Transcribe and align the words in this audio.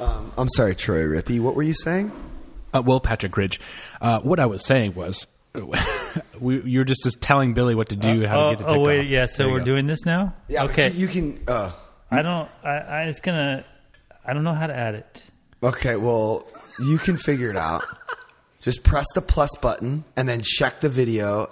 Um, 0.00 0.32
I'm 0.38 0.48
sorry, 0.48 0.74
Troy 0.74 1.04
Rippey. 1.04 1.40
What 1.40 1.54
were 1.54 1.62
you 1.62 1.74
saying? 1.74 2.10
Uh, 2.72 2.82
well, 2.84 3.00
Patrick 3.00 3.36
Ridge, 3.36 3.60
uh, 4.00 4.20
what 4.20 4.40
I 4.40 4.46
was 4.46 4.64
saying 4.64 4.94
was, 4.94 5.26
we, 6.40 6.62
you 6.62 6.78
were 6.78 6.84
just, 6.84 7.02
just 7.02 7.20
telling 7.20 7.52
Billy 7.52 7.74
what 7.74 7.90
to 7.90 7.96
do, 7.96 8.26
how 8.26 8.48
oh, 8.48 8.50
to 8.50 8.56
get 8.56 8.58
to 8.58 8.64
TikTok. 8.64 8.76
oh 8.78 8.80
wait, 8.80 9.08
yeah. 9.08 9.26
So 9.26 9.50
we're 9.50 9.58
go. 9.58 9.64
doing 9.66 9.86
this 9.86 10.06
now. 10.06 10.34
but 10.48 10.70
okay. 10.70 10.90
you, 10.90 11.06
you 11.06 11.08
can. 11.08 11.44
Uh, 11.46 11.72
I 12.10 12.22
don't. 12.22 12.48
I, 12.64 12.68
I. 12.68 13.02
It's 13.04 13.20
gonna. 13.20 13.64
I 14.24 14.32
don't 14.32 14.44
know 14.44 14.54
how 14.54 14.66
to 14.66 14.74
add 14.74 14.94
it. 14.94 15.24
okay, 15.62 15.96
well, 15.96 16.46
you 16.78 16.98
can 16.98 17.16
figure 17.16 17.50
it 17.50 17.56
out. 17.56 17.84
Just 18.60 18.82
press 18.82 19.06
the 19.14 19.22
plus 19.22 19.50
button 19.60 20.04
and 20.16 20.28
then 20.28 20.40
check 20.42 20.80
the 20.80 20.88
video. 20.88 21.48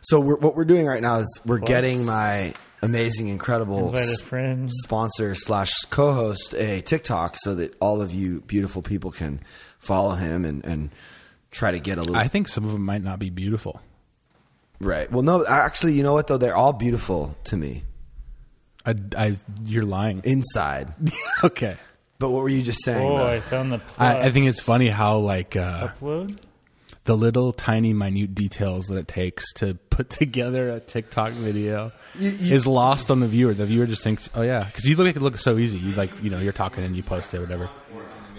So 0.00 0.20
we're, 0.20 0.36
what 0.36 0.56
we're 0.56 0.64
doing 0.64 0.86
right 0.86 1.02
now 1.02 1.18
is 1.18 1.40
we're 1.44 1.58
getting 1.58 2.04
my 2.04 2.54
amazing, 2.86 3.28
incredible 3.28 3.88
Invite 3.88 4.08
a 4.08 4.12
s- 4.12 4.20
friend. 4.20 4.70
sponsor 4.72 5.34
slash 5.34 5.72
co-host 5.90 6.54
a 6.54 6.80
TikTok 6.80 7.36
so 7.38 7.54
that 7.56 7.74
all 7.80 8.00
of 8.00 8.14
you 8.14 8.40
beautiful 8.42 8.80
people 8.82 9.10
can 9.10 9.40
follow 9.78 10.12
him 10.12 10.44
and, 10.44 10.64
and 10.64 10.90
try 11.50 11.70
to 11.72 11.78
get 11.80 11.98
a 11.98 12.00
little 12.00 12.16
I 12.16 12.28
think 12.28 12.48
some 12.48 12.64
of 12.64 12.72
them 12.72 12.82
might 12.84 13.02
not 13.02 13.18
be 13.18 13.30
beautiful. 13.30 13.80
right. 14.80 15.10
Well, 15.12 15.22
no, 15.22 15.44
actually, 15.46 15.92
you 15.94 16.02
know 16.02 16.12
what 16.14 16.26
though? 16.26 16.38
They're 16.38 16.56
all 16.56 16.72
beautiful 16.72 17.36
to 17.44 17.56
me 17.56 17.84
I, 18.84 18.94
I, 19.16 19.36
you're 19.64 19.84
lying. 19.84 20.20
inside. 20.24 20.92
okay. 21.44 21.76
But 22.18 22.30
what 22.30 22.42
were 22.42 22.48
you 22.48 22.62
just 22.62 22.82
saying? 22.84 23.10
Oh, 23.12 23.18
though? 23.18 23.26
I 23.26 23.40
found 23.40 23.72
the. 23.72 23.78
Plus. 23.78 23.98
I, 23.98 24.20
I 24.26 24.30
think 24.30 24.46
it's 24.46 24.60
funny 24.60 24.88
how 24.88 25.18
like 25.18 25.54
uh, 25.56 25.88
upload. 25.88 26.38
The 27.06 27.16
little 27.16 27.52
tiny 27.52 27.92
minute 27.92 28.34
details 28.34 28.86
that 28.88 28.96
it 28.98 29.08
takes 29.08 29.52
to 29.54 29.74
put 29.90 30.10
together 30.22 30.70
a 30.70 30.80
TikTok 30.80 31.32
video 31.32 31.92
You- 32.18 32.30
you- 32.30 32.54
is 32.54 32.66
lost 32.66 33.10
on 33.10 33.20
the 33.20 33.26
viewer. 33.26 33.54
The 33.54 33.66
viewer 33.66 33.86
just 33.86 34.02
thinks, 34.02 34.28
"Oh 34.34 34.42
yeah," 34.42 34.64
because 34.64 34.84
you 34.84 34.94
look 34.96 35.06
make 35.06 35.16
it 35.16 35.22
look 35.22 35.38
so 35.38 35.56
easy. 35.58 35.78
You 35.78 35.92
like, 35.94 36.10
you 36.22 36.30
know, 36.30 36.38
you're 36.38 36.52
talking 36.52 36.84
and 36.84 36.94
you 36.96 37.02
post 37.02 37.32
it, 37.34 37.40
whatever. 37.40 37.68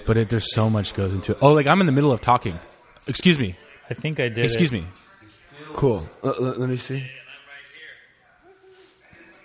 But 0.06 0.16
it, 0.18 0.30
there's 0.30 0.54
so 0.54 0.70
much 0.70 0.94
goes 0.94 1.12
into 1.12 1.32
it. 1.34 1.40
Oh, 1.42 1.52
like 1.54 1.66
I'm 1.68 1.80
in 1.82 1.86
the 1.88 1.92
middle 1.92 2.12
of 2.12 2.22
talking. 2.22 2.58
Excuse 3.08 3.38
me. 3.40 3.56
I 3.90 3.94
think 3.94 4.20
I 4.20 4.30
did. 4.30 4.46
Excuse 4.46 4.70
it. 4.72 4.76
me. 4.76 4.86
Cool. 5.74 6.06
Uh, 6.24 6.34
let, 6.40 6.60
let 6.60 6.70
me 6.70 6.78
see. 6.78 7.04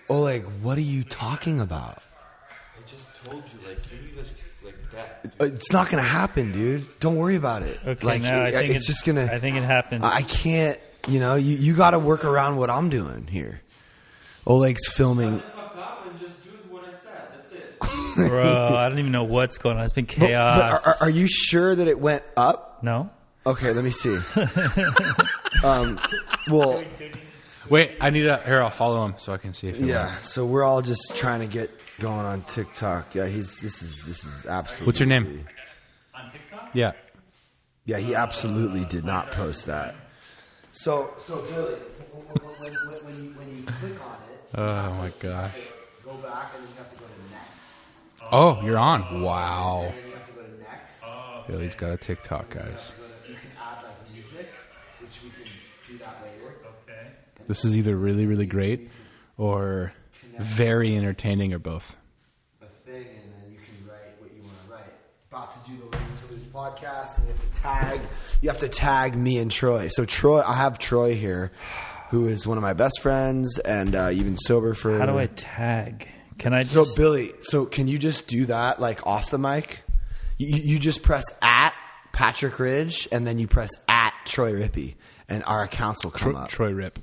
Oh, 0.09 0.21
like, 0.21 0.45
what 0.63 0.77
are 0.79 0.83
you 0.83 1.05
talking 1.05 1.61
about? 1.61 1.99
I 1.99 2.87
just 2.87 3.25
told 3.25 3.43
you, 3.45 3.69
like, 3.69 3.83
can 3.89 3.99
you 4.03 4.23
just 4.23 4.37
like 4.65 4.77
that? 4.93 5.21
Uh, 5.25 5.29
It's 5.43 5.73
not 5.73 5.91
gonna 5.91 6.03
happen, 6.03 6.53
dude. 6.53 6.85
Don't 7.01 7.17
worry 7.17 7.37
about 7.37 7.63
it. 7.63 7.79
Okay, 7.87 8.07
like, 8.07 8.23
now 8.23 8.41
I 8.43 8.49
it- 8.49 8.53
think 8.55 8.75
it's 8.77 8.87
just 8.87 9.05
gonna. 9.05 9.25
I 9.25 9.39
think 9.39 9.57
it 9.57 9.63
happened. 9.63 10.05
I 10.05 10.23
can't. 10.23 10.79
You 11.09 11.19
know, 11.19 11.35
you, 11.35 11.57
you 11.57 11.75
got 11.75 11.91
to 11.91 11.99
work 11.99 12.25
around 12.25 12.57
what 12.59 12.71
I'm 12.71 12.89
doing 12.89 13.27
here. 13.27 13.61
Oleg's 14.47 14.87
filming. 14.87 15.41
Fuck 15.41 15.77
up 15.77 16.07
and 16.07 16.21
just 16.21 16.45
do 16.45 16.51
what 16.71 16.85
I 16.85 16.95
said. 16.95 17.29
That's 17.35 17.53
it. 17.53 17.79
Bro, 18.29 18.77
I 18.77 18.89
don't 18.89 19.01
even 19.01 19.11
know 19.11 19.25
what's 19.25 19.59
going 19.59 19.77
on. 19.79 19.83
It's 19.85 19.93
been 19.93 20.07
chaos. 20.07 20.81
but 20.81 20.87
are, 20.87 20.97
are 21.07 21.11
you 21.11 21.27
sure 21.27 21.75
that 21.75 21.89
it 21.89 21.99
went 21.99 22.23
up? 22.37 22.79
no. 22.83 23.11
Okay, 23.45 23.73
let 23.73 23.83
me 23.83 23.91
see. 23.91 24.17
um, 25.65 25.99
well, 26.49 26.83
Wait, 27.69 27.93
I 28.01 28.11
need 28.11 28.27
a 28.27 28.37
here. 28.43 28.63
I'll 28.63 28.71
follow 28.71 29.05
him 29.05 29.15
so 29.19 29.33
I 29.33 29.37
can 29.39 29.53
see 29.53 29.69
if. 29.69 29.79
He 29.79 29.87
yeah. 29.89 30.15
So 30.21 30.45
we're 30.47 30.63
all 30.63 30.83
just 30.83 31.17
trying 31.17 31.41
to 31.41 31.47
get 31.47 31.71
going 32.03 32.27
on 32.27 32.43
TikTok. 32.43 33.15
Yeah, 33.15 33.27
he's. 33.27 33.61
This 33.61 33.83
is. 33.83 34.05
This 34.07 34.25
is 34.25 34.47
absolutely. 34.47 34.87
What's 34.87 35.01
your 35.01 35.07
name? 35.07 35.47
On 36.15 36.31
TikTok. 36.31 36.75
Yeah. 36.75 36.93
Yeah, 37.85 37.99
he 37.99 38.15
absolutely 38.15 38.85
did 38.85 39.05
not 39.05 39.31
post 39.33 39.67
that. 39.67 39.95
So, 40.73 41.15
so 41.19 41.43
Billy, 41.43 41.75
when, 42.13 42.25
when, 42.25 42.73
when, 42.73 43.05
when, 43.05 43.25
you, 43.25 43.31
when 43.31 43.57
you 43.57 43.63
click 43.65 44.05
on 44.05 44.17
it, 44.31 44.43
Oh 44.55 44.95
my 44.95 45.13
gosh. 45.19 45.57
go 46.05 46.15
back 46.15 46.53
and 46.55 46.63
then 46.63 46.71
you 46.71 46.77
have 46.79 46.91
to 46.91 46.97
go 46.97 47.05
to 47.05 47.31
next. 47.31 47.81
Oh, 48.31 48.63
you're 48.65 48.79
on. 48.79 49.23
Wow. 49.23 49.93
You 50.07 50.13
have 50.13 50.25
to 50.27 50.33
go 50.33 50.43
to 50.43 50.59
next. 50.61 51.03
Oh, 51.05 51.45
Billy's 51.49 51.75
got 51.75 51.91
a 51.91 51.97
TikTok, 51.97 52.51
guys. 52.51 52.93
You 53.29 53.35
can 53.35 53.45
add 53.61 53.85
like 53.85 54.13
music, 54.13 54.49
which 55.01 55.23
we 55.25 55.31
can 55.31 55.51
do 55.89 55.99
that 55.99 56.23
later. 56.23 56.55
Okay. 56.89 57.09
This 57.49 57.65
is 57.65 57.77
either 57.77 57.97
really, 57.97 58.27
really 58.27 58.47
great 58.47 58.91
or 59.37 59.93
very 60.39 60.97
entertaining 60.97 61.53
or 61.53 61.59
both. 61.59 61.97
A 62.61 62.67
thing, 62.87 62.95
and 62.97 63.33
then 63.33 63.51
you 63.53 63.57
can 63.59 63.89
write 63.89 64.21
what 64.21 64.33
you 64.35 64.43
want 64.43 64.55
to 64.67 64.73
write. 64.73 64.93
About 65.31 65.53
to 65.65 65.71
do 65.71 65.77
the 65.79 65.85
Learning 65.87 66.17
to 66.29 66.35
Lose 66.35 66.43
podcast, 66.45 67.19
and 67.19 67.27
you 67.29 67.33
have 67.35 67.53
to 67.53 67.61
tag. 67.61 68.01
You 68.41 68.49
have 68.49 68.59
to 68.61 68.69
tag 68.69 69.15
me 69.17 69.39
and 69.39 69.51
Troy. 69.51 69.89
So 69.89 70.05
Troy, 70.05 70.41
I 70.43 70.55
have 70.55 70.79
Troy 70.79 71.15
here, 71.15 71.53
who 72.11 72.29
is 72.29 72.47
one 72.47 72.59
of 72.59 72.63
my 72.63 72.73
best 72.73 73.01
friends, 73.01 73.59
and 73.59 73.95
uh, 73.95 74.09
you've 74.09 74.25
been 74.25 74.37
sober 74.37 74.75
for. 74.75 74.99
How 74.99 75.07
do 75.07 75.19
I 75.19 75.27
tag? 75.27 76.09
Can 76.39 76.53
I 76.55 76.63
So 76.63 76.85
just? 76.85 76.97
Billy, 76.97 77.33
so 77.41 77.67
can 77.67 77.87
you 77.89 77.99
just 77.99 78.27
do 78.27 78.47
that 78.47 78.81
like 78.81 79.07
off 79.07 79.31
the 79.31 79.39
mic? 79.39 79.83
You, 80.39 80.57
you 80.57 80.79
just 80.79 81.03
press 81.03 81.25
at 81.41 81.73
Patrick 82.13 82.59
Ridge 82.59 83.07
and 83.13 83.25
then 83.27 83.39
you 83.39 83.47
press 83.47 83.71
at 83.89 84.13
Troy 84.25 84.53
Rippey 84.53 84.95
and 85.29 85.45
our 85.45 85.63
accounts 85.63 86.03
will 86.05 86.11
come 86.11 86.33
Tro- 86.33 86.41
up. 86.43 86.49
Troy 86.49 86.73
Rip. 86.73 86.99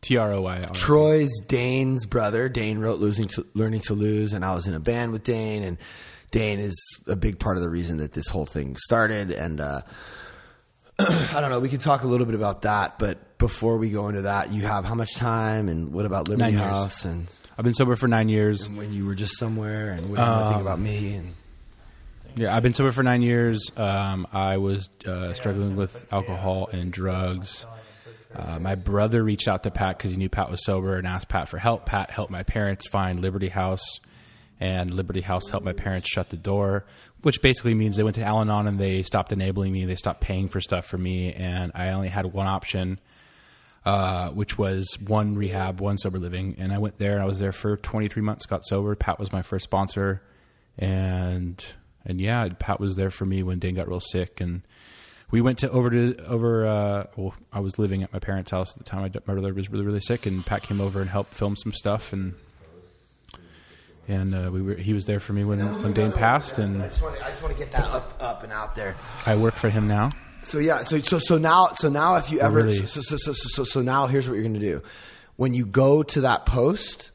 T 0.00 0.16
R 0.16 0.32
O 0.32 0.40
Y. 0.42 0.60
Troy's 0.74 1.32
Dane's 1.46 2.06
brother. 2.06 2.48
Dane 2.48 2.78
wrote 2.78 3.00
"Losing 3.00 3.26
to 3.26 3.46
Learning 3.54 3.80
to 3.82 3.94
Lose," 3.94 4.32
and 4.32 4.44
I 4.44 4.54
was 4.54 4.66
in 4.66 4.74
a 4.74 4.80
band 4.80 5.12
with 5.12 5.22
Dane. 5.24 5.62
And 5.62 5.78
Dane 6.30 6.60
is 6.60 6.76
a 7.06 7.16
big 7.16 7.38
part 7.38 7.56
of 7.56 7.62
the 7.62 7.70
reason 7.70 7.98
that 7.98 8.12
this 8.12 8.28
whole 8.28 8.46
thing 8.46 8.76
started. 8.76 9.30
And 9.30 9.60
uh, 9.60 9.82
I 10.98 11.40
don't 11.40 11.50
know. 11.50 11.60
We 11.60 11.68
could 11.68 11.80
talk 11.80 12.02
a 12.02 12.06
little 12.06 12.26
bit 12.26 12.34
about 12.34 12.62
that, 12.62 12.98
but 12.98 13.38
before 13.38 13.76
we 13.78 13.90
go 13.90 14.08
into 14.08 14.22
that, 14.22 14.52
you 14.52 14.62
have 14.62 14.84
how 14.84 14.94
much 14.94 15.14
time, 15.14 15.68
and 15.68 15.92
what 15.92 16.06
about 16.06 16.28
Liberty 16.28 16.52
Nine 16.52 16.60
years. 16.60 16.64
House, 16.64 17.04
and 17.04 17.28
I've 17.56 17.64
been 17.64 17.74
sober 17.74 17.96
for 17.96 18.08
nine 18.08 18.28
years. 18.28 18.68
when 18.68 18.92
you 18.92 19.06
were 19.06 19.14
just 19.14 19.36
somewhere, 19.38 19.92
and 19.92 20.10
what 20.10 20.18
you 20.18 20.50
think 20.50 20.60
about 20.60 20.78
me? 20.80 21.14
And 21.14 21.34
Yeah, 22.36 22.54
I've 22.54 22.62
been 22.62 22.74
sober 22.74 22.92
for 22.92 23.02
nine 23.02 23.22
years. 23.22 23.70
Um, 23.76 24.26
I 24.32 24.56
was 24.58 24.90
uh, 25.06 25.34
struggling 25.34 25.76
with 25.76 26.06
alcohol 26.12 26.68
and 26.72 26.92
drugs. 26.92 27.64
Uh, 28.34 28.58
my 28.58 28.74
brother 28.74 29.22
reached 29.24 29.48
out 29.48 29.62
to 29.62 29.70
Pat 29.70 29.96
because 29.96 30.10
he 30.10 30.16
knew 30.16 30.28
Pat 30.28 30.50
was 30.50 30.64
sober 30.64 30.96
and 30.96 31.06
asked 31.06 31.28
Pat 31.28 31.48
for 31.48 31.58
help. 31.58 31.86
Pat 31.86 32.10
helped 32.10 32.30
my 32.30 32.42
parents 32.42 32.86
find 32.86 33.20
Liberty 33.20 33.48
House, 33.48 34.00
and 34.60 34.92
Liberty 34.92 35.22
House 35.22 35.48
helped 35.48 35.64
my 35.64 35.72
parents 35.72 36.10
shut 36.10 36.28
the 36.28 36.36
door, 36.36 36.84
which 37.22 37.40
basically 37.40 37.74
means 37.74 37.96
they 37.96 38.02
went 38.02 38.16
to 38.16 38.24
Al 38.24 38.40
Anon 38.40 38.66
and 38.66 38.78
they 38.78 39.02
stopped 39.02 39.32
enabling 39.32 39.72
me. 39.72 39.84
They 39.86 39.94
stopped 39.94 40.20
paying 40.20 40.48
for 40.48 40.60
stuff 40.60 40.86
for 40.86 40.98
me, 40.98 41.32
and 41.32 41.72
I 41.74 41.90
only 41.90 42.08
had 42.08 42.26
one 42.26 42.46
option, 42.46 43.00
uh, 43.86 44.30
which 44.30 44.58
was 44.58 44.98
one 45.00 45.36
rehab, 45.36 45.80
one 45.80 45.96
sober 45.96 46.18
living. 46.18 46.56
And 46.58 46.72
I 46.72 46.78
went 46.78 46.98
there 46.98 47.14
and 47.14 47.22
I 47.22 47.26
was 47.26 47.38
there 47.38 47.52
for 47.52 47.76
23 47.78 48.22
months, 48.22 48.44
got 48.44 48.64
sober. 48.66 48.94
Pat 48.94 49.18
was 49.18 49.32
my 49.32 49.42
first 49.42 49.64
sponsor. 49.64 50.22
And 50.76 51.64
and 52.04 52.20
yeah, 52.20 52.48
Pat 52.58 52.78
was 52.80 52.96
there 52.96 53.10
for 53.10 53.26
me 53.26 53.42
when 53.42 53.58
Dan 53.58 53.74
got 53.74 53.88
real 53.88 54.00
sick. 54.00 54.40
And 54.40 54.62
we 55.30 55.40
went 55.40 55.58
to 55.58 55.70
over 55.70 55.90
to 55.90 56.16
over. 56.26 56.66
Uh, 56.66 57.06
well, 57.16 57.34
I 57.52 57.60
was 57.60 57.78
living 57.78 58.02
at 58.02 58.12
my 58.12 58.18
parents' 58.18 58.50
house 58.50 58.72
at 58.72 58.78
the 58.78 58.84
time. 58.84 59.02
My, 59.02 59.10
my 59.26 59.34
brother 59.34 59.52
was 59.52 59.70
really 59.70 59.84
really 59.84 60.00
sick, 60.00 60.26
and 60.26 60.44
Pat 60.44 60.62
came 60.62 60.80
over 60.80 61.00
and 61.00 61.10
helped 61.10 61.34
film 61.34 61.56
some 61.56 61.72
stuff. 61.72 62.12
And 62.12 62.34
and 64.06 64.34
uh, 64.34 64.50
we 64.52 64.62
were 64.62 64.74
he 64.74 64.92
was 64.94 65.04
there 65.04 65.20
for 65.20 65.32
me 65.32 65.44
when 65.44 65.60
when 65.82 65.92
Dane 65.92 66.12
passed, 66.12 66.58
and 66.58 66.82
I 66.82 66.86
just 66.86 67.02
want 67.02 67.16
to, 67.18 67.24
I 67.24 67.28
just 67.28 67.42
want 67.42 67.56
to 67.56 67.58
get 67.62 67.72
that 67.72 67.84
up 67.86 68.16
up 68.20 68.42
and 68.42 68.52
out 68.52 68.74
there. 68.74 68.96
I 69.26 69.36
work 69.36 69.54
for 69.54 69.68
him 69.68 69.86
now. 69.86 70.10
So 70.44 70.58
yeah, 70.58 70.82
so 70.82 70.98
so 71.00 71.18
so 71.18 71.36
now 71.36 71.70
so 71.74 71.88
now 71.90 72.16
if 72.16 72.30
you 72.30 72.40
ever 72.40 72.58
really- 72.62 72.76
so, 72.76 73.00
so, 73.02 73.16
so, 73.16 73.32
so, 73.32 73.48
so 73.48 73.64
so 73.64 73.82
now 73.82 74.06
here's 74.06 74.26
what 74.28 74.34
you're 74.34 74.44
gonna 74.44 74.58
do. 74.58 74.82
When 75.36 75.52
you 75.52 75.66
go 75.66 76.02
to 76.02 76.22
that 76.22 76.46
post, 76.46 77.10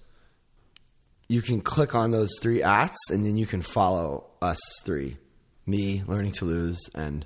you 1.27 1.41
can 1.41 1.61
click 1.61 1.95
on 1.95 2.11
those 2.11 2.29
three 2.41 2.61
ats 2.61 2.99
and 3.09 3.25
then 3.25 3.37
you 3.37 3.45
can 3.47 3.61
follow 3.61 4.25
us 4.41 4.59
three. 4.83 5.17
Me, 5.65 6.03
learning 6.05 6.33
to 6.33 6.45
lose, 6.45 6.79
and 6.93 7.25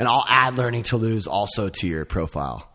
and 0.00 0.08
I'll 0.08 0.24
add 0.28 0.56
learning 0.56 0.82
to 0.84 0.96
lose 0.96 1.28
also 1.28 1.68
to 1.68 1.86
your 1.86 2.04
profile. 2.04 2.66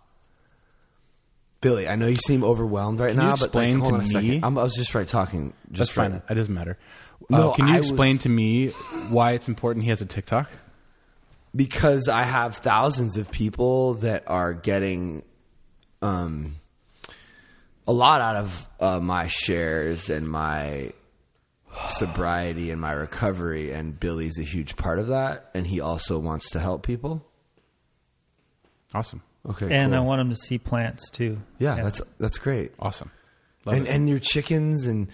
Billy, 1.59 1.87
I 1.87 1.95
know 1.95 2.05
you 2.05 2.15
seem 2.15 2.43
overwhelmed 2.43 2.99
right 2.99 3.09
Can 3.09 3.17
now, 3.17 3.35
but 3.35 3.53
like, 3.55 3.71
hold 3.73 3.85
to 3.87 3.93
on 3.95 4.01
a 4.01 4.05
second. 4.05 4.45
I'm, 4.45 4.55
I 4.57 4.63
was 4.63 4.75
just 4.75 4.93
right 4.93 5.07
talking. 5.07 5.51
That's 5.67 5.79
Just 5.79 5.91
fine. 5.93 6.11
right. 6.11 6.21
It 6.29 6.35
doesn't 6.35 6.53
matter. 6.53 6.77
No, 7.29 7.49
uh, 7.49 7.53
can 7.55 7.67
you 7.67 7.73
I 7.73 7.77
explain 7.79 8.15
was- 8.17 8.23
to 8.23 8.29
me 8.29 8.67
why 9.09 9.31
it's 9.31 9.47
important 9.47 9.83
he 9.83 9.89
has 9.89 10.01
a 10.01 10.05
TikTok? 10.05 10.49
because 11.55 12.09
I 12.09 12.23
have 12.23 12.57
thousands 12.57 13.15
of 13.15 13.31
people 13.31 13.93
that 13.95 14.25
are 14.27 14.53
getting 14.53 15.23
um, 16.01 16.57
a 17.87 17.93
lot 17.93 18.19
out 18.19 18.35
of 18.35 18.69
uh, 18.81 18.99
my 18.99 19.27
shares 19.27 20.09
and 20.09 20.27
my 20.27 20.91
sobriety 21.89 22.71
and 22.71 22.79
my 22.81 22.91
recovery, 22.91 23.71
and 23.71 23.99
Billy's 23.99 24.37
a 24.39 24.43
huge 24.43 24.75
part 24.75 24.99
of 24.99 25.07
that, 25.07 25.49
and 25.53 25.67
he 25.67 25.79
also 25.81 26.17
wants 26.19 26.49
to 26.51 26.59
help 26.59 26.83
people. 26.85 27.25
Awesome. 28.93 29.21
Okay, 29.47 29.67
and 29.71 29.91
cool. 29.91 30.01
I 30.01 30.03
want 30.03 30.21
him 30.21 30.29
to 30.29 30.35
see 30.35 30.57
plants 30.57 31.09
too. 31.09 31.39
yeah, 31.59 31.75
that's 31.83 32.01
that's 32.19 32.37
great. 32.37 32.71
Awesome. 32.79 33.11
Love 33.65 33.75
And 33.77 33.87
it. 33.87 33.91
and 33.91 34.09
your 34.09 34.19
chickens 34.19 34.85
and 34.87 35.09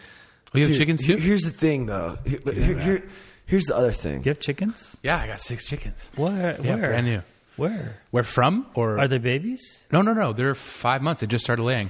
Oh, 0.53 0.57
you 0.57 0.67
have 0.67 0.75
chickens 0.77 1.05
too? 1.05 1.15
Here's 1.17 1.43
the 1.43 1.49
thing, 1.51 1.85
though. 1.85 2.17
Here- 2.25 2.39
here- 2.53 2.77
here- 2.79 3.07
here's 3.45 3.63
the 3.65 3.75
other 3.75 3.93
thing. 3.93 4.23
You 4.25 4.29
have 4.31 4.39
chickens? 4.41 4.97
yeah, 5.01 5.17
I 5.17 5.27
got 5.27 5.39
six 5.41 5.65
chickens. 5.65 6.09
Where? 6.15 6.57
Yeah, 6.61 6.75
where? 6.75 6.87
brand 6.89 7.05
new. 7.07 7.21
Where? 7.55 7.95
Where 8.11 8.23
from? 8.23 8.65
Or 8.75 8.99
Are 8.99 9.07
they 9.07 9.17
babies? 9.17 9.85
no, 9.91 10.01
no, 10.01 10.13
no. 10.13 10.33
They're 10.33 10.53
five 10.55 11.01
months. 11.01 11.21
They 11.21 11.27
just 11.27 11.43
started 11.43 11.63
laying 11.63 11.89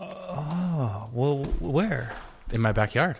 Oh, 0.00 1.08
well, 1.12 1.44
where? 1.60 2.12
in 2.52 2.60
my 2.60 2.72
backyard. 2.72 3.16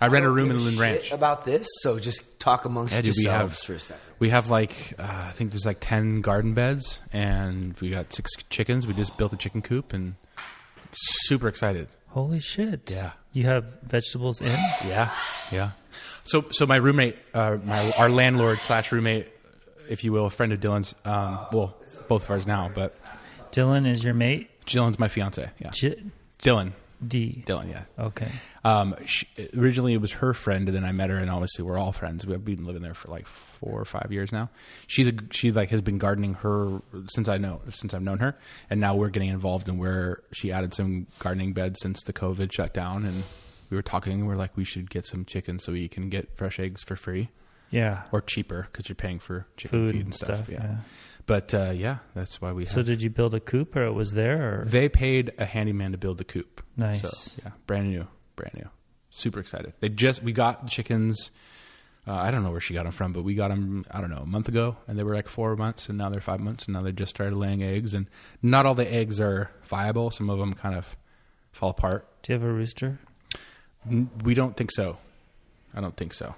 I 0.00 0.08
rent 0.08 0.24
a 0.26 0.30
room 0.30 0.50
in 0.50 0.58
Lynn 0.58 0.72
shit 0.74 0.80
Ranch. 0.80 1.12
about 1.12 1.44
this. 1.44 1.66
So 1.80 1.98
just 1.98 2.38
talk 2.38 2.64
amongst 2.66 2.92
Yeah, 2.94 3.00
dude, 3.00 3.14
we 3.16 3.22
yourselves 3.24 3.52
have 3.58 3.66
for 3.66 3.72
a 3.74 3.78
second. 3.78 4.02
we 4.18 4.28
have 4.30 4.50
like 4.50 4.92
uh, 4.98 5.02
I 5.28 5.30
think 5.32 5.50
there's 5.50 5.64
like 5.66 5.78
ten 5.80 6.20
garden 6.20 6.52
beds, 6.54 7.00
and 7.12 7.74
we 7.80 7.90
got 7.90 8.12
six 8.12 8.32
chickens. 8.50 8.86
We 8.86 8.92
just 8.94 9.16
built 9.16 9.32
a 9.32 9.36
chicken 9.36 9.62
coop, 9.62 9.92
and 9.92 10.14
super 10.92 11.48
excited. 11.48 11.88
Holy 12.08 12.40
shit! 12.40 12.90
Yeah. 12.90 13.12
you 13.32 13.44
have 13.44 13.80
vegetables 13.82 14.40
in. 14.40 14.46
Yeah, 14.86 15.10
yeah. 15.52 15.70
So, 16.24 16.46
so 16.50 16.66
my 16.66 16.76
roommate, 16.76 17.16
uh, 17.34 17.58
my 17.64 17.90
our 17.98 18.08
landlord 18.08 18.58
slash 18.58 18.90
roommate, 18.92 19.28
if 19.88 20.02
you 20.04 20.12
will, 20.12 20.26
a 20.26 20.30
friend 20.30 20.52
of 20.52 20.60
Dylan's. 20.60 20.94
Um, 21.04 21.38
well, 21.52 21.74
both 22.08 22.24
of 22.24 22.30
ours 22.30 22.46
now, 22.46 22.70
but 22.74 22.96
Dylan 23.52 23.86
is 23.86 24.02
your 24.02 24.14
mate. 24.14 24.48
Dylan's 24.66 24.98
my 24.98 25.08
fiance. 25.08 25.48
Yeah, 25.58 25.70
J- 25.70 26.02
Dylan. 26.42 26.72
D. 27.06 27.42
Dylan. 27.46 27.68
Yeah. 27.70 27.82
Okay. 27.98 28.28
Um, 28.64 28.94
she, 29.06 29.26
originally 29.56 29.94
it 29.94 30.00
was 30.00 30.12
her 30.12 30.32
friend, 30.34 30.68
and 30.68 30.76
then 30.76 30.84
I 30.84 30.92
met 30.92 31.10
her, 31.10 31.16
and 31.16 31.30
obviously 31.30 31.64
we're 31.64 31.78
all 31.78 31.92
friends. 31.92 32.26
We've 32.26 32.42
been 32.44 32.64
living 32.64 32.82
there 32.82 32.94
for 32.94 33.08
like 33.10 33.26
four 33.26 33.80
or 33.80 33.84
five 33.84 34.08
years 34.10 34.32
now. 34.32 34.50
She's 34.86 35.08
a 35.08 35.12
she 35.30 35.52
like 35.52 35.70
has 35.70 35.82
been 35.82 35.98
gardening 35.98 36.34
her 36.34 36.80
since 37.08 37.28
I 37.28 37.38
know 37.38 37.60
since 37.70 37.92
I've 37.94 38.02
known 38.02 38.18
her, 38.18 38.36
and 38.70 38.80
now 38.80 38.94
we're 38.94 39.10
getting 39.10 39.28
involved 39.30 39.68
in 39.68 39.78
where 39.78 40.22
she 40.32 40.52
added 40.52 40.74
some 40.74 41.06
gardening 41.18 41.52
beds 41.52 41.78
since 41.82 42.02
the 42.02 42.12
COVID 42.12 42.52
shut 42.52 42.72
down, 42.72 43.04
and 43.04 43.24
we 43.70 43.76
were 43.76 43.82
talking, 43.82 44.12
and 44.14 44.26
we're 44.26 44.36
like 44.36 44.56
we 44.56 44.64
should 44.64 44.88
get 44.90 45.06
some 45.06 45.24
chickens 45.24 45.64
so 45.64 45.72
we 45.72 45.88
can 45.88 46.08
get 46.08 46.36
fresh 46.36 46.58
eggs 46.60 46.82
for 46.84 46.94
free 46.96 47.28
Yeah. 47.70 48.02
or 48.12 48.20
cheaper 48.20 48.68
because 48.70 48.88
you're 48.88 48.96
paying 48.96 49.18
for 49.18 49.46
chicken 49.56 49.78
Food 49.80 49.90
feed 49.92 49.96
and 49.98 50.04
and 50.06 50.14
stuff. 50.14 50.36
stuff. 50.36 50.48
yeah. 50.48 50.62
Yeah. 50.62 50.76
But 51.26 51.52
uh, 51.54 51.70
yeah, 51.74 51.98
that's 52.14 52.40
why 52.40 52.52
we. 52.52 52.64
So 52.64 52.76
have, 52.76 52.86
did 52.86 53.02
you 53.02 53.10
build 53.10 53.34
a 53.34 53.40
coop, 53.40 53.76
or 53.76 53.84
it 53.84 53.92
was 53.92 54.12
there? 54.12 54.62
Or 54.62 54.64
they 54.64 54.88
paid 54.88 55.32
a 55.38 55.44
handyman 55.44 55.92
to 55.92 55.98
build 55.98 56.18
the 56.18 56.24
coop. 56.24 56.62
Nice. 56.76 57.02
So, 57.02 57.40
yeah, 57.44 57.52
brand 57.66 57.88
new, 57.90 58.06
brand 58.36 58.54
new. 58.54 58.68
Super 59.10 59.40
excited. 59.40 59.72
They 59.80 59.88
just 59.88 60.22
we 60.22 60.32
got 60.32 60.64
the 60.64 60.70
chickens. 60.70 61.30
Uh, 62.08 62.14
I 62.14 62.30
don't 62.30 62.44
know 62.44 62.52
where 62.52 62.60
she 62.60 62.72
got 62.72 62.84
them 62.84 62.92
from, 62.92 63.12
but 63.12 63.22
we 63.24 63.34
got 63.34 63.48
them. 63.48 63.84
I 63.90 64.00
don't 64.00 64.10
know 64.10 64.18
a 64.22 64.26
month 64.26 64.46
ago, 64.48 64.76
and 64.86 64.96
they 64.98 65.02
were 65.02 65.14
like 65.14 65.26
four 65.26 65.56
months, 65.56 65.88
and 65.88 65.98
now 65.98 66.08
they're 66.08 66.20
five 66.20 66.38
months, 66.38 66.66
and 66.66 66.74
now 66.74 66.82
they 66.82 66.92
just 66.92 67.10
started 67.10 67.34
laying 67.36 67.62
eggs. 67.64 67.94
And 67.94 68.08
not 68.42 68.64
all 68.64 68.74
the 68.76 68.88
eggs 68.92 69.18
are 69.20 69.50
viable. 69.64 70.10
Some 70.12 70.30
of 70.30 70.38
them 70.38 70.54
kind 70.54 70.76
of 70.76 70.96
fall 71.50 71.70
apart. 71.70 72.06
do 72.22 72.32
you 72.32 72.38
have 72.38 72.48
a 72.48 72.52
rooster? 72.52 73.00
N- 73.90 74.10
We 74.22 74.34
don't 74.34 74.56
think 74.56 74.70
so. 74.70 74.98
I 75.74 75.80
don't 75.80 75.96
think 75.96 76.14
so. 76.14 76.34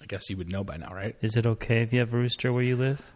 I 0.00 0.06
guess 0.06 0.30
you 0.30 0.36
would 0.36 0.50
know 0.50 0.64
by 0.64 0.76
now, 0.76 0.94
right? 0.94 1.16
Is 1.20 1.36
it 1.36 1.46
okay 1.46 1.82
if 1.82 1.92
you 1.92 1.98
have 2.00 2.12
a 2.14 2.16
rooster 2.16 2.52
where 2.52 2.62
you 2.62 2.76
live? 2.76 3.10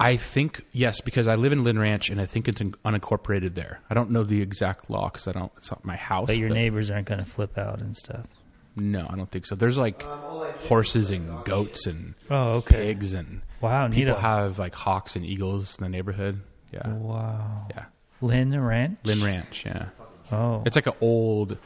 I 0.00 0.16
think 0.16 0.64
yes, 0.72 1.00
because 1.00 1.28
I 1.28 1.34
live 1.36 1.52
in 1.52 1.62
Lynn 1.62 1.78
Ranch, 1.78 2.10
and 2.10 2.20
I 2.20 2.26
think 2.26 2.48
it's 2.48 2.60
unincorporated 2.60 3.54
there. 3.54 3.80
I 3.90 3.94
don't 3.94 4.10
know 4.10 4.24
the 4.24 4.40
exact 4.42 4.90
law 4.90 5.08
because 5.10 5.28
I 5.28 5.32
don't. 5.32 5.52
It's 5.58 5.70
not 5.70 5.84
my 5.84 5.96
house. 5.96 6.26
But 6.26 6.38
your 6.38 6.48
neighbors 6.48 6.90
aren't 6.90 7.06
going 7.06 7.20
to 7.20 7.24
flip 7.30 7.56
out 7.56 7.80
and 7.80 7.96
stuff. 7.96 8.26
No, 8.74 9.06
I 9.08 9.16
don't 9.16 9.30
think 9.30 9.46
so. 9.46 9.54
There's 9.54 9.78
like 9.78 10.02
horses 10.02 11.10
and 11.10 11.44
goats 11.44 11.86
and 11.86 12.14
Oh, 12.30 12.52
okay. 12.54 12.86
pigs, 12.94 13.12
and 13.12 13.42
Wow, 13.60 13.88
people 13.88 14.14
neato. 14.14 14.18
have 14.20 14.58
like 14.58 14.74
hawks 14.74 15.14
and 15.14 15.24
eagles 15.26 15.76
in 15.78 15.84
the 15.84 15.90
neighborhood. 15.90 16.40
Yeah, 16.72 16.88
Wow. 16.94 17.66
yeah. 17.70 17.84
Lynn 18.22 18.58
Ranch. 18.58 18.98
Lynn 19.04 19.22
Ranch. 19.22 19.64
Yeah, 19.66 19.86
Oh, 20.32 20.62
it's 20.64 20.74
like 20.74 20.86
an 20.86 20.94
old, 21.02 21.58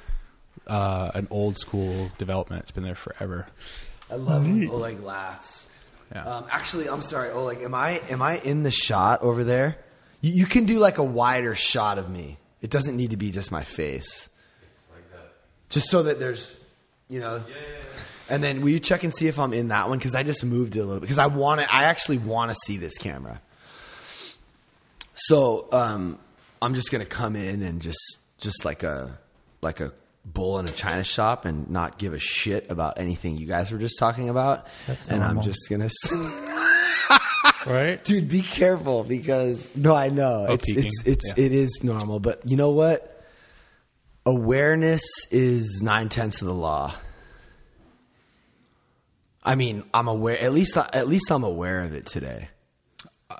uh, 0.67 1.13
an 1.15 1.29
old 1.31 1.57
school 1.59 2.11
development. 2.19 2.63
It's 2.63 2.71
been 2.73 2.83
there 2.85 2.95
forever. 2.97 3.47
I 4.11 4.15
love 4.15 4.45
when 4.45 4.69
Oleg 4.69 5.03
laughs. 5.03 5.69
Yeah. 6.13 6.25
Um, 6.25 6.45
actually, 6.51 6.89
I'm 6.89 7.03
sorry, 7.03 7.31
Oleg. 7.31 7.63
Am 7.63 7.75
I 7.75 8.01
am 8.11 8.23
I 8.23 8.39
in 8.39 8.63
the 8.63 8.71
shot 8.71 9.23
over 9.23 9.43
there? 9.43 9.79
You, 10.21 10.33
you 10.33 10.47
can 10.47 10.65
do 10.67 10.79
like 10.79 10.99
a 10.99 11.05
wider 11.05 11.55
shot 11.55 11.99
of 11.99 12.09
me. 12.09 12.39
It 12.63 12.71
doesn't 12.71 12.97
need 12.97 13.11
to 13.11 13.17
be 13.17 13.31
just 13.31 13.51
my 13.51 13.65
face. 13.65 14.29
Just 15.69 15.89
so 15.89 16.05
that 16.05 16.21
there's, 16.21 16.59
you 17.09 17.21
know. 17.21 17.43
Yeah. 17.49 17.55
And 18.29 18.43
then 18.43 18.61
will 18.61 18.71
you 18.71 18.81
check 18.81 19.05
and 19.05 19.15
see 19.15 19.27
if 19.29 19.39
I'm 19.39 19.53
in 19.53 19.69
that 19.69 19.89
one? 19.89 19.99
Because 19.99 20.15
I 20.15 20.23
just 20.23 20.45
moved 20.45 20.77
it 20.77 20.81
a 20.81 20.85
little 20.85 21.01
bit. 21.01 21.07
Because 21.07 21.19
I 21.19 21.27
want 21.27 21.61
to. 21.61 21.75
I 21.75 21.85
actually 21.85 22.19
want 22.19 22.51
to 22.51 22.57
see 22.65 22.77
this 22.77 22.99
camera. 22.99 23.41
So 25.15 25.69
um, 25.73 26.19
I'm 26.61 26.75
just 26.75 26.93
gonna 26.93 27.05
come 27.05 27.37
in 27.37 27.63
and 27.63 27.81
just 27.81 28.19
just 28.39 28.65
like 28.65 28.83
a 28.83 29.19
like 29.63 29.81
a 29.81 29.93
bull 30.33 30.59
in 30.59 30.67
a 30.67 30.73
china 30.73 31.05
shop 31.05 31.45
and 31.45 31.71
not 31.71 31.99
give 31.99 32.13
a 32.13 32.19
shit 32.19 32.71
about 32.71 32.99
anything 32.99 33.37
you 33.37 33.47
guys 33.47 33.71
were 33.71 33.79
just 33.79 33.99
talking 33.99 34.29
about. 34.29 34.67
That's 34.87 35.09
and 35.09 35.23
I'm 35.25 35.41
just 35.43 35.69
gonna. 35.71 35.85
s- 35.87 36.13
right. 37.67 38.05
Dude, 38.05 38.29
be 38.29 38.43
careful 38.43 39.05
because 39.05 39.71
no, 39.77 39.95
I 39.95 40.09
know 40.09 40.47
Oh, 40.49 40.53
it's 40.55 40.67
peeking. 40.67 40.85
it's 40.87 41.03
it's 41.07 41.35
Yeah. 41.39 41.45
it 41.47 41.53
is 41.53 41.81
normal, 41.83 42.21
but 42.21 42.41
you 42.45 42.57
know 42.57 42.71
what? 42.71 43.13
Awareness 44.27 45.05
is 45.31 45.81
nine 45.85 46.09
tenths 46.09 46.41
of 46.43 46.49
the 46.49 46.55
law. 46.55 46.93
I 49.45 49.55
mean, 49.55 49.85
I'm 49.95 50.09
aware. 50.09 50.41
At 50.43 50.53
least, 50.53 50.77
at 50.77 51.07
least 51.07 51.31
I'm 51.31 51.45
aware 51.45 51.85
of 51.85 51.95
it 51.95 52.07
today. 52.07 52.49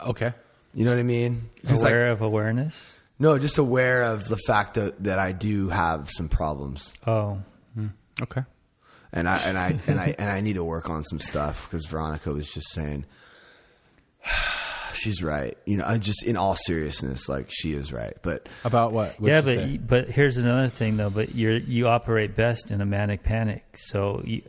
Okay. 0.07 0.33
You 0.73 0.85
know 0.85 0.93
what 0.93 1.01
I 1.01 1.05
mean? 1.05 1.49
'Cause, 1.67 1.83
like, 1.83 1.91
Aware 1.91 2.13
of 2.13 2.23
awareness. 2.23 2.96
No, 3.19 3.39
just 3.39 3.59
aware 3.59 4.05
of 4.05 4.29
the 4.29 4.37
fact 4.37 4.75
that 4.75 5.03
that 5.05 5.19
I 5.19 5.33
do 5.33 5.69
have 5.69 6.11
some 6.11 6.29
problems, 6.29 6.93
Oh, 7.07 7.41
Okay. 8.23 8.43
and 9.13 9.29
I 9.29 9.37
and 9.47 9.59
I 9.59 9.79
and 9.87 10.01
I 10.01 10.15
and 10.19 10.31
I 10.31 10.41
need 10.41 10.55
to 10.55 10.65
work 10.65 10.89
on 10.91 11.03
some 11.03 11.21
stuff 11.21 11.67
because 11.69 11.87
Veronica 11.87 12.33
was 12.33 12.49
just 12.53 12.71
saying. 12.73 13.05
She's 14.95 15.23
right. 15.23 15.57
You 15.67 15.77
know, 15.77 15.85
I 15.87 15.99
just 15.99 16.25
in 16.25 16.37
all 16.39 16.55
seriousness, 16.57 17.29
like 17.29 17.49
she 17.51 17.75
is 17.75 17.93
right. 17.93 18.15
But 18.23 18.49
About 18.65 18.93
what? 18.93 19.21
What'd 19.21 19.29
yeah, 19.29 19.41
but 19.43 19.55
say? 19.59 19.77
but 19.77 20.09
here's 20.09 20.39
another 20.39 20.71
thing 20.71 20.97
though. 20.97 21.11
But 21.11 21.35
you 21.35 21.51
you 21.51 21.87
operate 21.87 22.35
best 22.35 22.71
in 22.71 22.81
a 22.81 22.87
manic 22.87 23.23
panic. 23.23 23.63
So, 23.77 24.23
you, 24.25 24.43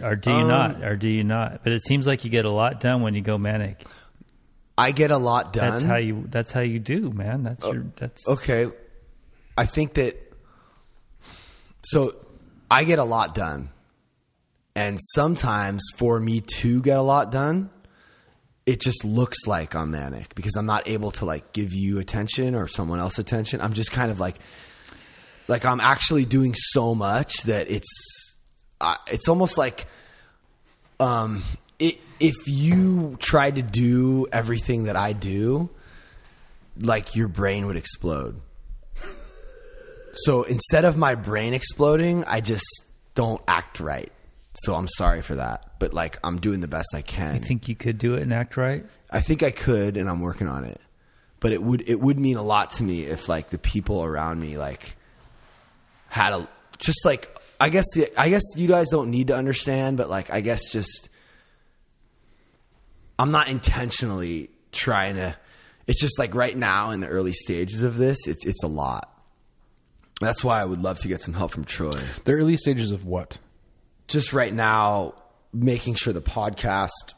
or 0.00 0.14
do 0.14 0.30
you 0.30 0.36
Um, 0.36 0.48
not? 0.48 0.82
Or 0.84 0.94
do 0.96 1.08
you 1.08 1.24
not? 1.24 1.64
But 1.64 1.72
it 1.72 1.82
seems 1.82 2.06
like 2.06 2.24
you 2.24 2.30
get 2.30 2.44
a 2.44 2.50
lot 2.50 2.80
done 2.80 3.02
when 3.02 3.14
you 3.16 3.22
go 3.22 3.38
manic. 3.38 3.84
I 4.78 4.92
get 4.92 5.10
a 5.10 5.18
lot 5.18 5.52
done. 5.52 5.72
That's 5.72 5.82
how 5.82 5.96
you. 5.96 6.24
That's 6.28 6.52
how 6.52 6.60
you 6.60 6.78
do, 6.78 7.10
man. 7.10 7.42
That's 7.42 7.64
your. 7.64 7.84
That's 7.96 8.26
Okay. 8.28 8.70
I 9.56 9.66
think 9.66 9.94
that 9.94 10.16
so 11.82 12.14
I 12.70 12.84
get 12.84 12.98
a 12.98 13.04
lot 13.04 13.34
done. 13.34 13.70
And 14.76 14.98
sometimes 15.00 15.82
for 15.96 16.20
me 16.20 16.40
to 16.58 16.80
get 16.80 16.96
a 16.98 17.02
lot 17.02 17.32
done, 17.32 17.70
it 18.64 18.80
just 18.80 19.04
looks 19.04 19.46
like 19.46 19.74
I'm 19.74 19.90
manic 19.90 20.34
because 20.36 20.54
I'm 20.54 20.66
not 20.66 20.86
able 20.86 21.10
to 21.12 21.24
like 21.24 21.52
give 21.52 21.72
you 21.72 21.98
attention 21.98 22.54
or 22.54 22.68
someone 22.68 23.00
else 23.00 23.18
attention. 23.18 23.60
I'm 23.60 23.72
just 23.72 23.90
kind 23.90 24.10
of 24.12 24.20
like 24.20 24.36
like 25.48 25.64
I'm 25.64 25.80
actually 25.80 26.26
doing 26.26 26.54
so 26.54 26.94
much 26.94 27.42
that 27.44 27.68
it's 27.70 28.36
uh, 28.80 28.94
it's 29.10 29.28
almost 29.28 29.58
like 29.58 29.86
um 31.00 31.42
it, 31.80 31.98
if 32.20 32.34
you 32.46 33.16
tried 33.18 33.56
to 33.56 33.62
do 33.62 34.26
everything 34.32 34.84
that 34.84 34.96
I 34.96 35.12
do, 35.12 35.70
like 36.78 37.14
your 37.14 37.28
brain 37.28 37.66
would 37.66 37.76
explode. 37.76 38.40
So 40.12 40.42
instead 40.42 40.84
of 40.84 40.96
my 40.96 41.14
brain 41.14 41.54
exploding, 41.54 42.24
I 42.24 42.40
just 42.40 42.66
don't 43.14 43.40
act 43.46 43.80
right. 43.80 44.12
So 44.54 44.74
I'm 44.74 44.88
sorry 44.88 45.22
for 45.22 45.36
that, 45.36 45.78
but 45.78 45.94
like 45.94 46.18
I'm 46.24 46.40
doing 46.40 46.60
the 46.60 46.68
best 46.68 46.88
I 46.94 47.02
can. 47.02 47.36
you 47.36 47.40
think 47.40 47.68
you 47.68 47.76
could 47.76 47.98
do 47.98 48.14
it 48.14 48.22
and 48.22 48.32
act 48.32 48.56
right? 48.56 48.84
I 49.10 49.20
think 49.20 49.42
I 49.42 49.50
could, 49.50 49.96
and 49.96 50.10
I'm 50.10 50.20
working 50.20 50.48
on 50.48 50.64
it. 50.64 50.80
But 51.40 51.52
it 51.52 51.62
would 51.62 51.88
it 51.88 52.00
would 52.00 52.18
mean 52.18 52.36
a 52.36 52.42
lot 52.42 52.72
to 52.72 52.82
me 52.82 53.04
if 53.04 53.28
like 53.28 53.50
the 53.50 53.58
people 53.58 54.02
around 54.02 54.40
me 54.40 54.58
like 54.58 54.96
had 56.08 56.32
a 56.32 56.48
just 56.78 57.04
like 57.04 57.32
I 57.60 57.68
guess 57.68 57.84
the 57.94 58.08
I 58.20 58.28
guess 58.28 58.42
you 58.56 58.66
guys 58.66 58.88
don't 58.90 59.10
need 59.10 59.28
to 59.28 59.36
understand, 59.36 59.96
but 59.96 60.08
like 60.08 60.30
I 60.30 60.40
guess 60.40 60.68
just 60.70 61.08
I'm 63.18 63.30
not 63.30 63.48
intentionally 63.48 64.50
trying 64.72 65.16
to. 65.16 65.36
It's 65.86 66.00
just 66.00 66.18
like 66.18 66.34
right 66.34 66.56
now 66.56 66.90
in 66.90 67.00
the 67.00 67.08
early 67.08 67.32
stages 67.32 67.82
of 67.82 67.96
this, 67.96 68.26
it's 68.26 68.44
it's 68.46 68.62
a 68.62 68.68
lot. 68.68 69.10
That's 70.20 70.42
why 70.42 70.60
I 70.60 70.64
would 70.64 70.82
love 70.82 70.98
to 71.00 71.08
get 71.08 71.22
some 71.22 71.34
help 71.34 71.52
from 71.52 71.64
Troy 71.64 71.90
the 72.24 72.32
early 72.32 72.56
stages 72.56 72.92
of 72.92 73.04
what? 73.04 73.38
just 74.08 74.32
right 74.32 74.52
now 74.52 75.14
making 75.52 75.94
sure 75.94 76.12
the 76.12 76.22
podcast 76.22 77.14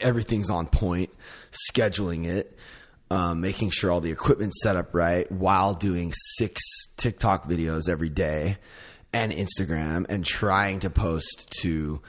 everything's 0.00 0.50
on 0.50 0.66
point 0.66 1.10
scheduling 1.72 2.26
it 2.26 2.56
um, 3.10 3.40
making 3.40 3.70
sure 3.70 3.90
all 3.90 4.00
the 4.00 4.12
equipment's 4.12 4.62
set 4.62 4.76
up 4.76 4.94
right 4.94 5.30
while 5.32 5.74
doing 5.74 6.12
six 6.36 6.60
tiktok 6.96 7.48
videos 7.48 7.88
every 7.88 8.08
day 8.10 8.58
and 9.12 9.32
instagram 9.32 10.06
and 10.08 10.24
trying 10.24 10.78
to 10.80 10.90
post 10.90 11.50
to 11.60 12.00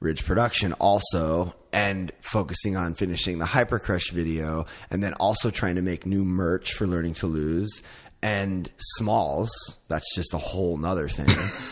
ridge 0.00 0.24
production 0.24 0.72
also 0.74 1.54
and 1.72 2.12
focusing 2.20 2.76
on 2.76 2.94
finishing 2.94 3.38
the 3.38 3.44
hypercrush 3.44 4.10
video 4.10 4.66
and 4.90 5.02
then 5.02 5.14
also 5.14 5.50
trying 5.50 5.76
to 5.76 5.82
make 5.82 6.04
new 6.06 6.24
merch 6.24 6.72
for 6.74 6.86
learning 6.86 7.14
to 7.14 7.26
lose 7.26 7.82
and 8.22 8.70
Smalls. 8.78 9.50
That's 9.88 10.14
just 10.14 10.34
a 10.34 10.38
whole 10.38 10.76
nother 10.76 11.08
thing. 11.08 11.28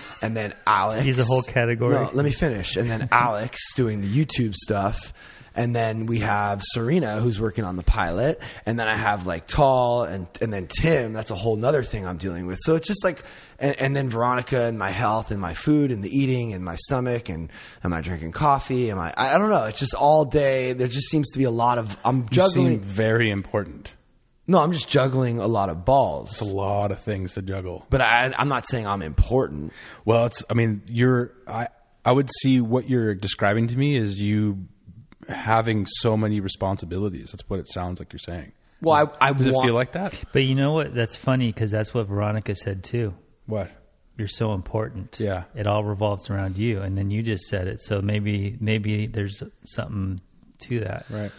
and 0.23 0.37
then 0.37 0.55
Alex. 0.67 1.05
He's 1.05 1.19
a 1.19 1.25
whole 1.25 1.43
category. 1.43 1.95
No, 1.95 2.11
let 2.13 2.25
me 2.25 2.31
finish. 2.31 2.77
And 2.77 2.91
then 2.91 3.09
Alex 3.13 3.75
doing 3.75 4.01
the 4.01 4.09
YouTube 4.09 4.55
stuff. 4.55 5.13
And 5.55 5.75
then 5.75 6.07
we 6.07 6.21
have 6.21 6.63
Serena 6.65 7.21
who's 7.21 7.41
working 7.41 7.65
on 7.65 7.77
the 7.77 7.83
pilot. 7.83 8.41
And 8.67 8.79
then 8.79 8.87
I 8.89 8.95
have 8.95 9.27
like 9.27 9.47
Tall 9.47 10.05
and, 10.05 10.27
and 10.41 10.53
then 10.53 10.67
Tim. 10.69 11.13
That's 11.13 11.31
a 11.31 11.35
whole 11.35 11.57
nother 11.57 11.83
thing 11.83 12.07
I'm 12.07 12.17
dealing 12.19 12.47
with. 12.47 12.59
So 12.63 12.77
it's 12.77 12.87
just 12.87 13.03
like, 13.05 13.23
and, 13.59 13.75
and 13.81 13.97
then 13.97 14.09
Veronica 14.09 14.65
and 14.65 14.79
my 14.79 14.91
health 14.91 15.31
and 15.33 15.41
my 15.41 15.55
food 15.55 15.91
and 15.91 16.03
the 16.05 16.17
eating 16.17 16.53
and 16.53 16.65
my 16.65 16.77
stomach 16.77 17.29
and 17.29 17.51
am 17.83 17.93
I 17.93 18.01
drinking 18.01 18.33
coffee? 18.33 18.91
Am 18.91 18.99
I, 19.01 19.13
I 19.17 19.37
don't 19.39 19.51
know. 19.51 19.65
It's 19.65 19.81
just 19.81 19.95
all 19.95 20.25
day. 20.25 20.73
There 20.75 20.87
just 20.87 21.09
seems 21.09 21.31
to 21.33 21.39
be 21.39 21.45
a 21.45 21.51
lot 21.51 21.79
of, 21.79 21.97
I'm 22.05 22.19
You 22.19 22.27
juggling. 22.31 22.67
seem 22.69 22.81
very 22.81 23.31
important. 23.31 23.93
no, 24.47 24.59
I'm 24.61 24.73
just 24.73 24.89
juggling 24.89 25.41
a 25.41 25.47
lot 25.49 25.71
of 25.71 25.85
balls. 25.85 26.31
It's 26.31 26.41
a 26.41 26.45
lot 26.45 26.93
of 26.93 27.01
things 27.01 27.35
to 27.35 27.43
juggle. 27.43 27.85
But 27.91 28.01
I, 28.01 28.33
I'm 28.39 28.49
not 28.49 28.67
saying 28.69 28.87
I'm 28.87 29.03
important. 29.03 29.73
Well, 30.05 30.27
it's. 30.27 30.45
I 30.49 30.55
mean, 30.55 30.83
you're. 30.87 31.33
I. 31.49 31.69
I 32.05 32.13
would 32.13 32.31
see 32.41 32.61
what 32.63 32.89
you're 32.89 33.15
describing 33.15 33.67
to 33.69 33.77
me 33.77 33.95
is 33.97 34.19
you 34.19 34.67
having 35.29 35.87
so 35.87 36.17
many 36.17 36.41
responsibilities. 36.41 37.31
That's 37.33 37.49
what 37.49 37.61
it 37.61 37.69
sounds 37.69 38.01
like 38.01 38.13
you're 38.13 38.19
saying. 38.19 38.53
Well, 38.81 39.13
I, 39.21 39.29
I 39.29 39.33
Does 39.33 39.47
it 39.47 39.55
feel 39.63 39.75
like 39.75 39.93
that? 39.93 40.15
But 40.33 40.45
you 40.45 40.55
know 40.55 40.73
what? 40.73 40.95
That's 40.95 41.17
funny 41.17 41.53
because 41.53 41.71
that's 41.71 41.93
what 41.93 42.07
Veronica 42.07 42.55
said 42.55 42.85
too. 42.85 43.15
What? 43.47 43.71
You're 44.17 44.29
so 44.29 44.53
important. 44.53 45.19
Yeah. 45.21 45.45
It 45.55 45.67
all 45.67 45.85
revolves 45.85 46.31
around 46.31 46.59
you, 46.59 46.81
and 46.81 46.97
then 46.97 47.11
you 47.11 47.23
just 47.23 47.45
said 47.45 47.67
it. 47.67 47.81
So 47.81 48.01
maybe 48.01 48.57
maybe 48.61 49.07
there's 49.07 49.43
something 49.65 50.21
to 50.61 50.81
that. 50.81 51.07
Right. 51.11 51.31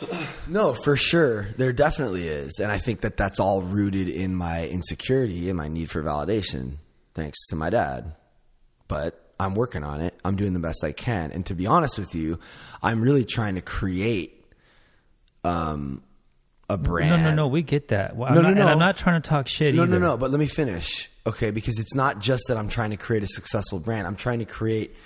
No, 0.46 0.74
for 0.74 0.94
sure. 0.94 1.48
There 1.56 1.72
definitely 1.72 2.28
is. 2.28 2.60
And 2.60 2.70
I 2.70 2.78
think 2.78 3.00
that 3.00 3.16
that's 3.16 3.40
all 3.40 3.62
rooted 3.62 4.08
in 4.08 4.34
my 4.34 4.68
insecurity 4.68 5.48
and 5.48 5.56
my 5.56 5.68
need 5.68 5.90
for 5.90 6.02
validation, 6.02 6.76
thanks 7.14 7.46
to 7.48 7.56
my 7.56 7.70
dad. 7.70 8.14
But 8.88 9.25
I'm 9.38 9.54
working 9.54 9.84
on 9.84 10.00
it. 10.00 10.14
I'm 10.24 10.36
doing 10.36 10.52
the 10.54 10.58
best 10.60 10.82
I 10.84 10.92
can. 10.92 11.30
And 11.32 11.44
to 11.46 11.54
be 11.54 11.66
honest 11.66 11.98
with 11.98 12.14
you, 12.14 12.38
I'm 12.82 13.00
really 13.02 13.24
trying 13.24 13.56
to 13.56 13.60
create 13.60 14.44
um, 15.44 16.02
a 16.68 16.76
brand. 16.78 17.22
No, 17.22 17.30
no, 17.30 17.34
no. 17.36 17.46
We 17.48 17.62
get 17.62 17.88
that. 17.88 18.16
Well, 18.16 18.32
No, 18.32 18.38
I'm 18.38 18.42
no, 18.42 18.48
not, 18.48 18.50
and 18.58 18.58
no. 18.66 18.72
I'm 18.72 18.78
not 18.78 18.96
trying 18.96 19.20
to 19.20 19.28
talk 19.28 19.46
shit 19.48 19.74
No, 19.74 19.82
either. 19.84 19.98
no, 19.98 20.06
no. 20.12 20.16
But 20.16 20.30
let 20.30 20.40
me 20.40 20.46
finish, 20.46 21.10
okay? 21.26 21.50
Because 21.50 21.78
it's 21.78 21.94
not 21.94 22.18
just 22.18 22.44
that 22.48 22.56
I'm 22.56 22.68
trying 22.68 22.90
to 22.90 22.96
create 22.96 23.22
a 23.22 23.28
successful 23.28 23.78
brand. 23.78 24.06
I'm 24.06 24.16
trying 24.16 24.38
to 24.40 24.44
create 24.46 24.96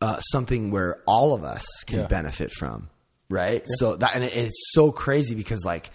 uh, 0.00 0.20
something 0.20 0.70
where 0.70 1.02
all 1.06 1.34
of 1.34 1.44
us 1.44 1.64
can 1.86 2.00
Yeah. 2.00 2.06
benefit 2.06 2.50
from, 2.52 2.88
right? 3.28 3.62
So 3.66 3.96
that 3.96 4.14
and 4.14 4.24
it, 4.24 4.32
it's 4.34 4.70
so 4.72 4.90
crazy 4.92 5.34
because 5.34 5.64
like 5.64 5.90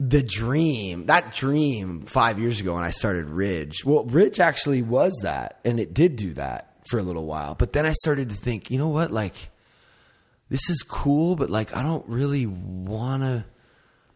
the 0.00 0.22
dream, 0.22 1.06
that 1.06 1.34
dream 1.34 2.06
five 2.06 2.38
years 2.38 2.58
ago 2.58 2.74
when 2.74 2.84
I 2.84 2.90
started 2.90 3.26
Ridge. 3.26 3.84
Well, 3.84 4.04
Ridge 4.06 4.40
actually 4.40 4.80
was 4.80 5.12
that, 5.22 5.60
and 5.62 5.78
it 5.78 5.92
did 5.92 6.16
do 6.16 6.32
that 6.32 6.74
for 6.88 6.98
a 6.98 7.02
little 7.02 7.26
while. 7.26 7.54
But 7.54 7.74
then 7.74 7.84
I 7.84 7.92
started 7.92 8.30
to 8.30 8.34
think, 8.34 8.70
you 8.70 8.78
know 8.78 8.88
what, 8.88 9.10
like 9.10 9.50
this 10.48 10.70
is 10.70 10.82
cool, 10.82 11.36
but 11.36 11.50
like 11.50 11.76
I 11.76 11.82
don't 11.82 12.08
really 12.08 12.46
want 12.46 13.22
to 13.22 13.44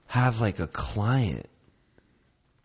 have 0.06 0.40
like 0.40 0.58
a 0.58 0.66
client. 0.66 1.46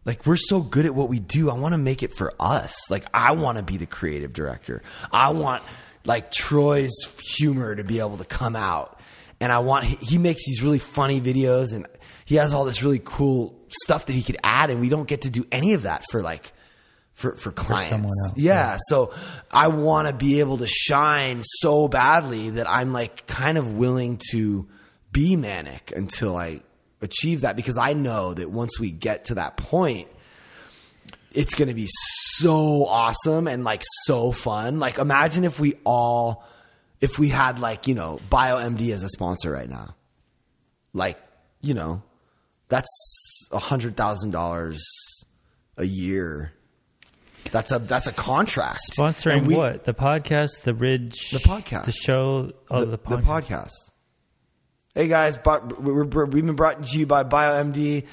Like 0.05 0.25
we're 0.25 0.38
so 0.38 0.61
good 0.61 0.85
at 0.85 0.95
what 0.95 1.09
we 1.09 1.19
do. 1.19 1.49
I 1.49 1.55
want 1.55 1.73
to 1.73 1.77
make 1.77 2.03
it 2.03 2.15
for 2.15 2.33
us. 2.39 2.89
Like 2.89 3.05
I 3.13 3.33
want 3.33 3.57
to 3.57 3.63
be 3.63 3.75
the 3.75 3.85
creative 3.85 4.31
director. 4.31 4.81
I 5.11 5.33
want 5.33 5.61
like 6.05 6.31
Troy's 6.31 6.95
humor 7.35 7.75
to 7.75 7.83
be 7.83 7.99
able 7.99 8.17
to 8.17 8.25
come 8.25 8.55
out. 8.55 9.01
And 9.41 9.51
I 9.51 9.59
want 9.59 9.85
he 9.85 10.17
makes 10.17 10.45
these 10.45 10.63
really 10.63 10.79
funny 10.79 11.19
videos 11.19 11.73
and 11.73 11.85
he 12.29 12.36
has 12.36 12.53
all 12.53 12.63
this 12.63 12.83
really 12.83 13.01
cool 13.03 13.59
stuff 13.69 14.05
that 14.05 14.13
he 14.13 14.21
could 14.21 14.38
add 14.43 14.69
and 14.69 14.79
we 14.79 14.88
don't 14.88 15.07
get 15.07 15.21
to 15.21 15.31
do 15.31 15.48
any 15.51 15.74
of 15.74 15.81
that 15.81 16.03
for 16.12 16.21
like 16.21 16.53
for 17.13 17.36
for 17.38 17.51
clients. 17.51 17.89
someone 17.89 18.12
else, 18.27 18.38
yeah, 18.38 18.77
so 18.88 19.12
I 19.51 19.69
want 19.69 20.07
to 20.07 20.13
be 20.13 20.39
able 20.39 20.59
to 20.59 20.67
shine 20.67 21.41
so 21.41 21.88
badly 21.88 22.51
that 22.51 22.69
I'm 22.69 22.93
like 22.93 23.25
kind 23.25 23.57
of 23.57 23.74
willing 23.74 24.19
to 24.29 24.67
be 25.12 25.38
manic 25.38 25.91
until 25.95 26.38
I 26.38 26.62
achieve 27.01 27.41
that 27.41 27.55
because 27.55 27.79
I 27.79 27.93
know 27.93 28.36
that 28.36 28.51
once 28.51 28.79
we 28.79 28.91
get 28.91 29.25
to 29.25 29.36
that 29.36 29.57
point, 29.57 30.07
it's 31.31 31.55
going 31.55 31.69
to 31.69 31.74
be 31.74 31.88
so 31.89 32.86
awesome 32.86 33.48
and 33.48 33.63
like 33.63 33.81
so 34.05 34.31
fun. 34.31 34.79
Like 34.79 35.00
imagine 35.00 35.45
if 35.45 35.59
we 35.59 35.74
all, 35.83 36.45
if 37.01 37.17
we 37.17 37.29
had 37.29 37.59
like, 37.59 37.88
you 37.88 37.95
know, 37.95 38.19
BioMD 38.29 38.93
as 38.93 39.01
a 39.01 39.09
sponsor 39.09 39.51
right 39.51 39.69
now. 39.69 39.95
Like, 40.93 41.17
you 41.62 41.74
know, 41.74 42.03
that's 42.69 43.47
a 43.51 43.59
hundred 43.59 43.97
thousand 43.97 44.31
dollars 44.31 44.81
a 45.77 45.85
year. 45.85 46.53
That's 47.51 47.71
a 47.71 47.79
that's 47.79 48.07
a 48.07 48.13
contract. 48.13 48.79
Sponsoring 48.97 49.45
we- 49.47 49.55
what? 49.55 49.83
The 49.85 49.93
podcast, 49.93 50.61
the 50.61 50.73
Ridge, 50.73 51.31
The 51.31 51.39
podcast. 51.39 51.85
the 51.85 51.91
show, 51.91 52.51
oh, 52.69 52.79
the, 52.85 52.91
the, 52.91 52.97
podcast. 52.97 53.09
the 53.09 53.25
podcast. 53.25 53.69
Hey 54.95 55.07
guys, 55.07 55.38
but 55.38 55.81
we're, 55.81 56.03
we're, 56.03 56.25
we've 56.25 56.45
been 56.45 56.55
brought 56.55 56.83
to 56.83 56.97
you 56.99 57.05
by 57.05 57.23
BioMD 57.23 58.05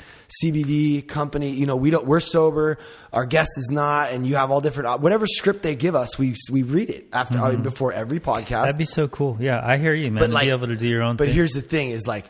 CBD 0.43 1.07
company. 1.09 1.51
You 1.51 1.67
know, 1.67 1.75
we 1.75 1.91
don't 1.91 2.07
we're 2.07 2.21
sober. 2.21 2.79
Our 3.13 3.25
guest 3.27 3.51
is 3.57 3.71
not, 3.73 4.13
and 4.13 4.27
you 4.27 4.37
have 4.37 4.51
all 4.51 4.61
different 4.61 4.89
uh, 4.89 4.99
whatever 4.99 5.27
script 5.27 5.63
they 5.63 5.75
give 5.75 5.97
us. 5.97 6.19
We 6.19 6.35
we 6.51 6.63
read 6.63 6.91
it 6.91 7.09
after 7.13 7.39
uh, 7.39 7.57
before 7.57 7.93
every 7.93 8.21
podcast. 8.21 8.45
Mm-hmm. 8.45 8.63
That'd 8.63 8.79
be 8.79 8.85
so 8.85 9.09
cool. 9.09 9.37
Yeah, 9.41 9.61
I 9.63 9.79
hear 9.79 9.95
you, 9.95 10.11
man. 10.13 10.21
but 10.21 10.31
like, 10.31 10.45
be 10.45 10.51
able 10.51 10.69
to 10.69 10.77
do 10.77 10.87
your 10.87 11.03
own 11.03 11.17
But 11.17 11.27
thing. 11.29 11.35
here's 11.35 11.53
the 11.53 11.63
thing: 11.63 11.91
is 11.91 12.07
like 12.07 12.27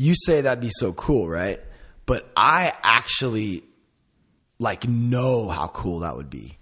you 0.00 0.14
say 0.14 0.40
that'd 0.40 0.62
be 0.62 0.70
so 0.70 0.94
cool, 0.94 1.28
right? 1.28 1.60
But 2.06 2.26
I 2.34 2.72
actually 2.82 3.64
like 4.58 4.88
know 4.88 5.48
how 5.48 5.68
cool 5.68 6.00
that 6.00 6.16
would 6.16 6.30
be, 6.30 6.58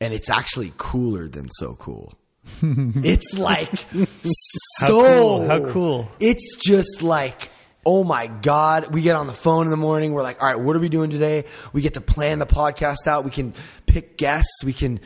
and 0.00 0.12
it's 0.12 0.28
actually 0.28 0.72
cooler 0.76 1.26
than 1.26 1.48
so 1.48 1.74
cool. 1.76 2.12
it's 2.62 3.32
like 3.38 3.74
so 4.22 5.02
cool, 5.02 5.46
how 5.46 5.72
cool. 5.72 6.08
It's 6.20 6.56
just 6.56 7.02
like. 7.02 7.50
Oh 7.86 8.02
my 8.02 8.28
God. 8.28 8.94
We 8.94 9.02
get 9.02 9.14
on 9.14 9.26
the 9.26 9.34
phone 9.34 9.66
in 9.66 9.70
the 9.70 9.76
morning. 9.76 10.14
We're 10.14 10.22
like, 10.22 10.42
all 10.42 10.48
right, 10.48 10.58
what 10.58 10.74
are 10.74 10.78
we 10.78 10.88
doing 10.88 11.10
today? 11.10 11.44
We 11.74 11.82
get 11.82 11.92
to 11.94 12.00
plan 12.00 12.38
the 12.38 12.46
podcast 12.46 13.06
out. 13.06 13.24
We 13.24 13.30
can 13.30 13.52
pick 13.84 14.16
guests. 14.16 14.64
We 14.64 14.72
can 14.72 15.00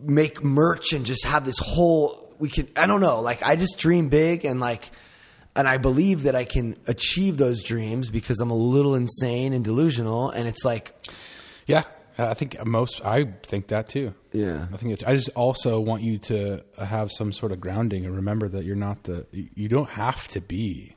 make 0.00 0.42
merch 0.42 0.94
and 0.94 1.04
just 1.04 1.26
have 1.26 1.44
this 1.44 1.58
whole 1.58 2.34
we 2.38 2.48
can 2.48 2.68
I 2.74 2.86
don't 2.86 3.02
know 3.02 3.20
like 3.20 3.42
I 3.42 3.56
just 3.56 3.78
dream 3.78 4.08
big 4.08 4.46
and 4.46 4.60
like 4.60 4.90
and 5.56 5.68
I 5.68 5.78
believe 5.78 6.22
that 6.24 6.34
I 6.36 6.44
can 6.44 6.76
achieve 6.86 7.36
those 7.38 7.62
dreams 7.62 8.10
because 8.10 8.40
I'm 8.40 8.50
a 8.50 8.56
little 8.56 8.94
insane 8.94 9.52
and 9.52 9.64
delusional 9.64 10.30
and 10.30 10.46
it's 10.48 10.64
like 10.64 10.92
Yeah, 11.66 11.82
I 12.18 12.34
think 12.34 12.64
most. 12.66 13.04
I 13.04 13.24
think 13.42 13.68
that 13.68 13.88
too. 13.88 14.14
Yeah. 14.32 14.66
I 14.72 14.76
think 14.76 14.92
it's. 14.92 15.04
I 15.04 15.14
just 15.14 15.30
also 15.34 15.80
want 15.80 16.02
you 16.02 16.18
to 16.30 16.62
have 16.78 17.10
some 17.12 17.32
sort 17.32 17.52
of 17.52 17.60
grounding 17.60 18.04
and 18.06 18.16
remember 18.16 18.48
that 18.48 18.64
you're 18.64 18.76
not 18.76 19.02
the. 19.04 19.26
you- 19.32 19.48
You 19.54 19.68
don't 19.68 19.90
have 19.90 20.26
to 20.28 20.40
be 20.40 20.95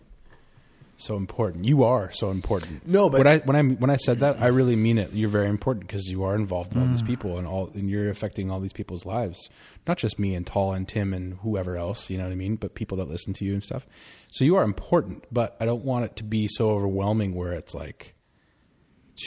so 1.00 1.16
important. 1.16 1.66
You 1.66 1.84
are 1.84 2.12
so 2.12 2.30
important. 2.30 2.86
No, 2.86 3.10
but- 3.10 3.20
when 3.20 3.28
I 3.28 3.38
when 3.40 3.56
I 3.56 3.64
when 3.64 3.90
I 3.90 3.96
said 3.96 4.20
that, 4.20 4.42
I 4.42 4.48
really 4.48 4.76
mean 4.76 4.98
it. 4.98 5.14
You're 5.14 5.30
very 5.30 5.48
important 5.48 5.88
because 5.88 6.06
you 6.08 6.24
are 6.24 6.36
involved 6.36 6.74
in 6.74 6.82
all 6.82 6.88
these 6.88 7.02
mm. 7.02 7.08
people 7.08 7.38
and 7.38 7.48
all, 7.48 7.72
and 7.74 7.90
you're 7.90 8.10
affecting 8.10 8.52
all 8.52 8.60
these 8.60 8.74
people's 8.74 9.06
lives. 9.06 9.50
Not 9.88 9.98
just 9.98 10.20
me 10.20 10.36
and 10.36 10.46
Tall 10.46 10.74
and 10.74 10.88
Tim 10.88 11.14
and 11.14 11.36
whoever 11.36 11.78
else. 11.78 12.10
You 12.10 12.18
know 12.18 12.26
what 12.26 12.34
I 12.34 12.36
mean? 12.36 12.58
But 12.58 12.76
people 12.76 12.98
that 12.98 13.08
listen 13.08 13.34
to 13.34 13.46
you 13.46 13.54
and 13.54 13.64
stuff. 13.64 13.88
So 14.32 14.44
you 14.44 14.56
are 14.58 14.64
important, 14.64 15.24
but 15.32 15.56
I 15.60 15.66
don't 15.66 15.86
want 15.86 16.06
it 16.06 16.16
to 16.18 16.24
be 16.24 16.48
so 16.48 16.72
overwhelming 16.72 17.34
where 17.34 17.54
it's 17.54 17.74
like 17.74 18.16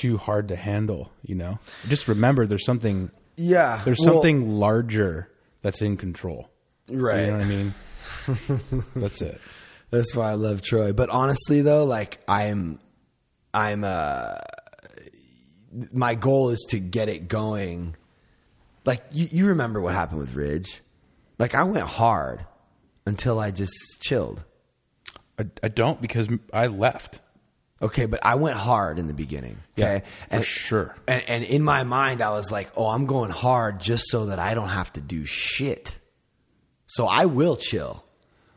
too 0.00 0.18
hard 0.18 0.48
to 0.48 0.56
handle. 0.56 1.10
You 1.22 1.36
know, 1.36 1.58
just 1.88 2.06
remember 2.08 2.46
there's 2.46 2.66
something 2.66 3.10
yeah 3.36 3.80
there's 3.84 3.98
well, 4.00 4.14
something 4.14 4.50
larger 4.50 5.30
that's 5.62 5.80
in 5.80 5.96
control. 5.96 6.50
right 6.88 7.20
You 7.20 7.26
know 7.28 7.38
what 7.38 7.40
I 7.40 7.48
mean? 7.48 7.74
that's 8.96 9.22
it. 9.22 9.40
That's 9.92 10.16
why 10.16 10.30
I 10.30 10.34
love 10.34 10.62
Troy. 10.62 10.92
But 10.92 11.10
honestly, 11.10 11.60
though, 11.62 11.84
like 11.84 12.18
I'm, 12.26 12.80
I'm. 13.54 13.84
uh 13.84 14.38
My 15.92 16.14
goal 16.16 16.48
is 16.50 16.66
to 16.70 16.80
get 16.80 17.08
it 17.08 17.28
going. 17.28 17.94
Like 18.84 19.04
you, 19.12 19.28
you 19.30 19.46
remember 19.46 19.80
what 19.80 19.94
happened 19.94 20.18
with 20.20 20.34
Ridge? 20.34 20.80
Like 21.38 21.54
I 21.54 21.62
went 21.64 21.86
hard 21.86 22.44
until 23.06 23.38
I 23.38 23.50
just 23.50 23.74
chilled. 24.00 24.44
I, 25.38 25.44
I 25.62 25.68
don't 25.68 26.00
because 26.00 26.28
I 26.52 26.66
left. 26.66 27.20
Okay, 27.80 28.06
but 28.06 28.20
I 28.24 28.36
went 28.36 28.56
hard 28.56 28.98
in 28.98 29.08
the 29.08 29.14
beginning. 29.14 29.58
Okay, 29.76 30.02
Yeah, 30.30 30.38
for 30.38 30.44
sure. 30.44 30.96
And, 31.08 31.22
and 31.28 31.44
in 31.44 31.62
my 31.62 31.82
mind, 31.82 32.22
I 32.22 32.30
was 32.30 32.50
like, 32.52 32.70
"Oh, 32.76 32.86
I'm 32.86 33.06
going 33.06 33.30
hard 33.30 33.80
just 33.80 34.04
so 34.08 34.26
that 34.26 34.38
I 34.38 34.54
don't 34.54 34.68
have 34.68 34.92
to 34.94 35.00
do 35.00 35.26
shit." 35.26 35.98
So 36.86 37.06
I 37.06 37.24
will 37.26 37.56
chill 37.56 38.04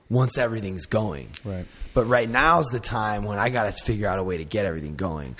once 0.09 0.37
everything's 0.37 0.85
going. 0.85 1.29
Right. 1.43 1.65
But 1.93 2.05
right 2.05 2.29
now's 2.29 2.67
the 2.67 2.79
time 2.79 3.23
when 3.23 3.39
I 3.39 3.49
got 3.49 3.73
to 3.73 3.83
figure 3.83 4.07
out 4.07 4.19
a 4.19 4.23
way 4.23 4.37
to 4.37 4.45
get 4.45 4.65
everything 4.65 4.95
going, 4.95 5.35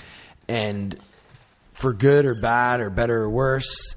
and 0.48 0.98
for 1.74 1.92
good 1.92 2.24
or 2.24 2.34
bad 2.34 2.80
or 2.80 2.90
better 2.90 3.22
or 3.22 3.30
worse, 3.30 3.94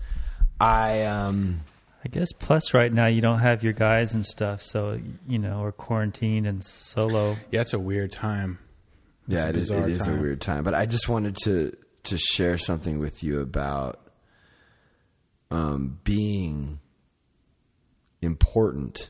I 0.59 1.03
um 1.03 1.61
I 2.03 2.09
guess 2.09 2.31
plus 2.31 2.73
right 2.73 2.91
now 2.91 3.07
you 3.07 3.21
don't 3.21 3.39
have 3.39 3.63
your 3.63 3.73
guys 3.73 4.13
and 4.13 4.25
stuff, 4.25 4.61
so 4.61 4.99
you 5.27 5.39
know, 5.39 5.61
or 5.61 5.71
quarantined 5.71 6.47
and 6.47 6.63
solo. 6.63 7.35
Yeah, 7.51 7.61
it's 7.61 7.73
a 7.73 7.79
weird 7.79 8.11
time. 8.11 8.59
It's 9.27 9.35
yeah, 9.35 9.45
a 9.45 9.49
it 9.49 9.55
is, 9.55 9.69
bizarre 9.69 9.89
it 9.89 9.95
is 9.95 10.07
a 10.07 10.13
weird 10.13 10.41
time. 10.41 10.63
But 10.63 10.73
I 10.73 10.85
just 10.85 11.09
wanted 11.09 11.35
to 11.43 11.75
to 12.03 12.17
share 12.17 12.57
something 12.57 12.99
with 12.99 13.21
you 13.23 13.41
about 13.41 13.99
um, 15.51 15.99
being 16.03 16.79
important 18.21 19.09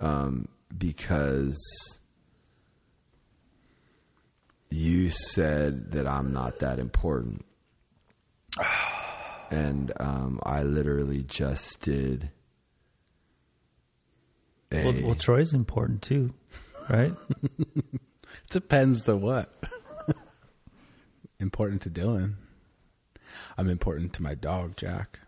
um, 0.00 0.48
because 0.76 1.58
you 4.70 5.10
said 5.10 5.92
that 5.92 6.06
I'm 6.06 6.32
not 6.32 6.58
that 6.60 6.78
important. 6.78 7.44
And 9.50 9.92
um, 9.98 10.40
I 10.42 10.62
literally 10.62 11.22
just 11.22 11.80
did. 11.80 12.30
A, 14.70 14.84
Well, 14.84 14.94
well, 15.02 15.14
Troy's 15.14 15.54
important 15.54 16.02
too, 16.02 16.34
right? 16.90 17.14
Depends 18.50 19.04
to 19.04 19.16
what. 19.16 19.50
important 21.40 21.80
to 21.80 21.88
Dylan. 21.88 22.34
I'm 23.56 23.70
important 23.70 24.12
to 24.14 24.22
my 24.22 24.34
dog, 24.34 24.76
Jack. 24.76 25.20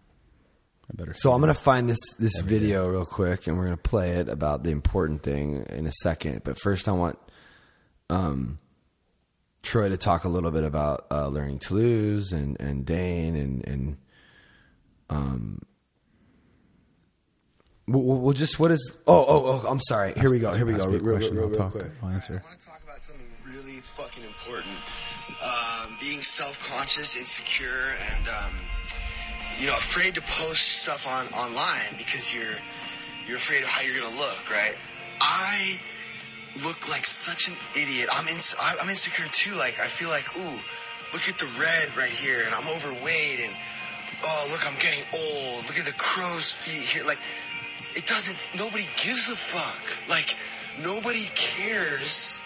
I 0.91 0.97
better. 0.97 1.15
So 1.15 1.33
I'm 1.33 1.41
gonna 1.41 1.55
find 1.55 1.89
this 1.89 2.15
this 2.19 2.41
video 2.41 2.89
real 2.89 3.05
quick, 3.05 3.47
and 3.47 3.57
we're 3.57 3.65
gonna 3.65 3.77
play 3.77 4.17
it 4.17 4.29
about 4.29 4.65
the 4.65 4.71
important 4.71 5.23
thing 5.23 5.65
in 5.69 5.87
a 5.87 5.93
second. 5.93 6.43
But 6.45 6.59
first, 6.59 6.89
I 6.89 6.93
want 6.93 7.19
um, 8.09 8.59
Troy 9.63 9.89
to 9.89 9.97
talk 9.97 10.25
a 10.25 10.29
little 10.29 10.51
bit 10.51 10.65
about 10.65 11.07
uh, 11.11 11.29
learning 11.29 11.61
to 11.61 11.75
lose 11.75 12.33
and 12.33 12.61
and 12.61 12.85
Dane 12.85 13.37
and 13.37 13.67
and 13.67 13.97
um. 15.09 15.63
We'll, 17.89 18.03
we'll 18.03 18.19
we'll 18.19 18.35
just 18.35 18.61
what 18.61 18.71
is 18.71 18.97
oh 19.09 19.25
oh 19.27 19.63
oh 19.65 19.69
I'm 19.69 19.81
sorry 19.81 20.13
here 20.13 20.31
we 20.31 20.39
go 20.39 20.53
here 20.53 20.65
we 20.65 20.75
go 20.75 20.87
me 20.87 20.95
a 20.95 20.99
real, 21.01 21.17
real, 21.17 21.31
real, 21.33 21.43
I'll 21.43 21.49
real 21.49 21.71
quick 21.71 21.91
I'll 22.01 22.11
answer. 22.11 22.41
I 22.45 22.47
want 22.47 22.61
to 22.61 22.67
talk 22.67 22.81
about 22.85 23.03
something 23.03 23.27
really 23.51 23.81
fucking 23.81 24.23
important. 24.23 24.77
Um, 25.43 25.97
being 26.01 26.21
self-conscious, 26.23 27.17
insecure, 27.17 27.67
and 28.13 28.29
um, 28.29 28.53
you 29.61 29.67
know, 29.67 29.75
afraid 29.75 30.15
to 30.15 30.23
post 30.23 30.81
stuff 30.83 31.07
on 31.07 31.27
online 31.39 31.93
because 31.99 32.33
you're 32.35 32.57
you're 33.29 33.37
afraid 33.37 33.63
of 33.63 33.69
how 33.69 33.83
you're 33.83 34.01
gonna 34.01 34.17
look, 34.17 34.51
right? 34.51 34.75
I 35.21 35.79
look 36.65 36.89
like 36.89 37.05
such 37.05 37.49
an 37.49 37.55
idiot. 37.77 38.09
I'm 38.11 38.27
in, 38.27 38.41
I'm 38.81 38.89
insecure 38.89 39.29
too. 39.31 39.55
Like 39.55 39.79
I 39.79 39.87
feel 39.87 40.09
like, 40.09 40.25
ooh, 40.35 40.59
look 41.13 41.29
at 41.29 41.37
the 41.39 41.47
red 41.61 41.95
right 41.95 42.09
here, 42.09 42.43
and 42.47 42.55
I'm 42.55 42.67
overweight, 42.73 43.41
and 43.45 43.55
oh, 44.25 44.49
look, 44.51 44.67
I'm 44.67 44.79
getting 44.81 45.05
old. 45.13 45.69
Look 45.69 45.79
at 45.79 45.85
the 45.85 45.99
crow's 45.99 46.51
feet 46.51 46.81
here. 46.81 47.05
Like 47.05 47.21
it 47.95 48.07
doesn't. 48.07 48.41
Nobody 48.59 48.89
gives 48.97 49.29
a 49.29 49.37
fuck. 49.37 50.09
Like 50.09 50.37
nobody 50.83 51.29
cares 51.35 52.41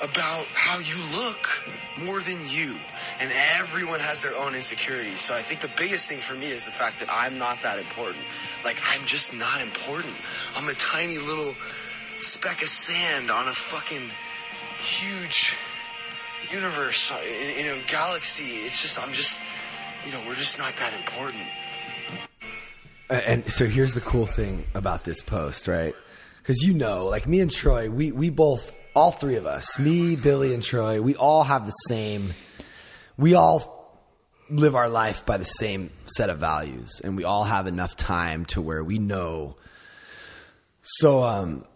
about 0.00 0.46
how 0.54 0.78
you 0.78 0.96
look 1.18 1.66
more 2.06 2.20
than 2.20 2.38
you. 2.46 2.76
And 3.20 3.30
everyone 3.58 4.00
has 4.00 4.22
their 4.22 4.34
own 4.34 4.54
insecurities. 4.54 5.20
So 5.20 5.34
I 5.34 5.42
think 5.42 5.60
the 5.60 5.70
biggest 5.76 6.08
thing 6.08 6.18
for 6.18 6.34
me 6.34 6.46
is 6.46 6.64
the 6.64 6.70
fact 6.70 7.00
that 7.00 7.08
I'm 7.12 7.36
not 7.38 7.60
that 7.62 7.78
important. 7.78 8.24
Like, 8.64 8.78
I'm 8.88 9.04
just 9.04 9.36
not 9.36 9.60
important. 9.60 10.14
I'm 10.56 10.68
a 10.68 10.74
tiny 10.74 11.18
little 11.18 11.54
speck 12.18 12.62
of 12.62 12.68
sand 12.68 13.30
on 13.30 13.46
a 13.46 13.52
fucking 13.52 14.08
huge 14.80 15.54
universe, 16.50 17.12
uh, 17.12 17.20
in, 17.26 17.66
in 17.66 17.78
a 17.78 17.86
galaxy. 17.86 18.64
It's 18.64 18.80
just, 18.80 18.98
I'm 18.98 19.12
just, 19.12 19.42
you 20.04 20.12
know, 20.12 20.20
we're 20.26 20.34
just 20.34 20.58
not 20.58 20.74
that 20.76 20.94
important. 20.94 21.44
And 23.10 23.50
so 23.50 23.66
here's 23.66 23.94
the 23.94 24.00
cool 24.00 24.26
thing 24.26 24.64
about 24.74 25.04
this 25.04 25.20
post, 25.20 25.68
right? 25.68 25.94
Because 26.38 26.62
you 26.62 26.74
know, 26.74 27.06
like 27.06 27.26
me 27.26 27.40
and 27.40 27.50
Troy, 27.50 27.90
we 27.90 28.12
we 28.12 28.30
both, 28.30 28.76
all 28.94 29.10
three 29.10 29.34
of 29.34 29.46
us, 29.46 29.78
me, 29.78 30.16
Billy, 30.16 30.54
and 30.54 30.62
Troy, 30.62 31.02
we 31.02 31.16
all 31.16 31.42
have 31.42 31.66
the 31.66 31.72
same. 31.88 32.32
We 33.20 33.34
all 33.34 34.08
live 34.48 34.74
our 34.74 34.88
life 34.88 35.26
by 35.26 35.36
the 35.36 35.44
same 35.44 35.90
set 36.06 36.30
of 36.30 36.38
values, 36.38 37.02
and 37.04 37.18
we 37.18 37.24
all 37.24 37.44
have 37.44 37.66
enough 37.66 37.94
time 37.94 38.46
to 38.46 38.62
where 38.62 38.82
we 38.82 38.98
know. 38.98 39.56
So, 40.80 41.22
um, 41.22 41.66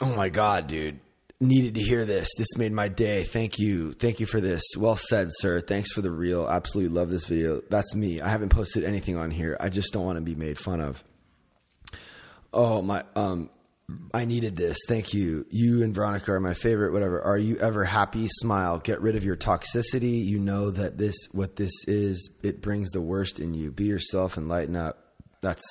oh 0.00 0.14
my 0.14 0.28
god, 0.28 0.68
dude, 0.68 1.00
needed 1.40 1.74
to 1.74 1.80
hear 1.80 2.04
this. 2.04 2.28
This 2.38 2.56
made 2.56 2.70
my 2.70 2.86
day. 2.86 3.24
Thank 3.24 3.58
you, 3.58 3.94
thank 3.94 4.20
you 4.20 4.26
for 4.26 4.40
this. 4.40 4.62
Well 4.78 4.94
said, 4.94 5.30
sir. 5.32 5.60
Thanks 5.60 5.90
for 5.90 6.02
the 6.02 6.10
real. 6.12 6.48
Absolutely 6.48 6.94
love 6.94 7.10
this 7.10 7.26
video. 7.26 7.62
That's 7.68 7.96
me. 7.96 8.20
I 8.20 8.28
haven't 8.28 8.50
posted 8.50 8.84
anything 8.84 9.16
on 9.16 9.32
here. 9.32 9.56
I 9.58 9.70
just 9.70 9.92
don't 9.92 10.04
want 10.04 10.18
to 10.18 10.22
be 10.22 10.36
made 10.36 10.56
fun 10.56 10.80
of. 10.80 11.02
Oh 12.54 12.80
my, 12.80 13.02
um, 13.16 13.50
I 14.12 14.24
needed 14.24 14.56
this. 14.56 14.78
Thank 14.88 15.14
you. 15.14 15.46
You 15.50 15.84
and 15.84 15.94
Veronica 15.94 16.32
are 16.32 16.40
my 16.40 16.54
favorite. 16.54 16.92
Whatever. 16.92 17.22
Are 17.22 17.38
you 17.38 17.56
ever 17.58 17.84
happy? 17.84 18.26
Smile. 18.28 18.78
Get 18.78 19.00
rid 19.00 19.14
of 19.14 19.22
your 19.22 19.36
toxicity. 19.36 20.24
You 20.24 20.40
know 20.40 20.70
that 20.70 20.98
this, 20.98 21.14
what 21.32 21.56
this 21.56 21.72
is, 21.86 22.30
it 22.42 22.60
brings 22.60 22.90
the 22.90 23.00
worst 23.00 23.38
in 23.38 23.54
you. 23.54 23.70
Be 23.70 23.84
yourself 23.84 24.36
and 24.36 24.48
lighten 24.48 24.74
up. 24.74 24.98
That's 25.40 25.64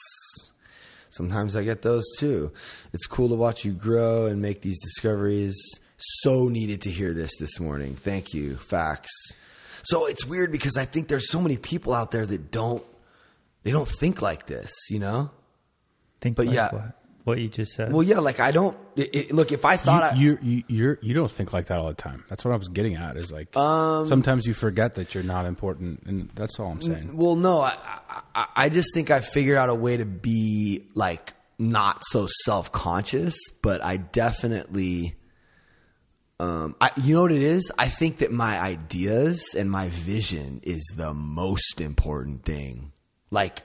sometimes 1.10 1.58
I 1.58 1.64
get 1.64 1.82
those 1.82 2.06
too. 2.18 2.54
It's 2.94 3.06
cool 3.06 3.30
to 3.30 3.36
watch 3.36 3.66
you 3.66 3.74
grow 3.74 4.28
and 4.28 4.42
make 4.42 4.62
these 4.62 4.82
discoveries. 4.82 5.58
So 5.98 6.48
needed 6.48 6.82
to 6.82 6.92
hear 6.92 7.14
this 7.14 7.32
this 7.38 7.60
morning. 7.60 7.96
Thank 7.96 8.34
you. 8.34 8.56
Facts. 8.56 9.12
So 9.84 10.06
it's 10.06 10.26
weird 10.26 10.52
because 10.52 10.78
I 10.78 10.86
think 10.86 11.10
there's 11.10 11.30
so 11.30 11.42
many 11.42 11.58
people 11.58 11.94
out 11.94 12.12
there 12.12 12.26
that 12.26 12.52
don't, 12.52 12.84
they 13.64 13.72
don't 13.72 13.90
think 13.90 14.22
like 14.22 14.46
this, 14.46 14.72
you 14.90 15.00
know? 15.00 15.32
Think 16.22 16.38
But 16.38 16.48
like 16.48 16.56
yeah. 16.56 16.74
what? 16.74 17.02
What 17.26 17.40
you 17.40 17.48
just 17.50 17.74
said. 17.74 17.92
Well, 17.92 18.04
yeah, 18.04 18.20
like 18.20 18.40
I 18.40 18.52
don't. 18.52 18.78
It, 18.96 19.16
it, 19.16 19.32
look, 19.34 19.52
if 19.52 19.66
I 19.66 19.78
thought 19.78 20.04
I, 20.04 20.16
you, 20.16 20.38
you, 20.42 20.64
you're, 20.68 21.00
you 21.02 21.14
don't 21.16 21.30
think 21.30 21.52
like 21.54 21.66
that 21.66 21.80
all 21.80 21.88
the 21.88 21.94
time. 21.96 22.24
That's 22.30 22.46
what 22.46 22.54
I 22.54 22.58
was 22.58 22.70
getting 22.70 22.96
at. 22.96 23.18
Is 23.18 23.32
like 23.32 23.56
Um, 23.58 24.08
sometimes 24.08 24.46
you 24.46 24.54
forget 24.54 24.96
that 24.96 25.14
you're 25.16 25.24
not 25.24 25.46
important, 25.46 26.04
and 26.06 26.30
that's 26.36 26.60
all 26.60 26.72
I'm 26.72 26.82
saying. 26.84 27.18
well, 27.18 27.36
no, 27.36 27.62
I, 27.62 27.76
I, 28.36 28.46
I 28.56 28.70
just 28.70 28.94
think 28.94 29.10
I 29.12 29.20
figured 29.22 29.58
out 29.58 29.70
a 29.70 29.76
way 29.76 29.98
to 29.98 30.06
be 30.06 30.86
like 30.94 31.34
not 31.58 32.04
so 32.06 32.28
self 32.44 32.72
conscious, 32.72 33.36
but 33.62 33.84
I 33.84 33.98
definitely. 33.98 35.16
Um, 36.40 36.76
I, 36.82 36.92
you 36.98 37.16
know 37.16 37.22
what 37.24 37.32
it 37.32 37.42
is? 37.42 37.72
I 37.80 37.88
think 37.88 38.18
that 38.18 38.32
my 38.32 38.60
ideas 38.60 39.56
and 39.58 39.72
my 39.72 39.88
vision 39.90 40.60
is 40.64 40.84
the 40.96 41.14
most 41.14 41.80
important 41.80 42.44
thing. 42.44 42.92
Like, 43.32 43.62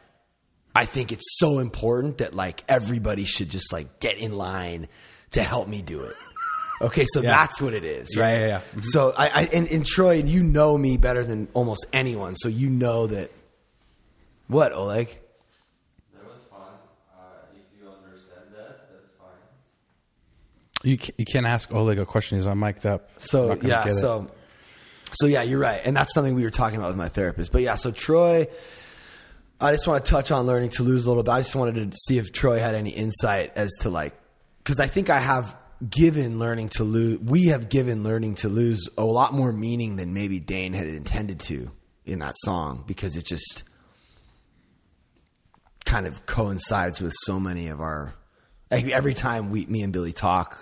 I 0.75 0.87
think 0.87 1.11
it's 1.13 1.25
so 1.39 1.59
important 1.59 2.19
that 2.19 2.35
like 2.35 2.63
everybody 2.69 3.25
should 3.25 3.51
just 3.51 3.73
like 3.73 3.99
get 4.01 4.19
in 4.19 4.37
line 4.39 4.89
to 5.33 5.43
help 5.43 5.69
me 5.69 5.83
do 5.83 6.03
it. 6.03 6.17
Okay, 6.83 7.05
so 7.13 7.21
Yeah. 7.21 7.31
that's 7.33 7.61
what 7.61 7.75
it 7.75 7.85
is, 7.85 8.15
Yeah, 8.17 8.23
right? 8.23 8.39
yeah, 8.41 8.47
yeah. 8.47 8.61
Mhm. 8.77 8.85
So 8.85 9.13
I, 9.17 9.27
I 9.29 9.43
and, 9.53 9.69
and 9.69 9.85
Troy, 9.85 10.23
you 10.23 10.43
know 10.43 10.79
me 10.79 10.97
better 10.97 11.25
than 11.25 11.49
almost 11.53 11.87
anyone, 11.93 12.35
so 12.35 12.49
you 12.49 12.69
know 12.71 13.07
that. 13.09 13.31
What 14.49 14.73
Oleg? 14.73 15.07
That 16.15 16.25
was 16.25 16.39
fun. 16.51 16.61
Uh, 17.15 17.21
if 17.55 17.81
you 17.81 17.87
understand 17.89 18.47
that, 18.57 18.89
that's 18.91 19.11
fine. 19.19 19.29
You 20.91 20.99
ca- 20.99 21.13
you 21.19 21.25
can't 21.25 21.47
ask 21.47 21.73
Oleg 21.73 21.99
a 21.99 22.07
question. 22.07 22.39
He's 22.39 22.47
on 22.47 22.59
mic'd 22.59 22.87
up. 22.87 23.11
So 23.19 23.55
yeah, 23.63 23.85
get 23.85 23.93
it. 23.93 23.97
so 23.97 24.29
so 25.13 25.27
yeah, 25.27 25.43
you're 25.43 25.59
right, 25.61 25.81
and 25.85 25.97
that's 25.97 26.13
something 26.15 26.35
we 26.35 26.43
were 26.45 26.51
talking 26.51 26.79
about 26.79 26.89
with 26.89 26.97
my 26.97 27.09
therapist. 27.09 27.53
But 27.53 27.63
yeah, 27.63 27.75
so 27.77 27.91
Troy, 27.91 28.49
I 29.61 29.73
just 29.73 29.87
want 29.87 30.05
to 30.05 30.11
touch 30.11 30.31
on 30.31 30.47
learning 30.47 30.71
to 30.71 30.83
lose 30.83 31.05
a 31.05 31.09
little 31.09 31.23
bit. 31.23 31.31
I 31.31 31.41
just 31.41 31.55
wanted 31.55 31.93
to 31.93 31.99
see 32.07 32.19
if 32.19 32.33
Troy 32.33 32.59
had 32.59 32.75
any 32.75 32.91
insight 32.91 33.53
as 33.57 33.71
to 33.81 33.91
like, 33.91 34.15
because 34.59 34.81
I 34.81 34.87
think 34.87 35.11
I 35.11 35.19
have 35.19 35.57
given 35.89 36.39
learning 36.39 36.71
to 36.71 36.85
lose. 36.85 37.19
We 37.21 37.47
have 37.47 37.69
given 37.69 38.03
learning 38.03 38.37
to 38.37 38.49
lose 38.49 38.89
a 38.97 39.05
lot 39.05 39.35
more 39.35 39.53
meaning 39.53 39.97
than 39.97 40.15
maybe 40.15 40.41
Dane 40.41 40.73
had 40.73 40.87
intended 40.87 41.41
to 41.41 41.71
in 42.05 42.21
that 42.21 42.35
song 42.39 42.85
because 42.87 43.17
it 43.17 43.27
just 43.27 43.65
kind 45.85 46.07
of 46.07 46.27
coincides 46.27 47.01
with 47.01 47.13
so 47.25 47.39
many 47.39 47.69
of 47.69 47.81
our. 47.81 48.15
Like 48.71 48.87
every 48.89 49.15
time 49.15 49.51
we, 49.51 49.67
me 49.67 49.83
and 49.83 49.93
Billy 49.93 50.13
talk, 50.13 50.57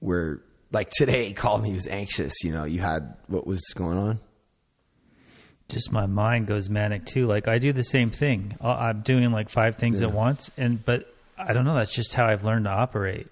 we're 0.00 0.40
like 0.72 0.90
today 0.90 1.26
he 1.26 1.32
called 1.32 1.62
me 1.62 1.70
he 1.70 1.74
was 1.74 1.86
anxious 1.86 2.34
you 2.42 2.52
know 2.52 2.64
you 2.64 2.80
had 2.80 3.16
what 3.28 3.46
was 3.46 3.62
going 3.74 3.96
on 3.96 4.20
just 5.68 5.90
my 5.92 6.06
mind 6.06 6.46
goes 6.46 6.68
manic 6.68 7.04
too. 7.06 7.26
Like 7.26 7.48
I 7.48 7.58
do 7.58 7.72
the 7.72 7.82
same 7.84 8.10
thing. 8.10 8.56
I- 8.60 8.88
I'm 8.88 9.00
doing 9.02 9.30
like 9.32 9.48
five 9.48 9.76
things 9.76 10.02
at 10.02 10.12
once, 10.12 10.50
and 10.56 10.84
but 10.84 11.12
I 11.38 11.52
don't 11.52 11.64
know. 11.64 11.74
That's 11.74 11.94
just 11.94 12.14
how 12.14 12.26
I've 12.26 12.44
learned 12.44 12.64
to 12.66 12.70
operate. 12.70 13.26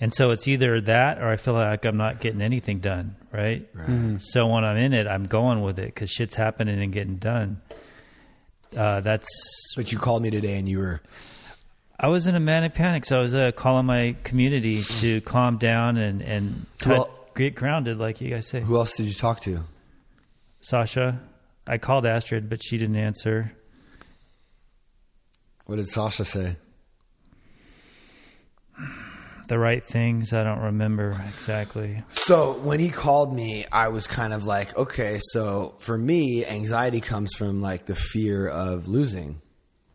And 0.00 0.14
so 0.14 0.30
it's 0.30 0.46
either 0.46 0.80
that, 0.82 1.18
or 1.18 1.26
I 1.28 1.36
feel 1.36 1.54
like 1.54 1.84
I'm 1.84 1.96
not 1.96 2.20
getting 2.20 2.40
anything 2.40 2.78
done. 2.78 3.16
Right. 3.32 3.68
Right. 3.74 4.18
So 4.20 4.46
when 4.46 4.64
I'm 4.64 4.76
in 4.76 4.92
it, 4.92 5.06
I'm 5.08 5.26
going 5.26 5.60
with 5.60 5.78
it 5.80 5.86
because 5.86 6.10
shit's 6.10 6.36
happening 6.36 6.80
and 6.80 6.92
getting 6.92 7.16
done. 7.16 7.60
Uh, 8.76 9.00
that's. 9.00 9.26
but 9.76 9.90
you 9.92 9.98
called 9.98 10.22
me 10.22 10.30
today 10.30 10.56
and 10.58 10.68
you 10.68 10.78
were 10.78 11.00
I 11.98 12.06
was 12.08 12.28
in 12.28 12.36
a 12.36 12.40
manic 12.40 12.74
panic, 12.74 13.04
so 13.06 13.18
I 13.18 13.22
was 13.22 13.34
uh, 13.34 13.50
calling 13.50 13.86
my 13.86 14.14
community 14.22 14.82
to 15.00 15.20
calm 15.22 15.56
down 15.58 15.96
and 15.96 16.22
and 16.22 16.66
tou- 16.78 16.90
Well- 16.90 17.14
get 17.34 17.54
grounded, 17.56 17.98
like 17.98 18.20
you 18.20 18.30
guys 18.30 18.48
say. 18.48 18.60
who 18.60 18.76
else 18.76 18.96
did 18.96 19.06
you 19.06 19.14
talk 19.14 19.40
to 19.40 19.64
Sasha, 20.60 21.20
I 21.68 21.78
called 21.78 22.06
Astrid, 22.06 22.48
but 22.48 22.64
she 22.64 22.78
didn't 22.78 22.96
answer. 22.96 23.52
what 25.66 25.76
did 25.76 25.86
sasha 25.86 26.24
say 26.24 26.56
the 29.48 29.58
right 29.58 29.82
things. 29.82 30.32
I 30.32 30.44
don't 30.44 30.60
remember 30.60 31.20
exactly. 31.28 32.02
So 32.10 32.52
when 32.52 32.78
he 32.78 32.90
called 32.90 33.34
me, 33.34 33.66
I 33.72 33.88
was 33.88 34.06
kind 34.06 34.32
of 34.32 34.44
like, 34.44 34.76
okay, 34.76 35.18
so 35.32 35.74
for 35.78 35.96
me, 35.98 36.46
anxiety 36.46 37.00
comes 37.00 37.34
from 37.34 37.60
like 37.60 37.86
the 37.86 37.94
fear 37.94 38.46
of 38.46 38.88
losing 38.88 39.40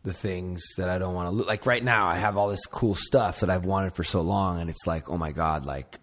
the 0.02 0.12
things 0.12 0.62
that 0.76 0.90
I 0.90 0.98
don't 0.98 1.14
want 1.14 1.28
to 1.28 1.30
lose. 1.30 1.46
Like 1.46 1.66
right 1.66 1.82
now, 1.82 2.06
I 2.08 2.16
have 2.16 2.36
all 2.36 2.48
this 2.48 2.66
cool 2.66 2.94
stuff 2.94 3.40
that 3.40 3.48
I've 3.48 3.64
wanted 3.64 3.94
for 3.94 4.04
so 4.04 4.20
long, 4.20 4.60
and 4.60 4.68
it's 4.68 4.86
like, 4.86 5.08
oh 5.08 5.16
my 5.16 5.32
god, 5.32 5.64
like 5.64 5.98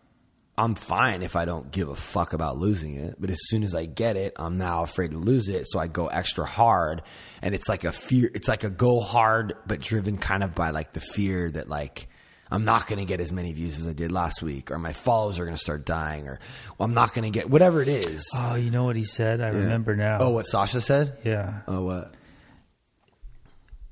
I'm 0.61 0.75
fine 0.75 1.23
if 1.23 1.35
I 1.35 1.45
don't 1.45 1.71
give 1.71 1.89
a 1.89 1.95
fuck 1.95 2.33
about 2.33 2.57
losing 2.57 2.95
it. 2.95 3.15
But 3.19 3.31
as 3.31 3.39
soon 3.49 3.63
as 3.63 3.73
I 3.73 3.85
get 3.85 4.15
it, 4.15 4.33
I'm 4.35 4.57
now 4.59 4.83
afraid 4.83 5.11
to 5.11 5.17
lose 5.17 5.49
it, 5.49 5.65
so 5.67 5.79
I 5.79 5.87
go 5.87 6.07
extra 6.07 6.45
hard, 6.45 7.01
and 7.41 7.55
it's 7.55 7.67
like 7.67 7.83
a 7.83 7.91
fear. 7.91 8.29
It's 8.33 8.47
like 8.47 8.63
a 8.63 8.69
go 8.69 8.99
hard, 8.99 9.55
but 9.65 9.79
driven 9.81 10.17
kind 10.19 10.43
of 10.43 10.53
by 10.53 10.69
like 10.69 10.93
the 10.93 11.01
fear 11.01 11.49
that 11.51 11.67
like. 11.67 12.07
I'm 12.53 12.65
not 12.65 12.85
going 12.85 12.99
to 12.99 13.05
get 13.05 13.21
as 13.21 13.31
many 13.31 13.53
views 13.53 13.79
as 13.79 13.87
I 13.87 13.93
did 13.93 14.11
last 14.11 14.43
week, 14.43 14.71
or 14.71 14.77
my 14.77 14.91
followers 14.91 15.39
are 15.39 15.45
going 15.45 15.55
to 15.55 15.61
start 15.61 15.85
dying, 15.85 16.27
or 16.27 16.37
well, 16.77 16.85
I'm 16.85 16.93
not 16.93 17.13
going 17.13 17.23
to 17.23 17.29
get 17.31 17.49
whatever 17.49 17.81
it 17.81 17.87
is. 17.87 18.29
Oh, 18.35 18.55
you 18.55 18.69
know 18.71 18.83
what 18.83 18.97
he 18.97 19.03
said? 19.03 19.39
I 19.39 19.47
remember 19.47 19.95
now. 19.95 20.17
Oh, 20.19 20.31
what 20.31 20.45
Sasha 20.45 20.81
said? 20.81 21.17
Yeah. 21.23 21.61
Oh, 21.65 21.83
what? 21.85 22.13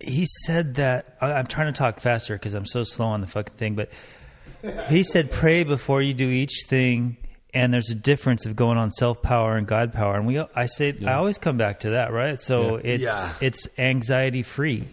he 0.02 0.26
said 0.46 0.76
that 0.76 1.18
I- 1.22 1.34
I'm 1.34 1.48
trying 1.48 1.74
to 1.74 1.78
talk 1.78 2.00
faster 2.00 2.36
because 2.36 2.54
I'm 2.54 2.66
so 2.66 2.84
slow 2.84 3.08
on 3.08 3.22
the 3.22 3.28
fucking 3.28 3.56
thing, 3.56 3.76
but 3.76 3.92
he 4.90 5.04
said 5.04 5.32
pray 5.32 5.64
before 5.64 6.02
you 6.02 6.14
do 6.14 6.30
each 6.30 6.64
thing, 6.68 7.18
and 7.54 7.74
there's 7.74 7.90
a 7.90 7.96
difference 7.96 8.46
of 8.46 8.56
going 8.56 8.78
on 8.78 8.92
self 8.92 9.22
power 9.22 9.56
and 9.58 9.66
God 9.68 9.94
power. 9.94 10.16
And 10.16 10.26
we, 10.28 10.40
I 10.56 10.66
say, 10.66 10.94
I 11.06 11.14
always 11.14 11.38
come 11.38 11.58
back 11.58 11.82
to 11.82 11.92
that, 11.92 12.12
right? 12.12 12.42
So 12.42 12.76
Yeah. 12.78 12.82
it's 12.84 13.04
Yeah. 13.04 13.34
it's 13.42 13.68
anxiety 13.78 14.44
free. 14.44 14.88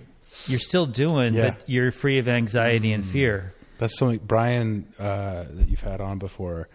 You're 0.47 0.59
still 0.61 0.87
doing, 0.87 1.35
Yeah. 1.35 1.51
but 1.51 1.69
you're 1.69 1.91
free 1.93 2.19
of 2.19 2.29
anxiety 2.29 2.93
and 2.93 3.05
fear. 3.05 3.53
That's 3.79 3.99
something 3.99 4.21
Brian 4.25 4.87
uh, 4.99 5.45
that 5.51 5.69
you've 5.69 5.81
had 5.83 6.01
on 6.01 6.19
before 6.19 6.69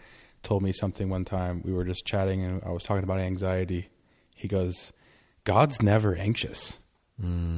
told 0.43 0.61
me 0.63 0.71
something 0.71 1.09
one 1.09 1.25
time. 1.25 1.61
We 1.63 1.71
were 1.73 1.83
just 1.85 2.05
chatting 2.05 2.43
and 2.43 2.61
I 2.63 2.69
was 2.71 2.83
talking 2.83 3.03
about 3.03 3.19
anxiety. 3.19 3.89
He 4.35 4.47
goes, 4.47 4.91
God's 5.43 5.81
never 5.81 6.15
anxious. 6.15 6.77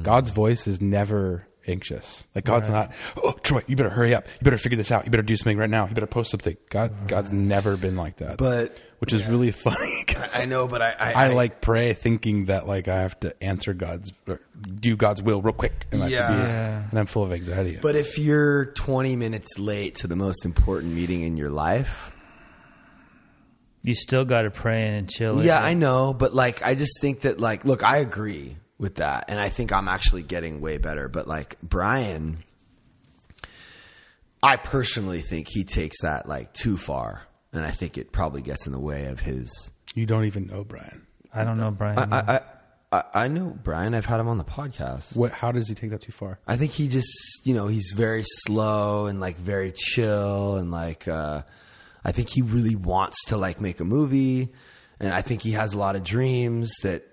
God's 0.02 0.28
voice 0.30 0.66
is 0.66 0.80
never 0.82 1.46
anxious. 1.66 2.26
Like 2.34 2.44
God's 2.44 2.70
not, 2.70 2.92
oh 3.22 3.32
Troy, 3.42 3.62
you 3.66 3.76
better 3.76 3.90
hurry 3.90 4.14
up. 4.14 4.26
You 4.28 4.44
better 4.44 4.58
figure 4.58 4.76
this 4.76 4.92
out. 4.92 5.04
You 5.04 5.10
better 5.10 5.22
do 5.22 5.36
something 5.36 5.56
right 5.58 5.70
now. 5.70 5.86
You 5.88 5.94
better 5.94 6.06
post 6.06 6.30
something. 6.30 6.56
God 6.70 7.08
God's 7.08 7.32
never 7.32 7.76
been 7.76 7.96
like 7.96 8.16
that. 8.18 8.36
But 8.38 8.76
which 8.98 9.12
is 9.12 9.26
really 9.26 9.50
funny 9.52 10.04
'cause 10.06 10.34
I 10.36 10.44
know, 10.46 10.66
but 10.66 10.80
I, 10.82 10.90
I, 10.98 11.12
I 11.12 11.28
like 11.28 11.60
pray 11.60 11.92
thinking 11.94 12.46
that 12.46 12.66
like 12.66 12.88
I 12.88 13.00
have 13.02 13.18
to 13.20 13.42
answer 13.42 13.74
God's 13.74 14.12
or 14.26 14.40
do 14.80 14.96
God's 14.96 15.22
will 15.22 15.42
real 15.42 15.52
quick 15.52 15.86
and 15.92 16.02
I 16.02 16.08
have 16.08 16.10
to 16.10 16.14
Yeah. 16.16 16.28
be, 16.30 16.36
Yeah. 16.48 16.82
and 16.90 16.98
I'm 16.98 17.06
full 17.06 17.24
of 17.24 17.32
anxiety. 17.32 17.78
But 17.80 17.96
if 17.96 18.18
you're 18.18 18.66
20 18.66 19.16
minutes 19.16 19.58
late 19.58 19.96
to 19.96 20.06
the 20.06 20.16
most 20.16 20.44
important 20.44 20.94
meeting 20.94 21.22
in 21.22 21.36
your 21.36 21.50
life, 21.50 22.12
You 23.82 23.94
still 23.94 24.24
got 24.24 24.42
to 24.42 24.50
pray 24.50 24.96
and 24.96 25.10
chill. 25.10 25.40
it. 25.40 25.44
yeah, 25.44 25.62
I 25.62 25.74
know, 25.74 26.14
but 26.14 26.34
like 26.34 26.62
I 26.64 26.74
just 26.74 27.00
think 27.00 27.20
that 27.20 27.38
like 27.40 27.64
look, 27.66 27.82
I 27.84 27.98
agree 27.98 28.56
with 28.78 28.96
that 28.96 29.26
and 29.28 29.38
I 29.38 29.48
think 29.48 29.72
I'm 29.72 29.88
actually 29.88 30.22
getting 30.22 30.60
way 30.60 30.78
better, 30.78 31.08
but 31.08 31.26
like 31.28 31.56
Brian 31.62 32.42
I 34.42 34.56
personally 34.56 35.22
think 35.22 35.48
he 35.48 35.64
takes 35.64 36.02
that 36.02 36.28
like 36.28 36.52
too 36.52 36.76
far 36.76 37.22
and 37.52 37.64
I 37.64 37.70
think 37.70 37.96
it 37.96 38.12
probably 38.12 38.42
gets 38.42 38.66
in 38.66 38.72
the 38.72 38.80
way 38.80 39.06
of 39.06 39.20
his 39.20 39.70
you 39.94 40.06
don't 40.06 40.24
even 40.24 40.46
know 40.46 40.64
Brian. 40.64 41.06
I 41.32 41.44
don't 41.44 41.58
know, 41.58 41.70
Brian. 41.70 42.12
I 42.12 42.36
I 42.36 42.40
I, 42.92 43.04
I 43.24 43.28
know 43.28 43.56
Brian, 43.62 43.94
I've 43.94 44.06
had 44.06 44.20
him 44.20 44.28
on 44.28 44.38
the 44.38 44.44
podcast. 44.44 45.16
What? 45.16 45.32
How 45.32 45.50
does 45.50 45.68
he 45.68 45.74
take 45.74 45.90
that 45.90 46.02
too 46.02 46.12
far? 46.12 46.38
I 46.46 46.56
think 46.56 46.70
he 46.70 46.86
just, 46.86 47.08
you 47.44 47.52
know, 47.54 47.66
he's 47.66 47.92
very 47.94 48.22
slow 48.24 49.06
and 49.06 49.20
like 49.20 49.36
very 49.36 49.72
chill 49.72 50.56
and 50.56 50.70
like 50.70 51.08
uh 51.08 51.42
I 52.04 52.12
think 52.12 52.28
he 52.28 52.42
really 52.42 52.76
wants 52.76 53.16
to 53.26 53.36
like 53.36 53.60
make 53.60 53.80
a 53.80 53.84
movie 53.84 54.52
and 55.00 55.12
I 55.12 55.22
think 55.22 55.42
he 55.42 55.52
has 55.52 55.72
a 55.72 55.78
lot 55.78 55.96
of 55.96 56.04
dreams 56.04 56.72
that 56.82 57.04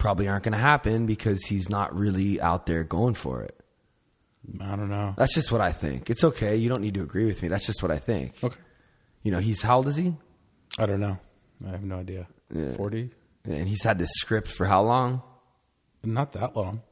probably 0.00 0.26
aren't 0.26 0.42
going 0.42 0.52
to 0.52 0.58
happen 0.58 1.06
because 1.06 1.44
he's 1.44 1.68
not 1.68 1.94
really 1.94 2.40
out 2.40 2.66
there 2.66 2.82
going 2.82 3.14
for 3.14 3.42
it. 3.42 3.56
I 4.60 4.74
don't 4.74 4.88
know. 4.88 5.14
That's 5.16 5.34
just 5.34 5.52
what 5.52 5.60
I 5.60 5.70
think. 5.70 6.10
It's 6.10 6.24
okay. 6.24 6.56
You 6.56 6.68
don't 6.68 6.80
need 6.80 6.94
to 6.94 7.02
agree 7.02 7.26
with 7.26 7.42
me. 7.42 7.48
That's 7.48 7.66
just 7.66 7.82
what 7.82 7.92
I 7.92 7.98
think. 7.98 8.34
Okay. 8.42 8.58
You 9.22 9.30
know, 9.30 9.38
he's 9.38 9.62
how 9.62 9.76
old 9.76 9.88
is 9.88 9.96
he? 9.96 10.16
I 10.78 10.86
don't 10.86 11.00
know. 11.00 11.18
I 11.64 11.70
have 11.70 11.84
no 11.84 11.98
idea. 11.98 12.26
Yeah. 12.52 12.72
Forty? 12.72 13.10
And 13.44 13.68
he's 13.68 13.82
had 13.82 13.98
this 13.98 14.10
script 14.14 14.50
for 14.50 14.66
how 14.66 14.82
long? 14.82 15.22
Not 16.02 16.32
that 16.32 16.56
long. 16.56 16.82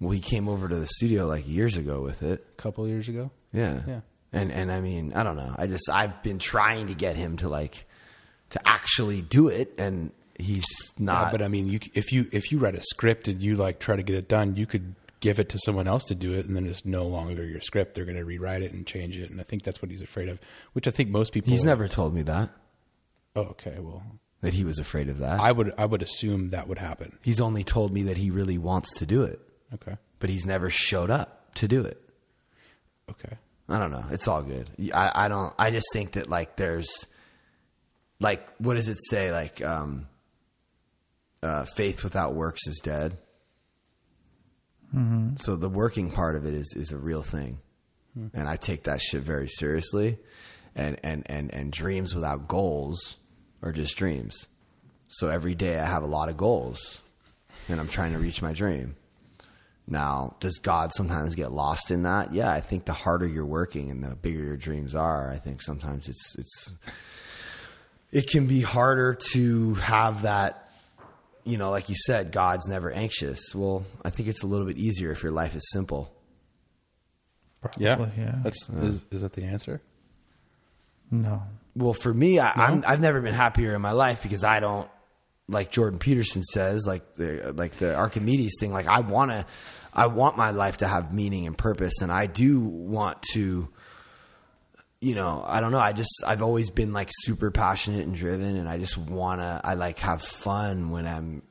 Well, 0.00 0.10
he 0.10 0.20
came 0.20 0.48
over 0.48 0.66
to 0.66 0.76
the 0.76 0.86
studio 0.86 1.26
like 1.26 1.46
years 1.46 1.76
ago 1.76 2.00
with 2.00 2.22
it. 2.22 2.44
A 2.58 2.62
couple 2.62 2.88
years 2.88 3.08
ago. 3.08 3.30
Yeah. 3.52 3.82
Yeah. 3.86 4.00
And 4.32 4.50
and 4.50 4.72
I 4.72 4.80
mean, 4.80 5.12
I 5.12 5.22
don't 5.22 5.36
know. 5.36 5.54
I 5.56 5.66
just 5.66 5.88
I've 5.90 6.22
been 6.22 6.38
trying 6.38 6.88
to 6.88 6.94
get 6.94 7.16
him 7.16 7.36
to 7.38 7.48
like 7.48 7.86
to 8.50 8.60
actually 8.66 9.20
do 9.22 9.48
it 9.48 9.74
and 9.78 10.10
he's 10.38 10.64
not 10.98 11.26
Yeah, 11.26 11.30
but 11.32 11.42
I 11.42 11.48
mean, 11.48 11.68
you, 11.68 11.80
if 11.94 12.12
you 12.12 12.28
if 12.32 12.50
you 12.52 12.58
write 12.58 12.74
a 12.74 12.82
script 12.82 13.28
and 13.28 13.42
you 13.42 13.56
like 13.56 13.78
try 13.78 13.96
to 13.96 14.02
get 14.02 14.16
it 14.16 14.28
done, 14.28 14.56
you 14.56 14.66
could 14.66 14.94
give 15.20 15.38
it 15.38 15.48
to 15.50 15.58
someone 15.64 15.86
else 15.88 16.04
to 16.04 16.14
do 16.14 16.34
it, 16.34 16.44
and 16.46 16.54
then 16.54 16.66
it's 16.66 16.84
no 16.84 17.06
longer 17.06 17.44
your 17.46 17.60
script. 17.60 17.94
They're 17.94 18.04
going 18.04 18.18
to 18.18 18.24
rewrite 18.24 18.62
it 18.62 18.72
and 18.72 18.86
change 18.86 19.16
it, 19.16 19.30
and 19.30 19.40
I 19.40 19.44
think 19.44 19.62
that's 19.62 19.80
what 19.80 19.90
he's 19.90 20.02
afraid 20.02 20.28
of. 20.28 20.38
Which 20.74 20.86
I 20.86 20.90
think 20.90 21.08
most 21.08 21.32
people. 21.32 21.50
he's 21.50 21.64
never 21.64 21.88
told 21.88 22.14
me 22.14 22.22
that 22.22 22.50
Oh, 23.36 23.42
okay. 23.42 23.76
Well, 23.80 24.02
that 24.42 24.52
he 24.52 24.64
was 24.64 24.78
afraid 24.78 25.08
of 25.08 25.18
that. 25.18 25.40
I 25.40 25.50
would 25.52 25.72
I 25.78 25.86
would 25.86 26.02
assume 26.02 26.50
that 26.50 26.68
would 26.68 26.78
happen. 26.78 27.18
he's 27.22 27.40
only 27.40 27.64
told 27.64 27.92
me 27.92 28.02
that 28.04 28.16
he 28.18 28.30
really 28.30 28.58
wants 28.58 28.92
to 28.98 29.06
do 29.06 29.22
it, 29.22 29.40
Okay. 29.74 29.96
but 30.18 30.28
he's 30.30 30.44
never 30.46 30.68
showed 30.70 31.10
up 31.10 31.54
to 31.56 31.66
do 31.68 31.82
it. 31.82 32.00
Okay. 33.10 33.36
I 33.68 33.78
don't 33.78 33.90
know. 33.92 34.04
It's 34.10 34.28
all 34.28 34.42
good. 34.42 34.68
I, 34.92 35.24
I 35.24 35.28
don't. 35.28 35.54
I 35.58 35.70
just 35.70 35.86
think 35.94 36.12
that 36.12 36.28
like 36.28 36.56
there's, 36.56 37.06
like, 38.20 38.46
what 38.58 38.74
does 38.74 38.88
it 38.90 38.98
say? 39.08 39.32
Like, 39.32 39.64
um, 39.64 40.06
uh, 41.44 41.64
faith 41.76 42.02
without 42.02 42.34
works 42.34 42.66
is 42.66 42.80
dead. 42.82 43.18
So 45.36 45.56
the 45.56 45.68
working 45.68 46.10
part 46.10 46.36
of 46.36 46.46
it 46.46 46.54
is 46.54 46.72
is 46.76 46.92
a 46.92 46.96
real 46.96 47.22
thing, 47.22 47.58
and 48.32 48.48
I 48.48 48.56
take 48.56 48.84
that 48.84 49.00
shit 49.00 49.22
very 49.22 49.48
seriously. 49.48 50.18
And 50.76 50.98
and 51.02 51.24
and 51.26 51.52
and 51.52 51.72
dreams 51.72 52.14
without 52.14 52.46
goals 52.48 53.16
are 53.62 53.72
just 53.72 53.96
dreams. 53.96 54.46
So 55.08 55.28
every 55.28 55.54
day 55.54 55.78
I 55.78 55.84
have 55.84 56.02
a 56.04 56.06
lot 56.06 56.28
of 56.28 56.36
goals, 56.36 57.00
and 57.68 57.80
I'm 57.80 57.88
trying 57.88 58.12
to 58.12 58.18
reach 58.18 58.40
my 58.40 58.52
dream. 58.52 58.96
Now, 59.86 60.36
does 60.40 60.58
God 60.58 60.92
sometimes 60.92 61.34
get 61.34 61.52
lost 61.52 61.90
in 61.90 62.04
that? 62.04 62.32
Yeah, 62.32 62.50
I 62.50 62.60
think 62.60 62.84
the 62.84 62.92
harder 62.92 63.26
you're 63.26 63.44
working 63.44 63.90
and 63.90 64.02
the 64.02 64.14
bigger 64.14 64.42
your 64.42 64.56
dreams 64.56 64.94
are, 64.94 65.30
I 65.30 65.38
think 65.38 65.60
sometimes 65.60 66.08
it's 66.08 66.36
it's 66.38 66.76
it 68.12 68.30
can 68.30 68.46
be 68.46 68.60
harder 68.60 69.14
to 69.32 69.74
have 69.74 70.22
that 70.22 70.63
you 71.44 71.58
know, 71.58 71.70
like 71.70 71.88
you 71.88 71.94
said, 71.94 72.32
God's 72.32 72.68
never 72.68 72.90
anxious. 72.90 73.54
Well, 73.54 73.84
I 74.04 74.10
think 74.10 74.28
it's 74.28 74.42
a 74.42 74.46
little 74.46 74.66
bit 74.66 74.78
easier 74.78 75.12
if 75.12 75.22
your 75.22 75.32
life 75.32 75.54
is 75.54 75.68
simple. 75.70 76.10
Yeah. 77.78 77.96
Probably, 77.96 78.22
yeah. 78.22 78.34
That's 78.42 78.68
is, 78.68 79.04
is 79.10 79.22
that 79.22 79.32
the 79.32 79.44
answer? 79.44 79.80
no. 81.10 81.42
Well, 81.76 81.92
for 81.92 82.14
me, 82.14 82.38
I, 82.38 82.52
I'm, 82.52 82.84
I've 82.86 83.00
never 83.00 83.20
been 83.20 83.34
happier 83.34 83.74
in 83.74 83.82
my 83.82 83.90
life 83.92 84.22
because 84.22 84.44
I 84.44 84.60
don't 84.60 84.88
like 85.48 85.72
Jordan 85.72 85.98
Peterson 85.98 86.42
says, 86.42 86.86
like 86.86 87.14
the 87.14 87.52
like 87.54 87.72
the 87.78 87.96
Archimedes 87.96 88.58
thing. 88.60 88.72
Like 88.72 88.86
I 88.86 89.00
want 89.00 89.32
to, 89.32 89.44
I 89.92 90.06
want 90.06 90.36
my 90.36 90.50
life 90.52 90.78
to 90.78 90.88
have 90.88 91.12
meaning 91.12 91.46
and 91.46 91.58
purpose, 91.58 92.00
and 92.00 92.12
I 92.12 92.26
do 92.26 92.60
want 92.60 93.22
to. 93.32 93.68
You 95.04 95.14
know, 95.14 95.44
I 95.46 95.60
don't 95.60 95.70
know. 95.70 95.78
I 95.78 95.92
just 95.92 96.22
I've 96.26 96.40
always 96.40 96.70
been 96.70 96.94
like 96.94 97.10
super 97.12 97.50
passionate 97.50 98.06
and 98.06 98.14
driven, 98.14 98.56
and 98.56 98.66
I 98.66 98.78
just 98.78 98.96
wanna. 98.96 99.60
I 99.62 99.74
like 99.74 99.98
have 99.98 100.22
fun 100.22 100.88
when 100.88 101.06
I'm 101.06 101.42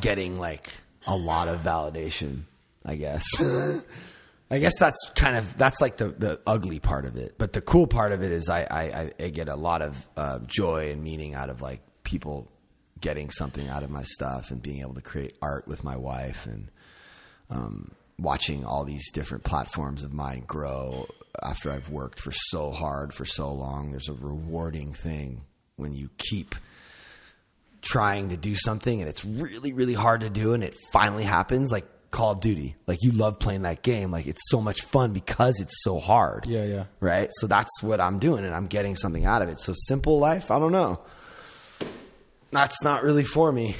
getting 0.00 0.40
like 0.40 0.72
a 1.06 1.16
lot 1.16 1.46
of 1.46 1.60
validation. 1.60 2.40
I 2.84 2.96
guess. 2.96 3.24
I 4.50 4.58
guess 4.58 4.80
that's 4.80 4.98
kind 5.14 5.36
of 5.36 5.56
that's 5.56 5.80
like 5.80 5.96
the 5.96 6.08
the 6.08 6.40
ugly 6.44 6.80
part 6.80 7.04
of 7.04 7.16
it, 7.16 7.36
but 7.38 7.52
the 7.52 7.60
cool 7.60 7.86
part 7.86 8.10
of 8.10 8.24
it 8.24 8.32
is 8.32 8.48
I 8.48 8.62
I, 8.68 9.12
I 9.24 9.28
get 9.28 9.48
a 9.48 9.54
lot 9.54 9.80
of 9.80 10.08
uh, 10.16 10.40
joy 10.40 10.90
and 10.90 11.04
meaning 11.04 11.36
out 11.36 11.50
of 11.50 11.62
like 11.62 11.82
people 12.02 12.48
getting 13.00 13.30
something 13.30 13.68
out 13.68 13.84
of 13.84 13.90
my 13.90 14.02
stuff 14.02 14.50
and 14.50 14.60
being 14.60 14.80
able 14.80 14.94
to 14.94 15.02
create 15.02 15.36
art 15.40 15.68
with 15.68 15.84
my 15.84 15.94
wife 15.94 16.46
and 16.46 16.68
um, 17.48 17.92
watching 18.18 18.64
all 18.64 18.84
these 18.84 19.12
different 19.12 19.44
platforms 19.44 20.02
of 20.02 20.12
mine 20.12 20.42
grow 20.44 21.06
after 21.42 21.70
I've 21.70 21.90
worked 21.90 22.20
for 22.20 22.32
so 22.32 22.70
hard 22.70 23.12
for 23.14 23.24
so 23.24 23.52
long. 23.52 23.90
There's 23.90 24.08
a 24.08 24.14
rewarding 24.14 24.92
thing 24.92 25.42
when 25.76 25.92
you 25.94 26.10
keep 26.18 26.54
trying 27.80 28.30
to 28.30 28.36
do 28.36 28.54
something 28.56 29.00
and 29.00 29.08
it's 29.08 29.24
really 29.24 29.72
really 29.72 29.94
hard 29.94 30.22
to 30.22 30.28
do 30.28 30.52
and 30.52 30.64
it 30.64 30.76
finally 30.92 31.22
happens 31.22 31.70
like 31.70 31.86
Call 32.10 32.32
of 32.32 32.40
Duty. 32.40 32.74
Like 32.86 33.02
you 33.02 33.12
love 33.12 33.38
playing 33.38 33.62
that 33.62 33.82
game. 33.82 34.10
Like 34.10 34.26
it's 34.26 34.40
so 34.48 34.60
much 34.60 34.82
fun 34.82 35.12
because 35.12 35.60
it's 35.60 35.82
so 35.82 35.98
hard. 35.98 36.46
Yeah, 36.46 36.64
yeah. 36.64 36.84
Right? 37.00 37.28
So 37.32 37.46
that's 37.46 37.82
what 37.82 38.00
I'm 38.00 38.18
doing 38.18 38.44
and 38.44 38.54
I'm 38.54 38.66
getting 38.66 38.96
something 38.96 39.24
out 39.24 39.42
of 39.42 39.48
it. 39.48 39.60
So 39.60 39.74
simple 39.74 40.18
life, 40.18 40.50
I 40.50 40.58
don't 40.58 40.72
know. 40.72 41.00
That's 42.50 42.82
not 42.82 43.02
really 43.02 43.24
for 43.24 43.52
me. 43.52 43.76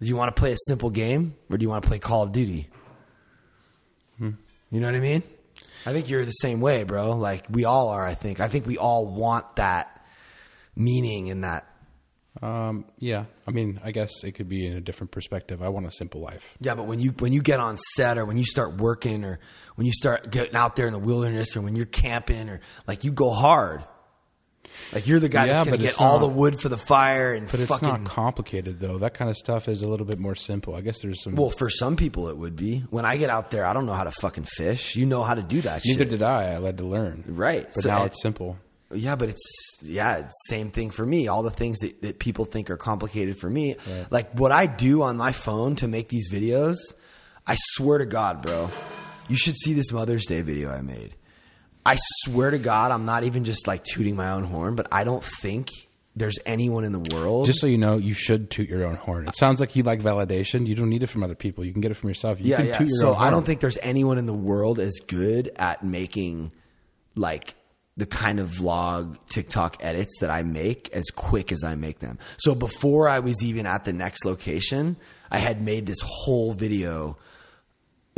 Do 0.00 0.06
you 0.06 0.14
want 0.14 0.34
to 0.34 0.38
play 0.38 0.52
a 0.52 0.58
simple 0.66 0.90
game 0.90 1.34
or 1.50 1.56
do 1.56 1.64
you 1.64 1.70
want 1.70 1.82
to 1.82 1.88
play 1.88 1.98
Call 1.98 2.22
of 2.22 2.32
Duty? 2.32 2.68
Hmm. 4.18 4.32
You 4.70 4.80
know 4.80 4.86
what 4.86 4.96
I 4.96 5.00
mean? 5.00 5.22
I 5.86 5.92
think 5.92 6.08
you're 6.08 6.24
the 6.24 6.30
same 6.30 6.60
way, 6.60 6.84
bro. 6.84 7.12
Like 7.12 7.46
we 7.50 7.64
all 7.64 7.88
are. 7.88 8.04
I 8.04 8.14
think. 8.14 8.40
I 8.40 8.48
think 8.48 8.66
we 8.66 8.78
all 8.78 9.06
want 9.06 9.56
that 9.56 10.04
meaning 10.76 11.30
and 11.30 11.44
that. 11.44 11.66
Um, 12.40 12.84
yeah, 12.98 13.24
I 13.48 13.50
mean, 13.50 13.80
I 13.82 13.90
guess 13.90 14.22
it 14.22 14.32
could 14.32 14.48
be 14.48 14.64
in 14.64 14.76
a 14.76 14.80
different 14.80 15.10
perspective. 15.10 15.60
I 15.60 15.70
want 15.70 15.86
a 15.86 15.90
simple 15.90 16.20
life. 16.20 16.44
Yeah, 16.60 16.76
but 16.76 16.84
when 16.86 17.00
you 17.00 17.10
when 17.12 17.32
you 17.32 17.42
get 17.42 17.58
on 17.58 17.76
set 17.76 18.16
or 18.16 18.24
when 18.24 18.38
you 18.38 18.44
start 18.44 18.76
working 18.76 19.24
or 19.24 19.40
when 19.74 19.86
you 19.86 19.92
start 19.92 20.30
getting 20.30 20.54
out 20.54 20.76
there 20.76 20.86
in 20.86 20.92
the 20.92 21.00
wilderness 21.00 21.56
or 21.56 21.62
when 21.62 21.74
you're 21.74 21.86
camping 21.86 22.48
or 22.48 22.60
like 22.86 23.04
you 23.04 23.10
go 23.10 23.30
hard. 23.30 23.84
Like 24.92 25.06
you're 25.06 25.20
the 25.20 25.28
guy 25.28 25.46
Yeah, 25.46 25.52
that's 25.54 25.68
going 25.68 25.78
to 25.78 25.84
get 25.86 26.00
all 26.00 26.18
not- 26.18 26.26
the 26.26 26.32
wood 26.32 26.60
for 26.60 26.68
the 26.68 26.78
fire 26.78 27.32
and 27.34 27.50
But 27.50 27.60
it's 27.60 27.68
fucking. 27.68 27.88
not 27.88 28.04
complicated 28.04 28.80
though. 28.80 28.98
That 28.98 29.14
kind 29.14 29.30
of 29.30 29.36
stuff 29.36 29.68
is 29.68 29.82
a 29.82 29.86
little 29.88 30.06
bit 30.06 30.18
more 30.18 30.34
simple. 30.34 30.74
I 30.74 30.80
guess 30.80 31.00
there's 31.02 31.22
some. 31.22 31.34
well, 31.36 31.50
for 31.50 31.68
some 31.68 31.96
people 31.96 32.28
it 32.28 32.36
would 32.36 32.56
be. 32.56 32.80
When 32.90 33.04
I 33.04 33.16
get 33.16 33.28
out 33.30 33.50
there, 33.50 33.66
I 33.66 33.72
don't 33.72 33.86
know 33.86 33.92
how 33.92 34.04
to 34.04 34.12
fucking 34.12 34.44
fish. 34.44 34.96
You 34.96 35.04
know 35.06 35.22
how 35.22 35.34
to 35.34 35.42
do 35.42 35.60
that. 35.62 35.82
Shit. 35.82 35.98
Neither 35.98 36.04
shit. 36.04 36.10
did 36.10 36.22
I. 36.22 36.56
I 36.56 36.60
had 36.60 36.78
to 36.78 36.84
learn. 36.84 37.24
Right. 37.26 37.66
But 37.74 37.82
So- 37.82 37.88
now 37.88 38.04
it's 38.04 38.20
simple. 38.22 38.56
Yeah, 38.90 39.16
but 39.16 39.28
it's 39.28 39.80
yeah, 39.84 40.16
it's 40.16 40.34
same 40.48 40.70
thing 40.70 40.88
for 40.88 41.04
me. 41.04 41.28
All 41.28 41.42
the 41.42 41.50
things 41.50 41.80
that, 41.80 42.00
that 42.00 42.18
people 42.18 42.46
think 42.46 42.70
are 42.70 42.78
complicated 42.78 43.38
for 43.38 43.50
me, 43.50 43.76
like 44.10 44.32
what 44.32 44.50
I 44.50 44.64
do 44.64 45.02
on 45.02 45.18
my 45.18 45.32
phone 45.32 45.76
to 45.76 45.86
make 45.88 46.08
these 46.08 46.32
videos. 46.32 46.76
I 47.46 47.56
swear 47.58 47.98
to 47.98 48.06
God, 48.06 48.40
bro, 48.40 48.68
you 49.28 49.36
should 49.36 49.58
see 49.58 49.74
this 49.74 49.92
Mother's 49.92 50.24
Day 50.24 50.40
video 50.40 50.70
I 50.70 50.80
made. 50.80 51.14
I 51.84 51.96
swear 51.96 52.50
to 52.50 52.58
God, 52.58 52.90
I'm 52.90 53.04
not 53.06 53.24
even 53.24 53.44
just 53.44 53.66
like 53.66 53.84
tooting 53.84 54.16
my 54.16 54.30
own 54.32 54.44
horn, 54.44 54.74
but 54.74 54.88
I 54.92 55.04
don't 55.04 55.24
think 55.40 55.70
there's 56.14 56.38
anyone 56.44 56.84
in 56.84 56.92
the 56.92 57.14
world. 57.14 57.46
Just 57.46 57.60
so 57.60 57.66
you 57.66 57.78
know, 57.78 57.96
you 57.96 58.12
should 58.12 58.50
toot 58.50 58.68
your 58.68 58.84
own 58.84 58.96
horn. 58.96 59.28
It 59.28 59.36
sounds 59.36 59.60
like 59.60 59.76
you 59.76 59.82
like 59.82 60.00
validation. 60.00 60.66
You 60.66 60.74
don't 60.74 60.90
need 60.90 61.02
it 61.02 61.06
from 61.08 61.22
other 61.22 61.34
people. 61.34 61.64
You 61.64 61.72
can 61.72 61.80
get 61.80 61.90
it 61.90 61.94
from 61.94 62.10
yourself. 62.10 62.40
You 62.40 62.46
yeah, 62.46 62.56
can 62.56 62.66
yeah. 62.66 62.72
toot 62.72 62.88
your 62.88 62.98
So 62.98 63.08
own 63.08 63.14
horn. 63.14 63.26
I 63.26 63.30
don't 63.30 63.46
think 63.46 63.60
there's 63.60 63.78
anyone 63.82 64.18
in 64.18 64.26
the 64.26 64.34
world 64.34 64.80
as 64.80 64.98
good 65.06 65.50
at 65.56 65.84
making 65.84 66.52
like 67.14 67.54
the 67.96 68.06
kind 68.06 68.38
of 68.38 68.50
vlog 68.50 69.18
TikTok 69.28 69.76
edits 69.80 70.20
that 70.20 70.30
I 70.30 70.42
make 70.44 70.88
as 70.92 71.06
quick 71.10 71.50
as 71.50 71.64
I 71.64 71.74
make 71.74 71.98
them. 71.98 72.18
So 72.38 72.54
before 72.54 73.08
I 73.08 73.18
was 73.18 73.42
even 73.42 73.66
at 73.66 73.84
the 73.84 73.92
next 73.92 74.24
location, 74.24 74.96
I 75.30 75.38
had 75.38 75.60
made 75.60 75.86
this 75.86 76.00
whole 76.02 76.52
video. 76.52 77.16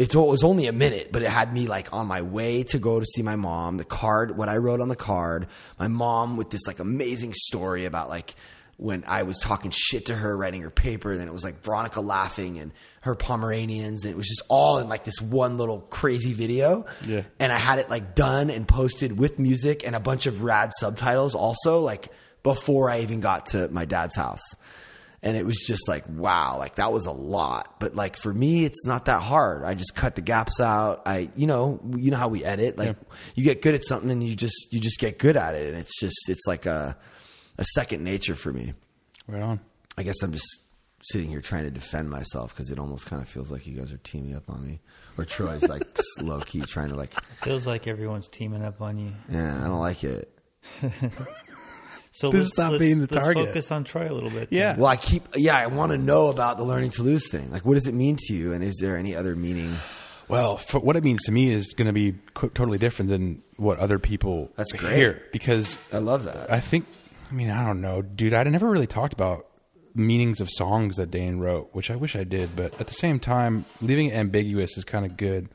It 0.00 0.14
was 0.14 0.42
only 0.42 0.66
a 0.66 0.72
minute, 0.72 1.12
but 1.12 1.20
it 1.20 1.28
had 1.28 1.52
me 1.52 1.66
like 1.66 1.92
on 1.92 2.06
my 2.06 2.22
way 2.22 2.62
to 2.62 2.78
go 2.78 2.98
to 2.98 3.04
see 3.04 3.20
my 3.20 3.36
mom. 3.36 3.76
The 3.76 3.84
card, 3.84 4.34
what 4.34 4.48
I 4.48 4.56
wrote 4.56 4.80
on 4.80 4.88
the 4.88 4.96
card, 4.96 5.46
my 5.78 5.88
mom 5.88 6.38
with 6.38 6.48
this 6.48 6.66
like 6.66 6.78
amazing 6.78 7.34
story 7.34 7.84
about 7.84 8.08
like 8.08 8.34
when 8.78 9.04
I 9.06 9.24
was 9.24 9.38
talking 9.40 9.70
shit 9.70 10.06
to 10.06 10.14
her, 10.14 10.34
writing 10.34 10.62
her 10.62 10.70
paper. 10.70 11.14
Then 11.14 11.28
it 11.28 11.34
was 11.34 11.44
like 11.44 11.62
Veronica 11.62 12.00
laughing 12.00 12.58
and 12.58 12.72
her 13.02 13.14
Pomeranians, 13.14 14.06
and 14.06 14.14
it 14.14 14.16
was 14.16 14.26
just 14.26 14.40
all 14.48 14.78
in 14.78 14.88
like 14.88 15.04
this 15.04 15.20
one 15.20 15.58
little 15.58 15.80
crazy 15.80 16.32
video. 16.32 16.86
Yeah. 17.06 17.24
And 17.38 17.52
I 17.52 17.58
had 17.58 17.78
it 17.78 17.90
like 17.90 18.14
done 18.14 18.48
and 18.48 18.66
posted 18.66 19.18
with 19.18 19.38
music 19.38 19.86
and 19.86 19.94
a 19.94 20.00
bunch 20.00 20.24
of 20.24 20.42
rad 20.42 20.70
subtitles 20.78 21.34
also, 21.34 21.80
like 21.80 22.08
before 22.42 22.88
I 22.88 23.00
even 23.00 23.20
got 23.20 23.46
to 23.46 23.68
my 23.68 23.84
dad's 23.84 24.16
house. 24.16 24.56
And 25.22 25.36
it 25.36 25.44
was 25.44 25.58
just 25.66 25.86
like, 25.86 26.04
wow, 26.08 26.56
like 26.58 26.76
that 26.76 26.92
was 26.94 27.04
a 27.04 27.10
lot. 27.12 27.78
But 27.78 27.94
like 27.94 28.16
for 28.16 28.32
me, 28.32 28.64
it's 28.64 28.86
not 28.86 29.04
that 29.04 29.20
hard. 29.20 29.64
I 29.64 29.74
just 29.74 29.94
cut 29.94 30.14
the 30.14 30.22
gaps 30.22 30.60
out. 30.60 31.02
I, 31.04 31.28
you 31.36 31.46
know, 31.46 31.78
you 31.94 32.10
know 32.10 32.16
how 32.16 32.28
we 32.28 32.42
edit. 32.42 32.78
Like 32.78 32.96
you 33.34 33.44
get 33.44 33.60
good 33.60 33.74
at 33.74 33.84
something 33.84 34.10
and 34.10 34.22
you 34.24 34.34
just, 34.34 34.72
you 34.72 34.80
just 34.80 34.98
get 34.98 35.18
good 35.18 35.36
at 35.36 35.54
it. 35.54 35.68
And 35.68 35.76
it's 35.76 36.00
just, 36.00 36.28
it's 36.30 36.46
like 36.46 36.64
a, 36.64 36.96
a 37.58 37.64
second 37.74 38.02
nature 38.02 38.34
for 38.34 38.50
me. 38.50 38.72
Right 39.26 39.42
on. 39.42 39.60
I 39.98 40.04
guess 40.04 40.22
I'm 40.22 40.32
just 40.32 40.48
sitting 41.02 41.28
here 41.28 41.42
trying 41.42 41.64
to 41.64 41.70
defend 41.70 42.08
myself 42.08 42.54
because 42.54 42.70
it 42.70 42.78
almost 42.78 43.04
kind 43.04 43.20
of 43.20 43.28
feels 43.28 43.52
like 43.52 43.66
you 43.66 43.76
guys 43.76 43.92
are 43.92 43.98
teaming 43.98 44.34
up 44.34 44.48
on 44.48 44.66
me. 44.66 44.80
Or 45.18 45.26
Troy's 45.26 45.68
like 45.68 45.82
low 46.22 46.40
key 46.40 46.62
trying 46.62 46.88
to 46.88 46.94
like, 46.96 47.12
Feels 47.42 47.66
like 47.66 47.86
everyone's 47.86 48.26
teaming 48.28 48.64
up 48.64 48.80
on 48.80 48.96
you. 48.98 49.12
yeah, 49.30 49.58
I 49.62 49.68
don't 49.68 49.80
like 49.80 50.02
it. 50.02 50.32
So 52.12 52.30
This 52.30 52.40
let's, 52.40 52.52
stop 52.54 52.70
let's, 52.72 52.80
being 52.80 52.96
the 53.00 53.08
let's 53.12 53.24
target. 53.24 53.46
focus 53.46 53.70
on 53.70 53.84
Troy 53.84 54.10
a 54.10 54.12
little 54.12 54.30
bit. 54.30 54.48
Yeah. 54.50 54.76
Well, 54.76 54.86
I 54.86 54.96
keep, 54.96 55.22
yeah, 55.36 55.56
I 55.56 55.68
want 55.68 55.92
to 55.92 55.98
know 55.98 56.28
about 56.28 56.56
the 56.56 56.64
learning 56.64 56.90
to 56.92 57.02
lose 57.02 57.30
thing. 57.30 57.50
Like, 57.52 57.64
what 57.64 57.74
does 57.74 57.86
it 57.86 57.94
mean 57.94 58.16
to 58.26 58.34
you? 58.34 58.52
And 58.52 58.64
is 58.64 58.78
there 58.80 58.96
any 58.96 59.14
other 59.14 59.36
meaning? 59.36 59.70
Well, 60.28 60.56
for 60.56 60.80
what 60.80 60.96
it 60.96 61.04
means 61.04 61.22
to 61.24 61.32
me 61.32 61.52
is 61.52 61.72
going 61.72 61.86
to 61.86 61.92
be 61.92 62.14
co- 62.34 62.48
totally 62.48 62.78
different 62.78 63.10
than 63.10 63.42
what 63.56 63.78
other 63.78 63.98
people 63.98 64.50
That's 64.56 64.72
great. 64.72 64.96
hear 64.96 65.22
because 65.32 65.78
I 65.92 65.98
love 65.98 66.24
that. 66.24 66.50
I 66.50 66.60
think, 66.60 66.84
I 67.30 67.34
mean, 67.34 67.50
I 67.50 67.64
don't 67.66 67.80
know, 67.80 68.02
dude. 68.02 68.32
I 68.34 68.42
never 68.44 68.68
really 68.68 68.86
talked 68.88 69.12
about 69.12 69.46
meanings 69.94 70.40
of 70.40 70.48
songs 70.50 70.96
that 70.96 71.10
Dane 71.10 71.38
wrote, 71.38 71.70
which 71.72 71.90
I 71.90 71.96
wish 71.96 72.14
I 72.16 72.24
did. 72.24 72.54
But 72.56 72.80
at 72.80 72.86
the 72.86 72.94
same 72.94 73.18
time, 73.20 73.64
leaving 73.80 74.06
it 74.06 74.14
ambiguous 74.14 74.76
is 74.78 74.84
kind 74.84 75.04
of 75.04 75.16
good. 75.16 75.48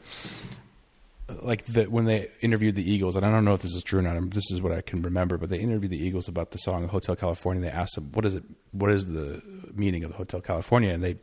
Like 1.27 1.65
the, 1.65 1.85
when 1.85 2.05
they 2.05 2.29
interviewed 2.41 2.75
the 2.75 2.89
Eagles, 2.89 3.15
and 3.15 3.25
I 3.25 3.31
don't 3.31 3.45
know 3.45 3.53
if 3.53 3.61
this 3.61 3.73
is 3.73 3.81
true 3.81 3.99
or 3.99 4.03
not. 4.03 4.29
This 4.29 4.51
is 4.51 4.61
what 4.61 4.71
I 4.71 4.81
can 4.81 5.01
remember, 5.01 5.37
but 5.37 5.49
they 5.49 5.57
interviewed 5.57 5.91
the 5.91 6.03
Eagles 6.03 6.27
about 6.27 6.51
the 6.51 6.59
song 6.59 6.87
"Hotel 6.87 7.15
California." 7.15 7.63
They 7.63 7.75
asked 7.75 7.95
them, 7.95 8.11
"What 8.13 8.25
is 8.25 8.35
it? 8.35 8.43
What 8.71 8.91
is 8.91 9.05
the 9.05 9.41
meaning 9.73 10.03
of 10.03 10.11
the 10.11 10.17
Hotel 10.17 10.39
California?" 10.39 10.93
And 10.93 11.03
they 11.03 11.17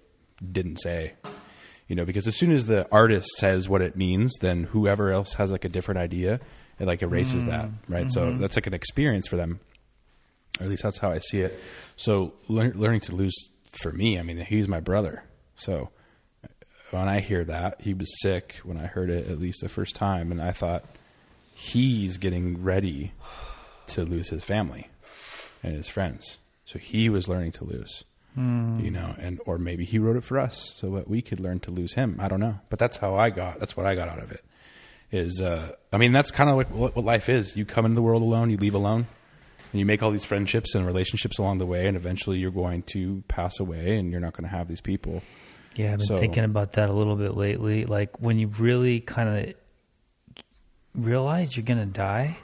didn't 0.51 0.79
say. 0.79 1.15
You 1.89 1.97
know, 1.97 2.05
because 2.07 2.27
as 2.27 2.37
soon 2.37 2.53
as 2.53 2.67
the 2.67 2.89
artist 2.91 3.29
says 3.37 3.69
what 3.69 3.83
it 3.83 3.97
means, 3.97 4.33
then 4.41 4.65
whoever 4.65 5.11
else 5.11 5.35
has 5.35 5.53
like 5.53 5.67
a 5.67 5.69
different 5.69 5.99
idea, 5.99 6.41
it 6.79 6.87
like 6.87 7.03
erases 7.03 7.45
that, 7.45 7.67
mm, 7.67 7.73
right? 7.87 8.11
So 8.11 8.29
mm-hmm. 8.29 8.41
that's 8.41 8.57
like 8.57 8.67
an 8.67 8.73
experience 8.73 9.29
for 9.29 9.37
them 9.37 9.61
or 10.61 10.65
at 10.65 10.71
least 10.71 10.83
that's 10.83 10.99
how 10.99 11.11
I 11.11 11.19
see 11.19 11.41
it. 11.41 11.59
So 11.97 12.35
lear- 12.49 12.75
learning 12.75 13.01
to 13.03 13.15
lose 13.15 13.35
for 13.73 13.93
me, 13.93 14.19
I 14.19 14.23
mean, 14.23 14.39
he's 14.39 14.69
my 14.69 14.81
brother. 14.81 15.25
So 15.57 15.91
when 16.93 17.09
I 17.09 17.21
hear 17.21 17.45
that, 17.45 17.81
he 17.81 17.95
was 17.95 18.21
sick 18.21 18.61
when 18.65 18.77
I 18.77 18.87
heard 18.87 19.11
it 19.11 19.27
at 19.29 19.39
least 19.39 19.61
the 19.61 19.69
first 19.69 19.95
time, 19.95 20.31
and 20.31 20.41
I 20.41 20.53
thought 20.53 20.85
he's 21.55 22.19
getting 22.19 22.63
ready 22.63 23.13
to 23.89 24.05
lose 24.05 24.29
his 24.29 24.45
family 24.45 24.89
and 25.63 25.75
his 25.75 25.89
friends. 25.89 26.39
So 26.65 26.79
he 26.79 27.09
was 27.09 27.29
learning 27.29 27.53
to 27.53 27.65
lose, 27.65 28.05
you 28.37 28.91
know, 28.91 29.15
and 29.19 29.41
or 29.47 29.59
maybe 29.59 29.85
he 29.85 29.99
wrote 29.99 30.17
it 30.17 30.25
for 30.25 30.39
us 30.39 30.73
so 30.77 30.91
that 30.93 31.09
we 31.09 31.21
could 31.21 31.41
learn 31.41 31.61
to 31.61 31.71
lose 31.71 31.95
him. 31.95 32.19
I 32.21 32.29
don't 32.29 32.41
know, 32.41 32.61
but 32.71 32.79
that's 32.79 32.97
how 32.97 33.17
I 33.17 33.31
got. 33.31 33.59
That's 33.59 33.77
what 33.77 33.87
I 33.87 33.95
got 33.95 34.09
out 34.09 34.21
of 34.21 34.33
it. 34.33 34.43
Is 35.11 35.41
uh, 35.43 35.73
I 35.93 35.99
mean, 35.99 36.13
that's 36.13 36.31
kind 36.31 36.49
of 36.49 36.57
like 36.57 36.71
what, 36.71 36.97
what 36.97 37.05
life 37.05 37.29
is. 37.29 37.57
You 37.57 37.67
come 37.67 37.85
into 37.85 37.97
the 37.97 38.03
world 38.03 38.23
alone, 38.23 38.49
you 38.49 38.57
leave 38.57 38.75
alone 38.75 39.07
and 39.73 39.81
you 39.81 39.87
make 39.87 40.03
all 40.03 40.11
these 40.11 40.25
friendships 40.25 40.75
and 40.75 40.87
relationships 40.87 41.39
along 41.39 41.59
the 41.59 41.67
way 41.67 41.87
and 41.87 41.97
eventually 41.97 42.39
you're 42.39 42.51
going 42.51 42.83
to 42.83 43.23
pass 43.29 43.59
away 43.59 43.97
and 43.97 44.13
you're 44.13 44.21
not 44.21 44.35
going 44.35 44.49
to 44.49 44.55
have 44.55 44.69
these 44.69 44.81
people 44.81 45.23
Yeah, 45.77 45.93
I've 45.93 45.99
been 45.99 46.07
So- 46.07 46.19
thinking 46.19 46.45
about 46.45 46.73
that 46.73 46.89
a 46.91 46.93
little 46.93 47.17
bit 47.17 47.37
lately. 47.37 47.85
Like 47.87 48.21
when 48.21 48.39
you 48.39 48.49
really 48.49 49.01
kind 49.01 49.29
of 49.49 49.55
realize 50.95 51.57
you're 51.57 51.65
gonna 51.65 51.87
die, 51.87 52.37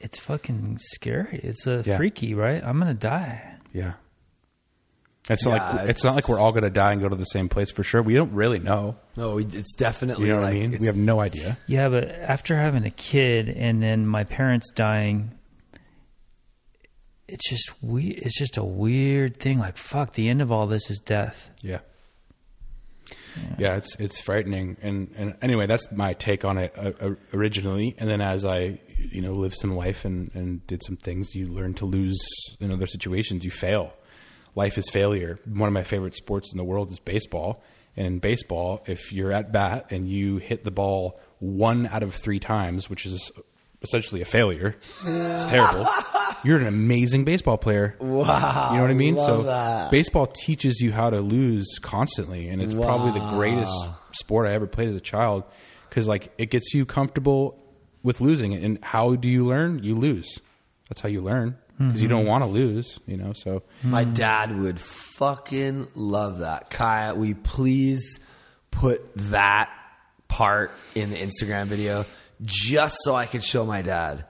it's 0.00 0.18
fucking 0.18 0.78
scary. 0.80 1.40
It's 1.42 1.66
a 1.66 1.82
Yeah. 1.84 1.96
freaky, 1.96 2.34
right? 2.34 2.62
I'm 2.62 2.78
gonna 2.78 2.94
die. 2.94 3.54
yeah 3.74 3.94
it's 5.28 5.44
not 5.44 5.56
Yeah, 5.56 5.72
like 5.82 5.90
it's, 5.90 6.02
not 6.04 6.14
like 6.14 6.26
we're 6.26 6.38
all 6.38 6.52
going 6.52 6.62
to 6.62 6.70
die 6.70 6.92
and 6.92 7.02
go 7.02 7.08
to 7.10 7.14
the 7.14 7.24
same 7.24 7.50
place 7.50 7.70
for 7.70 7.82
sure 7.82 8.00
we 8.00 8.14
don't 8.14 8.32
really 8.32 8.58
know 8.58 8.96
No, 9.14 9.36
it's 9.36 9.74
definitely 9.74 10.26
you 10.28 10.32
know 10.32 10.40
what 10.40 10.48
i 10.48 10.54
mean 10.54 10.74
we 10.80 10.86
have 10.86 10.96
no 10.96 11.20
idea 11.20 11.58
Yeah, 11.66 11.90
but 11.90 12.08
after 12.08 12.56
having 12.56 12.86
a 12.86 12.90
kid 12.90 13.50
and 13.50 13.82
then 13.82 14.06
my 14.06 14.24
parents 14.24 14.70
dying, 14.74 15.32
it's 17.28 17.46
just 17.50 17.70
we. 17.82 18.06
It's 18.08 18.38
just 18.38 18.56
a 18.56 18.64
weird 18.64 19.38
thing. 19.38 19.58
Like 19.58 19.76
fuck, 19.76 20.14
the 20.14 20.30
end 20.30 20.40
of 20.40 20.50
all 20.50 20.66
this 20.66 20.90
is 20.90 20.98
death. 20.98 21.50
yeah 21.62 21.80
yeah. 23.58 23.76
It's 23.76 23.94
it's 23.96 24.20
frightening. 24.20 24.76
And 24.82 25.12
and 25.16 25.36
anyway 25.42 25.66
that's 25.66 25.90
my 25.92 26.14
take 26.14 26.44
on 26.44 26.58
it 26.58 26.74
uh, 26.76 26.92
uh, 27.00 27.10
originally. 27.32 27.94
And 27.98 28.08
then 28.08 28.20
as 28.20 28.44
i 28.44 28.78
you 28.98 29.20
know 29.20 29.32
lived 29.32 29.56
some 29.56 29.74
life 29.76 30.04
and 30.04 30.30
and 30.34 30.66
did 30.66 30.82
some 30.84 30.96
things 30.96 31.34
you 31.34 31.46
learn 31.46 31.74
to 31.74 31.86
lose 31.86 32.18
in 32.60 32.72
other 32.72 32.86
situations. 32.86 33.44
You 33.44 33.50
fail. 33.50 33.92
Life 34.54 34.78
is 34.78 34.88
failure. 34.90 35.38
One 35.44 35.68
of 35.68 35.72
my 35.72 35.84
favorite 35.84 36.16
sports 36.16 36.52
in 36.52 36.58
the 36.58 36.64
world 36.64 36.90
is 36.90 36.98
baseball. 36.98 37.62
And 37.96 38.06
in 38.06 38.18
baseball 38.18 38.82
if 38.86 39.12
you're 39.12 39.32
at 39.32 39.52
bat 39.52 39.86
and 39.90 40.08
you 40.08 40.38
hit 40.38 40.64
the 40.64 40.70
ball 40.70 41.18
one 41.40 41.86
out 41.86 42.02
of 42.02 42.14
three 42.14 42.40
times 42.40 42.88
which 42.90 43.06
is 43.06 43.30
essentially 43.82 44.20
a 44.20 44.24
failure 44.24 44.74
it's 45.04 45.44
terrible 45.44 45.86
you're 46.44 46.58
an 46.58 46.66
amazing 46.66 47.24
baseball 47.24 47.58
player 47.58 47.96
Wow, 48.00 48.70
you 48.70 48.76
know 48.76 48.82
what 48.82 48.90
I 48.90 48.94
mean? 48.94 49.14
love 49.16 49.26
so 49.26 49.42
that. 49.44 49.90
baseball 49.90 50.26
teaches 50.26 50.80
you 50.80 50.92
how 50.92 51.10
to 51.10 51.20
lose 51.20 51.78
constantly, 51.80 52.48
and 52.48 52.62
it's 52.62 52.74
probably 52.74 53.18
the 53.18 53.26
greatest 53.30 53.72
sport 54.12 54.46
I 54.46 54.52
ever 54.52 54.66
played 54.66 54.88
as 54.88 54.96
a 54.96 55.00
child 55.00 55.44
because 55.88 56.08
like 56.08 56.32
it 56.38 56.50
gets 56.50 56.74
you 56.74 56.86
comfortable 56.86 57.62
with 58.02 58.20
losing. 58.20 58.54
And 58.54 58.82
how 58.84 59.14
do 59.16 59.30
you 59.30 59.44
learn? 59.44 59.82
You 59.82 59.94
lose. 59.94 60.40
That's 60.88 61.00
how 61.00 61.08
you 61.08 61.20
learn 61.20 61.56
because 61.78 62.02
you 62.02 62.08
don't 62.08 62.22
mm-hmm. 62.22 62.30
want 62.30 62.44
to 62.44 62.50
lose. 62.50 62.98
You 63.06 63.16
know, 63.16 63.32
so 63.32 63.62
My 63.82 64.04
dad 64.04 64.56
would 64.56 64.80
fucking 64.80 65.88
love 65.94 66.38
that. 66.38 66.70
Kaya, 66.70 67.14
will 67.14 67.26
you 67.26 67.34
please 67.34 68.20
put 68.70 69.02
that 69.16 69.70
part 70.28 70.70
in 70.94 71.10
the 71.10 71.16
Instagram 71.16 71.66
video 71.66 72.04
just 72.42 72.96
so 73.00 73.14
I 73.14 73.26
could 73.26 73.44
show 73.44 73.64
my 73.64 73.82
dad? 73.82 74.24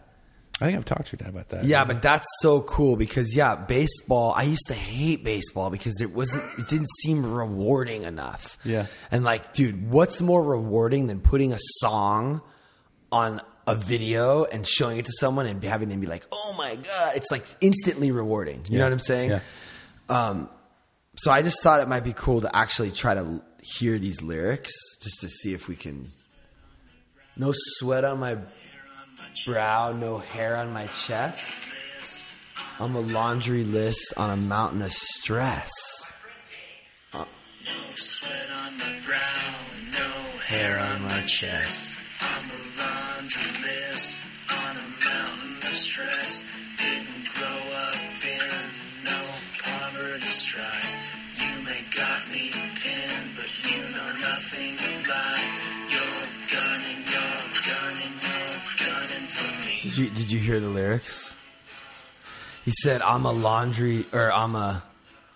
I 0.60 0.66
think 0.66 0.76
I've 0.76 0.84
talked 0.84 1.08
to 1.08 1.16
your 1.16 1.24
dad 1.24 1.28
about 1.28 1.50
that. 1.50 1.64
Yeah, 1.64 1.84
but 1.84 2.02
that's 2.02 2.26
so 2.40 2.62
cool 2.62 2.96
because 2.96 3.34
yeah, 3.36 3.54
baseball. 3.54 4.32
I 4.34 4.42
used 4.42 4.66
to 4.68 4.74
hate 4.74 5.22
baseball 5.22 5.70
because 5.70 6.00
it 6.00 6.12
wasn't. 6.12 6.44
It 6.58 6.66
didn't 6.66 6.88
seem 7.02 7.24
rewarding 7.32 8.02
enough. 8.02 8.58
Yeah. 8.64 8.86
and 9.12 9.22
like, 9.22 9.52
dude, 9.52 9.88
what's 9.88 10.20
more 10.20 10.42
rewarding 10.42 11.06
than 11.06 11.20
putting 11.20 11.52
a 11.52 11.58
song 11.58 12.42
on 13.12 13.40
a 13.68 13.74
video 13.74 14.44
and 14.44 14.66
showing 14.66 14.98
it 14.98 15.04
to 15.04 15.12
someone 15.12 15.46
and 15.46 15.62
having 15.62 15.90
them 15.90 16.00
be 16.00 16.06
like, 16.08 16.26
"Oh 16.32 16.54
my 16.58 16.74
god!" 16.74 17.16
It's 17.16 17.30
like 17.30 17.44
instantly 17.60 18.10
rewarding. 18.10 18.64
You 18.68 18.78
know 18.78 18.84
what 18.84 18.92
I'm 18.92 18.98
saying? 18.98 19.30
Yeah. 19.30 19.40
Um, 20.08 20.48
so 21.16 21.30
I 21.30 21.42
just 21.42 21.62
thought 21.62 21.80
it 21.80 21.88
might 21.88 22.04
be 22.04 22.14
cool 22.14 22.40
to 22.40 22.56
actually 22.56 22.90
try 22.90 23.14
to 23.14 23.42
hear 23.62 23.98
these 23.98 24.22
lyrics 24.22 24.72
just 25.02 25.20
to 25.20 25.28
see 25.28 25.52
if 25.52 25.68
we 25.68 25.76
can. 25.76 26.04
No 27.40 27.52
sweat 27.54 28.04
on 28.04 28.18
my 28.18 28.36
brow, 29.46 29.92
no 29.92 30.18
hair 30.18 30.56
on 30.56 30.72
my 30.72 30.86
chest. 30.88 31.62
I'm 32.80 32.96
a 32.96 33.00
laundry 33.00 33.62
list 33.62 34.12
on 34.16 34.30
a 34.30 34.36
mountain 34.36 34.82
of 34.82 34.92
stress. 34.92 35.70
No 37.14 37.24
sweat 37.94 38.48
on 38.64 38.76
my 38.78 38.98
brow, 39.06 39.54
no 39.92 40.10
hair 40.46 40.80
on 40.80 41.02
my 41.02 41.22
chest. 41.26 41.96
I'm 42.20 42.50
a 42.50 42.58
laundry 42.82 43.52
list 43.62 44.20
on 44.50 44.76
a 44.76 44.88
mountain 45.06 45.56
of 45.58 45.76
stress. 45.78 46.44
You 59.98 60.08
did 60.10 60.30
you 60.30 60.38
hear 60.38 60.60
the 60.60 60.68
lyrics? 60.68 61.34
He 62.64 62.72
said, 62.82 63.02
"I'm 63.02 63.24
a 63.24 63.32
laundry 63.32 64.06
or 64.12 64.32
I'm 64.32 64.54
a 64.54 64.82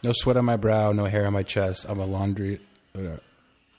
No 0.05 0.13
sweat 0.15 0.37
on 0.37 0.45
my 0.45 0.57
brow, 0.57 0.93
no 0.93 1.07
hair 1.07 1.27
on 1.27 1.33
my 1.33 1.43
chest. 1.43 1.87
I'm 1.89 1.99
a 1.99 2.07
laundry. 2.07 2.61
Uh, 2.97 3.17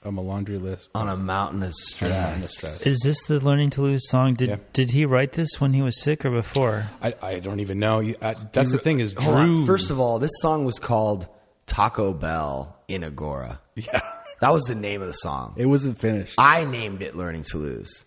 I'm 0.05 0.17
a 0.17 0.21
laundry 0.21 0.57
list. 0.57 0.89
on 0.95 1.07
a 1.07 1.15
mountain 1.15 1.63
of 1.63 1.73
stress." 1.73 2.51
stress. 2.57 2.81
Is 2.85 2.99
this 3.03 3.23
the 3.27 3.39
Learning 3.39 3.69
to 3.71 3.81
Lose 3.81 4.09
song? 4.09 4.33
Did 4.33 4.49
Yeah. 4.49 4.55
did 4.73 4.91
he 4.91 5.05
write 5.05 5.33
this 5.33 5.61
when 5.61 5.73
he 5.73 5.81
was 5.81 6.01
sick 6.01 6.25
or 6.25 6.31
before? 6.31 6.89
I, 7.01 7.13
I 7.21 7.39
don't 7.39 7.59
even 7.61 7.79
know. 7.79 7.99
You- 8.01 8.17
I, 8.21 8.35
that's 8.51 8.71
the 8.71 8.77
thing 8.79 8.99
is 8.99 9.13
Hold 9.13 9.35
on. 9.37 9.55
Drew. 9.55 9.65
First 9.65 9.91
of 9.91 9.99
all, 9.99 10.19
this 10.19 10.31
song 10.41 10.65
was 10.65 10.79
called 10.79 11.27
Taco 11.67 12.13
Bell 12.13 12.75
in 12.87 13.03
Agoura. 13.03 13.59
yeah, 13.75 14.01
That 14.41 14.51
was 14.51 14.63
the 14.63 14.75
name 14.75 15.01
of 15.01 15.07
the 15.07 15.13
song. 15.13 15.53
it 15.57 15.67
wasn't 15.67 15.97
finished. 15.99 16.35
I 16.37 16.65
named 16.65 17.01
it 17.01 17.15
"Learning 17.15 17.43
to 17.51 17.57
Lose." 17.57 18.03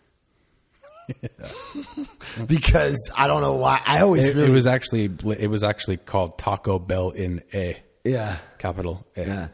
because 2.47 3.11
I 3.17 3.27
don't 3.27 3.41
know 3.43 3.55
why. 3.55 3.81
I 3.87 4.01
always 4.01 4.27
It, 4.29 4.37
really 4.37 4.51
it 4.51 4.53
was 4.55 4.67
actually 4.67 5.05
it 5.39 5.49
was 5.49 5.63
actually 5.65 5.97
called 5.99 6.39
Taco 6.39 6.79
Bell 6.79 7.11
in 7.11 7.43
A 7.55 7.77
yeah 8.05 8.39
capital 8.59 9.05
A. 9.17 9.27
yeah. 9.27 9.49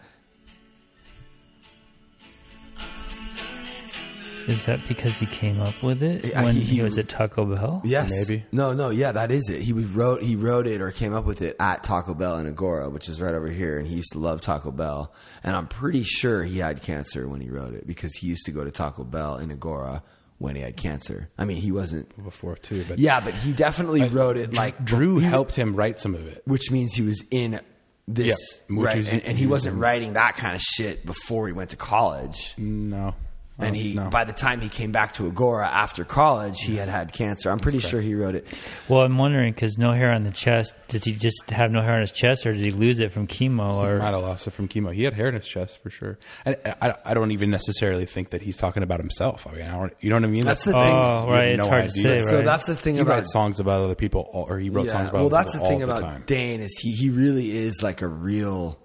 Is 4.49 4.67
that 4.67 4.81
because 4.89 5.17
he 5.21 5.27
came 5.27 5.61
up 5.61 5.85
with 5.85 6.03
it 6.03 6.35
when 6.35 6.57
he- 6.57 6.63
he, 6.63 6.77
he- 6.77 6.83
was 6.83 6.99
at 6.99 7.09
Taco 7.09 7.45
Bell? 7.45 7.81
Yes, 7.85 8.11
Maybe. 8.11 8.45
No, 8.51 8.73
no, 8.73 8.91
yeah, 8.91 9.13
that 9.13 9.31
is 9.31 9.49
it. 9.49 9.63
He 9.63 9.73
wrote 9.73 10.21
he 10.21 10.35
wrote 10.35 10.67
it 10.67 10.81
or 10.81 10.91
came 10.91 11.15
up 11.15 11.25
with 11.25 11.43
it 11.43 11.55
at 11.61 11.85
Taco 11.85 12.13
Bell 12.13 12.39
in 12.39 12.53
Agoura, 12.53 12.91
which 12.91 13.09
is 13.09 13.21
right 13.23 13.35
over 13.35 13.47
here, 13.47 13.79
and 13.79 13.87
he 13.87 13.95
used 13.95 14.11
to 14.13 14.19
love 14.19 14.41
Taco 14.41 14.73
Bell. 14.73 15.13
And 15.45 15.55
I'm 15.55 15.69
pretty 15.69 16.03
sure 16.03 16.43
he 16.43 16.59
had 16.59 16.83
cancer 16.83 17.29
when 17.29 17.41
he 17.41 17.51
wrote 17.51 17.75
it 17.75 17.87
because 17.87 18.17
he 18.17 18.27
used 18.27 18.45
to 18.47 18.51
go 18.51 18.65
to 18.65 18.73
Taco 18.73 19.05
Bell 19.05 19.37
in 19.37 19.57
Agoura 19.57 20.03
when 20.43 20.57
he 20.57 20.63
had 20.63 20.77
cancer. 20.77 21.29
I 21.39 21.45
mean, 21.45 21.59
he 21.59 21.73
wasn't. 21.73 22.09
before 22.23 22.57
too, 22.57 22.85
but 22.89 22.99
Yeah, 22.99 23.21
but 23.21 23.33
he 23.33 23.53
definitely 23.53 24.03
wrote 24.09 24.37
it 24.37 24.53
like 24.55 24.85
Drew 24.85 25.19
he- 25.19 25.25
helped 25.27 25.55
him 25.55 25.75
write 25.77 25.99
some 26.01 26.15
of 26.15 26.27
it. 26.27 26.43
which 26.45 26.71
means 26.71 26.93
he 26.95 27.03
was 27.03 27.23
in 27.31 27.61
this 28.09 28.61
which 28.69 28.85
right, 28.85 29.09
and, 29.13 29.23
and 29.25 29.39
he 29.39 29.47
wasn't 29.47 29.79
writing 29.79 30.15
that 30.15 30.35
kind 30.37 30.55
of 30.57 30.61
shit 30.61 31.07
before 31.07 31.47
he 31.47 31.53
went 31.53 31.71
to 31.71 31.77
college. 31.77 32.55
No, 32.59 33.15
And 33.59 33.77
Oh, 33.77 33.79
he, 33.79 33.95
no. 33.95 34.09
by 34.09 34.25
the 34.25 34.33
time 34.33 34.61
he 34.61 34.69
came 34.71 34.93
back 34.93 35.13
to 35.15 35.31
Agoura 35.31 35.67
after 35.67 36.05
college, 36.05 36.57
he 36.63 36.77
had 36.77 36.89
had 36.89 37.13
cancer. 37.13 37.51
I'm 37.51 37.59
pretty 37.61 37.79
sure 37.81 38.01
he 38.01 38.15
wrote 38.15 38.35
it. 38.35 38.47
Well, 38.89 39.03
I'm 39.03 39.19
wondering 39.19 39.53
because 39.53 39.77
no 39.79 39.93
hair 39.93 40.11
on 40.11 40.25
the 40.25 40.31
chest. 40.31 40.75
Did 40.89 41.05
he 41.05 41.13
just 41.13 41.51
have 41.51 41.71
no 41.71 41.83
hair 41.83 41.93
on 41.95 42.01
his 42.01 42.13
chest, 42.13 42.47
or 42.47 42.55
did 42.55 42.65
he 42.65 42.73
lose 42.73 42.99
it 42.99 43.13
from 43.13 43.27
chemo? 43.27 43.75
Or 43.75 43.99
might 43.99 44.13
have 44.15 44.23
lost 44.23 44.47
it 44.47 44.53
from 44.53 44.69
chemo. 44.69 44.93
He 44.93 45.05
had 45.05 45.13
hair 45.13 45.29
in 45.29 45.35
his 45.35 45.47
chest 45.47 45.81
for 45.83 45.91
sure. 45.91 46.19
And 46.47 46.57
I, 46.65 46.95
I 47.05 47.15
don't 47.15 47.31
even 47.31 47.51
necessarily 47.51 48.07
think 48.07 48.31
that 48.31 48.41
he's 48.43 48.57
talking 48.57 48.83
about 48.83 49.01
himself. 49.01 49.47
I 49.47 49.53
mean, 49.53 49.63
I 49.63 49.77
don't, 49.77 49.93
you 50.01 50.09
know 50.11 50.17
what 50.17 50.25
I 50.25 50.29
mean? 50.29 50.45
That's 50.45 50.65
the 50.65 50.73
thing. 50.73 50.81
Oh, 50.81 51.27
right, 51.29 51.49
it's 51.59 51.67
hard 51.67 51.85
to 51.85 51.91
say, 51.91 52.19
So 52.21 52.43
that's 52.43 52.67
the 52.67 52.75
thing 52.75 52.95
He 52.97 53.01
about 53.03 53.29
songs 53.29 53.61
about 53.61 53.85
other 53.85 53.95
people, 53.95 54.29
all- 54.33 54.47
or 54.49 54.59
he 54.59 54.71
wrote 54.71 54.89
songs 54.89 55.11
about. 55.11 55.21
well, 55.21 55.29
that's 55.29 55.53
the 55.53 55.61
thing 55.61 55.83
all 55.85 55.91
about 55.91 56.01
time. 56.01 56.25
Dane 56.27 56.61
is 56.63 56.77
he 56.81 56.93
he 56.93 57.11
really 57.11 57.51
is 57.57 57.83
like 57.83 58.01
a 58.03 58.09
real. 58.09 58.81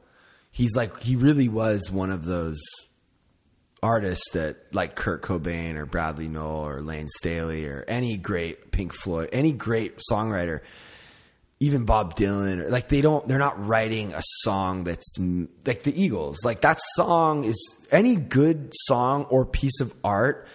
He's 0.52 0.76
like 0.76 1.00
he 1.00 1.16
really 1.16 1.48
was 1.48 1.90
one 1.90 2.12
of 2.12 2.26
those 2.26 2.60
artists 3.84 4.32
that 4.32 4.74
like 4.74 4.96
Kurt 4.96 5.22
Cobain 5.22 5.76
or 5.76 5.86
Bradley 5.86 6.28
Nowell 6.28 6.68
or 6.68 6.82
Layne 6.82 7.08
Staley 7.08 7.66
or 7.66 7.86
any 7.88 8.18
great 8.18 8.72
Pink 8.72 8.94
Floyd, 8.94 9.30
any 9.32 9.52
great 9.52 10.00
songwriter, 10.12 10.62
even 11.60 11.86
Bob 11.86 12.16
Dylan, 12.16 12.60
or, 12.60 12.70
like 12.70 12.88
they 12.90 13.02
don't 13.02 13.28
they're 13.28 13.38
not 13.38 13.66
writing 13.66 14.14
a 14.14 14.22
song 14.42 14.84
that's 14.84 15.16
like 15.66 15.84
the 15.84 16.02
Eagles. 16.02 16.44
Like 16.44 16.62
that 16.62 16.80
song 16.96 17.44
is 17.44 17.88
any 17.92 18.16
good 18.16 18.72
song 18.74 19.26
or 19.26 19.46
piece 19.46 19.80
of 19.80 19.94
art 20.04 20.48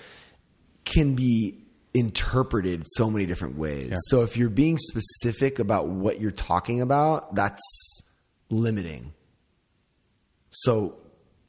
can 0.85 1.15
be 1.15 1.59
interpreted 1.95 2.83
so 2.87 3.11
many 3.11 3.27
different 3.27 3.57
ways. 3.59 3.95
So 4.07 4.23
if 4.23 4.37
you're 4.37 4.49
being 4.49 4.79
specific 4.79 5.59
about 5.59 5.89
what 5.89 6.21
you're 6.21 6.31
talking 6.31 6.81
about, 6.81 7.35
that's 7.35 7.61
limiting. 8.51 9.13
So, 10.51 10.97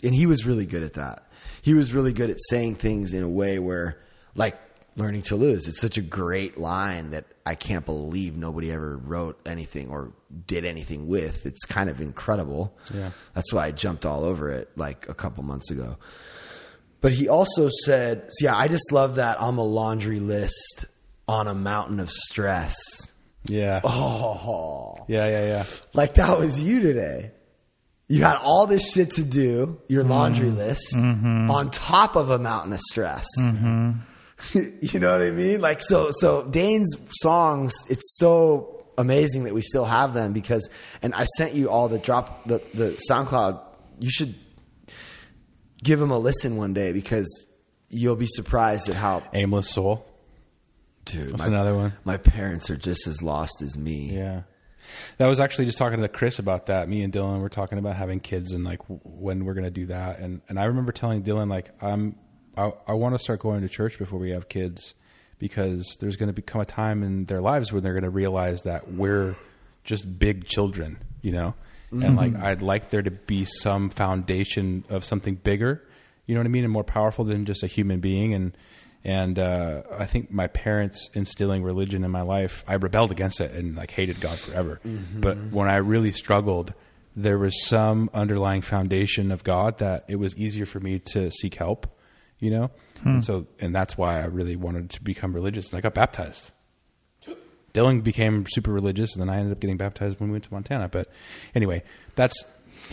and 0.02 0.14
he 0.14 0.26
was 0.26 0.46
really 0.46 0.66
good 0.66 0.84
at 0.84 0.94
that. 0.94 1.30
He 1.64 1.74
was 1.74 1.94
really 1.94 2.14
good 2.14 2.30
at 2.30 2.38
saying 2.50 2.76
things 2.76 3.14
in 3.14 3.24
a 3.24 3.30
way 3.30 3.58
where, 3.58 3.98
like, 4.36 4.60
learning 4.98 5.24
to 5.24 5.36
lose. 5.36 5.68
It's 5.68 5.82
such 5.82 5.98
a 5.98 6.02
great 6.02 6.58
line 6.58 7.12
that 7.12 7.26
I 7.46 7.56
can't 7.56 7.86
believe 7.86 8.38
nobody 8.38 8.72
ever 8.72 8.98
wrote 8.98 9.40
anything 9.48 9.90
or 9.90 10.12
did 10.46 10.66
anything 10.66 11.08
with. 11.08 11.46
It's 11.46 11.64
kind 11.66 11.90
of 11.90 12.00
incredible. 12.02 12.78
Yeah. 12.94 13.10
That's 13.34 13.52
why 13.52 13.66
I 13.66 13.72
jumped 13.72 14.06
all 14.06 14.24
over 14.24 14.52
it 14.52 14.70
like 14.78 15.10
a 15.10 15.14
couple 15.14 15.42
months 15.44 15.72
ago. 15.72 15.98
But 17.02 17.14
he 17.14 17.28
also 17.28 17.70
said, 17.86 18.26
so 18.30 18.46
yeah, 18.46 18.56
I 18.56 18.68
just 18.68 18.92
love 18.92 19.16
that 19.16 19.42
I'm 19.42 19.58
a 19.58 19.64
laundry 19.64 20.20
list 20.20 20.86
on 21.28 21.48
a 21.48 21.54
mountain 21.54 22.00
of 22.00 22.12
stress. 22.12 22.76
Yeah. 23.46 23.82
Oh, 23.84 25.06
Yeah, 25.08 25.28
yeah, 25.28 25.46
yeah. 25.46 25.64
like 25.94 26.14
that 26.16 26.38
was 26.38 26.62
you 26.62 26.82
today. 26.82 27.32
You 28.14 28.24
had 28.24 28.38
all 28.38 28.68
this 28.68 28.92
shit 28.94 29.12
to 29.12 29.24
do, 29.24 29.80
your 29.88 30.04
laundry 30.04 30.50
Mm-hmm. 30.50 30.58
list, 30.58 30.96
on 30.96 31.70
top 31.72 32.16
of 32.16 32.30
a 32.30 32.38
mountain 32.40 32.74
of 32.74 32.80
stress. 32.80 33.26
you 34.54 35.00
know 35.00 35.12
what 35.18 35.22
I 35.26 35.32
mean? 35.32 35.62
Like 35.62 35.82
so 35.82 36.10
so 36.12 36.44
Dane's 36.44 36.96
songs, 37.22 37.74
it's 37.90 38.18
so 38.18 38.86
amazing 38.98 39.46
that 39.46 39.54
we 39.54 39.62
still 39.62 39.86
have 39.86 40.14
them 40.14 40.34
because 40.34 40.70
and 41.02 41.14
I 41.16 41.24
sent 41.38 41.54
you 41.56 41.70
all 41.70 41.88
the 41.90 41.98
drop 42.00 42.46
the, 42.48 42.62
the 42.74 43.00
SoundCloud. 43.10 43.60
You 44.00 44.10
should 44.12 44.36
give 45.84 46.00
them 46.00 46.12
a 46.12 46.20
listen 46.20 46.56
one 46.58 46.74
day 46.74 46.94
because 46.94 47.48
you'll 47.90 48.16
be 48.16 48.28
surprised 48.28 48.90
at 48.90 48.96
how 48.96 49.24
Aimless 49.34 49.70
Soul. 49.70 50.06
dude 51.06 51.30
That's 51.30 51.42
my, 51.42 51.48
another 51.48 51.74
one. 51.74 51.94
my 52.06 52.18
parents 52.18 52.70
are 52.70 52.78
just 52.78 53.08
as 53.08 53.22
lost 53.24 53.62
as 53.62 53.78
me. 53.78 54.12
Yeah. 54.14 54.42
That 55.18 55.28
was 55.28 55.40
actually 55.40 55.66
just 55.66 55.78
talking 55.78 56.02
to 56.02 56.08
Chris 56.08 56.40
about 56.40 56.68
that. 56.68 56.90
Me 56.90 57.04
and 57.04 57.14
Dylan 57.14 57.40
were 57.42 57.50
talking 57.50 57.78
about 57.78 57.96
having 57.96 58.20
kids 58.20 58.52
and 58.52 58.64
like 58.64 58.80
when 58.88 59.46
we're 59.46 59.54
going 59.54 59.66
to 59.66 59.72
do 59.72 59.88
that. 59.88 60.20
And 60.20 60.42
and 60.50 60.60
I 60.60 60.66
remember 60.66 60.92
telling 60.92 61.24
Dylan 61.24 61.50
like 61.50 61.72
I'm 61.82 62.16
I, 62.58 62.72
I 62.88 62.94
want 62.94 63.16
to 63.16 63.20
start 63.20 63.40
going 63.40 63.62
to 63.62 63.70
church 63.70 63.98
before 63.98 64.20
we 64.20 64.32
have 64.32 64.50
kids 64.50 64.94
because 65.40 65.98
there's 66.00 66.16
going 66.16 66.28
to 66.28 66.34
become 66.34 66.62
a 66.62 66.66
time 66.66 67.04
in 67.04 67.26
their 67.26 67.42
lives 67.42 67.72
when 67.72 67.84
they're 67.84 67.94
going 67.94 68.04
to 68.04 68.10
realize 68.10 68.62
that 68.62 68.92
we're 68.92 69.36
just 69.84 70.20
big 70.20 70.46
children, 70.46 70.98
you 71.22 71.32
know. 71.32 71.54
And 71.92 72.16
like 72.16 72.34
mm-hmm. 72.34 72.44
I'd 72.44 72.62
like 72.62 72.90
there 72.90 73.04
to 73.04 73.12
be 73.12 73.46
some 73.46 73.92
foundation 73.92 74.84
of 74.90 75.06
something 75.06 75.36
bigger, 75.36 75.84
you 76.26 76.34
know 76.34 76.42
what 76.42 76.46
I 76.46 76.50
mean, 76.50 76.64
and 76.64 76.74
more 76.74 76.84
powerful 76.84 77.24
than 77.24 77.46
just 77.46 77.62
a 77.62 77.68
human 77.68 78.00
being 78.00 78.34
and 78.34 78.58
and 79.04 79.38
uh, 79.38 79.84
I 79.98 80.06
think 80.06 80.32
my 80.32 80.48
parents 80.48 81.10
instilling 81.14 81.64
religion 81.64 82.04
in 82.04 82.12
my 82.12 82.22
life, 82.22 82.64
I 82.68 82.76
rebelled 82.76 83.12
against 83.12 83.42
it 83.42 83.52
and 83.52 83.76
like 83.76 83.92
hated 83.92 84.22
God 84.22 84.38
forever. 84.40 84.80
But 85.16 85.38
when 85.52 85.68
I 85.68 85.78
really 85.78 86.12
struggled, 86.12 86.74
there 87.16 87.38
was 87.38 87.66
some 87.66 88.10
underlying 88.14 88.62
foundation 88.62 89.32
of 89.32 89.44
God 89.44 89.78
that 89.80 90.06
it 90.08 90.16
was 90.16 90.36
easier 90.38 90.66
for 90.66 90.80
me 90.80 91.00
to 91.00 91.30
seek 91.32 91.56
help, 91.56 91.88
you 92.40 92.50
know. 92.50 92.72
And 93.04 93.24
so, 93.24 93.48
and 93.60 93.76
that's 93.76 93.98
why 93.98 94.22
I 94.22 94.26
really 94.26 94.56
wanted 94.56 94.90
to 94.92 95.04
become 95.04 95.34
religious. 95.34 95.70
And 95.70 95.78
I 95.78 95.82
got 95.82 95.94
baptized. 95.94 96.52
Dylan 97.74 98.04
became 98.04 98.46
super 98.48 98.72
religious, 98.72 99.14
and 99.14 99.22
then 99.22 99.30
I 99.30 99.38
ended 99.38 99.52
up 99.52 99.60
getting 99.60 99.78
baptized 99.78 100.20
when 100.20 100.30
we 100.30 100.34
went 100.34 100.44
to 100.46 100.54
Montana. 100.54 100.88
But 100.88 101.10
anyway, 101.56 101.84
that's 102.16 102.36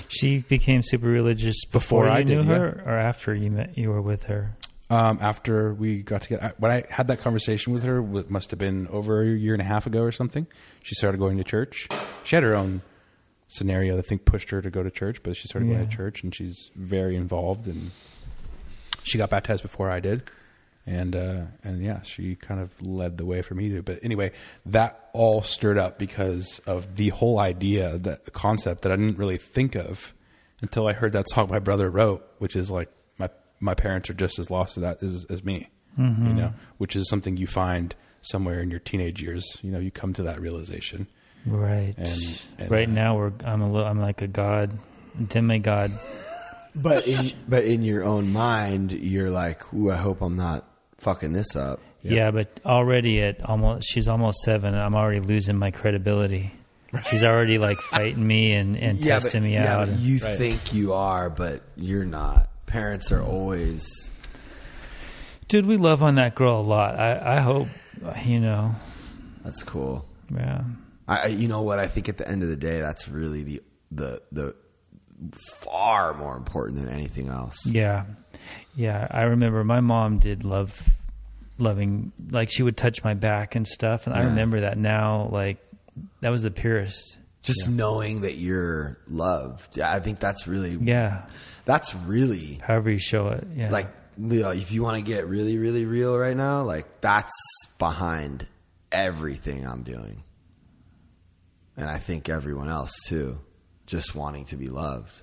she 0.09 0.39
became 0.39 0.83
super 0.83 1.07
religious 1.07 1.65
before, 1.67 2.05
Before 2.05 2.09
I 2.09 2.19
you 2.21 2.25
knew 2.25 2.45
did, 2.45 2.57
her, 2.57 2.83
or 2.87 2.93
after 2.99 3.35
you 3.35 3.51
met 3.51 3.77
you 3.77 3.91
were 3.91 4.01
with 4.03 4.25
her. 4.25 4.57
Um, 4.91 5.19
after 5.23 5.73
we 5.73 6.03
got 6.03 6.23
together. 6.23 6.53
When 6.59 6.71
I 6.71 6.85
had 6.91 7.09
that 7.09 7.21
conversation 7.21 7.73
with 7.73 7.85
her, 7.85 7.99
it 8.19 8.31
must 8.31 8.51
have 8.51 8.59
been 8.59 8.89
over 8.89 9.23
a 9.23 9.27
year 9.27 9.55
and 9.55 9.63
a 9.63 9.65
half 9.65 9.87
ago 9.87 10.03
or 10.03 10.13
something. 10.13 10.47
She 10.83 10.95
started 10.97 11.19
going 11.19 11.39
to 11.39 11.45
church. 11.45 11.89
She 12.25 12.37
had 12.37 12.43
her 12.43 12.55
own 12.55 12.83
scenario 13.49 13.97
that 13.97 14.05
I 14.05 14.09
think 14.09 14.25
pushed 14.25 14.51
her 14.51 14.61
to 14.61 14.71
go 14.71 14.83
to 14.83 14.91
church, 14.91 15.23
but 15.23 15.37
she 15.37 15.49
started 15.49 15.69
going 15.69 15.89
to 15.89 15.97
church, 15.97 16.23
and 16.23 16.35
she's 16.35 16.71
very 16.75 17.17
involved. 17.17 17.67
And 17.67 17.91
she 19.03 19.17
got 19.17 19.31
baptized 19.31 19.63
before 19.63 19.91
I 19.91 20.01
did. 20.01 20.23
and 20.87 21.15
uh, 21.15 21.43
and 21.63 21.83
yeah, 21.83 22.03
she 22.03 22.35
kind 22.37 22.61
of 22.61 22.71
led 22.87 23.17
the 23.19 23.25
way 23.25 23.43
for 23.43 23.55
me 23.55 23.69
to. 23.71 23.83
But 23.83 24.01
anyway, 24.03 24.33
that 24.67 25.09
all 25.13 25.43
stirred 25.43 25.79
up 25.79 25.99
because 25.99 26.61
of 26.67 26.97
the 26.97 27.11
whole 27.11 27.39
idea, 27.39 27.99
that 27.99 28.25
the 28.25 28.31
concept 28.31 28.83
that 28.83 28.93
I 28.93 28.97
didn't 28.97 29.19
really 29.19 29.37
think 29.39 29.75
of 29.75 30.13
until 30.63 30.87
I 30.89 30.93
heard 30.93 31.13
that 31.13 31.29
song 31.31 31.49
my 31.49 31.59
brother 31.59 31.89
wrote, 31.91 32.27
which 32.39 32.57
is 32.57 32.71
like 32.71 32.91
my 33.61 33.71
my 33.71 33.75
parents 33.75 34.11
are 34.11 34.15
just 34.15 34.39
as 34.39 34.51
lost 34.51 34.75
to 34.75 34.81
that 34.81 35.03
as, 35.03 35.27
as 35.31 35.45
me, 35.45 35.69
you 35.99 36.05
know, 36.05 36.53
which 36.79 36.97
is 36.97 37.09
something 37.09 37.37
you 37.37 37.47
find 37.47 37.95
somewhere 38.23 38.61
in 38.61 38.71
your 38.71 38.81
teenage 38.81 39.23
years. 39.23 39.45
You 39.63 39.71
know, 39.71 39.79
you 39.79 39.91
come 39.91 40.13
to 40.15 40.23
that 40.25 40.41
realization. 40.41 41.07
Right. 41.47 41.95
And- 41.97 42.43
and, 42.59 42.71
right 42.71 42.89
uh, 42.89 42.93
now 42.93 43.17
we're 43.17 43.33
I'm 43.45 43.63
a 43.63 43.71
little 43.71 43.87
I'm 43.87 44.01
like 44.01 44.23
a 44.23 44.27
god, 44.27 44.79
demigod. 45.29 45.93
But 46.75 47.07
in 47.07 47.33
but 47.49 47.65
in 47.65 47.83
your 47.83 48.05
own 48.05 48.33
mind, 48.33 48.93
you're 48.93 49.31
like, 49.31 49.73
"Ooh, 49.75 49.91
I 49.91 49.97
hope 49.97 50.21
I'm 50.23 50.37
not 50.37 50.65
fucking 50.99 51.33
this 51.33 51.57
up." 51.57 51.81
Yeah. 52.03 52.31
but 52.31 52.61
already 52.65 53.21
at 53.23 53.43
almost 53.45 53.87
she's 53.91 54.09
almost 54.09 54.41
seven. 54.43 54.75
I'm 54.75 54.95
already 54.95 55.21
losing 55.21 55.57
my 55.57 55.71
credibility. 55.71 56.53
She's 57.11 57.23
already 57.25 57.59
like 57.59 57.79
fighting 57.81 58.27
me 58.27 58.53
and, 58.53 58.77
and 58.77 59.03
testing 59.03 59.43
but, 59.43 59.47
me 59.47 59.53
yeah, 59.55 59.75
out. 59.75 59.87
but 59.87 59.89
and- 59.95 60.01
you 60.01 60.19
think 60.19 60.73
you 60.75 60.93
are, 60.93 61.29
but 61.31 61.63
you're 61.77 62.05
not. 62.05 62.49
Parents 62.71 63.11
are 63.11 63.23
always. 63.23 64.11
Dude, 65.49 65.67
we 65.67 65.77
love 65.77 66.03
on 66.03 66.15
that 66.15 66.35
girl 66.37 66.61
a 66.61 66.63
lot. 66.63 66.99
I, 66.99 67.37
I 67.37 67.41
hope 67.41 67.69
you 68.25 68.39
know. 68.41 68.75
That's 69.45 69.63
cool. 69.65 70.07
Yeah. 70.33 70.63
I, 71.09 71.17
I- 71.19 71.27
you 71.27 71.49
know 71.49 71.63
what? 71.63 71.79
I 71.81 71.89
think 71.89 72.09
at 72.09 72.17
the 72.19 72.29
end 72.29 72.43
of 72.45 72.49
the 72.49 72.57
day, 72.57 72.81
that's 72.81 73.09
really 73.09 73.43
the 73.43 73.63
the 73.91 74.23
the 74.31 74.55
far 75.35 76.15
more 76.15 76.37
important 76.37 76.79
than 76.79 76.89
anything 76.89 77.29
else. 77.29 77.57
Yeah. 77.67 78.05
Yeah. 78.77 79.07
I 79.11 79.23
remember 79.23 79.65
my 79.65 79.81
mom 79.81 80.19
did 80.19 80.45
love 80.45 80.81
loving 81.59 82.13
like 82.31 82.49
she 82.51 82.63
would 82.63 82.77
touch 82.77 83.03
my 83.05 83.13
back 83.15 83.55
and 83.55 83.69
stuff 83.69 84.07
and 84.07 84.17
I 84.17 84.23
remember 84.23 84.61
that 84.61 84.79
now 84.79 85.29
like 85.31 85.59
that 86.23 86.31
was 86.31 86.43
the 86.43 86.51
purest. 86.51 87.19
Just 87.43 87.71
knowing 87.71 88.21
that 88.23 88.37
you're 88.37 88.99
loved. 89.09 89.77
Yeah, 89.79 89.91
I 89.93 90.01
think 90.01 90.21
that's 90.21 90.47
really 90.47 90.75
Yeah. 90.81 91.27
that's 91.65 91.95
really 91.95 92.61
However 92.63 92.91
you 92.91 92.99
show 92.99 93.29
it. 93.29 93.47
Yeah. 93.55 93.71
like 93.71 93.89
you 94.19 94.41
know, 94.41 94.51
if 94.51 94.71
you 94.73 94.83
want 94.83 94.99
to 94.99 95.03
get 95.03 95.27
really 95.27 95.57
really 95.57 95.87
real 95.87 96.19
right 96.19 96.37
now, 96.37 96.63
like 96.63 97.01
that's 97.01 97.33
behind 97.79 98.47
everything 98.93 99.67
I'm 99.67 99.83
doing. 99.83 100.23
And 101.77 101.89
I 101.89 101.99
think 101.99 102.29
everyone 102.29 102.69
else 102.69 102.93
too, 103.07 103.39
just 103.87 104.15
wanting 104.15 104.45
to 104.47 104.57
be 104.57 104.67
loved. 104.69 105.23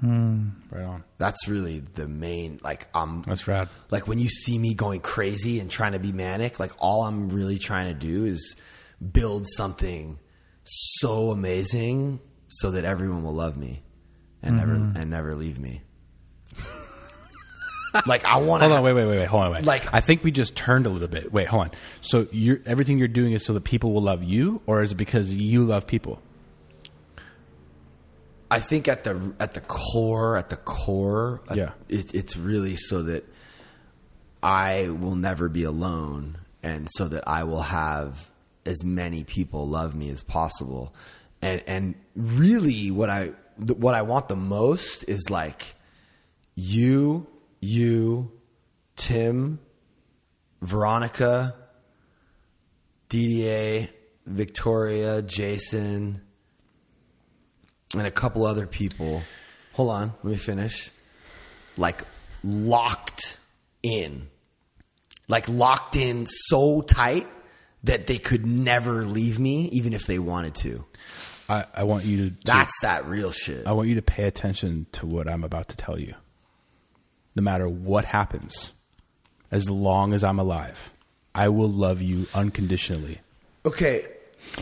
Hmm. 0.00 0.50
Right 0.70 0.84
on. 0.84 1.02
That's 1.16 1.48
really 1.48 1.80
the 1.80 2.06
main 2.06 2.60
like 2.62 2.86
I'm 2.94 3.22
That's 3.22 3.48
rad. 3.48 3.68
like 3.90 4.06
when 4.06 4.20
you 4.20 4.28
see 4.28 4.56
me 4.58 4.74
going 4.74 5.00
crazy 5.00 5.58
and 5.58 5.68
trying 5.68 5.92
to 5.92 5.98
be 5.98 6.12
manic, 6.12 6.60
like 6.60 6.70
all 6.78 7.02
I'm 7.04 7.30
really 7.30 7.58
trying 7.58 7.92
to 7.92 7.98
do 7.98 8.24
is 8.26 8.54
build 9.12 9.44
something 9.48 10.20
so 10.68 11.30
amazing 11.30 12.20
so 12.48 12.70
that 12.72 12.84
everyone 12.84 13.22
will 13.22 13.34
love 13.34 13.56
me 13.56 13.82
and 14.42 14.56
never 14.56 14.74
mm-hmm. 14.74 14.96
and 14.96 15.10
never 15.10 15.34
leave 15.34 15.58
me. 15.58 15.82
like 18.06 18.24
I 18.24 18.36
want 18.38 18.62
to. 18.62 18.68
Hold 18.68 18.78
on, 18.78 18.84
wait, 18.84 18.92
wait, 18.92 19.06
wait, 19.06 19.18
wait. 19.18 19.28
Hold 19.28 19.44
on, 19.44 19.52
wait. 19.52 19.64
Like- 19.64 19.92
I 19.92 20.00
think 20.00 20.24
we 20.24 20.30
just 20.30 20.54
turned 20.56 20.86
a 20.86 20.90
little 20.90 21.08
bit. 21.08 21.32
Wait, 21.32 21.46
hold 21.48 21.64
on. 21.64 21.70
So 22.00 22.28
you're 22.30 22.60
everything 22.66 22.98
you're 22.98 23.08
doing 23.08 23.32
is 23.32 23.44
so 23.44 23.52
that 23.54 23.64
people 23.64 23.92
will 23.92 24.02
love 24.02 24.22
you, 24.22 24.60
or 24.66 24.82
is 24.82 24.92
it 24.92 24.96
because 24.96 25.34
you 25.34 25.64
love 25.64 25.86
people? 25.86 26.20
I 28.50 28.60
think 28.60 28.88
at 28.88 29.04
the 29.04 29.34
at 29.38 29.54
the 29.54 29.60
core, 29.60 30.36
at 30.36 30.48
the 30.48 30.56
core, 30.56 31.42
uh, 31.48 31.54
Yeah. 31.56 31.70
it, 31.88 32.14
it's 32.14 32.36
really 32.36 32.76
so 32.76 33.02
that 33.04 33.24
I 34.42 34.88
will 34.88 35.16
never 35.16 35.48
be 35.48 35.64
alone, 35.64 36.38
and 36.62 36.88
so 36.92 37.08
that 37.08 37.28
I 37.28 37.44
will 37.44 37.62
have 37.62 38.30
as 38.68 38.84
many 38.84 39.24
people 39.24 39.66
love 39.66 39.94
me 39.94 40.10
as 40.10 40.22
possible, 40.22 40.94
and 41.42 41.62
and 41.66 41.94
really 42.14 42.90
what 42.90 43.10
I 43.10 43.32
what 43.56 43.94
I 43.94 44.02
want 44.02 44.28
the 44.28 44.36
most 44.36 45.04
is 45.08 45.30
like 45.30 45.74
you, 46.54 47.26
you, 47.60 48.30
Tim, 48.96 49.58
Veronica, 50.60 51.54
DDA, 53.08 53.88
Victoria, 54.26 55.22
Jason 55.22 56.20
and 57.94 58.06
a 58.06 58.10
couple 58.10 58.44
other 58.44 58.66
people. 58.66 59.22
Hold 59.72 59.90
on, 59.90 60.12
let 60.22 60.30
me 60.32 60.36
finish. 60.36 60.90
Like 61.76 62.02
locked 62.42 63.38
in. 63.82 64.28
Like 65.28 65.48
locked 65.48 65.96
in 65.96 66.26
so 66.26 66.80
tight 66.82 67.26
that 67.84 68.06
they 68.06 68.18
could 68.18 68.46
never 68.46 69.04
leave 69.04 69.38
me 69.38 69.68
even 69.72 69.92
if 69.92 70.06
they 70.06 70.18
wanted 70.18 70.54
to. 70.56 70.84
I, 71.48 71.64
I 71.74 71.84
want 71.84 72.04
you 72.04 72.28
to, 72.28 72.30
to 72.30 72.36
That's 72.44 72.78
that 72.82 73.06
real 73.06 73.32
shit. 73.32 73.66
I 73.66 73.72
want 73.72 73.88
you 73.88 73.94
to 73.94 74.02
pay 74.02 74.24
attention 74.24 74.86
to 74.92 75.06
what 75.06 75.28
I'm 75.28 75.44
about 75.44 75.68
to 75.68 75.76
tell 75.76 75.98
you. 75.98 76.14
No 77.34 77.42
matter 77.42 77.68
what 77.68 78.04
happens, 78.04 78.72
as 79.50 79.70
long 79.70 80.12
as 80.12 80.24
I'm 80.24 80.38
alive, 80.38 80.90
I 81.34 81.48
will 81.48 81.70
love 81.70 82.02
you 82.02 82.26
unconditionally. 82.34 83.20
Okay, 83.64 84.04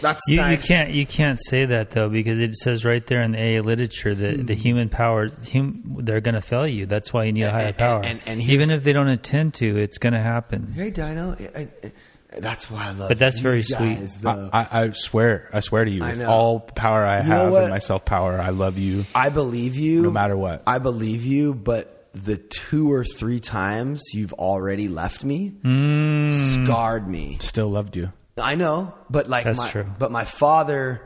that's 0.01 0.23
you, 0.29 0.37
nice. 0.37 0.63
you 0.63 0.75
can't 0.75 0.91
you 0.91 1.07
can't 1.07 1.39
say 1.41 1.65
that 1.65 1.93
though 1.93 2.09
because 2.09 2.39
it 2.39 2.55
says 2.55 2.85
right 2.85 3.07
there 3.07 3.23
in 3.23 3.33
the 3.33 3.39
AA 3.39 3.63
literature 3.63 4.15
that 4.15 4.47
the 4.47 4.55
hmm. 4.55 4.61
human 4.61 4.89
power 4.89 5.31
hum, 5.53 5.97
they're 6.01 6.21
going 6.21 6.35
to 6.35 6.41
fail 6.41 6.67
you. 6.67 6.87
That's 6.87 7.13
why 7.13 7.25
you 7.25 7.33
need 7.33 7.43
a 7.43 7.51
higher 7.51 7.67
and- 7.67 7.79
power. 7.79 8.03
and- 8.05 8.21
and 8.27 8.43
Even 8.43 8.71
if 8.71 8.85
they 8.85 8.93
don't 8.93 9.09
intend 9.09 9.55
to, 9.55 9.77
it's 9.79 9.99
going 9.99 10.13
to 10.13 10.21
happen. 10.21 10.73
Hey, 10.73 10.91
Dino. 10.91 11.37
I, 11.39 11.61
I, 11.61 11.93
that's 12.37 12.71
why 12.71 12.85
I 12.85 12.89
love. 12.91 12.99
You. 13.01 13.09
But 13.09 13.19
that's 13.19 13.39
very 13.39 13.57
these 13.59 13.69
sweet. 13.75 13.97
guys, 13.99 14.25
I. 14.25 14.49
I, 14.53 14.83
I 14.85 14.91
swear, 14.93 15.49
I 15.53 15.61
swear 15.61 15.85
to 15.85 15.91
you, 15.91 16.01
with 16.03 16.19
know. 16.19 16.29
all 16.31 16.61
power 16.61 17.05
I 17.05 17.19
You 17.19 17.23
have 17.25 17.55
and 17.55 17.71
my 17.71 17.79
self 17.79 18.05
power, 18.05 18.39
I 18.41 18.51
love 18.51 18.79
you. 18.79 19.05
I 19.15 19.31
believe 19.31 19.77
you. 19.77 20.03
No 20.03 20.11
matter 20.11 20.37
what. 20.37 20.63
I 20.67 20.79
believe 20.79 21.25
you, 21.25 21.55
but 21.55 22.09
the 22.13 22.37
two 22.39 22.91
or 22.93 23.05
three 23.05 23.41
times 23.41 24.03
you've 24.15 24.33
already 24.35 24.89
left 24.89 25.25
me 25.25 25.53
Mm. 25.63 26.33
scarred 26.65 27.07
me. 27.09 27.37
Still 27.41 27.69
loved 27.69 27.97
you. 27.97 28.13
I 28.39 28.55
know, 28.55 28.95
but 29.11 29.29
like 29.29 29.45
That's 29.45 29.59
my, 29.59 29.71
true. 29.71 29.87
but 29.99 30.11
my 30.13 30.25
father 30.25 31.03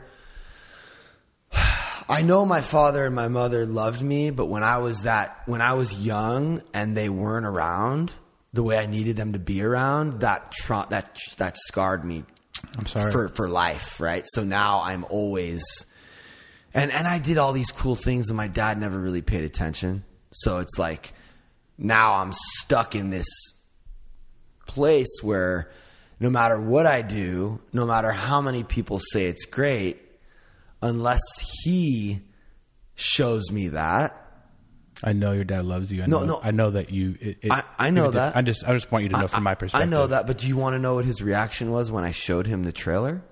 I 2.09 2.23
know 2.23 2.45
my 2.45 2.59
father 2.61 3.05
and 3.05 3.15
my 3.15 3.29
mother 3.29 3.65
loved 3.65 4.01
me, 4.01 4.31
but 4.31 4.47
when 4.47 4.63
I 4.63 4.79
was 4.79 5.03
that 5.03 5.41
when 5.45 5.61
I 5.61 5.73
was 5.75 6.05
young 6.05 6.61
and 6.73 6.95
they 6.95 7.07
weren't 7.07 7.45
around 7.45 8.11
the 8.53 8.63
way 8.63 8.77
I 8.77 8.85
needed 8.85 9.15
them 9.15 9.33
to 9.33 9.39
be 9.39 9.63
around, 9.63 10.21
that 10.21 10.51
tra- 10.51 10.87
that 10.89 11.17
that 11.37 11.57
scarred 11.57 12.03
me 12.03 12.23
I'm 12.77 12.85
sorry. 12.85 13.11
for 13.11 13.29
for 13.29 13.47
life, 13.49 13.99
right? 13.99 14.23
So 14.27 14.43
now 14.43 14.81
I'm 14.81 15.05
always 15.09 15.63
and 16.73 16.91
and 16.91 17.07
I 17.07 17.19
did 17.19 17.37
all 17.37 17.53
these 17.53 17.71
cool 17.71 17.95
things 17.95 18.29
and 18.29 18.37
my 18.37 18.47
dad 18.47 18.77
never 18.77 18.99
really 18.99 19.21
paid 19.21 19.43
attention. 19.43 20.03
So 20.31 20.59
it's 20.59 20.77
like 20.77 21.13
now 21.77 22.15
I'm 22.15 22.33
stuck 22.33 22.95
in 22.95 23.09
this 23.09 23.27
place 24.67 25.19
where 25.21 25.71
no 26.19 26.29
matter 26.29 26.59
what 26.59 26.85
I 26.85 27.01
do, 27.01 27.59
no 27.73 27.85
matter 27.85 28.11
how 28.11 28.41
many 28.41 28.63
people 28.63 28.99
say 28.99 29.25
it's 29.25 29.45
great, 29.45 29.99
unless 30.81 31.21
he 31.63 32.21
shows 32.95 33.51
me 33.51 33.69
that, 33.69 34.20
I 35.03 35.13
know 35.13 35.31
your 35.31 35.43
dad 35.43 35.65
loves 35.65 35.91
you. 35.91 36.03
I 36.03 36.05
No, 36.05 36.19
know, 36.19 36.25
no. 36.25 36.39
I 36.43 36.51
know 36.51 36.71
that 36.71 36.91
you. 36.91 37.15
It, 37.19 37.37
it- 37.43 37.51
I- 37.51 37.63
I 37.79 37.89
know 37.89 38.11
that. 38.11 38.35
I 38.35 38.41
just, 38.41 38.67
I 38.67 38.73
just 38.73 38.91
want 38.91 39.03
you 39.03 39.09
to 39.09 39.17
know 39.19 39.27
from 39.27 39.43
my 39.43 39.55
perspective. 39.55 39.87
I 39.87 39.89
know 39.89 40.07
that, 40.07 40.27
but 40.27 40.37
do 40.37 40.47
you 40.47 40.57
want 40.57 40.75
to 40.75 40.79
know 40.79 40.95
what 40.95 41.05
his 41.05 41.21
reaction 41.21 41.71
was 41.71 41.91
when 41.91 42.03
I 42.03 42.11
showed 42.11 42.47
him 42.47 42.63
the 42.63 42.71
trailer? 42.71 43.23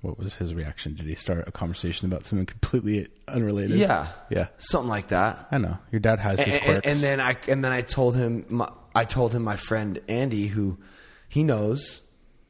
What 0.00 0.16
was 0.18 0.36
his 0.36 0.54
reaction? 0.54 0.94
Did 0.94 1.06
he 1.06 1.16
start 1.16 1.48
a 1.48 1.50
conversation 1.50 2.06
about 2.06 2.24
something 2.24 2.46
completely 2.46 3.08
unrelated? 3.26 3.76
Yeah. 3.78 4.06
yeah. 4.30 4.48
Something 4.58 4.88
like 4.88 5.08
that. 5.08 5.48
I 5.50 5.58
know 5.58 5.76
your 5.90 5.98
dad 6.00 6.20
has 6.20 6.38
his 6.40 6.54
and, 6.54 6.62
quirks. 6.64 6.86
and 6.86 7.00
then 7.00 7.20
I 7.20 7.36
and 7.48 7.64
then 7.64 7.72
I 7.72 7.80
told 7.80 8.14
him 8.14 8.44
my, 8.48 8.70
I 8.94 9.04
told 9.04 9.34
him 9.34 9.42
my 9.42 9.56
friend 9.56 10.00
Andy 10.08 10.46
who 10.46 10.78
he 11.28 11.42
knows 11.42 12.00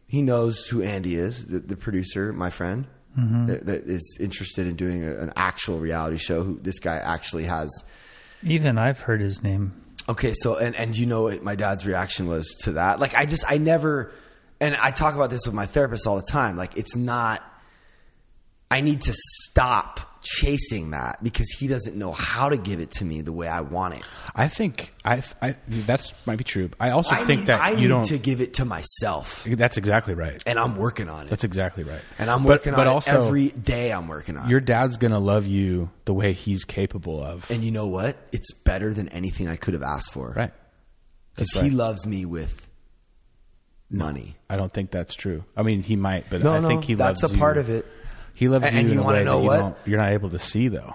he 0.06 0.20
knows 0.20 0.66
who 0.66 0.82
Andy 0.82 1.14
is 1.14 1.46
the, 1.46 1.58
the 1.60 1.76
producer 1.76 2.32
my 2.34 2.50
friend 2.50 2.86
Mm-hmm. 3.18 3.46
that, 3.46 3.66
that 3.66 3.84
is 3.86 4.16
interested 4.20 4.66
in 4.68 4.76
doing 4.76 5.02
a, 5.02 5.16
an 5.16 5.32
actual 5.34 5.80
reality 5.80 6.18
show 6.18 6.44
who 6.44 6.60
this 6.60 6.78
guy 6.78 6.96
actually 6.98 7.44
has 7.46 7.68
Even 8.42 8.78
I've 8.78 9.00
heard 9.00 9.20
his 9.20 9.42
name. 9.42 9.72
okay 10.08 10.32
so 10.34 10.56
and 10.56 10.74
and 10.76 10.96
you 10.96 11.06
know 11.06 11.24
what 11.24 11.42
my 11.42 11.54
dad's 11.54 11.84
reaction 11.86 12.28
was 12.28 12.46
to 12.62 12.72
that 12.72 12.98
like 13.00 13.14
I 13.14 13.26
just 13.26 13.44
I 13.50 13.58
never 13.58 14.12
and 14.60 14.74
I 14.76 14.90
talk 14.90 15.14
about 15.14 15.30
this 15.30 15.44
with 15.44 15.54
my 15.54 15.66
therapist 15.66 16.06
all 16.06 16.16
the 16.16 16.26
time 16.30 16.56
like 16.56 16.76
it's 16.76 16.96
not 16.96 17.42
I 18.70 18.80
need 18.80 19.00
to 19.02 19.12
stop 19.14 20.00
chasing 20.36 20.90
that 20.90 21.22
because 21.22 21.48
he 21.58 21.66
doesn't 21.66 21.96
know 21.96 22.12
how 22.12 22.48
to 22.48 22.56
give 22.56 22.80
it 22.80 22.90
to 22.92 23.04
me 23.04 23.22
the 23.22 23.32
way 23.32 23.48
I 23.48 23.62
want 23.62 23.94
it. 23.94 24.02
I 24.34 24.48
think 24.48 24.92
I, 25.04 25.22
I 25.40 25.56
that's 25.68 26.12
might 26.26 26.36
be 26.36 26.44
true. 26.44 26.70
I 26.78 26.90
also 26.90 27.14
I 27.14 27.24
think 27.24 27.40
need, 27.40 27.46
that 27.46 27.60
I 27.60 27.70
you 27.70 27.76
need 27.76 27.88
don't. 27.88 28.04
to 28.04 28.18
give 28.18 28.40
it 28.40 28.54
to 28.54 28.64
myself, 28.64 29.44
that's 29.44 29.76
exactly 29.76 30.14
right. 30.14 30.42
and 30.46 30.58
I'm 30.58 30.76
working 30.76 31.08
on 31.08 31.26
it. 31.26 31.30
That's 31.30 31.44
exactly 31.44 31.82
right. 31.84 32.00
and 32.18 32.28
I'm 32.30 32.42
But- 32.42 32.48
working 32.48 32.72
but 32.74 32.86
on 32.86 32.94
also, 32.94 33.22
it 33.22 33.26
every 33.26 33.48
day. 33.48 33.90
I'm 33.92 34.06
working 34.08 34.36
on 34.36 34.46
it. 34.46 34.50
Your 34.50 34.60
dad's 34.60 34.96
gonna 34.98 35.18
love 35.18 35.46
you 35.46 35.90
the 36.04 36.14
way 36.14 36.32
he's 36.32 36.64
capable 36.64 37.22
of. 37.22 37.50
And 37.50 37.64
you 37.64 37.70
know 37.70 37.86
what? 37.86 38.16
It's 38.32 38.52
better 38.52 38.92
than 38.92 39.08
anything 39.08 39.48
I 39.48 39.56
could 39.56 39.74
have 39.74 39.82
asked 39.82 40.12
for. 40.12 40.32
right. 40.36 40.52
Because 41.34 41.50
That's 41.54 41.64
he 41.66 41.70
loves 41.70 42.04
me 42.06 42.24
with 42.24 42.66
money. 43.90 44.36
I 44.50 44.56
don't 44.56 44.72
think 44.72 44.90
that's 44.90 45.14
true. 45.14 45.44
I 45.56 45.62
mean, 45.62 45.82
he 45.82 45.96
might, 45.96 46.28
but 46.30 46.42
No, 46.42 46.52
I 46.52 46.60
no, 46.60 46.68
think 46.68 46.84
he 46.84 46.96
loves. 46.96 47.22
Me. 47.22 47.28
That's 47.28 47.34
a 47.34 47.38
part 47.38 47.58
of 47.58 47.70
it. 47.70 47.86
He 48.38 48.46
loves 48.46 48.66
And- 48.66 48.74
you 48.74 48.80
and 48.82 48.88
in 48.90 48.94
you 48.94 49.02
a 49.02 49.06
way 49.06 49.24
know 49.24 49.38
that 49.38 49.42
you 49.42 49.48
what? 49.48 49.56
don't, 49.58 49.76
you're 49.84 49.98
not 49.98 50.12
able 50.12 50.30
to 50.30 50.38
see, 50.38 50.68
though. 50.68 50.94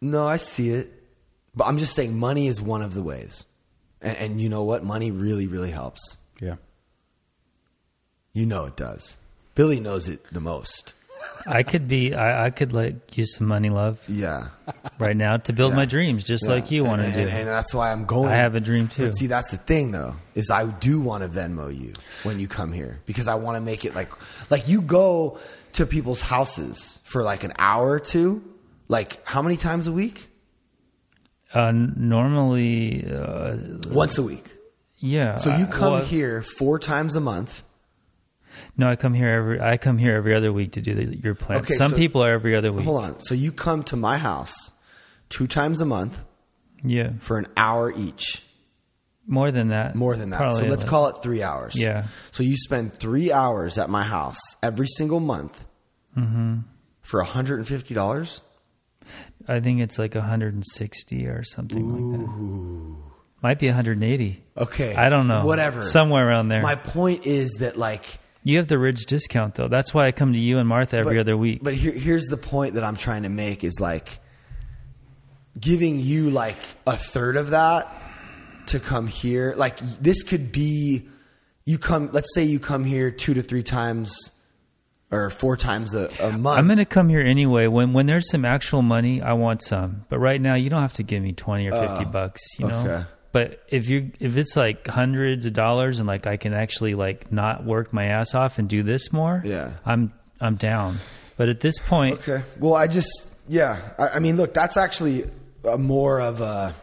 No, 0.00 0.24
I 0.24 0.36
see 0.36 0.70
it. 0.70 0.92
But 1.52 1.64
I'm 1.66 1.78
just 1.78 1.94
saying 1.96 2.16
money 2.16 2.46
is 2.46 2.60
one 2.60 2.80
of 2.80 2.94
the 2.94 3.02
ways. 3.02 3.44
And, 4.00 4.16
and 4.16 4.40
you 4.40 4.48
know 4.48 4.62
what? 4.62 4.84
Money 4.84 5.10
really, 5.10 5.48
really 5.48 5.72
helps. 5.72 6.16
Yeah. 6.40 6.54
You 8.32 8.46
know 8.46 8.66
it 8.66 8.76
does. 8.76 9.18
Billy 9.56 9.80
knows 9.80 10.06
it 10.06 10.24
the 10.32 10.40
most. 10.40 10.94
I 11.44 11.64
could 11.64 11.88
be. 11.88 12.14
I, 12.14 12.46
I 12.46 12.50
could 12.50 12.72
like 12.72 13.16
use 13.18 13.34
some 13.36 13.48
money, 13.48 13.68
love, 13.68 13.98
Yeah. 14.08 14.46
right 15.00 15.16
now 15.16 15.38
to 15.38 15.52
build 15.52 15.72
Yeah. 15.72 15.76
my 15.76 15.84
dreams, 15.86 16.22
just 16.22 16.44
Yeah. 16.46 16.52
like 16.52 16.70
you 16.70 16.84
want 16.84 17.02
to 17.02 17.10
do. 17.12 17.18
And, 17.18 17.28
and 17.30 17.48
that's 17.48 17.74
why 17.74 17.90
I'm 17.90 18.04
going. 18.06 18.28
I 18.28 18.36
have 18.36 18.54
a 18.54 18.60
dream 18.60 18.86
too. 18.86 19.06
But 19.06 19.16
see, 19.16 19.26
that's 19.26 19.50
the 19.50 19.56
thing 19.58 19.90
though, 19.90 20.14
is 20.36 20.50
I 20.50 20.64
do 20.66 21.00
want 21.00 21.24
to 21.24 21.28
Venmo 21.28 21.76
you 21.76 21.92
when 22.22 22.38
you 22.38 22.46
come 22.46 22.72
here 22.72 23.00
because 23.06 23.26
I 23.26 23.34
want 23.34 23.56
to 23.56 23.60
make 23.60 23.84
it 23.84 23.94
like, 23.96 24.12
like 24.52 24.68
you 24.68 24.80
go 24.80 25.38
to 25.74 25.86
people's 25.86 26.20
houses 26.20 27.00
for 27.04 27.22
like 27.22 27.44
an 27.44 27.52
hour 27.58 27.90
or 27.90 28.00
two, 28.00 28.42
like 28.88 29.24
how 29.26 29.42
many 29.42 29.56
times 29.56 29.86
a 29.86 29.92
week? 29.92 30.28
uh, 31.52 31.72
normally, 31.72 33.04
uh, 33.10 33.56
Once 33.90 34.18
a 34.18 34.22
week. 34.22 34.52
yeah. 34.98 35.36
So 35.36 35.56
you 35.56 35.66
come 35.66 35.94
well, 35.94 36.04
here 36.04 36.42
four 36.42 36.78
times 36.78 37.16
a 37.16 37.20
month. 37.20 37.62
No, 38.76 38.88
I 38.88 38.96
come 38.96 39.14
here 39.14 39.28
every. 39.28 39.60
I 39.60 39.76
come 39.76 39.96
here 39.98 40.14
every 40.16 40.34
other 40.34 40.52
week 40.52 40.72
to 40.72 40.80
do 40.80 40.94
the, 40.94 41.16
your 41.16 41.34
plan. 41.34 41.60
Okay, 41.60 41.74
Some 41.74 41.92
so- 41.92 41.96
people 41.96 42.22
are 42.22 42.30
every 42.30 42.54
other 42.54 42.72
week. 42.72 42.84
Hold 42.84 43.02
on. 43.04 43.20
So 43.20 43.34
you 43.34 43.52
come 43.52 43.82
to 43.84 43.96
my 43.96 44.18
house 44.18 44.72
two 45.28 45.46
times 45.46 45.80
a 45.80 45.84
month 45.86 46.16
Yeah, 46.84 47.10
for 47.20 47.38
an 47.38 47.46
hour 47.56 47.92
each. 47.92 48.42
More 49.26 49.50
than 49.50 49.68
that. 49.68 49.94
More 49.94 50.16
than 50.16 50.30
that. 50.30 50.54
so 50.54 50.64
let's 50.64 50.82
like- 50.82 50.90
call 50.90 51.08
it 51.08 51.22
three 51.22 51.42
hours. 51.42 51.74
Yeah. 51.76 52.06
So 52.32 52.42
you 52.42 52.56
spend 52.56 52.94
three 52.94 53.30
hours 53.32 53.78
at 53.78 53.88
my 53.90 54.02
house 54.02 54.38
every 54.62 54.86
single 54.88 55.20
month 55.20 55.66
Mm-hmm. 56.16 56.58
for 57.02 57.22
$150? 57.24 58.40
I 59.48 59.60
think 59.60 59.80
it's 59.80 59.98
like 59.98 60.14
160 60.16 61.26
or 61.26 61.44
something 61.44 61.88
like 61.88 62.20
that. 62.20 62.96
Might 63.42 63.58
be 63.58 63.66
180. 63.68 64.44
Okay. 64.56 64.94
I 64.94 65.08
don't 65.08 65.28
know. 65.28 65.44
Whatever. 65.46 65.82
Somewhere 65.82 66.28
around 66.28 66.48
there. 66.48 66.62
My 66.62 66.74
point 66.74 67.26
is 67.26 67.56
that, 67.60 67.76
like, 67.76 68.18
you 68.44 68.58
have 68.58 68.66
the 68.68 68.78
Ridge 68.78 69.06
discount 69.06 69.54
though. 69.54 69.68
That's 69.68 69.94
why 69.94 70.06
I 70.06 70.12
come 70.12 70.32
to 70.32 70.38
you 70.38 70.58
and 70.58 70.68
Martha 70.68 70.96
every 70.98 71.14
but- 71.16 71.20
other 71.20 71.36
week. 71.36 71.60
But 71.62 71.74
here, 71.74 71.92
here's 71.92 72.26
the 72.26 72.36
point 72.36 72.74
that 72.74 72.84
I'm 72.84 72.96
trying 72.96 73.22
to 73.22 73.28
make 73.28 73.62
is 73.64 73.78
like 73.80 74.18
giving 75.58 75.98
you 75.98 76.30
like 76.30 76.58
a 76.86 76.96
third 76.96 77.36
of 77.36 77.50
that 77.50 77.99
to 78.70 78.80
come 78.80 79.06
here. 79.06 79.54
Like 79.56 79.78
this 79.78 80.22
could 80.22 80.50
be 80.52 81.08
you 81.64 81.78
come. 81.78 82.10
Let's 82.12 82.34
say 82.34 82.44
you 82.44 82.58
come 82.58 82.84
here 82.84 83.10
two 83.10 83.34
to 83.34 83.42
three 83.42 83.62
times 83.62 84.32
or 85.12 85.28
four 85.30 85.56
times 85.56 85.94
a, 85.94 86.08
a 86.20 86.32
month. 86.32 86.58
I'm 86.58 86.66
going 86.66 86.78
to 86.78 86.84
come 86.84 87.08
here 87.08 87.20
anyway. 87.20 87.66
When 87.66 87.92
when 87.92 88.06
there's 88.06 88.30
some 88.30 88.44
actual 88.44 88.82
money, 88.82 89.20
I 89.22 89.32
want 89.34 89.62
some. 89.62 90.04
But 90.08 90.18
right 90.18 90.40
now, 90.40 90.54
you 90.54 90.70
don't 90.70 90.80
have 90.80 90.94
to 90.94 91.02
give 91.02 91.22
me 91.22 91.32
20 91.32 91.68
or 91.68 91.72
50 91.88 92.04
bucks. 92.06 92.40
You 92.58 92.68
know. 92.68 92.78
Okay. 92.78 93.04
But 93.32 93.62
if 93.68 93.88
you 93.88 94.10
if 94.18 94.36
it's 94.36 94.56
like 94.56 94.86
hundreds 94.88 95.46
of 95.46 95.52
dollars 95.52 96.00
and 96.00 96.08
like 96.08 96.26
I 96.26 96.36
can 96.36 96.52
actually 96.52 96.94
like 96.94 97.30
not 97.30 97.64
work 97.64 97.92
my 97.92 98.06
ass 98.06 98.34
off 98.34 98.58
and 98.58 98.68
do 98.68 98.82
this 98.82 99.12
more, 99.12 99.42
Yeah. 99.44 99.72
I'm 99.84 100.12
I'm 100.40 100.56
down. 100.56 100.98
But 101.36 101.48
at 101.48 101.60
this 101.60 101.78
point, 101.78 102.18
Okay. 102.28 102.42
Well, 102.58 102.74
I 102.74 102.86
just 102.86 103.08
yeah. 103.48 103.78
I, 103.98 104.08
I 104.08 104.18
mean, 104.18 104.36
look, 104.36 104.52
that's 104.54 104.76
actually 104.76 105.30
a 105.64 105.78
more 105.78 106.20
of 106.20 106.40
a. 106.40 106.74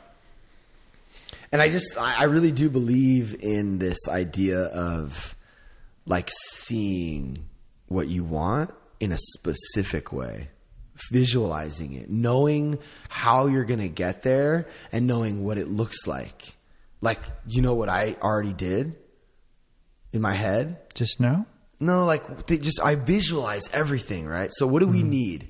And 1.52 1.62
I 1.62 1.70
just 1.70 1.98
I, 1.98 2.26
really 2.26 2.52
do 2.52 2.70
believe 2.70 3.36
in 3.41 3.80
this 3.80 3.98
idea 4.10 4.64
of 4.64 5.36
like 6.06 6.30
seeing 6.30 7.48
what 7.88 8.08
you 8.08 8.24
want 8.24 8.72
in 9.00 9.12
a 9.12 9.18
specific 9.18 10.12
way, 10.12 10.50
visualizing 11.12 11.93
it, 11.93 12.10
knowing 12.10 12.80
how 13.08 13.48
you're 13.48 13.64
going 13.64 13.80
to 13.80 13.88
get 13.88 14.24
there, 14.24 14.68
and 14.91 15.08
knowing 15.08 15.43
what 15.43 15.58
it 15.58 15.70
looks 15.70 16.06
like. 16.06 16.56
Like 17.00 17.22
you 17.48 17.62
know 17.62 17.76
what 17.76 17.89
I 17.89 18.18
already 18.22 18.54
did 18.54 18.98
in 20.12 20.22
my 20.22 20.34
head. 20.34 20.93
just 20.95 21.20
now, 21.20 21.45
No, 21.80 22.06
like 22.06 22.48
they 22.48 22.58
just 22.58 22.82
I 22.82 22.95
visualize 22.95 23.70
everything, 23.72 24.26
right? 24.26 24.52
So 24.52 24.68
what 24.68 24.82
do 24.82 24.88
we 24.88 25.02
hmm. 25.02 25.10
need? 25.10 25.50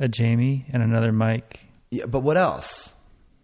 a 0.00 0.08
Jamie 0.08 0.66
and 0.72 0.82
another 0.82 1.12
Mike. 1.12 1.60
Yeah, 1.90 2.06
but 2.06 2.20
what 2.20 2.36
else? 2.36 2.94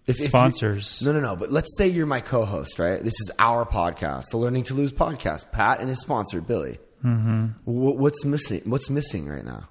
If, 0.07 0.17
if 0.17 0.21
you- 0.21 0.29
Sponsors. 0.29 1.03
no, 1.03 1.13
no, 1.13 1.21
no. 1.21 1.37
But 1.37 1.51
let's 1.51 1.77
say 1.77 1.89
you're 1.89 2.07
my 2.07 2.21
co-host, 2.21 2.79
right? 2.79 3.03
This 3.03 3.15
is 3.21 3.31
our 3.39 3.65
podcast, 3.67 4.25
the 4.31 4.37
Learning 4.37 4.63
to 4.65 4.75
Lose 4.75 4.93
podcast. 4.93 5.51
Pat 5.53 5.81
and 5.81 5.89
his 5.89 6.01
sponsor, 6.01 6.41
Billy. 6.41 6.79
Mm-hmm. 7.05 7.47
what's 7.65 8.25
missing? 8.25 8.63
What's 8.65 8.89
missing 8.91 9.29
right 9.29 9.45
now? 9.45 9.69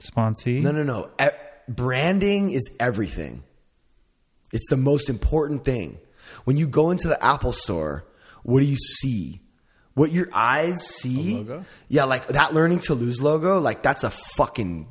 Sponsee. 0.00 0.60
No, 0.60 0.72
no, 0.72 0.82
no. 0.82 1.10
E- 1.20 1.28
branding 1.68 2.50
is 2.50 2.68
everything. 2.80 3.42
It's 4.52 4.68
the 4.68 4.76
most 4.76 5.08
important 5.08 5.64
thing. 5.64 5.98
When 6.44 6.56
you 6.56 6.66
go 6.66 6.90
into 6.90 7.08
the 7.08 7.22
Apple 7.24 7.52
store, 7.52 8.04
what 8.42 8.60
do 8.60 8.66
you 8.66 8.76
see? 8.76 9.40
What 9.94 10.12
your 10.12 10.28
eyes 10.34 10.84
see? 10.86 11.36
logo? 11.36 11.64
Yeah, 11.88 12.04
like 12.04 12.26
that 12.26 12.52
learning 12.52 12.80
to 12.80 12.94
lose 12.94 13.22
logo, 13.22 13.58
like 13.58 13.82
that's 13.82 14.04
a 14.04 14.10
fucking 14.10 14.86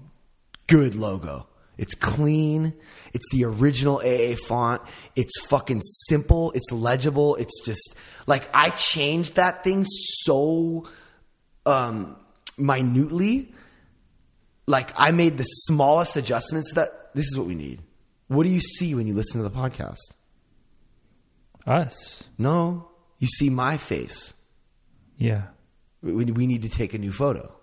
good 0.67 0.95
logo. 0.95 1.47
It's 1.77 1.93
clean. 1.93 2.73
It's 3.13 3.25
the 3.31 3.45
original 3.45 3.97
AA 3.97 4.35
font. 4.35 4.81
It's 5.15 5.33
fucking 5.47 5.81
simple. 6.07 6.51
It's 6.51 6.71
legible. 6.71 7.35
It's 7.35 7.63
just 7.65 7.97
like 8.27 8.49
I 8.53 8.69
changed 8.69 9.35
that 9.35 9.63
thing 9.63 9.85
so 9.85 10.85
um 11.65 12.15
minutely 12.57 13.51
like 14.67 14.91
I 14.97 15.11
made 15.11 15.37
the 15.37 15.43
smallest 15.43 16.15
adjustments 16.15 16.73
that 16.73 17.13
this 17.13 17.25
is 17.25 17.37
what 17.37 17.47
we 17.47 17.55
need. 17.55 17.81
What 18.27 18.43
do 18.43 18.49
you 18.49 18.59
see 18.59 18.95
when 18.95 19.07
you 19.07 19.13
listen 19.13 19.41
to 19.41 19.47
the 19.47 19.55
podcast? 19.55 19.99
Us. 21.67 22.23
No, 22.37 22.89
you 23.19 23.27
see 23.27 23.49
my 23.49 23.77
face. 23.77 24.33
Yeah. 25.17 25.43
We, 26.01 26.25
we 26.25 26.47
need 26.47 26.63
to 26.63 26.69
take 26.69 26.93
a 26.93 26.97
new 26.97 27.11
photo. 27.11 27.53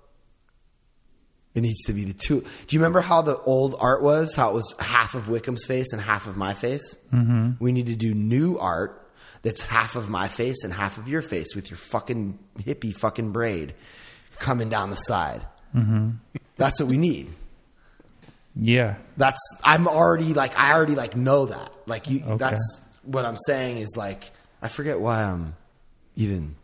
It 1.54 1.60
needs 1.60 1.82
to 1.84 1.92
be 1.92 2.04
the 2.04 2.14
two. 2.14 2.40
Do 2.40 2.74
you 2.76 2.80
remember 2.80 3.00
how 3.02 3.20
the 3.22 3.38
old 3.40 3.76
art 3.78 4.02
was? 4.02 4.34
How 4.34 4.50
it 4.50 4.54
was 4.54 4.74
half 4.78 5.14
of 5.14 5.28
Wickham's 5.28 5.64
face 5.66 5.92
and 5.92 6.00
half 6.00 6.26
of 6.26 6.36
my 6.36 6.54
face? 6.54 6.96
Mm-hmm. 7.12 7.62
We 7.62 7.72
need 7.72 7.86
to 7.86 7.96
do 7.96 8.14
new 8.14 8.56
art 8.58 8.98
that's 9.42 9.60
half 9.60 9.94
of 9.96 10.08
my 10.08 10.28
face 10.28 10.64
and 10.64 10.72
half 10.72 10.96
of 10.98 11.08
your 11.08 11.20
face 11.20 11.54
with 11.54 11.68
your 11.70 11.76
fucking 11.76 12.38
hippie 12.60 12.94
fucking 12.96 13.32
braid 13.32 13.74
coming 14.38 14.68
down 14.70 14.88
the 14.90 14.96
side. 14.96 15.44
Mm-hmm. 15.74 16.10
That's 16.56 16.80
what 16.80 16.88
we 16.88 16.96
need. 16.96 17.30
Yeah. 18.54 18.96
That's 19.16 19.40
I'm 19.64 19.88
already 19.88 20.34
like 20.34 20.58
I 20.58 20.72
already 20.72 20.94
like 20.94 21.16
know 21.16 21.46
that. 21.46 21.70
Like 21.86 22.08
you 22.08 22.22
Okay. 22.24 22.36
that's 22.36 22.80
what 23.02 23.24
I'm 23.24 23.36
saying 23.46 23.78
is 23.78 23.94
like 23.96 24.30
I 24.62 24.68
forget 24.68 25.00
why 25.00 25.22
I'm 25.22 25.54
even 26.16 26.56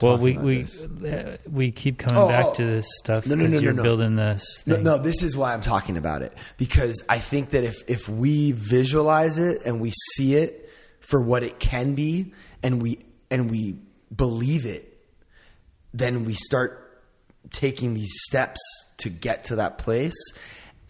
Well, 0.00 0.18
we 0.18 0.36
we 0.36 0.66
uh, 1.08 1.38
we 1.50 1.70
keep 1.72 1.98
coming 1.98 2.22
Oh, 2.22 2.28
back 2.28 2.44
oh. 2.48 2.54
to 2.54 2.64
this 2.66 2.86
stuff 2.98 3.26
No, 3.26 3.34
because 3.36 3.50
no, 3.52 3.54
no, 3.54 3.54
no, 3.54 3.58
you're 3.60 3.72
no. 3.72 3.82
building 3.82 4.16
this. 4.16 4.62
No, 4.66 4.76
no, 4.76 4.98
this 4.98 5.22
is 5.22 5.34
why 5.36 5.54
I'm 5.54 5.62
talking 5.62 5.96
about 5.96 6.20
it 6.22 6.36
because 6.58 7.02
I 7.08 7.18
think 7.18 7.50
that 7.50 7.64
if 7.64 7.76
if 7.88 8.06
we 8.08 8.52
visualize 8.52 9.38
it 9.38 9.62
and 9.64 9.80
we 9.80 9.92
see 10.14 10.34
it 10.34 10.70
for 11.00 11.22
what 11.22 11.42
it 11.42 11.58
can 11.58 11.94
be 11.94 12.34
and 12.62 12.82
we 12.82 12.98
and 13.30 13.50
we 13.50 13.78
believe 14.14 14.66
it, 14.66 14.98
then 15.94 16.24
we 16.26 16.34
start 16.34 17.02
taking 17.52 17.94
these 17.94 18.12
steps 18.26 18.60
to 18.98 19.08
get 19.08 19.44
to 19.44 19.56
that 19.56 19.78
place. 19.78 20.14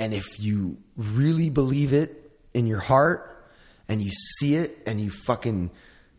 And 0.01 0.13
if 0.15 0.27
you 0.41 0.79
really 0.97 1.49
believe 1.49 1.93
it 1.93 2.33
in 2.55 2.67
your 2.67 2.81
heart 2.81 3.47
and 3.89 4.03
you 4.03 4.11
see 4.11 4.57
it 4.57 4.79
and 4.85 5.01
you 5.01 5.11
fucking 5.11 5.71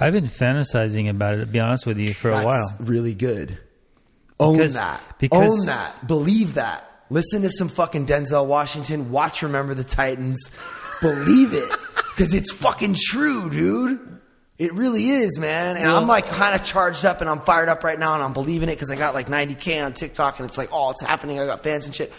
I've 0.00 0.12
been 0.12 0.28
fantasizing 0.28 1.10
about 1.10 1.34
it. 1.34 1.38
To 1.40 1.46
be 1.46 1.58
honest 1.60 1.84
with 1.84 1.98
you, 1.98 2.14
for 2.14 2.30
a 2.30 2.44
while. 2.44 2.76
really 2.80 3.14
good. 3.14 3.58
Own 4.40 4.56
Because- 4.58 4.74
that. 4.74 5.02
because- 5.18 5.50
Own 5.60 5.66
that. 5.66 6.06
Believe 6.06 6.54
that. 6.54 6.84
Listen 7.10 7.42
to 7.42 7.48
some 7.50 7.68
fucking 7.68 8.06
Denzel 8.06 8.46
Washington. 8.46 9.10
Watch 9.10 9.42
Remember 9.42 9.74
the 9.74 9.84
Titans. 9.84 10.50
Believe 11.00 11.54
it. 11.54 11.68
Because 12.18 12.34
it's 12.34 12.50
fucking 12.52 12.96
true, 12.98 13.48
dude. 13.48 14.00
It 14.58 14.72
really 14.74 15.08
is, 15.08 15.38
man. 15.38 15.76
And 15.76 15.88
I'm 15.88 16.08
like 16.08 16.26
kind 16.26 16.52
of 16.52 16.64
charged 16.66 17.04
up 17.04 17.20
and 17.20 17.30
I'm 17.30 17.38
fired 17.42 17.68
up 17.68 17.84
right 17.84 17.96
now 17.96 18.14
and 18.14 18.24
I'm 18.24 18.32
believing 18.32 18.68
it 18.68 18.72
because 18.72 18.90
I 18.90 18.96
got 18.96 19.14
like 19.14 19.28
90K 19.28 19.84
on 19.84 19.92
TikTok 19.92 20.40
and 20.40 20.48
it's 20.48 20.58
like, 20.58 20.70
oh, 20.72 20.90
it's 20.90 21.00
happening. 21.00 21.38
I 21.38 21.46
got 21.46 21.62
fans 21.62 21.86
and 21.86 21.94
shit. 21.94 22.12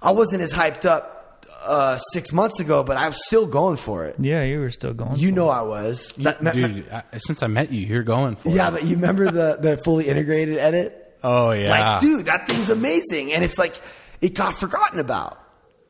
I 0.00 0.12
wasn't 0.12 0.40
as 0.40 0.54
hyped 0.54 0.86
up 0.86 1.44
uh, 1.64 1.98
six 1.98 2.32
months 2.32 2.60
ago, 2.60 2.82
but 2.82 2.96
I 2.96 3.08
was 3.08 3.22
still 3.26 3.46
going 3.46 3.76
for 3.76 4.06
it. 4.06 4.16
Yeah, 4.18 4.42
you 4.42 4.58
were 4.60 4.70
still 4.70 4.94
going. 4.94 5.16
You 5.18 5.32
know 5.32 5.50
it. 5.50 5.54
I 5.54 5.62
was. 5.62 6.14
You- 6.16 6.24
That- 6.24 6.54
dude, 6.54 6.88
I, 6.90 7.02
since 7.18 7.42
I 7.42 7.46
met 7.48 7.70
you, 7.70 7.84
you're 7.84 8.02
going 8.04 8.36
for 8.36 8.48
yeah, 8.48 8.54
it. 8.54 8.56
Yeah, 8.56 8.70
but 8.70 8.84
you 8.84 8.94
remember 8.96 9.30
the, 9.30 9.58
the 9.60 9.76
fully 9.76 10.08
integrated 10.08 10.56
edit? 10.56 10.98
Oh 11.22 11.52
yeah, 11.52 11.70
Like, 11.70 12.00
dude, 12.00 12.26
that 12.26 12.48
thing's 12.48 12.70
amazing. 12.70 13.32
And 13.32 13.44
it's 13.44 13.58
like, 13.58 13.80
it 14.20 14.34
got 14.34 14.54
forgotten 14.54 14.98
about 14.98 15.38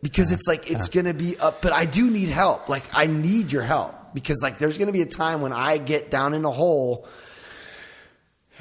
because 0.02 0.30
it's 0.32 0.46
like, 0.46 0.70
it's 0.70 0.88
going 0.88 1.06
to 1.06 1.14
be 1.14 1.38
up, 1.38 1.62
but 1.62 1.72
I 1.72 1.86
do 1.86 2.10
need 2.10 2.28
help. 2.28 2.68
Like, 2.68 2.84
I 2.92 3.06
need 3.06 3.52
your 3.52 3.62
help 3.62 3.94
because, 4.14 4.40
like, 4.42 4.58
there's 4.58 4.76
going 4.76 4.88
to 4.88 4.92
be 4.92 5.02
a 5.02 5.06
time 5.06 5.40
when 5.40 5.52
I 5.52 5.78
get 5.78 6.10
down 6.10 6.34
in 6.34 6.44
a 6.44 6.50
hole. 6.50 7.06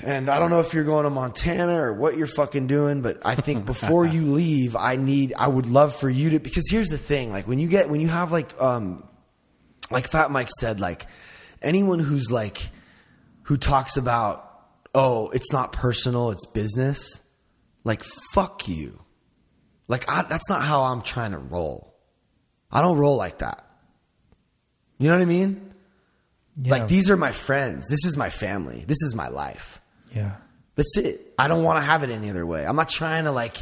And 0.03 0.30
I 0.30 0.39
don't 0.39 0.49
know 0.49 0.61
if 0.61 0.74
you're 0.74 0.86
going 0.86 1.03
to 1.03 1.09
Montana 1.09 1.82
or 1.82 1.93
what 1.93 2.17
you're 2.17 2.28
fucking 2.28 2.67
doing, 2.67 3.01
but 3.01 3.22
I 3.26 3.36
think 3.36 3.65
before 3.74 4.05
you 4.05 4.26
leave, 4.28 4.76
I 4.76 4.95
need, 4.95 5.34
I 5.38 5.47
would 5.47 5.65
love 5.65 5.95
for 5.95 6.09
you 6.09 6.32
to, 6.32 6.39
because 6.39 6.69
here's 6.69 6.88
the 6.88 6.97
thing, 6.97 7.32
like 7.32 7.47
when 7.47 7.59
you 7.59 7.67
get, 7.67 7.89
when 7.89 7.99
you 8.01 8.07
have 8.07 8.32
like, 8.32 8.49
um, 8.61 9.03
like 9.89 10.07
Fat 10.09 10.32
Mike 10.32 10.49
said, 10.59 10.80
like 10.80 11.05
anyone 11.61 11.99
who's 11.99 12.32
like, 12.32 12.69
who 13.43 13.57
talks 13.57 13.97
about, 13.97 14.47
oh, 14.93 15.29
it's 15.29 15.51
not 15.51 15.71
personal, 15.71 16.31
it's 16.31 16.45
business, 16.45 17.21
like 17.83 18.03
fuck 18.33 18.67
you. 18.67 19.01
Like 19.87 20.09
I, 20.09 20.21
that's 20.23 20.49
not 20.49 20.61
how 20.61 20.83
I'm 20.83 21.01
trying 21.01 21.31
to 21.31 21.37
roll. 21.37 21.95
I 22.71 22.81
don't 22.81 22.97
roll 22.97 23.17
like 23.17 23.39
that. 23.39 23.65
You 24.97 25.09
know 25.09 25.15
what 25.15 25.23
I 25.23 25.25
mean? 25.25 25.73
Yeah. 26.61 26.71
Like 26.71 26.87
these 26.87 27.09
are 27.09 27.17
my 27.17 27.31
friends. 27.31 27.87
This 27.89 28.05
is 28.05 28.15
my 28.15 28.29
family. 28.29 28.85
This 28.87 29.01
is 29.01 29.15
my 29.15 29.27
life. 29.27 29.81
Yeah. 30.15 30.35
That's 30.75 30.97
it. 30.97 31.33
I 31.37 31.47
don't 31.47 31.63
want 31.63 31.77
to 31.77 31.81
have 31.81 32.03
it 32.03 32.09
any 32.09 32.29
other 32.29 32.45
way. 32.45 32.65
I'm 32.65 32.75
not 32.75 32.89
trying 32.89 33.25
to 33.25 33.31
like, 33.31 33.57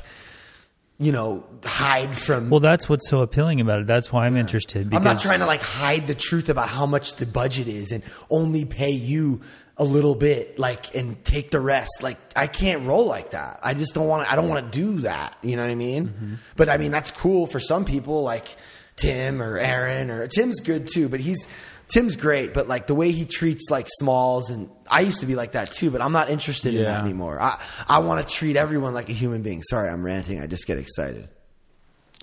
you 0.99 1.11
know, 1.11 1.45
hide 1.63 2.15
from. 2.15 2.49
Well, 2.49 2.59
that's 2.59 2.87
what's 2.87 3.09
so 3.09 3.21
appealing 3.21 3.61
about 3.61 3.79
it. 3.79 3.87
That's 3.87 4.11
why 4.11 4.25
I'm 4.25 4.37
interested. 4.37 4.89
Because 4.89 4.97
I'm 4.97 5.13
not 5.13 5.21
trying 5.21 5.39
to 5.39 5.45
like 5.45 5.61
hide 5.61 6.07
the 6.07 6.15
truth 6.15 6.49
about 6.49 6.69
how 6.69 6.85
much 6.85 7.15
the 7.15 7.25
budget 7.25 7.67
is 7.67 7.91
and 7.91 8.03
only 8.29 8.65
pay 8.65 8.91
you 8.91 9.41
a 9.79 9.83
little 9.83 10.13
bit, 10.13 10.59
like, 10.59 10.93
and 10.93 11.23
take 11.23 11.49
the 11.49 11.59
rest. 11.59 12.03
Like, 12.03 12.17
I 12.35 12.45
can't 12.47 12.85
roll 12.85 13.05
like 13.05 13.31
that. 13.31 13.61
I 13.63 13.73
just 13.73 13.95
don't 13.95 14.07
want 14.07 14.27
to. 14.27 14.31
I 14.31 14.35
don't 14.35 14.49
want 14.49 14.71
to 14.71 14.79
do 14.79 15.01
that. 15.01 15.37
You 15.41 15.55
know 15.55 15.63
what 15.63 15.71
I 15.71 15.75
mean? 15.75 16.07
Mm-hmm. 16.07 16.33
But 16.57 16.69
I 16.69 16.77
mean, 16.77 16.91
that's 16.91 17.11
cool 17.11 17.47
for 17.47 17.59
some 17.59 17.85
people, 17.85 18.21
like 18.21 18.55
Tim 18.97 19.41
or 19.41 19.57
Aaron 19.57 20.11
or 20.11 20.27
Tim's 20.27 20.59
good 20.59 20.87
too. 20.87 21.09
But 21.09 21.21
he's 21.21 21.47
Tim's 21.87 22.15
great. 22.17 22.53
But 22.53 22.67
like 22.67 22.85
the 22.85 22.95
way 22.95 23.11
he 23.11 23.25
treats 23.25 23.71
like 23.71 23.87
Smalls 23.99 24.49
and 24.51 24.69
I 24.91 25.01
used 25.01 25.21
to 25.21 25.25
be 25.25 25.35
like 25.35 25.53
that 25.53 25.71
too. 25.71 25.89
But 25.89 26.01
I'm 26.01 26.11
not 26.11 26.29
interested 26.29 26.75
in 26.75 26.83
that 26.83 27.03
anymore. 27.03 27.41
I 27.41 27.59
I 27.87 27.99
want 27.99 28.27
to 28.27 28.31
treat 28.31 28.57
everyone 28.57 28.93
like 28.93 29.09
a 29.09 29.13
human 29.13 29.41
being. 29.41 29.63
Sorry, 29.63 29.89
I'm 29.89 30.05
ranting. 30.05 30.41
I 30.41 30.47
just 30.47 30.67
get 30.67 30.77
excited. 30.77 31.29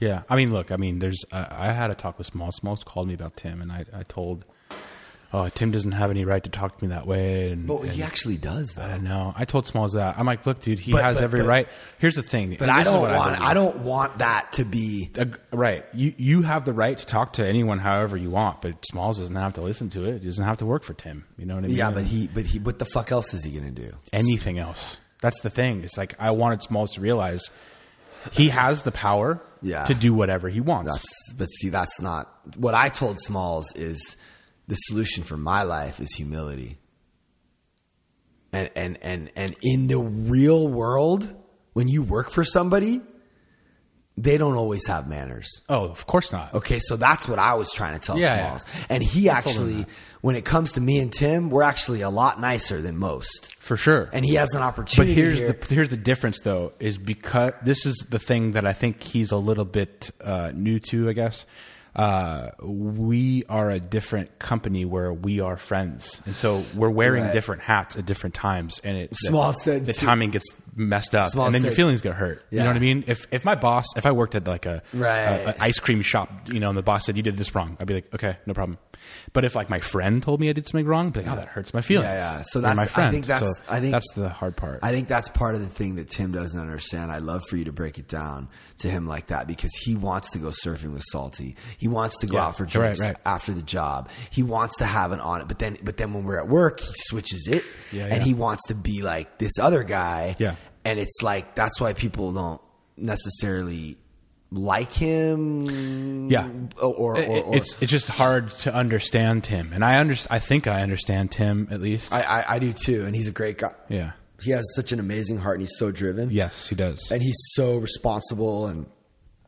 Yeah, 0.00 0.22
I 0.28 0.36
mean, 0.36 0.52
look, 0.52 0.70
I 0.70 0.76
mean, 0.76 0.98
there's. 0.98 1.24
Uh, 1.32 1.46
I 1.50 1.72
had 1.72 1.90
a 1.90 1.94
talk 1.94 2.18
with 2.18 2.26
smalls 2.26 2.56
Smalls 2.56 2.84
called 2.84 3.08
me 3.08 3.14
about 3.14 3.36
Tim, 3.36 3.62
and 3.62 3.72
I, 3.72 3.86
I 3.94 4.02
told, 4.02 4.44
oh, 5.32 5.48
Tim 5.48 5.70
doesn't 5.70 5.92
have 5.92 6.10
any 6.10 6.24
right 6.24 6.42
to 6.42 6.50
talk 6.50 6.78
to 6.78 6.84
me 6.84 6.90
that 6.90 7.06
way. 7.06 7.50
And, 7.50 7.66
But 7.66 7.82
and 7.82 7.90
he 7.90 8.02
actually 8.02 8.36
does 8.36 8.68
though. 8.76 8.82
I 8.82 8.98
know. 8.98 9.34
I 9.36 9.44
told 9.44 9.66
Smalls 9.66 9.92
that. 9.94 10.18
I'm 10.18 10.26
like, 10.26 10.46
look, 10.46 10.60
dude, 10.60 10.78
he 10.78 10.92
But- 10.92 11.02
has 11.04 11.16
but- 11.16 11.24
every 11.24 11.40
but- 11.40 11.48
right. 11.48 11.68
Here's 11.98 12.14
the 12.14 12.22
thing. 12.22 12.56
But 12.58 12.68
I 12.68 12.82
don't 12.84 13.00
want. 13.02 13.12
believe. 13.36 13.38
I 13.50 13.54
don't 13.54 13.78
want 13.78 14.18
that 14.18 14.52
to 14.54 14.64
be. 14.64 15.10
Uh, 15.18 15.26
right. 15.52 15.84
You 15.92 16.14
you 16.16 16.42
have 16.42 16.64
the 16.64 16.72
right 16.72 16.96
to 16.96 17.06
talk 17.06 17.34
to 17.34 17.46
anyone 17.46 17.78
however 17.78 18.16
you 18.16 18.30
want, 18.30 18.62
but 18.62 18.74
Smalls 18.86 19.18
doesn't 19.18 19.34
have 19.36 19.54
to 19.54 19.60
listen 19.62 19.88
to 19.90 20.04
it. 20.06 20.20
He 20.22 20.26
doesn't 20.26 20.44
have 20.44 20.58
to 20.58 20.66
work 20.66 20.84
for 20.84 20.94
Tim. 20.94 21.24
You 21.38 21.46
know 21.46 21.54
what 21.56 21.64
I 21.64 21.68
mean? 21.68 21.76
Yeah, 21.76 21.90
but 21.90 22.04
he. 22.04 22.28
But 22.28 22.46
he. 22.46 22.58
What 22.58 22.78
the 22.78 22.84
fuck 22.86 23.10
else 23.12 23.34
is 23.34 23.44
he 23.44 23.52
gonna 23.52 23.70
do? 23.70 23.92
anything 24.12 24.58
else. 24.58 24.98
That's 25.22 25.40
the 25.40 25.50
thing. 25.50 25.82
It's 25.82 25.96
like 25.96 26.14
I 26.18 26.30
wanted 26.32 26.62
Smalls 26.62 26.92
to 26.92 27.00
realize 27.00 27.42
he 28.32 28.48
has 28.50 28.82
the 28.82 28.92
power 28.92 29.40
Yeah. 29.62 29.84
to 29.84 29.94
do 29.94 30.12
whatever 30.12 30.48
he 30.48 30.60
wants. 30.60 30.92
That's. 30.92 31.34
But 31.38 31.46
see, 31.46 31.68
that's 31.70 32.00
not 32.00 32.30
what 32.56 32.74
I 32.74 32.88
told 32.88 33.18
Smalls. 33.20 33.72
Is 33.76 34.16
the 34.68 34.74
solution 34.74 35.22
for 35.22 35.36
my 35.36 35.62
life 35.62 36.00
is 36.00 36.14
humility. 36.14 36.78
And 38.52 38.70
and 38.74 38.98
and 39.02 39.30
and 39.36 39.54
in 39.62 39.86
the 39.88 39.98
real 39.98 40.66
world, 40.68 41.32
when 41.72 41.88
you 41.88 42.02
work 42.02 42.30
for 42.30 42.42
somebody, 42.42 43.02
they 44.16 44.38
don't 44.38 44.54
always 44.54 44.86
have 44.86 45.06
manners. 45.08 45.46
oh, 45.68 45.84
of 45.84 46.06
course 46.06 46.32
not. 46.32 46.54
Okay, 46.54 46.78
so 46.78 46.96
that's 46.96 47.28
what 47.28 47.38
I 47.38 47.54
was 47.54 47.70
trying 47.72 47.98
to 47.98 48.04
tell 48.04 48.18
Yeah, 48.18 48.34
yeah. 48.34 48.56
Smalls. 48.56 48.86
And 48.88 49.02
he 49.02 49.28
actually, 49.28 49.84
when 50.22 50.36
it 50.36 50.46
comes 50.46 50.72
to 50.72 50.80
me 50.80 51.00
and 51.00 51.12
Tim, 51.12 51.50
we're 51.50 51.62
actually 51.62 52.00
a 52.00 52.08
lot 52.08 52.40
nicer 52.40 52.80
than 52.80 52.96
most. 52.96 53.54
For 53.58 53.76
sure. 53.76 54.08
And 54.14 54.24
he 54.24 54.36
has 54.36 54.54
an 54.54 54.62
opportunity. 54.62 55.12
But 55.12 55.16
here's 55.22 55.38
here. 55.38 55.52
the 55.52 55.74
here's 55.74 55.90
the 55.90 55.98
difference 55.98 56.40
though 56.40 56.72
is 56.80 56.96
because 56.96 57.52
this 57.62 57.84
is 57.84 58.06
the 58.08 58.18
thing 58.18 58.52
that 58.52 58.64
I 58.64 58.72
think 58.72 59.02
he's 59.02 59.32
a 59.32 59.36
little 59.36 59.66
bit 59.66 60.10
uh, 60.22 60.52
new 60.54 60.78
to. 60.88 61.10
I 61.10 61.12
guess 61.12 61.44
uh, 61.96 62.50
we 62.62 63.42
are 63.48 63.70
a 63.70 63.80
different 63.80 64.38
company 64.38 64.84
where 64.84 65.12
we 65.12 65.40
are 65.40 65.56
friends, 65.56 66.20
and 66.26 66.36
so 66.36 66.62
we're 66.74 66.90
wearing 66.90 67.24
Right. 67.24 67.32
different 67.32 67.62
hats 67.62 67.96
at 67.96 68.04
different 68.06 68.34
times, 68.34 68.80
and 68.84 68.96
it 68.98 69.16
Small 69.16 69.52
the, 69.52 69.58
said 69.58 69.86
the 69.86 69.92
too- 69.94 70.04
timing 70.06 70.30
gets 70.30 70.46
messed 70.74 71.14
up, 71.16 71.30
Small 71.32 71.46
and 71.46 71.54
then 71.54 71.64
your 71.64 71.72
feelings 71.72 72.02
get 72.02 72.12
hurt. 72.14 72.44
You 72.50 72.58
know 72.58 72.66
what 72.66 72.76
I 72.76 72.80
mean? 72.80 73.04
If 73.06 73.26
if 73.32 73.44
my 73.46 73.54
boss, 73.54 73.86
if 73.96 74.04
I 74.04 74.12
worked 74.12 74.34
at 74.34 74.46
like 74.46 74.66
a, 74.66 74.82
Right. 74.92 75.20
a- 75.22 75.48
a 75.50 75.54
ice 75.58 75.78
cream 75.78 76.02
shop, 76.02 76.30
you 76.48 76.60
know, 76.60 76.68
and 76.68 76.76
the 76.76 76.82
boss 76.82 77.06
said 77.06 77.16
you 77.16 77.22
did 77.22 77.38
this 77.38 77.54
wrong, 77.54 77.76
I'd 77.80 77.86
be 77.86 77.94
like, 77.94 78.14
okay, 78.14 78.36
no 78.44 78.52
problem. 78.52 78.76
But 79.32 79.44
if 79.44 79.54
like 79.54 79.68
my 79.70 79.80
friend 79.80 80.22
told 80.22 80.40
me 80.40 80.48
I 80.48 80.52
did 80.52 80.66
something 80.66 80.86
wrong, 80.86 81.08
I'd 81.08 81.12
be 81.12 81.20
like, 81.22 81.30
oh, 81.32 81.36
that 81.36 81.48
hurts 81.48 81.74
my 81.74 81.80
feelings. 81.80 82.06
Yeah, 82.08 82.36
yeah. 82.38 82.42
So 82.42 82.60
They're 82.60 82.74
that's- 82.74 82.76
my 82.76 82.82
I 82.82 82.86
friend. 82.86 83.12
think 83.12 83.26
that's- 83.26 83.56
So 83.58 83.62
I 83.72 83.80
think- 83.80 83.92
that's 83.92 84.12
the 84.14 84.28
hard 84.28 84.56
part. 84.56 84.80
I 84.82 84.90
think 84.92 85.08
that's 85.08 85.28
part 85.28 85.54
of 85.54 85.60
the 85.60 85.66
thing 85.68 85.96
that 85.96 86.08
Tim 86.10 86.32
doesn't 86.32 86.60
understand. 86.60 87.12
I 87.12 87.18
love 87.18 87.42
for 87.48 87.56
you 87.56 87.64
to 87.64 87.72
break 87.72 87.98
it 87.98 88.08
down 88.08 88.48
to 88.80 88.88
him 88.90 89.06
like 89.06 89.28
that 89.28 89.46
because 89.46 89.72
he 89.84 89.94
wants 89.96 90.30
to 90.30 90.38
go 90.38 90.48
surfing 90.48 90.92
with 90.92 91.02
Salty. 91.10 91.56
He 91.78 91.88
wants 91.88 92.18
to 92.20 92.26
go 92.26 92.36
Yeah, 92.36 92.46
out 92.46 92.56
for 92.56 92.64
drinks 92.64 93.00
right. 93.02 93.16
after 93.24 93.52
the 93.52 93.62
job. 93.62 94.08
He 94.30 94.42
wants 94.42 94.76
to 94.78 94.84
have 94.86 95.12
it 95.12 95.20
on 95.20 95.40
it. 95.42 95.48
But 95.48 95.58
then, 95.58 95.78
but 95.82 95.96
then 95.96 96.12
when 96.12 96.24
we're 96.24 96.38
at 96.38 96.48
work, 96.48 96.80
he 96.80 96.92
switches 96.96 97.48
it, 97.50 97.64
Yeah, 97.92 98.04
and 98.04 98.16
yeah. 98.18 98.22
he 98.24 98.34
wants 98.34 98.64
to 98.68 98.74
be 98.74 99.02
like 99.02 99.38
this 99.38 99.58
other 99.58 99.82
guy. 99.84 100.36
Yeah. 100.38 100.54
and 100.84 100.98
it's 101.00 101.18
like 101.22 101.54
that's 101.56 101.80
why 101.80 101.92
people 101.94 102.32
don't 102.32 102.60
necessarily 103.16 103.96
like 104.50 104.92
him. 104.92 106.30
Yeah. 106.30 106.48
or, 106.80 106.92
or, 106.94 107.18
or, 107.18 107.56
it's 107.56 107.80
it's 107.82 107.90
just 107.90 108.08
hard 108.08 108.50
to 108.60 108.74
understand 108.74 109.44
Tim, 109.44 109.72
and 109.72 109.84
I 109.84 109.98
under, 109.98 110.14
I 110.30 110.38
think 110.38 110.66
I 110.66 110.82
understand 110.82 111.30
Tim 111.32 111.68
at 111.70 111.80
least. 111.80 112.12
I, 112.12 112.20
I, 112.22 112.54
I 112.54 112.58
do 112.58 112.72
too, 112.72 113.04
and 113.04 113.14
he's 113.14 113.28
a 113.28 113.32
great 113.32 113.58
guy. 113.58 113.72
yeah. 113.88 114.12
He 114.42 114.50
has 114.50 114.66
such 114.76 114.92
an 114.92 115.00
amazing 115.00 115.38
heart, 115.38 115.54
and 115.56 115.62
he's 115.62 115.78
so 115.78 115.90
driven. 115.90 116.30
Yes, 116.30 116.68
he 116.68 116.74
does. 116.76 117.10
and 117.10 117.22
he's 117.22 117.38
so 117.54 117.78
responsible 117.78 118.66
and 118.66 118.84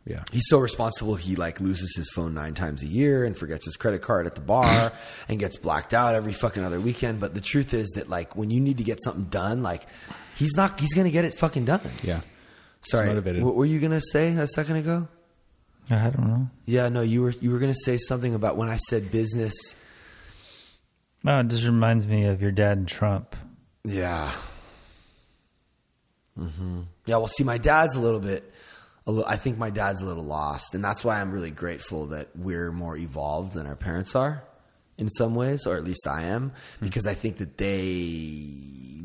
yeah. 0.07 0.23
he's 0.33 0.47
so 0.49 0.59
responsible 0.59 1.15
he 1.17 1.37
like 1.37 1.61
loses 1.61 1.95
his 1.95 2.09
phone 2.15 2.33
nine 2.33 2.55
times 2.55 2.83
a 2.83 2.87
year 2.87 3.27
and 3.27 3.37
forgets 3.37 3.67
his 3.67 3.77
credit 3.77 4.01
card 4.01 4.27
at 4.27 4.35
the 4.35 4.41
bar 4.41 4.91
and 5.29 5.39
gets 5.39 5.59
blacked 5.59 5.93
out 5.93 6.15
every 6.15 6.33
fucking 6.33 6.65
other 6.65 6.81
weekend 6.81 7.21
but 7.21 7.35
the 7.35 7.43
truth 7.43 7.75
is 7.75 7.91
that 7.97 8.09
like 8.09 8.35
when 8.35 8.49
you 8.49 8.59
need 8.59 8.79
to 8.79 8.85
get 8.85 8.99
something 9.03 9.25
done 9.25 9.63
like 9.63 9.87
he's 10.37 10.57
not 10.57 10.81
he's 10.81 10.95
gonna 10.95 11.11
get 11.11 11.27
it 11.27 11.35
fucking 11.35 11.67
done 11.67 11.83
Yeah. 12.03 12.23
Sorry 12.83 13.09
motivated. 13.09 13.43
what 13.43 13.55
were 13.55 13.65
you 13.67 13.79
gonna 13.81 14.01
say 14.01 14.29
a 14.37 14.47
second 14.47 14.77
ago 14.77 15.09
I 15.91 16.11
don't 16.11 16.27
know. 16.29 16.49
yeah 16.67 16.89
no 16.89 17.01
you 17.01 17.23
were 17.23 17.31
you 17.41 17.51
were 17.51 17.59
gonna 17.59 17.75
say 17.75 17.97
something 17.97 18.35
about 18.35 18.57
when 18.57 18.69
i 18.69 18.77
said 18.77 19.11
business 19.11 19.55
Oh, 21.27 21.41
it 21.41 21.49
just 21.49 21.65
reminds 21.67 22.07
me 22.07 22.27
of 22.27 22.41
your 22.41 22.53
dad 22.53 22.79
and 22.79 22.89
Trump. 22.89 23.35
yeah 23.85 24.33
hmm 26.37 26.83
yeah 27.07 27.17
well 27.17 27.27
see 27.27 27.45
my 27.45 27.59
dad's 27.59 27.97
a 27.97 28.01
little 28.01 28.21
bit 28.21 28.53
a 29.07 29.11
li- 29.13 29.25
I 29.27 29.37
think 29.37 29.57
my 29.59 29.71
dad's 29.71 30.03
a 30.03 30.07
little 30.07 30.23
lost, 30.25 30.75
and 30.75 30.85
that's 30.85 31.03
why 31.03 31.19
I'm 31.19 31.33
really 31.33 31.51
grateful 31.51 32.09
that 32.09 32.29
we're 32.37 32.71
more 32.71 32.95
evolved 32.95 33.55
than 33.55 33.67
our 33.67 33.75
parents 33.75 34.15
are 34.15 34.45
in 34.99 35.09
some 35.09 35.35
ways, 35.35 35.65
or 35.67 35.77
at 35.79 35.85
least 35.85 36.07
I 36.07 36.25
am, 36.25 36.53
because 36.79 37.07
I 37.07 37.15
think 37.15 37.39
that 37.39 37.57
they 37.57 37.73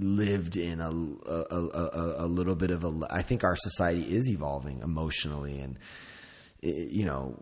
lived 0.03 0.57
in 0.57 0.81
a, 0.81 0.89
a, 0.89 1.55
a, 1.55 2.25
a, 2.25 2.27
little 2.27 2.55
bit 2.55 2.71
of 2.71 2.83
a. 2.83 3.07
I 3.09 3.21
think 3.21 3.43
our 3.43 3.55
society 3.55 4.01
is 4.01 4.29
evolving 4.29 4.81
emotionally, 4.81 5.59
and 5.59 5.77
you 6.61 7.05
know, 7.05 7.39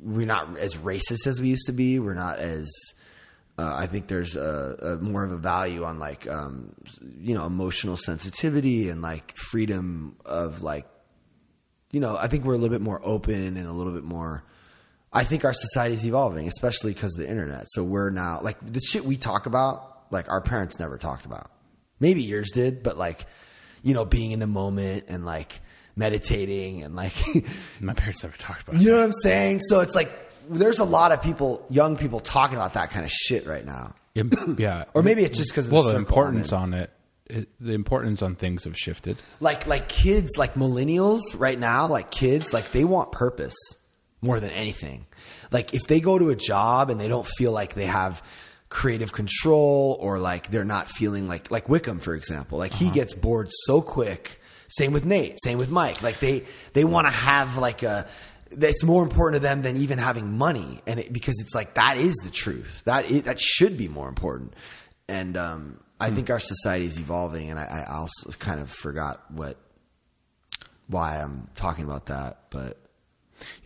we're 0.00 0.26
not 0.26 0.58
as 0.58 0.76
racist 0.76 1.26
as 1.26 1.40
we 1.40 1.48
used 1.48 1.66
to 1.66 1.72
be. 1.72 1.98
We're 1.98 2.14
not 2.14 2.38
as 2.38 2.70
Uh, 3.58 3.74
I 3.74 3.86
think 3.86 4.08
there's 4.08 4.34
a, 4.34 4.96
a 4.98 5.02
more 5.02 5.24
of 5.24 5.30
a 5.32 5.36
value 5.36 5.84
on 5.84 5.98
like 5.98 6.26
um, 6.26 6.74
you 7.18 7.34
know 7.34 7.44
emotional 7.44 7.98
sensitivity 7.98 8.88
and 8.88 9.02
like 9.02 9.36
freedom 9.36 10.16
of 10.24 10.62
like 10.62 10.86
you 11.90 12.00
know 12.00 12.16
I 12.16 12.28
think 12.28 12.44
we're 12.44 12.54
a 12.54 12.58
little 12.58 12.74
bit 12.74 12.80
more 12.80 13.00
open 13.04 13.56
and 13.58 13.66
a 13.68 13.72
little 13.72 13.92
bit 13.92 14.04
more. 14.04 14.42
I 15.12 15.24
think 15.24 15.44
our 15.44 15.52
society's 15.52 16.06
evolving, 16.06 16.48
especially 16.48 16.94
because 16.94 17.14
of 17.18 17.26
the 17.26 17.30
internet. 17.30 17.66
So 17.68 17.84
we're 17.84 18.08
now 18.08 18.40
like 18.42 18.56
the 18.64 18.80
shit 18.80 19.04
we 19.04 19.18
talk 19.18 19.44
about, 19.44 20.10
like 20.10 20.30
our 20.30 20.40
parents 20.40 20.78
never 20.80 20.96
talked 20.96 21.26
about. 21.26 21.51
Maybe 22.02 22.22
yours 22.22 22.50
did, 22.52 22.82
but 22.82 22.98
like 22.98 23.24
you 23.82 23.94
know 23.94 24.04
being 24.04 24.32
in 24.32 24.40
the 24.40 24.46
moment 24.46 25.04
and 25.08 25.24
like 25.24 25.60
meditating 25.96 26.82
and 26.82 26.94
like 26.94 27.14
My 27.80 27.94
parents 27.94 28.22
never 28.22 28.36
talked 28.36 28.68
about 28.68 28.80
You 28.80 28.90
know 28.90 28.98
what 28.98 29.04
I'm 29.04 29.12
saying? 29.12 29.60
So 29.60 29.80
it's 29.80 29.94
like 29.94 30.10
there's 30.48 30.80
a 30.80 30.84
lot 30.84 31.12
of 31.12 31.22
people, 31.22 31.64
young 31.70 31.96
people, 31.96 32.20
talking 32.20 32.56
about 32.56 32.74
that 32.74 32.90
kind 32.90 33.04
of 33.04 33.10
shit 33.10 33.46
right 33.46 33.64
now. 33.64 33.94
Yeah. 34.58 34.84
Or 34.94 35.02
maybe 35.02 35.22
it's 35.22 35.38
just 35.38 35.50
because 35.50 35.70
well, 35.70 35.84
the 35.84 35.96
importance 35.96 36.52
on 36.52 36.74
it, 36.74 36.90
it, 37.26 37.48
the 37.60 37.72
importance 37.72 38.20
on 38.20 38.34
things 38.34 38.64
have 38.64 38.76
shifted. 38.76 39.16
like 39.40 39.66
like 39.66 39.88
kids, 39.88 40.32
like 40.36 40.54
millennials 40.54 41.22
right 41.36 41.58
now, 41.58 41.86
like 41.86 42.10
kids, 42.10 42.52
like 42.52 42.72
they 42.72 42.84
want 42.84 43.12
purpose 43.12 43.54
more 44.20 44.40
than 44.40 44.50
anything. 44.50 45.06
Like 45.50 45.72
if 45.74 45.86
they 45.86 46.00
go 46.00 46.18
to 46.18 46.30
a 46.30 46.36
job 46.36 46.90
and 46.90 47.00
they 47.00 47.08
don't 47.08 47.26
feel 47.26 47.52
like 47.52 47.74
they 47.74 47.86
have 47.86 48.22
creative 48.72 49.12
control 49.12 49.98
or 50.00 50.18
like 50.18 50.48
they're 50.48 50.64
not 50.64 50.88
feeling 50.88 51.28
like 51.28 51.50
like 51.50 51.68
Wickham 51.68 52.00
for 52.00 52.14
example, 52.14 52.58
like 52.58 52.72
he 52.72 52.90
gets 52.90 53.12
bored 53.14 53.48
so 53.50 53.82
quick. 53.82 54.40
Same 54.68 54.92
with 54.94 55.04
Nate, 55.04 55.36
same 55.44 55.58
with 55.58 55.70
Mike. 55.70 56.02
Like 56.02 56.18
they 56.20 56.44
they 56.72 56.84
want 56.84 57.06
to 57.06 57.12
have 57.12 57.58
like 57.58 57.82
a 57.82 58.08
it's 58.50 58.82
more 58.82 59.02
important 59.02 59.42
to 59.42 59.46
them 59.46 59.62
than 59.62 59.76
even 59.76 59.98
having 59.98 60.36
money 60.38 60.80
and 60.86 61.00
it, 61.00 61.12
because 61.12 61.38
it's 61.40 61.54
like 61.54 61.74
that 61.74 61.98
is 61.98 62.14
the 62.24 62.30
truth. 62.30 62.82
That 62.86 63.06
that 63.24 63.38
should 63.38 63.76
be 63.76 63.88
more 63.88 64.08
important. 64.08 64.54
And 65.06 65.36
um 65.36 65.78
I 66.00 66.10
think 66.10 66.30
our 66.30 66.40
society 66.40 66.86
is 66.86 66.98
evolving 66.98 67.50
and 67.50 67.58
I, 67.60 67.84
I 67.86 67.94
also 67.94 68.30
kind 68.38 68.58
of 68.58 68.70
forgot 68.70 69.30
what 69.30 69.58
why 70.88 71.18
I'm 71.18 71.48
talking 71.54 71.84
about 71.84 72.06
that, 72.06 72.44
but 72.48 72.78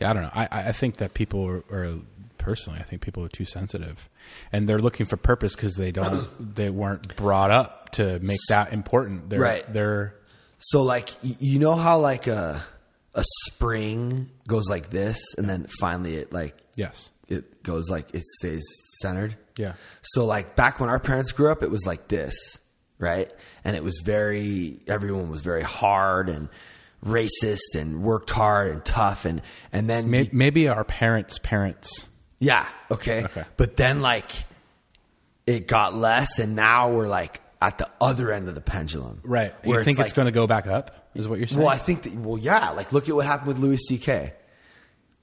Yeah, 0.00 0.11
I 0.11 0.12
don't 0.12 0.22
know. 0.24 0.32
I, 0.34 0.48
I 0.50 0.72
think 0.72 0.96
that 0.96 1.14
people 1.14 1.46
are, 1.46 1.64
are 1.70 2.00
personally, 2.47 2.78
I 2.78 2.84
think 2.84 3.03
people 3.03 3.24
are 3.24 3.28
too 3.28 3.44
sensitive, 3.44 4.09
and 4.53 4.68
they're 4.68 4.78
looking 4.78 5.05
for 5.07 5.16
purpose 5.16 5.57
because 5.57 5.74
they 5.74 5.90
don't, 5.90 6.28
they 6.55 6.70
weren't 6.70 7.16
brought 7.16 7.51
up 7.51 7.90
to 7.90 8.20
make 8.20 8.38
that 8.49 8.72
important. 8.72 9.28
They're, 9.28 9.40
Right. 9.40 9.72
They're 9.72 10.14
so 10.59 10.84
like 10.84 11.11
you 11.22 11.59
know 11.59 11.74
how 11.74 11.99
like 11.99 12.28
a 12.28 12.62
a 13.14 13.24
spring 13.47 14.30
goes 14.47 14.70
like 14.70 14.90
this 14.90 15.18
and 15.36 15.49
then 15.49 15.66
finally 15.80 16.16
it 16.16 16.32
like 16.32 16.57
yes, 16.76 17.11
it 17.28 17.64
goes 17.64 17.90
like 17.90 18.14
it 18.14 18.22
stays 18.38 18.64
centered. 19.01 19.36
Yeah. 19.59 19.74
So 20.03 20.24
like 20.24 20.55
back 20.55 20.78
when 20.78 20.88
our 20.88 21.01
parents 21.01 21.32
grew 21.32 21.51
up, 21.51 21.64
it 21.64 21.70
was 21.70 21.84
like 21.84 22.07
this, 22.07 22.61
right? 23.01 23.28
And 23.64 23.74
it 23.74 23.82
was 23.82 24.01
very 24.05 24.78
everyone 24.86 25.30
was 25.30 25.40
very 25.42 25.62
hard 25.62 26.28
and 26.28 26.49
racist 27.05 27.74
and 27.74 28.03
worked 28.03 28.30
hard 28.30 28.70
and 28.70 28.84
tough 28.84 29.24
and 29.24 29.42
and 29.72 29.90
then 29.90 30.11
maybe, 30.11 30.30
maybe 30.32 30.68
our 30.68 30.84
parents' 30.84 31.38
parents. 31.38 32.07
Yeah. 32.39 32.66
Okay. 32.91 33.24
Okay. 33.24 33.45
But 33.57 33.76
then 33.76 34.01
like 34.01 34.30
it 35.47 35.66
got 35.66 35.95
less, 35.95 36.39
and 36.39 36.57
now 36.57 36.91
we're 36.91 37.09
like 37.09 37.41
at 37.61 37.78
the 37.78 37.89
other 38.01 38.32
end 38.32 38.49
of 38.49 38.55
the 38.55 38.61
pendulum. 38.61 39.20
Right. 39.24 39.55
Where 39.64 39.78
you 39.78 39.84
think 39.84 39.99
it's, 39.99 40.09
like- 40.09 40.14
going 40.14 40.26
to 40.26 40.32
go 40.32 40.47
back 40.47 40.66
up? 40.66 41.11
Is 41.14 41.26
what 41.26 41.39
you're 41.39 41.49
saying? 41.49 41.61
Well, 41.62 41.70
I 41.72 41.78
think 41.78 42.03
that. 42.03 42.14
Well, 42.14 42.37
yeah. 42.37 42.70
Like 42.70 42.93
look 42.93 43.09
at 43.09 43.14
what 43.14 43.24
happened 43.24 43.49
with 43.49 43.59
Louis 43.59 43.78
C.K. 43.78 44.34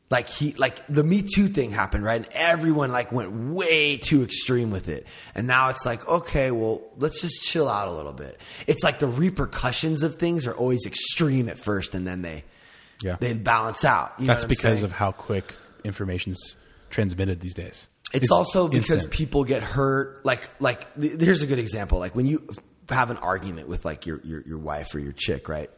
Like 0.09 0.27
he, 0.27 0.53
like 0.53 0.85
the 0.87 1.03
Me 1.03 1.21
Too 1.23 1.47
thing 1.47 1.71
happened, 1.71 2.03
right? 2.03 2.17
And 2.23 2.27
everyone 2.33 2.91
like 2.91 3.11
went 3.11 3.31
way 3.53 3.97
too 3.97 4.21
extreme 4.23 4.69
with 4.71 4.87
it, 4.89 5.07
and 5.35 5.47
now 5.47 5.69
it's 5.69 5.85
like, 5.85 6.07
okay, 6.07 6.51
well, 6.51 6.81
let's 6.97 7.21
just 7.21 7.41
chill 7.41 7.67
out 7.69 7.87
a 7.87 7.91
little 7.91 8.11
bit. 8.13 8.39
It's 8.67 8.83
like 8.83 8.99
the 8.99 9.07
repercussions 9.07 10.03
of 10.03 10.15
things 10.17 10.45
are 10.45 10.53
always 10.53 10.85
extreme 10.85 11.47
at 11.49 11.57
first, 11.57 11.95
and 11.95 12.05
then 12.05 12.21
they, 12.21 12.43
Yeah. 13.03 13.17
they 13.19 13.33
balance 13.33 13.83
out. 13.85 14.13
You 14.19 14.27
That's 14.27 14.45
because 14.45 14.79
saying? 14.79 14.83
of 14.85 14.91
how 14.91 15.11
quick 15.13 15.55
information's 15.83 16.55
transmitted 16.93 17.41
these 17.41 17.53
days. 17.53 17.87
It's, 18.13 18.29
also 18.29 18.67
because 18.67 18.89
instant. 18.91 19.11
people 19.13 19.43
get 19.43 19.63
hurt. 19.63 20.23
Like, 20.23 20.47
like 20.59 20.93
th- 20.99 21.19
here's 21.19 21.41
a 21.41 21.47
good 21.47 21.57
example. 21.59 21.97
Like 21.97 22.15
when 22.15 22.27
you 22.27 22.47
have 22.89 23.09
an 23.09 23.17
argument 23.17 23.67
with 23.67 23.83
like 23.85 24.05
your, 24.05 24.21
your 24.23 24.41
your 24.41 24.57
wife 24.59 24.93
or 24.93 24.99
your 24.99 25.13
chick, 25.13 25.49
right? 25.49 25.69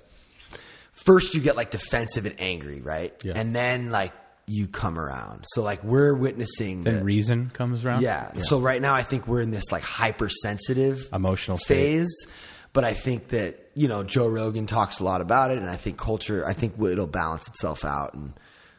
First, 0.92 1.34
you 1.34 1.42
get 1.42 1.56
like 1.56 1.72
defensive 1.72 2.26
and 2.26 2.36
angry, 2.40 2.82
right? 2.82 3.14
Yeah. 3.24 3.34
And 3.36 3.56
then 3.56 3.90
like 3.90 4.12
you 4.48 4.68
come 4.68 5.00
around. 5.00 5.46
So 5.54 5.62
like 5.64 5.84
we're 5.84 6.14
witnessing 6.14 6.84
then 6.84 7.00
the- 7.00 7.04
reason 7.06 7.50
comes 7.52 7.86
around. 7.86 8.02
yeah. 8.02 8.34
So 8.40 8.60
right 8.60 8.82
now, 8.82 8.94
I 8.94 9.04
think 9.04 9.28
we're 9.28 9.42
in 9.42 9.52
this 9.52 9.72
like 9.72 9.84
hypersensitive 9.84 11.08
Emotional 11.14 11.58
state. 11.58 11.76
phase. 12.00 12.28
But 12.74 12.84
I 12.84 12.94
think 12.94 13.30
that 13.30 13.70
you 13.76 13.88
know 13.88 14.04
Joe 14.04 14.28
Rogan 14.28 14.66
talks 14.68 15.00
a 15.00 15.06
lot 15.06 15.22
about 15.22 15.52
it, 15.52 15.58
and 15.60 15.70
I 15.70 15.78
think 15.78 15.98
culture. 15.98 16.46
I 16.46 16.52
think 16.52 16.74
it'll 16.82 17.08
balance 17.08 17.48
itself 17.48 17.86
out, 17.86 18.14
and 18.14 18.34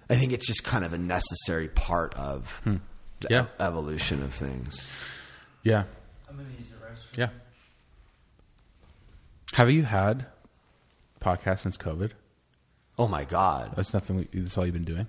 I 0.08 0.16
think 0.16 0.32
it's 0.32 0.46
just 0.46 0.62
kind 0.64 0.84
of 0.84 0.92
a 0.92 0.98
necessary 0.98 1.68
part 1.68 2.14
of 2.14 2.60
the 2.64 2.70
Hmm. 2.70 2.76
Yeah. 3.28 3.42
e- 3.44 3.46
evolution 3.60 4.22
of 4.22 4.32
things. 4.34 4.86
yeah, 5.62 5.84
I'm 6.28 6.36
gonna 6.36 6.48
use 6.58 6.68
the 6.70 6.76
restroom. 6.86 7.18
yeah. 7.18 7.28
Have 9.54 9.70
you 9.70 9.84
had 9.84 10.26
podcast 11.20 11.60
since 11.60 11.76
COVID? 11.76 12.10
Oh 12.98 13.08
my 13.08 13.24
god, 13.24 13.72
That's 13.76 13.92
nothing. 13.92 14.26
That's 14.32 14.56
all 14.56 14.64
you've 14.64 14.74
been 14.74 14.84
doing. 14.84 15.06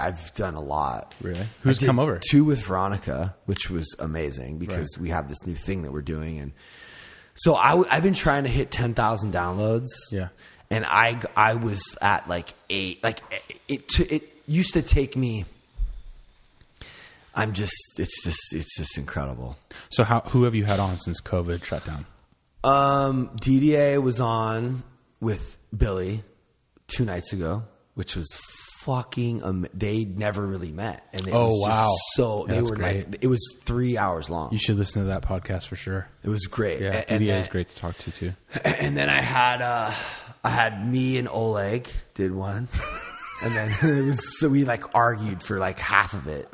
I've 0.00 0.32
done 0.34 0.54
a 0.54 0.60
lot. 0.60 1.14
Really? 1.20 1.46
Who's 1.62 1.78
come 1.78 2.00
over? 2.00 2.18
Two 2.30 2.44
with 2.44 2.62
Veronica, 2.64 3.36
which 3.46 3.70
was 3.70 3.86
amazing 4.00 4.58
because 4.58 4.98
we 4.98 5.10
have 5.10 5.28
this 5.28 5.46
new 5.46 5.54
thing 5.54 5.82
that 5.82 5.92
we're 5.92 6.02
doing, 6.02 6.40
and 6.40 6.52
so 7.34 7.54
I 7.54 7.70
w- 7.70 7.88
I've 7.90 8.02
been 8.02 8.14
trying 8.14 8.44
to 8.44 8.50
hit 8.50 8.70
ten 8.72 8.94
thousand 8.94 9.32
downloads. 9.32 9.88
Yeah. 10.10 10.28
And 10.74 10.84
I 10.84 11.20
I 11.36 11.54
was 11.54 11.82
at 12.02 12.28
like 12.28 12.52
eight. 12.68 13.02
Like 13.02 13.20
it 13.68 13.84
it, 14.00 14.12
it 14.12 14.42
used 14.46 14.74
to 14.74 14.82
take 14.82 15.16
me. 15.16 15.44
I'm 17.32 17.52
just 17.52 17.74
it's 17.96 18.24
just 18.24 18.52
it's 18.52 18.76
just 18.76 18.98
incredible. 18.98 19.56
So 19.90 20.02
how 20.02 20.20
who 20.20 20.42
have 20.42 20.54
you 20.54 20.64
had 20.64 20.80
on 20.80 20.98
since 20.98 21.20
COVID 21.20 21.62
shut 21.64 21.84
down? 21.84 22.06
Um, 22.64 23.28
DDA 23.40 24.02
was 24.02 24.20
on 24.20 24.82
with 25.20 25.58
Billy 25.76 26.24
two 26.88 27.04
nights 27.04 27.32
ago, 27.32 27.62
which 27.94 28.16
was 28.16 28.26
fucking. 28.84 29.42
Am- 29.42 29.66
they 29.74 30.04
never 30.04 30.46
really 30.46 30.72
met, 30.72 31.06
and 31.12 31.26
it 31.26 31.32
Oh, 31.34 31.48
was 31.48 31.66
just 31.66 31.70
wow. 31.70 31.94
So 32.14 32.46
Yeah, 32.46 32.54
they 32.54 32.60
were 32.62 32.76
great. 32.76 33.10
like, 33.10 33.18
it 33.24 33.26
was 33.26 33.40
three 33.64 33.96
hours 33.98 34.30
long. 34.30 34.52
You 34.52 34.58
should 34.58 34.76
listen 34.76 35.02
to 35.02 35.08
that 35.08 35.22
podcast 35.22 35.66
for 35.66 35.76
sure. 35.76 36.08
it 36.22 36.28
was 36.28 36.46
great. 36.46 36.80
Yeah, 36.80 37.04
and 37.08 37.20
DDA 37.22 37.40
is 37.40 37.48
great 37.48 37.68
to 37.68 37.76
talk 37.76 37.96
to 37.98 38.10
too. 38.10 38.32
And 38.64 38.96
then 38.96 39.08
I 39.08 39.20
had 39.20 39.62
uh, 39.62 39.90
I 40.44 40.48
had 40.50 40.86
me 40.88 41.18
and 41.18 41.28
Oleg 41.28 41.88
did 42.14 42.32
one, 42.32 42.68
and 43.42 43.54
then 43.54 43.74
it 43.98 44.02
was 44.04 44.38
so 44.38 44.48
we 44.48 44.64
like 44.64 44.94
argued 44.94 45.42
for 45.42 45.58
like 45.58 45.78
half 45.78 46.12
of 46.14 46.26
it. 46.28 46.48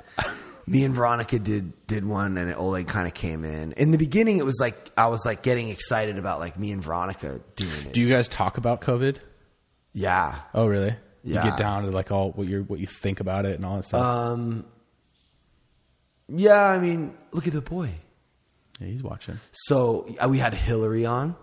Me 0.66 0.84
and 0.84 0.94
Veronica 0.94 1.38
did 1.40 1.72
did 1.88 2.04
one, 2.04 2.38
and 2.38 2.54
Oleg 2.54 2.86
kind 2.86 3.08
of 3.08 3.14
came 3.14 3.44
in. 3.44 3.72
In 3.72 3.90
the 3.90 3.98
beginning, 3.98 4.38
it 4.38 4.44
was 4.44 4.58
like 4.60 4.76
I 4.96 5.08
was 5.08 5.24
like 5.26 5.42
getting 5.42 5.68
excited 5.68 6.16
about 6.18 6.38
like 6.38 6.56
me 6.58 6.70
and 6.70 6.80
Veronica 6.82 7.40
doing 7.56 7.72
it. 7.86 7.92
Do 7.92 8.00
you 8.00 8.08
guys 8.08 8.28
talk 8.28 8.56
about 8.58 8.80
COVID? 8.80 9.16
yeah, 9.92 10.36
Oh, 10.54 10.66
really? 10.68 10.94
You 11.24 11.34
get 11.34 11.58
down 11.58 11.84
to 11.84 11.90
like 11.90 12.10
all 12.10 12.30
what 12.32 12.46
you 12.48 12.62
what 12.66 12.80
you 12.80 12.86
think 12.86 13.20
about 13.20 13.44
it 13.46 13.54
and 13.56 13.64
all 13.66 13.76
that 13.76 13.84
stuff. 13.84 14.02
um, 14.02 14.64
yeah. 16.28 16.64
I 16.64 16.78
mean, 16.78 17.14
look 17.32 17.46
at 17.46 17.52
the 17.52 17.60
boy. 17.60 17.90
yeah, 18.80 18.86
he's 18.86 19.02
watching. 19.02 19.38
So 19.52 20.08
uh, 20.22 20.28
we 20.28 20.38
had 20.38 20.54
Hillary 20.54 21.04
on. 21.06 21.36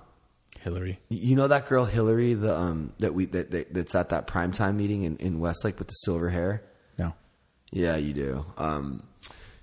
Hillary. 0.62 1.00
You 1.10 1.36
know 1.36 1.48
that 1.48 1.68
girl 1.68 1.86
Hillary, 1.86 2.34
the 2.34 2.54
um 2.58 2.92
that 3.00 3.14
we 3.14 3.26
that, 3.28 3.52
that 3.52 3.74
that's 3.74 3.96
at 3.96 4.10
that 4.10 4.28
primetime 4.28 4.76
meeting 4.76 5.04
in, 5.04 5.16
in 5.18 5.40
Westlake 5.40 5.78
with 5.80 5.88
the 5.88 5.94
silver 5.94 6.30
hair. 6.30 6.64
No. 6.98 7.14
Yeah, 7.72 7.96
you 7.98 8.14
do. 8.14 8.46
Um, 8.58 9.04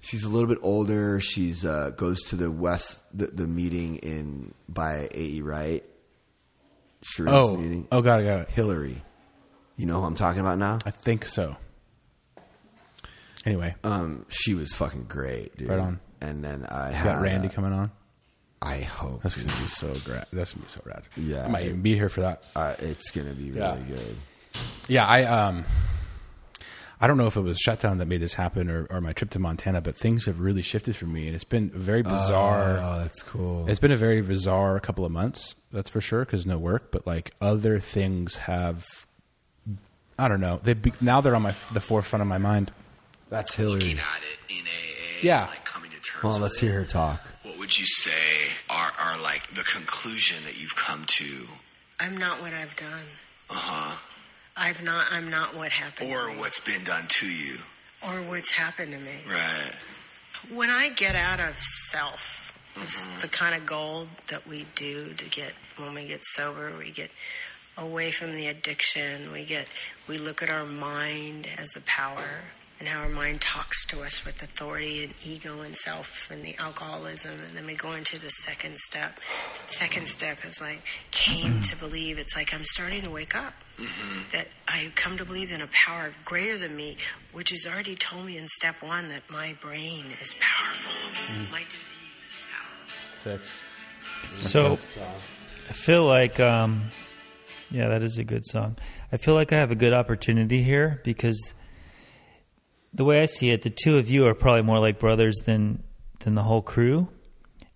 she's 0.01 0.25
a 0.25 0.29
little 0.29 0.49
bit 0.49 0.59
older. 0.63 1.19
She's 1.21 1.65
uh, 1.65 1.91
goes 1.91 2.23
to 2.29 2.37
the 2.37 2.51
west 2.51 3.03
the, 3.17 3.27
the 3.27 3.47
meeting 3.47 3.97
in 3.97 4.55
by 4.69 5.09
AE 5.13 5.41
Wright. 5.41 5.85
Shireen's 7.05 7.51
Oh. 7.51 7.57
meeting. 7.57 7.89
Oh, 7.93 8.01
got 8.01 8.21
it. 8.21 8.25
Got 8.25 8.41
it. 8.43 8.51
Hillary. 8.51 9.03
You 9.77 9.87
know 9.87 10.01
who 10.01 10.07
I'm 10.07 10.15
talking 10.15 10.41
about 10.41 10.59
now? 10.59 10.79
I 10.87 10.91
think 10.91 11.25
so. 11.25 11.57
Anyway, 13.45 13.75
Um, 13.85 14.25
she 14.29 14.55
was 14.55 14.73
fucking 14.73 15.05
great, 15.05 15.57
dude. 15.57 15.69
Right 15.69 15.79
on. 15.79 16.01
And 16.21 16.43
then 16.43 16.65
I 16.65 16.91
got 16.93 16.95
had 16.95 17.23
Randy 17.23 17.49
uh, 17.49 17.53
coming 17.53 17.73
on. 17.73 17.91
I 18.63 18.81
hope 18.81 19.23
That's 19.23 19.37
gonna 19.37 19.61
be 19.61 19.67
so 19.69 19.93
great. 20.05 20.25
That's 20.33 20.55
gonna 20.55 20.65
be 20.65 20.71
so 20.71 20.81
rad. 20.87 21.03
Yeah. 21.17 21.45
I 21.45 21.49
might 21.49 21.65
even 21.67 21.83
be 21.83 21.95
here 21.95 22.09
for 22.09 22.23
that. 22.23 22.43
uh, 22.57 22.75
it's 22.79 23.11
gonna 23.11 23.35
be 23.35 23.51
really 23.51 23.59
Yeah. 23.61 23.77
good. 23.87 24.17
Yeah, 24.89 25.07
I 25.07 25.25
um, 25.25 25.65
I 27.01 27.07
don't 27.07 27.19
know 27.19 27.27
if 27.27 27.37
it 27.37 27.43
was 27.43 27.59
shutdown 27.59 27.99
that 27.99 28.07
made 28.07 28.23
this 28.23 28.33
happen 28.35 28.71
or, 28.71 28.87
or 28.89 29.03
my 29.03 29.13
trip 29.13 29.29
to 29.31 29.39
Montana, 29.39 29.83
but 29.83 29.99
things 29.99 30.25
have 30.25 30.41
really 30.41 30.63
shifted 30.63 30.97
for 30.97 31.05
me, 31.07 31.27
and 31.27 31.35
it's 31.35 31.45
been 31.45 31.69
very 31.71 32.03
bizarre. 32.03 32.79
Oh, 32.79 32.99
that's 33.01 33.23
cool. 33.23 33.69
It's 33.69 33.81
been 33.81 33.93
a 33.93 33.97
very 33.97 34.23
bizarre 34.23 34.79
couple 34.81 35.05
of 35.05 35.13
months, 35.13 35.57
that's 35.71 35.91
for 35.91 36.01
sure, 36.01 36.25
because 36.25 36.47
no 36.47 36.57
work. 36.57 36.91
But 36.91 37.07
like 37.07 37.33
other 37.43 37.79
things 37.81 38.37
have, 38.39 38.87
I 40.19 40.29
don't 40.29 40.41
know. 40.41 40.61
They 40.63 40.75
be, 40.75 40.93
now 41.01 41.21
they're 41.21 41.35
on 41.35 41.43
my 41.43 41.55
the 41.73 41.81
forefront 41.81 42.21
of 42.23 42.29
my 42.29 42.39
mind. 42.39 42.71
That's 43.31 43.55
Hillary. 43.55 43.81
Looking 43.81 43.99
at 43.99 44.21
it 44.49 44.55
in 44.55 44.65
AA, 44.65 45.19
Yeah. 45.23 45.47
like 45.47 45.65
coming 45.65 45.91
to 45.91 45.97
terms 46.01 46.23
Well, 46.23 46.39
let's 46.39 46.59
hear 46.59 46.73
her 46.75 46.85
talk. 46.85 47.21
What 47.43 47.59
would 47.59 47.79
you 47.79 47.87
say 47.87 48.55
are, 48.71 48.93
are 49.01 49.19
like 49.21 49.47
the 49.49 49.63
conclusion 49.65 50.45
that 50.45 50.61
you've 50.61 50.77
come 50.77 51.05
to? 51.07 51.47
I'm 51.99 52.17
not 52.17 52.41
what 52.41 52.53
I've 52.53 52.77
done. 52.77 53.07
Uh 53.51 53.55
huh. 53.55 53.97
I've 54.57 54.83
not. 54.85 55.07
I'm 55.11 55.31
not 55.31 55.57
what 55.57 55.73
happened. 55.73 56.11
Or 56.13 56.29
what's 56.39 56.61
been 56.61 56.85
done 56.85 57.05
to 57.09 57.27
you. 57.27 57.57
or 58.07 58.21
what's 58.31 58.53
happened 58.53 58.93
to 58.93 58.99
me. 58.99 59.17
Right. 59.29 59.73
When 60.55 60.71
I 60.71 60.91
get 60.91 61.17
out 61.17 61.41
of 61.41 61.57
self, 61.59 62.53
it's 62.81 63.07
the 63.23 63.29
kind 63.29 63.55
of 63.55 63.65
goal 63.67 64.07
that 64.29 64.47
we 64.47 64.67
do 64.77 65.13
to 65.15 65.25
get 65.31 65.53
when 65.79 65.95
we 65.95 66.07
get 66.07 66.21
sober. 66.25 66.71
We 66.79 66.91
get 66.93 67.11
away 67.79 68.11
from 68.13 68.33
the 68.37 68.47
addiction. 68.47 69.33
We 69.33 69.45
get 69.45 69.67
we 70.09 70.19
look 70.19 70.43
at 70.43 70.51
our 70.51 70.67
mind 70.67 71.49
as 71.59 71.77
a 71.77 71.81
power 71.83 72.43
and 72.79 72.89
how 72.89 73.03
our 73.03 73.09
mind 73.09 73.41
talks 73.41 73.87
to 73.87 74.03
us 74.03 74.25
with 74.25 74.43
authority 74.43 75.05
and 75.05 75.15
ego 75.25 75.63
and 75.63 75.77
self 75.77 76.31
and 76.31 76.43
the 76.43 76.57
alcoholism 76.59 77.33
and 77.47 77.57
then 77.57 77.67
we 77.67 77.75
go 77.75 77.93
into 77.93 78.21
the 78.21 78.29
second 78.29 78.77
step. 78.79 79.19
Second 79.67 80.07
step 80.09 80.45
is 80.45 80.61
like 80.61 80.83
came 81.11 81.63
to 81.63 81.77
believe. 81.77 82.19
It's 82.19 82.37
like 82.37 82.53
I'm 82.53 82.65
starting 82.65 83.03
to 83.03 83.11
wake 83.11 83.35
up 83.35 83.55
that 84.33 84.49
I 84.69 84.91
come 84.95 85.17
to 85.19 85.25
believe 85.25 85.53
in 85.53 85.61
a 85.61 85.69
power 85.69 86.13
greater 86.25 86.59
than 86.59 86.77
me, 86.77 86.97
which 87.33 87.51
has 87.51 87.67
already 87.67 87.95
told 87.95 88.27
me 88.27 88.37
in 88.37 88.49
step 88.49 88.83
one 88.83 89.09
that 89.09 89.23
my 89.31 89.55
brain 89.61 90.05
is 90.21 90.35
powerful. 90.39 91.53
My 91.53 91.61
disease 91.61 92.25
is 92.29 92.41
powerful. 92.53 93.47
So 94.37 94.73
I 94.73 95.73
feel 95.73 96.05
like, 96.07 96.39
um, 96.41 96.83
yeah, 97.71 97.89
that 97.89 98.03
is 98.03 98.19
a 98.19 98.25
good 98.25 98.45
song. 98.45 98.77
I 99.13 99.17
feel 99.17 99.35
like 99.35 99.53
I 99.53 99.57
have 99.57 99.71
a 99.71 99.75
good 99.77 99.93
opportunity 99.93 100.63
here 100.63 101.01
because 101.05 101.55
the 102.93 103.05
way 103.05 103.23
I 103.23 103.27
see 103.27 103.51
it, 103.51 103.63
the 103.63 103.71
two 103.71 103.97
of 103.99 104.09
you 104.09 104.27
are 104.27 104.35
probably 104.35 104.63
more 104.63 104.79
like 104.79 104.99
brothers 104.99 105.37
than 105.45 105.83
than 106.21 106.35
the 106.35 106.43
whole 106.43 106.63
crew. 106.63 107.09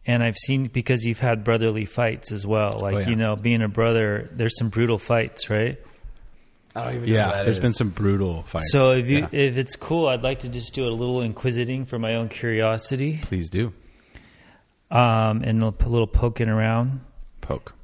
And 0.06 0.22
I've 0.22 0.36
seen 0.38 0.64
because 0.68 1.04
you've 1.04 1.18
had 1.20 1.44
brotherly 1.44 1.84
fights 1.84 2.32
as 2.32 2.46
well. 2.46 2.78
Like 2.80 2.94
Oh, 2.94 2.98
yeah. 3.00 3.08
you 3.10 3.16
know, 3.16 3.36
being 3.36 3.60
a 3.62 3.68
brother, 3.68 4.30
there's 4.32 4.56
some 4.58 4.70
brutal 4.70 4.98
fights, 4.98 5.50
right? 5.50 5.76
I 6.74 6.84
don't 6.84 6.94
even 6.96 7.08
Yeah, 7.08 7.42
there's 7.42 7.58
been 7.60 7.72
some 7.74 7.90
brutal 7.90 8.42
fights. 8.44 8.72
So 8.72 8.92
if 8.92 9.08
you 9.10 9.18
Yeah. 9.18 9.28
if 9.32 9.58
it's 9.58 9.76
cool, 9.76 10.06
I'd 10.08 10.22
like 10.22 10.38
to 10.40 10.48
just 10.48 10.74
do 10.74 10.86
a 10.88 10.90
little 10.90 11.20
inquisiting 11.20 11.84
for 11.84 11.98
my 11.98 12.14
own 12.14 12.28
curiosity, 12.30 13.18
please 13.22 13.48
do 13.50 13.72
um, 14.90 15.42
and 15.42 15.62
a 15.62 15.66
little 15.86 16.06
poking 16.06 16.48
around. 16.48 17.00
poke. 17.42 17.74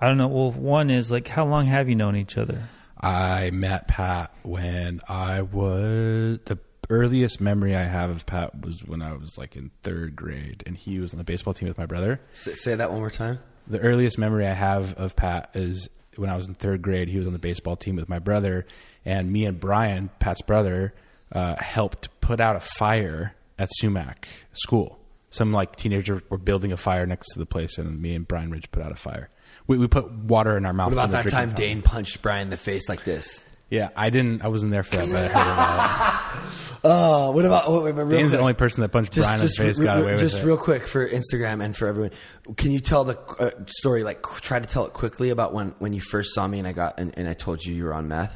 I 0.00 0.08
don't 0.08 0.18
know. 0.18 0.28
Well, 0.28 0.50
one 0.52 0.90
is 0.90 1.10
like, 1.10 1.28
how 1.28 1.46
long 1.46 1.66
have 1.66 1.88
you 1.88 1.94
known 1.94 2.16
each 2.16 2.36
other? 2.36 2.62
I 3.00 3.50
met 3.50 3.88
Pat 3.88 4.32
when 4.42 5.00
I 5.08 5.42
was 5.42 6.38
the 6.44 6.58
earliest 6.90 7.40
memory 7.40 7.74
I 7.76 7.84
have 7.84 8.10
of 8.10 8.26
Pat 8.26 8.60
was 8.60 8.84
when 8.84 9.00
I 9.00 9.12
was 9.14 9.38
like 9.38 9.56
in 9.56 9.70
third 9.82 10.16
grade, 10.16 10.62
and 10.66 10.76
he 10.76 10.98
was 10.98 11.14
on 11.14 11.18
the 11.18 11.24
baseball 11.24 11.54
team 11.54 11.68
with 11.68 11.78
my 11.78 11.86
brother. 11.86 12.20
S- 12.30 12.60
say 12.60 12.74
that 12.74 12.90
one 12.90 13.00
more 13.00 13.10
time. 13.10 13.38
The 13.66 13.78
earliest 13.80 14.18
memory 14.18 14.46
I 14.46 14.52
have 14.52 14.94
of 14.94 15.16
Pat 15.16 15.50
is 15.54 15.88
when 16.16 16.28
I 16.28 16.36
was 16.36 16.46
in 16.48 16.54
third 16.54 16.82
grade. 16.82 17.08
He 17.08 17.16
was 17.18 17.26
on 17.26 17.32
the 17.32 17.38
baseball 17.38 17.76
team 17.76 17.96
with 17.96 18.08
my 18.08 18.18
brother, 18.18 18.66
and 19.04 19.32
me 19.32 19.44
and 19.46 19.58
Brian, 19.58 20.10
Pat's 20.18 20.42
brother, 20.42 20.92
uh, 21.32 21.56
helped 21.56 22.08
put 22.20 22.40
out 22.40 22.56
a 22.56 22.60
fire 22.60 23.34
at 23.58 23.68
Sumac 23.78 24.28
School. 24.52 24.98
Some 25.30 25.52
like 25.52 25.76
teenager 25.76 26.22
were 26.28 26.38
building 26.38 26.72
a 26.72 26.76
fire 26.76 27.06
next 27.06 27.28
to 27.34 27.38
the 27.38 27.46
place, 27.46 27.78
and 27.78 28.02
me 28.02 28.14
and 28.16 28.26
Brian 28.26 28.50
Ridge 28.50 28.70
put 28.72 28.82
out 28.82 28.90
a 28.90 28.96
fire. 28.96 29.30
We, 29.70 29.78
we 29.78 29.86
put 29.86 30.10
water 30.10 30.56
in 30.56 30.66
our 30.66 30.72
mouth. 30.72 30.88
What 30.96 31.04
about 31.04 31.22
that 31.22 31.30
time. 31.30 31.52
Dane 31.52 31.80
punched 31.80 32.22
Brian 32.22 32.42
in 32.42 32.50
the 32.50 32.56
face 32.56 32.88
like 32.88 33.04
this? 33.04 33.40
Yeah, 33.68 33.90
I 33.94 34.10
didn't. 34.10 34.42
I 34.44 34.48
wasn't 34.48 34.72
there 34.72 34.82
for 34.82 34.96
that, 34.96 35.08
but 35.08 35.16
I 35.16 35.28
heard 35.28 35.52
about 35.52 36.34
it. 36.34 36.56
Oh, 36.82 37.32
what 37.32 37.44
about 37.44 37.70
wait, 37.70 37.82
wait, 37.82 37.94
wait, 37.94 38.02
real 38.04 38.08
Dane's 38.08 38.32
the 38.32 38.38
only 38.38 38.54
person 38.54 38.80
that 38.80 38.88
punched 38.88 39.14
Brian 39.14 39.38
in 39.38 39.46
the 39.46 39.52
face 39.52 39.78
re- 39.78 39.84
got 39.84 39.98
away 39.98 40.14
with 40.14 40.22
it. 40.22 40.26
just 40.26 40.42
real 40.42 40.56
quick 40.56 40.86
for 40.86 41.06
Instagram 41.06 41.62
and 41.62 41.76
for 41.76 41.86
everyone. 41.86 42.10
Can 42.56 42.70
you 42.72 42.80
tell 42.80 43.04
the 43.04 43.18
uh, 43.38 43.50
story? 43.66 44.02
Like, 44.02 44.22
try 44.40 44.58
to 44.58 44.66
tell 44.66 44.86
it 44.86 44.94
quickly 44.94 45.28
about 45.28 45.52
when 45.52 45.74
when 45.78 45.92
you 45.92 46.00
first 46.00 46.34
saw 46.34 46.46
me 46.48 46.58
and 46.58 46.66
I 46.66 46.72
got 46.72 46.98
and, 46.98 47.12
and 47.18 47.28
I 47.28 47.34
told 47.34 47.62
you 47.62 47.74
you 47.74 47.84
were 47.84 47.92
on 47.92 48.08
meth, 48.08 48.34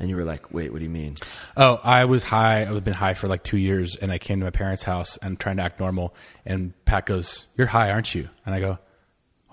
and 0.00 0.10
you 0.10 0.16
were 0.16 0.24
like, 0.24 0.52
"Wait, 0.52 0.72
what 0.72 0.80
do 0.80 0.84
you 0.84 0.90
mean?" 0.90 1.14
Oh, 1.56 1.78
I 1.82 2.06
was 2.06 2.24
high. 2.24 2.62
I've 2.62 2.82
been 2.82 2.92
high 2.92 3.14
for 3.14 3.28
like 3.28 3.44
two 3.44 3.56
years, 3.56 3.94
and 3.94 4.10
I 4.10 4.18
came 4.18 4.40
to 4.40 4.44
my 4.44 4.50
parents' 4.50 4.82
house 4.82 5.16
and 5.18 5.38
trying 5.38 5.58
to 5.58 5.62
act 5.62 5.78
normal. 5.78 6.12
And 6.44 6.72
Pat 6.86 7.06
goes, 7.06 7.46
"You're 7.56 7.68
high, 7.68 7.92
aren't 7.92 8.16
you?" 8.16 8.28
And 8.44 8.52
I 8.52 8.58
go, 8.58 8.78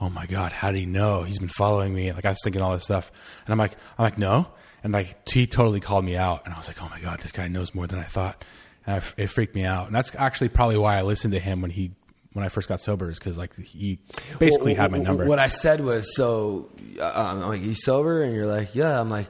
"Oh 0.03 0.09
my 0.09 0.25
god, 0.25 0.51
how 0.51 0.71
did 0.71 0.79
he 0.79 0.85
know? 0.85 1.23
He's 1.23 1.39
been 1.39 1.47
following 1.47 1.93
me." 1.93 2.11
Like 2.11 2.25
I 2.25 2.29
was 2.29 2.39
thinking 2.43 2.61
all 2.61 2.73
this 2.73 2.83
stuff, 2.83 3.09
and 3.45 3.53
I'm 3.53 3.57
like, 3.57 3.73
"I'm 3.97 4.03
like, 4.03 4.17
no." 4.17 4.47
And 4.83 4.91
like 4.91 5.29
he 5.29 5.47
totally 5.47 5.79
called 5.79 6.03
me 6.03 6.17
out, 6.17 6.41
and 6.43 6.53
I 6.53 6.57
was 6.57 6.67
like, 6.67 6.81
"Oh 6.83 6.89
my 6.89 6.99
god, 6.99 7.19
this 7.19 7.31
guy 7.31 7.47
knows 7.47 7.73
more 7.73 7.87
than 7.87 7.99
I 7.99 8.03
thought." 8.03 8.43
And 8.85 8.97
I, 8.97 9.21
it 9.21 9.27
freaked 9.27 9.55
me 9.55 9.63
out, 9.63 9.87
and 9.87 9.95
that's 9.95 10.13
actually 10.15 10.49
probably 10.49 10.77
why 10.77 10.97
I 10.97 11.03
listened 11.03 11.33
to 11.33 11.39
him 11.39 11.61
when 11.61 11.71
he 11.71 11.91
when 12.33 12.43
I 12.43 12.49
first 12.49 12.67
got 12.67 12.81
sober, 12.81 13.09
is 13.09 13.19
because 13.19 13.37
like 13.37 13.55
he 13.55 13.99
basically 14.39 14.73
Well, 14.73 14.81
had 14.81 14.91
my 14.91 14.97
number. 14.97 15.25
What 15.25 15.39
I 15.39 15.47
said 15.47 15.79
was, 15.81 16.15
so 16.15 16.69
uh, 16.99 17.11
I'm 17.13 17.41
like, 17.47 17.61
"You 17.61 17.75
sober?" 17.75 18.23
And 18.23 18.33
you're 18.33 18.47
like, 18.47 18.75
"Yeah." 18.75 18.99
I'm 18.99 19.09
like, 19.09 19.29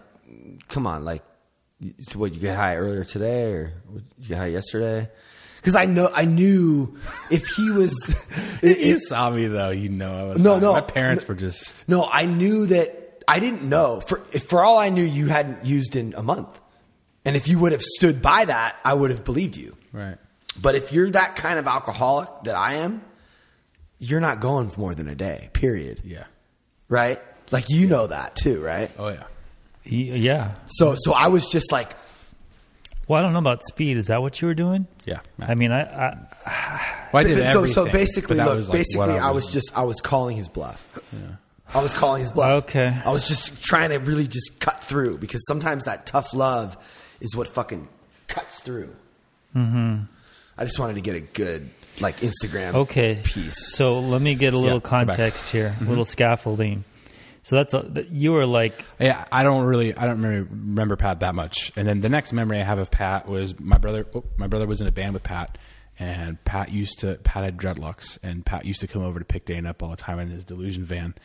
"Come 0.69 0.87
on, 0.87 1.05
like, 1.05 1.21
so 1.99 2.17
what? 2.17 2.33
You 2.33 2.39
get 2.39 2.55
high 2.55 2.77
earlier 2.77 3.03
today, 3.03 3.51
or 3.51 3.73
you 4.17 4.27
get 4.29 4.37
high 4.39 4.47
yesterday?" 4.47 5.09
Because 5.63 5.77
I 5.77 5.85
know, 5.85 6.11
I 6.13 6.25
knew 6.25 6.97
if 7.31 7.47
he 7.47 7.71
was, 7.71 8.13
if, 8.61 8.85
you 8.85 8.99
saw 8.99 9.29
me 9.29 9.47
though, 9.47 9.69
you 9.69 9.87
know 9.87 10.13
I 10.13 10.23
was 10.23 10.43
No, 10.43 10.59
no. 10.59 10.73
My 10.73 10.81
parents 10.81 11.25
were 11.25 11.35
just 11.35 11.87
No, 11.87 12.05
I 12.11 12.25
knew 12.25 12.65
that 12.65 13.23
I 13.29 13.39
didn't 13.39 13.63
know. 13.63 14.01
For 14.01 14.21
if 14.33 14.43
for 14.43 14.61
all 14.61 14.77
I 14.77 14.89
knew, 14.89 15.03
you 15.03 15.27
hadn't 15.27 15.65
used 15.65 15.95
in 15.95 16.15
a 16.17 16.21
month, 16.21 16.59
and 17.23 17.37
if 17.37 17.47
you 17.47 17.57
would 17.59 17.71
have 17.71 17.81
stood 17.81 18.21
by 18.21 18.43
that, 18.43 18.75
I 18.83 18.93
would 18.93 19.09
have 19.11 19.23
believed 19.23 19.55
you. 19.55 19.77
right. 19.93 20.17
But 20.61 20.75
if 20.75 20.91
you're 20.91 21.09
that 21.11 21.37
kind 21.37 21.57
of 21.57 21.65
alcoholic 21.65 22.29
that 22.43 22.55
I 22.55 22.75
am, 22.75 23.01
you're 23.97 24.19
not 24.19 24.41
going 24.41 24.69
for 24.69 24.81
more 24.81 24.93
than 24.93 25.07
a 25.07 25.15
day. 25.15 25.49
Period. 25.53 26.01
Yeah. 26.03 26.25
Right? 26.89 27.21
Like 27.51 27.69
you 27.69 27.87
know 27.87 28.07
that 28.07 28.35
too, 28.35 28.61
right? 28.61 28.91
Oh 28.99 29.07
yeah. 29.07 29.23
Yeah. 29.85 30.55
So 30.65 30.95
so 30.97 31.13
I 31.13 31.29
was 31.29 31.49
just 31.49 31.71
like, 31.71 31.95
Well, 33.07 33.19
I 33.19 33.23
don't 33.23 33.33
know 33.33 33.39
about 33.39 33.63
speed. 33.63 33.97
Is 33.97 34.07
that 34.07 34.21
what 34.21 34.41
you 34.41 34.47
were 34.47 34.53
doing? 34.53 34.87
Yeah. 35.05 35.19
I 35.39 35.55
mean, 35.55 35.71
I, 35.71 35.81
I 36.45 37.07
Well, 37.11 37.25
I 37.25 37.27
did 37.27 37.37
so 37.37 37.43
everything. 37.59 37.73
so 37.73 37.91
basically, 37.91 38.37
look, 38.37 38.55
was, 38.55 38.69
like, 38.69 38.79
basically, 38.79 38.99
what 39.13 39.21
I 39.21 39.31
was 39.31 39.51
just 39.51 39.77
I 39.77 39.83
was 39.83 39.99
calling 40.01 40.37
his 40.37 40.47
bluff. 40.47 40.85
Yeah. 41.11 41.19
I 41.73 41.81
was 41.81 41.93
calling 41.93 42.21
his 42.21 42.31
bluff. 42.31 42.65
Okay. 42.65 42.95
I 43.03 43.11
was 43.11 43.27
just 43.27 43.63
trying 43.63 43.89
to 43.89 43.97
really 43.97 44.27
just 44.27 44.59
cut 44.59 44.83
through 44.83 45.17
because 45.17 45.45
sometimes 45.47 45.85
that 45.85 46.05
tough 46.05 46.33
love 46.33 46.77
is 47.19 47.35
what 47.35 47.47
fucking 47.47 47.87
cuts 48.27 48.59
through. 48.61 48.95
Mm-hmm. 49.55 50.03
I 50.57 50.65
just 50.65 50.79
wanted 50.79 50.95
to 50.95 51.01
get 51.01 51.15
a 51.15 51.21
good 51.21 51.69
like 51.99 52.17
Instagram 52.17 52.73
okay. 52.73 53.19
piece. 53.23 53.75
So 53.75 53.99
let 53.99 54.21
me 54.21 54.35
get 54.35 54.53
a 54.53 54.57
little 54.57 54.79
go 54.79 54.89
back. 54.89 55.07
context 55.07 55.49
here, 55.49 55.75
a 55.79 55.83
little 55.83 56.05
scaffolding. 56.05 56.83
So 57.43 57.57
that's 57.57 57.73
a, 57.73 58.05
you 58.09 58.31
were 58.31 58.45
like, 58.45 58.85
Yeah, 58.99 59.25
I 59.31 59.43
don't 59.43 59.65
really, 59.65 59.95
I 59.95 60.05
don't 60.05 60.21
remember, 60.21 60.49
remember 60.49 60.95
Pat 60.95 61.19
that 61.19 61.35
much. 61.35 61.71
And 61.75 61.87
then 61.87 61.99
the 61.99 62.09
next 62.09 62.31
memory 62.33 62.59
I 62.59 62.63
have 62.63 62.79
of 62.79 62.89
Pat 62.89 63.27
was 63.27 63.59
my 63.59 63.77
brother. 63.77 64.07
Oh, 64.15 64.23
my 64.37 64.47
brother 64.47 64.65
was 64.65 64.79
in 64.79 64.87
a 64.87 64.91
band 64.91 65.13
with 65.13 65.23
Pat, 65.23 65.57
and 65.99 66.43
Pat 66.45 66.71
used 66.71 66.99
to 66.99 67.15
Pat 67.15 67.43
had 67.43 67.57
dreadlocks, 67.57 68.17
and 68.23 68.45
Pat 68.45 68.65
used 68.65 68.79
to 68.79 68.87
come 68.87 69.03
over 69.03 69.19
to 69.19 69.25
pick 69.25 69.45
Dane 69.45 69.65
up 69.65 69.83
all 69.83 69.89
the 69.89 69.97
time 69.97 70.19
in 70.19 70.29
his 70.29 70.45
delusion 70.45 70.85
van. 70.85 71.15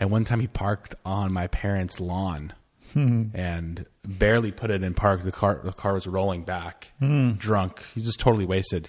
And 0.00 0.10
one 0.10 0.24
time 0.24 0.40
he 0.40 0.48
parked 0.48 0.96
on 1.04 1.32
my 1.32 1.46
parents' 1.46 2.00
lawn. 2.00 2.52
Hmm. 2.92 3.24
And 3.34 3.84
barely 4.02 4.50
put 4.50 4.70
it 4.70 4.82
in 4.82 4.94
park. 4.94 5.22
The 5.22 5.30
car, 5.30 5.60
the 5.62 5.74
car 5.74 5.92
was 5.92 6.06
rolling 6.06 6.44
back, 6.44 6.90
hmm. 6.98 7.32
drunk. 7.32 7.84
He's 7.94 8.04
just 8.04 8.18
totally 8.18 8.46
wasted. 8.46 8.88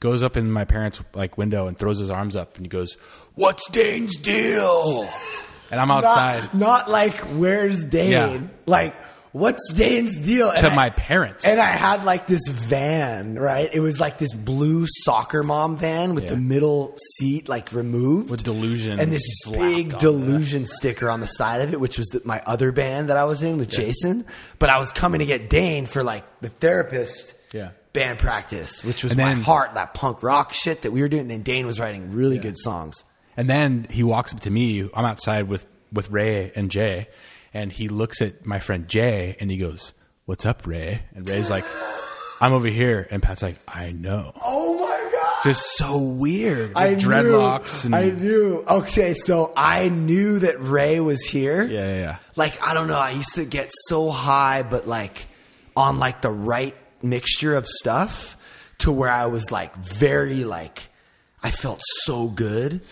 Goes 0.00 0.22
up 0.22 0.36
in 0.36 0.50
my 0.52 0.66
parents' 0.66 1.02
like 1.14 1.38
window 1.38 1.66
and 1.66 1.76
throws 1.76 1.98
his 1.98 2.10
arms 2.10 2.36
up, 2.36 2.56
and 2.56 2.66
he 2.66 2.68
goes, 2.68 2.98
"What's 3.34 3.68
Dane's 3.70 4.16
deal?" 4.16 5.08
And 5.70 5.80
I'm 5.80 5.90
outside. 5.90 6.42
Not, 6.44 6.54
not 6.54 6.90
like 6.90 7.16
where's 7.36 7.84
Dane? 7.84 8.10
Yeah. 8.10 8.40
Like 8.66 8.94
what's 9.32 9.72
Dane's 9.74 10.18
deal? 10.18 10.50
to 10.50 10.56
And 10.56 10.66
I- 10.68 10.74
my 10.74 10.90
parents. 10.90 11.44
And 11.46 11.60
I 11.60 11.66
had 11.66 12.04
like 12.04 12.26
this 12.26 12.48
van, 12.48 13.38
right? 13.38 13.68
It 13.72 13.80
was 13.80 14.00
like 14.00 14.16
this 14.18 14.32
blue 14.32 14.86
soccer 14.88 15.42
mom 15.42 15.76
van 15.76 16.14
with 16.14 16.24
Yeah. 16.24 16.30
the 16.30 16.36
middle 16.38 16.96
seat 17.18 17.48
like 17.48 17.72
removed. 17.72 18.30
With 18.30 18.42
Delusion 18.42 18.98
And 18.98 19.12
this 19.12 19.22
big 19.50 19.92
on 19.94 20.00
delusion 20.00 20.64
sticker 20.64 21.10
on 21.10 21.20
the 21.20 21.26
side 21.26 21.60
of 21.60 21.72
it, 21.74 21.78
which 21.80 21.98
was 21.98 22.08
the, 22.08 22.22
my 22.24 22.40
other 22.46 22.72
band 22.72 23.10
that 23.10 23.16
I 23.18 23.24
was 23.24 23.42
in 23.42 23.58
with 23.58 23.68
Jason. 23.68 24.24
But 24.58 24.70
I 24.70 24.78
was 24.78 24.90
coming 24.92 25.18
to 25.20 25.26
get 25.26 25.50
Dane 25.50 25.84
for 25.84 26.02
like 26.02 26.24
the 26.40 26.48
therapist 26.48 27.34
Yeah. 27.52 27.70
band 27.92 28.18
practice, 28.18 28.82
which 28.82 29.02
was 29.04 29.12
And 29.12 29.20
my 29.20 29.34
heart, 29.34 29.74
that 29.74 29.92
punk 29.92 30.22
rock 30.22 30.54
shit 30.54 30.82
that 30.82 30.90
we 30.92 31.02
were 31.02 31.08
doing. 31.08 31.22
And 31.22 31.30
then 31.30 31.42
Dane 31.42 31.66
was 31.66 31.78
writing 31.78 32.12
really 32.14 32.38
good 32.38 32.56
songs. 32.56 33.04
And 33.38 33.48
then 33.48 33.86
he 33.88 34.02
walks 34.02 34.34
up 34.34 34.40
to 34.40 34.50
me. 34.50 34.90
I'm 34.92 35.04
outside 35.04 35.48
with, 35.48 35.64
with 35.92 36.10
Ray 36.10 36.50
and 36.56 36.72
Jay, 36.72 37.06
and 37.54 37.72
he 37.72 37.88
looks 37.88 38.20
at 38.20 38.44
my 38.44 38.58
friend 38.58 38.88
Jay 38.88 39.36
and 39.38 39.48
he 39.48 39.56
goes, 39.56 39.92
What's 40.24 40.44
up, 40.44 40.66
Ray? 40.66 41.02
And 41.14 41.26
Ray's 41.26 41.48
like, 41.48 41.64
I'm 42.40 42.52
over 42.52 42.66
here. 42.66 43.06
And 43.12 43.22
Pat's 43.22 43.40
like, 43.40 43.56
I 43.66 43.92
know. 43.92 44.32
Oh 44.42 44.80
my 44.80 45.10
God. 45.12 45.32
It's 45.36 45.44
just 45.44 45.76
so 45.76 45.98
weird. 45.98 46.72
I 46.74 46.96
dreadlocks 46.96 47.84
knew, 47.84 47.86
and 47.86 47.94
I 47.94 48.10
knew. 48.10 48.64
Okay, 48.68 49.14
so 49.14 49.52
I 49.56 49.88
knew 49.88 50.40
that 50.40 50.60
Ray 50.60 50.98
was 50.98 51.22
here. 51.22 51.62
Yeah, 51.62 51.88
yeah, 51.88 51.94
yeah. 51.94 52.16
Like 52.34 52.60
I 52.60 52.74
don't 52.74 52.88
know. 52.88 52.98
I 52.98 53.12
used 53.12 53.36
to 53.36 53.44
get 53.44 53.70
so 53.86 54.10
high, 54.10 54.64
but 54.64 54.88
like 54.88 55.28
on 55.76 56.00
like 56.00 56.22
the 56.22 56.32
right 56.32 56.74
mixture 57.02 57.54
of 57.54 57.66
stuff 57.66 58.36
to 58.78 58.90
where 58.90 59.10
I 59.10 59.26
was 59.26 59.52
like 59.52 59.76
very 59.76 60.42
like 60.42 60.90
I 61.42 61.50
felt 61.50 61.80
so 62.04 62.28
good. 62.28 62.82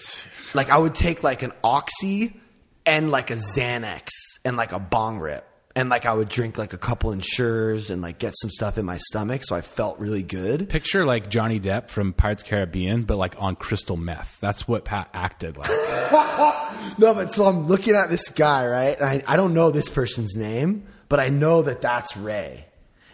Like 0.55 0.71
I 0.71 0.79
would 0.79 0.95
take 0.95 1.23
like 1.23 1.43
an 1.43 1.53
oxy 1.63 2.41
and 2.85 3.11
like 3.11 3.31
a 3.31 3.35
Xanax 3.35 4.09
and 4.45 4.57
like 4.57 4.73
a 4.73 4.79
bong 4.79 5.19
rip. 5.19 5.45
And 5.75 5.91
like 5.91 6.07
I 6.07 6.15
would 6.15 6.31
drink 6.31 6.57
like 6.57 6.73
a 6.73 6.79
couple 6.79 7.13
Ensures 7.13 7.91
and 7.91 8.01
like 8.01 8.19
get 8.19 8.33
some 8.41 8.49
stuff 8.49 8.79
in 8.79 8.87
my 8.87 8.97
stomach, 8.97 9.45
so 9.45 9.55
I 9.55 9.61
felt 9.61 9.99
really 9.99 10.23
good. 10.23 10.71
Picture 10.71 11.05
like 11.05 11.29
Johnny 11.29 11.61
Depp 11.61 11.91
from 11.91 12.15
Pirates 12.15 12.43
Caribbean, 12.43 13.03
but 13.03 13.19
like 13.19 13.35
on 13.39 13.57
crystal 13.57 13.99
meth. 13.99 14.39
That's 14.41 14.67
what 14.67 14.87
Pat 14.87 15.11
acted 15.13 15.57
like. 15.59 15.71
No, 16.99 17.13
but 17.13 17.31
so 17.31 17.45
I'm 17.45 17.67
looking 17.67 17.95
at 17.95 18.09
this 18.11 18.31
guy, 18.31 18.67
right? 18.67 18.99
And 18.99 19.23
I, 19.27 19.35
I 19.35 19.37
don't 19.37 19.53
know 19.53 19.71
this 19.71 19.91
person's 19.91 20.35
name, 20.35 20.87
but 21.09 21.21
I 21.21 21.29
know 21.29 21.63
that 21.63 21.81
that's 21.83 22.17
Ray. 22.17 22.65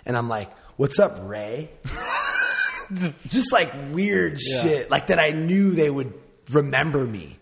And 0.05 0.17
I'm 0.17 0.29
like, 0.29 0.51
what's 0.77 0.99
up, 0.99 1.19
Ray? 1.23 1.71
Just 2.93 3.53
like 3.53 3.73
weird 3.91 4.39
shit, 4.41 4.91
like 4.91 5.09
that 5.09 5.19
I 5.19 5.31
knew 5.31 5.71
they 5.73 5.91
would 5.91 6.13
remember 6.53 7.05
me. 7.07 7.39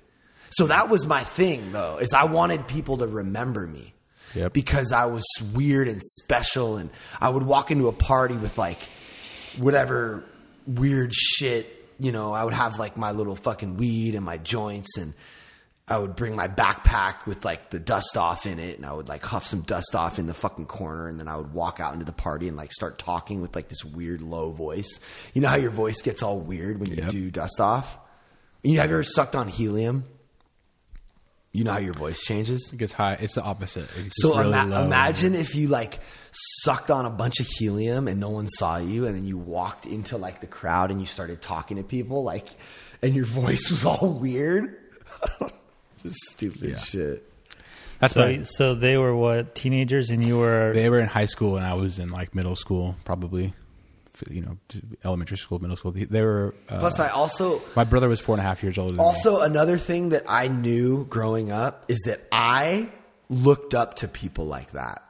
So 0.50 0.66
that 0.66 0.88
was 0.88 1.06
my 1.06 1.22
thing, 1.22 1.72
though, 1.72 1.98
is 1.98 2.12
I 2.12 2.24
wanted 2.24 2.66
people 2.66 2.98
to 2.98 3.06
remember 3.06 3.66
me. 3.66 3.94
Yep. 4.34 4.52
Because 4.52 4.92
I 4.92 5.06
was 5.06 5.24
weird 5.54 5.88
and 5.88 6.00
special, 6.00 6.76
and 6.76 6.90
I 7.20 7.28
would 7.30 7.42
walk 7.42 7.70
into 7.72 7.88
a 7.88 7.92
party 7.92 8.36
with 8.36 8.56
like 8.58 8.78
whatever 9.58 10.24
weird 10.66 11.14
shit. 11.14 11.66
You 11.98 12.12
know, 12.12 12.32
I 12.32 12.44
would 12.44 12.54
have 12.54 12.78
like 12.78 12.96
my 12.96 13.11
little 13.12 13.36
fucking 13.36 13.76
weed 13.76 14.14
and 14.14 14.24
my 14.24 14.38
joints, 14.38 14.96
and 14.96 15.14
I 15.88 15.98
would 15.98 16.14
bring 16.16 16.36
my 16.36 16.46
backpack 16.48 17.26
with 17.26 17.44
like 17.44 17.70
the 17.70 17.80
dust 17.80 18.16
off 18.16 18.46
in 18.46 18.58
it, 18.58 18.76
and 18.76 18.86
I 18.86 18.92
would 18.92 19.08
like 19.08 19.24
huff 19.24 19.44
some 19.44 19.62
dust 19.62 19.94
off 19.94 20.18
in 20.18 20.26
the 20.26 20.34
fucking 20.34 20.66
corner, 20.66 21.08
and 21.08 21.18
then 21.18 21.28
I 21.28 21.36
would 21.36 21.52
walk 21.52 21.80
out 21.80 21.92
into 21.92 22.04
the 22.06 22.12
party 22.12 22.46
and 22.48 22.56
like 22.56 22.72
start 22.72 22.98
talking 22.98 23.40
with 23.42 23.54
like 23.56 23.68
this 23.68 23.84
weird 23.84 24.20
low 24.20 24.50
voice. 24.52 25.00
You 25.34 25.42
know 25.42 25.48
how 25.48 25.56
your 25.56 25.70
voice 25.72 26.00
gets 26.02 26.22
all 26.22 26.38
weird 26.40 26.78
when 26.80 26.90
you 26.90 26.96
Yep. 27.02 27.11
do 27.11 27.30
dust 27.30 27.61
off? 27.61 27.98
You 28.62 28.78
have 28.78 28.90
you 28.90 28.96
ever 28.96 29.02
sucked 29.02 29.34
on 29.34 29.48
helium? 29.48 30.04
You 31.52 31.64
know 31.64 31.72
how 31.72 31.78
your 31.78 31.94
voice 31.94 32.20
changes? 32.22 32.70
It 32.72 32.76
gets 32.76 32.92
high. 32.92 33.14
It's 33.14 33.34
the 33.34 33.42
opposite. 33.42 33.88
It's 33.98 34.22
So 34.22 34.38
really 34.38 34.50
ima- 34.56 34.84
imagine 34.84 35.34
if 35.34 35.56
you 35.56 35.66
like 35.66 35.98
sucked 36.62 36.90
on 36.92 37.06
a 37.06 37.11
bunch 37.11 37.40
of 37.40 37.46
helium 37.58 38.06
and 38.06 38.20
no 38.20 38.30
one 38.30 38.46
saw 38.46 38.76
you, 38.76 39.06
and 39.06 39.16
then 39.16 39.24
you 39.24 39.36
walked 39.36 39.84
into 39.86 40.16
like 40.16 40.40
the 40.40 40.46
crowd 40.46 40.90
and 40.92 41.00
you 41.00 41.06
started 41.06 41.42
talking 41.42 41.76
to 41.78 41.82
people, 41.82 42.22
like, 42.22 42.48
and 43.02 43.14
your 43.16 43.24
voice 43.42 43.68
was 43.70 43.84
all 43.84 44.12
weird. 44.12 44.76
Just 46.02 46.16
stupid 46.30 46.70
Yeah. 46.70 46.78
shit. 46.78 47.26
That's 47.98 48.14
So, 48.14 48.20
why 48.24 48.42
so 48.42 48.74
they 48.74 48.96
were 48.96 49.14
what 49.14 49.54
teenagers, 49.54 50.11
and 50.11 50.24
you 50.24 50.38
were 50.38 50.72
they 50.72 50.88
were 50.88 51.00
in 51.00 51.06
high 51.08 51.26
school 51.26 51.56
and 51.56 51.66
I 51.66 51.74
was 51.74 51.98
in 51.98 52.08
like 52.11 52.34
middle 52.34 52.56
school, 52.56 52.94
probably. 53.04 53.54
You 54.28 54.42
know, 54.42 54.56
elementary 55.04 55.36
school, 55.38 55.58
middle 55.58 55.76
school. 55.76 55.92
They 55.92 56.22
were. 56.22 56.54
Uh, 56.68 56.78
Plus, 56.80 56.98
I 57.00 57.08
also 57.08 57.62
my 57.76 57.84
brother 57.84 58.08
was 58.08 58.20
four 58.20 58.34
and 58.34 58.40
a 58.40 58.42
half 58.42 58.62
years 58.62 58.76
older 58.78 58.92
than 58.92 58.98
me. 58.98 59.04
also 59.04 59.40
another 59.40 59.78
thing 59.78 60.10
that 60.10 60.24
I 60.28 60.48
knew 60.48 61.04
growing 61.06 61.50
up 61.52 61.84
is 61.88 62.00
that 62.06 62.20
I 62.32 62.90
looked 63.28 63.74
up 63.74 63.94
to 63.94 64.08
people 64.08 64.44
like 64.46 64.72
that. 64.72 65.02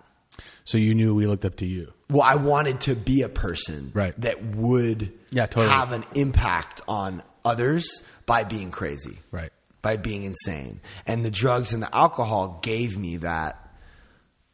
So 0.65 0.79
you 0.79 0.95
knew 0.95 1.15
we 1.15 1.27
looked 1.27 1.45
up 1.45 1.57
to 1.57 1.67
you. 1.67 1.93
Well, 2.09 2.23
I 2.23 2.37
wanted 2.37 2.81
to 2.83 2.95
be 2.95 3.23
a 3.23 3.29
person 3.29 3.91
Right. 3.95 4.19
that 4.21 4.45
would 4.45 5.13
Yeah, 5.33 5.47
totally. 5.47 5.69
have 5.73 5.93
an 5.93 6.05
impact 6.15 6.81
on 6.89 7.23
others 7.45 8.03
by 8.27 8.45
being 8.45 8.71
crazy. 8.71 9.19
Right. 9.31 9.53
by 9.83 9.97
being 9.97 10.25
insane. 10.25 10.79
And 11.07 11.25
the 11.25 11.31
drugs 11.31 11.73
and 11.73 11.83
the 11.83 11.95
alcohol 11.97 12.59
gave 12.63 12.99
me 12.99 13.17
that 13.19 13.57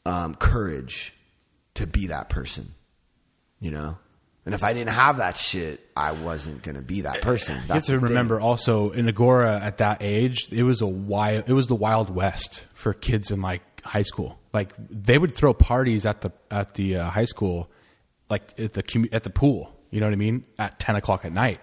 um, 0.05 0.37
courage 0.37 1.13
to 1.75 1.85
be 1.87 2.07
that 2.07 2.29
person, 2.29 2.75
you 3.59 3.73
know? 3.73 3.99
And 4.47 4.55
if 4.55 4.63
I 4.63 4.73
didn't 4.73 4.95
have 4.95 5.17
that 5.17 5.37
shit, 5.37 5.81
I 5.97 6.13
wasn't 6.13 6.63
going 6.63 6.77
to 6.77 6.81
be 6.83 7.01
that 7.03 7.21
person. 7.21 7.57
You 7.57 7.61
have 7.63 7.69
That's 7.69 7.87
to 7.87 7.93
the 7.95 7.99
thing. 7.99 8.09
remember 8.11 8.41
also 8.41 8.93
in 8.93 9.07
Agoura 9.07 9.61
at 9.61 9.79
that 9.79 9.99
age, 10.01 10.47
it 10.53 10.63
was 10.63 10.81
a 10.81 10.87
wild, 10.87 11.51
it 11.51 11.53
was 11.53 11.67
the 11.67 11.75
Wild 11.75 12.09
West 12.15 12.65
for 12.73 12.95
kids 12.95 13.33
in 13.33 13.43
like 13.43 13.83
high 13.83 14.03
school. 14.03 14.39
Like 14.53 14.73
they 14.89 15.19
would 15.19 15.35
throw 15.35 15.53
parties 15.53 16.07
at 16.07 16.21
the 16.21 16.31
at 16.51 16.75
the 16.75 16.97
uh, 16.99 17.11
high 17.11 17.25
school, 17.25 17.69
like 18.31 18.43
at 18.59 18.73
the 18.73 18.83
commu- 18.85 19.13
at 19.13 19.25
the 19.25 19.31
pool. 19.31 19.73
You 19.91 20.01
know 20.01 20.07
what 20.07 20.13
I 20.13 20.17
mean? 20.17 20.45
At 20.59 20.79
ten 20.79 20.95
o'clock 20.97 21.25
at 21.25 21.33
night, 21.33 21.61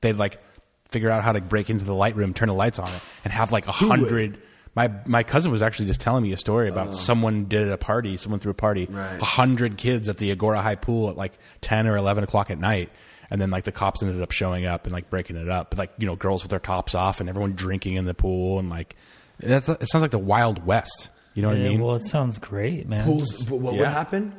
they'd 0.00 0.16
like 0.16 0.42
figure 0.90 1.10
out 1.10 1.22
how 1.24 1.32
to 1.32 1.40
break 1.40 1.70
into 1.70 1.84
the 1.84 1.94
light 1.94 2.16
room, 2.16 2.34
turn 2.34 2.48
the 2.48 2.54
lights 2.54 2.78
on, 2.80 2.90
and 3.24 3.32
have 3.32 3.52
like 3.52 3.66
a 3.68 3.72
hundred. 3.72 4.42
My 4.76 4.90
my 5.06 5.22
cousin 5.22 5.52
was 5.52 5.62
actually 5.62 5.86
just 5.86 6.00
telling 6.00 6.22
me 6.24 6.32
a 6.32 6.36
story 6.36 6.68
about 6.68 6.94
someone 6.94 7.44
did 7.44 7.68
a 7.70 7.78
party, 7.78 8.16
someone 8.16 8.40
threw 8.40 8.50
a 8.50 8.54
party, 8.54 8.88
a 8.90 8.92
Right. 8.92 9.20
hundred 9.22 9.76
kids 9.76 10.08
at 10.08 10.18
the 10.18 10.34
Agoura 10.34 10.60
High 10.62 10.74
pool 10.74 11.10
at 11.10 11.16
like 11.16 11.38
ten 11.60 11.86
or 11.86 11.96
eleven 11.96 12.24
o'clock 12.24 12.50
at 12.50 12.58
night, 12.58 12.90
and 13.30 13.40
then 13.40 13.50
like 13.50 13.62
the 13.64 13.72
cops 13.72 14.02
ended 14.02 14.20
up 14.20 14.32
showing 14.32 14.66
up 14.66 14.84
and 14.84 14.92
like 14.92 15.10
breaking 15.10 15.36
it 15.36 15.48
up. 15.48 15.70
But 15.70 15.78
like 15.78 15.92
you 15.98 16.06
know, 16.06 16.16
girls 16.16 16.42
with 16.42 16.50
their 16.50 16.58
tops 16.58 16.94
off 16.94 17.20
and 17.20 17.28
everyone 17.28 17.52
drinking 17.52 17.94
in 17.94 18.04
the 18.04 18.14
pool 18.14 18.58
and 18.58 18.68
like 18.68 18.96
that's, 19.38 19.68
it 19.68 19.88
sounds 19.88 20.02
like 20.02 20.10
the 20.10 20.18
Wild 20.18 20.66
West. 20.66 21.10
You 21.34 21.42
know 21.42 21.48
what 21.48 21.56
I 21.56 21.60
mean? 21.60 21.80
well, 21.80 21.96
it 21.96 22.04
sounds 22.04 22.38
great, 22.38 22.88
man. 22.88 23.04
Pools, 23.04 23.44
but 23.46 23.56
what 23.56 23.72
would 23.74 23.80
Yeah. 23.80 23.90
happen? 23.90 24.32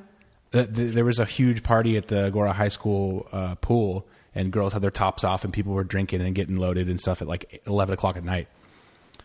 The- 0.52 0.64
the- 0.64 0.84
there 0.86 1.04
was 1.06 1.20
a 1.20 1.26
huge 1.26 1.62
party 1.64 1.98
at 1.98 2.08
the 2.08 2.32
Agoura 2.32 2.54
High 2.54 2.70
School 2.70 3.28
uh, 3.34 3.56
pool, 3.56 4.06
and 4.34 4.52
girls 4.52 4.72
had 4.72 4.82
their 4.82 4.92
tops 4.92 5.26
off, 5.26 5.44
and 5.44 5.52
people 5.52 5.74
were 5.74 5.84
drinking 5.84 6.22
and 6.22 6.34
getting 6.34 6.56
loaded 6.56 6.88
and 6.90 7.00
stuff 7.00 7.22
at 7.22 7.28
like 7.28 7.62
eleven 7.68 7.94
o'clock 7.94 8.16
at 8.16 8.24
night. 8.24 8.48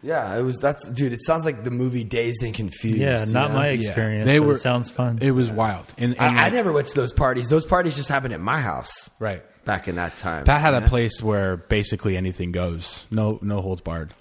Yeah, 0.02 0.34
it 0.38 0.42
was. 0.42 0.58
That's 0.58 0.88
dude. 0.90 1.12
It 1.12 1.22
sounds 1.22 1.44
like 1.44 1.62
the 1.62 1.70
movie 1.70 2.04
Dazed 2.04 2.42
and 2.42 2.54
Confused. 2.54 2.96
Yeah, 2.98 3.24
you 3.26 3.32
not 3.32 3.50
know? 3.50 3.56
my 3.56 3.66
Yeah. 3.68 3.72
experience. 3.74 4.30
They 4.30 4.38
but 4.38 4.46
were. 4.46 4.52
It 4.54 4.60
sounds 4.60 4.88
fun. 4.88 5.18
It 5.20 5.32
was 5.32 5.50
wild. 5.50 5.86
And, 5.98 6.18
and 6.18 6.38
I, 6.38 6.46
I 6.46 6.48
never 6.48 6.72
went 6.72 6.86
to 6.88 6.94
those 6.94 7.12
parties. 7.12 7.48
Those 7.48 7.66
parties 7.66 7.96
just 7.96 8.08
happened 8.08 8.32
at 8.32 8.40
my 8.40 8.60
house. 8.60 9.10
right. 9.18 9.42
Back 9.66 9.88
in 9.88 9.96
that 9.96 10.16
time, 10.16 10.44
Pat 10.44 10.62
had 10.62 10.72
a 10.72 10.78
Yeah. 10.80 10.88
place 10.88 11.22
where 11.22 11.58
basically 11.58 12.16
anything 12.16 12.50
goes. 12.50 13.06
No, 13.10 13.38
no 13.42 13.60
holds 13.60 13.82
barred. 13.82 14.14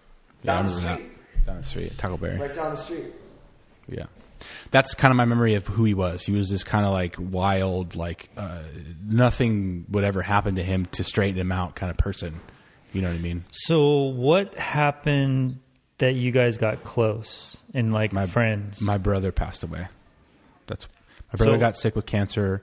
Yeah, 0.44 0.54
Down 0.56 0.66
I 0.66 0.68
the 0.68 0.74
street. 0.76 0.86
that. 1.36 1.46
Down 1.46 1.58
the 1.60 1.64
street, 1.64 1.98
Taco 1.98 2.18
Berry. 2.18 2.38
right 2.38 2.54
down 2.54 2.72
the 2.72 2.78
street. 2.78 3.06
Yeah. 3.88 4.06
That's 4.72 4.94
kind 4.94 5.12
of 5.12 5.16
my 5.16 5.24
memory 5.26 5.56
of 5.56 5.66
who 5.66 5.86
he 5.86 5.94
was. 5.94 6.24
He 6.26 6.34
was 6.34 6.50
this 6.50 6.66
kind 6.66 6.86
of 6.86 6.92
like 6.92 7.16
wild, 7.18 7.96
like 7.96 8.30
uh, 8.36 8.60
nothing 9.08 9.86
would 9.90 10.04
ever 10.04 10.22
happen 10.22 10.56
to 10.56 10.64
him 10.64 10.86
to 10.92 11.04
straighten 11.06 11.40
him 11.40 11.52
out 11.54 11.74
kind 11.76 11.90
of 11.90 11.96
person. 11.98 12.42
You 12.92 13.02
know 13.02 13.10
what 13.10 13.18
I 13.18 13.22
mean? 13.22 13.46
so, 13.52 14.04
what 14.04 14.56
happened 14.56 15.60
that 16.00 16.14
you 16.14 16.32
guys 16.32 16.58
got 16.58 16.84
close 16.84 17.58
and 17.74 17.94
like 17.94 18.12
My 18.14 18.26
friends? 18.26 18.82
My 18.82 18.98
brother 18.98 19.32
passed 19.32 19.64
away. 19.64 19.88
That's 20.68 20.88
my 21.32 21.38
brother 21.38 21.54
So- 21.54 21.60
got 21.60 21.78
sick 21.78 21.96
with 21.96 22.06
cancer. 22.06 22.62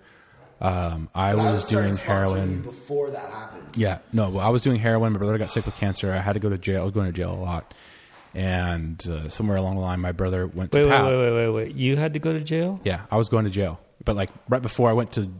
Um, 0.60 1.10
I 1.14 1.34
But 1.34 1.52
was 1.52 1.68
doing 1.68 1.94
heroin. 1.96 2.62
before 2.62 3.10
that 3.10 3.30
happened. 3.30 3.76
Yeah, 3.76 3.98
no, 4.12 4.30
well, 4.30 4.46
I 4.46 4.48
was 4.48 4.62
doing 4.62 4.78
heroin. 4.78 5.12
My 5.12 5.18
brother 5.18 5.36
got 5.36 5.50
sick 5.50 5.66
with 5.66 5.76
cancer. 5.76 6.10
I 6.12 6.16
had 6.18 6.32
to 6.32 6.40
go 6.40 6.48
to 6.48 6.56
jail. 6.56 6.80
I 6.80 6.84
was 6.84 6.94
going 6.94 7.06
to 7.06 7.12
jail 7.12 7.30
a 7.30 7.36
lot. 7.36 7.74
And 8.34 9.06
uh, 9.08 9.28
somewhere 9.28 9.56
along 9.58 9.74
the 9.76 9.80
line, 9.82 10.00
my 10.00 10.12
brother 10.12 10.46
went 10.46 10.72
to 10.72 10.78
wait, 10.78 10.84
wait, 10.84 10.90
Pat. 10.90 11.04
wait, 11.06 11.16
wait, 11.16 11.32
wait, 11.32 11.48
wait. 11.50 11.74
You 11.76 11.96
had 11.96 12.14
to 12.14 12.18
go 12.20 12.32
to 12.32 12.40
jail? 12.40 12.80
Yeah, 12.84 13.02
I 13.10 13.16
was 13.16 13.28
going 13.28 13.44
to 13.44 13.50
jail, 13.50 13.80
but 14.04 14.16
like 14.16 14.30
right 14.48 14.62
before 14.62 14.88
I 14.90 14.94
went 14.94 15.12
to, 15.12 15.30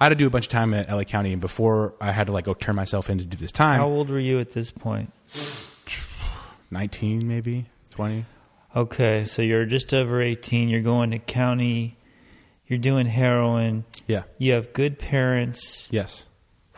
I 0.00 0.04
had 0.04 0.08
to 0.10 0.14
do 0.16 0.26
a 0.26 0.30
bunch 0.30 0.46
of 0.46 0.50
time 0.50 0.74
at 0.74 0.88
LA 0.90 1.04
County, 1.04 1.32
and 1.32 1.40
before 1.40 1.94
I 2.00 2.10
had 2.12 2.26
to 2.28 2.32
like 2.32 2.44
go 2.44 2.54
turn 2.54 2.74
myself 2.76 3.10
in 3.10 3.18
to 3.18 3.24
do 3.24 3.36
this 3.36 3.52
time, 3.52 3.78
How 3.78 3.86
old 3.86 4.10
were 4.10 4.18
you 4.18 4.40
at 4.40 4.52
this 4.52 4.70
point? 4.72 5.12
Nineteen 6.74 7.26
maybe 7.26 7.66
twenty. 7.90 8.26
Okay, 8.76 9.24
so 9.24 9.40
you're 9.40 9.66
just 9.66 9.94
over 9.94 10.20
18. 10.20 10.68
You're 10.68 10.80
going 10.80 11.12
to 11.12 11.20
county. 11.20 11.96
You're 12.66 12.80
doing 12.80 13.06
heroin. 13.06 13.84
Yeah. 14.08 14.24
You 14.36 14.54
have 14.54 14.72
good 14.72 14.98
parents. 14.98 15.86
Yes. 15.92 16.26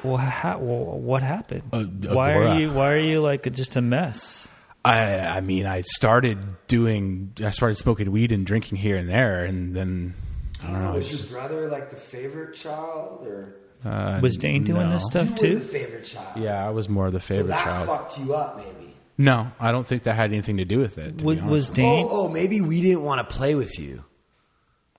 Well, 0.04 0.18
how, 0.18 0.58
well 0.58 0.98
what 1.00 1.22
happened? 1.22 1.62
Uh, 1.72 1.84
why 2.12 2.34
are 2.34 2.60
you 2.60 2.70
Why 2.70 2.92
are 2.92 2.98
you 2.98 3.22
like 3.22 3.50
just 3.52 3.76
a 3.76 3.80
mess? 3.80 4.46
I 4.84 5.16
I 5.38 5.40
mean 5.40 5.64
I 5.66 5.80
started 5.80 6.38
doing 6.68 7.32
I 7.42 7.50
started 7.50 7.76
smoking 7.76 8.12
weed 8.12 8.30
and 8.30 8.44
drinking 8.46 8.76
here 8.78 8.96
and 8.98 9.08
there, 9.08 9.44
and 9.44 9.74
then 9.74 10.14
I 10.62 10.70
don't 10.70 10.82
know. 10.82 10.92
Was 10.92 11.10
it's 11.10 11.10
your 11.10 11.18
just, 11.18 11.32
brother 11.32 11.68
like 11.70 11.90
the 11.90 11.96
favorite 11.96 12.54
child, 12.54 13.26
or 13.26 13.56
uh, 13.84 14.20
Was 14.22 14.36
Dane 14.36 14.64
doing 14.64 14.90
this 14.90 15.02
no. 15.02 15.24
stuff 15.24 15.26
you 15.28 15.32
were 15.32 15.38
too? 15.38 15.58
the 15.60 15.64
favorite 15.64 16.04
child? 16.04 16.36
Yeah, 16.36 16.64
I 16.64 16.70
was 16.70 16.88
more 16.88 17.10
the 17.10 17.20
so 17.20 17.26
favorite 17.26 17.48
that 17.48 17.64
child. 17.64 17.88
fucked 17.88 18.18
you 18.20 18.34
up, 18.34 18.58
maybe. 18.58 18.85
No, 19.18 19.50
I 19.58 19.72
don't 19.72 19.86
think 19.86 20.02
that 20.04 20.14
had 20.14 20.30
anything 20.32 20.58
to 20.58 20.64
do 20.64 20.78
with 20.78 20.98
it. 20.98 21.22
Was, 21.22 21.38
honest 21.40 21.50
was. 21.52 21.70
Dane 21.70 22.06
Oh, 22.08 22.26
oh, 22.26 22.28
maybe 22.28 22.60
we 22.60 22.80
didn't 22.82 23.02
want 23.02 23.26
to 23.28 23.34
play 23.34 23.54
with 23.54 23.78
you. 23.78 24.04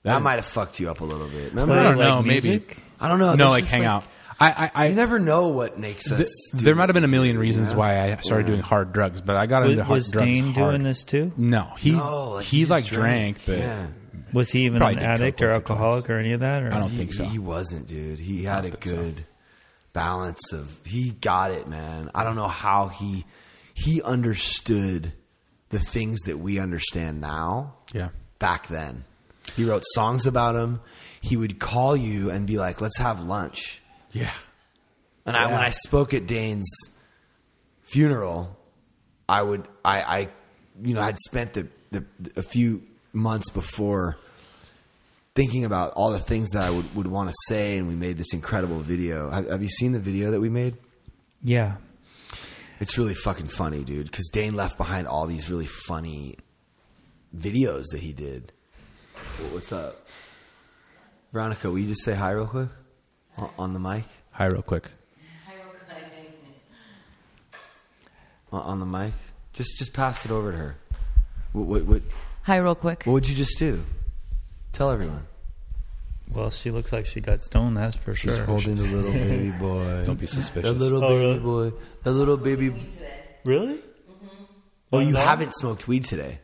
That 0.04 0.14
Yeah. 0.14 0.20
might 0.20 0.36
have 0.36 0.46
fucked 0.46 0.80
you 0.80 0.90
up 0.90 1.02
a 1.02 1.06
little 1.06 1.28
bit. 1.28 1.50
Remember? 1.52 1.74
I 1.76 1.84
don't 1.84 1.98
like 1.98 2.08
know, 2.08 2.22
maybe. 2.24 2.64
I 3.00 3.08
don't 3.10 3.20
know. 3.20 3.36
no, 3.36 3.50
like 3.50 3.64
just, 3.66 3.74
hang 3.76 3.86
out. 3.86 4.04
I 4.40 4.50
I, 4.50 4.72
I 4.74 4.88
You 4.88 4.96
never 4.96 5.20
know 5.20 5.50
what 5.50 5.78
makes 5.80 6.12
us. 6.12 6.18
Th- 6.52 6.64
there 6.64 6.76
might 6.76 6.90
have 6.90 6.94
been 6.94 7.04
a 7.04 7.08
million 7.10 7.38
reasons 7.38 7.72
yeah? 7.72 7.78
why 7.78 8.00
I 8.12 8.16
started 8.18 8.46
Yeah. 8.48 8.54
doing 8.54 8.62
hard 8.62 8.94
drugs, 8.94 9.22
but 9.22 9.36
I 9.36 9.46
got 9.46 9.64
Was, 9.64 9.72
into 9.72 9.84
hard 9.84 9.96
was 9.96 10.10
drugs 10.12 10.26
Dane 10.26 10.54
hard. 10.54 10.72
doing 10.72 10.84
this 10.84 11.04
too? 11.04 11.32
No, 11.38 11.74
he 11.78 11.92
No, 11.92 12.30
like, 12.32 12.46
he, 12.46 12.60
just 12.60 12.72
like 12.72 12.86
drank, 12.86 13.38
but 13.46 13.60
yeah. 13.60 13.88
Was 14.34 14.52
he 14.52 14.66
even 14.66 14.80
Probably 14.80 14.98
an 14.98 15.04
addict 15.04 15.42
or 15.42 15.48
once 15.50 15.58
or 15.58 15.62
twice. 15.62 15.70
alcoholic 15.72 16.10
or 16.10 16.18
any 16.20 16.34
of 16.34 16.40
that? 16.42 16.64
Or? 16.64 16.74
I 16.74 16.80
don't 16.80 16.90
He- 16.90 16.98
think 16.98 17.14
so. 17.14 17.24
He 17.24 17.40
wasn't, 17.40 17.88
dude. 17.88 18.20
He 18.20 18.44
had 18.44 18.66
a 18.66 18.72
don't 18.72 18.84
so. 18.84 18.96
good 18.96 19.26
balance 19.94 20.54
of. 20.54 20.80
He 20.86 21.12
got 21.12 21.52
it, 21.52 21.68
man. 21.68 22.10
I 22.14 22.24
don't 22.24 22.36
know 22.36 22.48
how 22.48 22.88
he 22.88 23.26
he 23.78 24.02
understood 24.02 25.14
the 25.70 25.80
things 25.80 26.22
that 26.22 26.40
we 26.40 26.60
understand 26.60 27.22
now. 27.22 27.76
yeah, 27.94 28.10
back 28.40 28.68
then. 28.68 29.04
He 29.56 29.64
wrote 29.64 29.84
songs 29.94 30.26
about 30.26 30.56
him. 30.56 30.82
He 31.22 31.38
would 31.38 31.60
call 31.60 31.96
you 31.96 32.30
and 32.32 32.48
be 32.48 32.58
like, 32.58 32.82
"Let's 32.82 32.98
have 32.98 33.22
lunch." 33.22 33.82
yeah, 34.12 34.32
And 35.26 35.38
I, 35.38 35.46
when 35.46 35.62
I 35.62 35.70
spoke 35.70 36.14
at 36.14 36.26
Dane's 36.26 36.68
funeral, 37.84 38.58
I 39.30 39.42
would 39.42 39.68
I 39.86 40.02
I 40.02 40.30
you 40.84 40.94
know 40.96 41.02
I'd 41.02 41.18
spent 41.18 41.54
the, 41.54 41.68
the 41.92 42.04
a 42.36 42.42
few 42.42 42.82
months 43.14 43.50
before 43.52 44.18
thinking 45.36 45.66
about 45.66 45.94
all 45.94 46.12
the 46.12 46.20
things 46.20 46.50
that 46.52 46.64
I 46.64 46.72
would, 46.72 46.96
would 46.96 47.08
want 47.08 47.30
to 47.30 47.36
say, 47.48 47.78
and 47.78 47.88
we 47.88 47.96
made 47.96 48.18
this 48.18 48.34
incredible 48.34 48.80
video. 48.80 49.30
Have, 49.30 49.48
have 49.48 49.62
you 49.62 49.70
seen 49.70 49.92
the 49.92 50.00
video 50.00 50.32
that 50.32 50.40
we 50.40 50.50
made? 50.50 50.76
Yeah. 51.44 51.76
It's 52.80 52.98
really 52.98 53.14
fucking 53.16 53.48
funny, 53.48 53.84
dude. 53.84 54.06
Because 54.12 54.30
Dane 54.30 54.56
left 54.56 54.78
behind 54.78 55.08
all 55.08 55.26
these 55.26 55.50
really 55.50 55.66
funny 55.66 56.36
videos 57.36 57.86
that 57.92 58.02
he 58.02 58.14
did. 58.14 58.52
Wh- 59.40 59.54
What's 59.54 59.72
up, 59.72 60.08
Veronica? 61.34 61.70
Will 61.72 61.80
you 61.80 61.88
just 61.88 62.04
say 62.04 62.14
hi 62.16 62.32
real 62.32 62.48
quick 62.48 62.70
on, 63.38 63.50
on 63.58 63.74
the 63.74 63.80
mic? 63.80 64.04
Hi, 64.32 64.46
real 64.46 64.62
quick. 64.62 64.90
On, 68.52 68.62
on 68.62 68.80
the 68.80 68.86
mic. 68.86 69.14
Just 69.54 69.78
just 69.78 69.94
pass 69.94 70.24
it 70.24 70.32
over 70.32 70.52
to 70.52 70.58
her. 70.58 70.76
What 71.54 71.66
what 71.66 71.86
what, 71.86 72.02
Hi, 72.44 72.58
real 72.58 72.76
quick. 72.76 73.04
what 73.06 73.14
would 73.14 73.28
you 73.28 73.36
just 73.36 73.58
do? 73.60 73.84
Tell 74.72 74.90
everyone. 74.92 75.26
Well, 76.34 76.50
she 76.52 76.72
looks 76.72 76.92
like 76.92 77.06
she 77.06 77.22
got 77.22 77.42
stoned. 77.42 77.78
That's 77.78 77.96
for 77.96 78.14
She's 78.14 78.36
sure. 78.36 78.46
holding 78.46 78.76
the 78.76 78.84
little 78.84 79.12
baby 79.28 79.50
boy. 79.52 80.04
Don't 80.06 80.20
be 80.20 80.26
suspicious. 80.28 80.46
suspicious. 80.72 80.78
little 80.78 81.04
Oh, 81.04 81.08
baby 81.10 81.20
really? 81.22 81.40
boy. 81.72 81.78
The 82.04 82.12
little 82.12 82.38
baby. 82.38 82.76
Really? 83.44 83.80
Oh, 84.92 85.00
you 85.00 85.12
No? 85.12 85.20
haven't 85.20 85.54
smoked 85.54 85.88
weed 85.88 86.04
today. 86.04 86.40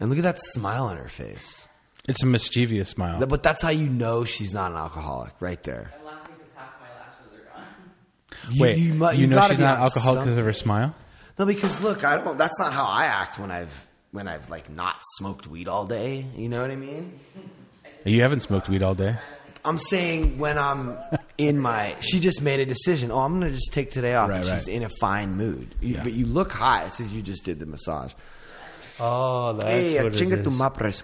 And 0.00 0.10
look 0.10 0.18
at 0.18 0.24
that 0.24 0.38
smile 0.38 0.86
on 0.86 0.96
her 0.96 1.08
face. 1.08 1.68
It's 2.08 2.22
a 2.22 2.26
mischievous 2.26 2.90
smile. 2.90 3.18
Th- 3.18 3.28
But 3.28 3.42
that's 3.42 3.62
how 3.62 3.70
you 3.70 3.88
know 3.88 4.24
she's 4.24 4.52
not 4.52 4.70
an 4.72 4.76
alcoholic, 4.76 5.32
right 5.40 5.62
there. 5.62 5.90
I'm 5.98 6.04
laughing 6.04 6.34
because 6.36 6.52
half 6.54 6.72
my 6.80 6.88
lashes 6.98 7.38
are 7.38 7.54
gone. 7.54 8.54
You, 8.54 8.62
Wait, 8.62 8.76
you, 8.78 8.84
you, 8.88 8.94
mu- 8.94 9.10
you 9.12 9.26
know 9.26 9.36
gotta 9.36 9.54
she's 9.54 9.58
be 9.58 9.64
not 9.64 9.78
on 9.78 9.84
alcoholic 9.84 10.20
because 10.24 10.36
of 10.36 10.44
her 10.44 10.52
smile? 10.52 10.94
No, 11.38 11.46
because 11.46 11.82
look, 11.82 12.04
I 12.04 12.18
don't. 12.18 12.36
That's 12.36 12.58
not 12.58 12.72
how 12.72 12.84
I 12.84 13.06
act 13.06 13.38
when 13.38 13.50
I've 13.50 13.86
when 14.12 14.28
I've 14.28 14.50
like 14.50 14.68
not 14.68 14.96
smoked 15.16 15.46
weed 15.46 15.68
all 15.68 15.86
day. 15.86 16.26
You 16.36 16.48
know 16.50 16.60
what 16.60 16.70
I 16.70 16.76
mean? 16.76 17.18
You 18.04 18.20
haven't 18.20 18.40
smoked 18.40 18.68
weed 18.68 18.82
all 18.82 18.94
day. 18.94 19.16
I'm 19.64 19.78
saying 19.78 20.38
when 20.38 20.58
I'm 20.58 20.96
in 21.38 21.58
my. 21.58 21.96
She 22.00 22.20
just 22.20 22.42
made 22.42 22.60
a 22.60 22.66
decision. 22.66 23.10
Oh, 23.10 23.20
I'm 23.20 23.40
gonna 23.40 23.50
just 23.50 23.72
take 23.72 23.90
today 23.90 24.14
off. 24.14 24.28
Right, 24.28 24.36
and 24.36 24.44
she's 24.44 24.68
right. 24.68 24.76
in 24.76 24.82
a 24.82 24.90
fine 25.00 25.36
mood. 25.36 25.74
You, 25.80 25.94
Yeah. 25.94 26.02
But 26.02 26.12
you 26.12 26.26
look 26.26 26.52
high. 26.52 26.84
It 26.84 26.92
says 26.92 27.12
you 27.14 27.22
just 27.22 27.44
did 27.44 27.58
the 27.58 27.66
massage. 27.66 28.12
Oh, 29.00 29.54
that's 29.54 29.64
hey, 29.64 30.02
what 30.02 30.14
it 30.14 30.22
chinga 30.22 30.44
tu 30.44 30.50
mapres. 30.50 31.02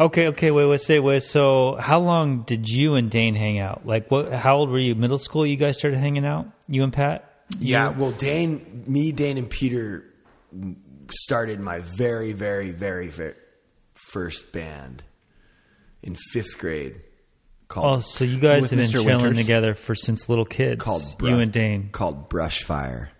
Okay, 0.00 0.28
okay, 0.28 0.50
wait, 0.50 0.66
wait, 0.66 0.80
say, 0.80 1.00
wait. 1.00 1.22
So, 1.22 1.76
how 1.76 2.00
long 2.00 2.42
did 2.42 2.68
you 2.68 2.94
and 2.94 3.10
Dane 3.10 3.34
hang 3.34 3.58
out? 3.58 3.86
Like, 3.86 4.10
what? 4.10 4.32
How 4.32 4.56
old 4.56 4.70
were 4.70 4.78
you? 4.78 4.94
Middle 4.94 5.18
school? 5.18 5.44
You 5.44 5.56
guys 5.56 5.78
started 5.78 5.98
hanging 5.98 6.24
out? 6.24 6.46
You 6.68 6.82
and 6.82 6.92
Pat? 6.92 7.28
Yeah, 7.58 7.88
well, 7.88 8.12
Dane, 8.12 8.84
me, 8.86 9.12
Dane, 9.12 9.36
and 9.36 9.50
Peter 9.50 10.04
started 11.10 11.60
my 11.60 11.80
very, 11.80 12.32
very, 12.32 12.70
very, 12.70 13.08
very 13.08 13.34
first 13.92 14.52
band 14.52 15.02
in 16.02 16.16
fifth 16.32 16.58
grade 16.58 17.00
Called, 17.68 17.98
Oh, 17.98 18.00
so 18.06 18.24
you 18.24 18.38
guys 18.38 18.68
have 18.68 18.78
been 18.78 18.80
Mr. 18.80 18.92
chilling 18.92 19.22
Winters? 19.22 19.38
together 19.38 19.74
for 19.74 19.94
since 19.94 20.28
little 20.28 20.44
kids. 20.44 20.82
called 20.82 21.02
you 21.22 21.38
and 21.38 21.50
Dane. 21.50 21.88
called 21.90 22.28
Brush 22.28 22.62
Fire, 22.64 23.10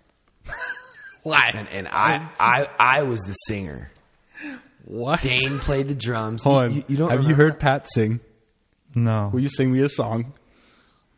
Why? 1.23 1.51
and 1.55 1.67
and 1.69 1.87
I 1.87 2.29
I 2.39 2.69
I 2.79 3.01
was 3.03 3.21
the 3.21 3.33
singer. 3.33 3.89
What? 4.85 5.21
Dane 5.21 5.59
played 5.59 5.87
the 5.87 5.95
drums. 5.95 6.43
Hold 6.43 6.55
You- 6.55 6.65
on. 6.69 6.75
you, 6.75 6.83
you 6.89 6.97
don't 6.97 7.09
Have 7.09 7.21
you 7.21 7.29
remember? 7.29 7.43
heard 7.45 7.59
Pat 7.59 7.87
sing? 7.91 8.19
No, 8.95 9.29
Will 9.33 9.39
you 9.39 9.49
sing 9.49 9.71
me 9.71 9.79
a 9.79 9.89
song? 9.89 10.33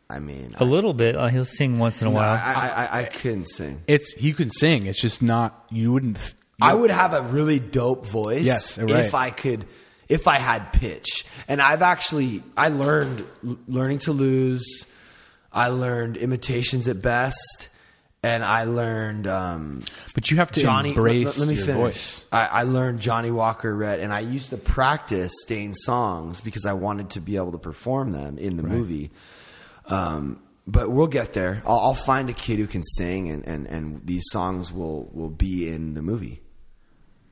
I 0.08 0.20
mean, 0.20 0.54
a 0.58 0.64
little 0.64 0.94
bit. 0.94 1.16
Uh, 1.16 1.26
he'll 1.26 1.44
sing 1.44 1.78
once 1.78 2.00
in 2.00 2.06
a 2.06 2.10
I, 2.10 2.14
while. 2.14 2.30
I, 2.32 2.68
I, 2.90 2.98
I 3.00 3.04
couldn't 3.04 3.46
sing. 3.46 3.82
It's 3.88 4.14
you 4.22 4.32
can 4.34 4.48
sing. 4.50 4.86
It's 4.86 5.00
just 5.02 5.20
not. 5.20 5.66
You 5.70 5.92
wouldn't. 5.92 6.16
th- 6.16 6.34
I 6.62 6.72
would 6.72 6.90
have 6.90 7.12
a 7.12 7.20
really 7.22 7.58
dope 7.58 8.06
voice 8.06 8.44
Yes, 8.46 8.78
right. 8.78 9.04
if 9.04 9.14
I 9.14 9.28
could 9.30 9.66
if 10.08 10.28
I 10.28 10.38
had 10.38 10.72
pitch. 10.72 11.24
And 11.48 11.60
I've 11.60 11.82
actually 11.82 12.42
I 12.56 12.68
learned 12.68 13.26
l- 13.46 13.58
learning 13.68 13.98
to 14.00 14.12
lose. 14.12 14.86
I 15.52 15.68
learned 15.68 16.16
imitations 16.18 16.86
at 16.86 17.00
best, 17.00 17.68
and 18.22 18.44
I 18.44 18.64
learned 18.64 19.26
um, 19.26 19.82
But 20.14 20.30
you 20.30 20.36
have 20.36 20.52
to 20.52 20.60
Johnny. 20.60 20.90
embrace 20.90 21.26
let, 21.26 21.38
let 21.38 21.48
me 21.48 21.54
your 21.54 21.64
finish. 21.64 21.80
voice. 21.80 22.24
I, 22.30 22.46
I 22.46 22.62
learned 22.64 23.00
Johnny 23.00 23.30
Walker 23.30 23.74
Red, 23.74 24.00
and 24.00 24.12
I 24.12 24.20
used 24.20 24.50
to 24.50 24.58
practice 24.58 25.32
Dane's 25.46 25.78
songs 25.84 26.42
because 26.42 26.66
I 26.66 26.74
wanted 26.74 27.10
to 27.10 27.20
be 27.20 27.36
able 27.36 27.52
to 27.52 27.58
perform 27.58 28.12
them 28.12 28.36
in 28.36 28.56
the 28.58 28.62
movie. 28.64 29.12
Um, 29.86 30.42
but 30.66 30.90
we'll 30.90 31.06
get 31.06 31.32
there. 31.32 31.62
I'll, 31.64 31.78
I'll 31.78 31.94
find 31.94 32.28
a 32.28 32.32
kid 32.34 32.58
who 32.58 32.66
can 32.66 32.82
sing, 32.82 33.30
and, 33.30 33.46
and, 33.46 33.66
and 33.68 34.04
these 34.04 34.24
songs 34.32 34.70
will, 34.72 35.08
will 35.14 35.30
be 35.30 35.68
in 35.68 35.94
the 35.94 36.02
movie. 36.02 36.40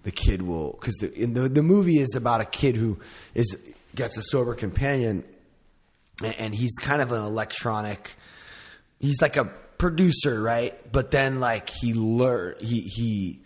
The 0.04 0.12
kid 0.12 0.42
will 0.42 0.72
because 0.72 0.94
the, 0.96 1.08
the 1.08 1.48
the 1.48 1.62
movie 1.62 1.98
is 1.98 2.14
about 2.14 2.40
a 2.40 2.44
kid 2.44 2.76
who 2.76 2.98
is 3.34 3.74
gets 3.94 4.16
a 4.16 4.22
sober 4.22 4.54
companion, 4.54 5.24
and, 6.22 6.34
and 6.34 6.54
he's 6.54 6.76
kind 6.80 7.02
of 7.02 7.12
an 7.12 7.22
electronic. 7.22 8.14
He's 9.00 9.20
like 9.20 9.36
a 9.36 9.46
producer, 9.78 10.40
right? 10.40 10.74
But 10.92 11.10
then 11.10 11.40
like 11.40 11.70
he 11.70 11.94
learn 11.94 12.54
he 12.60 12.80
he 12.80 13.40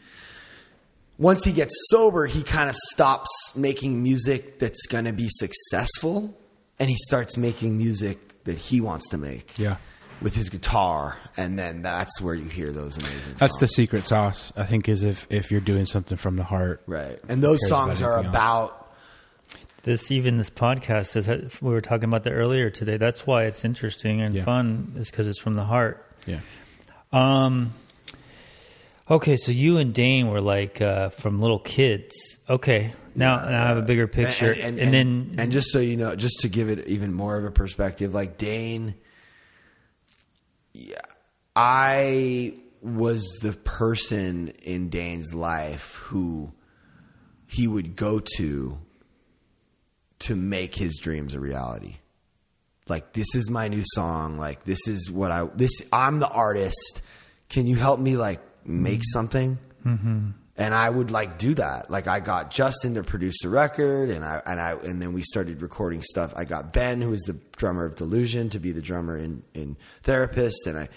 once 1.19 1.45
he 1.45 1.53
gets 1.53 1.75
sober, 1.91 2.27
he 2.27 2.43
kind 2.43 2.71
of 2.71 2.77
stops 2.93 3.31
making 3.57 4.03
music 4.03 4.59
that's 4.59 4.87
going 4.87 5.05
to 5.05 5.13
be 5.13 5.29
successful 5.29 6.35
and 6.79 6.89
he 6.89 6.97
starts 6.97 7.37
making 7.37 7.77
music 7.77 8.45
that 8.45 8.57
he 8.57 8.81
wants 8.81 9.09
to 9.09 9.19
make. 9.19 9.59
Yeah. 9.59 9.77
With 10.21 10.35
his 10.35 10.49
guitar, 10.49 11.16
and 11.37 11.57
then 11.57 11.83
that's 11.83 12.21
where 12.21 12.35
you 12.35 12.47
hear 12.49 12.73
those 12.73 12.99
amazing. 12.99 13.35
That's 13.39 13.57
the 13.59 13.69
secret 13.69 14.09
sauce. 14.09 14.53
I 14.57 14.64
think 14.64 14.89
is 14.89 15.05
if 15.05 15.27
if 15.31 15.53
you're 15.53 15.61
doing 15.61 15.87
something 15.87 16.19
from 16.19 16.35
the 16.37 16.43
heart. 16.43 16.83
right, 16.87 17.21
and 17.29 17.41
those 17.43 17.61
cares 17.61 17.71
about 17.71 17.87
songs 17.87 18.03
are 18.03 18.12
anything 18.14 18.27
else. 18.27 18.35
about 18.35 18.93
This 19.85 20.11
even 20.11 20.37
this 20.39 20.51
podcast 20.51 21.14
is 21.16 21.61
we 21.62 21.71
were 21.71 21.81
talking 21.81 22.09
about 22.09 22.25
that 22.25 22.33
earlier 22.33 22.69
today. 22.69 22.97
That's 22.97 23.27
why 23.29 23.45
it's 23.45 23.64
interesting 23.64 24.21
and 24.21 24.35
Yeah. 24.35 24.43
fun 24.45 24.95
is 24.97 25.09
because 25.09 25.29
it's 25.29 25.39
from 25.39 25.55
the 25.55 25.64
heart. 25.64 26.05
Yeah. 26.27 26.41
Um. 27.12 27.75
Okay, 29.11 29.37
so 29.37 29.53
you 29.53 29.79
and 29.79 29.95
Dane 29.95 30.29
were 30.29 30.41
like 30.41 30.83
uh, 30.83 31.11
from 31.11 31.41
little 31.41 31.61
kids. 31.61 32.14
Okay, 32.51 32.93
now, 33.14 33.37
now 33.49 33.64
I 33.64 33.69
have 33.69 33.79
a 33.79 33.83
bigger 33.83 34.07
picture, 34.07 34.53
and, 34.53 34.79
then 34.79 35.37
and 35.39 35.51
just 35.51 35.71
so 35.71 35.79
you 35.79 35.97
know, 35.97 36.14
just 36.14 36.41
to 36.41 36.49
give 36.49 36.69
it 36.69 36.87
even 36.89 37.14
more 37.14 37.37
of 37.39 37.45
a 37.45 37.51
perspective, 37.51 38.12
like 38.12 38.37
Dane, 38.37 38.95
yeah, 40.79 40.97
I 41.57 42.55
was 42.81 43.39
the 43.43 43.53
person 43.53 44.49
in 44.62 44.91
Dane's 44.91 45.35
life 45.35 45.97
who 45.97 46.53
he 47.47 47.66
would 47.66 47.97
go 47.97 48.20
to 48.37 48.79
to 50.20 50.37
make 50.37 50.76
his 50.76 50.99
dreams 50.99 51.35
a 51.35 51.41
reality. 51.41 51.97
Like 52.89 53.12
this 53.12 53.35
is 53.35 53.51
my 53.51 53.66
new 53.68 53.83
song. 53.85 54.39
Like 54.39 54.64
this 54.64 54.87
is 54.87 55.11
what 55.11 55.33
I 55.33 55.47
this 55.55 55.83
I'm 55.93 56.20
the 56.20 56.29
artist. 56.29 57.03
Can 57.49 57.66
you 57.66 57.76
help 57.76 57.99
me 57.99 58.16
like 58.16 58.41
make 58.64 59.03
something? 59.05 59.59
Mm-hmm. 59.84 60.30
And 60.59 60.75
I 60.75 60.91
would 60.91 61.13
like 61.13 61.39
do 61.39 61.55
that. 61.55 61.89
Like 61.89 62.09
I 62.09 62.18
got 62.18 62.51
Justin 62.51 62.95
to 62.95 63.05
produce 63.05 63.37
the 63.43 63.49
record, 63.49 64.11
and 64.11 64.25
I 64.25 64.43
and 64.45 64.61
I 64.61 64.72
and 64.72 65.01
then 65.01 65.13
we 65.13 65.22
started 65.22 65.63
recording 65.63 66.03
stuff. 66.03 66.35
I 66.37 66.45
got 66.45 66.72
Ben, 66.72 67.01
who 67.01 67.13
is 67.13 67.22
the 67.22 67.35
drummer 67.57 67.85
of 67.85 67.95
Delusion, 67.95 68.51
to 68.51 68.59
be 68.59 68.72
the 68.72 68.83
drummer 68.83 69.17
in 69.17 69.45
in 69.55 69.76
Therapist, 70.03 70.67
and 70.67 70.76
I, 70.76 70.89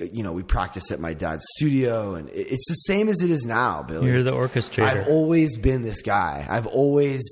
you 0.00 0.22
know, 0.22 0.32
we 0.32 0.42
practiced 0.42 0.90
at 0.90 1.00
my 1.00 1.12
dad's 1.12 1.44
studio, 1.56 2.14
and 2.14 2.30
it- 2.30 2.46
it's 2.50 2.66
the 2.66 2.92
same 2.92 3.10
as 3.10 3.20
it 3.20 3.30
is 3.30 3.44
now, 3.44 3.82
Billy. 3.82 4.06
You're 4.06 4.22
the 4.22 4.32
orchestrator. 4.32 4.84
I've 4.84 5.08
always 5.08 5.58
been 5.58 5.82
this 5.82 6.00
guy. 6.00 6.46
I've 6.48 6.66
always, 6.66 7.22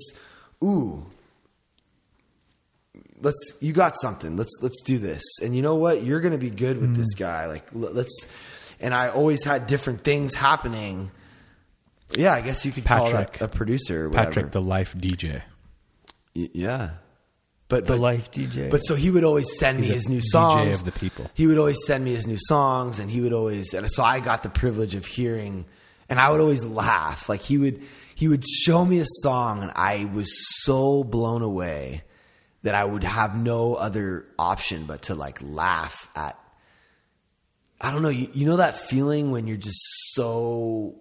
ooh, 0.63 1.07
let's. 3.19 3.53
You 3.61 3.73
got 3.73 3.95
something. 3.99 4.37
Let's 4.37 4.55
let's 4.61 4.81
do 4.83 4.99
this. 4.99 5.23
And 5.41 5.55
you 5.55 5.63
know 5.63 5.75
what? 5.75 6.03
You're 6.03 6.21
going 6.21 6.33
to 6.33 6.37
be 6.37 6.51
good 6.51 6.79
with 6.79 6.95
this 6.95 7.15
mm. 7.15 7.19
guy. 7.19 7.47
Like 7.47 7.67
let's. 7.73 8.27
And 8.79 8.93
I 8.93 9.09
always 9.09 9.43
had 9.43 9.65
different 9.65 10.01
things 10.01 10.35
happening. 10.35 11.09
Yeah, 12.15 12.33
I 12.33 12.41
guess 12.41 12.65
you 12.65 12.71
could 12.71 12.85
call 12.85 13.05
Patrick. 13.07 13.39
that 13.39 13.45
a 13.45 13.47
producer. 13.47 14.09
Whatever. 14.09 14.25
Patrick, 14.27 14.51
the 14.51 14.61
life 14.61 14.95
DJ. 14.95 15.41
Y- 16.35 16.49
yeah. 16.53 16.89
But, 17.69 17.85
the 17.85 17.93
but 17.93 17.99
life 17.99 18.31
DJ. 18.31 18.71
but 18.71 18.79
so 18.79 18.95
he 18.95 19.11
would 19.11 19.25
always 19.25 19.57
send 19.59 19.79
He's 19.79 19.89
me 19.89 19.93
his 19.95 20.07
new 20.07 20.21
songs. 20.21 20.69
DJ 20.69 20.73
of 20.79 20.85
the 20.85 20.91
people. 20.93 21.29
He 21.33 21.47
would 21.47 21.57
always 21.57 21.77
send 21.85 22.05
me 22.05 22.13
his 22.13 22.25
new 22.25 22.37
songs, 22.39 22.97
and 22.99 23.11
he 23.11 23.19
would 23.19 23.33
always. 23.33 23.73
And 23.73 23.89
so 23.91 24.03
I 24.03 24.21
got 24.21 24.43
the 24.43 24.49
privilege 24.49 24.95
of 24.95 25.05
hearing, 25.05 25.65
and 26.07 26.17
I 26.17 26.29
would 26.29 26.39
always 26.39 26.63
laugh. 26.63 27.27
Like 27.27 27.41
he 27.41 27.57
would, 27.57 27.81
he 28.15 28.29
would 28.29 28.45
show 28.47 28.85
me 28.85 28.99
a 28.99 29.05
song, 29.05 29.63
and 29.63 29.71
I 29.75 30.05
was 30.13 30.29
so 30.63 31.03
blown 31.03 31.41
away 31.41 32.03
that 32.63 32.73
I 32.73 32.85
would 32.85 33.03
have 33.03 33.35
no 33.35 33.75
other 33.75 34.25
option 34.39 34.85
but 34.85 35.01
to 35.03 35.15
like 35.15 35.39
laugh 35.41 36.09
at. 36.15 36.39
I 37.81 37.91
don't 37.91 38.01
know. 38.01 38.07
You, 38.09 38.29
you 38.33 38.45
know 38.45 38.55
that 38.57 38.77
feeling 38.77 39.31
when 39.31 39.45
you're 39.45 39.57
just 39.57 39.81
so 40.13 40.95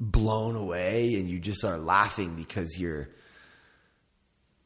blown 0.00 0.56
away, 0.56 1.14
and 1.14 1.28
you 1.28 1.38
just 1.38 1.64
are 1.64 1.78
laughing 1.78 2.36
because 2.36 2.78
you're. 2.78 3.08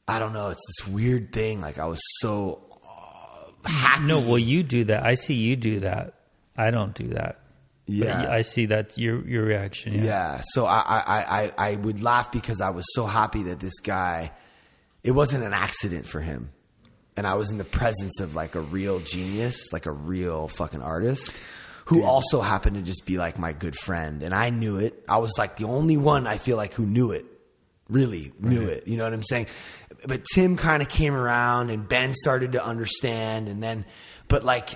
I 0.09 0.19
don't 0.19 0.33
know. 0.33 0.49
It's 0.49 0.67
this 0.79 0.89
weird 0.89 1.33
thing. 1.33 1.61
Like 1.61 1.79
I 1.79 1.87
was 1.87 2.01
so 2.21 2.63
uh, 2.85 3.69
happy. 3.69 4.05
no, 4.05 4.21
well, 4.21 4.39
you 4.39 4.63
do 4.63 4.85
that. 4.85 5.05
I 5.05 5.15
see 5.15 5.35
you 5.35 5.57
do 5.57 5.81
that. 5.81 6.15
I 6.57 6.71
don't 6.71 6.95
do 6.95 7.09
that. 7.09 7.39
But 7.89 8.09
I 8.09 8.43
see 8.43 8.67
that 8.67 8.97
your 8.97 9.27
your 9.27 9.45
reaction. 9.45 9.95
Yeah. 9.95 10.05
Yeah. 10.05 10.41
So 10.45 10.67
I, 10.67 10.81
I, 10.81 11.43
I, 11.43 11.53
I 11.59 11.77
would 11.77 12.03
laugh 12.03 12.31
because 12.33 12.61
I 12.61 12.71
was 12.71 12.85
so 12.95 13.07
happy 13.07 13.45
that 13.45 13.61
this 13.61 13.81
guy, 13.81 14.31
it 15.03 15.11
wasn't 15.11 15.45
an 15.45 15.53
accident 15.53 16.07
for 16.07 16.21
him. 16.21 16.51
And 17.17 17.27
I 17.27 17.35
was 17.35 17.51
in 17.51 17.59
the 17.59 17.65
presence 17.65 18.21
of 18.21 18.35
like 18.35 18.55
a 18.55 18.61
real 18.61 19.01
genius, 19.01 19.73
like 19.73 19.87
a 19.87 19.93
real 19.93 20.49
fucking 20.49 20.81
artist 20.81 21.35
who 21.87 22.05
also 22.05 22.41
happened 22.41 22.77
to 22.77 22.83
just 22.83 23.05
be 23.07 23.19
like 23.19 23.39
my 23.39 23.53
good 23.53 23.77
friend. 23.77 24.23
And 24.23 24.35
I 24.35 24.51
knew 24.51 24.77
it. 24.79 25.03
I 25.09 25.19
was 25.19 25.33
like 25.39 25.57
the 25.57 25.65
only 25.65 25.97
one 25.97 26.27
I 26.27 26.39
feel 26.39 26.57
like 26.57 26.75
who 26.75 26.87
knew 26.87 27.11
it, 27.13 27.27
really 27.89 28.33
knew 28.39 28.63
it. 28.69 28.87
You 28.87 28.97
know 28.97 29.05
what 29.05 29.13
I'm 29.13 29.23
saying? 29.23 29.47
But 30.07 30.25
Tim 30.35 30.57
kind 30.57 30.83
of 30.83 30.89
came 30.89 31.15
around 31.15 31.71
and 31.71 31.89
Ben 31.89 32.13
started 32.13 32.53
to 32.53 32.65
understand. 32.65 33.49
And 33.49 33.63
then, 33.63 33.85
but 34.29 34.45
like, 34.45 34.71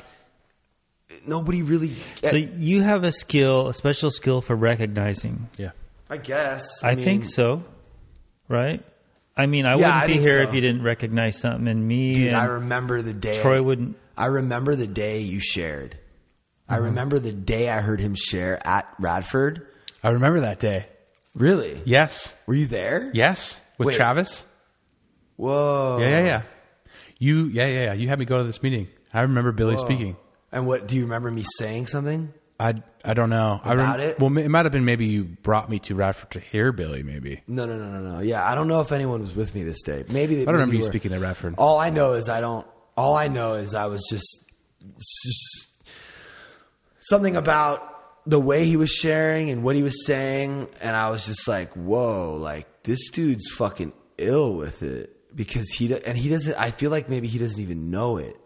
nobody 1.27 1.63
really, 1.63 1.97
So 2.23 2.37
you 2.37 2.83
have 2.83 3.05
a 3.05 3.13
skill, 3.13 3.69
a 3.69 3.75
special 3.75 4.11
skill 4.11 4.41
for 4.41 4.55
recognizing. 4.57 5.49
Yeah. 5.57 5.71
I 6.11 6.19
guess. 6.19 6.83
I, 6.85 6.95
mean- 6.95 7.05
think 7.05 7.25
so. 7.25 7.65
Right? 8.49 8.83
I 9.37 9.47
mean, 9.47 9.67
I 9.67 9.71
Yeah, 9.73 9.77
wouldn't 9.77 9.95
I 9.95 10.07
be 10.07 10.13
here 10.15 10.43
so. 10.45 10.49
if 10.49 10.55
you 10.55 10.61
didn't 10.61 10.83
recognize 10.83 11.39
something 11.39 11.67
in 11.67 11.87
me. 11.87 12.15
Dude, 12.15 12.29
and 12.29 12.37
I 12.37 12.45
remember 12.45 13.03
the 13.03 13.13
day. 13.13 13.39
Troy 13.41 13.63
wouldn't. 13.63 13.97
I 14.17 14.27
remember 14.27 14.75
the 14.77 14.87
day 14.87 15.19
you 15.21 15.41
shared. 15.41 15.99
I 16.69 16.75
Mm-hmm. 16.77 16.85
remember 16.85 17.19
the 17.19 17.33
day 17.33 17.69
I 17.69 17.81
heard 17.81 18.01
him 18.01 18.15
share 18.15 18.65
at 18.67 18.89
Radford. 18.99 19.67
I 20.03 20.11
remember 20.11 20.41
that 20.41 20.59
day. 20.61 20.87
Really? 21.35 21.81
Yes. 21.85 22.33
Were 22.47 22.55
you 22.55 22.67
there? 22.67 23.11
Yes. 23.15 23.59
With 23.79 23.87
Wait. 23.87 23.97
Travis. 23.97 24.45
Whoa. 25.37 25.99
Yeah, 26.01 26.09
yeah, 26.09 26.25
yeah. 26.25 26.43
You, 27.19 27.45
yeah, 27.47 27.67
yeah, 27.67 27.85
yeah. 27.85 27.93
You 27.93 28.09
had 28.09 28.19
me 28.19 28.25
go 28.25 28.39
to 28.39 28.45
this 28.45 28.63
meeting. 28.63 28.89
I 29.13 29.23
remember 29.23 29.53
Billy 29.53 29.77
speaking. 29.77 30.17
And 30.53 30.67
what? 30.67 30.89
Do 30.89 30.97
you 30.97 31.03
remember 31.03 31.31
me 31.31 31.45
saying 31.59 31.87
something? 31.87 32.33
I, 32.59 32.75
I 33.05 33.13
don't 33.15 33.29
know. 33.31 33.61
I 33.63 33.75
About 33.75 34.01
it? 34.01 34.19
Well, 34.19 34.37
it 34.39 34.49
might 34.49 34.65
have 34.65 34.73
been 34.73 34.85
maybe 34.87 35.07
you 35.07 35.25
brought 35.25 35.69
me 35.69 35.79
to 35.81 35.95
Radford 35.95 36.31
to 36.33 36.41
hear 36.41 36.73
Billy. 36.73 37.03
Maybe 37.03 37.43
No, 37.47 37.67
no, 37.67 37.77
no, 37.77 37.91
no, 38.01 38.15
no. 38.15 38.21
Yeah, 38.21 38.47
I 38.47 38.55
don't 38.55 38.67
know 38.69 38.81
if 38.81 38.93
anyone 38.93 39.21
was 39.21 39.35
with 39.37 39.55
me 39.55 39.63
this 39.63 39.83
day. 39.83 40.05
Maybe 40.11 40.37
they, 40.37 40.43
I 40.43 40.45
don't 40.47 40.55
remember 40.55 40.75
you 40.77 40.83
speaking 40.83 41.13
at 41.13 41.21
Radford. 41.21 41.55
All 41.59 41.79
I 41.79 41.91
know 41.91 42.15
is 42.15 42.29
I 42.31 42.41
don't. 42.41 42.67
All 42.97 43.15
I 43.15 43.29
know 43.29 43.55
is 43.55 43.75
I 43.75 43.87
was 43.87 44.03
just, 44.11 44.51
just 44.99 45.69
something 47.09 47.37
about 47.37 47.93
the 48.27 48.41
way 48.41 48.65
he 48.65 48.77
was 48.77 48.91
sharing 48.91 49.51
and 49.51 49.63
what 49.63 49.77
he 49.77 49.83
was 49.83 50.05
saying, 50.07 50.69
and 50.81 50.97
I 50.97 51.11
was 51.11 51.27
just 51.27 51.47
like, 51.47 51.73
"Whoa!" 51.75 52.37
Like 52.37 52.83
this 52.83 53.11
dude's 53.11 53.49
fucking 53.51 53.93
ill 54.19 54.55
with 54.55 54.83
it 54.83 55.35
because 55.35 55.71
he 55.71 55.95
and 55.95 56.19
he 56.19 56.29
doesn't. 56.29 56.55
I 56.55 56.71
feel 56.71 56.91
like 56.91 57.09
maybe 57.09 57.29
he 57.29 57.39
doesn't 57.39 57.63
even 57.63 57.91
know 57.91 58.17
it, 58.17 58.37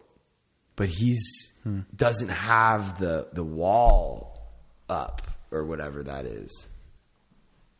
but 0.75 0.89
he's 0.89 1.51
doesn't 1.95 2.29
have 2.29 2.99
the 2.99 3.27
the 3.33 3.43
wall 3.43 4.51
up 4.89 5.21
or 5.51 5.65
whatever 5.65 6.03
that 6.03 6.25
is. 6.25 6.69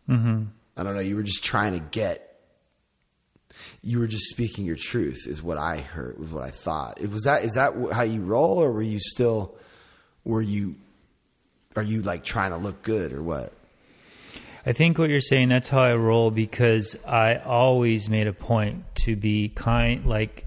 Mm-hmm. 0.10 0.44
I 0.78 0.84
don't 0.84 0.96
know. 0.96 1.02
You 1.02 1.16
were 1.16 1.24
just 1.24 1.44
trying 1.44 1.74
to 1.74 1.80
get. 1.80 2.28
You 3.84 4.00
were 4.00 4.08
just 4.08 4.30
speaking 4.30 4.66
your 4.66 4.78
truth, 4.78 5.28
is 5.28 5.44
what 5.44 5.58
I 5.58 5.78
heard. 5.78 6.18
Was 6.18 6.32
what 6.32 6.44
I 6.44 6.52
thought. 6.52 7.02
It 7.02 7.12
was 7.12 7.24
that. 7.24 7.44
Is 7.44 7.54
that 7.54 7.74
how 7.92 8.04
you 8.04 8.22
roll, 8.22 8.62
or 8.62 8.72
were 8.72 8.82
you 8.82 9.00
still? 9.00 9.56
Were 10.24 10.42
you? 10.42 10.76
Are 11.76 11.84
you 11.84 12.02
like 12.02 12.24
trying 12.24 12.52
to 12.52 12.58
look 12.58 12.82
good, 12.84 13.14
or 13.14 13.24
what? 13.24 13.54
I 14.66 14.74
think 14.74 14.98
what 15.00 15.10
you're 15.10 15.22
saying, 15.22 15.50
that's 15.50 15.70
how 15.70 15.82
I 15.82 15.96
roll 15.96 16.30
because 16.30 16.96
I 17.08 17.38
always 17.38 18.10
made 18.10 18.28
a 18.28 18.34
point 18.34 18.84
to 19.06 19.16
be 19.16 19.50
kind, 19.50 20.06
like, 20.06 20.46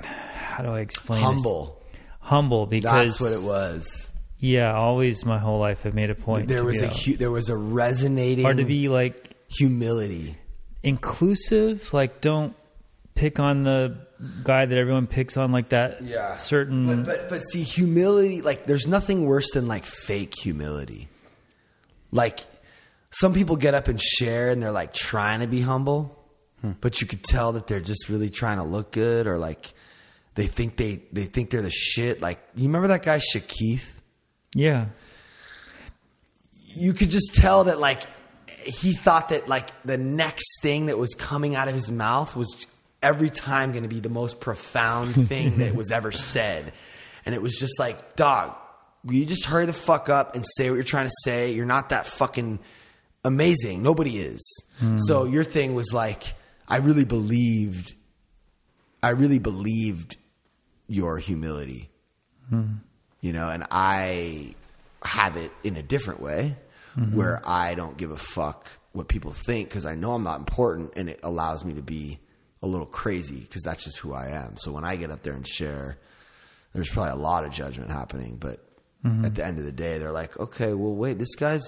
how 0.00 0.62
do 0.62 0.68
I 0.70 0.80
explain 0.80 1.18
this? 1.20 1.24
Humble. 1.26 1.82
Humble 2.20 2.66
because 2.66 3.18
That's 3.18 3.20
what 3.20 3.32
it 3.32 3.44
was. 3.44 4.10
Yeah, 4.38 4.74
always 4.78 5.24
my 5.24 5.38
whole 5.38 5.58
life 5.58 5.84
I've 5.84 5.94
made 5.94 6.10
a 6.10 6.14
point. 6.14 6.48
There 6.48 6.58
to 6.58 6.64
was 6.64 6.80
be 6.80 6.86
a 6.86 6.90
hu- 6.90 7.16
there 7.16 7.30
was 7.30 7.48
a 7.48 7.56
resonating 7.56 8.44
or 8.46 8.54
to 8.54 8.64
be 8.64 8.88
like 8.88 9.30
humility. 9.48 10.36
inclusive. 10.82 11.92
Like, 11.92 12.20
don't 12.20 12.54
pick 13.14 13.40
on 13.40 13.64
the 13.64 14.03
guy 14.42 14.66
that 14.66 14.76
everyone 14.76 15.06
picks 15.06 15.36
on, 15.36 15.52
like 15.52 15.70
that. 15.70 16.02
Yeah. 16.02 16.36
certain. 16.36 16.86
But, 16.86 17.04
but 17.04 17.28
but 17.28 17.40
see, 17.40 17.62
humility 17.62 18.42
like 18.42 18.66
there's 18.66 18.86
nothing 18.86 19.26
worse 19.26 19.50
than 19.52 19.66
like 19.66 19.84
fake 19.84 20.34
humility. 20.36 21.08
Like 22.12 22.40
some 23.10 23.32
people 23.32 23.56
get 23.56 23.74
up 23.74 23.88
and 23.88 24.00
share 24.00 24.50
and 24.50 24.62
they're 24.62 24.72
like 24.72 24.92
trying 24.92 25.40
to 25.40 25.46
be 25.46 25.60
humble, 25.60 26.16
hmm. 26.60 26.72
but 26.80 27.00
you 27.00 27.06
could 27.06 27.22
tell 27.22 27.52
that 27.52 27.66
they're 27.66 27.80
just 27.80 28.08
really 28.08 28.30
trying 28.30 28.58
to 28.58 28.64
look 28.64 28.92
good 28.92 29.26
or 29.26 29.38
like 29.38 29.72
they 30.34 30.46
think 30.46 30.76
they 30.76 31.02
they 31.12 31.24
think 31.24 31.50
they're 31.50 31.62
the 31.62 31.70
shit. 31.70 32.20
Like 32.20 32.38
you 32.54 32.64
remember 32.66 32.88
that 32.88 33.02
guy 33.02 33.18
Shakith? 33.18 33.84
yeah, 34.54 34.86
you 36.66 36.92
could 36.92 37.10
just 37.10 37.34
tell 37.34 37.64
that 37.64 37.78
like 37.78 38.02
he 38.64 38.94
thought 38.94 39.28
that 39.28 39.48
like 39.48 39.70
the 39.84 39.98
next 39.98 40.60
thing 40.62 40.86
that 40.86 40.98
was 40.98 41.14
coming 41.14 41.54
out 41.54 41.68
of 41.68 41.74
his 41.74 41.90
mouth 41.90 42.34
was 42.34 42.66
every 43.04 43.30
time 43.30 43.70
going 43.70 43.84
to 43.84 43.88
be 43.88 44.00
the 44.00 44.08
most 44.08 44.40
profound 44.40 45.14
thing 45.28 45.58
that 45.58 45.76
was 45.76 45.92
ever 45.92 46.10
said. 46.10 46.72
And 47.24 47.34
it 47.34 47.42
was 47.42 47.56
just 47.56 47.78
like 47.78 48.16
dog 48.16 48.56
will 49.04 49.14
you 49.14 49.26
just 49.26 49.44
hurry 49.44 49.66
the 49.66 49.72
fuck 49.72 50.08
up 50.08 50.34
and 50.34 50.44
say 50.56 50.70
what 50.70 50.76
you're 50.76 50.84
trying 50.84 51.06
to 51.06 51.14
say. 51.22 51.52
You're 51.52 51.66
not 51.66 51.90
that 51.90 52.06
fucking 52.06 52.58
amazing. 53.22 53.82
Nobody 53.82 54.18
is. 54.18 54.42
Hmm. 54.78 54.96
So 54.96 55.24
your 55.24 55.44
thing 55.44 55.74
was 55.74 55.92
like 55.92 56.34
i 56.66 56.78
really 56.78 57.04
believed 57.04 57.94
i 59.02 59.10
really 59.10 59.38
believed 59.38 60.16
your 60.88 61.18
humility. 61.18 61.90
Hmm. 62.48 62.76
You 63.20 63.32
know 63.32 63.48
and 63.50 63.64
i 63.70 64.54
have 65.02 65.36
it 65.36 65.52
in 65.62 65.76
a 65.76 65.82
different 65.82 66.20
way 66.20 66.56
mm-hmm. 66.96 67.14
where 67.14 67.40
i 67.44 67.74
don't 67.74 67.96
give 67.96 68.10
a 68.10 68.16
fuck 68.16 68.66
what 68.92 69.08
people 69.08 69.32
think 69.32 69.68
because 69.68 69.84
i 69.84 69.94
know 69.94 70.12
i'm 70.12 70.22
not 70.22 70.38
important 70.38 70.92
and 70.96 71.08
it 71.08 71.20
allows 71.22 71.64
me 71.64 71.74
to 71.74 71.82
be 71.82 72.18
a 72.64 72.66
little 72.66 72.86
crazy 72.86 73.40
because 73.40 73.62
that's 73.62 73.84
just 73.84 73.98
who 73.98 74.12
i 74.12 74.28
am 74.28 74.56
so 74.56 74.72
when 74.72 74.84
i 74.84 74.96
get 74.96 75.10
up 75.10 75.22
there 75.22 75.34
and 75.34 75.46
share 75.46 75.98
there's 76.72 76.88
probably 76.88 77.12
a 77.12 77.16
lot 77.16 77.44
of 77.44 77.52
judgment 77.52 77.90
happening 77.90 78.36
but 78.36 78.60
mm-hmm. 79.04 79.24
at 79.24 79.34
the 79.34 79.44
end 79.44 79.58
of 79.58 79.64
the 79.64 79.72
day 79.72 79.98
they're 79.98 80.12
like 80.12 80.38
okay 80.38 80.74
well 80.74 80.94
wait 80.94 81.18
this 81.18 81.34
guy's 81.34 81.64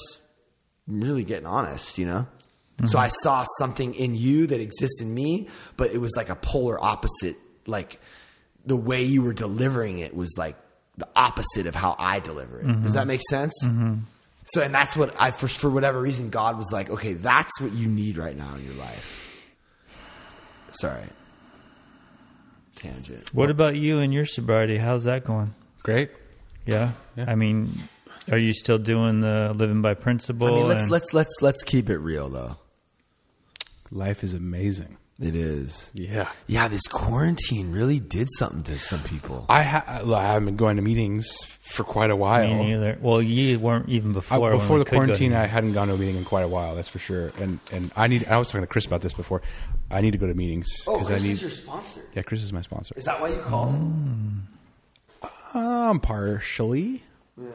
really 0.87 1.25
getting 1.25 1.47
honest 1.47 1.99
you 1.99 2.07
know 2.07 2.27
so 2.85 2.97
mm-hmm. 2.97 2.99
i 2.99 3.09
saw 3.09 3.45
something 3.59 3.95
in 3.95 4.15
you 4.15 4.47
that 4.47 4.61
exists 4.61 5.01
in 5.01 5.15
me 5.15 5.49
but 5.77 5.91
it 5.91 5.99
was 5.99 6.15
like 6.17 6.29
a 6.29 6.37
polar 6.37 6.83
opposite 6.83 7.37
like 7.67 8.01
the 8.65 8.77
way 8.77 9.03
you 9.03 9.23
were 9.23 9.33
delivering 9.33 9.99
it 9.99 10.15
was 10.15 10.35
like 10.37 10.57
the 10.97 11.09
opposite 11.15 11.67
of 11.67 11.75
how 11.75 11.95
I 11.99 12.21
deliver 12.21 12.59
it. 12.59 12.67
Does 12.67 12.75
mm-hmm. 12.75 12.89
that 12.93 13.07
make 13.07 13.21
sense? 13.29 13.55
So, 14.45 14.63
and 14.63 14.75
that's 14.75 14.97
what 14.97 15.15
I, 15.21 15.31
for, 15.31 15.49
for 15.49 15.69
whatever 15.69 16.01
reason, 16.01 16.31
God 16.31 16.57
was 16.57 16.71
like, 16.73 16.89
okay, 16.89 17.15
that's 17.15 17.61
what 17.61 17.73
you 17.73 17.89
need 17.89 18.17
right 18.17 18.37
now 18.37 18.55
in 18.55 18.65
your 18.65 18.75
life. 18.75 19.26
Sorry. 20.81 21.09
Tangent. 22.77 23.33
What 23.35 23.51
about 23.51 23.77
you 23.77 23.99
and 24.01 24.13
your 24.13 24.27
sobriety? 24.27 24.77
How's 24.77 25.05
that 25.05 25.25
going? 25.25 25.55
Great. 25.83 26.11
Yeah, 26.67 26.93
Yeah. 27.17 27.25
I 27.29 27.35
mean, 27.37 27.71
are 28.31 28.39
you 28.39 28.53
still 28.53 28.79
doing 28.79 29.21
the 29.21 29.53
living 29.55 29.83
by 29.83 29.95
principle? 29.95 30.49
I 30.49 30.51
mean, 30.57 30.69
let's 30.69 30.83
and- 30.83 30.91
let's 30.91 31.15
let's 31.15 31.35
let's 31.41 31.63
keep 31.63 31.89
it 31.89 31.99
real 31.99 32.29
though. 32.29 32.57
Life 33.91 34.25
is 34.25 34.35
amazing. 34.35 34.97
It 35.19 35.35
is. 35.35 35.91
Yeah. 35.95 36.29
Yeah, 36.47 36.69
this 36.69 36.83
quarantine 36.83 37.73
really 37.73 38.01
did 38.01 38.29
something 38.37 38.63
to 38.65 38.79
some 38.79 39.01
people. 39.01 39.47
I, 39.49 39.63
ha- 39.63 40.03
I 40.07 40.23
haven't 40.23 40.45
been 40.45 40.57
going 40.57 40.77
to 40.77 40.83
meetings 40.83 41.27
for 41.61 41.85
quite 41.85 42.11
a 42.11 42.17
while. 42.17 42.47
Me 42.47 42.73
neither. 42.73 42.99
Well, 43.01 43.23
you 43.23 43.59
weren't 43.59 43.89
even 43.89 44.13
before. 44.13 44.41
when 44.41 44.53
before 44.53 44.79
the 44.79 44.85
could 44.85 44.91
go 44.91 45.01
to 45.01 45.07
quarantine, 45.07 45.33
I 45.33 45.47
hadn't 45.47 45.73
gone 45.73 45.89
to 45.89 45.95
a 45.95 45.97
meeting 45.97 46.17
in 46.17 46.25
quite 46.27 46.43
a 46.43 46.49
while. 46.49 46.75
That's 46.75 46.91
for 46.91 46.99
sure. 46.99 47.31
And 47.41 47.59
and 47.73 47.91
I 47.97 48.09
need. 48.09 48.27
I 48.29 48.37
was 48.37 48.49
talking 48.49 48.61
to 48.61 48.67
Chris 48.67 48.85
about 48.85 49.01
this 49.01 49.15
before. 49.15 49.41
I 49.91 50.03
need 50.03 50.11
to 50.11 50.19
go 50.19 50.27
to 50.27 50.35
meetings 50.35 50.69
oh, 50.87 50.99
because 50.99 51.09
Chris 51.09 51.23
I 51.23 51.27
need. 51.27 51.33
is 51.33 51.43
your 51.43 51.51
sponsor. 51.51 52.01
yeah, 52.15 52.23
Chris 52.23 52.43
is 52.43 52.53
my 52.53 52.61
sponsor. 52.61 52.95
Is 52.97 53.05
that 53.05 53.19
why 53.19 53.29
you 53.29 53.39
called 53.39 53.73
him? 53.73 54.47
Um, 55.55 56.01
partially. 56.01 57.03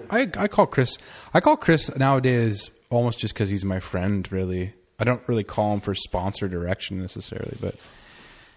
I 0.09 0.29
I 0.35 0.47
call 0.47 0.65
Chris. 0.65 0.97
I 1.33 1.39
call 1.41 1.57
Chris 1.57 1.95
nowadays 1.95 2.71
almost 2.89 3.19
just 3.19 3.35
because 3.35 3.49
he's 3.49 3.65
my 3.65 3.79
friend. 3.79 4.27
Really, 4.31 4.73
I 5.01 5.03
don't 5.03 5.21
really 5.27 5.43
call 5.43 5.71
them 5.71 5.81
for 5.81 5.95
sponsor 5.95 6.47
direction 6.47 7.01
necessarily. 7.01 7.57
But 7.59 7.75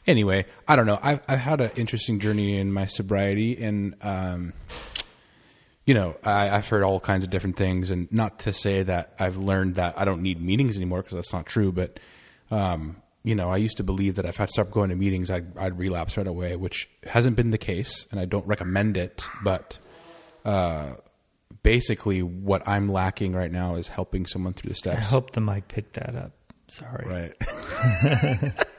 anyway, 0.07 0.45
I 0.69 0.77
don't 0.77 0.85
know. 0.85 0.99
I've 1.03 1.23
I've 1.27 1.39
had 1.39 1.63
an 1.63 1.71
interesting 1.77 2.21
journey 2.21 2.59
in 2.59 2.71
my 2.71 2.85
sobriety, 2.85 3.65
and 3.65 3.95
um, 4.03 4.53
you 5.87 5.95
know, 5.95 6.17
I, 6.23 6.51
I've 6.51 6.69
heard 6.69 6.83
all 6.83 7.01
kinds 7.01 7.25
of 7.25 7.31
different 7.31 7.57
things, 7.57 7.91
and 7.91 8.13
not 8.13 8.41
to 8.41 8.53
say 8.53 8.83
that 8.83 9.15
I've 9.19 9.39
learned 9.39 9.77
that 9.77 9.99
I 9.99 10.05
don't 10.05 10.21
need 10.21 10.41
meetings 10.41 10.77
anymore 10.77 11.01
because 11.01 11.15
that's 11.15 11.33
not 11.33 11.47
true. 11.47 11.73
But 11.73 11.99
um, 12.51 12.97
you 13.23 13.35
know, 13.35 13.49
I 13.49 13.57
used 13.57 13.79
to 13.79 13.83
believe 13.83 14.17
that 14.17 14.27
if 14.27 14.39
I 14.39 14.45
stopped 14.45 14.71
going 14.71 14.91
to 14.91 14.97
meetings, 14.97 15.31
I'd, 15.31 15.57
I'd 15.57 15.79
relapse 15.79 16.19
right 16.19 16.27
away, 16.27 16.57
which 16.57 16.91
hasn't 17.05 17.37
been 17.37 17.53
the 17.53 17.59
case, 17.59 18.07
and 18.11 18.21
I 18.21 18.27
don't 18.27 18.47
recommend 18.47 18.99
it. 18.99 19.27
But 19.43 19.79
uh, 20.45 20.97
basically, 21.65 22.23
what 22.23 22.63
I'm 22.69 22.89
lacking 22.89 23.33
right 23.35 23.51
now 23.51 23.75
is 23.75 23.89
helping 23.89 24.25
someone 24.27 24.53
through 24.53 24.69
the 24.69 24.77
steps. 24.77 24.99
I 24.99 25.01
hope 25.01 25.33
the 25.33 25.41
mic 25.41 25.67
picked 25.67 25.95
that 25.95 26.15
up. 26.15 26.31
Sorry. 26.69 27.05
Right. 27.07 28.55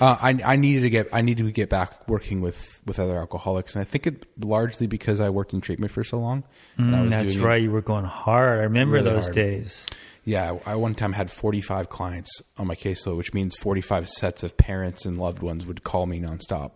Uh, 0.00 0.16
I 0.20 0.38
I 0.44 0.56
needed 0.56 0.82
to 0.82 0.90
get 0.90 1.08
I 1.12 1.22
needed 1.22 1.44
to 1.46 1.50
get 1.52 1.68
back 1.68 2.08
working 2.08 2.40
with 2.40 2.80
with 2.86 3.00
other 3.00 3.18
alcoholics, 3.18 3.74
and 3.74 3.82
I 3.82 3.84
think 3.84 4.06
it 4.06 4.26
largely 4.38 4.86
because 4.86 5.20
I 5.20 5.28
worked 5.30 5.52
in 5.52 5.60
treatment 5.60 5.90
for 5.90 6.04
so 6.04 6.18
long. 6.20 6.44
Mm, 6.78 7.10
that's 7.10 7.32
doing 7.32 7.44
it- 7.44 7.46
right. 7.46 7.60
You 7.60 7.72
were 7.72 7.82
going 7.82 8.04
hard. 8.04 8.60
I 8.60 8.62
remember 8.62 8.94
Really 8.94 9.10
those 9.10 9.24
hard. 9.24 9.34
days. 9.34 9.84
Yeah, 10.24 10.56
I 10.64 10.76
one 10.76 10.94
time 10.94 11.14
had 11.14 11.32
45 11.32 11.88
clients 11.88 12.30
on 12.56 12.68
my 12.68 12.76
caseload, 12.76 13.16
which 13.16 13.34
means 13.34 13.56
45 13.56 14.08
sets 14.08 14.44
of 14.44 14.56
parents 14.56 15.04
and 15.04 15.18
loved 15.18 15.42
ones 15.42 15.66
would 15.66 15.82
call 15.82 16.06
me 16.06 16.20
nonstop. 16.20 16.70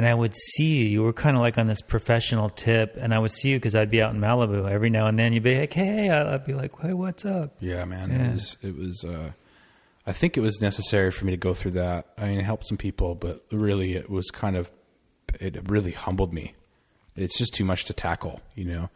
And 0.00 0.08
I 0.08 0.14
would 0.14 0.34
see 0.34 0.78
you. 0.78 0.84
You 0.86 1.02
were 1.02 1.12
kind 1.12 1.36
of 1.36 1.42
like 1.42 1.58
on 1.58 1.66
this 1.66 1.82
professional 1.82 2.48
tip, 2.48 2.96
and 2.98 3.12
I 3.12 3.18
would 3.18 3.32
see 3.32 3.50
you 3.50 3.58
because 3.58 3.74
I'd 3.74 3.90
be 3.90 4.00
out 4.00 4.14
in 4.14 4.18
Malibu 4.22 4.66
every 4.66 4.88
now 4.88 5.08
and 5.08 5.18
then. 5.18 5.34
You'd 5.34 5.42
be 5.42 5.60
like, 5.60 5.74
"Hey," 5.74 6.08
I'd 6.08 6.46
be 6.46 6.54
like, 6.54 6.72
"Hey, 6.80 6.94
what's 6.94 7.26
up?" 7.26 7.56
Yeah, 7.60 7.84
man. 7.84 8.08
Yeah. 8.10 8.28
It 8.28 8.32
was. 8.32 8.56
It 8.62 8.76
was. 8.78 9.04
Uh, 9.04 9.32
I 10.06 10.12
think 10.14 10.38
it 10.38 10.40
was 10.40 10.62
necessary 10.62 11.10
for 11.10 11.26
me 11.26 11.32
to 11.32 11.36
go 11.36 11.52
through 11.52 11.72
that. 11.72 12.06
I 12.16 12.28
mean, 12.28 12.38
it 12.40 12.44
helped 12.44 12.66
some 12.66 12.78
people, 12.78 13.14
but 13.14 13.44
really, 13.52 13.92
it 13.94 14.08
was 14.08 14.30
kind 14.30 14.56
of. 14.56 14.70
It 15.38 15.68
really 15.68 15.90
humbled 15.92 16.32
me. 16.32 16.54
It's 17.14 17.36
just 17.36 17.52
too 17.52 17.66
much 17.66 17.84
to 17.84 17.92
tackle, 17.92 18.40
you 18.54 18.64
know. 18.64 18.88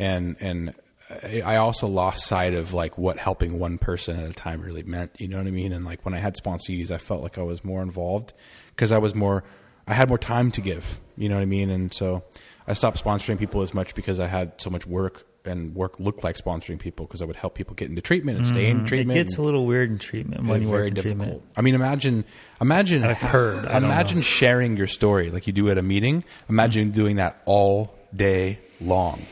And 0.00 0.36
and 0.40 0.74
I- 1.22 1.42
I 1.42 1.56
also 1.58 1.86
lost 1.86 2.26
sight 2.26 2.54
of 2.54 2.72
like 2.74 2.98
what 2.98 3.18
helping 3.18 3.60
one 3.60 3.78
person 3.78 4.18
at 4.18 4.28
a 4.28 4.32
time 4.32 4.62
really 4.62 4.82
meant. 4.82 5.12
You 5.20 5.28
know 5.28 5.38
what 5.38 5.46
I 5.46 5.52
mean? 5.52 5.72
And 5.72 5.84
like 5.84 6.04
when 6.04 6.12
I 6.14 6.18
had 6.18 6.34
sponsees, 6.34 6.90
I 6.90 6.98
felt 6.98 7.22
like 7.22 7.38
I 7.38 7.42
was 7.42 7.64
more 7.64 7.82
involved 7.82 8.32
because 8.74 8.90
I 8.90 8.98
was 8.98 9.14
more. 9.14 9.44
I 9.90 9.94
had 9.94 10.08
more 10.08 10.18
time 10.18 10.52
to 10.52 10.60
give. 10.60 11.00
You 11.16 11.28
know 11.28 11.34
what 11.34 11.42
I 11.42 11.46
mean? 11.46 11.68
And 11.68 11.92
so 11.92 12.22
I 12.66 12.74
stopped 12.74 13.02
sponsoring 13.02 13.38
people 13.38 13.60
as 13.60 13.74
much 13.74 13.94
because 13.94 14.20
I 14.20 14.28
had 14.28 14.52
so 14.58 14.70
much 14.70 14.86
work. 14.86 15.26
And 15.42 15.74
work 15.74 15.98
looked 15.98 16.22
like 16.22 16.36
sponsoring 16.36 16.78
people 16.78 17.06
because 17.06 17.22
I 17.22 17.24
would 17.24 17.34
help 17.34 17.54
people 17.54 17.74
get 17.74 17.88
into 17.88 18.02
treatment 18.02 18.36
and 18.36 18.46
stay 18.46 18.66
in 18.66 18.76
mm-hmm. 18.76 18.84
treatment. 18.84 19.18
It 19.18 19.24
gets 19.24 19.38
a 19.38 19.42
little 19.42 19.64
weird 19.64 19.90
in 19.90 19.98
treatment 19.98 20.44
when 20.44 20.60
you 20.60 20.68
work 20.68 20.88
in 20.88 20.94
treatment. 20.94 21.42
I 21.56 21.62
mean, 21.62 21.74
imagine, 21.74 22.26
imagine. 22.60 23.04
I've 23.04 23.16
heard. 23.16 23.64
I 23.64 23.78
Imagine 23.78 24.20
sharing 24.20 24.76
your 24.76 24.86
story 24.86 25.30
like 25.30 25.46
you 25.46 25.54
do 25.54 25.70
at 25.70 25.78
a 25.78 25.82
meeting. 25.82 26.24
Imagine 26.50 26.90
doing 26.90 27.16
that 27.16 27.40
all 27.46 27.94
day 28.14 28.58
long, 28.82 29.22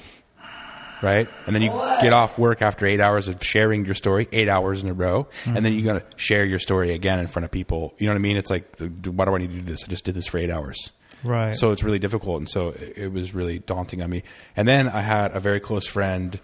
right? 1.03 1.29
And 1.47 1.55
then 1.55 1.62
you 1.62 1.70
get 2.01 2.12
off 2.12 2.39
work 2.39 2.62
after 2.62 2.87
eight 2.87 3.01
hours 3.01 3.29
of 3.29 3.43
sharing 3.43 3.85
your 3.85 3.95
story, 3.95 4.29
eight 4.33 4.49
hours 4.49 4.83
in 4.83 4.89
a 4.89 4.95
row, 4.95 5.29
and 5.47 5.65
then 5.65 5.73
you 5.73 5.83
got 5.83 6.11
to 6.11 6.16
share 6.16 6.45
your 6.45 6.59
story 6.59 6.93
again 6.93 7.19
in 7.19 7.27
front 7.27 7.45
of 7.45 7.51
people. 7.51 7.95
You 7.99 8.07
know 8.07 8.12
what 8.12 8.19
I 8.19 8.23
mean? 8.23 8.37
It's 8.37 8.51
like, 8.51 8.79
why 8.79 9.25
do 9.25 9.35
I 9.35 9.39
need 9.39 9.51
to 9.51 9.57
do 9.57 9.62
this? 9.62 9.85
I 9.85 9.89
just 9.89 10.05
did 10.05 10.15
this 10.15 10.27
for 10.27 10.39
eight 10.39 10.51
hours. 10.51 10.93
Right. 11.25 11.55
So 11.55 11.73
it's 11.73 11.83
really 11.83 11.99
difficult, 11.99 12.39
and 12.39 12.49
so 12.49 12.69
it, 12.69 12.95
it 12.97 13.12
was 13.12 13.35
really 13.35 13.59
daunting 13.59 14.03
on 14.03 14.11
me. 14.11 14.23
And 14.57 14.69
then 14.69 14.89
I 14.89 15.01
had 15.01 15.35
a 15.35 15.41
very 15.41 15.61
close 15.61 15.87
friend 15.87 16.39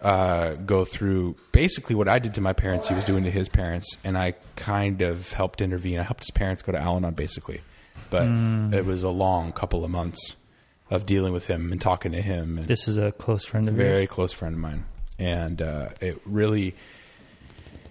uh, 0.00 0.54
go 0.54 0.84
through 0.84 1.36
basically 1.52 1.94
what 1.94 2.08
I 2.08 2.18
did 2.18 2.34
to 2.34 2.40
my 2.40 2.52
parents. 2.52 2.88
He 2.88 2.94
was 2.94 3.04
doing 3.04 3.24
to 3.24 3.30
his 3.30 3.48
parents, 3.48 3.96
and 4.04 4.16
I 4.16 4.34
kind 4.56 5.02
of 5.02 5.32
helped 5.32 5.60
intervene. 5.60 5.98
I 5.98 6.02
helped 6.02 6.22
his 6.22 6.30
parents 6.30 6.62
go 6.62 6.72
to 6.72 6.78
Al-Anon, 6.78 7.14
basically, 7.14 7.62
but 8.10 8.26
it 8.74 8.84
was 8.84 9.02
a 9.02 9.10
long 9.10 9.52
couple 9.52 9.84
of 9.84 9.90
months 9.90 10.36
of 10.92 11.06
dealing 11.06 11.32
with 11.32 11.46
him 11.46 11.72
and 11.72 11.80
talking 11.80 12.12
to 12.12 12.20
him. 12.20 12.58
And 12.58 12.66
This 12.66 12.86
is 12.86 12.98
a 12.98 13.10
close 13.12 13.44
friend 13.44 13.66
of 13.68 13.74
mine. 13.74 13.82
very 13.86 13.98
yours. 14.00 14.10
close 14.10 14.32
friend 14.32 14.54
of 14.54 14.60
mine, 14.60 14.84
and 15.18 15.62
uh, 15.62 15.88
it 16.00 16.20
really 16.26 16.74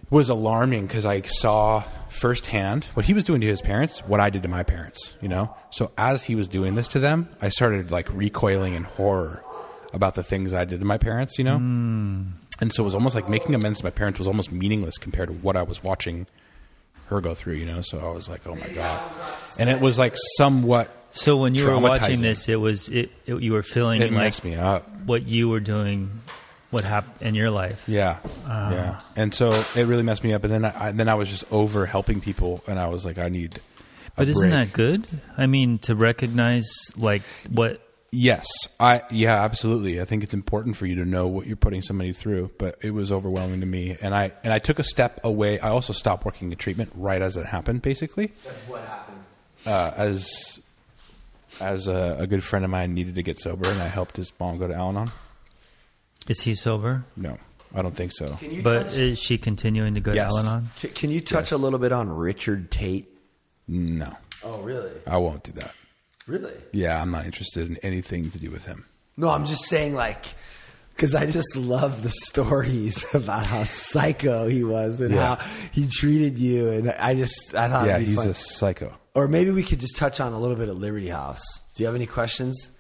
was 0.10 0.30
alarming 0.30 0.86
because 0.88 1.06
I 1.06 1.22
saw 1.22 1.84
firsthand 2.10 2.86
what 2.94 3.06
he 3.06 3.14
was 3.14 3.24
doing 3.24 3.42
to 3.42 3.48
his 3.48 3.62
parents, 3.62 4.00
what 4.06 4.20
I 4.20 4.30
did 4.30 4.44
to 4.44 4.50
my 4.50 4.64
parents. 4.64 5.16
You 5.22 5.30
know, 5.30 5.56
so 5.72 5.92
as 5.98 6.24
he 6.24 6.36
was 6.36 6.48
doing 6.48 6.76
this 6.76 6.90
to 6.90 7.00
them, 7.00 7.30
I 7.42 7.50
started 7.50 7.92
like 7.92 8.08
recoiling 8.14 8.74
in 8.76 8.84
horror 8.84 9.44
about 9.94 10.16
the 10.16 10.24
things 10.24 10.54
I 10.54 10.66
did 10.66 10.80
to 10.82 10.86
my 10.86 10.98
parents. 10.98 11.38
You 11.40 11.46
know, 11.46 11.56
and 11.56 12.72
so 12.74 12.84
it 12.84 12.86
was 12.86 12.94
almost 12.96 13.16
like 13.16 13.28
making 13.30 13.56
amends 13.56 13.80
to 13.80 13.86
my 13.86 13.90
parents 13.92 14.20
was 14.20 14.28
almost 14.28 14.52
meaningless 14.52 14.98
compared 14.98 15.30
to 15.30 15.34
what 15.36 15.56
I 15.58 15.64
was 15.64 15.82
watching 15.84 16.28
her 17.08 17.20
go 17.22 17.34
through. 17.34 17.56
You 17.56 17.66
know, 17.66 17.82
so 17.82 17.98
I 18.00 18.12
was 18.14 18.30
like, 18.30 18.46
oh 18.46 18.56
my 18.56 18.68
god, 18.70 19.12
and 19.58 19.70
it 19.70 19.80
was 19.82 19.98
like 19.98 20.16
somewhat. 20.38 20.90
So 21.12 21.38
when 21.38 21.56
you 21.56 21.66
were 21.68 21.78
watching 21.78 22.22
this, 22.22 22.48
it 22.50 22.56
was 22.56 22.88
it, 22.90 23.12
it 23.26 23.42
you 23.42 23.54
were 23.54 23.64
feeling 23.64 24.02
It 24.02 24.12
like 24.12 24.24
messed 24.24 24.44
me 24.44 24.56
up. 24.56 24.88
what 25.06 25.28
you 25.28 25.50
were 25.50 25.60
doing, 25.60 26.22
what 26.70 26.84
happened 26.84 27.16
in 27.28 27.36
your 27.36 27.52
life. 27.52 27.84
Yeah, 27.88 28.18
yeah, 28.48 29.00
and 29.16 29.34
so 29.34 29.52
it 29.52 29.86
really 29.88 30.04
messed 30.04 30.24
me 30.24 30.34
up. 30.34 30.44
And 30.44 30.54
then 30.54 30.66
I, 30.66 30.88
I 30.88 30.92
then 30.92 31.10
I 31.10 31.16
was 31.16 31.30
just 31.30 31.44
over 31.52 31.86
helping 31.86 32.22
people, 32.22 32.64
and 32.68 32.80
I 32.80 32.88
was 32.88 33.06
like, 33.06 33.18
I 33.18 33.30
need. 33.30 33.58
a 33.58 33.60
But 34.16 34.28
isn't 34.30 34.50
break. 34.50 34.70
that 34.70 34.74
good? 34.74 35.06
I 35.38 35.48
mean, 35.48 35.80
to 35.80 35.96
recognize 35.96 36.70
like 36.98 37.24
what 37.52 37.86
Yes, 38.14 38.46
I 38.80 39.04
yeah, 39.10 39.42
absolutely. 39.44 40.02
I 40.02 40.06
think 40.06 40.22
it's 40.24 40.34
important 40.34 40.76
for 40.76 40.86
you 40.86 40.96
to 40.96 41.06
know 41.06 41.28
what 41.28 41.46
you're 41.48 41.56
putting 41.56 41.82
somebody 41.82 42.12
through, 42.14 42.52
but 42.58 42.78
it 42.82 42.92
was 42.92 43.10
overwhelming 43.12 43.62
to 43.62 43.66
me, 43.66 43.96
and 44.02 44.14
I 44.14 44.32
and 44.44 44.52
I 44.52 44.60
took 44.60 44.80
a 44.80 44.84
step 44.84 45.20
away. 45.24 45.60
I 45.60 45.70
also 45.70 45.94
stopped 45.94 46.26
working 46.26 46.52
in 46.52 46.58
treatment 46.58 46.92
right 46.96 47.22
as 47.22 47.38
it 47.38 47.46
happened, 47.46 47.82
basically, 47.82 48.28
That's 48.44 48.62
what 48.68 48.82
happened. 48.84 49.24
uh, 49.66 49.92
as 49.96 50.60
as 51.62 51.88
a, 51.88 52.18
a 52.20 52.28
good 52.28 52.44
friend 52.44 52.66
of 52.66 52.72
mine 52.72 52.94
needed 52.94 53.16
to 53.16 53.24
get 53.24 53.40
sober, 53.40 53.70
and 53.70 53.82
I 53.82 53.88
helped 53.88 54.18
his 54.18 54.32
mom 54.40 54.58
go 54.58 54.68
to 54.68 54.74
Al-Anon. 54.74 55.08
is 56.28 56.42
he 56.42 56.56
sober? 56.56 57.04
No, 57.16 57.38
I 57.74 57.82
don't 57.82 57.96
think 57.96 58.12
so. 58.14 58.28
Can 58.36 58.52
you 58.52 58.62
But 58.64 58.84
touch, 58.88 58.98
is 58.98 59.20
she 59.20 59.38
continuing 59.38 59.94
to 59.96 60.00
go 60.02 60.14
Yes. 60.14 60.32
to 60.32 60.38
Al-Anon? 60.40 60.68
can, 60.80 60.90
can 60.92 61.10
you 61.12 61.22
touch 61.22 61.46
Yes. 61.46 61.52
a 61.54 61.58
little 61.58 61.80
bit 61.80 61.92
on 61.92 62.10
Richard 62.10 62.72
Tate? 62.72 63.08
No, 63.68 64.16
Oh, 64.44 64.60
really? 64.62 64.92
I 65.08 65.18
won't 65.18 65.44
do 65.44 65.52
that. 65.54 65.74
Really? 66.28 66.54
Yeah, 66.72 67.00
I'm 67.02 67.12
not 67.12 67.26
interested 67.26 67.70
in 67.70 67.78
anything 67.78 68.32
to 68.32 68.40
do 68.40 68.50
with 68.52 68.66
him. 68.66 68.86
No, 69.18 69.30
I'm 69.30 69.46
just 69.46 69.66
saying, 69.68 69.94
like, 69.94 70.26
because 70.96 71.14
I 71.16 71.26
just 71.26 71.56
love 71.56 72.04
the 72.04 72.10
stories 72.10 73.06
about 73.14 73.46
how 73.46 73.64
psycho 73.66 74.48
he 74.48 74.64
was 74.64 75.00
and 75.02 75.14
Yeah. 75.14 75.36
how 75.36 75.46
he 75.72 75.88
treated 75.88 76.38
you, 76.38 76.70
and 76.70 76.92
I 76.92 77.14
just 77.16 77.54
I 77.56 77.68
thought 77.70 77.88
yeah, 77.88 77.96
it'd 77.96 78.08
be 78.08 78.12
he's 78.14 78.20
fun. 78.22 78.30
a 78.30 78.34
psycho. 78.34 78.94
Or 79.14 79.28
maybe 79.28 79.52
we 79.52 79.64
could 79.64 79.80
just 79.80 79.96
touch 79.96 80.20
on 80.20 80.34
a 80.34 80.40
little 80.40 80.56
bit 80.56 80.70
of 80.70 80.78
Liberty 80.78 81.10
House. 81.10 81.42
Do 81.76 81.84
you 81.84 81.88
have 81.88 81.96
any 81.96 82.06
questions? 82.08 82.72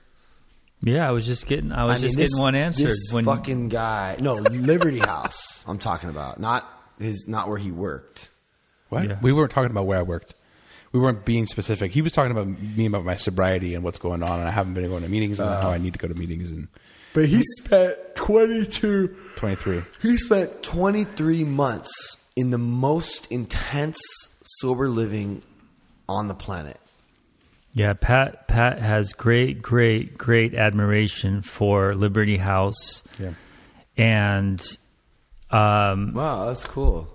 Yeah, 0.83 1.07
I 1.07 1.11
was 1.11 1.25
just 1.27 1.45
getting 1.45 1.71
I 1.71 1.85
was 1.85 1.91
I 1.91 1.95
mean, 1.95 2.01
just 2.03 2.17
this- 2.17 2.29
getting 2.31 2.41
one 2.41 2.55
answered 2.55 2.87
This 2.87 3.09
when 3.11 3.25
fucking 3.25 3.69
guy, 3.69 4.17
no 4.19 4.35
Liberty 4.35 4.99
House. 4.99 5.63
I'm 5.67 5.77
talking 5.77 6.09
about 6.09 6.39
not 6.39 6.67
his, 6.99 7.27
not 7.27 7.47
where 7.49 7.57
he 7.57 7.71
worked. 7.71 8.29
What? 8.89 9.07
Yeah. 9.07 9.19
We 9.21 9.31
weren't 9.31 9.51
talking 9.51 9.71
about 9.71 9.85
where 9.85 9.99
I 9.99 10.03
worked. 10.03 10.33
We 10.91 10.99
weren't 10.99 11.23
being 11.23 11.45
specific. 11.45 11.91
He 11.93 12.01
was 12.01 12.11
talking 12.11 12.31
about 12.31 12.47
me 12.47 12.85
about 12.85 13.05
my 13.05 13.15
sobriety 13.15 13.75
and 13.75 13.83
what's 13.83 13.99
going 13.99 14.23
on, 14.23 14.39
and 14.39 14.47
I 14.47 14.51
haven't 14.51 14.73
been 14.73 14.89
going 14.89 15.03
to 15.03 15.09
meetings 15.09 15.39
and 15.39 15.49
how 15.49 15.69
uh. 15.69 15.73
I 15.73 15.77
need 15.77 15.93
to 15.93 15.99
go 15.99 16.07
to 16.09 16.13
meetings 16.13 16.51
And 16.51 16.67
But 17.13 17.25
he 17.29 17.41
spent 17.61 17.95
22. 18.15 19.15
23. 19.37 19.83
He 20.01 20.17
spent 20.17 20.61
23 20.63 21.45
months 21.45 21.89
in 22.35 22.49
the 22.49 22.57
most 22.57 23.27
intense 23.31 24.01
sober 24.41 24.89
living 24.89 25.43
on 26.11 26.27
the 26.27 26.33
planet. 26.35 26.79
Yeah, 27.73 27.93
Pat 27.93 28.47
Pat 28.47 28.79
has 28.79 29.13
great, 29.13 29.61
great, 29.61 30.17
great 30.17 30.53
admiration 30.53 31.41
for 31.41 31.95
Liberty 31.95 32.37
House, 32.37 33.01
Yeah. 33.17 33.31
and 33.97 34.61
um, 35.49 36.13
Wow, 36.13 36.45
that's 36.47 36.63
cool. 36.65 37.07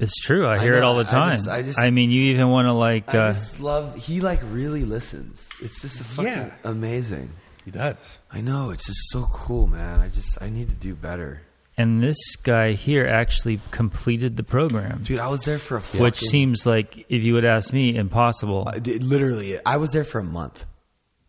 it's 0.00 0.16
true. 0.20 0.46
I 0.48 0.58
hear 0.58 0.72
know, 0.72 0.78
it 0.78 0.82
all 0.84 0.96
the 0.96 1.04
time. 1.04 1.30
I, 1.32 1.36
just- 1.36 1.48
I 1.48 1.62
just- 1.62 1.92
mean, 1.92 2.10
you 2.10 2.22
even 2.32 2.48
want 2.48 2.66
to 2.66 2.72
like. 2.72 3.14
I 3.14 3.18
Uh, 3.18 3.32
just 3.32 3.60
love. 3.60 3.96
He 3.96 4.20
like 4.20 4.40
really 4.50 4.84
listens. 4.84 5.46
It's 5.62 5.80
just 5.80 6.00
a 6.00 6.04
fucking 6.04 6.32
Yeah. 6.32 6.50
amazing. 6.64 7.30
He 7.64 7.70
does. 7.70 8.18
I 8.32 8.40
know. 8.40 8.70
It's 8.70 8.86
just 8.86 9.10
so 9.10 9.26
cool, 9.32 9.66
man. 9.66 10.00
I 10.00 10.08
just 10.08 10.40
I 10.42 10.48
need 10.50 10.70
to 10.70 10.74
do 10.76 10.94
better, 10.94 11.42
and 11.78 12.02
this 12.02 12.18
guy 12.42 12.72
here 12.72 13.06
actually 13.06 13.60
completed 13.70 14.36
the 14.36 14.42
program, 14.42 15.04
dude. 15.04 15.20
I 15.20 15.28
was 15.28 15.42
there 15.42 15.58
for 15.58 15.76
a 15.78 15.80
fucking, 15.80 16.02
which 16.02 16.18
seems 16.20 16.66
like, 16.66 17.06
if 17.08 17.22
you 17.22 17.32
would 17.34 17.44
ask 17.46 17.72
me, 17.72 17.96
impossible. 17.96 18.64
I 18.70 18.78
did- 18.80 19.02
literally. 19.04 19.58
I 19.64 19.76
was 19.78 19.92
there 19.92 20.04
for 20.04 20.18
a 20.18 20.24
month. 20.24 20.66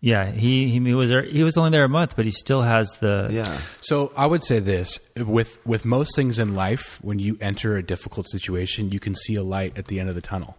yeah, 0.02 0.32
he 0.32 0.70
he 0.70 0.80
was 0.94 1.10
there, 1.10 1.24
he 1.24 1.44
was 1.44 1.56
only 1.58 1.72
there 1.72 1.84
a 1.84 1.90
month, 1.90 2.16
but 2.16 2.26
he 2.26 2.32
still 2.32 2.62
has 2.64 2.88
the. 3.00 3.28
Yeah. 3.32 3.58
So 3.82 4.12
I 4.18 4.26
would 4.26 4.44
say 4.44 4.60
this 4.60 5.00
with 5.16 5.60
with 5.66 5.86
most 5.86 6.16
things 6.16 6.40
in 6.40 6.56
life, 6.56 7.00
when 7.04 7.20
you 7.20 7.38
enter 7.42 7.78
a 7.78 7.84
difficult 7.84 8.28
situation, 8.30 8.92
you 8.92 9.00
can 9.00 9.14
see 9.14 9.36
a 9.36 9.44
light 9.44 9.78
at 9.78 9.88
the 9.88 10.00
end 10.00 10.10
of 10.10 10.16
the 10.16 10.22
tunnel. 10.22 10.58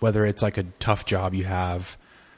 Whether 0.00 0.26
it's 0.26 0.42
like 0.42 0.58
a 0.58 0.64
tough 0.78 1.06
job 1.06 1.32
you 1.34 1.44
have, 1.44 1.96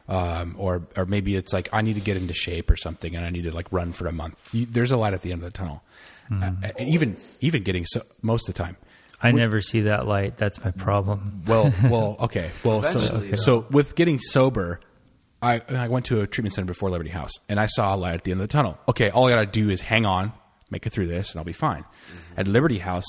um, 0.08 0.54
or 0.58 0.82
or 0.96 1.06
maybe 1.06 1.34
it's 1.34 1.52
like 1.52 1.68
I 1.72 1.82
need 1.82 1.94
to 1.96 2.00
get 2.00 2.16
into 2.16 2.32
shape 2.34 2.70
or 2.70 2.76
something, 2.76 3.16
and 3.16 3.24
I 3.26 3.30
need 3.30 3.44
to 3.44 3.54
like 3.54 3.66
run 3.72 3.92
for 3.92 4.06
a 4.06 4.12
month. 4.12 4.54
You, 4.54 4.64
there's 4.64 4.92
a 4.92 4.96
light 4.96 5.14
at 5.14 5.22
the 5.22 5.32
end 5.32 5.42
of 5.42 5.52
the 5.52 5.58
tunnel. 5.58 5.82
Uh, 6.30 6.50
hmm. 6.50 6.64
uh, 6.64 6.68
even 6.78 7.16
even 7.40 7.62
getting 7.62 7.84
so 7.84 8.02
most 8.22 8.48
of 8.48 8.54
the 8.54 8.62
time. 8.62 8.76
I 9.20 9.32
never 9.32 9.60
see 9.60 9.82
that 9.82 10.06
light. 10.06 10.36
That's 10.36 10.62
my 10.62 10.70
problem. 10.70 11.42
Well, 11.46 11.74
well, 11.90 12.16
okay. 12.20 12.50
Well, 12.64 12.82
so, 12.82 12.98
Eventually, 12.98 13.36
so 13.36 13.66
with 13.70 13.96
getting 13.96 14.18
sober, 14.20 14.80
I 15.42 15.60
I 15.68 15.88
went 15.88 16.06
to 16.06 16.20
a 16.20 16.26
treatment 16.26 16.54
center 16.54 16.66
before 16.66 16.90
Liberty 16.90 17.10
House, 17.10 17.32
and 17.48 17.58
I 17.58 17.66
saw 17.66 17.94
a 17.94 17.96
light 17.96 18.14
at 18.14 18.24
the 18.24 18.30
end 18.30 18.40
of 18.40 18.48
the 18.48 18.52
tunnel. 18.52 18.78
Okay, 18.88 19.10
all 19.10 19.26
I 19.26 19.30
got 19.30 19.40
to 19.40 19.60
do 19.60 19.70
is 19.70 19.80
hang 19.80 20.06
on, 20.06 20.32
make 20.70 20.86
it 20.86 20.90
through 20.90 21.08
this, 21.08 21.32
and 21.32 21.40
I'll 21.40 21.44
be 21.44 21.52
fine. 21.52 21.82
Mm-hmm. 21.82 22.40
At 22.40 22.46
Liberty 22.46 22.78
House, 22.78 23.06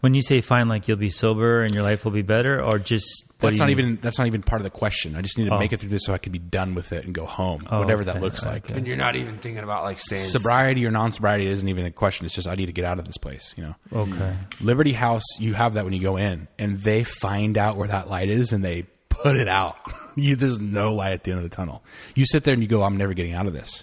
When 0.00 0.14
you 0.14 0.22
say 0.22 0.40
fine, 0.40 0.68
like 0.68 0.88
you'll 0.88 0.96
be 0.96 1.10
sober 1.10 1.62
and 1.62 1.74
your 1.74 1.82
life 1.82 2.04
will 2.04 2.12
be 2.12 2.22
better, 2.22 2.62
or 2.62 2.78
just 2.78 3.24
what 3.40 3.50
that's 3.50 3.58
not 3.60 3.66
mean? 3.66 3.78
even 3.78 3.98
that's 4.00 4.18
not 4.18 4.26
even 4.26 4.42
part 4.42 4.60
of 4.60 4.64
the 4.64 4.70
question. 4.70 5.16
I 5.16 5.22
just 5.22 5.36
need 5.38 5.44
to 5.46 5.54
Oh. 5.54 5.58
make 5.58 5.72
it 5.72 5.80
through 5.80 5.90
this 5.90 6.04
so 6.04 6.12
I 6.14 6.18
can 6.18 6.32
be 6.32 6.38
done 6.38 6.74
with 6.74 6.92
it 6.92 7.04
and 7.04 7.14
go 7.14 7.26
home, 7.26 7.66
Oh, 7.70 7.80
whatever 7.80 8.04
that 8.04 8.20
looks 8.20 8.44
like. 8.44 8.70
okay. 8.70 8.80
you're 8.84 8.96
not 8.96 9.16
even 9.16 9.38
thinking 9.38 9.62
about 9.64 9.84
like 9.84 9.98
saying 9.98 10.24
Sobriety 10.26 10.84
or 10.86 10.90
non-sobriety 10.90 11.46
isn't 11.46 11.68
even 11.68 11.84
a 11.86 11.90
question. 11.90 12.26
It's 12.26 12.34
just 12.34 12.48
I 12.48 12.54
need 12.54 12.66
to 12.66 12.72
get 12.72 12.84
out 12.84 12.98
of 12.98 13.04
this 13.04 13.16
place. 13.18 13.54
You 13.56 13.64
know. 13.64 13.74
Okay. 13.92 14.34
Liberty 14.60 14.92
House, 14.92 15.24
you 15.38 15.54
have 15.54 15.74
that 15.74 15.84
when 15.84 15.92
you 15.94 16.00
go 16.00 16.16
in, 16.16 16.48
and 16.58 16.80
they 16.80 17.04
find 17.04 17.58
out 17.58 17.76
where 17.76 17.88
that 17.88 18.08
light 18.08 18.28
is, 18.28 18.52
and 18.52 18.64
they 18.64 18.86
put 19.08 19.36
it 19.36 19.48
out. 19.48 19.76
You, 20.16 20.36
there's 20.36 20.60
no 20.60 20.94
light 20.94 21.10
at 21.12 21.24
the 21.24 21.32
end 21.32 21.38
of 21.38 21.42
the 21.50 21.54
tunnel. 21.56 21.82
You 22.14 22.24
sit 22.24 22.44
there 22.44 22.54
and 22.54 22.62
you 22.62 22.68
go, 22.68 22.84
I'm 22.84 22.96
never 22.96 23.14
getting 23.14 23.32
out 23.32 23.48
of 23.48 23.52
this. 23.52 23.82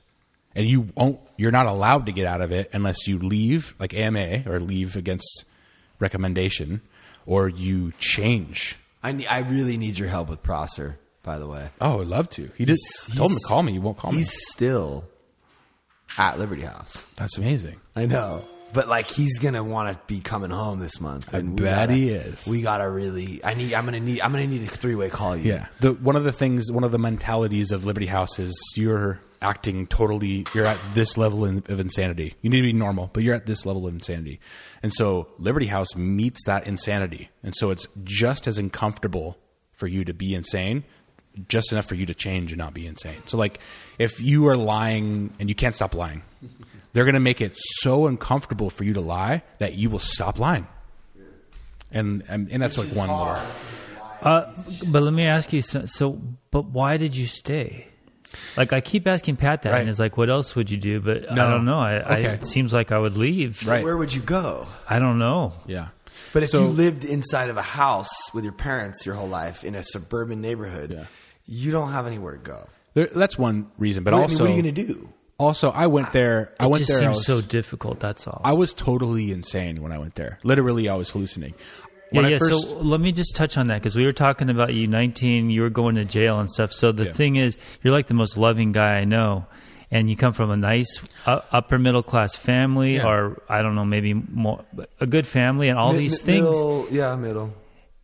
And 0.55 0.65
you 0.65 0.88
won't, 0.95 1.19
you're 1.35 1.51
not 1.51 1.65
allowed 1.65 2.05
to 2.05 2.13
get 2.13 2.26
out 2.26 2.39
of 2.39 2.53
it 2.53 2.69
unless 2.72 3.05
you 3.05 3.19
leave, 3.19 3.76
like 3.77 3.93
AMA, 3.93 4.43
or 4.47 4.61
leave 4.61 4.95
against 4.95 5.43
recommendation, 6.01 6.81
or 7.25 7.47
you 7.47 7.93
change. 7.99 8.75
I 9.03 9.13
need, 9.13 9.27
I 9.27 9.39
really 9.39 9.77
need 9.77 9.97
your 9.97 10.09
help 10.09 10.27
with 10.29 10.43
Prosser. 10.43 10.97
By 11.23 11.37
the 11.37 11.45
way, 11.47 11.69
Oh, 11.79 12.01
I'd 12.01 12.07
love 12.07 12.29
to. 12.31 12.49
He 12.57 12.65
just 12.65 12.81
He's- 13.05 13.15
told 13.17 13.31
him 13.31 13.37
to 13.37 13.43
call 13.47 13.61
me. 13.63 13.71
He 13.73 13.79
won't 13.79 13.97
call 13.97 14.11
me. 14.11 14.17
he's 14.17 14.33
still 14.51 15.05
at 16.17 16.39
Liberty 16.39 16.63
House. 16.63 17.05
That's 17.15 17.37
amazing. 17.37 17.79
I 17.95 18.05
know. 18.05 18.41
But 18.73 18.87
like 18.87 19.07
he's 19.07 19.37
gonna 19.39 19.63
want 19.63 19.93
to 19.93 19.99
be 20.07 20.19
coming 20.21 20.49
home 20.49 20.79
this 20.79 20.99
month. 21.01 21.33
I 21.35 21.39
and 21.39 21.59
we 21.59 21.65
bet 21.65 21.89
gotta- 21.89 21.93
he 21.93 22.09
is. 22.09 22.47
We 22.47 22.61
gotta 22.61 22.89
really. 22.89 23.39
I 23.43 23.53
need. 23.53 23.73
I'm 23.73 23.83
gonna 23.85 23.99
need. 23.99 24.21
I'm 24.21 24.31
gonna 24.31 24.47
need 24.47 24.63
a 24.63 24.67
three 24.67 24.95
way 24.95 25.09
call. 25.09 25.35
You. 25.35 25.51
Yeah. 25.53 25.67
The 25.81 25.91
one 25.93 26.15
of 26.15 26.23
the 26.23 26.31
things, 26.31 26.71
one 26.71 26.83
of 26.85 26.91
the 26.91 26.97
mentalities 26.99 27.71
of 27.71 27.85
Liberty 27.85 28.05
House 28.07 28.39
is 28.39 28.53
you're 28.77 29.19
acting 29.41 29.88
totally. 29.88 30.45
You're 30.53 30.65
at 30.65 30.80
this 30.93 31.18
level 31.18 31.45
in, 31.45 31.63
of 31.69 31.80
insanity. 31.80 32.35
You 32.41 32.49
need 32.49 32.61
to 32.61 32.68
be 32.68 32.73
normal, 32.73 33.09
but 33.13 33.23
you're 33.23 33.35
at 33.35 33.45
this 33.45 33.65
level 33.65 33.88
of 33.88 33.93
insanity, 33.93 34.39
and 34.84 34.93
so 34.93 35.27
Liberty 35.38 35.68
House 35.68 35.95
meets 35.95 36.43
that 36.45 36.68
insanity, 36.68 37.30
and 37.43 37.53
so 37.55 37.72
it's 37.72 37.88
just 38.03 38.47
as 38.47 38.57
uncomfortable 38.57 39.38
for 39.73 39.88
you 39.88 40.05
to 40.05 40.13
be 40.13 40.35
insane, 40.35 40.84
just 41.47 41.72
enough 41.72 41.85
for 41.85 41.95
you 41.95 42.05
to 42.05 42.13
change 42.13 42.51
and 42.51 42.59
not 42.59 42.73
be 42.73 42.85
insane. 42.85 43.18
So 43.26 43.38
like, 43.38 43.59
if 43.97 44.22
you 44.22 44.47
are 44.47 44.55
lying 44.55 45.34
and 45.39 45.49
you 45.49 45.55
can't 45.55 45.73
stop 45.73 45.95
lying, 45.95 46.22
they're 46.93 47.05
going 47.05 47.15
to 47.15 47.19
make 47.19 47.41
it 47.41 47.57
so 47.57 48.05
uncomfortable 48.07 48.69
for 48.69 48.84
you 48.84 48.93
to 48.93 49.01
lie 49.01 49.43
that 49.57 49.73
you 49.73 49.89
will 49.89 49.99
stop 49.99 50.39
lying. 50.39 50.68
And 51.91 52.23
and, 52.30 52.49
and 52.51 52.61
that's 52.61 52.77
like 52.77 52.89
one 52.89 53.09
more. 53.09 53.41
Uh, 54.22 54.53
but 54.88 55.01
let 55.01 55.13
me 55.13 55.26
ask 55.26 55.51
you. 55.51 55.61
So, 55.61 55.85
so, 55.85 56.22
but 56.51 56.65
why 56.65 56.97
did 56.97 57.15
you 57.15 57.26
stay? 57.26 57.88
Like 58.57 58.73
I 58.73 58.81
keep 58.81 59.07
asking 59.07 59.37
Pat 59.37 59.63
that, 59.63 59.71
Right. 59.71 59.79
and 59.81 59.89
it's 59.89 59.99
like, 59.99 60.15
what 60.17 60.29
else 60.29 60.55
would 60.55 60.69
you 60.69 60.77
do? 60.77 60.99
But 61.01 61.31
No. 61.33 61.45
I 61.47 61.49
don't 61.49 61.65
know. 61.65 61.79
I, 61.79 61.95
I, 61.97 62.17
it 62.17 62.45
seems 62.45 62.73
like 62.73 62.91
I 62.91 62.99
would 62.99 63.17
leave. 63.17 63.65
Right. 63.67 63.83
Where 63.83 63.97
would 63.97 64.13
you 64.13 64.21
go? 64.21 64.67
I 64.89 64.99
don't 64.99 65.19
know. 65.19 65.53
Yeah. 65.67 65.89
But 66.33 66.43
if 66.43 66.49
So- 66.49 66.61
you 66.61 66.67
lived 66.67 67.03
inside 67.03 67.49
of 67.49 67.57
a 67.57 67.61
house 67.61 68.09
with 68.33 68.43
your 68.43 68.53
parents 68.53 69.05
your 69.05 69.15
whole 69.15 69.27
life 69.27 69.63
in 69.63 69.75
a 69.75 69.83
suburban 69.83 70.39
neighborhood, 70.41 70.91
Yeah. 70.91 71.05
you 71.45 71.71
don't 71.71 71.91
have 71.91 72.07
anywhere 72.07 72.33
to 72.33 72.39
go. 72.39 72.67
There, 72.93 73.07
that's 73.13 73.37
one 73.37 73.67
reason, 73.77 74.03
but 74.03 74.13
What, 74.13 74.19
I 74.19 74.21
also, 74.23 74.43
mean, 74.45 74.55
what 74.57 74.63
are 74.65 74.67
you 74.67 74.71
gonna 74.73 74.87
do? 74.87 75.09
also, 75.37 75.71
I 75.71 75.87
went 75.87 76.11
there. 76.13 76.53
I 76.59 76.65
It 76.65 76.69
went 76.71 76.85
just 76.85 76.99
there. 76.99 77.07
I 77.07 77.11
was, 77.11 77.25
so 77.25 77.41
difficult. 77.41 77.99
That's 77.99 78.27
all. 78.27 78.41
I 78.43 78.53
was 78.53 78.73
totally 78.73 79.31
insane 79.31 79.81
when 79.81 79.91
I 79.91 79.97
went 79.97 80.15
there. 80.15 80.39
Literally, 80.43 80.87
I 80.89 80.95
was 80.95 81.09
hallucinating. 81.09 81.55
Yeah, 82.11 82.21
I 82.21 82.27
yeah. 82.29 82.38
first- 82.39 82.69
so 82.69 82.77
let 82.77 82.99
me 83.01 83.11
just 83.11 83.35
touch 83.35 83.57
on 83.57 83.67
that 83.67 83.75
because 83.81 83.95
we 83.95 84.05
were 84.05 84.11
talking 84.11 84.49
about 84.49 84.73
you 84.73 84.88
19, 84.88 85.49
you 85.49 85.61
were 85.61 85.69
going 85.69 85.95
to 85.95 86.05
jail 86.05 86.39
and 86.39 86.49
stuff. 86.49 86.73
So 86.73 86.91
the 86.91 87.05
Yeah. 87.05 87.13
thing 87.13 87.35
is, 87.38 87.57
you're 87.83 87.93
like 87.93 88.07
the 88.07 88.13
most 88.13 88.38
loving 88.38 88.71
guy 88.71 88.97
I 88.97 89.05
know, 89.05 89.45
and 89.89 90.09
you 90.09 90.15
come 90.15 90.33
from 90.33 90.51
a 90.51 90.57
nice 90.57 90.99
uh, 91.25 91.39
upper 91.51 91.77
middle 91.79 92.03
class 92.03 92.35
family, 92.35 92.95
Yeah. 92.95 93.07
or 93.07 93.41
I 93.49 93.61
don't 93.61 93.75
know, 93.75 93.85
maybe 93.85 94.13
more 94.13 94.63
a 94.99 95.05
good 95.07 95.27
family, 95.27 95.69
and 95.69 95.77
all 95.79 95.93
Mi- 95.93 95.99
these 95.99 96.21
mi- 96.21 96.33
things. 96.33 96.47
middle- 96.47 96.88
yeah, 96.91 97.15
middle. 97.15 97.53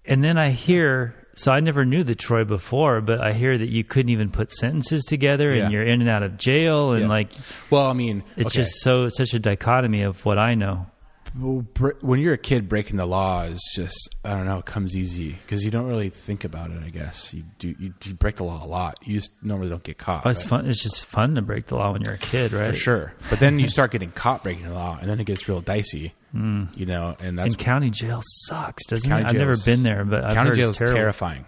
And 0.05 0.23
then 0.23 0.37
I 0.37 0.51
hear, 0.51 1.15
so 1.33 1.51
I 1.51 1.59
never 1.59 1.83
knew 1.83 2.01
the 2.03 2.15
Troy 2.15 2.45
before, 2.45 3.01
but 3.01 3.19
I 3.19 3.33
hear 3.33 3.57
that 3.57 3.67
you 3.69 3.83
couldn't 3.83 4.09
even 4.09 4.29
put 4.29 4.51
sentences 4.53 5.03
together, 5.03 5.51
and 5.51 5.71
you're 5.71 5.83
in 5.83 5.99
and 5.99 6.09
out 6.09 6.23
of 6.23 6.37
jail, 6.37 6.93
and 6.93 7.09
like 7.09 7.29
well, 7.69 7.87
I 7.87 7.93
mean, 7.93 8.23
it's 8.37 8.47
okay. 8.47 8.59
just 8.63 8.79
so 8.81 9.03
it's 9.05 9.17
such 9.17 9.33
a 9.33 9.39
dichotomy 9.39 10.03
of 10.03 10.23
what 10.25 10.37
I 10.37 10.55
know. 10.55 10.85
Well, 11.37 11.65
br- 11.73 11.91
when 12.01 12.19
you're 12.19 12.33
a 12.33 12.37
kid, 12.37 12.69
breaking 12.69 12.97
the 12.97 13.05
law 13.05 13.43
is 13.43 13.61
just 13.75 14.15
I 14.23 14.31
don't 14.31 14.45
know. 14.45 14.59
It 14.59 14.65
comes 14.65 14.95
easy 14.95 15.31
because 15.31 15.65
you 15.65 15.71
don't 15.71 15.87
really 15.87 16.09
think 16.09 16.43
about 16.43 16.71
it. 16.71 16.81
I 16.83 16.89
guess 16.89 17.33
you 17.33 17.43
do. 17.59 17.75
You, 17.79 17.93
you 18.03 18.13
break 18.13 18.37
the 18.37 18.43
law 18.43 18.63
a 18.63 18.67
lot. 18.67 18.97
You 19.03 19.15
just 19.15 19.31
normally 19.41 19.69
don't 19.69 19.83
get 19.83 19.97
caught. 19.97 20.25
Oh, 20.25 20.29
it's 20.29 20.43
but- 20.43 20.49
fun. 20.49 20.69
It's 20.69 20.81
just 20.81 21.05
fun 21.05 21.35
to 21.35 21.41
break 21.41 21.67
the 21.67 21.75
law 21.75 21.91
when 21.93 22.01
you're 22.01 22.13
a 22.15 22.17
kid, 22.17 22.53
right? 22.53 22.67
for 22.71 22.73
sure. 22.75 23.13
But 23.29 23.39
then 23.39 23.59
you 23.59 23.67
start 23.67 23.91
getting 23.91 24.11
caught 24.11 24.43
breaking 24.43 24.65
the 24.65 24.73
law, 24.73 24.97
and 24.99 25.09
then 25.09 25.19
it 25.19 25.25
gets 25.25 25.47
real 25.47 25.61
dicey. 25.61 26.13
Hmm. 26.31 26.65
You 26.75 26.85
know, 26.85 27.15
and 27.21 27.37
that's 27.37 27.53
And 27.53 27.57
county 27.57 27.89
jail 27.89 28.21
sucks, 28.23 28.85
doesn't 28.87 29.09
county 29.09 29.23
it? 29.23 29.27
I've 29.27 29.35
never 29.35 29.55
been 29.57 29.83
there, 29.83 30.03
but 30.03 30.23
I've 30.23 30.33
county 30.33 30.55
jail 30.55 30.69
it's 30.71 30.81
is 30.81 30.89
terrifying. 30.89 31.45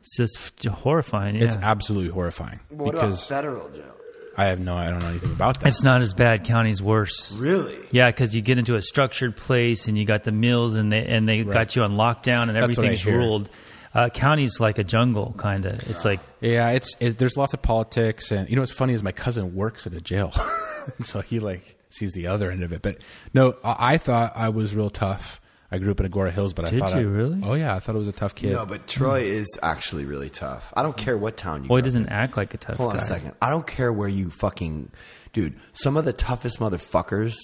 It's 0.00 0.16
just 0.16 0.64
horrifying. 0.66 1.36
Yeah. 1.36 1.44
It's 1.44 1.56
absolutely 1.56 2.10
horrifying 2.10 2.60
because 2.76 3.26
federal 3.28 3.68
jail? 3.68 3.94
I 4.36 4.46
have 4.46 4.60
no, 4.60 4.76
I 4.76 4.88
don't 4.90 5.00
know 5.00 5.08
anything 5.08 5.32
about 5.32 5.60
that. 5.60 5.68
It's 5.68 5.82
not 5.82 6.00
as 6.00 6.14
bad. 6.14 6.44
County's 6.44 6.80
worse. 6.80 7.36
Really? 7.36 7.76
Yeah, 7.90 8.10
because 8.10 8.34
you 8.34 8.40
get 8.40 8.58
into 8.58 8.76
a 8.76 8.82
structured 8.82 9.36
place 9.36 9.88
and 9.88 9.98
you 9.98 10.04
got 10.04 10.22
the 10.22 10.32
meals 10.32 10.74
and 10.74 10.90
they 10.90 11.04
and 11.04 11.28
they 11.28 11.44
got 11.44 11.76
you 11.76 11.82
on 11.82 11.92
lockdown 11.92 12.48
and 12.48 12.56
That's 12.56 12.76
what 12.76 12.84
I 12.84 12.88
everything's 12.88 13.04
ruled. 13.06 13.50
Uh, 13.94 14.08
county's 14.08 14.58
like 14.58 14.78
a 14.78 14.84
jungle, 14.84 15.34
kind 15.36 15.66
of. 15.66 15.74
It's 15.90 16.04
like 16.04 16.20
Yeah, 16.40 16.70
it's 16.70 16.96
it, 16.98 17.18
there's 17.18 17.36
lots 17.36 17.52
of 17.52 17.60
politics, 17.60 18.32
and 18.32 18.48
you 18.48 18.56
know 18.56 18.62
what's 18.62 18.72
funny 18.72 18.94
is 18.94 19.02
my 19.02 19.12
cousin 19.12 19.54
works 19.54 19.86
at 19.86 19.92
a 19.92 20.00
jail, 20.00 20.32
so 21.02 21.20
he 21.20 21.38
like 21.40 21.76
sees 21.88 22.12
the 22.12 22.28
other 22.28 22.50
end 22.50 22.62
of 22.62 22.72
it. 22.72 22.80
But 22.80 23.02
no, 23.34 23.56
I, 23.62 23.94
I 23.94 23.98
thought 23.98 24.32
I 24.34 24.48
was 24.48 24.74
real 24.74 24.88
tough. 24.88 25.41
I 25.72 25.78
grew 25.78 25.90
up 25.90 26.00
in 26.00 26.10
Agoura 26.10 26.30
Hills, 26.30 26.52
but 26.52 26.66
I 26.66 26.78
thought 26.78 26.90
you 27.00 27.08
I, 27.08 27.12
really? 27.12 27.40
Oh 27.42 27.54
yeah, 27.54 27.74
I 27.74 27.80
thought 27.80 27.94
it 27.94 27.98
was 27.98 28.06
a 28.08 28.12
tough 28.12 28.34
kid. 28.34 28.52
No, 28.52 28.66
but 28.66 28.86
Troy 28.86 29.22
is 29.22 29.58
actually 29.62 30.04
really 30.04 30.28
tough. 30.28 30.70
I 30.76 30.82
don't 30.82 30.96
care 30.96 31.16
what 31.16 31.38
town 31.38 31.62
you. 31.62 31.68
boy 31.68 31.80
go 31.80 31.84
doesn't 31.86 32.04
to. 32.04 32.12
act 32.12 32.36
like 32.36 32.52
a 32.52 32.58
tough 32.58 32.76
Hold 32.76 32.92
on 32.92 32.98
a 32.98 33.00
second. 33.00 33.32
I 33.40 33.48
don't 33.48 33.66
care 33.66 33.90
where 33.90 34.08
you 34.08 34.30
fucking, 34.30 34.92
dude. 35.32 35.54
Some 35.72 35.96
of 35.96 36.04
the 36.04 36.12
toughest 36.12 36.60
motherfuckers 36.60 37.34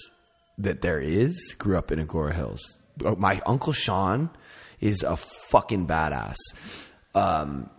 that 0.59 0.81
there 0.81 0.99
is 0.99 1.55
grew 1.57 1.75
up 1.77 1.91
in 1.91 2.05
Agoura 2.05 2.33
Hills. 2.33 2.61
Uh, 3.03 3.15
My 3.17 3.41
uncle 3.47 3.73
Sean 3.73 4.29
is 4.79 5.01
a 5.01 5.17
fucking 5.17 5.87
badass. 5.87 6.35
Um, 7.15 7.69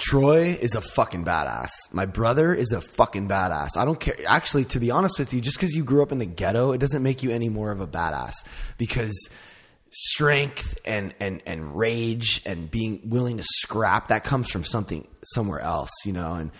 Troy 0.00 0.58
is 0.60 0.74
a 0.74 0.80
fucking 0.80 1.24
badass. 1.24 1.68
My 1.92 2.06
brother 2.06 2.54
is 2.54 2.72
a 2.72 2.80
fucking 2.80 3.28
badass. 3.28 3.76
I 3.76 3.84
don't 3.84 4.00
care. 4.00 4.16
Actually, 4.26 4.64
to 4.66 4.80
be 4.80 4.90
honest 4.90 5.18
with 5.18 5.32
you, 5.34 5.40
just 5.40 5.58
because 5.58 5.74
you 5.74 5.84
grew 5.84 6.02
up 6.02 6.10
in 6.10 6.18
the 6.18 6.26
ghetto, 6.26 6.72
it 6.72 6.78
doesn't 6.78 7.02
make 7.02 7.22
you 7.22 7.30
any 7.30 7.48
more 7.48 7.70
of 7.70 7.80
a 7.80 7.86
badass. 7.86 8.32
Because 8.78 9.28
strength 9.90 10.78
and, 10.84 11.14
and, 11.20 11.42
and 11.46 11.76
rage 11.76 12.40
and 12.46 12.70
being 12.70 13.02
willing 13.04 13.36
to 13.36 13.42
scrap, 13.42 14.08
that 14.08 14.24
comes 14.24 14.50
from 14.50 14.64
something 14.64 15.06
somewhere 15.34 15.60
else, 15.60 15.90
you 16.04 16.12
know? 16.12 16.34
And 16.34 16.50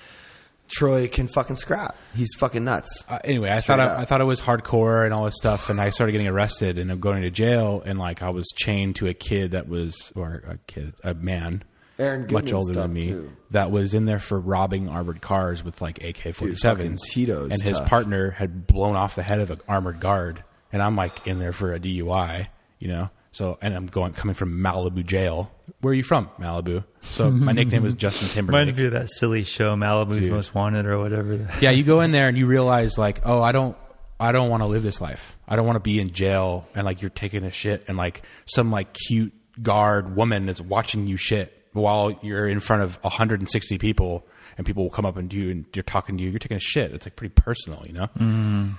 Troy 0.68 1.08
can 1.08 1.26
fucking 1.26 1.56
scrap. 1.56 1.96
He's 2.14 2.34
fucking 2.38 2.64
nuts. 2.64 3.04
Uh, 3.08 3.18
anyway, 3.24 3.50
I 3.50 3.60
Straight 3.60 3.76
thought. 3.76 3.88
I, 3.88 4.02
I 4.02 4.04
thought 4.04 4.20
it 4.20 4.24
was 4.24 4.40
hardcore 4.40 5.04
and 5.04 5.14
all 5.14 5.24
this 5.24 5.36
stuff, 5.36 5.70
and 5.70 5.80
I 5.80 5.90
started 5.90 6.12
getting 6.12 6.28
arrested 6.28 6.78
and 6.78 6.92
I'm 6.92 7.00
going 7.00 7.22
to 7.22 7.30
jail, 7.30 7.82
and 7.84 7.98
like 7.98 8.22
I 8.22 8.30
was 8.30 8.46
chained 8.54 8.96
to 8.96 9.08
a 9.08 9.14
kid 9.14 9.52
that 9.52 9.68
was, 9.68 10.12
or 10.14 10.42
a 10.46 10.58
kid, 10.66 10.94
a 11.02 11.14
man, 11.14 11.64
Aaron 12.00 12.26
much 12.30 12.52
older 12.52 12.72
than 12.72 12.92
me, 12.92 13.06
too. 13.06 13.32
that 13.50 13.70
was 13.70 13.94
in 13.94 14.06
there 14.06 14.18
for 14.18 14.38
robbing 14.40 14.88
armored 14.88 15.20
cars 15.20 15.62
with 15.62 15.80
like 15.80 16.02
AK 16.02 16.34
forty 16.34 16.54
sevens. 16.54 17.02
Tito's 17.08 17.50
and 17.52 17.62
his 17.62 17.78
tough. 17.78 17.88
partner 17.88 18.30
had 18.30 18.66
blown 18.66 18.96
off 18.96 19.14
the 19.14 19.22
head 19.22 19.40
of 19.40 19.50
an 19.50 19.60
armored 19.68 20.00
guard, 20.00 20.42
and 20.72 20.82
I'm 20.82 20.96
like 20.96 21.26
in 21.26 21.38
there 21.38 21.52
for 21.52 21.74
a 21.74 21.80
DUI, 21.80 22.48
you 22.78 22.88
know. 22.88 23.10
So 23.32 23.58
and 23.62 23.74
I'm 23.74 23.86
going 23.86 24.12
coming 24.12 24.34
from 24.34 24.60
Malibu 24.60 25.04
jail. 25.06 25.52
Where 25.82 25.92
are 25.92 25.94
you 25.94 26.02
from? 26.02 26.28
Malibu. 26.40 26.84
So 27.10 27.30
my 27.30 27.52
nickname 27.52 27.82
was 27.82 27.94
Justin 27.94 28.28
Timberlake. 28.30 28.60
Reminds 28.60 28.78
me 28.78 28.86
of 28.86 28.92
that 28.92 29.10
silly 29.10 29.44
show, 29.44 29.76
Malibu's 29.76 30.18
Dude. 30.18 30.32
Most 30.32 30.54
Wanted, 30.54 30.86
or 30.86 30.98
whatever. 30.98 31.48
yeah, 31.60 31.70
you 31.70 31.84
go 31.84 32.00
in 32.00 32.10
there 32.10 32.28
and 32.28 32.36
you 32.36 32.46
realize 32.46 32.98
like, 32.98 33.20
oh, 33.24 33.40
I 33.40 33.52
don't, 33.52 33.76
I 34.18 34.32
don't 34.32 34.50
want 34.50 34.62
to 34.62 34.66
live 34.66 34.82
this 34.82 35.00
life. 35.00 35.36
I 35.46 35.54
don't 35.56 35.64
want 35.64 35.76
to 35.76 35.80
be 35.80 36.00
in 36.00 36.12
jail 36.12 36.68
and 36.74 36.84
like 36.84 37.02
you're 37.02 37.10
taking 37.10 37.44
a 37.44 37.50
shit 37.52 37.84
and 37.88 37.96
like 37.96 38.22
some 38.46 38.70
like 38.72 38.92
cute 38.92 39.32
guard 39.62 40.16
woman 40.16 40.48
is 40.48 40.60
watching 40.60 41.06
you 41.06 41.16
shit 41.16 41.56
while 41.72 42.18
you're 42.22 42.48
in 42.48 42.60
front 42.60 42.82
of 42.82 42.98
160 43.02 43.78
people 43.78 44.26
and 44.56 44.66
people 44.66 44.82
will 44.82 44.90
come 44.90 45.06
up 45.06 45.16
and 45.16 45.28
do 45.28 45.36
you 45.36 45.50
and 45.50 45.64
you're 45.74 45.82
talking 45.82 46.16
to 46.18 46.22
you. 46.22 46.30
You're 46.30 46.38
taking 46.38 46.56
a 46.56 46.60
shit. 46.60 46.92
It's 46.92 47.06
like 47.06 47.16
pretty 47.16 47.32
personal, 47.34 47.84
you 47.86 47.92
know. 47.92 48.08
Mm. 48.18 48.74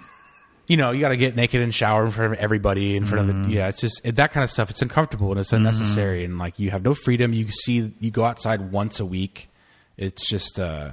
You 0.68 0.78
know, 0.78 0.92
you 0.92 1.02
got 1.02 1.10
to 1.10 1.18
get 1.18 1.36
naked 1.36 1.62
and 1.62 1.74
shower 1.74 2.06
in 2.06 2.12
front 2.12 2.34
of 2.34 2.40
everybody, 2.40 2.96
in 2.96 3.06
front 3.06 3.30
of 3.30 3.36
the 3.36 3.44
mm. 3.44 3.52
yeah. 3.52 3.68
It's 3.68 3.82
just 3.82 4.02
it, 4.06 4.16
that 4.18 4.32
kind 4.32 4.44
of 4.44 4.50
stuff. 4.50 4.70
It's 4.70 4.82
uncomfortable 4.82 5.32
and 5.32 5.40
it's 5.40 5.52
unnecessary, 5.52 6.22
mm. 6.22 6.26
and 6.26 6.40
like 6.40 6.60
you 6.60 6.70
have 6.72 6.84
no 6.84 6.94
freedom. 6.94 7.34
You 7.34 7.48
see, 7.48 7.92
you 8.00 8.12
go 8.12 8.24
outside 8.24 8.72
once 8.72 9.00
a 9.00 9.06
week. 9.06 9.50
It's 9.98 10.30
just 10.30 10.60
uh, 10.60 10.92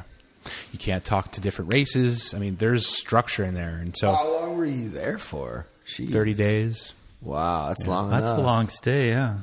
you 0.72 0.78
can't 0.78 1.04
talk 1.04 1.32
to 1.32 1.40
different 1.40 1.72
races. 1.72 2.34
I 2.34 2.38
mean, 2.38 2.56
there's 2.56 2.86
structure 2.86 3.44
in 3.44 3.54
there, 3.54 3.76
and 3.76 3.96
so 3.96 4.12
How 4.12 4.28
long 4.28 4.56
were 4.56 4.64
you 4.64 4.88
there 4.88 5.18
for? 5.18 5.66
Jeez. 5.86 6.10
30 6.10 6.34
days. 6.34 6.92
Wow, 7.20 7.68
that's 7.68 7.86
long 7.86 8.10
That's 8.10 8.30
a 8.30 8.38
long 8.38 8.68
stay, 8.68 9.08
yeah. 9.08 9.38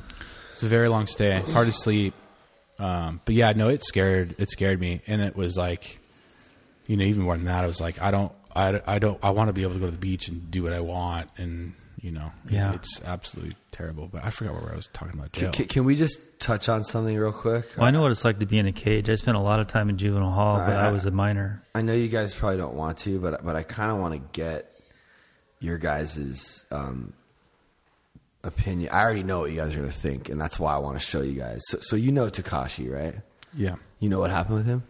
It's 0.54 0.64
a 0.64 0.68
very 0.68 0.88
long 0.88 1.08
stay. 1.08 1.36
It's 1.36 1.52
hard 1.52 1.68
to 1.68 1.74
sleep. 1.74 2.14
Um, 2.80 3.22
but 3.26 3.36
yeah, 3.36 3.54
no, 3.54 3.70
it 3.70 3.84
scared 3.84 4.36
it 4.38 4.50
scared 4.50 4.80
me, 4.80 5.02
and 5.08 5.22
it 5.22 5.36
was 5.36 5.56
like, 5.58 6.00
you 6.88 6.98
know, 6.98 7.06
even 7.06 7.24
more 7.24 7.36
than 7.38 7.46
that, 7.46 7.64
I 7.64 7.68
was 7.68 7.80
like, 7.80 8.02
I 8.02 8.12
don't, 8.12 8.32
I, 8.56 8.82
I 8.86 9.00
don't, 9.00 9.18
I 9.24 9.30
want 9.32 9.48
to 9.50 9.54
be 9.54 9.64
able 9.64 9.74
to 9.74 9.80
go 9.80 9.86
to 9.86 9.92
the 9.92 9.98
beach 9.98 10.28
and 10.28 10.50
do 10.52 10.64
what 10.64 10.74
I 10.74 10.82
want, 10.82 11.30
and 11.38 11.74
you 12.02 12.12
know, 12.12 12.32
Yeah. 12.50 12.74
it's 12.74 13.02
absolutely 13.04 13.56
terrible. 13.72 14.08
But 14.12 14.24
I 14.24 14.30
forgot 14.30 14.54
what 14.62 14.72
I 14.72 14.76
was 14.76 14.88
talking 14.94 15.14
about 15.18 15.32
jail. 15.32 15.52
Can, 15.52 15.66
can 15.68 15.84
we 15.86 15.96
just 15.96 16.20
touch 16.40 16.70
on 16.70 16.84
something 16.84 17.18
real 17.18 17.32
quick? 17.32 17.66
Well, 17.78 17.88
I 17.88 17.92
know 17.92 18.02
what 18.02 18.12
it's 18.12 18.24
like 18.24 18.38
to 18.40 18.46
be 18.46 18.60
in 18.60 18.68
a 18.68 18.72
cage. 18.72 19.10
I 19.10 19.16
spent 19.16 19.38
a 19.38 19.40
lot 19.42 19.60
of 19.60 19.68
time 19.68 19.90
in 19.90 19.98
juvenile 19.98 20.30
hall, 20.32 20.58
but 20.58 20.70
I- 20.76 20.90
I 20.90 20.92
was 20.92 21.06
a 21.06 21.12
minor. 21.12 21.64
I 21.74 21.82
know 21.82 21.94
you 21.94 22.08
guys 22.10 22.34
probably 22.36 22.58
don't 22.58 22.76
want 22.76 22.98
to, 23.00 23.20
but 23.20 23.44
but 23.44 23.56
I 23.56 23.64
kind 23.64 23.92
of 23.92 23.98
want 24.00 24.14
to 24.14 24.20
get 24.40 24.72
your 25.60 25.78
guys's 25.80 26.66
um, 26.72 27.14
opinion. 28.46 28.90
I 28.94 29.02
already 29.02 29.24
know 29.24 29.40
what 29.42 29.52
you 29.52 29.58
guys 29.58 29.76
are 29.76 29.80
gonna 29.80 29.92
think, 29.92 30.30
and 30.30 30.40
that's 30.40 30.60
why 30.60 30.74
I 30.74 30.78
want 30.78 30.98
to 31.00 31.04
show 31.06 31.22
you 31.22 31.34
guys. 31.34 31.62
So, 31.68 31.80
so 31.82 31.96
you 31.96 32.12
know 32.12 32.28
Tekashi, 32.30 32.90
right? 32.92 33.16
Yeah, 33.54 33.76
You 34.00 34.10
know 34.10 34.20
what 34.20 34.32
happened 34.32 34.56
with 34.58 34.66
him, 34.66 34.84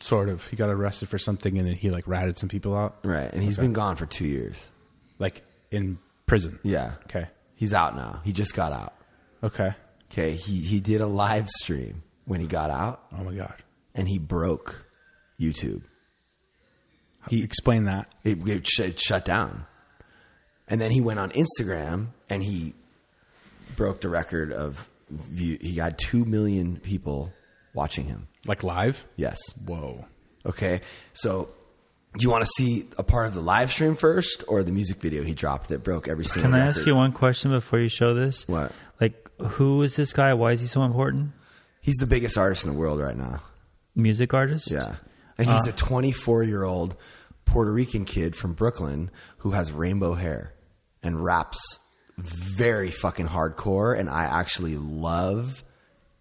sort 0.00 0.28
of. 0.28 0.46
He 0.48 0.56
got 0.56 0.70
arrested 0.70 1.08
for 1.08 1.18
something, 1.18 1.56
and 1.58 1.66
then 1.68 1.74
he 1.76 1.90
like 1.90 2.06
ratted 2.08 2.38
some 2.38 2.48
people 2.48 2.76
out, 2.76 2.98
right? 3.04 3.32
And 3.32 3.42
he's 3.42 3.58
Okay. 3.58 3.62
been 3.66 3.72
gone 3.72 3.96
for 3.96 4.06
two 4.06 4.26
years. 4.26 4.56
like 5.18 5.42
in 5.70 5.98
prison. 6.26 6.58
Yeah. 6.62 6.92
Okay. 7.04 7.26
He's 7.54 7.74
out 7.74 7.94
now. 7.94 8.20
He 8.24 8.32
just 8.32 8.54
got 8.54 8.72
out. 8.72 8.94
Okay. 9.44 9.74
Okay. 10.10 10.32
He 10.34 10.60
he 10.60 10.80
did 10.80 11.00
a 11.02 11.06
live 11.06 11.48
stream 11.48 12.02
when 12.24 12.40
he 12.40 12.46
got 12.46 12.70
out, 12.70 13.02
Oh 13.12 13.22
my 13.22 13.34
god. 13.34 13.54
and 13.94 14.08
he 14.08 14.18
broke 14.18 14.82
YouTube. 15.38 15.82
He 17.28 17.42
explained 17.42 17.86
that. 17.86 18.08
it, 18.24 18.46
it, 18.48 18.66
sh- 18.66 18.80
it 18.80 18.98
shut 19.00 19.24
down. 19.26 19.66
And 20.66 20.80
then 20.80 20.90
he 20.90 21.00
went 21.02 21.18
on 21.20 21.30
Instagram 21.32 22.08
and 22.30 22.42
he 22.42 22.74
broke 23.80 24.02
the 24.02 24.10
record 24.10 24.52
of 24.52 24.88
view. 25.08 25.56
He 25.58 25.74
got 25.74 25.96
two 25.96 26.26
million 26.26 26.76
people 26.76 27.32
watching 27.72 28.04
him. 28.04 28.28
Like 28.46 28.62
live? 28.62 29.06
Yes. 29.16 29.38
Whoa. 29.64 30.04
Okay. 30.44 30.82
So, 31.14 31.48
do 32.18 32.22
you 32.22 32.30
want 32.30 32.44
to 32.44 32.50
see 32.56 32.86
a 32.98 33.02
part 33.02 33.26
of 33.28 33.34
the 33.34 33.40
live 33.40 33.70
stream 33.70 33.94
first, 33.96 34.44
or 34.48 34.62
the 34.62 34.70
music 34.72 34.98
video 34.98 35.22
he 35.22 35.32
dropped 35.32 35.70
that 35.70 35.82
broke 35.82 36.08
every 36.08 36.26
single? 36.26 36.50
Can 36.50 36.54
I 36.60 36.66
record? 36.66 36.78
ask 36.78 36.86
you 36.86 36.94
one 36.94 37.12
question 37.12 37.50
before 37.52 37.78
you 37.78 37.88
show 37.88 38.12
this? 38.12 38.46
What? 38.46 38.72
Like, 39.00 39.30
who 39.40 39.80
is 39.82 39.96
this 39.96 40.12
guy? 40.12 40.34
Why 40.34 40.52
is 40.52 40.60
he 40.60 40.66
so 40.66 40.82
important? 40.82 41.30
He's 41.80 41.96
the 41.96 42.06
biggest 42.06 42.36
artist 42.36 42.64
in 42.66 42.72
the 42.72 42.78
world 42.78 43.00
right 43.00 43.16
now. 43.16 43.40
Music 43.96 44.34
artist? 44.34 44.70
Yeah. 44.70 44.96
And 45.38 45.48
he's 45.48 45.66
Uh. 45.66 45.70
a 45.70 45.72
24 45.72 46.42
year 46.42 46.64
old 46.64 46.96
Puerto 47.46 47.72
Rican 47.72 48.04
kid 48.04 48.36
from 48.36 48.52
Brooklyn 48.52 49.10
who 49.38 49.52
has 49.52 49.72
rainbow 49.72 50.14
hair 50.14 50.52
and 51.02 51.24
raps 51.24 51.78
very 52.20 52.90
fucking 52.90 53.28
hardcore. 53.28 53.98
And 53.98 54.08
I 54.08 54.24
actually 54.24 54.76
love 54.76 55.62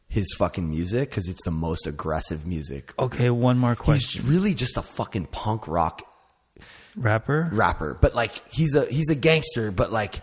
his 0.07 0.33
fucking 0.37 0.67
music 0.67 1.09
because 1.09 1.27
it's 1.27 1.43
the 1.43 1.51
most 1.51 1.85
aggressive 1.87 2.45
music. 2.45 2.93
Okay, 2.97 3.29
one 3.29 3.57
more 3.57 3.75
question. 3.75 4.21
He's 4.21 4.29
really 4.29 4.53
just 4.53 4.75
a 4.77 4.81
fucking 4.81 5.27
punk 5.27 5.67
rock 5.67 6.01
Rapper? 6.95 7.49
rapper, 7.53 7.97
but 8.01 8.15
like 8.15 8.31
he's 8.51 8.75
a 8.75 8.85
he's 8.85 9.09
a 9.09 9.15
gangster, 9.15 9.71
but 9.71 9.91
like 9.91 10.15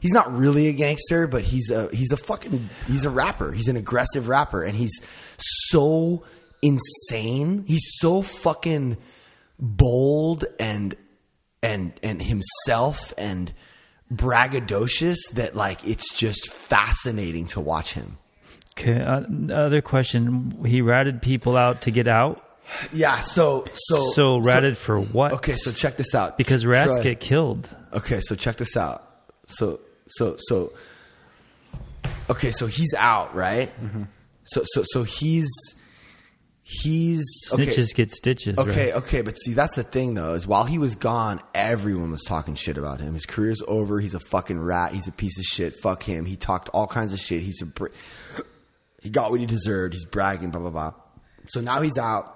he's 0.00 0.12
not 0.12 0.36
really 0.36 0.68
a 0.68 0.72
gangster, 0.72 1.26
but 1.26 1.42
he's 1.42 1.70
a 1.70 1.88
he's 1.94 2.10
a 2.10 2.16
fucking 2.16 2.70
he's 2.86 3.04
a 3.04 3.10
rapper. 3.10 3.52
He's 3.52 3.68
an 3.68 3.76
aggressive 3.76 4.26
rapper, 4.26 4.62
and 4.62 4.76
he's 4.76 5.00
so 5.38 6.24
insane. 6.62 7.64
He's 7.66 7.98
so 7.98 8.22
fucking 8.22 8.96
bold 9.60 10.46
and 10.58 10.96
and 11.62 11.92
and 12.02 12.20
himself 12.22 13.12
and 13.18 13.52
braggadocious 14.16 15.16
that 15.34 15.54
like 15.56 15.86
it's 15.86 16.12
just 16.12 16.50
fascinating 16.50 17.46
to 17.48 17.60
watch 17.60 17.92
him. 17.94 18.18
Okay, 18.78 19.00
uh, 19.00 19.22
other 19.54 19.80
question. 19.80 20.64
He 20.66 20.80
ratted 20.80 21.22
people 21.22 21.56
out 21.56 21.82
to 21.82 21.90
get 21.90 22.06
out. 22.08 22.42
Yeah. 22.92 23.20
So 23.20 23.66
so 23.74 24.10
So 24.12 24.38
ratted 24.38 24.76
for 24.76 24.98
what? 25.00 25.32
Okay, 25.34 25.52
so 25.52 25.70
check 25.70 25.96
this 25.96 26.14
out. 26.14 26.38
because 26.38 26.64
rats 26.66 26.94
Troy. 26.94 27.02
get 27.02 27.20
killed. 27.20 27.68
Okay, 27.92 28.20
so 28.20 28.34
check 28.34 28.56
this 28.56 28.76
out. 28.76 29.08
So 29.46 29.80
so 30.08 30.36
so 30.38 30.72
Okay, 32.30 32.50
so 32.50 32.66
he's 32.66 32.94
out, 32.96 33.34
right? 33.34 33.68
Mm-hmm. 33.84 34.04
So 34.44 34.62
so 34.64 34.82
so 34.84 35.02
he's 35.04 35.48
he's 36.64 37.24
okay. 37.52 37.84
Get 37.94 38.10
stitches. 38.10 38.58
Okay, 38.58 38.86
right? 38.86 39.02
okay, 39.02 39.20
but 39.20 39.38
see 39.38 39.52
that's 39.52 39.76
the 39.76 39.82
thing 39.84 40.14
though, 40.14 40.34
is 40.34 40.46
while 40.46 40.64
he 40.64 40.78
was 40.78 40.94
gone, 40.94 41.40
everyone 41.54 42.10
was 42.10 42.22
talking 42.24 42.54
shit 42.54 42.78
about 42.78 43.00
him. 43.00 43.12
His 43.12 43.26
career's 43.26 43.62
over, 43.68 44.00
he's 44.00 44.14
a 44.14 44.20
fucking 44.20 44.58
rat, 44.58 44.92
he's 44.92 45.06
a 45.06 45.12
piece 45.12 45.38
of 45.38 45.44
shit, 45.44 45.76
fuck 45.76 46.02
him. 46.02 46.24
He 46.24 46.36
talked 46.36 46.70
all 46.70 46.86
kinds 46.86 47.12
of 47.12 47.20
shit. 47.20 47.42
He's 47.42 47.60
a 47.62 47.66
br- 47.66 47.88
he 49.02 49.10
got 49.10 49.30
what 49.30 49.40
he 49.40 49.46
deserved, 49.46 49.94
he's 49.94 50.06
bragging, 50.06 50.50
blah 50.50 50.60
blah 50.60 50.70
blah. 50.70 50.92
So 51.48 51.60
now 51.60 51.82
he's 51.82 51.98
out 51.98 52.34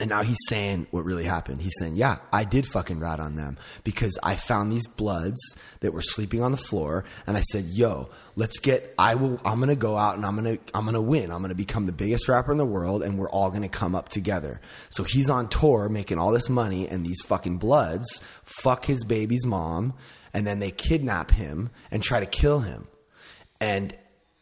and 0.00 0.10
now 0.10 0.22
he's 0.22 0.38
saying 0.48 0.86
what 0.90 1.04
really 1.04 1.24
happened. 1.24 1.60
He's 1.60 1.74
saying, 1.78 1.96
"Yeah, 1.96 2.18
I 2.32 2.44
did 2.44 2.66
fucking 2.66 3.00
rat 3.00 3.18
on 3.18 3.34
them 3.34 3.58
because 3.82 4.16
I 4.22 4.36
found 4.36 4.70
these 4.70 4.86
bloods 4.86 5.38
that 5.80 5.92
were 5.92 6.02
sleeping 6.02 6.40
on 6.40 6.52
the 6.52 6.56
floor, 6.56 7.04
and 7.26 7.36
I 7.36 7.40
said, 7.40 7.64
"Yo, 7.66 8.08
let's 8.36 8.60
get. 8.60 8.94
I 8.98 9.16
will. 9.16 9.40
I'm 9.44 9.58
gonna 9.58 9.74
go 9.74 9.96
out 9.96 10.16
and 10.16 10.24
I'm 10.24 10.36
gonna. 10.36 10.58
I'm 10.72 10.84
gonna 10.84 11.00
win. 11.00 11.32
I'm 11.32 11.42
gonna 11.42 11.54
become 11.54 11.86
the 11.86 11.92
biggest 11.92 12.28
rapper 12.28 12.52
in 12.52 12.58
the 12.58 12.64
world, 12.64 13.02
and 13.02 13.18
we're 13.18 13.30
all 13.30 13.50
gonna 13.50 13.68
come 13.68 13.94
up 13.94 14.08
together." 14.08 14.60
So 14.90 15.02
he's 15.02 15.28
on 15.28 15.48
tour 15.48 15.88
making 15.88 16.18
all 16.18 16.30
this 16.30 16.48
money, 16.48 16.88
and 16.88 17.04
these 17.04 17.20
fucking 17.22 17.58
bloods 17.58 18.20
fuck 18.44 18.84
his 18.84 19.02
baby's 19.04 19.46
mom, 19.46 19.94
and 20.32 20.46
then 20.46 20.60
they 20.60 20.70
kidnap 20.70 21.32
him 21.32 21.70
and 21.90 22.02
try 22.02 22.20
to 22.20 22.26
kill 22.26 22.60
him, 22.60 22.86
and 23.60 23.96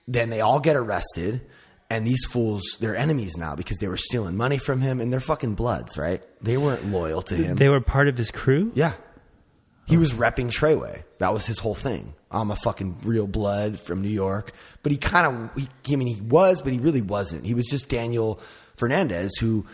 then 0.07 0.29
they 0.29 0.41
all 0.43 0.61
get 0.61 0.77
arrested 0.77 1.41
and 1.91 2.07
these 2.07 2.25
fools 2.25 2.63
they're 2.81 2.97
enemies 2.97 3.37
now 3.37 3.55
because 3.55 3.79
they 3.79 3.89
were 3.89 3.97
stealing 3.97 4.37
money 4.37 4.59
from 4.59 4.81
him 4.81 5.01
and 5.01 5.13
they're 5.13 5.21
fucking 5.21 5.55
bloods 5.55 5.97
right 5.97 6.23
they 6.43 6.57
weren't 6.57 6.85
loyal 6.87 7.23
to 7.23 7.37
him 7.37 7.57
They 7.57 7.69
were 7.69 7.81
part 7.81 8.09
of 8.09 8.17
his 8.17 8.31
crew. 8.31 8.73
yeah 8.75 8.93
he 9.89 9.97
was 9.97 10.11
repping 10.15 10.49
Treyway. 10.51 11.05
That 11.19 11.33
was 11.33 11.47
his 11.47 11.61
whole 11.61 11.77
thing. 11.77 12.13
I'm 12.29 12.51
a 12.51 12.57
fucking 12.57 13.03
real 13.05 13.29
blood 13.29 13.79
from 13.79 14.03
New 14.03 14.09
York. 14.09 14.51
But 14.83 14.91
he 14.91 14.99
kind 14.99 15.51
of, 15.55 15.63
he, 15.85 15.95
I 15.95 15.97
mean, 15.97 16.09
he 16.13 16.21
was, 16.21 16.61
but 16.61 16.73
he 16.73 16.81
really 16.81 17.03
wasn't. 17.03 17.47
He 17.47 17.55
was 17.55 17.67
just 17.67 17.89
Daniel 17.89 18.41
Hernandez 18.81 19.37
who 19.37 19.65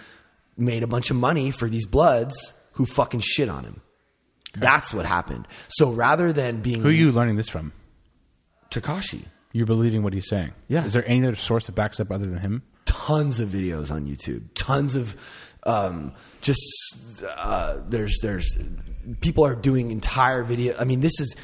made 0.59 0.83
a 0.83 0.87
bunch 0.87 1.11
of 1.11 1.17
money 1.17 1.51
for 1.51 1.67
these 1.67 1.87
bloods 1.87 2.53
who 2.75 2.85
fucking 2.85 3.21
shit 3.21 3.49
on 3.49 3.65
him. 3.65 3.81
That's 4.53 4.93
what 4.93 5.07
happened. 5.07 5.49
So 5.69 5.91
rather 5.93 6.31
than 6.31 6.61
being 6.61 6.83
Who 6.83 6.91
are 6.91 6.93
you 6.93 7.11
learning 7.11 7.37
this 7.37 7.49
from? 7.49 7.73
Tekashi, 8.71 9.25
You're 9.53 9.67
believing 9.67 10.03
what 10.03 10.13
he's 10.13 10.29
saying. 10.29 10.53
Yeah. 10.69 10.85
Is 10.85 10.93
there 10.95 11.07
any 11.07 11.27
other 11.27 11.37
source 11.37 11.67
that 11.67 11.75
backs 11.75 12.01
up 12.01 12.11
other 12.11 12.27
than 12.27 12.39
him? 12.39 12.63
tons 13.07 13.41
of 13.41 13.49
videos 13.49 13.91
on 13.91 14.07
YouTube. 14.07 14.43
Tons 14.55 14.95
of 14.95 15.17
um, 15.65 16.13
just 16.41 17.25
uh, 17.27 17.79
there's 17.89 18.19
there's 18.23 18.57
people 19.21 19.45
are 19.45 19.55
doing 19.55 19.91
entire 19.91 20.43
video. 20.43 20.77
I 20.79 20.85
mean, 20.85 21.01
this 21.01 21.19
is 21.21 21.37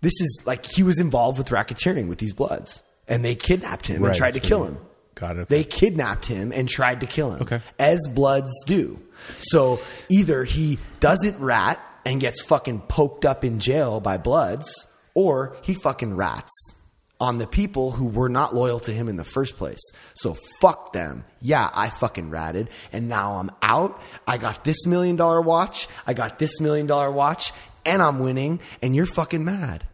this 0.00 0.12
is 0.20 0.42
like 0.44 0.66
he 0.66 0.82
was 0.82 1.00
involved 1.00 1.38
with 1.38 1.48
racketeering 1.48 2.08
with 2.08 2.18
these 2.18 2.32
Bloods, 2.32 2.82
and 3.08 3.24
they 3.24 3.34
kidnapped 3.34 3.86
him 3.86 4.02
Right, 4.02 4.08
and 4.10 4.16
tried 4.16 4.34
to 4.34 4.40
kill 4.40 4.64
him. 4.64 4.78
Got 5.14 5.36
it, 5.36 5.40
okay. 5.40 5.56
They 5.56 5.64
kidnapped 5.64 6.26
him 6.26 6.52
and 6.52 6.68
tried 6.68 7.00
to 7.00 7.06
kill 7.06 7.32
him. 7.32 7.40
Okay. 7.40 7.60
as 7.78 8.06
Bloods 8.14 8.52
do. 8.66 9.00
So 9.38 9.80
either 10.10 10.44
he 10.44 10.78
doesn't 11.00 11.38
rat 11.38 11.80
and 12.04 12.20
gets 12.20 12.42
fucking 12.42 12.80
poked 12.82 13.24
up 13.24 13.42
in 13.42 13.58
jail 13.58 13.98
by 14.00 14.18
Bloods, 14.18 14.70
or 15.14 15.56
he 15.62 15.72
fucking 15.72 16.14
rats 16.14 16.75
on 17.20 17.38
the 17.38 17.46
people 17.46 17.92
who 17.92 18.04
were 18.04 18.28
not 18.28 18.54
loyal 18.54 18.78
to 18.80 18.92
him 18.92 19.08
in 19.08 19.16
the 19.16 19.24
first 19.24 19.56
place. 19.56 19.80
So 20.14 20.36
fuck 20.60 20.92
them. 20.92 21.24
Yeah, 21.40 21.70
I 21.74 21.88
fucking 21.88 22.30
ratted 22.30 22.68
and 22.92 23.08
now 23.08 23.36
I'm 23.36 23.50
out. 23.62 24.00
I 24.26 24.36
got 24.38 24.64
this 24.64 24.86
million 24.86 25.16
dollar 25.16 25.40
watch. 25.40 25.88
I 26.06 26.14
got 26.14 26.38
this 26.38 26.60
million 26.60 26.86
dollar 26.86 27.10
watch 27.10 27.52
and 27.84 28.02
I'm 28.02 28.18
winning 28.18 28.60
and 28.82 28.94
you're 28.94 29.06
fucking 29.06 29.44
mad 29.44 29.86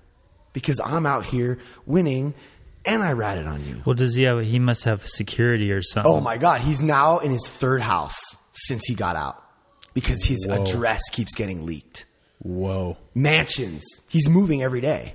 because 0.52 0.80
I'm 0.84 1.06
out 1.06 1.26
here 1.26 1.58
winning 1.86 2.34
and 2.84 3.02
I 3.02 3.12
ratted 3.12 3.46
on 3.46 3.64
you. 3.64 3.82
Well, 3.84 3.94
does 3.94 4.14
he 4.16 4.24
have? 4.24 4.42
He 4.42 4.58
must 4.58 4.84
have 4.84 5.06
security 5.06 5.70
or 5.70 5.82
something. 5.82 6.10
Oh 6.10 6.20
my 6.20 6.36
god, 6.38 6.62
he's 6.62 6.82
now 6.82 7.18
in 7.18 7.30
his 7.30 7.46
third 7.46 7.80
house 7.80 8.18
since 8.52 8.84
he 8.86 8.94
got 8.94 9.14
out 9.14 9.40
because 9.94 10.24
his 10.24 10.44
Whoa. 10.46 10.62
address 10.64 11.02
keeps 11.10 11.34
getting 11.34 11.64
leaked. 11.66 12.06
Whoa. 12.40 12.96
Mansions. 13.14 13.84
He's 14.08 14.28
moving 14.28 14.62
every 14.62 14.80
day. 14.80 15.14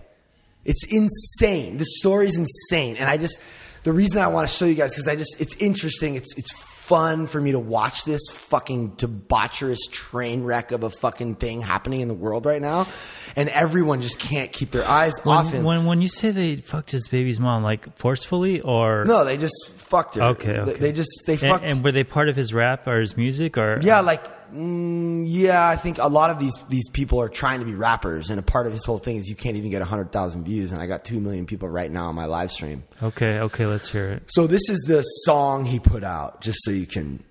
It's 0.68 0.84
insane. 0.94 1.78
The 1.78 1.86
story 1.86 2.28
is 2.28 2.38
insane. 2.38 2.98
And 2.98 3.10
I 3.10 3.18
just 3.18 3.42
the 3.84 3.94
reason 3.94 4.22
I 4.22 4.28
want 4.28 4.48
to 4.48 4.54
show 4.54 4.66
you 4.66 4.76
guys 4.76 4.96
cuz 4.96 5.08
I 5.08 5.16
just 5.16 5.42
it's 5.42 5.56
interesting. 5.56 6.16
It's 6.16 6.38
it's 6.38 6.52
fun 6.88 7.28
for 7.28 7.42
me 7.42 7.52
to 7.52 7.60
watch 7.60 8.06
this 8.06 8.22
fucking 8.32 8.92
debaucherous 8.92 9.80
train 9.92 10.44
wreck 10.46 10.72
of 10.72 10.84
a 10.84 10.90
fucking 10.90 11.36
thing 11.36 11.60
happening 11.62 12.00
in 12.00 12.08
the 12.08 12.14
world 12.14 12.46
right 12.46 12.62
now. 12.62 12.88
And 13.36 13.50
everyone 13.50 14.00
just 14.02 14.20
can't 14.20 14.54
keep 14.54 14.72
their 14.72 14.86
eyes 14.88 15.14
off 15.26 15.46
When, 15.48 15.54
him. 15.54 15.64
when 15.66 15.86
when 15.86 16.02
you 16.02 16.08
say 16.08 16.32
they 16.32 16.56
fucked 16.58 16.92
his 16.92 17.08
baby's 17.10 17.40
mom, 17.42 17.62
like 17.64 17.98
forcefully 17.98 18.62
or 18.62 19.04
no, 19.06 19.26
they 19.26 19.36
just 19.36 19.70
fucked 19.76 20.16
her. 20.16 20.22
Okay, 20.24 20.54
They- 20.54 20.60
okay. 20.60 20.74
They, 20.80 20.92
just 20.94 21.10
they 21.26 21.34
And, 21.34 21.42
fucked 21.42 21.66
and 21.66 21.84
were 21.84 21.92
they 21.92 22.06
part 22.06 22.30
of 22.30 22.36
his 22.38 22.54
rap 22.54 22.88
or 22.88 23.00
his 23.02 23.18
music 23.18 23.58
or 23.58 23.80
Yeah, 23.82 24.00
like 24.00 24.24
mm, 24.54 25.24
yeah, 25.28 25.68
I 25.68 25.76
think 25.76 25.98
a 25.98 26.08
lot 26.08 26.30
of 26.30 26.40
these 26.40 26.54
these 26.70 26.88
people 26.90 27.20
are 27.22 27.30
trying 27.30 27.60
to 27.60 27.66
be 27.66 27.74
rappers, 27.76 28.30
and 28.30 28.40
a 28.40 28.44
part 28.44 28.68
of 28.68 28.74
his 28.74 28.86
whole 28.86 28.98
thing 28.98 29.16
is 29.18 29.28
you 29.30 29.36
can't 29.36 29.56
even 29.58 29.70
get 29.72 29.82
hundred 29.82 30.12
thousand 30.12 30.44
views, 30.44 30.72
and 30.72 30.82
I 30.82 30.88
got 30.88 31.06
two 31.06 31.20
million 31.20 31.46
people 31.46 31.70
right 31.70 31.90
now 31.92 32.08
on 32.08 32.16
my 32.16 32.26
live 32.26 32.52
stream. 32.52 32.84
Okay, 33.02 33.40
okay, 33.40 33.66
let's 33.66 33.90
hear 33.90 34.10
it. 34.10 34.24
So 34.28 34.48
this 34.48 34.70
is 34.70 34.80
the 34.88 35.02
song 35.02 35.66
he 35.66 35.80
put 35.80 36.04
out, 36.04 36.42
just 36.42 36.60
so 36.64 36.72
you 36.72 36.86
can 36.86 37.24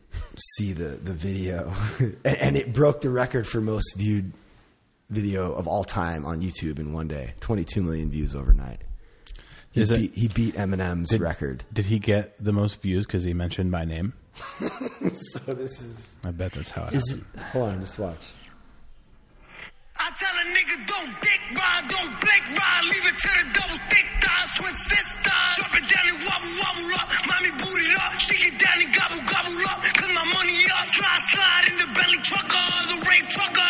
see 0.56 0.72
the 0.72 0.88
the 0.96 1.12
video, 1.12 1.72
and, 1.98 2.16
and 2.24 2.56
it 2.56 2.72
broke 2.72 3.00
the 3.00 3.10
record 3.10 3.46
for 3.46 3.60
most 3.60 3.94
viewed 3.96 4.32
video 5.10 5.52
of 5.52 5.68
all 5.68 5.84
time 5.84 6.24
on 6.26 6.40
YouTube 6.40 6.78
in 6.78 6.92
one 6.92 7.08
day, 7.08 7.34
twenty 7.40 7.64
two 7.64 7.82
million 7.82 8.10
views 8.10 8.34
overnight. 8.34 8.82
He 9.70 9.82
Is 9.82 9.90
it- 9.92 9.98
beat, 9.98 10.14
he 10.14 10.28
beat 10.28 10.54
Eminem's 10.54 11.10
Did- 11.10 11.20
record. 11.20 11.64
Did 11.72 11.84
he 11.84 11.98
get 11.98 12.42
the 12.42 12.52
most 12.52 12.80
views 12.80 13.04
because 13.06 13.24
he 13.24 13.34
mentioned 13.34 13.70
my 13.70 13.84
name? 13.84 14.14
so 15.12 15.54
this 15.54 15.80
is. 15.80 16.16
I 16.24 16.30
bet 16.30 16.52
that's 16.52 16.70
how 16.70 16.86
it 16.86 16.94
is. 16.94 17.10
Happened. 17.10 17.42
Hold 17.52 17.68
on, 17.70 17.80
just 17.80 17.98
watch. 17.98 18.26
I 19.98 20.12
tell 20.12 20.28
a 20.28 20.46
nigga 20.52 20.76
don't 20.86 21.12
dick 21.24 21.42
ride, 21.56 21.84
don't 21.88 22.12
blink 22.20 22.44
ride, 22.52 22.84
leave 22.84 23.06
it 23.08 23.16
to 23.16 23.30
the 23.32 23.44
double 23.56 23.80
thick 23.88 24.06
thighs, 24.20 24.50
twin 24.60 24.74
sisters. 24.76 25.52
Drop 25.56 25.72
it 25.72 25.86
down 25.88 26.04
and 26.12 26.20
wobble, 26.20 26.52
wobble 26.60 26.92
up, 27.00 27.08
mommy 27.24 27.52
booted 27.56 27.96
up, 27.96 28.12
she 28.20 28.36
get 28.36 28.60
down 28.60 28.76
and 28.84 28.92
gobble, 28.92 29.24
gobble 29.24 29.56
up, 29.72 29.80
cause 29.96 30.12
my 30.12 30.24
money 30.36 30.68
up. 30.68 30.84
Slide, 30.84 31.24
slide 31.32 31.64
in 31.72 31.76
the 31.80 31.88
belly 31.96 32.20
trucker, 32.28 32.66
the 32.92 32.98
rape 33.08 33.28
trucker, 33.32 33.68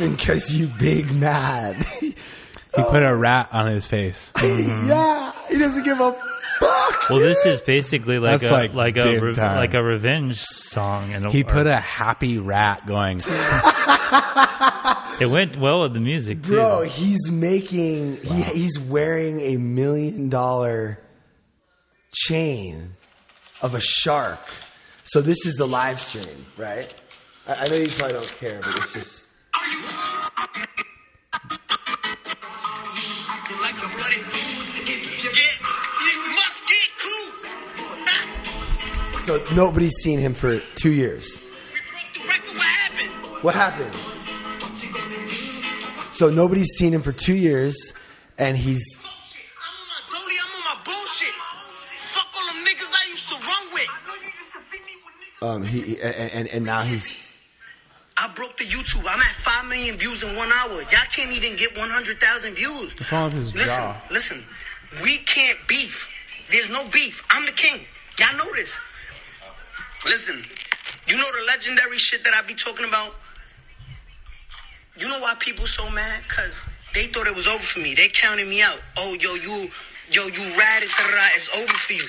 laughing 0.00 0.16
because 0.16 0.54
you 0.54 0.66
big 0.78 1.14
mad. 1.16 1.76
He 2.76 2.84
put 2.84 3.02
a 3.02 3.12
rat 3.12 3.48
on 3.50 3.66
his 3.66 3.84
face. 3.84 4.30
yeah, 4.40 5.32
he 5.48 5.58
doesn't 5.58 5.82
give 5.82 5.98
a 5.98 6.12
fuck. 6.12 7.10
Well, 7.10 7.18
this 7.18 7.44
is 7.44 7.60
basically 7.60 8.20
like 8.20 8.42
That's 8.42 8.52
a 8.52 8.54
like 8.54 8.74
like, 8.74 8.96
a 8.96 9.18
re- 9.18 9.34
like 9.34 9.74
a 9.74 9.82
revenge 9.82 10.36
song, 10.36 11.12
and 11.12 11.28
He 11.32 11.42
put 11.42 11.66
a 11.66 11.74
happy 11.74 12.38
rat 12.38 12.86
going. 12.86 13.18
it 15.20 15.26
went 15.26 15.56
well 15.56 15.80
with 15.80 15.94
the 15.94 16.00
music 16.00 16.44
too. 16.44 16.52
Bro, 16.52 16.82
he's 16.82 17.28
making 17.28 18.22
he, 18.22 18.42
he's 18.42 18.78
wearing 18.78 19.40
a 19.40 19.56
million 19.56 20.28
dollar 20.28 21.00
chain 22.12 22.92
of 23.62 23.74
a 23.74 23.80
shark. 23.80 24.46
So 25.02 25.20
this 25.20 25.44
is 25.44 25.56
the 25.56 25.66
live 25.66 25.98
stream, 25.98 26.46
right? 26.56 26.94
I, 27.48 27.54
I 27.54 27.66
know 27.66 27.74
you 27.74 27.88
probably 27.88 28.12
don't 28.12 28.36
care, 28.38 28.60
but 28.60 28.76
it's 28.76 28.92
just 28.92 29.19
so 39.30 39.54
nobody's 39.54 39.94
seen 40.02 40.18
him 40.18 40.34
for 40.34 40.58
two 40.74 40.90
years. 40.90 41.40
We 41.72 41.80
broke 42.26 42.42
the 42.44 42.54
record. 42.58 43.44
What 43.44 43.54
happened? 43.54 43.94
So 46.12 46.30
nobody's 46.30 46.70
seen 46.76 46.92
him 46.92 47.02
for 47.02 47.12
two 47.12 47.34
years, 47.34 47.94
and 48.38 48.56
he's 48.58 48.82
I'm 49.00 49.06
on 49.06 49.86
my 49.88 50.00
dolly. 50.10 50.34
I'm 50.42 50.52
on 50.56 50.64
my 50.64 50.76
bullshit. 50.84 51.34
Fuck 52.12 52.26
all 52.36 52.46
them 52.52 52.64
niggas 52.64 52.92
I 52.92 53.08
used 53.08 53.28
to 53.30 53.36
run 53.40 53.64
with. 53.72 55.42
um 55.42 55.64
he 55.64 55.80
he- 55.94 56.00
and 56.02 56.30
and, 56.32 56.48
and 56.48 56.66
now 56.66 56.82
he's 56.82 57.16
I 58.16 58.28
broke 58.34 58.58
the 58.58 58.64
YouTube. 58.64 59.00
I'm 59.08 59.18
at 59.20 59.34
five 59.36 59.66
million 59.68 59.96
views 59.96 60.22
in 60.22 60.36
one 60.36 60.50
hour. 60.60 60.72
Y'all 60.92 61.08
can't 61.14 61.32
even 61.32 61.56
get 61.56 61.78
one 61.78 61.88
hundred 61.88 62.18
thousand 62.18 62.54
views. 62.54 62.94
What's 62.98 63.12
wrong 63.12 63.24
with 63.26 63.34
his 63.34 63.54
listen, 63.54 63.80
jaw? 63.80 63.96
listen. 64.10 64.44
We 65.04 65.18
can't 65.18 65.56
beef. 65.68 66.08
There's 66.50 66.68
no 66.68 66.82
beef. 66.90 67.24
I'm 67.30 67.46
the 67.46 67.52
king. 67.52 67.80
Y'all 68.18 68.36
know 68.36 68.52
this. 68.56 68.78
Listen, 70.04 70.36
you 71.06 71.16
know 71.16 71.24
the 71.38 71.44
legendary 71.46 71.98
shit 71.98 72.24
that 72.24 72.32
I 72.34 72.46
be 72.46 72.54
talking 72.54 72.86
about. 72.88 73.14
You 74.96 75.08
know 75.08 75.18
why 75.20 75.34
people 75.38 75.66
so 75.66 75.88
mad? 75.94 76.22
Cause 76.28 76.64
they 76.94 77.04
thought 77.04 77.26
it 77.26 77.36
was 77.36 77.46
over 77.46 77.58
for 77.62 77.80
me. 77.80 77.94
They 77.94 78.08
counted 78.08 78.48
me 78.48 78.62
out. 78.62 78.78
Oh, 78.98 79.16
yo, 79.20 79.34
you, 79.34 79.70
yo, 80.10 80.26
you 80.26 80.58
ratted. 80.58 80.88
It's 80.88 81.48
over 81.56 81.72
for 81.74 81.92
you. 81.92 82.04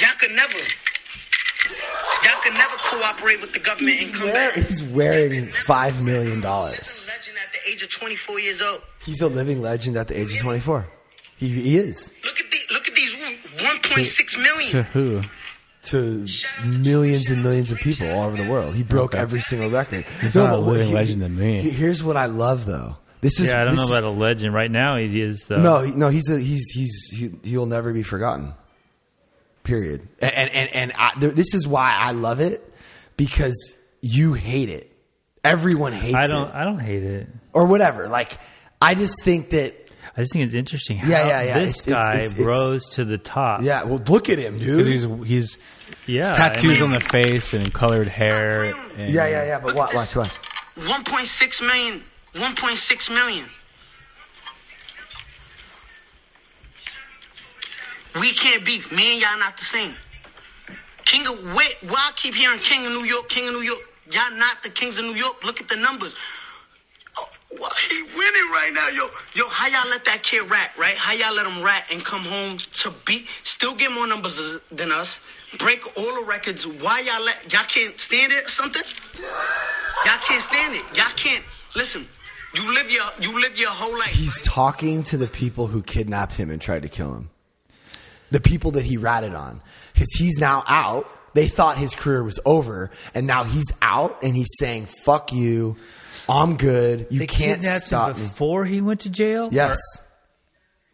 Y'all 0.00 0.16
could 0.18 0.32
never. 0.32 0.58
Y'all 2.24 2.40
could 2.42 2.54
never 2.54 2.76
cooperate 2.76 3.40
with 3.40 3.52
the 3.52 3.60
government 3.60 3.96
and 4.02 4.14
come 4.14 4.24
wear- 4.24 4.34
back. 4.34 4.54
he's 4.54 4.82
wearing 4.82 5.46
five 5.46 6.02
million 6.02 6.40
dollars. 6.40 7.06
Legend 7.06 7.36
at 7.44 7.52
the 7.52 7.70
age 7.70 7.82
of 7.82 7.90
24 7.90 8.40
years 8.40 8.60
old. 8.62 8.82
He's 9.04 9.20
a 9.22 9.28
living 9.28 9.62
legend 9.62 9.96
at 9.96 10.08
the 10.08 10.18
age 10.18 10.32
of 10.34 10.40
twenty 10.40 10.60
four. 10.60 10.86
He, 11.38 11.48
he 11.48 11.76
is 11.76 12.12
Look 12.24 12.38
at 12.38 12.50
the 12.50 12.58
look 12.74 12.88
at 12.88 12.94
these 12.94 13.14
1.6 13.58 14.42
million. 14.42 14.70
To 14.70 14.82
who? 14.84 15.22
To 15.82 16.26
millions 16.66 17.28
and 17.30 17.42
millions 17.42 17.72
of 17.72 17.78
people 17.78 18.08
all 18.10 18.24
over 18.24 18.36
the 18.40 18.50
world. 18.50 18.74
He 18.74 18.82
broke 18.82 19.14
every 19.14 19.40
single 19.40 19.68
record. 19.70 20.04
He's 20.20 20.34
not 20.34 20.50
a 20.50 20.56
but 20.56 20.62
what- 20.62 20.72
living 20.74 20.92
legend 20.94 21.22
to 21.22 21.28
me. 21.28 21.60
he- 21.60 21.70
Here's 21.70 22.02
what 22.02 22.16
I 22.16 22.26
love 22.26 22.66
though. 22.66 22.96
This 23.20 23.38
is 23.38 23.48
yeah, 23.48 23.60
I 23.62 23.64
don't 23.64 23.76
this 23.76 23.88
know 23.88 23.96
about 23.96 24.04
a 24.04 24.10
legend 24.10 24.52
right 24.54 24.70
now. 24.70 24.96
He 24.96 25.20
is 25.20 25.44
though. 25.46 25.60
No, 25.60 25.84
no, 25.84 26.08
he's 26.08 26.28
a, 26.28 26.38
he's 26.40 26.66
he's 26.74 26.92
he, 27.12 27.30
he'll 27.48 27.66
never 27.66 27.92
be 27.92 28.02
forgotten. 28.02 28.52
Period. 29.64 30.08
And 30.20 30.32
and 30.32 30.50
and, 30.50 30.68
and 30.74 30.92
I, 30.98 31.12
there, 31.18 31.30
this 31.30 31.54
is 31.54 31.66
why 31.68 31.94
I 31.96 32.10
love 32.12 32.40
it 32.40 32.68
because 33.16 33.78
you 34.00 34.32
hate 34.32 34.68
it. 34.68 34.88
Everyone 35.44 35.92
hates 35.92 36.16
I 36.16 36.26
don't. 36.26 36.48
it 36.48 36.54
I 36.54 36.64
don't 36.64 36.78
hate 36.80 37.04
it. 37.04 37.28
or 37.52 37.66
whatever. 37.66 38.08
Like 38.08 38.36
I 38.80 38.94
just 38.96 39.22
think 39.22 39.50
that 39.50 39.81
I 40.16 40.20
just 40.20 40.32
think 40.34 40.44
it's 40.44 40.54
interesting 40.54 40.98
how 40.98 41.08
Yeah, 41.08 41.26
yeah, 41.26 41.42
yeah. 41.42 41.58
this 41.60 41.80
It's- 41.80 41.88
it's- 41.88 42.06
guy 42.08 42.14
it's- 42.16 42.32
it's- 42.32 42.46
rose 42.46 42.88
to 42.90 43.04
the 43.04 43.16
top. 43.18 43.62
yeah. 43.62 43.82
Well, 43.84 44.02
look 44.08 44.28
at 44.28 44.38
him, 44.38 44.58
dude. 44.58 44.86
He's 44.86 45.06
he's 45.26 45.58
yeah. 46.06 46.34
tattoos 46.34 46.80
I 46.80 46.84
on 46.84 46.90
the 46.90 47.00
face 47.00 47.52
and 47.54 47.72
colored 47.72 48.08
hair. 48.08 48.62
And, 48.96 49.10
yeah, 49.10 49.26
yeah, 49.26 49.44
yeah. 49.44 49.58
But 49.58 49.74
watch, 49.74 49.94
watch, 49.94 50.14
watch. 50.14 50.28
1.6 50.76 51.60
million. 51.62 52.04
1.6 52.34 53.10
million. 53.10 53.46
We 58.20 58.32
can't 58.32 58.64
beef. 58.64 58.92
Me 58.92 59.12
and 59.14 59.22
y'all 59.22 59.38
not 59.38 59.56
the 59.56 59.64
same. 59.64 59.94
King 61.06 61.26
of 61.26 61.54
wait, 61.56 61.76
why 61.88 62.10
I 62.10 62.12
keep 62.16 62.34
hearing 62.34 62.60
King 62.60 62.86
of 62.86 62.92
New 62.92 63.04
York, 63.04 63.28
King 63.28 63.48
of 63.48 63.54
New 63.54 63.60
York? 63.62 63.80
Y'all 64.10 64.30
not 64.36 64.62
the 64.62 64.68
kings 64.70 64.98
of 64.98 65.04
New 65.04 65.12
York. 65.14 65.42
Look 65.44 65.60
at 65.60 65.68
the 65.68 65.76
numbers. 65.76 66.14
Why 67.58 67.70
he 67.90 68.02
winning 68.02 68.50
right 68.50 68.70
now, 68.72 68.88
yo? 68.88 69.08
Yo, 69.34 69.46
how 69.48 69.68
y'all 69.68 69.90
let 69.90 70.04
that 70.06 70.22
kid 70.22 70.50
rat, 70.50 70.72
right? 70.78 70.96
How 70.96 71.12
y'all 71.12 71.34
let 71.34 71.46
him 71.46 71.62
rat 71.62 71.86
and 71.92 72.04
come 72.04 72.22
home 72.22 72.56
to 72.58 72.92
beat, 73.04 73.26
still 73.42 73.74
get 73.74 73.92
more 73.92 74.06
numbers 74.06 74.40
than 74.70 74.90
us, 74.90 75.20
break 75.58 75.86
all 75.98 76.20
the 76.20 76.26
records? 76.26 76.66
Why 76.66 77.00
y'all 77.00 77.22
let, 77.22 77.52
y'all 77.52 77.64
can't 77.64 77.98
stand 78.00 78.32
it 78.32 78.46
or 78.46 78.48
something? 78.48 78.82
Y'all 80.04 80.18
can't 80.26 80.42
stand 80.42 80.74
it. 80.76 80.84
Y'all 80.96 81.12
can't, 81.14 81.44
listen, 81.76 82.06
you 82.54 82.74
live 82.74 82.90
your, 82.90 83.04
you 83.20 83.40
live 83.40 83.58
your 83.58 83.70
whole 83.70 83.98
life. 83.98 84.08
He's 84.08 84.40
talking 84.42 85.02
to 85.04 85.16
the 85.16 85.28
people 85.28 85.66
who 85.66 85.82
kidnapped 85.82 86.34
him 86.34 86.50
and 86.50 86.60
tried 86.60 86.82
to 86.82 86.88
kill 86.88 87.14
him. 87.14 87.30
The 88.30 88.40
people 88.40 88.72
that 88.72 88.84
he 88.84 88.96
ratted 88.96 89.34
on. 89.34 89.60
Because 89.92 90.10
he's 90.18 90.38
now 90.38 90.64
out. 90.66 91.08
They 91.34 91.48
thought 91.48 91.78
his 91.78 91.94
career 91.94 92.22
was 92.22 92.40
over. 92.44 92.90
And 93.14 93.26
now 93.26 93.44
he's 93.44 93.70
out 93.82 94.22
and 94.22 94.34
he's 94.34 94.48
saying, 94.58 94.86
fuck 95.04 95.32
you. 95.32 95.76
I'm 96.32 96.56
good. 96.56 97.06
You 97.10 97.18
they 97.20 97.26
can't 97.26 97.62
stop 97.62 98.16
him 98.16 98.22
me. 98.22 98.28
before 98.28 98.64
he 98.64 98.80
went 98.80 99.00
to 99.00 99.10
jail. 99.10 99.50
Yes. 99.52 99.78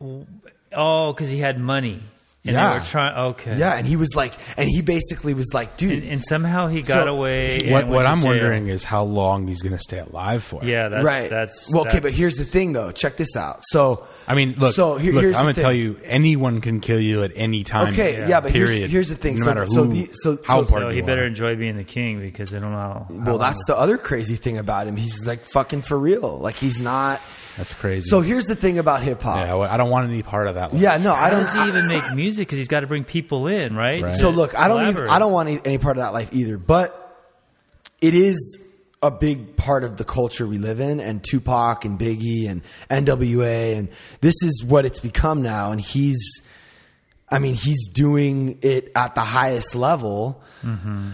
Or- 0.00 0.26
oh, 0.72 1.12
because 1.12 1.30
he 1.30 1.38
had 1.38 1.60
money. 1.60 2.00
And 2.48 2.56
Yeah. 2.56 2.72
they 2.72 2.78
were 2.78 2.84
trying. 2.84 3.16
Okay. 3.32 3.58
Yeah. 3.58 3.74
And 3.74 3.86
he 3.86 3.96
was 3.96 4.14
like, 4.16 4.32
and 4.56 4.68
he 4.68 4.80
basically 4.82 5.34
was 5.34 5.50
like, 5.54 5.76
dude. 5.76 6.02
And, 6.02 6.12
and 6.12 6.24
somehow 6.24 6.66
he 6.68 6.80
got 6.82 7.04
So, 7.04 7.14
away. 7.14 7.60
and 7.64 7.72
What 7.72 7.88
what 7.88 8.06
I'm 8.06 8.20
jail. 8.20 8.28
wondering 8.30 8.68
is 8.68 8.84
how 8.84 9.02
long 9.02 9.46
he's 9.46 9.60
going 9.62 9.74
to 9.76 9.78
stay 9.82 9.98
alive 9.98 10.42
for. 10.42 10.64
Yeah, 10.64 10.88
that's 10.88 11.04
right. 11.04 11.28
That's 11.28 11.70
well, 11.72 11.86
okay, 11.86 12.00
but 12.00 12.12
here's 12.12 12.36
the 12.36 12.44
thing 12.44 12.72
though. 12.72 12.90
Check 12.90 13.16
this 13.18 13.36
out. 13.36 13.60
So, 13.64 14.04
I 14.26 14.34
mean, 14.34 14.54
look. 14.56 14.74
So 14.74 14.96
here- 14.96 15.12
look, 15.12 15.22
here's 15.22 15.36
I'm 15.36 15.44
going 15.44 15.54
to 15.54 15.60
tell 15.60 15.72
you, 15.72 16.00
anyone 16.04 16.60
can 16.60 16.80
kill 16.80 17.00
you 17.00 17.22
at 17.22 17.32
any 17.36 17.64
time. 17.64 17.92
Okay, 17.92 18.26
yeah, 18.28 18.40
but 18.40 18.52
here's- 18.52 18.70
period. 18.70 18.90
here's 18.90 19.08
the 19.10 19.14
thing. 19.16 19.34
No 19.34 19.42
So- 19.42 19.46
matter 19.54 19.66
so 19.66 19.84
who, 19.84 19.92
the- 19.92 20.08
so- 20.12 20.38
how 20.46 20.62
so- 20.64 20.78
So 20.78 20.88
he 20.90 21.02
better 21.02 21.22
are. 21.22 21.26
enjoy 21.26 21.54
being 21.56 21.76
the 21.76 21.84
king 21.84 22.20
because 22.20 22.54
I 22.54 22.58
don't 22.60 22.72
know. 22.72 22.78
How, 22.78 23.06
well, 23.10 23.38
that's 23.38 23.62
the 23.66 23.76
other 23.76 23.98
crazy 23.98 24.36
thing 24.36 24.56
about 24.58 24.86
him. 24.86 24.96
He's 24.96 25.26
like 25.26 25.44
fucking 25.44 25.82
for 25.82 25.98
real. 25.98 26.38
Like 26.38 26.54
he's 26.56 26.80
not. 26.80 27.20
That's 27.58 27.74
crazy. 27.74 28.06
So 28.08 28.20
here's 28.20 28.46
the 28.46 28.54
thing 28.54 28.78
about 28.78 29.02
hip 29.02 29.20
hop. 29.20 29.44
yeah, 29.44 29.56
I 29.56 29.76
don't 29.76 29.90
want 29.90 30.08
any 30.08 30.22
part 30.22 30.46
of 30.46 30.54
that. 30.54 30.74
Yeah, 30.74 30.96
no, 30.96 31.12
I 31.12 31.28
don't. 31.28 31.40
does 31.40 31.52
he 31.52 31.66
even 31.66 31.88
make 31.88 32.14
music? 32.14 32.46
Because 32.46 32.58
he's 32.58 32.68
got 32.68 32.80
to 32.80 32.86
bring 32.86 33.02
people 33.02 33.48
in, 33.48 33.74
right? 33.74 34.04
Right. 34.04 34.12
So 34.12 34.30
look, 34.30 34.56
I 34.56 34.68
don't. 34.68 34.86
Even, 34.86 35.08
I 35.08 35.18
don't 35.18 35.32
want 35.32 35.48
any, 35.48 35.60
any 35.64 35.78
part 35.78 35.96
of 35.96 36.04
that 36.04 36.12
life 36.12 36.32
either. 36.32 36.56
But 36.56 36.94
it 38.00 38.14
is 38.14 38.64
a 39.02 39.10
big 39.10 39.56
part 39.56 39.82
of 39.82 39.96
the 39.96 40.04
culture 40.04 40.46
we 40.46 40.58
live 40.58 40.78
in, 40.78 41.00
and 41.00 41.22
Tupac 41.22 41.84
and 41.84 41.98
Biggie 41.98 42.48
and 42.48 42.62
N.W.A. 42.90 43.74
and 43.74 43.88
this 44.20 44.34
is 44.44 44.64
what 44.64 44.84
it's 44.84 45.00
become 45.00 45.42
now. 45.42 45.72
And 45.72 45.80
he's, 45.80 46.40
I 47.28 47.40
mean, 47.40 47.54
he's 47.54 47.88
doing 47.88 48.60
it 48.62 48.92
at 48.94 49.16
the 49.16 49.22
highest 49.22 49.74
level. 49.74 50.42
Mm-hmm. 50.62 51.08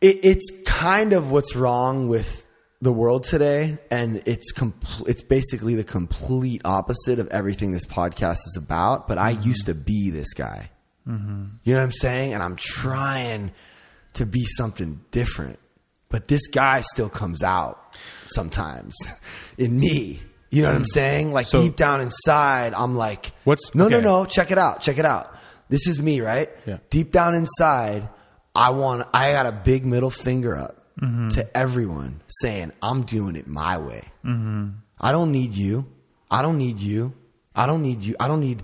It, 0.00 0.20
it's 0.24 0.50
kind 0.64 1.12
of 1.12 1.30
what's 1.30 1.54
wrong 1.54 2.08
with 2.08 2.46
the 2.82 2.92
world 2.92 3.24
today, 3.24 3.78
and 3.90 4.22
it's 4.26 4.52
compl- 4.52 5.06
it's 5.08 5.22
basically 5.22 5.74
the 5.74 5.84
complete 5.84 6.62
opposite 6.64 7.18
of 7.18 7.28
everything 7.28 7.72
this 7.72 7.84
podcast 7.84 8.38
is 8.46 8.58
about. 8.58 9.06
But 9.06 9.18
I 9.18 9.30
used 9.30 9.66
to 9.66 9.74
be 9.74 10.10
this 10.10 10.32
guy. 10.32 10.70
Mm-hmm. 11.06 11.44
You 11.64 11.72
know 11.74 11.78
what 11.78 11.84
I'm 11.84 11.92
saying? 11.92 12.34
And 12.34 12.42
I'm 12.42 12.56
trying 12.56 13.52
to 14.14 14.26
be 14.26 14.44
something 14.44 15.00
different. 15.10 15.58
But 16.08 16.28
this 16.28 16.48
guy 16.48 16.80
still 16.80 17.08
comes 17.08 17.42
out 17.42 17.94
sometimes 18.26 18.96
in 19.58 19.78
me. 19.78 20.20
You 20.50 20.62
know 20.62 20.68
what 20.68 20.76
I'm 20.76 20.82
mm. 20.82 20.92
saying? 20.92 21.32
Like 21.32 21.46
So- 21.46 21.62
deep 21.62 21.76
down 21.76 22.00
inside, 22.00 22.74
I'm 22.74 22.96
like, 22.96 23.32
What's- 23.44 23.74
no, 23.74 23.88
no, 23.88 24.00
no. 24.00 24.24
Check 24.24 24.50
it 24.50 24.58
out. 24.58 24.80
Check 24.80 24.98
it 24.98 25.04
out. 25.04 25.32
This 25.68 25.86
is 25.86 26.02
me, 26.02 26.20
right? 26.20 26.50
Yeah. 26.66 26.78
Deep 26.90 27.12
down 27.12 27.36
inside, 27.36 28.08
I 28.56 28.70
want. 28.70 29.06
I 29.14 29.30
got 29.32 29.46
a 29.46 29.52
big 29.52 29.86
middle 29.86 30.10
finger 30.10 30.56
up 30.56 30.79
to 31.30 31.56
everyone, 31.56 32.20
saying 32.28 32.72
I'm 32.82 33.02
doing 33.02 33.36
it 33.36 33.46
my 33.46 33.78
way. 33.78 34.04
I 35.00 35.12
don't 35.12 35.32
need 35.32 35.54
you. 35.54 35.86
I 36.30 36.42
don't 36.42 36.58
need 36.58 36.78
you. 36.78 37.14
I 37.54 37.66
don't 37.66 37.82
need 37.82 38.02
you. 38.04 38.14
I 38.20 38.28
don't 38.28 38.40
need 38.40 38.62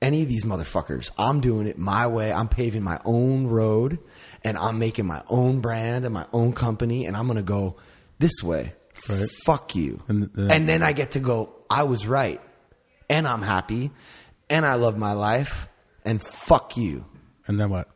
any 0.00 0.22
of 0.22 0.28
these 0.28 0.44
motherfuckers. 0.44 1.10
I'm 1.18 1.40
doing 1.40 1.66
it 1.66 1.76
my 1.78 2.06
way. 2.06 2.32
I'm 2.32 2.48
paving 2.48 2.82
my 2.84 3.00
own 3.04 3.46
road 3.48 3.98
and 4.44 4.56
I'm 4.56 4.78
making 4.78 5.06
my 5.06 5.22
own 5.28 5.60
brand 5.60 6.04
and 6.04 6.14
my 6.14 6.26
own 6.32 6.52
company 6.52 7.06
and 7.06 7.16
I'm 7.16 7.26
going 7.26 7.36
to 7.38 7.42
go 7.42 7.76
this 8.18 8.42
way. 8.42 8.74
Right. 9.08 9.28
Fuck 9.44 9.74
you. 9.74 10.02
And, 10.08 10.30
And, 10.36 10.50
uh, 10.50 10.66
then 10.66 10.82
I 10.82 10.92
get 10.92 11.12
to 11.12 11.20
go, 11.20 11.52
I 11.70 11.82
was 11.84 12.06
right. 12.06 12.40
And 13.10 13.26
I'm 13.26 13.42
happy 13.42 13.90
and 14.50 14.64
I 14.66 14.74
love 14.74 14.96
my 14.98 15.12
life 15.12 15.68
and 16.04 16.22
fuck 16.22 16.76
you. 16.76 17.04
and 17.46 17.58
then 17.58 17.70
what? 17.70 17.88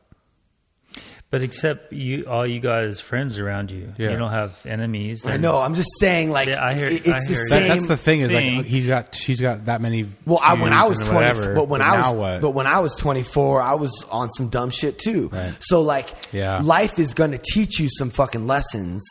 But 1.33 1.41
except 1.41 1.95
you, 1.95 2.27
all 2.27 2.47
you 2.47 2.61
got 2.61 2.85
is 2.85 3.01
friends 3.01 3.39
around 3.39 3.71
you. 3.71 3.95
Yeah. 3.97 4.11
You 4.11 4.19
don't 4.19 4.31
have 4.33 4.61
enemies. 4.67 5.25
I 5.27 5.39
know. 5.39 5.59
I'm 5.63 5.73
just 5.73 5.89
saying, 5.99 6.31
like, 6.31 6.47
Yeah, 6.49 6.63
I 6.63 6.75
hear- 6.75 6.89
it- 6.89 7.09
I 7.09 7.17
it's 7.17 7.27
the 7.27 7.33
hear 7.33 7.43
you. 7.43 7.49
That, 7.49 7.59
same. 7.59 7.69
that's 7.69 7.87
the 7.87 7.97
thing 7.97 8.21
is 8.21 8.31
thing. 8.31 8.57
like 8.59 8.67
he's 8.67 8.87
got 8.87 9.15
he's 9.17 9.41
got 9.41 9.65
that 9.65 9.81
many. 9.81 10.07
Well, 10.27 10.39
I, 10.43 10.53
when 10.55 10.75
I 10.75 10.87
was 10.87 10.99
twenty, 10.99 11.15
whatever, 11.15 11.55
but 11.55 11.69
when 11.69 11.81
I 11.81 12.11
was, 12.11 12.15
what? 12.15 12.41
but 12.43 12.51
when 12.51 12.67
I 12.67 12.81
was 12.81 12.95
twenty 12.97 13.23
four, 13.23 13.63
I 13.63 13.75
was 13.75 14.05
on 14.11 14.29
some 14.29 14.49
dumb 14.51 14.69
shit 14.69 14.99
too. 14.99 15.31
Right. 15.33 15.57
So 15.61 15.81
like, 15.81 16.13
Yeah. 16.33 16.61
life 16.63 16.99
is 16.99 17.15
going 17.15 17.31
to 17.31 17.39
teach 17.39 17.81
you 17.81 17.89
some 17.91 18.11
fucking 18.11 18.47
lessons, 18.47 19.03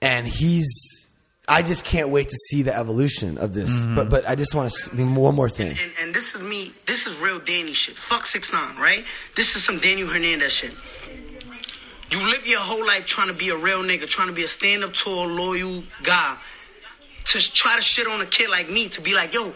and 0.00 0.28
he's. 0.28 0.68
I 1.50 1.62
just 1.62 1.86
can't 1.86 2.10
wait 2.10 2.28
to 2.28 2.36
see 2.50 2.60
the 2.62 2.76
evolution 2.76 3.38
of 3.38 3.54
this. 3.54 3.70
Mm-hmm. 3.70 3.94
But 3.94 4.10
but 4.10 4.28
I 4.28 4.34
just 4.34 4.54
want 4.54 4.70
to 4.70 5.04
one 5.14 5.34
more 5.34 5.48
thing. 5.48 5.70
And, 5.70 5.92
and 6.02 6.14
this 6.14 6.34
is 6.36 6.42
me. 6.42 6.72
This 6.84 7.06
is 7.06 7.18
real 7.20 7.38
Danny 7.40 7.72
shit. 7.72 7.96
Fuck 7.96 8.26
six 8.26 8.52
nine, 8.52 8.76
right? 8.76 9.02
This 9.34 9.56
is 9.56 9.64
some 9.64 9.78
Daniel 9.78 10.08
Hernandez 10.08 10.52
shit. 10.52 10.72
You 12.10 12.26
live 12.26 12.46
your 12.46 12.60
whole 12.60 12.86
life 12.86 13.04
trying 13.04 13.28
to 13.28 13.34
be 13.34 13.50
a 13.50 13.56
real 13.56 13.82
nigga, 13.82 14.08
trying 14.08 14.28
to 14.28 14.34
be 14.34 14.44
a 14.44 14.48
stand 14.48 14.82
up 14.82 14.94
tall, 14.94 15.26
loyal 15.26 15.82
guy. 16.02 16.36
To 17.26 17.52
try 17.52 17.76
to 17.76 17.82
shit 17.82 18.06
on 18.06 18.20
a 18.22 18.26
kid 18.26 18.48
like 18.48 18.70
me, 18.70 18.88
to 18.88 19.02
be 19.02 19.12
like, 19.14 19.34
yo, 19.34 19.50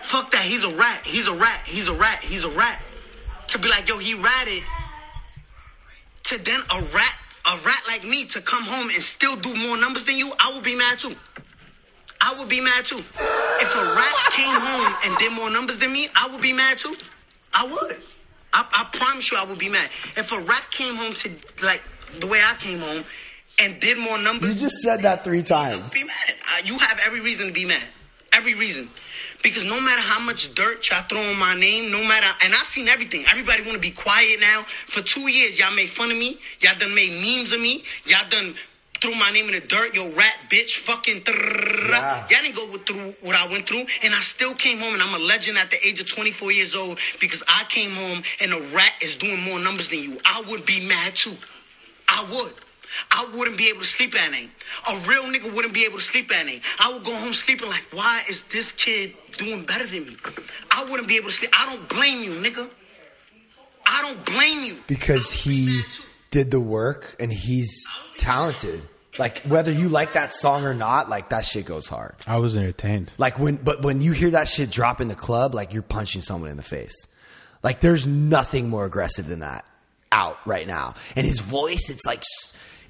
fuck 0.00 0.30
that, 0.30 0.42
he's 0.42 0.64
a 0.64 0.74
rat, 0.74 1.04
he's 1.04 1.28
a 1.28 1.34
rat, 1.34 1.62
he's 1.66 1.88
a 1.88 1.92
rat, 1.92 2.20
he's 2.22 2.44
a 2.44 2.50
rat. 2.50 2.82
To 3.48 3.58
be 3.58 3.68
like, 3.68 3.88
yo, 3.88 3.98
he 3.98 4.14
ratted. 4.14 4.62
To 6.24 6.42
then 6.42 6.60
a 6.60 6.80
rat, 6.94 7.18
a 7.46 7.56
rat 7.64 7.82
like 7.88 8.04
me, 8.04 8.24
to 8.26 8.40
come 8.40 8.64
home 8.64 8.88
and 8.88 9.02
still 9.02 9.36
do 9.36 9.54
more 9.54 9.76
numbers 9.76 10.06
than 10.06 10.16
you, 10.16 10.32
I 10.40 10.52
would 10.54 10.64
be 10.64 10.76
mad 10.76 10.98
too. 10.98 11.14
I 12.20 12.34
would 12.38 12.48
be 12.48 12.60
mad 12.60 12.86
too. 12.86 12.98
If 12.98 13.74
a 13.76 13.94
rat 13.94 14.32
came 14.32 14.48
home 14.48 14.94
and 15.04 15.18
did 15.18 15.32
more 15.32 15.50
numbers 15.50 15.78
than 15.78 15.92
me, 15.92 16.08
I 16.16 16.28
would 16.28 16.40
be 16.40 16.54
mad 16.54 16.78
too. 16.78 16.96
I 17.52 17.64
would. 17.64 17.96
I, 18.52 18.66
I 18.72 18.96
promise 18.96 19.30
you, 19.30 19.38
I 19.38 19.44
would 19.44 19.58
be 19.58 19.68
mad. 19.68 19.90
If 20.16 20.32
a 20.32 20.40
rat 20.40 20.66
came 20.70 20.96
home 20.96 21.14
to 21.14 21.30
like 21.62 21.82
the 22.20 22.26
way 22.26 22.40
I 22.40 22.54
came 22.58 22.78
home 22.78 23.04
and 23.60 23.78
did 23.80 23.98
more 23.98 24.18
numbers, 24.18 24.48
You 24.54 24.60
just 24.60 24.76
said 24.76 25.02
that 25.02 25.24
three 25.24 25.42
times. 25.42 25.92
be 25.92 26.04
mad. 26.04 26.14
Uh, 26.54 26.62
you 26.64 26.78
have 26.78 27.00
every 27.06 27.20
reason 27.20 27.46
to 27.48 27.52
be 27.52 27.64
mad. 27.64 27.82
Every 28.32 28.54
reason. 28.54 28.88
Because 29.42 29.64
no 29.64 29.80
matter 29.80 30.00
how 30.00 30.20
much 30.20 30.52
dirt 30.54 30.88
y'all 30.90 31.02
throw 31.04 31.20
on 31.22 31.38
my 31.38 31.54
name, 31.54 31.90
no 31.92 32.02
matter, 32.06 32.26
and 32.44 32.52
I 32.54 32.58
seen 32.64 32.88
everything. 32.88 33.24
Everybody 33.30 33.62
want 33.62 33.74
to 33.74 33.78
be 33.80 33.90
quiet 33.92 34.40
now. 34.40 34.62
For 34.86 35.00
two 35.00 35.30
years, 35.30 35.58
y'all 35.58 35.74
made 35.74 35.88
fun 35.88 36.10
of 36.10 36.16
me. 36.16 36.38
Y'all 36.60 36.74
done 36.78 36.94
made 36.94 37.12
memes 37.12 37.52
of 37.52 37.60
me. 37.60 37.84
Y'all 38.04 38.28
done 38.28 38.54
threw 39.00 39.14
my 39.14 39.30
name 39.30 39.46
in 39.46 39.54
the 39.54 39.60
dirt. 39.60 39.94
Yo, 39.94 40.10
rat, 40.14 40.34
bitch, 40.50 40.78
fucking. 40.78 41.22
Yeah. 41.26 42.26
Y'all 42.28 42.42
didn't 42.42 42.56
go 42.56 42.66
through 42.78 43.14
what 43.22 43.36
I 43.36 43.46
went 43.50 43.66
through, 43.68 43.84
and 44.02 44.12
I 44.12 44.18
still 44.20 44.54
came 44.54 44.78
home, 44.78 44.92
and 44.94 45.02
I'm 45.02 45.14
a 45.14 45.24
legend 45.24 45.56
at 45.56 45.70
the 45.70 45.78
age 45.86 46.00
of 46.00 46.06
24 46.12 46.50
years 46.52 46.74
old 46.74 46.98
because 47.20 47.42
I 47.48 47.62
came 47.68 47.90
home 47.92 48.22
and 48.40 48.52
a 48.52 48.60
rat 48.74 48.92
is 49.00 49.16
doing 49.16 49.40
more 49.42 49.60
numbers 49.60 49.88
than 49.88 50.00
you. 50.00 50.18
I 50.24 50.42
would 50.50 50.66
be 50.66 50.86
mad 50.86 51.14
too. 51.14 51.36
I 52.18 52.24
would. 52.30 52.52
I 53.10 53.28
wouldn't 53.36 53.58
be 53.58 53.68
able 53.68 53.80
to 53.80 53.86
sleep 53.86 54.14
at 54.20 54.30
night. 54.30 54.50
A 54.90 55.08
real 55.08 55.24
nigga 55.24 55.54
wouldn't 55.54 55.74
be 55.74 55.84
able 55.84 55.98
to 55.98 56.02
sleep 56.02 56.32
at 56.34 56.46
night. 56.46 56.62
I 56.80 56.92
would 56.92 57.04
go 57.04 57.14
home 57.14 57.32
sleeping 57.32 57.68
like, 57.68 57.86
why 57.92 58.22
is 58.28 58.42
this 58.44 58.72
kid 58.72 59.14
doing 59.36 59.62
better 59.64 59.86
than 59.86 60.06
me? 60.06 60.16
I 60.70 60.84
wouldn't 60.84 61.06
be 61.06 61.16
able 61.16 61.28
to 61.28 61.32
sleep. 61.34 61.52
I 61.56 61.66
don't 61.72 61.88
blame 61.88 62.22
you, 62.24 62.32
nigga. 62.32 62.68
I 63.86 64.02
don't 64.02 64.24
blame 64.26 64.64
you. 64.64 64.78
because 64.86 65.30
he 65.30 65.82
did 66.30 66.50
the 66.50 66.60
work 66.60 67.14
and 67.20 67.32
he's 67.32 67.86
talented. 68.16 68.82
Like 69.18 69.42
whether 69.42 69.72
you 69.72 69.88
like 69.88 70.12
that 70.14 70.32
song 70.32 70.64
or 70.64 70.74
not, 70.74 71.08
like 71.08 71.28
that 71.30 71.44
shit 71.44 71.66
goes 71.66 71.86
hard. 71.86 72.16
I 72.26 72.38
was 72.38 72.56
entertained. 72.56 73.12
Like 73.16 73.38
when, 73.38 73.56
but 73.56 73.82
when 73.82 74.00
you 74.02 74.12
hear 74.12 74.30
that 74.30 74.48
shit 74.48 74.70
drop 74.70 75.00
in 75.00 75.08
the 75.08 75.14
club, 75.14 75.54
like 75.54 75.72
you're 75.72 75.82
punching 75.82 76.22
someone 76.22 76.50
in 76.50 76.56
the 76.56 76.62
face. 76.62 77.06
Like 77.62 77.80
there's 77.80 78.06
nothing 78.06 78.68
more 78.68 78.84
aggressive 78.84 79.26
than 79.26 79.40
that 79.40 79.64
out 80.12 80.38
right 80.46 80.66
now. 80.66 80.94
And 81.16 81.26
his 81.26 81.40
voice, 81.40 81.90
it's 81.90 82.06
like, 82.06 82.22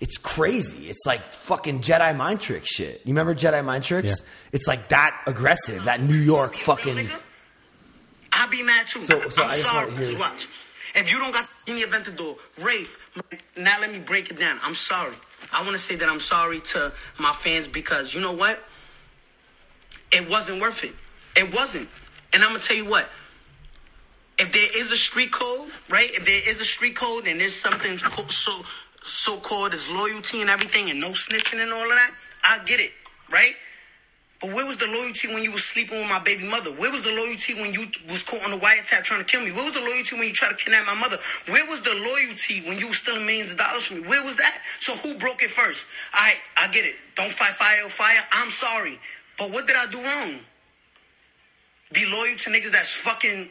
it's 0.00 0.16
crazy. 0.18 0.88
It's 0.88 1.04
like 1.06 1.20
fucking 1.32 1.80
Jedi 1.80 2.16
mind 2.16 2.40
trick 2.40 2.64
shit. 2.64 3.00
You 3.04 3.12
remember 3.12 3.34
Jedi 3.34 3.64
mind 3.64 3.84
tricks? 3.84 4.08
Yeah. 4.08 4.14
It's 4.52 4.66
like 4.68 4.88
that 4.88 5.20
aggressive, 5.26 5.84
that 5.84 6.00
New 6.00 6.14
York 6.16 6.56
fucking. 6.56 7.08
I'll 8.32 8.48
be 8.50 8.62
mad 8.62 8.86
too. 8.86 9.00
So- 9.00 9.28
so 9.28 9.42
I'm 9.42 9.48
I 9.50 9.52
just 9.56 9.62
sorry. 9.68 9.86
wanna 9.90 10.00
Just 10.00 10.18
watch. 10.18 10.48
If 10.94 11.12
you 11.12 11.18
don't 11.18 11.32
got 11.32 11.48
any 11.66 11.80
event 11.80 12.06
to 12.06 12.10
do, 12.12 12.36
Rafe, 12.62 13.10
now 13.58 13.76
let 13.80 13.92
me 13.92 13.98
break 13.98 14.30
it 14.30 14.38
down. 14.38 14.58
I'm 14.62 14.74
sorry. 14.74 15.14
I 15.52 15.60
want 15.60 15.72
to 15.72 15.78
say 15.78 15.96
that 15.96 16.08
I'm 16.08 16.18
sorry 16.20 16.60
to 16.60 16.92
my 17.18 17.32
fans 17.32 17.66
because 17.66 18.14
you 18.14 18.20
know 18.20 18.32
what? 18.32 18.58
It 20.10 20.28
wasn't 20.28 20.60
worth 20.60 20.84
it. 20.84 20.94
It 21.36 21.54
wasn't. 21.54 21.88
And 22.32 22.42
I'm 22.42 22.50
gonna 22.50 22.60
tell 22.62 22.76
you 22.76 22.86
what. 22.86 23.08
If 24.38 24.52
there 24.52 24.80
is 24.80 24.92
a 24.92 24.96
street 24.96 25.32
code, 25.32 25.70
right? 25.88 26.08
If 26.10 26.24
there 26.24 26.40
is 26.48 26.60
a 26.60 26.64
street 26.64 26.96
code 26.96 27.26
and 27.26 27.40
there's 27.40 27.54
something 27.54 27.98
so 27.98 28.52
so 29.02 29.36
called 29.38 29.74
as 29.74 29.90
loyalty 29.90 30.40
and 30.40 30.50
everything 30.50 30.90
and 30.90 31.00
no 31.00 31.10
snitching 31.10 31.62
and 31.62 31.72
all 31.72 31.82
of 31.82 31.88
that, 31.88 32.10
I 32.44 32.58
get 32.64 32.80
it, 32.80 32.92
right? 33.30 33.54
But 34.40 34.54
where 34.54 34.66
was 34.66 34.76
the 34.76 34.86
loyalty 34.86 35.26
when 35.34 35.42
you 35.42 35.50
was 35.50 35.64
sleeping 35.64 35.98
with 35.98 36.08
my 36.08 36.22
baby 36.22 36.48
mother? 36.48 36.70
Where 36.70 36.90
was 36.90 37.02
the 37.02 37.10
loyalty 37.10 37.54
when 37.58 37.74
you 37.74 37.90
was 38.06 38.22
caught 38.22 38.44
on 38.44 38.52
the 38.52 38.62
wiretap 38.62 39.02
trying 39.02 39.18
to 39.18 39.26
kill 39.26 39.42
me? 39.42 39.50
Where 39.50 39.64
was 39.64 39.74
the 39.74 39.82
loyalty 39.82 40.14
when 40.14 40.28
you 40.28 40.32
tried 40.32 40.50
to 40.50 40.56
kidnap 40.56 40.86
my 40.86 40.94
mother? 40.94 41.18
Where 41.50 41.66
was 41.66 41.82
the 41.82 41.90
loyalty 41.90 42.62
when 42.62 42.78
you 42.78 42.86
was 42.86 42.98
stealing 42.98 43.26
millions 43.26 43.50
of 43.50 43.58
dollars 43.58 43.86
from 43.86 44.02
me? 44.02 44.08
Where 44.08 44.22
was 44.22 44.36
that? 44.36 44.62
So 44.78 44.94
who 45.02 45.18
broke 45.18 45.42
it 45.42 45.50
first? 45.50 45.86
Right, 46.14 46.38
I 46.56 46.70
get 46.70 46.84
it. 46.84 46.94
Don't 47.16 47.32
fight 47.32 47.58
fire 47.58 47.88
fire. 47.90 48.22
I'm 48.30 48.50
sorry. 48.50 49.00
But 49.38 49.50
what 49.50 49.66
did 49.66 49.74
I 49.74 49.86
do 49.90 49.98
wrong? 49.98 50.38
Be 51.90 52.06
loyal 52.06 52.38
to 52.38 52.50
niggas 52.50 52.70
that's 52.70 52.94
fucking 52.94 53.50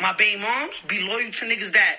my 0.00 0.12
baby 0.16 0.40
moms? 0.40 0.80
Be 0.88 0.98
loyal 1.00 1.32
to 1.32 1.44
niggas 1.46 1.72
that 1.72 1.96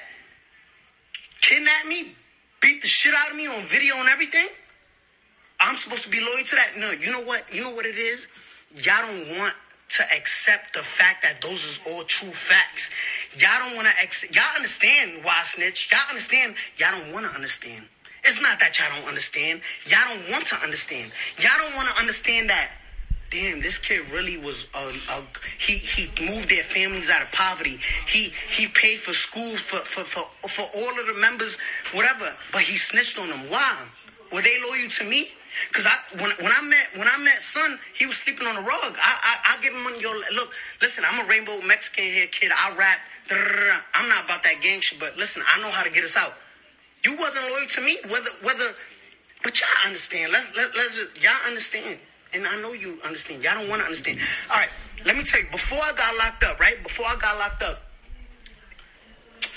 kidnap 1.41 1.87
me? 1.87 2.15
Beat 2.61 2.81
the 2.81 2.87
shit 2.87 3.13
out 3.15 3.31
of 3.31 3.37
me 3.37 3.47
on 3.47 3.61
video 3.63 3.95
and 3.95 4.09
everything? 4.09 4.47
I'm 5.59 5.75
supposed 5.75 6.03
to 6.03 6.09
be 6.09 6.19
loyal 6.19 6.45
to 6.45 6.55
that. 6.55 6.69
No, 6.77 6.91
you 6.91 7.11
know 7.11 7.23
what? 7.23 7.43
You 7.53 7.63
know 7.63 7.71
what 7.71 7.85
it 7.85 7.97
is? 7.97 8.27
Y'all 8.75 9.01
don't 9.01 9.39
want 9.39 9.53
to 9.89 10.03
accept 10.15 10.73
the 10.73 10.83
fact 10.83 11.23
that 11.23 11.41
those 11.41 11.65
is 11.65 11.79
all 11.89 12.03
true 12.03 12.29
facts. 12.29 12.91
Y'all 13.35 13.57
don't 13.57 13.75
want 13.75 13.87
to 13.87 13.93
accept. 14.03 14.35
Y'all 14.35 14.55
understand 14.55 15.23
why 15.23 15.33
I 15.39 15.43
snitch. 15.43 15.91
Y'all 15.91 16.07
understand. 16.09 16.55
Y'all 16.77 16.91
don't 16.91 17.11
want 17.11 17.25
to 17.25 17.33
understand. 17.33 17.87
It's 18.23 18.41
not 18.41 18.59
that 18.59 18.77
y'all 18.77 18.89
don't 18.99 19.07
understand. 19.07 19.61
Y'all 19.87 20.05
don't 20.05 20.31
want 20.31 20.45
to 20.47 20.55
understand. 20.61 21.11
Y'all 21.39 21.57
don't 21.57 21.75
want 21.75 21.89
to 21.89 21.99
understand 21.99 22.49
that. 22.49 22.69
Damn, 23.31 23.61
this 23.61 23.77
kid 23.77 24.09
really 24.09 24.37
was 24.37 24.67
a, 24.73 24.89
a 25.13 25.23
he 25.59 25.77
he 25.77 26.09
moved 26.25 26.49
their 26.49 26.63
families 26.63 27.09
out 27.09 27.21
of 27.21 27.31
poverty. 27.31 27.77
He 28.07 28.33
he 28.49 28.67
paid 28.67 28.97
for 28.97 29.13
schools 29.13 29.61
for 29.61 29.77
for 29.77 30.03
for, 30.03 30.25
for 30.49 30.65
all 30.75 30.99
of 30.99 31.05
the 31.05 31.13
members, 31.21 31.57
whatever. 31.93 32.25
But 32.51 32.61
he 32.61 32.77
snitched 32.77 33.19
on 33.19 33.29
them. 33.29 33.49
Why? 33.49 33.85
Were 34.33 34.41
they 34.41 34.57
loyal 34.61 34.89
to 34.89 35.03
me? 35.09 35.27
Cause 35.73 35.85
I 35.85 35.93
when 36.17 36.31
when 36.41 36.51
I 36.51 36.61
met 36.61 36.87
when 36.97 37.07
I 37.07 37.17
met 37.23 37.37
son, 37.41 37.77
he 37.93 38.05
was 38.05 38.17
sleeping 38.17 38.47
on 38.47 38.55
a 38.55 38.61
rug. 38.61 38.93
I 38.97 39.13
I, 39.21 39.53
I 39.53 39.61
give 39.61 39.73
him 39.73 39.83
money. 39.83 40.01
Yo, 40.01 40.09
look, 40.33 40.49
listen, 40.81 41.03
I'm 41.05 41.23
a 41.23 41.29
rainbow 41.29 41.59
Mexican 41.67 42.05
hair 42.05 42.27
kid. 42.27 42.51
I 42.51 42.75
rap. 42.75 42.99
I'm 43.93 44.09
not 44.09 44.25
about 44.25 44.41
that 44.43 44.57
gang 44.63 44.81
shit, 44.81 44.99
but 44.99 45.17
listen, 45.17 45.43
I 45.45 45.61
know 45.61 45.69
how 45.69 45.83
to 45.83 45.91
get 45.91 46.03
us 46.03 46.17
out. 46.17 46.33
You 47.05 47.13
wasn't 47.13 47.45
loyal 47.45 47.67
to 47.67 47.81
me, 47.81 47.97
whether 48.09 48.31
whether, 48.43 48.73
but 49.43 49.59
y'all 49.59 49.69
understand. 49.85 50.33
Let's 50.33 50.55
let 50.57 50.75
let's 50.75 50.95
just, 50.95 51.23
y'all 51.23 51.37
understand, 51.47 51.99
and 52.33 52.45
I 52.45 52.61
know 52.61 52.73
you 52.73 52.99
understand. 53.05 53.43
Y'all 53.43 53.55
don't 53.55 53.69
want 53.69 53.81
to 53.81 53.85
understand. 53.85 54.19
All 54.51 54.57
right, 54.57 54.69
let 55.05 55.15
me 55.15 55.23
tell 55.23 55.39
you. 55.39 55.47
Before 55.51 55.79
I 55.79 55.93
got 55.93 56.15
locked 56.17 56.43
up, 56.43 56.59
right? 56.59 56.81
Before 56.83 57.05
I 57.05 57.17
got 57.19 57.37
locked 57.37 57.63
up, 57.63 57.89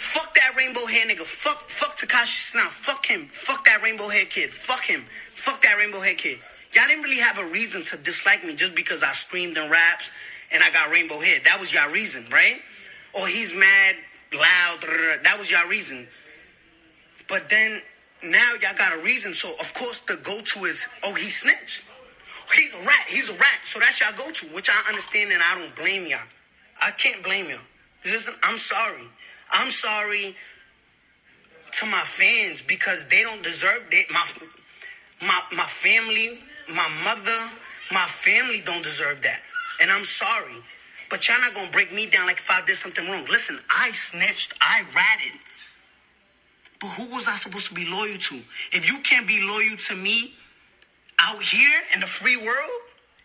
Fuck 0.02 0.34
that 0.34 0.54
rainbow 0.58 0.84
hair 0.86 1.06
nigga. 1.06 1.22
Fuck 1.22 1.70
fuck 1.70 1.96
Tekashi 1.96 2.50
Snout. 2.50 2.72
Fuck 2.72 3.06
him. 3.06 3.26
Fuck 3.30 3.64
that 3.66 3.82
rainbow 3.82 4.08
hair 4.08 4.24
kid. 4.24 4.50
Fuck 4.50 4.82
him. 4.84 5.00
Fuck 5.00 5.62
that 5.62 5.76
rainbow 5.78 6.00
hair 6.00 6.14
kid. 6.14 6.38
Y'all 6.72 6.84
didn't 6.88 7.04
really 7.04 7.20
have 7.20 7.38
a 7.38 7.46
reason 7.46 7.82
to 7.84 7.96
dislike 7.98 8.42
me 8.42 8.56
just 8.56 8.74
because 8.74 9.02
I 9.04 9.12
screamed 9.12 9.56
and 9.56 9.70
raps 9.70 10.10
and 10.50 10.62
I 10.62 10.72
got 10.72 10.90
rainbow 10.90 11.20
hair. 11.20 11.38
That 11.44 11.60
was 11.60 11.72
y'all 11.72 11.90
reason, 11.90 12.26
right? 12.32 12.60
Or 13.14 13.28
he's 13.28 13.54
mad, 13.54 13.94
loud. 14.34 14.78
That 15.22 15.36
was 15.38 15.50
y'all 15.50 15.68
reason. 15.68 16.08
But 17.28 17.48
then 17.48 17.80
now 18.24 18.54
y'all 18.60 18.76
got 18.76 18.98
a 18.98 19.02
reason. 19.02 19.34
So 19.34 19.48
of 19.60 19.72
course 19.72 20.00
the 20.00 20.16
go-to 20.24 20.64
is, 20.64 20.88
oh, 21.04 21.14
he 21.14 21.30
snitched. 21.30 21.84
He's 22.54 22.74
a 22.74 22.84
rat. 22.84 23.06
He's 23.08 23.30
a 23.30 23.34
rat. 23.34 23.60
So 23.62 23.78
that's 23.78 24.00
y'all 24.00 24.16
go-to, 24.16 24.46
which 24.54 24.68
I 24.68 24.88
understand 24.88 25.32
and 25.32 25.42
I 25.42 25.58
don't 25.58 25.74
blame 25.76 26.06
y'all. 26.06 26.26
I 26.82 26.90
can't 26.92 27.22
blame 27.24 27.46
y'all. 27.48 27.66
Listen, 28.04 28.34
I'm 28.42 28.58
sorry. 28.58 29.06
I'm 29.52 29.70
sorry 29.70 30.34
to 31.72 31.86
my 31.86 32.02
fans 32.04 32.62
because 32.62 33.06
they 33.08 33.22
don't 33.22 33.42
deserve 33.42 33.88
that. 33.90 34.04
my 34.10 34.24
my 35.22 35.40
my 35.56 35.64
family, 35.64 36.38
my 36.68 36.88
mother, 37.04 37.40
my 37.92 38.06
family 38.06 38.60
don't 38.64 38.82
deserve 38.82 39.22
that. 39.22 39.40
And 39.80 39.90
I'm 39.90 40.04
sorry. 40.04 40.56
But 41.10 41.28
y'all 41.28 41.40
not 41.40 41.54
gonna 41.54 41.70
break 41.70 41.92
me 41.92 42.06
down 42.06 42.26
like 42.26 42.38
if 42.38 42.50
I 42.50 42.64
did 42.66 42.76
something 42.76 43.06
wrong. 43.08 43.24
Listen, 43.28 43.58
I 43.70 43.90
snitched, 43.92 44.54
I 44.60 44.82
ratted. 44.94 45.40
But 46.80 46.88
who 46.88 47.14
was 47.14 47.28
I 47.28 47.36
supposed 47.36 47.68
to 47.68 47.74
be 47.74 47.88
loyal 47.88 48.18
to? 48.18 48.34
If 48.72 48.90
you 48.90 48.98
can't 49.04 49.28
be 49.28 49.40
loyal 49.46 49.76
to 49.76 49.94
me 49.94 50.34
out 51.22 51.40
here 51.42 51.80
in 51.94 52.00
the 52.00 52.06
free 52.06 52.36
world, 52.36 52.80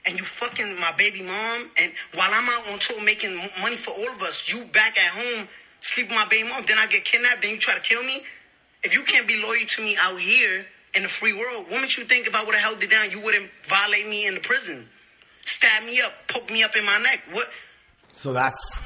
and 0.05 0.17
you 0.17 0.23
fucking 0.23 0.79
my 0.79 0.93
baby 0.97 1.21
mom, 1.21 1.69
and 1.79 1.91
while 2.15 2.29
I'm 2.31 2.47
out 2.47 2.71
on 2.71 2.79
tour 2.79 3.03
making 3.03 3.35
money 3.61 3.75
for 3.75 3.91
all 3.91 4.15
of 4.15 4.21
us, 4.21 4.47
you 4.47 4.65
back 4.71 4.97
at 4.97 5.11
home 5.11 5.47
sleep 5.81 6.07
with 6.07 6.15
my 6.15 6.27
baby 6.29 6.49
mom, 6.49 6.63
then 6.67 6.77
I 6.77 6.87
get 6.87 7.05
kidnapped, 7.05 7.41
then 7.41 7.51
you 7.51 7.59
try 7.59 7.75
to 7.75 7.81
kill 7.81 8.03
me. 8.03 8.21
If 8.83 8.93
you 8.93 9.03
can't 9.03 9.27
be 9.27 9.41
loyal 9.41 9.65
to 9.67 9.81
me 9.81 9.97
out 9.99 10.19
here 10.19 10.65
in 10.95 11.03
the 11.03 11.09
free 11.09 11.33
world, 11.33 11.65
what 11.69 11.81
makes 11.81 11.97
you 11.97 12.03
think 12.03 12.27
if 12.27 12.35
I 12.35 12.43
would 12.43 12.55
have 12.55 12.63
held 12.63 12.83
it 12.83 12.89
down, 12.89 13.09
you 13.11 13.21
wouldn't 13.23 13.49
violate 13.65 14.07
me 14.07 14.27
in 14.27 14.35
the 14.35 14.39
prison, 14.39 14.87
stab 15.41 15.83
me 15.85 16.01
up, 16.01 16.11
poke 16.27 16.49
me 16.51 16.63
up 16.63 16.75
in 16.75 16.85
my 16.85 16.99
neck? 16.99 17.23
What? 17.31 17.47
So 18.11 18.33
that's. 18.33 18.81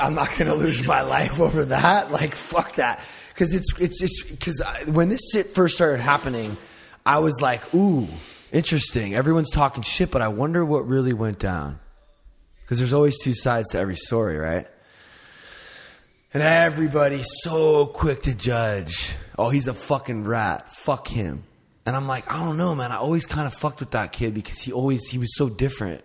I'm 0.00 0.14
not 0.14 0.30
gonna 0.38 0.54
lose 0.54 0.86
my 0.86 1.02
life 1.02 1.38
over 1.38 1.66
that. 1.66 2.10
Like 2.10 2.34
fuck 2.34 2.76
that. 2.76 3.00
Because 3.28 3.54
it's 3.54 3.78
it's 3.78 4.00
it's 4.02 4.22
because 4.22 4.62
when 4.86 5.10
this 5.10 5.20
shit 5.32 5.54
first 5.54 5.74
started 5.74 6.00
happening, 6.00 6.56
I 7.06 7.20
was 7.20 7.40
like, 7.40 7.72
ooh, 7.72 8.08
interesting. 8.50 9.14
Everyone's 9.14 9.52
talking 9.52 9.84
shit, 9.84 10.10
but 10.10 10.22
I 10.22 10.28
wonder 10.28 10.64
what 10.64 10.88
really 10.88 11.12
went 11.12 11.38
down. 11.38 11.78
Because 12.62 12.78
there's 12.78 12.92
always 12.92 13.16
two 13.22 13.32
sides 13.32 13.70
to 13.70 13.78
every 13.78 13.94
story, 13.94 14.36
right? 14.36 14.66
And 16.34 16.42
everybody's 16.42 17.28
so 17.42 17.86
quick 17.86 18.22
to 18.22 18.34
judge. 18.34 19.14
Oh, 19.38 19.50
he's 19.50 19.68
a 19.68 19.74
fucking 19.74 20.24
rat. 20.24 20.72
Fuck 20.72 21.06
him. 21.06 21.44
And 21.86 21.94
I'm 21.94 22.08
like, 22.08 22.30
I 22.32 22.44
don't 22.44 22.56
know, 22.56 22.74
man. 22.74 22.90
I 22.90 22.96
always 22.96 23.24
kind 23.24 23.46
of 23.46 23.54
fucked 23.54 23.78
with 23.78 23.92
that 23.92 24.10
kid 24.10 24.34
because 24.34 24.58
he 24.58 24.72
always 24.72 25.06
he 25.06 25.18
was 25.18 25.36
so 25.36 25.48
different. 25.48 26.02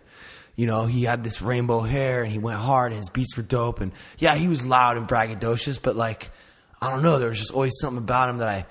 You 0.56 0.68
know, 0.68 0.86
he 0.86 1.03
had 1.03 1.23
this 1.23 1.41
rainbow 1.41 1.80
hair 1.80 2.22
and 2.22 2.32
he 2.32 2.38
went 2.38 2.60
hard 2.60 2.91
and 2.91 2.99
his 2.99 3.10
beats 3.10 3.36
were 3.36 3.44
dope. 3.44 3.82
And 3.82 3.91
yeah, 4.19 4.36
he 4.36 4.48
was 4.48 4.64
loud 4.64 4.98
and 4.98 5.07
braggadocious, 5.07 5.82
but 5.82 5.95
like, 5.95 6.30
I 6.80 6.91
don't 6.91 7.02
know. 7.02 7.18
There 7.18 7.30
was 7.30 7.40
just 7.40 7.53
always 7.53 7.73
something 7.82 8.03
about 8.03 8.30
him 8.30 8.38
that 8.38 8.48
I. 8.48 8.65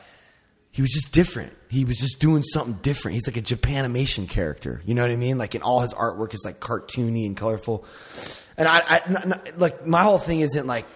He 0.81 0.83
was 0.83 0.93
just 0.93 1.13
different. 1.13 1.53
He 1.69 1.85
was 1.85 1.99
just 1.99 2.21
doing 2.21 2.43
something 2.43 2.73
different. 2.81 3.13
He's 3.13 3.29
like 3.29 3.37
a 3.37 3.43
Japanimation 3.43 4.27
character. 4.27 4.81
You 4.87 4.95
know 4.95 5.03
what 5.03 5.11
I 5.11 5.17
mean? 5.17 5.37
Like, 5.37 5.55
in 5.55 5.61
all 5.61 5.81
his 5.81 5.93
artwork 5.93 6.33
is 6.33 6.41
like 6.43 6.59
cartoony 6.59 7.27
and 7.27 7.37
colorful. 7.37 7.85
And 8.57 8.67
I, 8.67 8.79
I 8.89 9.03
n- 9.07 9.33
n- 9.35 9.41
like, 9.59 9.87
my 9.87 10.03
whole 10.03 10.19
thing 10.19 10.41
isn't 10.41 10.67
like, 10.67 10.87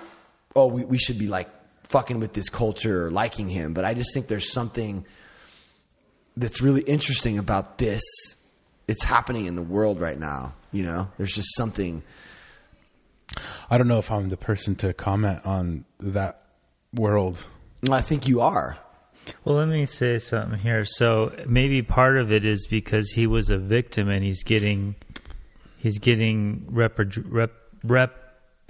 oh, 0.57 0.69
we, 0.69 0.87
we 0.87 0.97
should 0.97 1.19
be 1.19 1.27
like 1.27 1.51
fucking 1.89 2.19
with 2.19 2.33
this 2.33 2.49
culture 2.49 3.09
or 3.09 3.11
liking 3.11 3.51
him. 3.51 3.75
But 3.75 3.85
I 3.85 3.93
just 3.93 4.15
think 4.15 4.27
there's 4.27 4.51
something 4.51 5.05
that's 6.35 6.63
really 6.63 6.81
interesting 6.81 7.37
about 7.37 7.77
this. 7.77 8.01
It's 8.89 9.05
happening 9.05 9.45
in 9.45 9.55
the 9.55 9.63
world 9.63 10.01
right 10.01 10.19
now. 10.19 10.55
You 10.73 10.85
know, 10.85 11.11
there's 11.19 11.35
just 11.35 11.55
something. 11.57 12.03
I 13.69 13.77
don't 13.77 13.89
know 13.89 13.99
if 13.99 14.11
I'm 14.11 14.31
the 14.31 14.39
person 14.39 14.77
to 14.77 14.95
comment 14.95 15.45
on 15.45 15.85
that 16.01 16.41
world. 16.95 17.45
I 17.91 18.01
think 18.01 18.29
you 18.29 18.41
are. 18.41 18.79
Well, 19.45 19.57
let 19.57 19.69
me 19.69 19.87
say 19.87 20.19
something 20.19 20.59
here. 20.59 20.85
So 20.85 21.33
maybe 21.47 21.83
part 21.83 22.17
of 22.17 22.33
it 22.33 22.45
is 22.45 22.67
because 22.67 23.11
he 23.13 23.27
was 23.27 23.51
a 23.51 23.59
victim 23.59 24.09
and 24.09 24.25
he's 24.25 24.43
getting 24.43 24.95
he's 25.79 25.99
getting 25.99 26.67
rep, 26.71 26.99
rep, 27.29 27.53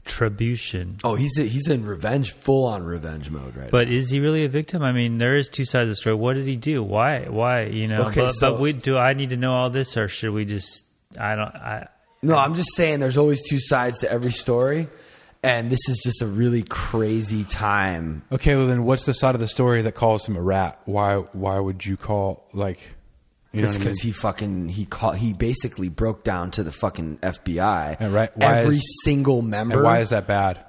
retribution. 0.05 0.99
Oh, 1.05 1.15
he's 1.15 1.37
he's 1.37 1.69
in 1.69 1.87
revenge, 1.87 2.33
full 2.33 2.67
on 2.67 2.83
revenge 2.85 3.31
mode 3.31 3.57
right 3.57 3.71
But 3.71 3.89
is 3.89 4.11
he 4.11 4.21
really 4.21 4.45
a 4.45 4.49
victim? 4.49 4.83
I 4.83 4.93
mean, 4.93 5.19
there 5.19 5.37
is 5.37 5.49
two 5.49 5.65
sides 5.65 5.85
of 5.85 5.89
the 5.89 5.95
story. 5.97 6.17
What 6.17 6.35
did 6.35 6.47
he 6.47 6.57
do? 6.57 6.83
Why? 6.83 7.27
Why? 7.29 7.65
You 7.65 7.89
know. 7.89 8.09
Okay, 8.09 8.23
but, 8.23 8.33
so- 8.33 8.53
but 8.53 8.61
we 8.61 8.73
do. 8.73 8.97
I 8.97 9.15
need 9.15 9.31
to 9.31 9.37
know 9.37 9.53
all 9.53 9.71
this, 9.71 9.97
or 9.97 10.09
should 10.09 10.33
we 10.33 10.45
just? 10.45 10.85
I 11.19 11.35
don't. 11.35 11.55
I. 11.55 11.89
No, 12.23 12.37
I'm 12.39 12.55
just 12.55 12.75
saying 12.75 13.01
there's 13.01 13.19
always 13.19 13.43
two 13.49 13.61
sides 13.61 14.01
to 14.01 14.11
every 14.11 14.33
story. 14.33 14.89
And 15.45 15.71
this 15.71 15.89
is 15.89 16.01
just 16.03 16.23
a 16.23 16.27
really 16.27 16.63
crazy 16.63 17.45
time. 17.45 18.23
Okay, 18.33 18.57
well 18.57 18.67
then, 18.67 18.85
what's 18.85 19.05
the 19.05 19.13
side 19.13 19.35
of 19.35 19.41
the 19.41 19.49
story 19.49 19.83
that 19.83 19.93
calls 19.95 20.27
him 20.27 20.37
a 20.37 20.43
rat? 20.43 20.81
Why? 20.87 21.17
Why 21.33 21.59
would 21.59 21.85
you 21.85 21.97
call 21.97 22.49
like? 22.53 22.81
You 23.53 23.61
know 23.61 23.69
Just 23.69 23.77
I 23.77 23.79
mean? 23.79 23.85
because 23.89 24.01
he 24.01 24.11
fucking 24.13 24.69
he 24.71 24.85
call, 24.87 25.13
he 25.13 25.33
basically 25.33 25.89
broke 25.89 26.25
down 26.25 26.51
to 26.53 26.65
the 26.65 26.73
fucking 26.73 27.19
FBI. 27.19 27.97
And 28.01 28.13
right- 28.13 28.37
why 28.37 28.59
every 28.61 28.77
is- 28.77 29.01
single 29.05 29.43
member. 29.43 29.75
And 29.77 29.85
why 29.85 30.01
is 30.01 30.11
that 30.11 30.27
bad? 30.27 30.65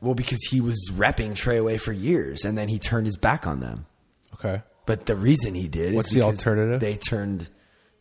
Well, 0.00 0.14
because 0.14 0.42
he 0.50 0.60
was 0.60 0.90
repping 0.92 1.32
Treyway 1.32 1.80
for 1.80 1.92
years, 1.92 2.44
and 2.44 2.58
then 2.58 2.68
he 2.68 2.78
turned 2.78 3.06
his 3.06 3.16
back 3.16 3.46
on 3.46 3.60
them. 3.60 3.86
Okay. 4.34 4.62
But 4.86 5.06
the 5.06 5.16
reason 5.16 5.54
he 5.54 5.68
did 5.68 5.94
What's 5.94 6.08
is 6.08 6.14
the 6.14 6.22
alternative? 6.22 6.80
They 6.80 6.96
turned 6.96 7.48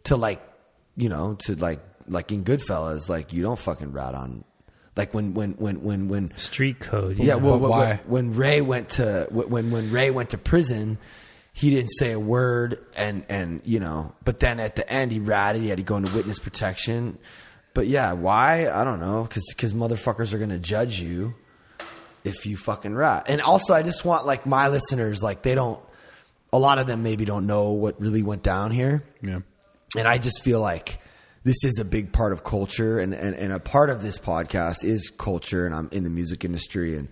to 0.06 0.18
like, 0.18 0.42
you 0.98 1.08
know, 1.10 1.36
to 1.42 1.56
like 1.56 1.80
like 2.08 2.32
in 2.32 2.44
Goodfellas, 2.44 3.10
like 3.10 3.32
you 3.34 3.42
don't 3.44 3.60
fucking 3.60 3.92
rat 3.94 4.16
on, 4.16 4.44
like 4.96 5.14
when 5.14 5.34
when 5.34 5.52
when 5.54 5.84
when 5.84 6.08
when 6.10 6.36
Street 6.38 6.80
code. 6.80 7.18
yeah. 7.18 7.36
Well, 7.36 7.60
But 7.60 7.70
when- 7.70 7.70
why? 7.70 8.00
when 8.06 8.36
Ray 8.36 8.62
went 8.62 8.90
to 8.92 9.28
when 9.32 9.72
when 9.72 9.92
Ray 9.92 10.12
went 10.12 10.32
to 10.32 10.38
prison, 10.38 10.98
he 11.52 11.70
didn't 11.70 11.90
say 11.90 12.12
a 12.12 12.20
word, 12.20 12.80
and 12.96 13.24
and 13.30 13.62
you 13.64 13.80
know, 13.80 14.14
but 14.24 14.40
then 14.40 14.60
at 14.60 14.76
the 14.76 14.90
end 14.92 15.12
he 15.12 15.20
ratted. 15.20 15.62
He 15.62 15.70
had 15.70 15.78
to 15.78 15.84
go 15.84 15.98
into 15.98 16.14
witness 16.16 16.40
protection. 16.40 17.18
But 17.74 17.88
yeah, 17.88 18.14
why? 18.14 18.70
I 18.70 18.84
don't 18.84 19.00
know. 19.00 19.24
Because 19.24 19.46
Because 19.50 19.74
motherfuckers 19.74 20.34
are 20.34 20.38
gonna 20.38 20.60
judge 20.60 21.00
you 21.00 21.34
if 22.24 22.46
you 22.46 22.56
fucking 22.56 22.94
rat. 22.96 23.26
And 23.28 23.42
also, 23.42 23.74
I 23.74 23.82
just 23.84 24.06
want 24.06 24.26
like 24.26 24.46
my 24.46 24.68
listeners, 24.70 25.22
like 25.24 25.42
they 25.42 25.56
don't. 25.56 25.80
A 26.52 26.60
lot 26.60 26.78
of 26.78 26.86
them 26.86 27.02
maybe 27.02 27.26
don't 27.26 27.48
know 27.48 27.72
what 27.72 28.00
really 28.00 28.22
went 28.22 28.44
down 28.44 28.70
here 28.70 29.04
Yeah. 29.24 29.40
and 29.98 30.08
I 30.08 30.20
just 30.20 30.44
feel 30.44 30.62
like 30.62 31.00
this 31.44 31.64
is 31.64 31.78
a 31.80 31.86
big 31.86 32.12
part 32.12 32.34
of 32.34 32.44
culture, 32.44 33.00
and, 33.00 33.14
and, 33.14 33.36
and 33.36 33.52
a 33.52 33.60
part 33.60 33.90
of 33.90 34.02
this 34.02 34.18
podcast 34.18 34.84
is 34.84 35.10
culture, 35.10 35.66
and 35.66 35.76
I'm 35.76 35.90
in 35.92 36.04
the 36.04 36.10
music 36.10 36.46
industry, 36.46 36.98
and 36.98 37.10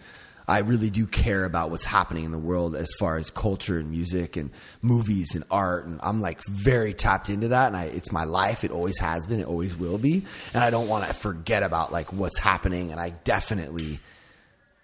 I 0.48 0.60
really 0.60 0.90
do 0.90 1.06
care 1.06 1.46
about 1.46 1.70
what's 1.70 1.86
happening 1.86 2.24
in 2.24 2.32
the 2.32 2.38
world 2.38 2.76
as 2.76 2.90
far 3.00 3.18
as 3.18 3.30
culture 3.30 3.78
and 3.78 3.92
music 3.92 4.38
and 4.38 4.52
movies 4.82 5.36
and 5.36 5.44
art, 5.52 5.86
and 5.86 6.00
I'm 6.02 6.22
like 6.22 6.40
very 6.50 6.94
tapped 6.94 7.30
into 7.30 7.50
that, 7.50 7.68
and 7.68 7.78
I, 7.78 7.86
it's 7.86 8.12
my 8.12 8.24
life. 8.24 8.64
It 8.64 8.72
always 8.72 9.00
has 9.00 9.26
been. 9.26 9.40
It 9.40 9.48
always 9.48 9.76
will 9.76 9.98
be, 9.98 10.24
and 10.54 10.64
I 10.64 10.70
don't 10.70 10.88
want 10.88 11.08
to 11.08 11.14
forget 11.14 11.64
about 11.64 11.92
like 11.92 12.14
what's 12.14 12.40
happening, 12.40 12.92
and 12.92 13.00
I 13.00 13.10
definitely 13.10 14.00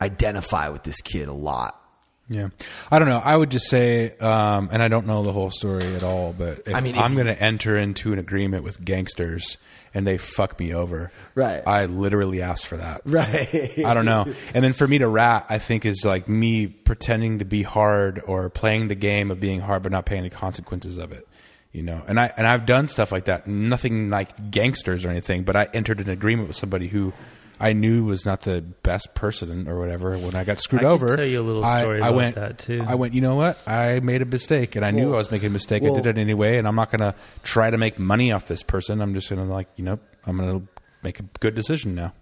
identify 0.02 0.70
with 0.70 0.84
this 0.84 1.02
kid 1.02 1.28
a 1.28 1.34
lot. 1.34 1.82
Yeah, 2.30 2.50
I 2.92 3.00
don't 3.00 3.08
know. 3.08 3.22
I 3.24 3.38
would 3.38 3.50
just 3.52 3.70
say, 3.70 4.12
um, 4.18 4.70
and 4.72 4.84
I 4.84 4.90
don't 4.90 5.08
know 5.08 5.24
the 5.24 5.32
whole 5.32 5.50
story 5.50 5.86
at 5.96 6.04
all, 6.04 6.34
but 6.38 6.64
if 6.66 6.76
I 6.76 6.82
mean, 6.82 6.98
I'm 6.98 7.14
going 7.14 7.28
to 7.28 7.42
enter 7.42 7.78
into 7.78 8.12
an 8.12 8.20
agreement 8.20 8.64
with 8.66 8.84
gangsters 8.84 9.58
and 9.94 10.06
they 10.06 10.18
fuck 10.18 10.60
me 10.60 10.74
over, 10.74 11.12
Right. 11.36 11.64
I 11.66 11.86
literally 11.86 12.42
asked 12.42 12.68
for 12.68 12.76
that. 12.78 13.02
Right. 13.06 13.80
I 13.80 13.94
don't 13.94 14.04
know. 14.06 14.26
And 14.54 14.62
then 14.64 14.74
for 14.74 14.86
me 14.86 14.98
to 14.98 15.08
rat, 15.08 15.46
I 15.50 15.58
think 15.60 15.86
is 15.86 16.04
like 16.04 16.28
me 16.28 16.68
pretending 16.68 17.40
to 17.40 17.46
be 17.46 17.64
hard 17.64 18.22
or 18.26 18.50
playing 18.50 18.90
the 18.90 18.96
game 18.96 19.32
of 19.32 19.40
being 19.40 19.62
hard, 19.62 19.82
but 19.84 19.94
not 19.94 20.06
paying 20.06 20.24
the 20.24 20.30
consequences 20.30 20.98
of 20.98 21.14
it. 21.14 21.26
You 21.72 21.84
know, 21.84 22.02
and 22.08 22.20
I 22.20 22.34
and 22.36 22.48
I've 22.48 22.66
done 22.66 22.88
stuff 22.88 23.12
like 23.12 23.26
that. 23.26 23.46
Nothing 23.48 24.10
like 24.10 24.50
gangsters 24.52 25.06
or 25.06 25.10
anything, 25.10 25.44
but 25.44 25.56
I 25.56 25.68
entered 25.74 26.00
an 26.02 26.10
agreement 26.10 26.48
with 26.48 26.58
somebody 26.58 26.88
who 26.88 27.14
I 27.60 27.74
knew 27.74 28.06
was 28.06 28.26
not 28.26 28.42
the 28.42 28.62
best 28.62 29.14
person 29.16 29.68
or 29.68 29.80
whatever. 29.80 30.18
When 30.18 30.36
I 30.36 30.44
got 30.44 30.60
screwed 30.60 30.82
I 30.82 30.86
could 30.86 30.92
over, 30.94 31.16
tell 31.18 31.26
you 31.26 31.42
a 31.42 31.42
little 31.42 31.64
story 31.64 32.02
I, 32.02 32.08
about 32.08 32.16
went, 32.16 32.36
that, 32.36 32.60
too. 32.60 32.84
I 32.86 32.96
went. 32.96 33.14
You 33.14 33.22
know 33.22 33.36
what? 33.36 33.58
I 33.68 34.00
made 34.00 34.22
a 34.22 34.26
mistake, 34.26 34.76
and 34.76 34.86
I 34.86 34.92
knew 34.92 35.14
I 35.14 35.18
was 35.18 35.32
making 35.32 35.48
a 35.48 35.52
mistake. 35.52 35.84
I 35.84 35.90
did 35.90 36.06
it 36.06 36.18
anyway, 36.18 36.58
and 36.58 36.68
I'm 36.68 36.76
not 36.76 36.92
going 36.92 37.02
to 37.02 37.16
try 37.44 37.70
to 37.70 37.78
make 37.78 37.98
money 37.98 38.32
off 38.32 38.48
this 38.48 38.64
person. 38.64 39.02
I'm 39.02 39.14
just 39.14 39.30
going 39.30 39.46
to 39.46 39.52
like, 39.52 39.68
you 39.76 39.84
know, 39.84 40.00
I'm 40.26 40.38
going 40.38 40.60
to 40.62 40.68
make 41.04 41.20
a 41.20 41.24
good 41.40 41.56
decision 41.56 41.96
now. 41.96 42.14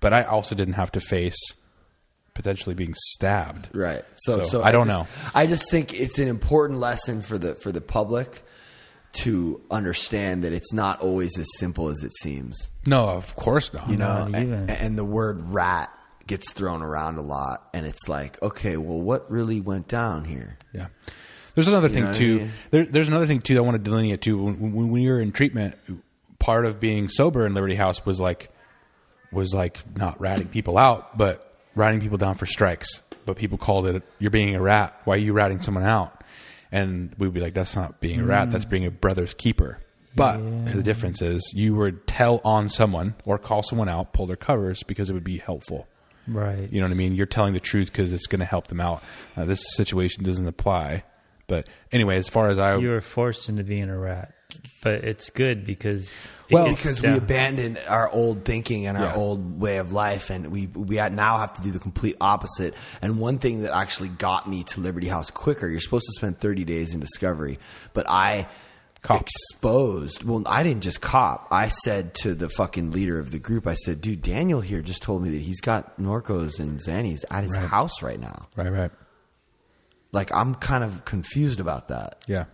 But 0.00 0.12
I 0.12 0.22
also 0.22 0.54
didn't 0.54 0.74
have 0.74 0.90
to 0.92 1.00
face 1.00 1.36
potentially 2.34 2.74
being 2.74 2.94
stabbed. 2.96 3.68
Right. 3.74 4.02
So, 4.14 4.40
So, 4.40 4.46
so, 4.46 4.62
I 4.62 4.72
don't 4.72 4.86
just- 4.86 4.98
know. 5.24 5.30
I 5.34 5.46
just 5.46 5.70
think 5.70 5.92
it's 5.92 6.18
an 6.18 6.28
important 6.28 6.78
lesson 6.80 7.22
for 7.22 7.38
the 7.38 7.54
for 7.56 7.70
the 7.70 7.80
public 7.80 8.42
to 9.12 9.60
understand 9.70 10.44
that 10.44 10.52
it's 10.52 10.72
not 10.72 11.00
always 11.00 11.38
as 11.38 11.48
simple 11.58 11.88
as 11.88 12.02
it 12.04 12.12
seems. 12.20 12.70
No, 12.86 13.08
of 13.08 13.34
course 13.36 13.72
not. 13.72 13.88
You 13.88 13.96
know, 13.96 14.26
Not 14.28 14.34
and, 14.40 14.70
and 14.70 14.96
the 14.98 15.04
word 15.04 15.40
rat 15.50 15.90
gets 16.26 16.52
thrown 16.52 16.80
around 16.82 17.18
a 17.18 17.22
lot, 17.22 17.68
and 17.74 17.84
it's 17.86 18.08
like, 18.08 18.40
okay, 18.42 18.76
well, 18.76 19.00
what 19.00 19.28
really 19.30 19.60
went 19.60 19.88
down 19.88 20.24
here? 20.24 20.58
Yeah. 20.72 20.86
There's 21.56 21.66
another 21.66 21.88
You 21.88 21.94
thing 21.94 22.02
know 22.04 22.08
what 22.10 22.16
I 22.16 22.18
too. 22.20 22.38
mean? 22.38 22.50
There, 22.70 22.84
there's 22.86 23.08
another 23.08 23.26
thing 23.26 23.40
too. 23.40 23.54
That 23.54 23.60
I 23.60 23.64
want 23.64 23.74
to 23.74 23.82
delineate 23.82 24.22
too. 24.22 24.40
When, 24.40 24.72
when, 24.72 24.90
when 24.90 25.02
you're 25.02 25.20
in 25.20 25.32
treatment, 25.32 25.74
part 26.38 26.64
of 26.64 26.78
being 26.78 27.08
sober 27.08 27.44
in 27.44 27.54
Liberty 27.54 27.74
House 27.74 28.06
was 28.06 28.20
like, 28.20 28.50
was 29.32 29.52
like 29.52 29.78
not 29.96 30.20
ratting 30.20 30.46
people 30.46 30.78
out, 30.78 31.18
but 31.18 31.52
ratting 31.74 32.00
people 32.00 32.18
down 32.18 32.36
for 32.36 32.46
strikes. 32.46 33.02
But 33.26 33.36
people 33.36 33.58
called 33.58 33.86
it, 33.88 34.02
"You're 34.20 34.30
being 34.30 34.54
a 34.54 34.62
rat. 34.62 34.98
Why 35.04 35.14
are 35.14 35.18
you 35.18 35.32
ratting 35.32 35.60
someone 35.60 35.84
out?" 35.84 36.19
And 36.72 37.14
we'd 37.18 37.32
be 37.32 37.40
like, 37.40 37.54
"That's 37.54 37.74
not 37.74 38.00
being 38.00 38.20
a 38.20 38.24
rat. 38.24 38.50
That's 38.50 38.64
being 38.64 38.86
a 38.86 38.90
brother's 38.90 39.34
keeper." 39.34 39.78
But 40.16 40.38
the 40.66 40.82
difference 40.82 41.22
is, 41.22 41.52
you 41.54 41.74
would 41.76 42.06
tell 42.06 42.40
on 42.44 42.68
someone 42.68 43.14
or 43.24 43.38
call 43.38 43.62
someone 43.62 43.88
out, 43.88 44.12
pull 44.12 44.26
their 44.26 44.36
covers 44.36 44.82
because 44.82 45.08
it 45.08 45.12
would 45.14 45.24
be 45.24 45.38
helpful. 45.38 45.86
Right. 46.26 46.70
You 46.70 46.80
know 46.80 46.86
what 46.86 46.92
I 46.92 46.96
mean? 46.96 47.14
You're 47.14 47.26
telling 47.26 47.54
the 47.54 47.60
truth 47.60 47.92
because 47.92 48.12
it's 48.12 48.26
going 48.26 48.40
to 48.40 48.44
help 48.44 48.66
them 48.66 48.80
out. 48.80 49.02
Uh, 49.36 49.44
this 49.44 49.64
situation 49.74 50.24
doesn't 50.24 50.46
apply. 50.46 51.04
But 51.46 51.68
anyway, 51.90 52.16
as 52.16 52.28
far 52.28 52.48
as 52.48 52.58
I, 52.58 52.76
you 52.76 52.88
were 52.88 53.00
forced 53.00 53.48
into 53.48 53.64
being 53.64 53.88
a 53.88 53.98
rat, 53.98 54.32
but 54.82 55.04
it's 55.04 55.30
good 55.30 55.64
because 55.64 56.10
it 56.48 56.54
Well, 56.54 56.66
gets 56.66 56.82
because 56.82 57.02
we 57.02 57.08
down. 57.08 57.18
abandoned 57.18 57.78
our 57.86 58.08
old 58.10 58.44
thinking 58.44 58.86
and 58.86 58.96
our 58.98 59.04
Yeah. 59.06 59.14
old 59.16 59.60
way 59.60 59.78
of 59.78 59.92
life, 59.92 60.30
and 60.30 60.48
we 60.48 60.66
we 60.68 60.96
now 60.96 61.38
have 61.38 61.54
to 61.54 61.62
do 61.62 61.70
the 61.70 61.78
complete 61.78 62.16
opposite. 62.20 62.74
And 63.02 63.18
one 63.18 63.38
thing 63.38 63.62
that 63.62 63.72
actually 63.74 64.08
got 64.08 64.48
me 64.48 64.64
to 64.64 64.80
Liberty 64.80 65.08
House 65.08 65.30
quicker, 65.30 65.68
you're 65.68 65.80
supposed 65.80 66.06
to 66.06 66.12
spend 66.12 66.40
30 66.40 66.64
days 66.64 66.94
in 66.94 67.00
discovery, 67.00 67.58
but 67.92 68.08
I 68.08 68.48
Cop. 69.02 69.22
exposed. 69.22 70.24
Well, 70.24 70.42
I 70.46 70.62
didn't 70.62 70.82
just 70.82 71.00
cop. 71.00 71.48
I 71.50 71.68
said 71.68 72.12
to 72.16 72.34
the 72.34 72.48
fucking 72.50 72.90
leader 72.90 73.18
of 73.18 73.30
the 73.30 73.38
group, 73.38 73.66
I 73.66 73.74
said, 73.74 74.00
"Dude, 74.02 74.20
Daniel 74.22 74.60
here 74.60 74.82
just 74.82 75.02
told 75.02 75.22
me 75.22 75.30
that 75.30 75.40
he's 75.40 75.60
got 75.60 75.98
Norcos 75.98 76.60
and 76.60 76.78
Xannies 76.80 77.24
at 77.30 77.44
his 77.44 77.56
house 77.56 78.02
right 78.02 78.20
now." 78.20 78.48
right, 78.56 78.70
right, 78.70 78.90
Like 80.12 80.34
I'm 80.34 80.54
kind 80.56 80.82
of 80.84 81.04
confused 81.04 81.60
about 81.60 81.88
that 81.88 82.22
Yeah. 82.26 82.44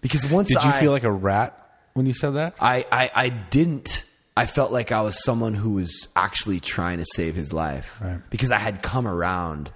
Because 0.00 0.26
once 0.30 0.48
Did 0.48 0.62
you 0.62 0.70
I, 0.70 0.80
feel 0.80 0.92
like 0.92 1.04
a 1.04 1.10
rat 1.12 1.56
when 1.94 2.06
you 2.06 2.14
said 2.14 2.30
that? 2.30 2.54
I, 2.60 2.86
I 2.90 3.10
I 3.14 3.28
didn't. 3.28 4.04
I 4.36 4.46
felt 4.46 4.72
like 4.72 4.92
I 4.92 5.02
was 5.02 5.22
someone 5.22 5.54
who 5.54 5.70
was 5.74 6.08
actually 6.16 6.60
trying 6.60 6.98
to 6.98 7.04
save 7.14 7.34
his 7.34 7.52
life 7.52 7.98
Right. 8.00 8.20
because 8.30 8.50
I 8.52 8.58
had 8.58 8.80
come 8.82 9.06
around 9.06 9.70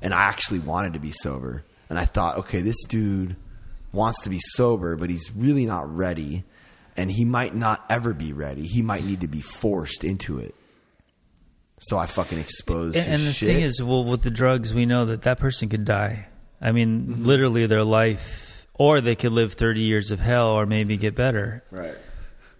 and 0.00 0.14
I 0.14 0.22
actually 0.22 0.60
wanted 0.60 0.94
to 0.94 0.98
be 1.00 1.12
sober. 1.12 1.64
And 1.90 1.98
I 1.98 2.04
thought, 2.04 2.38
okay, 2.38 2.60
this 2.62 2.82
dude 2.84 3.36
wants 3.92 4.22
to 4.22 4.30
be 4.30 4.38
sober, 4.40 4.96
but 4.96 5.10
he's 5.10 5.30
really 5.34 5.66
not 5.66 5.94
ready. 5.94 6.44
And 6.96 7.10
he 7.10 7.24
might 7.26 7.54
not 7.54 7.84
ever 7.90 8.14
be 8.14 8.32
ready. 8.32 8.62
He 8.66 8.80
might 8.80 9.04
need 9.04 9.20
to 9.20 9.28
be 9.28 9.40
forced 9.42 10.02
into 10.02 10.38
it. 10.38 10.54
So 11.80 11.98
I 11.98 12.06
fucking 12.06 12.38
exposed 12.38 12.96
And, 12.96 13.06
his 13.06 13.20
and 13.20 13.28
the 13.28 13.32
shit. 13.34 13.48
thing 13.48 13.60
is, 13.60 13.82
well, 13.82 14.04
with 14.04 14.22
the 14.22 14.30
drugs, 14.30 14.72
we 14.72 14.86
know 14.86 15.04
that 15.06 15.22
that 15.22 15.38
person 15.38 15.68
could 15.68 15.84
die. 15.84 16.26
I 16.60 16.72
mean, 16.72 17.02
Mm-hmm. 17.06 17.22
literally 17.24 17.66
their 17.66 17.84
life, 17.84 18.55
or 18.78 19.00
they 19.00 19.14
could 19.16 19.32
live 19.32 19.54
30 19.54 19.80
years 19.80 20.10
of 20.10 20.20
hell, 20.20 20.48
or 20.50 20.66
maybe 20.66 20.96
get 20.96 21.14
better. 21.14 21.62
right. 21.70 21.94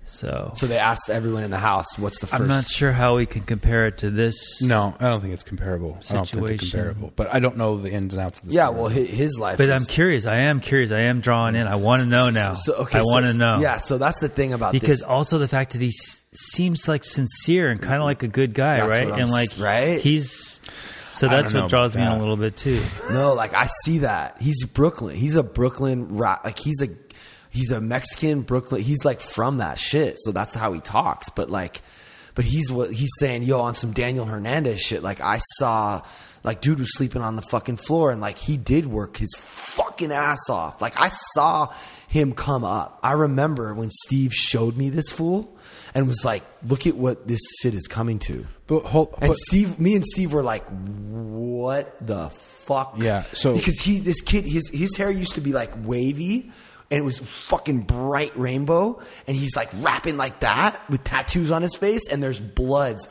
So, 0.08 0.52
So 0.54 0.68
they 0.68 0.78
asked 0.78 1.10
everyone 1.10 1.42
in 1.42 1.50
the 1.50 1.58
house, 1.58 1.98
"What's 1.98 2.20
the 2.20 2.28
1st 2.28 2.40
I'm 2.42 2.46
not 2.46 2.64
sure 2.68 2.92
how 2.92 3.16
we 3.16 3.26
can 3.26 3.42
compare 3.42 3.88
it 3.88 3.98
to 3.98 4.10
this. 4.10 4.62
No, 4.62 4.94
I 5.00 5.08
don't 5.08 5.20
think 5.20 5.34
it's 5.34 5.42
comparable. 5.42 5.98
I 6.08 6.12
don't 6.14 6.28
think 6.28 6.48
it's 6.48 6.62
Situation. 6.62 6.70
comparable. 6.70 7.12
But 7.16 7.34
I 7.34 7.40
don't 7.40 7.56
know 7.56 7.76
the 7.78 7.90
ins 7.90 8.14
and 8.14 8.22
outs 8.22 8.38
of 8.38 8.46
the 8.46 8.54
Yeah, 8.54 8.66
story. 8.66 8.80
well, 8.82 8.88
his, 8.88 9.10
his 9.10 9.36
life. 9.36 9.58
But 9.58 9.68
was- 9.68 9.82
I'm 9.82 9.84
curious. 9.88 10.24
I 10.24 10.36
am 10.36 10.60
curious. 10.60 10.92
I 10.92 11.00
am 11.00 11.20
drawing 11.20 11.56
in. 11.56 11.66
I 11.66 11.74
want 11.74 12.02
to 12.02 12.08
know 12.08 12.30
now. 12.30 12.54
So, 12.54 12.74
okay, 12.74 13.00
I 13.00 13.02
so- 13.02 13.12
want 13.12 13.26
to 13.26 13.34
know. 13.34 13.58
Yeah, 13.58 13.78
so 13.78 13.98
that's 13.98 14.20
the 14.20 14.28
thing 14.28 14.52
about 14.52 14.70
because 14.74 14.98
this. 15.00 15.02
also 15.02 15.38
the 15.38 15.48
fact 15.48 15.72
that 15.72 15.80
he 15.82 15.90
seems 16.32 16.86
like 16.86 17.02
sincere 17.02 17.68
and 17.70 17.80
kind 17.82 17.94
of 17.94 17.98
mm-hmm. 17.98 18.04
like 18.04 18.22
a 18.22 18.28
good 18.28 18.54
guy, 18.54 18.76
That's 18.76 18.88
right? 18.88 19.04
what 19.06 19.14
I'm 19.14 19.20
and 19.22 19.30
like 19.32 19.50
s- 19.54 19.58
right? 19.58 20.00
he's 20.00 20.60
so 21.16 21.28
that's 21.28 21.52
don't 21.52 21.54
know 21.54 21.62
what 21.62 21.70
draws 21.70 21.94
about 21.94 22.08
me 22.08 22.14
in 22.14 22.16
a 22.16 22.18
little 22.18 22.36
bit 22.36 22.56
too. 22.56 22.82
No, 23.10 23.34
like 23.34 23.54
I 23.54 23.66
see 23.84 23.98
that. 23.98 24.36
He's 24.40 24.64
Brooklyn. 24.64 25.16
He's 25.16 25.36
a 25.36 25.42
Brooklyn 25.42 26.16
rat. 26.16 26.40
Like 26.44 26.58
he's 26.58 26.82
a 26.82 26.88
he's 27.50 27.70
a 27.70 27.80
Mexican 27.80 28.42
Brooklyn. 28.42 28.82
He's 28.82 29.04
like 29.04 29.20
from 29.20 29.58
that 29.58 29.78
shit. 29.78 30.16
So 30.18 30.32
that's 30.32 30.54
how 30.54 30.72
he 30.72 30.80
talks. 30.80 31.30
But 31.30 31.50
like, 31.50 31.80
but 32.34 32.44
he's 32.44 32.70
what 32.70 32.92
he's 32.92 33.12
saying. 33.18 33.44
Yo, 33.44 33.60
on 33.60 33.74
some 33.74 33.92
Daniel 33.92 34.26
Hernandez 34.26 34.80
shit. 34.80 35.02
Like 35.02 35.20
I 35.20 35.38
saw, 35.56 36.02
like 36.44 36.60
dude 36.60 36.78
was 36.78 36.94
sleeping 36.96 37.22
on 37.22 37.36
the 37.36 37.42
fucking 37.42 37.78
floor, 37.78 38.10
and 38.10 38.20
like 38.20 38.38
he 38.38 38.56
did 38.56 38.86
work 38.86 39.16
his 39.16 39.34
fucking 39.38 40.12
ass 40.12 40.50
off. 40.50 40.82
Like 40.82 41.00
I 41.00 41.08
saw 41.08 41.72
him 42.08 42.34
come 42.34 42.64
up. 42.64 43.00
I 43.02 43.12
remember 43.12 43.74
when 43.74 43.90
Steve 43.90 44.32
showed 44.32 44.76
me 44.76 44.90
this 44.90 45.10
fool. 45.10 45.55
And 45.94 46.06
was 46.08 46.24
like, 46.24 46.42
look 46.66 46.86
at 46.86 46.96
what 46.96 47.26
this 47.28 47.40
shit 47.62 47.74
is 47.74 47.86
coming 47.86 48.18
to. 48.20 48.46
But 48.66 48.80
hold, 48.84 49.14
And 49.20 49.28
but- 49.28 49.36
Steve, 49.36 49.78
me 49.78 49.94
and 49.94 50.04
Steve 50.04 50.32
were 50.32 50.42
like, 50.42 50.66
"What 50.68 51.96
the 52.06 52.30
fuck?" 52.30 52.96
Yeah, 52.98 53.22
so- 53.32 53.54
because 53.54 53.80
he, 53.80 53.98
this 54.00 54.20
kid, 54.20 54.44
his 54.46 54.68
his 54.70 54.96
hair 54.96 55.10
used 55.10 55.34
to 55.36 55.40
be 55.40 55.52
like 55.52 55.72
wavy, 55.84 56.50
and 56.90 56.98
it 57.00 57.04
was 57.04 57.18
fucking 57.46 57.80
bright 57.82 58.36
rainbow, 58.36 59.00
and 59.26 59.36
he's 59.36 59.54
like 59.56 59.70
rapping 59.76 60.16
like 60.16 60.40
that 60.40 60.80
with 60.90 61.04
tattoos 61.04 61.50
on 61.50 61.62
his 61.62 61.74
face, 61.76 62.08
and 62.10 62.22
there's 62.22 62.40
bloods 62.40 63.08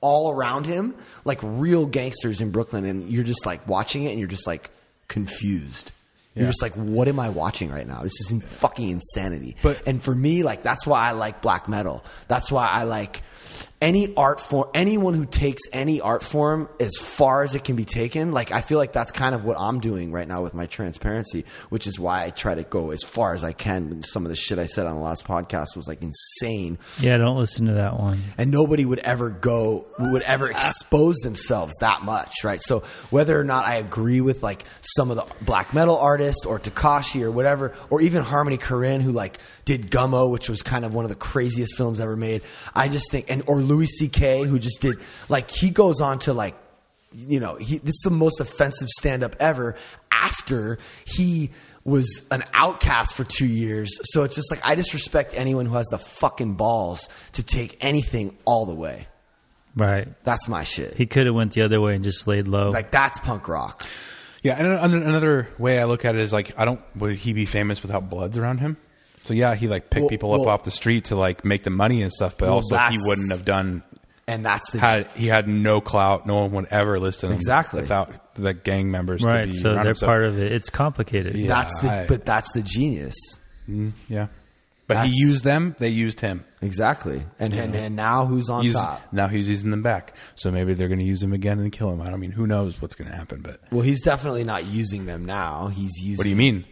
all 0.00 0.30
around 0.30 0.66
him, 0.66 0.94
like 1.24 1.40
real 1.42 1.86
gangsters 1.86 2.40
in 2.40 2.50
Brooklyn, 2.50 2.84
and 2.84 3.10
you're 3.10 3.24
just 3.24 3.44
like 3.46 3.66
watching 3.66 4.04
it, 4.04 4.10
and 4.10 4.18
you're 4.18 4.28
just 4.28 4.46
like 4.46 4.70
confused. 5.08 5.90
You're 6.34 6.44
Yeah. 6.44 6.50
just 6.50 6.62
like, 6.62 6.74
what 6.74 7.08
am 7.08 7.18
I 7.18 7.30
watching 7.30 7.70
right 7.70 7.86
now? 7.86 8.02
This 8.02 8.20
is 8.20 8.42
fucking 8.44 8.88
insanity. 8.90 9.56
But- 9.62 9.82
and 9.86 10.02
for 10.02 10.14
me, 10.14 10.42
like 10.44 10.62
that's 10.62 10.86
why 10.86 11.00
I 11.08 11.12
like 11.12 11.42
black 11.42 11.68
metal. 11.68 12.04
That's 12.28 12.52
why 12.52 12.68
I 12.68 12.84
like 12.84 13.22
any 13.80 14.14
art 14.16 14.40
form. 14.40 14.68
Anyone 14.74 15.14
who 15.14 15.24
takes 15.26 15.62
any 15.72 16.00
art 16.00 16.22
form 16.22 16.68
as 16.80 16.96
far 16.96 17.42
as 17.44 17.54
it 17.54 17.64
can 17.64 17.76
be 17.76 17.84
taken. 17.84 18.32
Like 18.32 18.50
I 18.52 18.60
feel 18.60 18.78
like 18.78 18.92
that's 18.92 19.12
kind 19.12 19.34
of 19.34 19.44
what 19.44 19.56
I'm 19.58 19.80
doing 19.80 20.10
right 20.12 20.26
now 20.26 20.42
with 20.42 20.54
my 20.54 20.66
transparency, 20.66 21.44
which 21.68 21.86
is 21.86 21.98
why 21.98 22.24
I 22.24 22.30
try 22.30 22.54
to 22.54 22.64
go 22.64 22.90
as 22.90 23.02
far 23.02 23.34
as 23.34 23.44
I 23.44 23.52
can. 23.52 24.02
Some 24.02 24.24
of 24.24 24.30
the 24.30 24.36
shit 24.36 24.58
I 24.58 24.66
said 24.66 24.86
on 24.86 24.94
the 24.96 25.00
last 25.02 25.26
podcast 25.26 25.76
was 25.76 25.86
like 25.86 26.02
insane 26.02 26.78
Yeah, 27.00 27.16
don't 27.18 27.36
listen 27.38 27.66
to 27.66 27.74
that 27.74 27.98
one. 27.98 28.20
and 28.36 28.50
nobody 28.50 28.84
would 28.84 28.98
ever 29.00 29.30
go 29.30 29.86
would 29.98 30.22
ever 30.22 30.48
expose 30.50 31.16
themselves 31.18 31.74
that 31.80 32.02
much 32.02 32.32
right 32.44 32.62
so 32.62 32.80
whether 33.10 33.38
or 33.38 33.44
not 33.44 33.64
i 33.66 33.76
agree 33.76 34.20
with 34.20 34.42
like 34.42 34.64
some 34.80 35.10
of 35.10 35.16
the 35.16 35.24
black 35.44 35.74
metal 35.74 35.96
artists 35.98 36.44
or 36.46 36.58
tekashi 36.58 37.22
or 37.22 37.30
whatever 37.30 37.72
or 37.90 38.00
even 38.00 38.22
harmony 38.22 38.56
korine 38.58 39.00
who 39.02 39.10
like 39.12 39.38
did 39.64 39.90
gummo 39.90 40.30
which 40.30 40.48
was 40.48 40.62
kind 40.62 40.84
of 40.84 40.94
one 40.94 41.04
of 41.04 41.08
the 41.08 41.14
craziest 41.16 41.76
films 41.76 42.00
ever 42.00 42.16
made 42.16 42.42
i 42.74 42.88
just 42.88 43.10
think 43.10 43.26
and 43.28 43.42
or 43.48 43.56
louis 43.56 43.88
ck 44.00 44.46
who 44.46 44.58
just 44.58 44.80
did 44.80 44.98
like 45.28 45.50
he 45.50 45.70
goes 45.70 46.00
on 46.00 46.18
to 46.20 46.32
like 46.32 46.54
you 47.12 47.40
know, 47.40 47.56
he, 47.56 47.78
this 47.78 47.94
is 47.94 48.02
the 48.04 48.10
most 48.10 48.40
offensive 48.40 48.88
stand 48.88 49.22
up 49.22 49.36
ever 49.40 49.76
after 50.12 50.78
he 51.06 51.50
was 51.84 52.26
an 52.30 52.44
outcast 52.52 53.14
for 53.14 53.24
two 53.24 53.46
years. 53.46 53.98
So 54.12 54.24
it's 54.24 54.34
just 54.34 54.50
like, 54.50 54.60
I 54.64 54.74
just 54.74 54.92
respect 54.92 55.34
anyone 55.34 55.66
who 55.66 55.74
has 55.74 55.86
the 55.86 55.98
fucking 55.98 56.54
balls 56.54 57.08
to 57.32 57.42
take 57.42 57.82
anything 57.82 58.36
all 58.44 58.66
the 58.66 58.74
way. 58.74 59.08
Right. 59.74 60.08
That's 60.24 60.48
my 60.48 60.64
shit. 60.64 60.94
He 60.94 61.06
could 61.06 61.26
have 61.26 61.34
went 61.34 61.52
the 61.52 61.62
other 61.62 61.80
way 61.80 61.94
and 61.94 62.04
just 62.04 62.26
laid 62.26 62.48
low. 62.48 62.70
like, 62.70 62.90
that's 62.90 63.18
punk 63.18 63.48
rock. 63.48 63.84
Yeah, 64.42 64.54
and 64.56 64.66
another, 64.66 64.98
another 64.98 65.48
way 65.58 65.80
I 65.80 65.84
look 65.84 66.04
at 66.04 66.14
it 66.14 66.20
is 66.20 66.32
like, 66.32 66.58
I 66.58 66.64
don't. 66.64 66.80
Would 66.96 67.16
he 67.16 67.32
be 67.32 67.44
famous 67.44 67.82
without 67.82 68.08
bloods 68.08 68.38
around 68.38 68.58
him? 68.58 68.76
So 69.28 69.34
yeah, 69.34 69.54
he 69.54 69.68
like 69.68 69.90
picked 69.90 70.04
Well- 70.04 70.08
people 70.08 70.32
up 70.40 70.46
off 70.48 70.62
the 70.64 70.70
street 70.70 71.04
to 71.06 71.16
like 71.16 71.44
make 71.44 71.62
the 71.62 71.70
money 71.70 72.00
and 72.02 72.10
stuff, 72.10 72.36
but 72.38 72.46
Well, 72.48 72.56
also 72.56 72.76
he 72.78 72.96
wouldn't 73.06 73.30
have 73.30 73.44
done. 73.44 73.82
And 74.26 74.44
that's 74.44 74.70
the. 74.70 74.78
Had 74.78 75.06
he 75.14 75.26
had 75.26 75.46
no 75.48 75.80
clout, 75.80 76.26
no 76.26 76.36
one 76.36 76.52
would 76.52 76.66
ever 76.70 76.98
listen 76.98 77.20
to 77.20 77.26
him 77.28 77.32
Exactly. 77.34 77.80
without 77.82 78.34
the 78.34 78.52
gang 78.54 78.90
members. 78.90 79.20
to 79.20 79.26
right. 79.26 79.44
be 79.46 79.52
So 79.52 79.74
they're 79.74 79.84
him. 79.88 79.94
So- 79.94 80.06
part 80.06 80.24
of 80.24 80.38
it. 80.38 80.50
It's 80.52 80.70
complicated. 80.70 81.34
Yeah. 81.34 81.48
that's 81.48 81.78
the, 81.78 81.92
I- 81.92 82.06
but 82.06 82.24
that's 82.24 82.50
the 82.52 82.62
genius. 82.62 83.14
Mm, 83.68 83.92
yeah, 84.08 84.28
but 84.86 84.94
That's- 84.94 85.12
he 85.14 85.20
used 85.20 85.44
them. 85.44 85.76
They 85.78 85.90
used 85.90 86.20
him. 86.20 86.44
Exactly. 86.62 87.22
And, 87.38 87.52
and, 87.52 87.74
and 87.74 87.94
now 87.96 88.24
who's 88.26 88.48
on 88.50 88.62
He's, 88.64 88.72
top? 88.72 89.00
now 89.12 89.28
he's 89.28 89.48
using 89.48 89.70
them 89.70 89.82
back. 89.82 90.14
So 90.36 90.50
maybe 90.50 90.72
they're 90.74 90.88
going 90.88 91.00
to 91.00 91.06
use 91.06 91.22
him 91.22 91.32
again 91.34 91.58
and 91.60 91.70
kill 91.70 91.90
him. 91.90 92.00
I 92.00 92.08
don't 92.10 92.18
mean 92.18 92.32
who 92.32 92.46
knows 92.46 92.80
what's 92.82 92.94
going 92.94 93.10
to 93.10 93.16
happen, 93.16 93.40
but 93.42 93.60
Well, 93.70 93.82
he's 93.82 94.00
definitely 94.00 94.42
not 94.44 94.64
using 94.66 95.04
them 95.06 95.24
now. 95.26 95.68
He's 95.68 95.98
using. 96.02 96.16
what 96.16 96.24
do 96.24 96.30
you 96.30 96.36
mean? 96.36 96.64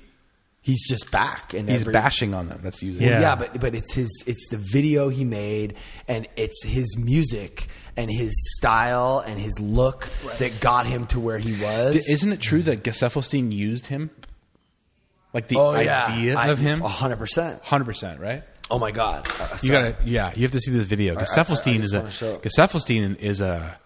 He's 0.67 0.85
just 0.89 1.13
back. 1.13 1.55
And 1.55 1.69
He's 1.71 1.83
every- 1.83 1.93
bashing 1.93 2.35
on 2.35 2.49
them. 2.49 2.59
That's 2.61 2.83
using. 2.83 3.05
Yeah. 3.05 3.11
Well, 3.13 3.21
yeah, 3.21 3.35
but 3.37 3.61
but 3.61 3.75
it's 3.77 3.95
his 3.95 4.11
it's 4.27 4.49
the 4.49 4.57
video 4.57 5.09
he 5.11 5.25
made 5.25 5.77
and 6.09 6.27
it's 6.37 6.65
his 6.65 6.97
music 6.99 7.69
and 7.97 8.11
his 8.11 8.33
style 8.57 9.23
and 9.25 9.39
his 9.39 9.61
look 9.61 10.09
that 10.41 10.59
got 10.61 10.87
him 10.87 11.07
to 11.07 11.21
where 11.21 11.39
he 11.39 11.53
was. 11.63 11.95
D- 11.95 12.13
Isn't 12.13 12.33
it 12.33 12.41
true 12.41 12.63
that 12.65 12.83
Gesaffelstein 12.83 13.53
used 13.53 13.87
him? 13.87 14.11
Like 15.33 15.47
the 15.47 15.57
oh 15.57 15.79
yeah, 15.79 16.07
idea 16.07 16.35
I- 16.37 16.49
of 16.49 16.59
him, 16.59 16.81
hundred 16.81 17.19
percent. 17.19 17.63
hundred 17.63 17.85
percent, 17.85 18.19
right? 18.19 18.43
Oh 18.69 18.81
my 18.81 18.91
god, 18.91 19.29
Uh, 19.41 19.57
You 19.63 19.71
gotta, 19.71 19.97
yeah, 20.05 20.33
you 20.35 20.43
have 20.43 20.51
to 20.51 20.59
see 20.59 20.73
this 20.73 20.87
video. 20.87 21.15
I- 21.15 21.21
I 21.21 21.23
Gesaffelstein 21.23 21.85
is 21.85 21.95
a 21.95 21.99
wanna 22.01 22.11
is 23.21 23.41
a 23.41 23.79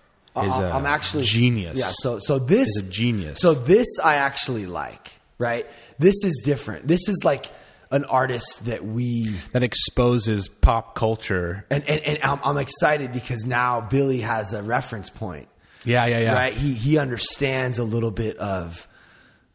is 0.43 0.53
I- 0.55 0.63
a 0.63 0.73
I'm 0.73 0.87
actually 0.87 1.25
genius. 1.25 1.77
Yeah, 1.79 1.91
so 1.93 2.19
so 2.19 2.39
this 2.39 2.69
Is 2.69 2.85
a 2.89 2.91
genius. 2.91 3.41
So 3.43 3.53
this 3.53 3.87
I 4.03 4.15
actually 4.15 4.65
like. 4.65 5.20
Right, 5.41 5.67
this 5.99 6.23
is 6.23 6.43
different. 6.45 6.87
This 6.87 7.09
is 7.09 7.23
like 7.25 7.47
an 7.91 8.05
artist 8.05 8.67
that 8.67 8.85
we 8.85 9.35
that 9.53 9.63
exposes 9.63 10.49
pop 10.49 10.95
culture. 10.95 11.65
and 11.71 11.83
and, 11.89 12.01
and 12.03 12.19
I'm, 12.23 12.41
I'm 12.45 12.59
excited 12.59 13.11
because 13.11 13.47
now 13.47 13.81
Billy 13.81 14.21
has 14.21 14.53
a 14.53 14.63
reference 14.63 15.09
point. 15.09 15.49
Yeah, 15.87 16.05
yeah, 16.05 16.21
yeah. 16.21 16.35
right? 16.35 16.53
He 16.53 16.75
he 16.75 16.99
understands 16.99 17.79
a 17.79 17.85
little 17.85 18.11
bit 18.11 18.37
of 18.37 18.87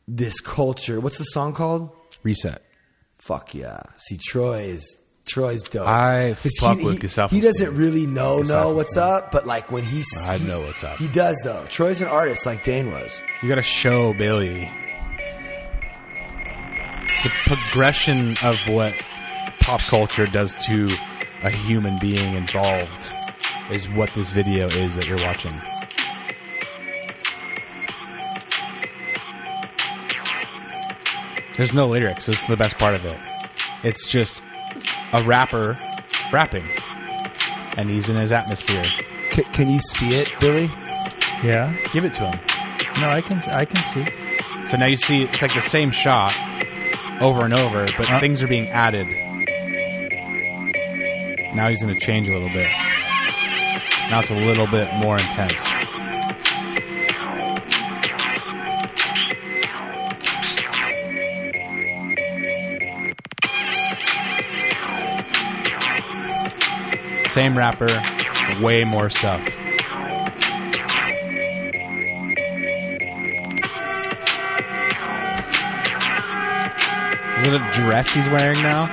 this 0.08 0.40
culture. 0.40 1.00
What's 1.00 1.20
the 1.20 1.24
song 1.26 1.54
called? 1.54 1.92
Reset. 2.24 2.64
Fuck 3.20 3.54
yeah! 3.54 3.82
See, 3.98 4.18
Troy 4.18 4.64
is 4.64 4.98
Troy's 5.26 5.64
dope. 5.64 5.88
I 5.88 6.34
fuck 6.60 6.80
he, 6.80 6.86
with 6.86 7.02
he, 7.02 7.36
he 7.36 7.42
doesn't 7.42 7.76
really 7.76 8.08
know 8.08 8.42
know 8.42 8.74
what's 8.74 8.98
up, 8.98 9.32
but 9.32 9.46
like 9.46 9.72
when 9.72 9.84
he's 9.84 10.08
I 10.28 10.40
he- 10.40 10.48
know 10.48 10.62
what's 10.62 10.84
up. 10.84 10.98
He 10.98 11.08
does 11.10 11.40
though. 11.44 11.64
Troy's 11.70 12.02
an 12.02 12.08
artist 12.08 12.48
like 12.48 12.64
Dane 12.64 12.92
was. 12.92 13.22
You 13.44 13.50
got 13.50 13.56
to 13.56 13.62
show 13.62 14.14
Billy 14.14 14.68
the 17.26 17.32
progression 17.40 18.36
of 18.44 18.56
what 18.70 18.94
pop 19.62 19.82
culture 19.82 20.28
does 20.28 20.64
to 20.64 20.88
a 21.42 21.50
human 21.50 21.98
being 21.98 22.36
involved 22.36 23.12
is 23.72 23.90
what 23.90 24.12
this 24.12 24.32
video 24.32 24.68
is 24.68 24.94
that 24.94 25.08
you're 25.08 25.18
watching. 25.24 25.52
There's 31.58 31.74
no 31.74 31.88
lyrics. 31.88 32.28
This 32.28 32.40
is 32.40 32.48
the 32.48 32.58
best 32.58 32.78
part 32.78 32.94
of 32.94 33.04
it. 33.08 33.18
It's 33.84 34.08
just 34.08 34.44
a 35.12 35.24
rapper 35.24 35.76
rapping, 36.32 36.68
and 37.80 37.90
he's 37.90 38.08
in 38.08 38.18
his 38.18 38.32
atmosphere. 38.32 38.84
C- 39.32 39.44
can 39.52 39.68
you 39.68 39.80
see 39.80 40.14
it, 40.14 40.30
Billy? 40.40 40.70
Yeah. 41.44 41.76
Give 41.92 42.06
it 42.06 42.14
to 42.14 42.26
him. 42.30 42.40
No, 43.02 43.10
I 43.10 43.22
can. 43.22 43.38
I 43.52 43.66
can 43.66 43.78
see. 43.78 44.68
So 44.68 44.78
now 44.78 44.86
you 44.86 44.98
see 44.98 45.24
it's 45.24 45.42
like 45.42 45.56
the 45.56 45.62
same 45.62 45.90
shot 45.90 46.32
over 47.22 47.46
and 47.46 47.54
over, 47.54 47.86
but 47.98 48.10
uh. 48.10 48.20
things 48.20 48.44
are 48.44 48.48
being 48.48 48.68
added. 48.70 49.08
Now 51.56 51.70
he's 51.70 51.82
going 51.82 51.94
to 51.94 52.00
change 52.00 52.28
a 52.28 52.34
little 52.34 52.50
bit. 52.50 52.70
Now 54.10 54.20
it's 54.20 54.30
a 54.30 54.36
little 54.36 54.68
bit 54.68 54.92
more 55.02 55.18
intense. 55.18 55.54
Same 67.32 67.58
rapper, 67.58 67.88
way 68.62 68.84
more 68.86 69.10
stuff. 69.10 69.65
Is 77.46 77.54
it 77.54 77.62
a 77.62 77.72
dress 77.74 78.12
he's 78.12 78.28
wearing 78.28 78.60
now? 78.64 78.88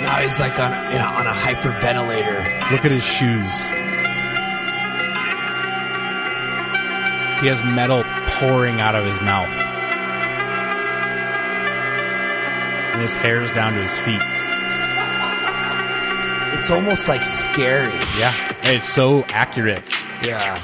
Now 0.00 0.16
he's 0.22 0.40
like 0.40 0.58
on 0.58 0.72
in 0.90 1.02
a, 1.02 1.04
on 1.04 1.26
a 1.26 1.32
hyperventilator. 1.32 2.70
Look 2.70 2.86
at 2.86 2.90
his 2.90 3.04
shoes. 3.04 3.64
He 7.42 7.48
has 7.48 7.62
metal 7.62 8.04
pouring 8.38 8.80
out 8.80 8.94
of 8.94 9.04
his 9.04 9.20
mouth. 9.20 9.69
And 13.00 13.08
his 13.08 13.14
hair's 13.16 13.50
down 13.52 13.72
to 13.72 13.80
his 13.80 13.96
feet. 14.00 14.20
It's 16.58 16.68
almost 16.70 17.08
like 17.08 17.24
scary. 17.24 17.94
Yeah. 18.18 18.34
It's 18.64 18.90
so 18.92 19.22
accurate. 19.30 19.82
Yeah. 20.22 20.60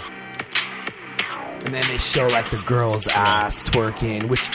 And 1.64 1.74
then 1.74 1.82
they 1.88 1.96
show 1.96 2.26
like 2.28 2.50
the 2.50 2.58
girl's 2.66 3.06
ass 3.06 3.64
twerking, 3.64 4.24
which, 4.24 4.48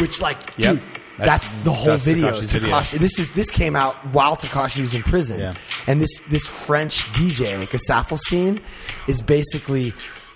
which 0.00 0.22
like, 0.22 0.38
Yep. 0.56 0.76
dude, 0.76 0.82
that's, 1.18 1.52
That's- 1.52 1.62
the 1.64 1.72
whole 1.74 1.86
that's 1.88 2.04
video. 2.04 2.30
Tekashi's 2.30 2.52
video. 2.52 2.80
This 2.98 3.18
is 3.18 3.30
this 3.32 3.50
came 3.50 3.76
out 3.76 3.96
while 4.14 4.34
Tekashi 4.36 4.80
was 4.80 4.94
in 4.94 5.02
prison, 5.02 5.38
Yeah. 5.38 5.52
and 5.86 6.00
this 6.00 6.20
this 6.30 6.46
French 6.46 7.04
DJ 7.12 7.66
Gesaffelstein 7.66 8.60
is 9.08 9.20
basically 9.20 9.90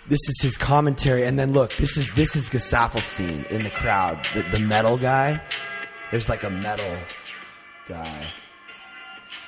this 0.09 0.21
is 0.29 0.39
his 0.43 0.57
commentary, 0.59 1.25
and 1.25 1.39
then 1.39 1.53
look, 1.55 1.75
this 1.77 1.97
is 1.97 2.13
this 2.13 2.37
is 2.37 2.51
Gesaffelstein 2.51 3.47
in 3.51 3.63
the 3.65 3.71
crowd, 3.71 4.23
the, 4.35 4.43
the 4.53 4.59
metal 4.59 4.97
guy. 4.99 5.41
There's 6.11 6.29
like 6.29 6.43
a 6.43 6.51
metal 6.51 6.97
guy, 7.89 8.27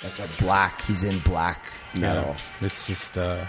like 0.03 0.19
a 0.19 0.29
black. 0.39 0.83
He's 0.83 1.03
in 1.03 1.19
black 1.21 1.73
metal. 1.95 2.37
Yeah. 2.61 2.67
It's 2.67 2.87
just 2.87 3.19
uh 3.19 3.45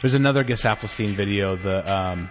there's 0.00 0.14
another 0.14 0.44
Gesaffelstein 0.44 1.10
video, 1.10 1.56
the 1.56 1.90
um 1.92 2.30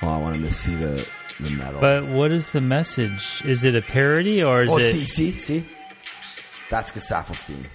Well, 0.00 0.12
I 0.12 0.18
wanted 0.18 0.42
to 0.42 0.52
see 0.52 0.74
the 0.74 1.06
the 1.38 1.50
metal. 1.50 1.80
But 1.80 2.06
what 2.06 2.32
is 2.32 2.52
the 2.52 2.60
message? 2.60 3.42
Is 3.44 3.64
it 3.64 3.74
a 3.74 3.82
parody 3.82 4.42
or 4.42 4.62
is 4.62 4.70
oh, 4.70 4.78
it? 4.78 4.92
see, 4.92 5.04
see, 5.04 5.32
see. 5.32 5.64
That's 6.70 6.92
Gesaffelstein. 6.92 7.66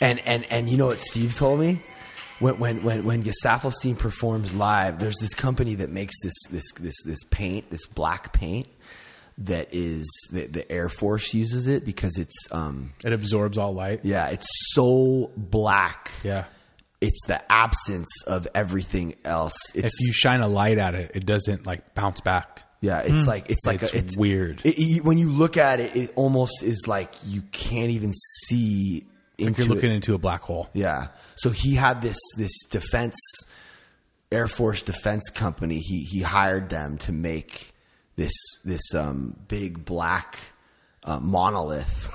And 0.00 0.20
and 0.20 0.44
and 0.50 0.68
you 0.68 0.76
know 0.76 0.86
what 0.86 1.00
Steve 1.00 1.34
told 1.34 1.60
me? 1.60 1.80
When 2.38 2.58
when 2.58 2.82
when 2.82 3.04
when 3.04 3.22
Gesaffelstein 3.24 3.98
performs 3.98 4.54
live, 4.54 4.98
there's 4.98 5.18
this 5.20 5.34
company 5.34 5.76
that 5.76 5.90
makes 5.90 6.14
this 6.22 6.34
this 6.50 6.70
this 6.78 6.94
this 7.04 7.22
paint, 7.30 7.70
this 7.70 7.86
black 7.86 8.32
paint 8.32 8.68
that 9.38 9.68
is 9.72 10.06
the, 10.32 10.46
the 10.46 10.70
Air 10.72 10.88
Force 10.88 11.32
uses 11.34 11.66
it 11.66 11.84
because 11.84 12.16
it's 12.18 12.46
um 12.52 12.92
it 13.04 13.12
absorbs 13.12 13.56
all 13.58 13.72
light. 13.74 14.00
yeah, 14.02 14.28
it's 14.28 14.48
so 14.72 15.30
black. 15.36 16.10
Yeah. 16.22 16.44
It's 17.00 17.26
the 17.26 17.40
absence 17.52 18.08
of 18.26 18.48
everything 18.54 19.16
else. 19.24 19.52
It's 19.74 20.00
If 20.00 20.06
you 20.06 20.12
shine 20.14 20.40
a 20.40 20.48
light 20.48 20.78
at 20.78 20.94
it, 20.94 21.12
it 21.14 21.26
doesn't 21.26 21.66
like 21.66 21.94
bounce 21.94 22.20
back. 22.22 22.62
Yeah, 22.80 23.00
it's 23.00 23.26
like 23.26 23.50
it's 23.50 23.66
like 23.66 23.82
It's 23.82 23.92
a, 23.94 23.98
it's 23.98 24.16
weird. 24.16 24.60
It, 24.64 24.74
it- 24.78 25.04
when 25.04 25.18
you 25.18 25.28
look 25.30 25.56
at 25.56 25.80
it, 25.80 25.94
it 25.96 26.12
almost 26.16 26.62
is 26.62 26.84
like 26.86 27.12
you 27.24 27.42
can't 27.52 27.90
even 27.90 28.12
see 28.14 29.04
Like 29.38 29.58
you're 29.58 29.66
looking 29.66 29.90
it. 29.90 29.96
into 29.96 30.14
a 30.14 30.18
black 30.18 30.42
hole. 30.42 30.68
Yeah. 30.72 31.08
So 31.36 31.50
he 31.50 31.74
had 31.74 32.00
this 32.00 32.18
this 32.36 32.52
defense 32.70 33.16
Air 34.32 34.48
Force 34.48 34.82
defense 34.82 35.28
company. 35.30 35.78
He 35.78 36.00
he 36.10 36.20
hired 36.22 36.70
them 36.70 36.98
to 36.98 37.12
make 37.12 37.72
this 38.16 38.32
this 38.64 38.94
um, 38.94 39.36
big 39.46 39.84
black 39.84 40.38
uh, 41.04 41.20
monolith 41.20 42.10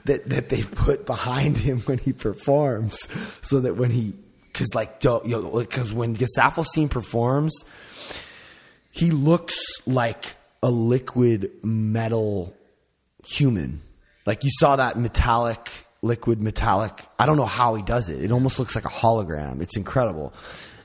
that 0.04 0.28
that 0.28 0.48
they 0.50 0.62
put 0.62 1.06
behind 1.06 1.58
him 1.58 1.80
when 1.80 1.98
he 1.98 2.12
performs, 2.12 3.08
so 3.46 3.60
that 3.60 3.76
when 3.76 3.90
he 3.90 4.12
because 4.52 4.74
like 4.74 5.02
yo 5.02 5.20
because 5.58 5.92
when 5.92 6.14
Gesaffelstein 6.16 6.90
performs, 6.90 7.54
he 8.90 9.10
looks 9.10 9.56
like 9.86 10.36
a 10.62 10.70
liquid 10.70 11.50
metal 11.62 12.54
human. 13.24 13.80
Like 14.26 14.44
you 14.44 14.50
saw 14.58 14.76
that 14.76 14.96
metallic, 14.98 15.68
liquid 16.02 16.40
metallic. 16.42 17.00
I 17.18 17.26
don't 17.26 17.36
know 17.36 17.44
how 17.46 17.74
he 17.74 17.82
does 17.82 18.08
it. 18.08 18.22
It 18.22 18.32
almost 18.32 18.58
looks 18.58 18.74
like 18.74 18.84
a 18.84 18.88
hologram. 18.88 19.60
It's 19.62 19.76
incredible. 19.76 20.32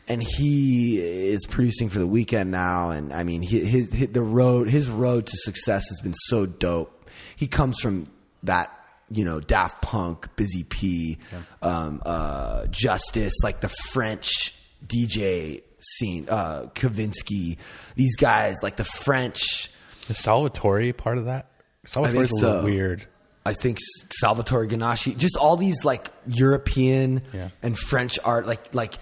And 0.07 0.23
he 0.23 0.99
is 0.99 1.45
producing 1.45 1.89
for 1.89 1.99
the 1.99 2.07
Weeknd 2.07 2.47
now. 2.47 2.91
And 2.91 3.11
I 3.13 3.23
mean, 3.23 3.41
he- 3.41 3.65
his, 3.65 3.93
his 3.93 4.09
the 4.09 4.21
road, 4.21 4.69
his 4.69 4.87
road 4.89 5.27
to 5.27 5.37
success 5.37 5.87
has 5.89 5.99
been 6.01 6.13
so 6.13 6.45
dope. 6.45 7.09
He 7.35 7.47
comes 7.47 7.79
from 7.79 8.07
that, 8.43 8.71
you 9.11 9.25
know, 9.25 9.39
Daft 9.39 9.81
Punk, 9.81 10.33
Busy 10.35 10.63
P, 10.63 11.17
um, 11.61 12.01
uh, 12.05 12.67
Justice, 12.67 13.33
like 13.43 13.59
the 13.61 13.69
French 13.69 14.53
DJ 14.85 15.61
scene, 15.79 16.27
uh, 16.29 16.63
Kavinsky. 16.73 17.57
These 17.95 18.15
guys, 18.15 18.55
like 18.63 18.77
the 18.77 18.83
French. 18.83 19.69
Is 20.09 20.17
Salvatore 20.17 20.93
part 20.93 21.17
of 21.17 21.25
that? 21.25 21.51
Salvatore's 21.85 22.31
a 22.31 22.35
little 22.35 22.63
weird. 22.63 23.07
I 23.47 23.53
think 23.53 23.77
Salvatore 24.19 24.67
Ganacci, 24.67 25.15
just 25.17 25.37
all 25.37 25.57
these 25.57 25.83
like 25.85 26.09
European 26.27 27.21
Yeah. 27.33 27.49
and 27.63 27.77
French 27.77 28.19
art, 28.23 28.45
like 28.45 28.73
like 28.75 28.95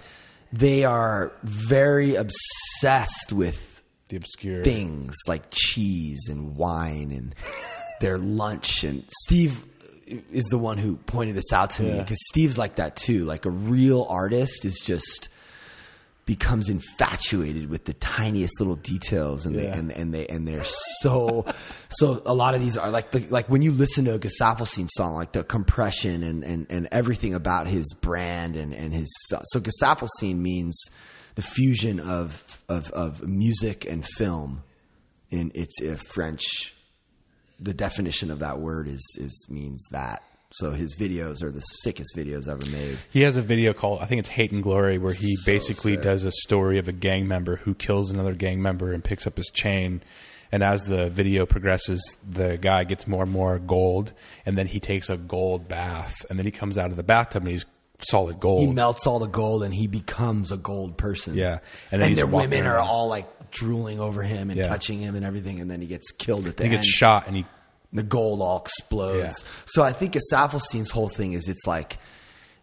they 0.52 0.84
are 0.84 1.32
very 1.42 2.14
obsessed 2.14 3.32
with 3.32 3.82
The 4.08 4.16
obscure 4.16 4.62
things 4.62 5.14
like 5.26 5.42
cheese 5.50 6.28
and 6.30 6.56
wine 6.56 7.10
and 7.10 7.34
their 8.00 8.18
lunch. 8.18 8.84
And 8.84 9.02
Steve 9.24 9.64
uh, 10.10 10.16
is 10.32 10.44
the 10.44 10.58
one 10.58 10.78
who 10.78 10.96
pointed 10.96 11.34
this 11.34 11.52
out 11.52 11.70
to 11.70 11.82
me 11.82 11.98
because 11.98 12.18
Steve's 12.28 12.56
like 12.58 12.76
that 12.76 12.94
too. 12.96 13.24
Like 13.24 13.44
a 13.46 13.50
real 13.50 14.06
artist 14.08 14.64
is 14.64 14.80
just 14.84 15.28
becomes 16.26 16.68
infatuated 16.68 17.70
with 17.70 17.84
the 17.84 17.92
tiniest 17.94 18.58
little 18.58 18.74
details 18.74 19.46
and 19.46 19.56
they 19.56 19.68
and, 19.68 19.92
and 19.92 20.12
they 20.12 20.26
and 20.26 20.46
they're 20.46 20.64
so 20.64 21.46
so 21.88 22.20
a 22.26 22.34
lot 22.34 22.54
of 22.54 22.60
these 22.60 22.76
are 22.76 22.90
like 22.90 23.12
the, 23.12 23.20
like 23.30 23.46
when 23.46 23.62
you 23.62 23.70
listen 23.70 24.04
to 24.04 24.14
a 24.14 24.18
Gesaffelstein 24.18 24.88
song 24.90 25.14
like 25.14 25.30
the 25.30 25.44
compression 25.44 26.24
and, 26.24 26.42
and 26.42 26.66
and 26.68 26.88
everything 26.90 27.32
about 27.32 27.68
his 27.68 27.94
brand 27.94 28.56
and 28.56 28.74
and 28.74 28.92
his 28.92 29.08
so, 29.28 29.40
so 29.44 29.60
means 30.34 30.76
the 31.36 31.42
fusion 31.42 32.00
of 32.00 32.60
of 32.68 32.90
of 32.90 33.26
music 33.26 33.84
and 33.84 34.04
film 34.04 34.64
in 35.30 35.52
it's 35.54 35.80
a 35.80 35.96
French 35.96 36.74
the 37.60 37.72
definition 37.72 38.32
of 38.32 38.40
that 38.40 38.58
word 38.58 38.88
is 38.88 39.16
is 39.20 39.46
means 39.48 39.86
that 39.92 40.24
so 40.52 40.70
his 40.70 40.96
videos 40.96 41.42
are 41.42 41.50
the 41.50 41.60
sickest 41.60 42.14
videos 42.16 42.48
ever 42.48 42.64
made 42.70 42.98
He 43.10 43.22
has 43.22 43.36
a 43.36 43.42
video 43.42 43.72
called 43.72 44.00
I 44.00 44.06
think 44.06 44.20
it's 44.20 44.28
Hate 44.28 44.52
and 44.52 44.62
Glory 44.62 44.98
where 44.98 45.12
he 45.12 45.36
basically 45.44 45.94
sick. 45.94 46.02
does 46.02 46.24
a 46.24 46.30
story 46.30 46.78
of 46.78 46.88
a 46.88 46.92
gang 46.92 47.26
member 47.28 47.56
who 47.56 47.74
kills 47.74 48.10
another 48.12 48.34
gang 48.34 48.62
member 48.62 48.92
and 48.92 49.02
picks 49.04 49.26
up 49.26 49.36
his 49.36 49.50
chain. 49.52 50.02
And 50.52 50.62
as 50.62 50.84
the 50.84 51.10
video 51.10 51.44
progresses, 51.44 52.00
the 52.26 52.56
guy 52.56 52.84
gets 52.84 53.08
more 53.08 53.24
and 53.24 53.32
more 53.32 53.58
gold, 53.58 54.12
and 54.46 54.56
then 54.56 54.68
he 54.68 54.78
takes 54.78 55.10
a 55.10 55.16
gold 55.16 55.66
bath, 55.66 56.14
and 56.30 56.38
then 56.38 56.46
he 56.46 56.52
comes 56.52 56.78
out 56.78 56.90
of 56.90 56.96
the 56.96 57.02
bathtub 57.02 57.42
and 57.42 57.50
he's 57.50 57.66
solid 57.98 58.38
gold. 58.38 58.60
he 58.60 58.68
melts 58.68 59.08
all 59.08 59.18
the 59.18 59.26
gold 59.26 59.64
and 59.64 59.74
he 59.74 59.88
becomes 59.88 60.52
a 60.52 60.56
gold 60.56 60.96
person. 60.96 61.34
Yeah. 61.34 61.58
And 61.90 62.00
and, 62.00 62.14
their 62.14 62.26
women 62.28 62.64
are 62.64 62.78
all 62.78 63.08
like 63.08 63.26
drooling 63.50 63.98
over 63.98 64.22
him 64.22 64.50
and 64.50 64.58
Yeah. 64.58 64.68
touching 64.68 65.00
him 65.00 65.16
and 65.16 65.24
everything, 65.24 65.60
and 65.60 65.68
then 65.70 65.80
he 65.80 65.88
gets 65.88 66.12
killed 66.12 66.46
at 66.46 66.56
the 66.56 66.62
he 66.64 66.68
end. 66.70 66.78
gets 66.78 66.88
shot, 66.88 67.26
and 67.26 67.34
he 67.34 67.44
The 67.96 68.02
gold 68.02 68.40
all 68.40 68.60
explodes. 68.60 69.42
Yeah. 69.44 69.50
So 69.66 69.82
I 69.82 69.92
think 69.92 70.14
Gesaffelstein's 70.14 70.90
whole 70.90 71.08
thing 71.08 71.32
is 71.32 71.48
it's 71.48 71.66
like 71.66 71.98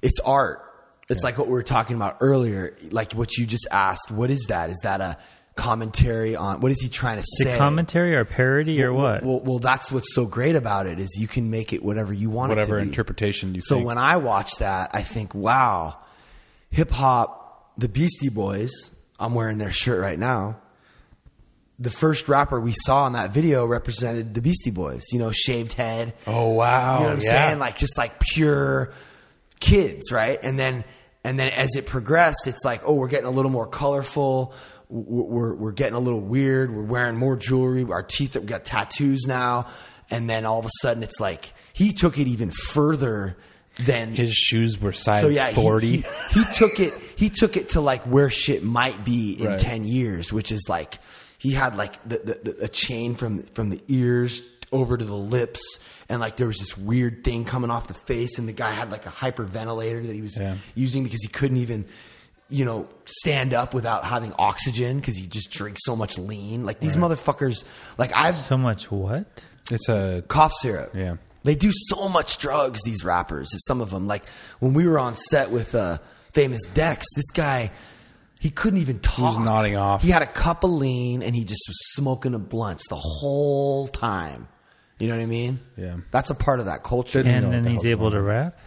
it's 0.02 0.20
art. 0.22 0.62
It's 1.10 1.24
like 1.24 1.38
what 1.38 1.48
we 1.48 1.54
were 1.54 1.64
talking 1.64 1.96
about 1.96 2.18
earlier, 2.22 2.76
like 2.92 3.12
what 3.12 3.36
you 3.38 3.46
just 3.46 3.68
asked. 3.72 4.10
What 4.10 4.32
is 4.32 4.46
that? 4.48 4.70
Is 4.70 4.80
that 4.84 5.02
a 5.02 5.18
commentary 5.56 6.36
on 6.36 6.60
what 6.62 6.72
is 6.72 6.82
he 6.82 6.90
trying 6.90 7.18
to 7.18 7.24
say? 7.38 7.58
commentary 7.58 8.16
or 8.16 8.26
parody 8.26 8.82
or 8.82 8.92
what? 8.94 9.24
Well, 9.24 9.42
well, 9.42 9.60
that's 9.60 9.92
what's 9.92 10.14
so 10.16 10.26
great 10.26 10.56
about 10.56 10.88
it 10.88 11.00
is 11.00 11.18
you 11.20 11.28
can 11.28 11.50
make 11.52 11.74
it 11.74 11.84
whatever 11.84 12.14
you 12.14 12.30
want 12.30 12.50
whatever 12.50 12.78
it 12.78 12.82
to 12.82 12.86
be. 12.86 12.90
interpretation 12.90 13.54
you 13.54 13.62
So 13.62 13.76
think. 13.76 13.88
when 13.88 13.98
I 14.00 14.18
watch 14.18 14.56
that, 14.60 14.92
I 14.94 15.04
think, 15.04 15.36
wow, 15.36 16.00
hip 16.72 16.90
hop, 16.90 17.74
the 17.78 17.88
Beastie 17.90 18.30
Boys, 18.30 18.72
I'm 19.20 19.36
wearing 19.36 19.58
their 19.60 19.72
shirt 19.72 20.02
right 20.02 20.18
now. 20.18 20.60
The 21.84 21.90
first 21.90 22.28
rapper 22.30 22.60
we 22.60 22.74
saw 22.86 23.06
in 23.08 23.14
that 23.14 23.32
video 23.34 23.66
represented 23.66 24.34
the 24.34 24.42
Beastie 24.42 24.72
Boys, 24.72 25.04
you 25.12 25.20
know, 25.20 25.32
shaved 25.32 25.74
head. 25.74 26.14
oh 26.28 26.50
wow, 26.50 26.94
You 26.96 27.00
know 27.04 27.10
what 27.10 27.16
I'm 27.18 27.22
yeah. 27.22 27.30
saying? 27.48 27.60
Like 27.60 27.78
just 27.78 27.98
like 27.98 28.20
pure 28.20 28.92
kids, 29.60 30.12
right? 30.12 30.40
And 30.42 30.58
then 30.58 30.84
and 31.24 31.38
then 31.38 31.50
as 31.50 31.76
it 31.76 31.86
progressed, 31.86 32.48
it's 32.48 32.64
like, 32.66 32.82
oh, 32.86 32.94
we're 32.96 33.08
getting 33.08 33.28
a 33.28 33.32
little 33.32 33.52
more 33.52 33.68
colorful. 33.68 34.54
We're 34.90 35.56
we're, 35.56 35.72
getting 35.72 35.96
a 35.96 36.00
little 36.00 36.20
weird. 36.22 36.74
We're 36.76 36.84
wearing 36.84 37.18
more 37.18 37.36
jewelry. 37.36 37.84
Our 37.84 38.04
teeth, 38.04 38.36
we 38.36 38.44
got 38.44 38.64
tattoos 38.66 39.26
now. 39.26 39.68
and 40.12 40.30
then 40.30 40.46
all 40.46 40.60
of 40.60 40.66
a 40.66 40.70
sudden 40.82 41.02
it's 41.04 41.20
like 41.20 41.54
he 41.74 41.94
took 41.94 42.18
it 42.20 42.28
even 42.28 42.52
further 42.52 43.36
than 43.86 44.14
His 44.14 44.34
shoes 44.34 44.80
were 44.80 44.92
size 44.94 45.22
so 45.22 45.28
yeah, 45.30 45.50
he- 45.50 45.56
forty. 45.56 45.88
He, 45.98 46.04
he 46.34 46.44
took 46.54 46.80
it. 46.80 46.94
He 47.18 47.30
took 47.30 47.58
it 47.58 47.70
to 47.70 47.82
like 47.82 48.04
where 48.04 48.30
shit 48.30 48.64
might 48.64 49.04
be 49.04 49.34
in 49.34 49.48
Right. 49.48 49.60
ten 49.60 49.84
years, 49.84 50.32
which 50.32 50.52
is 50.52 50.66
like 50.70 51.00
he 51.44 51.52
had 51.52 51.76
like 51.76 52.02
the, 52.10 52.18
the, 52.18 52.52
the 52.52 52.64
a 52.64 52.68
chain 52.68 53.14
from 53.14 53.44
from 53.44 53.70
the 53.70 53.80
ears 53.88 54.42
over 54.72 54.98
to 54.98 55.06
the 55.06 55.14
lips, 55.16 55.62
and 56.10 56.20
like 56.20 56.36
there 56.38 56.48
was 56.48 56.58
this 56.58 56.76
weird 56.76 57.24
thing 57.24 57.46
coming 57.46 57.70
off 57.70 57.88
the 57.88 57.94
face, 57.94 58.40
and 58.40 58.48
the 58.50 58.54
guy 58.54 58.72
had 58.72 58.90
like 58.92 59.06
a 59.06 59.10
hyperventilator 59.10 60.08
that 60.08 60.14
he 60.16 60.22
was 60.24 60.36
Yeah. 60.40 60.56
using 60.74 61.04
because 61.04 61.22
he 61.22 61.28
couldn't 61.30 61.58
even. 61.58 61.86
You 62.50 62.66
know, 62.66 62.88
stand 63.06 63.54
up 63.56 63.74
without 63.74 64.04
having 64.04 64.32
oxygen 64.38 65.00
because 65.00 65.18
he 65.18 65.26
just 65.26 65.50
drinks 65.50 65.82
so 65.86 65.96
much 65.96 66.20
lean. 66.20 66.66
Like 66.66 66.80
these 66.80 66.96
motherfuckers, 66.98 67.64
like 67.98 68.12
I've 68.16 68.36
So 68.36 68.58
much 68.58 68.92
what? 68.92 69.26
it's 69.72 69.90
a 69.90 70.24
cough 70.28 70.54
syrup. 70.62 70.92
Yeah. 70.94 71.16
They 71.44 71.56
do 71.56 71.72
so 71.74 72.10
much 72.10 72.38
drugs, 72.38 72.82
these 72.84 73.04
rappers. 73.04 73.50
Some 73.66 73.82
of 73.82 73.90
them, 73.90 74.06
like 74.06 74.28
when 74.60 74.74
we 74.76 74.86
were 74.86 75.00
on 75.00 75.16
set 75.16 75.50
with 75.50 75.74
uh, 75.74 75.98
Famous 76.34 76.62
Dex, 76.76 77.08
this 77.16 77.32
guy, 77.32 77.72
he 78.44 78.50
couldn't 78.50 78.82
even 78.82 79.00
talk. 79.00 79.16
He 79.16 79.22
was 79.22 79.38
nodding 79.38 79.78
off. 79.78 80.02
He 80.04 80.10
had 80.10 80.22
a 80.22 80.28
cup 80.28 80.66
of 80.66 80.70
lean 80.70 81.24
and 81.24 81.34
he 81.34 81.46
just 81.46 81.64
was 81.66 81.78
smoking 81.94 82.34
a 82.34 82.40
blunts 82.40 82.90
the 82.90 82.98
whole 82.98 83.88
time. 83.88 84.50
You 85.00 85.08
know 85.08 85.16
what 85.16 85.24
I 85.24 85.28
mean? 85.28 85.62
Yeah. 85.78 85.96
That's 86.12 86.30
a 86.30 86.36
part 86.36 86.60
of 86.60 86.66
that 86.66 86.84
culture. 86.84 87.24
Didn't 87.24 87.44
know 87.44 87.46
And 87.46 87.54
then 87.54 87.64
the 87.64 87.70
he's 87.70 87.86
able 87.86 88.12
to 88.12 88.22
rap. 88.22 88.58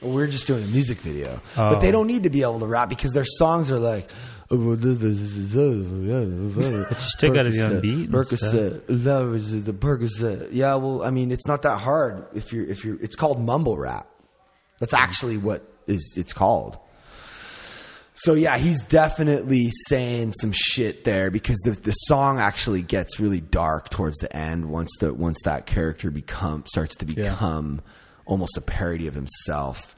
We're 0.00 0.28
just 0.28 0.46
doing 0.46 0.62
a 0.62 0.68
music 0.68 0.98
video, 0.98 1.40
Oh. 1.56 1.70
but 1.70 1.80
they 1.80 1.88
oh. 1.88 1.92
don't 1.92 2.06
need 2.06 2.22
to 2.22 2.30
be 2.30 2.42
able 2.42 2.60
to 2.60 2.66
rap 2.66 2.88
because 2.88 3.12
their 3.12 3.24
songs 3.24 3.72
are 3.72 3.80
like. 3.80 4.08
But 4.50 4.58
you 4.58 4.94
still 6.94 7.34
gotta 7.34 7.50
be 7.50 7.60
on 7.60 7.80
beat 7.80 8.04
and 8.04 8.14
Percocet. 8.14 8.84
That 8.86 9.18
was 9.22 9.64
the 9.64 9.72
Percocet. 9.72 10.50
Yeah, 10.52 10.76
well, 10.76 11.02
I 11.02 11.10
mean, 11.10 11.32
it's 11.32 11.48
not 11.48 11.62
that 11.62 11.78
hard 11.78 12.26
if 12.34 12.52
you're 12.52 12.66
if 12.66 12.84
you're. 12.84 13.02
It's 13.02 13.16
called 13.16 13.40
mumble 13.40 13.76
rap. 13.76 14.06
That's 14.78 14.94
actually 14.94 15.38
what 15.38 15.68
is 15.88 16.14
it's 16.16 16.32
called. 16.32 16.78
So 18.16 18.34
yeah, 18.34 18.58
he's 18.58 18.80
definitely 18.82 19.70
saying 19.88 20.32
some 20.32 20.52
shit 20.52 21.02
there 21.04 21.30
because 21.30 21.58
the 21.64 21.72
the 21.72 21.90
song 21.92 22.38
actually 22.38 22.82
gets 22.82 23.18
really 23.18 23.40
dark 23.40 23.90
towards 23.90 24.16
the 24.18 24.34
end 24.34 24.70
once 24.70 24.90
the 25.00 25.12
once 25.12 25.38
that 25.44 25.66
character 25.66 26.10
become 26.12 26.64
starts 26.66 26.94
to 26.96 27.06
Yeah. 27.06 27.30
become 27.30 27.82
almost 28.24 28.56
a 28.56 28.60
parody 28.60 29.06
of 29.08 29.14
himself. 29.14 29.96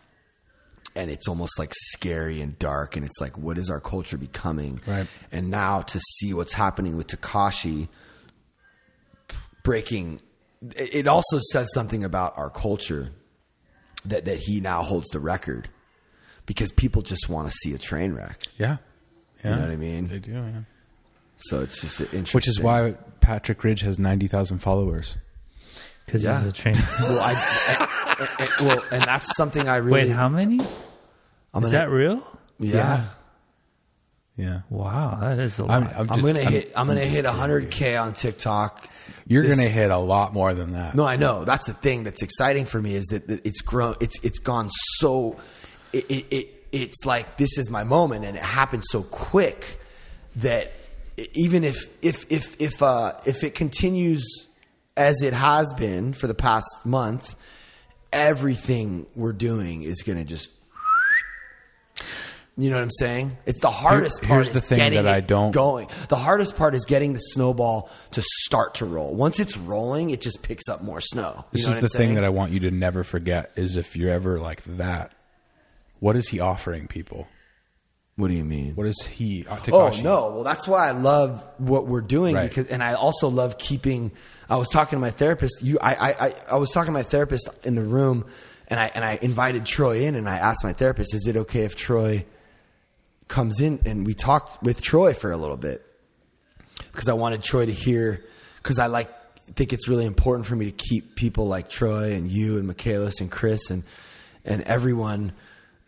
And 0.94 1.10
it's 1.10 1.28
almost 1.28 1.58
like 1.58 1.72
scary 1.74 2.40
and 2.40 2.58
dark, 2.58 2.96
and 2.96 3.04
it's 3.04 3.20
like, 3.20 3.36
what 3.36 3.58
is 3.58 3.68
our 3.68 3.80
culture 3.80 4.16
becoming? 4.16 4.80
Right. 4.86 5.06
And 5.30 5.50
now 5.50 5.82
to 5.82 6.00
see 6.00 6.32
what's 6.32 6.54
happening 6.54 6.96
with 6.96 7.08
Tekashi 7.08 7.88
breaking, 9.62 10.20
it 10.74 10.94
it 10.94 11.06
also 11.06 11.38
says 11.52 11.68
something 11.74 12.02
about 12.02 12.36
our 12.38 12.48
culture 12.48 13.10
that 14.06 14.24
that 14.24 14.38
he 14.38 14.60
now 14.60 14.82
holds 14.82 15.08
the 15.10 15.20
record 15.20 15.68
because 16.46 16.72
people 16.72 17.02
just 17.02 17.28
want 17.28 17.48
to 17.48 17.52
see 17.52 17.74
a 17.74 17.78
train 17.78 18.12
wreck. 18.14 18.40
yeah. 18.58 18.76
yeah. 19.44 19.50
You 19.50 19.56
know 19.56 19.62
what 19.62 19.70
I 19.72 19.76
mean? 19.76 20.08
They 20.08 20.18
do. 20.18 20.32
Yeah. 20.32 20.60
So 21.38 21.60
it's 21.60 21.80
just 21.80 22.00
interesting. 22.00 22.32
Which 22.38 22.48
is 22.48 22.58
why 22.60 22.94
Patrick 23.20 23.62
Ridge 23.62 23.80
has 23.82 23.98
ninety 23.98 24.26
thousand 24.26 24.58
followers. 24.58 25.16
Because 26.06 26.24
Yeah. 26.24 26.38
he's 26.42 26.48
a 26.48 26.52
train. 26.52 26.74
well, 27.00 27.20
I, 27.20 27.32
and, 28.18 28.28
and- 28.40 28.66
well, 28.68 28.84
and 28.92 29.02
that's 29.02 29.36
something 29.36 29.68
I 29.68 29.76
really. 29.78 30.04
Wait, 30.04 30.10
how 30.10 30.28
many? 30.28 30.60
I'm 31.52 31.64
Is 31.64 31.70
gonna- 31.72 31.84
that 31.84 31.90
real? 31.90 32.22
Yeah. 32.58 33.06
Yeah. 34.36 34.60
Wow, 34.68 35.18
that 35.20 35.38
is 35.38 35.58
a 35.58 35.64
lot. 35.64 35.82
I'm, 35.82 35.88
I'm, 35.88 36.10
I'm 36.10 36.20
gonna 36.20 36.44
hit. 36.44 36.72
I'm 36.76 36.86
gonna 36.86 37.00
hit 37.06 37.24
kidding, 37.24 37.30
100k 37.40 38.02
on 38.02 38.12
TikTok. 38.12 38.88
You're 39.26 39.42
This- 39.42 39.56
gonna 39.56 39.68
hit 39.68 39.90
a 39.90 39.96
lot 39.96 40.34
more 40.34 40.52
than 40.54 40.72
that. 40.72 40.94
No, 40.94 41.04
I 41.04 41.16
know. 41.16 41.44
That's 41.46 41.66
the 41.66 41.72
thing 41.72 42.04
that's 42.04 42.22
exciting 42.22 42.66
for 42.66 42.80
me 42.80 42.94
is 42.94 43.06
that 43.06 43.26
that 43.28 43.46
it's 43.46 43.62
grown. 43.62 43.96
It's 44.00 44.22
it's 44.22 44.38
gone 44.38 44.68
so. 44.98 45.36
It, 45.98 46.04
it, 46.10 46.26
it 46.30 46.52
it's 46.72 47.04
like 47.06 47.36
this 47.38 47.56
is 47.58 47.70
my 47.70 47.84
moment, 47.84 48.24
and 48.24 48.36
it 48.36 48.42
happens 48.42 48.86
so 48.90 49.02
quick 49.02 49.80
that 50.36 50.72
even 51.32 51.64
if 51.64 51.88
if 52.02 52.30
if 52.30 52.56
if 52.60 52.82
uh, 52.82 53.12
if 53.26 53.42
it 53.44 53.54
continues 53.54 54.24
as 54.96 55.22
it 55.22 55.32
has 55.32 55.72
been 55.74 56.12
for 56.12 56.26
the 56.26 56.34
past 56.34 56.66
month, 56.84 57.34
everything 58.12 59.06
we're 59.14 59.32
doing 59.32 59.82
is 59.82 60.02
going 60.02 60.18
to 60.18 60.24
just. 60.24 60.50
You 62.58 62.70
know 62.70 62.76
what 62.76 62.84
I'm 62.84 62.90
saying? 62.90 63.36
It's 63.44 63.60
the 63.60 63.70
hardest 63.70 64.20
Here- 64.20 64.28
part. 64.28 64.44
here's 64.46 64.54
the 64.54 64.62
thing 64.62 64.94
that 64.94 65.06
I 65.06 65.20
don't- 65.20 65.50
going. 65.50 65.88
The 66.08 66.16
hardest 66.16 66.56
part 66.56 66.74
is 66.74 66.86
getting 66.86 67.12
the 67.12 67.18
snowball 67.18 67.90
to 68.12 68.22
start 68.44 68.76
to 68.76 68.86
roll. 68.86 69.12
Once 69.14 69.38
it's 69.40 69.58
rolling, 69.58 70.08
it 70.08 70.22
just 70.22 70.42
picks 70.42 70.66
up 70.66 70.82
more 70.82 71.02
snow. 71.02 71.44
You 71.52 71.58
This 71.58 71.60
is 71.62 71.66
the 71.68 71.74
I'm 71.74 71.80
thing 71.82 71.88
saying? 71.90 72.14
that 72.14 72.24
I 72.24 72.30
want 72.30 72.52
you 72.52 72.60
to 72.60 72.70
never 72.70 73.04
forget 73.04 73.52
is 73.56 73.76
if 73.76 73.94
you're 73.94 74.10
ever 74.10 74.38
like 74.40 74.62
that, 74.64 75.12
what 76.00 76.16
is 76.16 76.28
he 76.28 76.40
offering 76.40 76.86
people? 76.86 77.28
What 78.16 78.28
do 78.28 78.34
you 78.34 78.44
mean? 78.44 78.74
What 78.76 78.86
is 78.86 79.02
he? 79.02 79.44
Uh, 79.46 79.58
Oh 79.72 79.90
no! 80.02 80.30
Well, 80.30 80.42
that's 80.44 80.66
why 80.66 80.88
I 80.88 80.92
love 80.92 81.46
what 81.58 81.86
we're 81.86 82.00
doing 82.00 82.34
Right. 82.34 82.48
because, 82.48 82.68
and 82.68 82.82
I 82.82 82.94
also 82.94 83.28
love 83.28 83.58
keeping. 83.58 84.10
I 84.48 84.56
was 84.56 84.70
talking 84.70 84.96
to 84.96 85.00
my 85.00 85.10
therapist. 85.10 85.62
You, 85.62 85.78
I, 85.82 85.94
I, 85.94 86.26
I, 86.28 86.34
I 86.52 86.56
was 86.56 86.70
talking 86.70 86.86
to 86.86 86.92
my 86.92 87.02
therapist 87.02 87.48
in 87.62 87.74
the 87.74 87.82
room, 87.84 88.24
and 88.68 88.80
I 88.80 88.86
and 88.94 89.04
I 89.04 89.18
invited 89.20 89.66
Troy 89.66 90.00
in, 90.00 90.14
and 90.14 90.30
I 90.30 90.36
asked 90.38 90.64
my 90.64 90.72
therapist, 90.72 91.14
"Is 91.14 91.26
it 91.26 91.36
okay 91.36 91.64
if 91.64 91.76
Troy 91.76 92.24
comes 93.28 93.60
in?" 93.60 93.80
And 93.84 94.06
we 94.06 94.14
talked 94.14 94.62
with 94.62 94.80
Troy 94.80 95.12
for 95.12 95.30
a 95.30 95.36
little 95.36 95.58
bit 95.58 95.84
because 96.92 97.08
I 97.08 97.12
wanted 97.12 97.42
Troy 97.42 97.66
to 97.66 97.72
hear 97.72 98.24
because 98.56 98.78
I 98.78 98.86
like 98.86 99.10
think 99.54 99.74
it's 99.74 99.88
really 99.88 100.06
important 100.06 100.46
for 100.46 100.56
me 100.56 100.64
to 100.70 100.72
keep 100.72 101.16
people 101.16 101.48
like 101.48 101.68
Troy 101.68 102.14
and 102.14 102.30
you 102.30 102.56
and 102.56 102.66
Michaelis 102.66 103.20
and 103.20 103.30
Chris 103.30 103.68
and 103.70 103.84
and 104.44 104.62
everyone, 104.62 105.32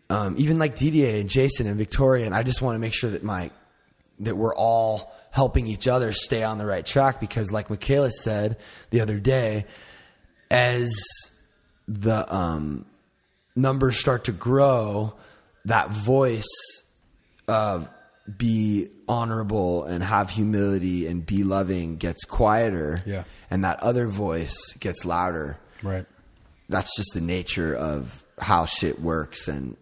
um, 0.09 0.35
even 0.37 0.57
like 0.57 0.75
DDA 0.75 1.19
and 1.21 1.29
Jason 1.29 1.67
and 1.67 1.77
Victoria. 1.77 2.25
And 2.25 2.35
I 2.35 2.43
just 2.43 2.61
want 2.61 2.75
to 2.75 2.79
make 2.79 2.93
sure 2.93 3.09
that 3.11 3.23
my 3.23 3.51
that 4.21 4.35
we're 4.35 4.55
all 4.55 5.15
helping 5.31 5.67
each 5.67 5.87
other 5.87 6.11
stay 6.11 6.43
on 6.43 6.57
the 6.57 6.65
right 6.65 6.85
track 6.85 7.19
because, 7.19 7.51
like 7.51 7.69
Michaela 7.69 8.11
said 8.11 8.57
the 8.89 9.01
other 9.01 9.19
day, 9.19 9.65
as 10.51 10.93
the 11.87 12.33
um, 12.33 12.85
numbers 13.55 13.97
start 13.97 14.25
to 14.25 14.31
grow, 14.31 15.13
that 15.65 15.91
voice 15.91 16.47
of 17.47 17.89
be 18.37 18.89
honorable 19.07 19.85
and 19.85 20.03
have 20.03 20.29
humility 20.29 21.07
and 21.07 21.25
be 21.25 21.43
loving 21.43 21.97
gets 21.97 22.25
quieter. 22.25 22.99
Yeah. 23.05 23.23
And 23.49 23.63
that 23.63 23.81
other 23.81 24.07
voice 24.07 24.73
gets 24.79 25.05
louder. 25.05 25.57
Right. 25.81 26.05
That's 26.67 26.95
just 26.95 27.13
the 27.13 27.21
nature 27.21 27.75
of 27.75 28.23
how 28.37 28.65
shit 28.65 29.01
works 29.01 29.47
and 29.47 29.75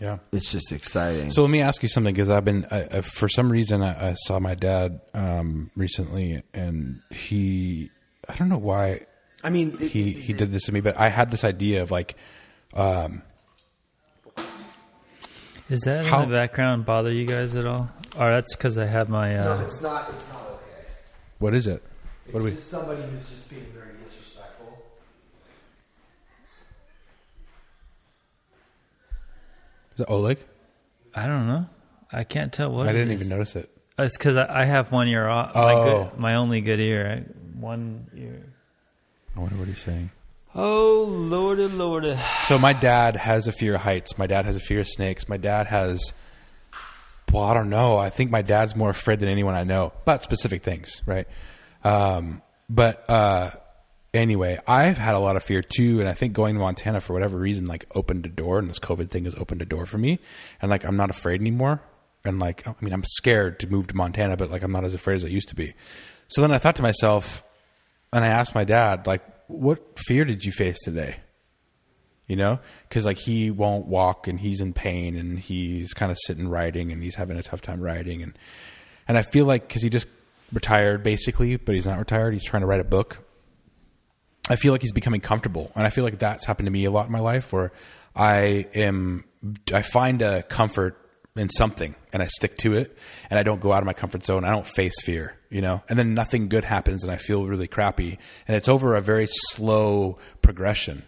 Yeah. 0.00 0.18
it's 0.32 0.52
just 0.52 0.72
exciting. 0.72 1.30
So 1.30 1.40
let 1.42 1.50
me 1.50 1.62
ask 1.62 1.82
you 1.82 1.88
something 1.88 2.12
because 2.12 2.28
I've 2.30 2.44
been, 2.44 2.66
I, 2.70 2.98
I, 2.98 3.00
for 3.00 3.28
some 3.28 3.50
reason, 3.50 3.82
I, 3.82 4.10
I 4.10 4.14
saw 4.14 4.38
my 4.38 4.54
dad 4.54 5.00
um, 5.14 5.70
recently, 5.74 6.42
and 6.52 7.00
he, 7.10 7.90
I 8.28 8.34
don't 8.34 8.48
know 8.50 8.58
why. 8.58 9.06
I 9.42 9.50
mean, 9.50 9.76
it- 9.80 9.90
he 9.92 10.10
he 10.12 10.32
did 10.32 10.52
this 10.52 10.64
to 10.64 10.72
me, 10.72 10.80
but 10.80 10.98
I 10.98 11.08
had 11.08 11.30
this 11.30 11.44
idea 11.44 11.82
of 11.82 11.90
like, 11.90 12.16
um, 12.74 13.22
Is 15.68 15.80
that 15.82 16.06
How- 16.06 16.22
in 16.22 16.28
the 16.30 16.34
background 16.34 16.84
bother 16.86 17.12
you 17.12 17.26
guys 17.26 17.54
at 17.54 17.66
all? 17.66 17.88
Or 18.18 18.30
that's 18.30 18.54
because 18.54 18.78
I 18.78 18.86
have 18.86 19.08
my. 19.08 19.36
Uh, 19.38 19.44
no, 19.58 19.64
it's 19.66 19.80
not 19.82 20.08
it's 20.10 20.28
not 20.32 20.40
okay. 20.42 20.86
what 21.38 21.54
is 21.54 21.66
it? 21.66 21.82
It's 22.24 22.32
What 22.34 22.40
do 22.40 22.44
we? 22.46 22.50
just 22.52 22.70
somebody 22.70 23.02
who's 23.02 23.28
just 23.28 23.50
being 23.50 23.66
very 23.74 23.85
Is 29.96 30.00
it 30.02 30.06
Oleg? 30.10 30.38
I 31.14 31.26
don't 31.26 31.46
know. 31.48 31.66
I 32.12 32.24
can't 32.24 32.52
tell 32.52 32.70
what. 32.70 32.86
I 32.86 32.92
didn't 32.92 33.12
even 33.12 33.28
notice 33.28 33.56
it. 33.56 33.70
It's 33.98 34.16
because 34.16 34.36
I, 34.36 34.62
I 34.62 34.64
have 34.66 34.92
one 34.92 35.08
ear 35.08 35.26
off. 35.26 35.54
My, 35.54 35.72
Oh. 35.72 36.04
good, 36.10 36.18
my 36.20 36.34
only 36.34 36.60
good 36.60 36.78
ear. 36.80 37.24
I, 37.26 37.58
one 37.58 38.06
ear. 38.14 38.44
I 39.34 39.40
wonder 39.40 39.56
what 39.56 39.68
he's 39.68 39.80
saying. 39.80 40.10
Oh 40.54 41.06
lordy, 41.08 41.66
lordy. 41.66 42.16
So 42.44 42.58
my 42.58 42.72
dad 42.74 43.16
has 43.16 43.48
a 43.48 43.52
fear 43.52 43.74
of 43.74 43.80
heights. 43.80 44.16
My 44.18 44.26
dad 44.26 44.44
has 44.44 44.56
a 44.56 44.60
fear 44.60 44.80
of 44.80 44.86
snakes. 44.88 45.28
My 45.28 45.36
dad 45.38 45.66
has. 45.66 46.12
Well, 47.32 47.42
I 47.44 47.54
don't 47.54 47.68
know. 47.70 47.96
I 47.96 48.08
think 48.10 48.30
my 48.30 48.42
dad's 48.42 48.76
more 48.76 48.90
afraid 48.90 49.18
than 49.20 49.28
anyone 49.28 49.54
I 49.54 49.64
know 49.64 49.92
about 50.02 50.22
specific 50.22 50.62
things, 50.62 51.02
right? 51.06 51.26
Um, 51.84 52.40
but 52.70 53.04
uh, 53.08 53.50
anyway, 54.16 54.58
I've 54.66 54.98
had 54.98 55.14
a 55.14 55.18
lot 55.18 55.36
of 55.36 55.44
fear 55.44 55.62
too, 55.62 56.00
and 56.00 56.08
I 56.08 56.12
think 56.12 56.32
going 56.32 56.54
to 56.54 56.60
Montana 56.60 57.00
for 57.00 57.12
whatever 57.12 57.38
reason 57.38 57.66
like 57.66 57.86
opened 57.94 58.26
a 58.26 58.28
door, 58.28 58.58
and 58.58 58.68
this 58.68 58.78
COVID 58.78 59.10
thing 59.10 59.24
has 59.24 59.34
opened 59.36 59.62
a 59.62 59.66
door 59.66 59.86
for 59.86 59.98
me, 59.98 60.18
and 60.60 60.70
like 60.70 60.84
I'm 60.84 60.96
not 60.96 61.10
afraid 61.10 61.40
anymore. 61.40 61.82
And 62.24 62.40
like, 62.40 62.66
I 62.66 62.74
mean, 62.80 62.92
I'm 62.92 63.04
scared 63.04 63.60
to 63.60 63.68
move 63.68 63.86
to 63.88 63.96
Montana, 63.96 64.36
but 64.36 64.50
like 64.50 64.62
I'm 64.62 64.72
not 64.72 64.84
as 64.84 64.94
afraid 64.94 65.16
as 65.16 65.24
I 65.24 65.28
used 65.28 65.48
to 65.50 65.54
be. 65.54 65.74
So 66.28 66.40
then 66.40 66.50
I 66.50 66.58
thought 66.58 66.76
to 66.76 66.82
myself, 66.82 67.44
and 68.12 68.24
I 68.24 68.28
asked 68.28 68.54
my 68.54 68.64
dad, 68.64 69.06
like, 69.06 69.22
what 69.46 69.98
fear 69.98 70.24
did 70.24 70.44
you 70.44 70.50
face 70.50 70.78
today? 70.82 71.16
You 72.26 72.34
know, 72.34 72.58
because 72.88 73.06
like 73.06 73.18
he 73.18 73.52
won't 73.52 73.86
walk 73.86 74.26
and 74.26 74.40
he's 74.40 74.60
in 74.60 74.72
pain 74.72 75.16
and 75.16 75.38
he's 75.38 75.92
kind 75.92 76.10
of 76.10 76.18
sitting 76.20 76.48
writing 76.48 76.90
and 76.90 77.00
he's 77.00 77.14
having 77.14 77.36
a 77.36 77.42
tough 77.42 77.60
time 77.60 77.80
writing 77.80 78.20
and 78.20 78.36
and 79.06 79.16
I 79.16 79.22
feel 79.22 79.46
like 79.46 79.68
because 79.68 79.84
he 79.84 79.90
just 79.90 80.08
retired 80.52 81.04
basically, 81.04 81.54
but 81.54 81.76
he's 81.76 81.86
not 81.86 82.00
retired. 82.00 82.32
He's 82.32 82.42
trying 82.42 82.62
to 82.62 82.66
write 82.66 82.80
a 82.80 82.84
book 82.84 83.25
I 84.48 84.56
feel 84.56 84.72
like 84.72 84.82
he's 84.82 84.92
becoming 84.92 85.20
comfortable, 85.20 85.72
and 85.74 85.86
I 85.86 85.90
feel 85.90 86.04
like 86.04 86.18
that's 86.18 86.44
happened 86.46 86.66
to 86.66 86.70
me 86.70 86.84
a 86.84 86.90
lot 86.90 87.06
in 87.06 87.12
my 87.12 87.20
life, 87.20 87.52
where 87.52 87.72
I 88.14 88.66
am 88.74 89.24
I 89.72 89.82
find 89.82 90.22
a 90.22 90.42
comfort 90.44 90.96
in 91.36 91.50
something 91.50 91.94
and 92.12 92.22
I 92.22 92.26
stick 92.26 92.56
to 92.58 92.74
it, 92.76 92.96
and 93.28 93.38
I 93.38 93.42
don't 93.42 93.60
go 93.60 93.72
out 93.72 93.82
of 93.82 93.86
my 93.86 93.92
comfort 93.92 94.24
zone. 94.24 94.44
I 94.44 94.50
don't 94.50 94.66
face 94.66 94.94
fear, 95.02 95.34
you 95.50 95.60
know, 95.60 95.82
and 95.88 95.98
then 95.98 96.14
nothing 96.14 96.48
good 96.48 96.64
happens, 96.64 97.02
and 97.02 97.12
I 97.12 97.16
feel 97.16 97.46
really 97.46 97.68
crappy, 97.68 98.18
and 98.48 98.56
it's 98.56 98.68
over 98.68 98.94
a 98.94 99.00
very 99.00 99.26
slow 99.28 100.18
progression, 100.42 101.02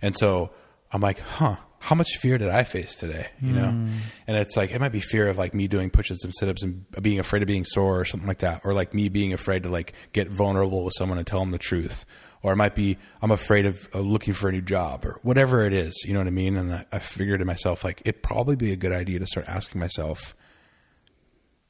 and 0.00 0.14
so 0.14 0.50
I'm 0.92 1.00
like, 1.00 1.18
huh. 1.18 1.56
How 1.80 1.94
much 1.94 2.16
fear 2.16 2.38
did 2.38 2.48
I 2.48 2.64
face 2.64 2.94
today? 2.96 3.26
You 3.42 3.52
know, 3.52 3.68
hmm. 3.68 3.90
and 4.26 4.38
it's 4.38 4.56
like 4.56 4.70
it 4.70 4.80
might 4.80 4.88
be 4.88 5.00
fear 5.00 5.28
of 5.28 5.36
like 5.36 5.52
me 5.52 5.68
doing 5.68 5.90
push-ups 5.90 6.24
and 6.24 6.32
sit-ups 6.34 6.62
and 6.62 6.86
being 7.02 7.18
afraid 7.18 7.42
of 7.42 7.46
being 7.46 7.62
sore 7.62 8.00
or 8.00 8.06
something 8.06 8.26
like 8.26 8.38
that, 8.38 8.62
or 8.64 8.72
like 8.72 8.94
me 8.94 9.10
being 9.10 9.34
afraid 9.34 9.64
to 9.64 9.68
like 9.68 9.92
get 10.14 10.30
vulnerable 10.30 10.82
with 10.82 10.94
someone 10.96 11.18
and 11.18 11.26
tell 11.26 11.40
them 11.40 11.50
the 11.50 11.58
truth, 11.58 12.06
or 12.44 12.52
it 12.52 12.56
might 12.56 12.76
be 12.76 12.98
I'm 13.22 13.32
afraid 13.32 13.66
of 13.66 13.88
uh, 13.92 13.98
looking 13.98 14.34
for 14.34 14.48
a 14.48 14.52
new 14.52 14.60
job 14.60 15.04
or 15.04 15.18
whatever 15.22 15.66
it 15.66 15.72
is. 15.72 16.04
You 16.06 16.12
know 16.12 16.20
what 16.20 16.28
I 16.28 16.30
mean? 16.30 16.56
And 16.56 16.72
I, 16.72 16.86
I 16.92 16.98
figured 17.00 17.40
to 17.40 17.44
myself 17.44 17.82
like 17.82 18.02
it'd 18.04 18.22
probably 18.22 18.54
be 18.54 18.70
a 18.70 18.76
good 18.76 18.92
idea 18.92 19.18
to 19.18 19.26
start 19.26 19.48
asking 19.48 19.80
myself 19.80 20.36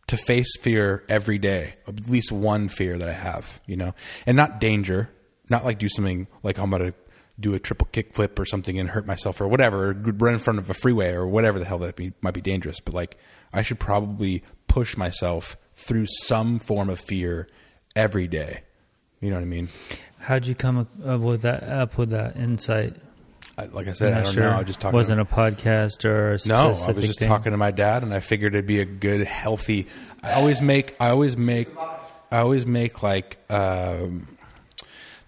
to 0.09 0.19
face 0.19 0.55
fear 0.61 1.05
every 1.09 1.39
day, 1.39 1.77
at 1.89 2.11
least 2.11 2.31
one 2.31 2.69
fear 2.69 2.99
that 2.99 3.09
I 3.09 3.13
have, 3.13 3.61
you 3.67 3.77
know, 3.77 3.95
and 4.27 4.37
not 4.37 4.61
danger, 4.61 5.09
not 5.49 5.65
like 5.65 5.79
do 5.79 5.89
something 5.89 6.27
like 6.43 6.59
I'm 6.59 6.71
gonna 6.71 6.93
do 7.39 7.55
a 7.55 7.61
triple 7.61 7.89
kick 7.93 8.13
flip 8.13 8.39
or 8.39 8.45
something 8.45 8.79
and 8.79 8.91
hurt 8.91 9.07
myself 9.07 9.41
or 9.41 9.49
whatever, 9.49 9.91
or 9.91 9.93
run 9.93 10.35
in 10.35 10.41
front 10.41 10.59
of 10.59 10.69
a 10.69 10.75
freeway 10.75 11.13
or 11.13 11.27
whatever 11.27 11.59
the 11.59 11.65
hell 11.65 11.79
that 11.79 11.95
be, 11.95 12.13
might 12.21 12.35
be 12.35 12.43
dangerous. 12.43 12.81
But 12.81 12.95
like 12.95 13.17
I 13.53 13.63
should 13.63 13.79
probably 13.79 14.43
push 14.67 14.97
myself 14.97 15.57
through 15.77 16.07
some 16.07 16.59
form 16.59 16.91
of 16.91 16.99
fear 16.99 17.49
every 17.95 18.27
day. 18.27 18.63
You 19.21 19.31
know 19.31 19.37
what 19.37 19.43
I 19.43 19.47
mean? 19.47 19.69
How'd 20.25 20.47
you 20.47 20.55
come 20.55 20.79
up 20.79 21.21
with 21.21 21.43
that 21.43 21.63
up 21.65 21.99
with 21.99 22.11
that 22.11 22.37
insight? 22.37 22.95
I, 23.57 23.67
like 23.67 23.87
I 23.87 23.93
said, 23.93 24.15
I 24.15 24.23
don't 24.23 24.33
sure. 24.33 24.45
know. 24.45 24.57
I 24.57 24.63
just 24.65 24.81
talking. 24.81 24.97
wasn't 24.97 25.21
a 25.21 25.25
podcast 25.25 26.05
or 26.05 26.33
a 26.33 26.39
No, 26.49 26.65
I 26.65 26.69
was 26.93 27.07
just 27.07 27.19
thing? 27.21 27.29
talking 27.29 27.53
to 27.53 27.59
my 27.59 27.71
dad, 27.71 28.03
and 28.03 28.13
I 28.13 28.21
figured 28.21 28.55
it'd 28.55 28.67
be 28.67 28.81
a 28.81 28.85
good, 28.85 29.25
healthy. 29.27 29.87
I 30.23 30.33
always 30.33 30.61
make, 30.61 30.97
I 30.99 31.11
always 31.11 31.37
make, 31.37 31.69
I 31.79 32.39
always 32.39 32.67
make 32.67 33.03
like 33.03 33.39
um, 33.51 34.27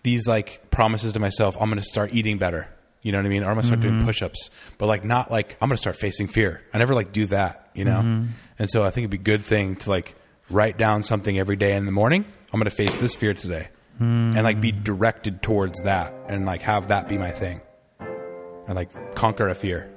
these 0.02 0.26
like 0.26 0.70
promises 0.70 1.12
to 1.12 1.20
myself. 1.20 1.56
I'm 1.60 1.68
going 1.68 1.78
to 1.78 1.84
start 1.84 2.14
eating 2.14 2.38
better. 2.38 2.68
You 3.02 3.12
know 3.12 3.18
what 3.18 3.26
I 3.26 3.28
mean? 3.28 3.42
Or 3.44 3.48
I'm 3.50 3.54
going 3.54 3.62
to 3.62 3.66
start 3.66 3.80
doing 3.80 4.02
push-ups, 4.04 4.50
but 4.78 4.86
like 4.86 5.04
not 5.04 5.30
like 5.30 5.56
I'm 5.60 5.68
going 5.68 5.76
to 5.76 5.80
start 5.80 5.96
facing 5.96 6.26
fear. 6.26 6.62
I 6.74 6.78
never 6.78 6.94
like 6.94 7.12
do 7.12 7.26
that, 7.26 7.70
you 7.74 7.84
know. 7.84 8.24
And 8.58 8.70
so 8.70 8.82
I 8.82 8.90
think 8.90 9.04
it'd 9.04 9.10
be 9.10 9.18
a 9.18 9.36
good 9.36 9.44
thing 9.44 9.76
to 9.76 9.90
like 9.90 10.16
write 10.50 10.78
down 10.78 11.04
something 11.04 11.38
every 11.38 11.54
day 11.54 11.76
in 11.76 11.86
the 11.86 11.92
morning. 11.92 12.24
I'm 12.52 12.58
going 12.58 12.70
to 12.70 12.74
face 12.74 12.96
this 12.96 13.14
fear 13.14 13.34
today, 13.34 13.68
and 13.98 14.42
like 14.42 14.60
be 14.60 14.72
directed 14.72 15.42
towards 15.42 15.82
that, 15.82 16.14
and 16.28 16.44
like 16.46 16.62
have 16.62 16.88
that 16.88 17.08
be 17.08 17.16
my 17.18 17.30
thing, 17.30 17.60
and 18.00 18.74
like 18.74 18.90
conquer 19.14 19.48
a 19.48 19.54
fear. 19.54 19.90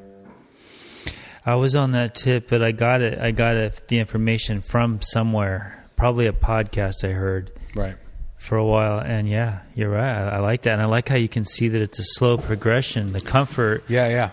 I 1.45 1.55
was 1.55 1.73
on 1.75 1.91
that 1.91 2.15
tip, 2.15 2.49
but 2.49 2.61
I 2.61 2.71
got 2.71 3.01
it. 3.01 3.17
I 3.17 3.31
got 3.31 3.55
it, 3.55 3.87
the 3.87 3.97
information 3.99 4.61
from 4.61 5.01
somewhere, 5.01 5.83
probably 5.95 6.27
a 6.27 6.33
podcast 6.33 7.03
I 7.07 7.11
heard 7.13 7.51
Right. 7.73 7.95
for 8.37 8.57
a 8.57 8.65
while. 8.65 8.99
And 8.99 9.27
yeah, 9.27 9.61
you're 9.73 9.89
right. 9.89 10.11
I, 10.15 10.29
I 10.35 10.39
like 10.39 10.61
that, 10.63 10.73
and 10.73 10.81
I 10.81 10.85
like 10.85 11.07
how 11.09 11.15
you 11.15 11.29
can 11.29 11.45
see 11.45 11.67
that 11.69 11.81
it's 11.81 11.97
a 11.99 12.03
slow 12.03 12.37
progression. 12.37 13.13
The 13.13 13.21
comfort, 13.21 13.83
Yeah, 13.87 14.09
yeah. 14.09 14.29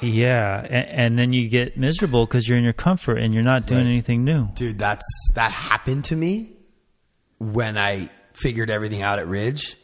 yeah, 0.00 0.60
and, 0.62 0.88
and 0.88 1.18
then 1.18 1.32
you 1.32 1.48
get 1.48 1.76
miserable 1.76 2.24
because 2.26 2.48
you're 2.48 2.58
in 2.58 2.64
your 2.64 2.72
comfort 2.72 3.18
and 3.18 3.34
you're 3.34 3.42
not 3.42 3.66
doing 3.66 3.82
Right. 3.84 3.90
anything 3.90 4.24
new. 4.24 4.48
Dude, 4.54 4.78
that's 4.78 5.04
that 5.34 5.50
happened 5.50 6.04
to 6.06 6.16
me 6.16 6.52
when 7.38 7.76
I 7.76 8.08
figured 8.34 8.68
everything 8.70 9.00
out 9.02 9.18
at 9.18 9.26
Ridge, 9.26 9.76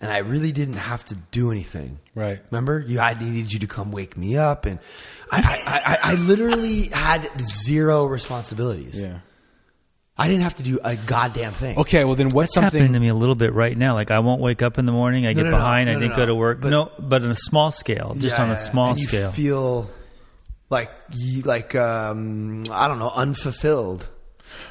and 0.00 0.10
I 0.10 0.18
really 0.18 0.50
didn't 0.52 0.74
have 0.74 1.04
to 1.06 1.14
do 1.30 1.50
anything. 1.52 1.98
Right. 2.14 2.40
Remember, 2.50 2.80
you 2.80 2.98
I 3.00 3.12
needed 3.14 3.52
you 3.52 3.58
to 3.60 3.66
come 3.66 3.92
wake 3.92 4.16
me 4.16 4.36
up, 4.38 4.64
and 4.64 4.78
I 5.30 5.38
I, 5.66 5.80
I, 6.10 6.12
I 6.12 6.14
literally 6.14 6.84
had 6.92 7.30
zero 7.40 8.06
responsibilities. 8.06 8.98
Yeah. 9.00 9.18
I 10.16 10.28
didn't 10.28 10.42
have 10.42 10.56
to 10.56 10.62
do 10.62 10.78
a 10.84 10.96
goddamn 10.96 11.52
thing. 11.52 11.78
Okay, 11.78 12.04
well 12.04 12.14
then 12.14 12.28
what's 12.28 12.50
It's 12.50 12.62
happening 12.62 12.82
something 12.82 12.92
to 12.92 13.00
me 13.00 13.08
a 13.08 13.14
little 13.14 13.34
bit 13.34 13.54
right 13.54 13.76
now. 13.76 13.94
Like 13.94 14.10
I 14.10 14.18
won't 14.18 14.42
wake 14.42 14.60
up 14.60 14.78
in 14.78 14.84
the 14.84 14.92
morning. 14.92 15.26
I 15.26 15.32
No, 15.32 15.34
get 15.34 15.42
no, 15.44 15.50
no. 15.52 15.56
behind. 15.56 15.86
No, 15.86 15.92
I 15.92 15.94
didn't 15.98 16.10
no. 16.10 16.16
go 16.16 16.26
to 16.26 16.34
work. 16.34 16.60
But- 16.60 16.68
no, 16.68 16.92
but 16.98 17.22
on 17.22 17.30
a 17.30 17.34
small 17.34 17.70
scale, 17.70 18.14
just 18.18 18.36
Yeah, 18.36 18.42
on 18.44 18.50
a 18.50 18.56
small 18.58 18.90
and 18.90 18.98
you 18.98 19.06
scale. 19.06 19.30
feel 19.30 19.90
like 20.68 20.90
like 21.44 21.74
um 21.74 22.64
I 22.70 22.86
don't 22.88 22.98
know 22.98 23.10
unfulfilled. 23.14 24.08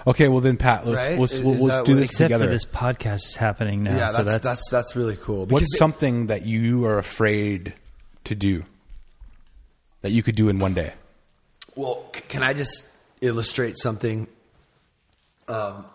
Okay, 0.07 0.27
well 0.27 0.41
then 0.41 0.57
Pat, 0.57 0.85
let's 0.87 1.07
Right? 1.07 1.19
let's, 1.19 1.33
Is 1.33 1.41
we'll, 1.41 1.55
let's 1.55 1.83
do 1.87 1.95
this 1.95 2.09
Except 2.11 2.29
together. 2.29 2.45
for 2.45 2.51
this 2.51 2.65
podcast 2.65 3.25
is 3.27 3.35
happening 3.35 3.83
now. 3.83 3.95
Yeah, 3.97 4.07
so 4.07 4.23
that's, 4.23 4.43
that's 4.43 4.69
that's 4.69 4.95
really 4.95 5.15
cool. 5.17 5.45
What's 5.45 5.77
something 5.77 6.27
that 6.27 6.45
you 6.45 6.85
are 6.85 6.97
afraid 6.97 7.73
to 8.25 8.35
do 8.35 8.63
that 10.01 10.11
you 10.11 10.23
could 10.23 10.35
do 10.35 10.49
in 10.49 10.59
one 10.59 10.73
day? 10.73 10.93
Well, 11.75 12.05
c- 12.15 12.21
can 12.27 12.43
I 12.43 12.53
just 12.53 12.87
illustrate 13.21 13.77
something? 13.77 14.27
Um, 15.47 15.85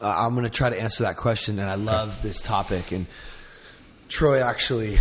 uh, 0.00 0.14
I'm 0.18 0.32
going 0.34 0.44
to 0.44 0.50
try 0.50 0.70
to 0.70 0.80
answer 0.80 1.04
that 1.04 1.16
question, 1.16 1.58
and 1.58 1.68
I 1.68 1.74
love 1.74 2.22
this 2.22 2.40
topic. 2.42 2.92
And 2.92 3.06
Troy 4.08 4.40
actually 4.42 4.98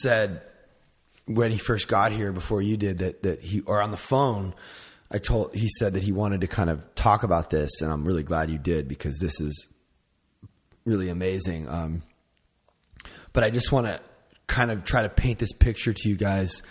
said 0.00 0.42
when 1.26 1.52
he 1.52 1.58
first 1.58 1.88
got 1.88 2.12
here, 2.12 2.32
before 2.32 2.60
you 2.62 2.76
did, 2.76 2.98
that 2.98 3.22
that 3.22 3.40
he 3.42 3.60
or 3.60 3.80
on 3.80 3.90
the 3.90 3.96
phone, 3.96 4.54
I 5.10 5.18
told 5.18 5.54
he 5.54 5.68
said 5.78 5.94
that 5.94 6.02
he 6.02 6.12
wanted 6.12 6.40
to 6.42 6.46
kind 6.46 6.70
of 6.70 6.94
talk 6.94 7.22
about 7.22 7.50
this, 7.50 7.80
and 7.82 7.90
I'm 7.90 8.04
really 8.04 8.22
glad 8.22 8.50
you 8.50 8.58
did 8.58 8.86
because 8.88 9.18
this 9.18 9.40
is 9.40 9.68
really 10.84 11.08
amazing. 11.08 11.68
Um, 11.68 12.02
but 13.32 13.42
I 13.44 13.50
just 13.50 13.72
want 13.72 13.86
to 13.86 14.00
kind 14.46 14.70
of 14.70 14.84
try 14.84 15.02
to 15.02 15.08
paint 15.08 15.38
this 15.38 15.52
picture 15.52 15.92
to 15.92 16.08
you 16.08 16.16
guys 16.16 16.62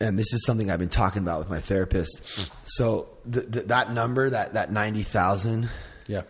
and 0.00 0.16
this 0.16 0.32
is 0.32 0.44
something 0.46 0.70
I've 0.70 0.78
been 0.78 0.88
talking 0.88 1.22
about 1.22 1.40
with 1.40 1.50
my 1.50 1.58
therapist. 1.60 2.22
So 2.62 3.08
th 3.28 3.50
th 3.50 3.66
that 3.66 3.90
number, 3.92 4.30
that 4.30 4.54
that 4.54 4.70
ninety 4.70 5.02
thousand, 5.02 5.68
Yeah. 6.06 6.22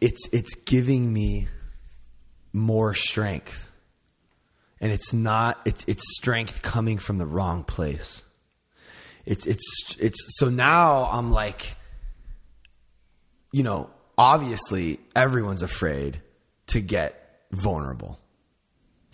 it's 0.00 0.28
it's 0.32 0.56
giving 0.56 1.12
me 1.12 1.46
more 2.52 2.92
strength, 2.92 3.70
and 4.80 4.90
it's 4.90 5.12
not 5.12 5.60
it's 5.64 5.84
it's 5.86 6.02
strength 6.16 6.62
coming 6.62 6.98
from 6.98 7.16
the 7.16 7.26
wrong 7.26 7.62
place. 7.62 8.23
It's 9.26 9.46
it's 9.46 9.96
it's 9.98 10.38
so 10.38 10.48
now 10.48 11.08
I'm 11.10 11.32
like, 11.32 11.76
you 13.52 13.62
know, 13.62 13.90
obviously 14.18 15.00
everyone's 15.16 15.62
afraid 15.62 16.20
to 16.68 16.80
get 16.80 17.42
vulnerable 17.52 18.18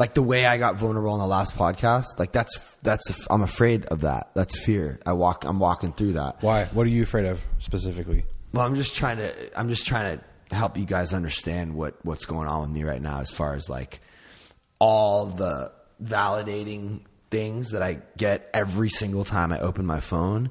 like 0.01 0.15
the 0.15 0.23
way 0.23 0.47
I 0.47 0.57
got 0.57 0.77
vulnerable 0.77 1.11
on 1.13 1.19
the 1.19 1.27
last 1.27 1.55
podcast, 1.55 2.19
like 2.19 2.33
that's 2.33 2.59
that's 2.83 3.29
I'm 3.31 3.43
afraid 3.43 3.85
of 3.87 4.01
that. 4.01 4.31
That's 4.33 4.59
fear. 4.59 4.99
I 5.05 5.13
walk 5.13 5.45
I'm 5.45 5.59
walking 5.59 5.93
through 5.93 6.15
that. 6.15 6.43
Why? 6.43 6.65
What 6.65 6.87
are 6.87 6.91
you 6.91 7.03
afraid 7.03 7.27
of 7.27 7.45
specifically? 7.59 8.25
Well, 8.55 8.65
I'm 8.65 8.77
just 8.77 8.97
trying 8.97 9.19
to 9.19 9.61
I'm 9.61 9.69
just 9.69 9.87
trying 9.87 10.19
to 10.19 10.57
help 10.57 10.79
you 10.79 10.87
guys 10.87 11.13
understand 11.13 11.75
what 11.75 11.97
what's 12.03 12.25
going 12.25 12.49
on 12.49 12.63
with 12.63 12.71
me 12.71 12.83
right 12.83 13.01
now 13.01 13.21
as 13.21 13.31
far 13.31 13.53
as 13.53 13.69
like 13.69 14.01
all 14.79 15.27
the 15.27 15.71
validating 16.03 17.03
things 17.31 17.71
that 17.71 17.83
I 17.83 17.99
get 18.17 18.51
every 18.53 18.89
single 18.89 19.25
time 19.25 19.53
I 19.53 19.61
open 19.61 19.87
my 19.87 20.01
phone. 20.01 20.51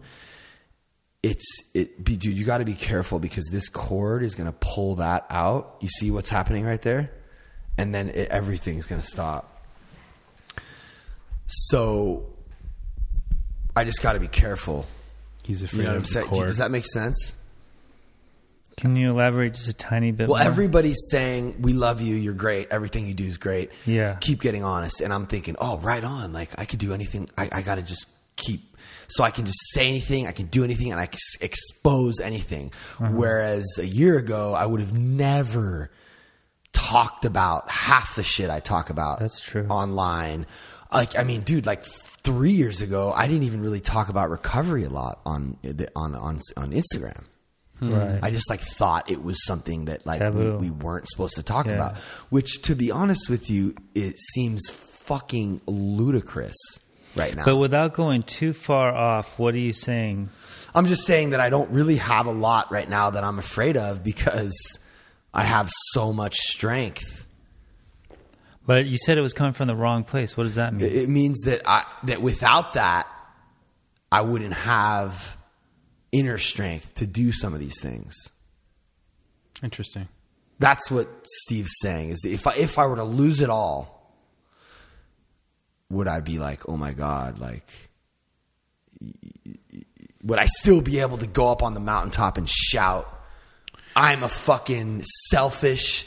It's 1.22 1.46
it 1.74 2.02
be 2.04 2.16
dude, 2.16 2.38
you 2.38 2.46
got 2.46 2.60
to 2.60 2.66
be 2.66 2.76
careful 2.76 3.20
because 3.20 3.46
this 3.52 3.68
cord 3.68 4.24
is 4.24 4.36
going 4.36 4.48
to 4.48 4.58
pull 4.60 4.96
that 4.96 5.26
out. 5.30 5.76
You 5.82 5.90
see 5.90 6.12
what's 6.12 6.30
happening 6.30 6.66
right 6.66 6.82
there? 6.82 7.12
And 7.78 7.94
then 7.94 8.10
it, 8.10 8.30
everything's 8.30 8.88
going 8.88 9.02
to 9.02 9.08
stop. 9.08 9.66
So 11.48 12.26
I 13.76 13.84
just 13.84 14.02
got 14.02 14.14
to 14.14 14.20
be 14.20 14.28
careful. 14.28 14.86
He's 15.44 15.64
afraid 15.64 15.80
You 15.80 15.84
know 15.84 15.90
what 15.90 15.96
I'm 15.96 16.02
of 16.02 16.08
the 16.08 16.12
saying? 16.14 16.26
cord. 16.28 16.48
Does 16.48 16.58
that 16.58 16.72
make 16.72 16.86
sense? 16.86 17.36
Can 18.80 18.96
you 18.96 19.10
elaborate 19.12 19.56
just 19.56 19.68
a 19.68 19.74
tiny 19.74 20.12
bit? 20.12 20.30
Well, 20.30 20.40
more? 20.40 20.48
everybody's 20.48 21.10
saying 21.12 21.62
we 21.62 21.74
love 21.74 22.00
you. 22.00 22.16
You're 22.16 22.34
great. 22.34 22.70
Everything 22.72 23.08
you 23.08 23.14
do 23.14 23.26
is 23.26 23.38
great. 23.38 23.72
Yeah. 23.86 24.16
Keep 24.22 24.42
getting 24.42 24.64
honest. 24.64 25.02
And 25.02 25.14
I'm 25.14 25.28
thinking, 25.28 25.58
oh, 25.60 25.80
right 25.80 26.04
on. 26.04 26.32
Like 26.32 26.52
I 26.58 26.64
could 26.64 26.80
do 26.80 26.94
anything. 26.94 27.28
I, 27.38 27.50
I 27.52 27.62
got 27.62 27.76
to 27.76 27.82
just 27.82 28.08
keep. 28.38 28.78
So 29.10 29.26
I 29.26 29.32
can 29.32 29.46
just 29.46 29.60
say 29.74 29.90
anything. 29.90 30.28
I 30.28 30.32
can 30.32 30.46
do 30.46 30.64
anything, 30.64 30.94
and 30.94 31.02
I 31.02 31.08
can 31.08 31.20
expose 31.42 32.22
anything. 32.22 32.72
Uh-huh. 33.00 33.12
Whereas 33.14 33.66
a 33.80 33.86
year 33.86 34.18
ago, 34.18 34.54
I 34.54 34.66
would 34.66 34.80
have 34.80 34.98
never 34.98 35.92
talked 36.72 37.26
about 37.26 37.70
half 37.70 38.16
the 38.16 38.24
shit 38.24 38.50
I 38.50 38.62
talk 38.62 38.90
about. 38.90 39.20
That's 39.20 39.42
true. 39.42 39.68
Online, 39.68 40.46
like 40.94 41.20
I 41.20 41.26
mean, 41.26 41.42
dude, 41.42 41.66
like 41.66 41.84
three 41.84 42.52
years 42.52 42.82
ago, 42.82 43.12
I 43.14 43.28
didn't 43.28 43.44
even 43.44 43.62
really 43.62 43.82
talk 43.82 44.08
about 44.08 44.30
recovery 44.30 44.86
a 44.86 44.90
lot 44.90 45.20
on 45.26 45.58
on 45.98 46.16
on 46.16 46.40
on 46.56 46.72
Instagram. 46.72 47.26
Right? 47.82 48.20
I 48.22 48.32
just 48.32 48.50
like 48.50 48.62
thought 48.62 49.10
it 49.12 49.24
was 49.24 49.44
something 49.46 49.86
that 49.86 50.06
like 50.06 50.22
we, 50.34 50.50
we 50.52 50.70
weren't 50.70 51.08
supposed 51.08 51.36
to 51.36 51.44
talk 51.44 51.66
Yeah. 51.68 51.74
about. 51.74 51.98
Which, 52.30 52.62
to 52.64 52.76
be 52.76 52.92
honest 52.92 53.30
with 53.30 53.50
you, 53.50 53.76
it 53.96 54.18
seems 54.18 54.70
fucking 54.70 55.62
ludicrous 55.68 56.56
right 57.16 57.36
now. 57.36 57.44
but 57.46 57.56
without 57.58 57.94
going 57.94 58.24
too 58.24 58.54
far 58.54 58.94
off, 58.94 59.40
what 59.40 59.56
are 59.56 59.60
you 59.60 59.74
saying? 59.74 60.30
I'm 60.76 60.86
just 60.86 61.06
saying 61.06 61.32
that 61.32 61.40
I 61.40 61.50
don't 61.50 61.72
really 61.72 61.96
have 61.98 62.26
a 62.28 62.32
lot 62.32 62.72
right 62.72 62.88
now 62.88 63.10
that 63.10 63.24
I'm 63.24 63.40
afraid 63.40 63.76
of 63.78 64.04
because 64.04 64.54
I 65.34 65.44
have 65.44 65.70
so 65.94 66.14
much 66.14 66.36
strength 66.36 67.26
But 68.68 68.86
you 68.86 68.98
said 69.04 69.18
it 69.18 69.22
was 69.22 69.34
coming 69.34 69.54
from 69.54 69.68
the 69.68 69.76
wrong 69.76 70.04
place. 70.04 70.38
What 70.38 70.44
does 70.44 70.56
that 70.56 70.74
mean? 70.76 70.86
It 70.86 70.94
it 70.96 71.10
means 71.10 71.42
that 71.46 71.62
I 71.68 71.86
that 72.04 72.22
without 72.22 72.74
that, 72.74 73.08
I 74.12 74.22
wouldn't 74.22 74.54
have 74.54 75.38
inner 76.12 76.38
strength 76.38 76.94
to 76.96 77.08
do 77.08 77.32
some 77.32 77.54
of 77.54 77.60
these 77.60 77.80
things. 77.82 78.16
Interesting. 79.64 80.08
That's 80.60 80.90
what 80.92 81.08
Steve's 81.24 81.74
saying. 81.82 82.10
Is 82.10 82.26
if 82.26 82.48
I 82.48 82.56
if 82.56 82.78
I 82.78 82.86
were 82.86 82.98
to 82.98 83.04
lose 83.04 83.42
it 83.42 83.50
all, 83.50 84.16
would 85.90 86.08
I 86.08 86.20
be 86.20 86.38
like, 86.38 86.68
oh 86.68 86.78
my 86.78 86.94
god, 86.94 87.40
like, 87.40 87.68
would 90.24 90.40
I 90.40 90.46
still 90.46 90.82
be 90.82 91.00
able 91.00 91.18
to 91.18 91.28
go 91.28 91.48
up 91.48 91.64
on 91.64 91.74
the 91.74 91.80
mountaintop 91.80 92.38
and 92.38 92.48
shout, 92.50 93.08
I'm 93.96 94.24
a 94.24 94.30
fucking 94.30 95.04
selfish, 95.30 96.06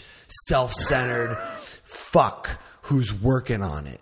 self 0.48 0.72
centered 0.72 1.36
fuck 1.84 2.60
who's 2.82 3.12
working 3.12 3.62
on 3.62 3.86
it? 3.86 4.00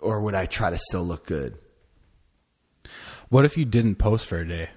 Or 0.00 0.20
would 0.22 0.34
I 0.34 0.46
try 0.46 0.70
to 0.70 0.78
still 0.78 1.04
look 1.04 1.26
good? 1.26 1.58
What 3.28 3.44
if 3.44 3.56
you 3.56 3.64
didn't 3.64 3.96
post 3.96 4.26
for 4.26 4.38
a 4.38 4.46
day, 4.46 4.68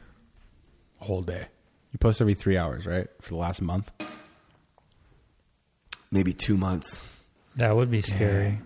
a 1.02 1.06
whole 1.06 1.22
day? 1.22 1.46
You 1.92 2.00
post 2.00 2.22
every 2.22 2.34
three 2.36 2.58
hours, 2.58 2.86
right, 2.86 3.08
for 3.22 3.30
the 3.30 3.36
last 3.36 3.62
month. 3.62 3.92
Maybe 6.12 6.34
two 6.34 6.58
months. 6.58 7.04
that 7.58 7.76
would 7.76 7.92
be 7.92 8.02
scary. 8.02 8.60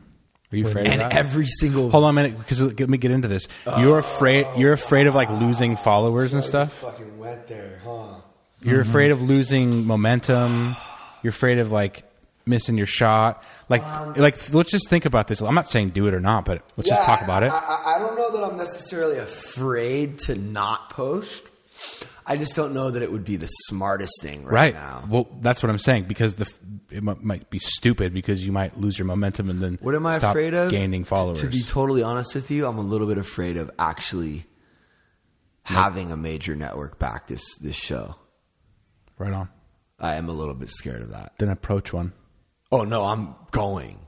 Are 0.51 0.55
you 0.55 0.67
afraid 0.67 0.85
And 0.85 1.01
of 1.01 1.09
that? 1.09 1.17
every 1.17 1.47
single. 1.47 1.89
Hold 1.89 2.03
on 2.03 2.11
a 2.11 2.13
minute, 2.13 2.37
because 2.37 2.61
let 2.61 2.89
me 2.89 2.97
get 2.97 3.11
into 3.11 3.27
this. 3.27 3.47
Oh. 3.65 3.81
You're 3.81 3.99
afraid. 3.99 4.45
You're 4.55 4.73
afraid 4.73 5.07
of 5.07 5.15
like 5.15 5.29
losing 5.29 5.75
followers 5.75 6.33
and 6.33 6.43
stuff. 6.43 6.73
fucking 6.73 7.17
went 7.17 7.47
there, 7.47 7.81
huh? 7.83 8.15
You're 8.61 8.81
mm-hmm. 8.81 8.89
afraid 8.89 9.11
of 9.11 9.21
losing 9.21 9.85
momentum. 9.87 10.75
You're 11.23 11.31
afraid 11.31 11.57
of 11.57 11.71
like 11.71 12.03
missing 12.45 12.77
your 12.77 12.85
shot. 12.85 13.43
Like, 13.69 13.83
um, 13.83 14.13
like 14.13 14.53
let's 14.53 14.71
just 14.71 14.89
think 14.89 15.05
about 15.05 15.27
this. 15.27 15.41
I'm 15.41 15.55
not 15.55 15.69
saying 15.69 15.89
do 15.89 16.07
it 16.07 16.13
or 16.13 16.19
not, 16.19 16.45
but 16.45 16.63
let's 16.77 16.89
just 16.89 17.03
talk 17.03 17.21
about 17.21 17.43
it. 17.43 17.51
I, 17.51 17.95
I, 17.95 17.99
don't 17.99 18.17
know 18.17 18.31
that 18.31 18.43
I'm 18.43 18.57
necessarily 18.57 19.17
afraid 19.17 20.19
to 20.19 20.35
not 20.35 20.89
post. 20.89 21.43
I 22.25 22.37
just 22.37 22.55
don't 22.55 22.73
know 22.73 22.91
that 22.91 23.01
it 23.01 23.11
would 23.11 23.25
be 23.25 23.35
the 23.35 23.47
smartest 23.47 24.21
thing 24.21 24.45
right, 24.45 24.73
right. 24.73 24.73
now. 24.73 25.03
Well, 25.09 25.27
that's 25.41 25.61
what 25.61 25.69
I'm 25.69 25.79
saying 25.79 26.05
because 26.05 26.35
the 26.35 26.51
it 26.89 27.03
mi- 27.03 27.15
might 27.21 27.49
be 27.49 27.59
stupid 27.59 28.13
because 28.13 28.45
you 28.45 28.53
might 28.53 28.77
lose 28.77 28.97
your 28.97 29.05
momentum 29.05 29.49
and 29.49 29.61
then 29.61 29.77
What 29.81 29.93
am 29.95 30.05
I 30.05 30.19
stop 30.19 30.31
afraid 30.31 30.53
of? 30.53 30.69
Gaining 30.69 31.03
followers. 31.03 31.41
To, 31.41 31.47
be 31.47 31.61
totally 31.61 32.01
honest 32.01 32.33
with 32.33 32.49
you, 32.49 32.65
I'm 32.65 32.77
a 32.77 32.81
little 32.81 33.07
bit 33.07 33.17
afraid 33.17 33.57
of 33.57 33.71
actually 33.77 34.45
having 35.63 36.11
a 36.11 36.17
major 36.17 36.55
network 36.55 36.97
back 36.97 37.27
this 37.27 37.57
this 37.57 37.75
show. 37.75 38.15
right 39.17 39.33
on. 39.33 39.49
I 39.99 40.15
am 40.15 40.27
a 40.27 40.33
little 40.33 40.53
bit 40.53 40.69
scared 40.69 41.01
of 41.01 41.11
that. 41.11 41.33
Then 41.39 41.49
approach 41.49 41.93
one. 41.93 42.13
Oh 42.73 42.83
no, 42.83 43.03
I'm 43.05 43.35
going. 43.51 43.99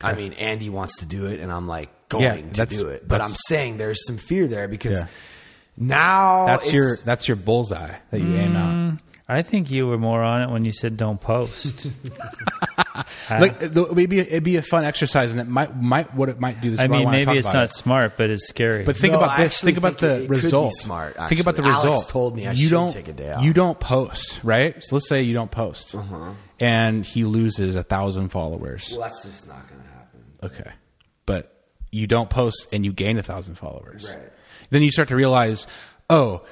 I 0.00 0.14
mean, 0.14 0.32
Andy 0.34 0.68
wants 0.68 0.98
to 0.98 1.06
do 1.06 1.26
it, 1.26 1.40
and 1.40 1.50
I'm 1.50 1.66
like 1.66 1.88
going 2.08 2.24
Yeah, 2.24 2.64
to 2.64 2.66
do 2.66 2.88
it. 2.88 3.06
But 3.08 3.20
I'm 3.20 3.34
saying 3.46 3.78
there's 3.78 4.04
some 4.06 4.18
fear 4.18 4.46
there 4.46 4.68
because 4.68 4.98
Yeah. 5.00 5.06
now 5.78 6.46
That's 6.46 6.66
it's- 6.66 6.74
your 6.74 6.96
that's 7.04 7.26
your 7.28 7.36
bullseye 7.36 7.94
that 8.10 8.20
you 8.20 8.36
aim 8.36 8.54
out. 8.56 8.72
Mm, 8.74 8.98
I 9.28 9.42
think 9.42 9.70
you 9.70 9.86
were 9.86 9.96
more 9.98 10.22
on 10.22 10.42
it 10.42 10.50
when 10.52 10.64
you 10.64 10.72
said 10.72 10.96
don't 10.96 11.20
post. 11.20 11.86
I- 12.94 13.38
Like 13.38 13.62
it 13.62 13.74
would 13.74 14.08
be 14.10 14.18
it'd 14.18 14.42
be 14.42 14.56
a 14.56 14.62
fun 14.62 14.84
exercise, 14.84 15.32
and 15.32 15.40
it 15.40 15.48
might 15.48 15.74
might 15.76 16.14
what 16.14 16.28
it 16.28 16.38
might 16.38 16.60
do. 16.60 16.70
This 16.70 16.80
I 16.80 16.88
mean, 16.88 17.04
wanna 17.04 17.16
maybe 17.24 17.38
it's 17.38 17.52
not 17.52 17.64
it. 17.64 17.70
smart, 17.74 18.16
but 18.18 18.28
it's 18.30 18.46
scary. 18.48 18.84
But 18.84 18.96
think 18.96 19.12
No, 19.12 19.18
about 19.20 19.38
this. 19.38 19.54
actually 19.54 19.66
Think 19.72 19.78
about 19.78 19.88
think 19.98 20.00
the 20.00 20.06
it- 20.06 20.16
it 20.16 20.20
could 20.28 20.28
be 20.28 20.40
result. 20.42 20.74
smart, 20.74 21.16
Think 21.28 21.40
about 21.40 21.56
the 21.56 21.62
actually. 21.62 21.74
Alex 21.74 21.84
result. 22.02 22.08
told 22.10 22.36
me 22.36 22.46
I 22.46 22.52
you 22.52 22.68
don't 22.68 22.92
take 22.92 23.08
a 23.08 23.12
day 23.12 23.32
off. 23.32 23.42
you 23.42 23.52
don't 23.52 23.80
post, 23.80 24.40
right? 24.44 24.76
So 24.84 24.96
let's 24.96 25.08
say 25.08 25.22
you 25.22 25.32
don't 25.34 25.50
post, 25.50 25.94
Uh-huh. 25.94 26.32
and 26.60 27.06
he 27.06 27.24
loses 27.24 27.76
a 27.76 27.82
thousand 27.82 28.28
followers. 28.28 28.88
Well, 28.92 29.00
that's 29.08 29.22
just 29.24 29.48
not 29.48 29.66
going 29.68 29.80
to 29.80 29.88
happen. 29.88 30.20
Okay, 30.64 30.70
but 31.24 31.50
you 31.90 32.06
don't 32.06 32.28
post 32.28 32.68
and 32.72 32.84
you 32.84 32.92
gain 32.92 33.16
a 33.18 33.22
thousand 33.22 33.54
followers. 33.54 34.06
Right. 34.08 34.18
Then 34.70 34.82
you 34.82 34.90
start 34.90 35.08
to 35.08 35.16
realize, 35.16 35.66
oh, 36.10 36.42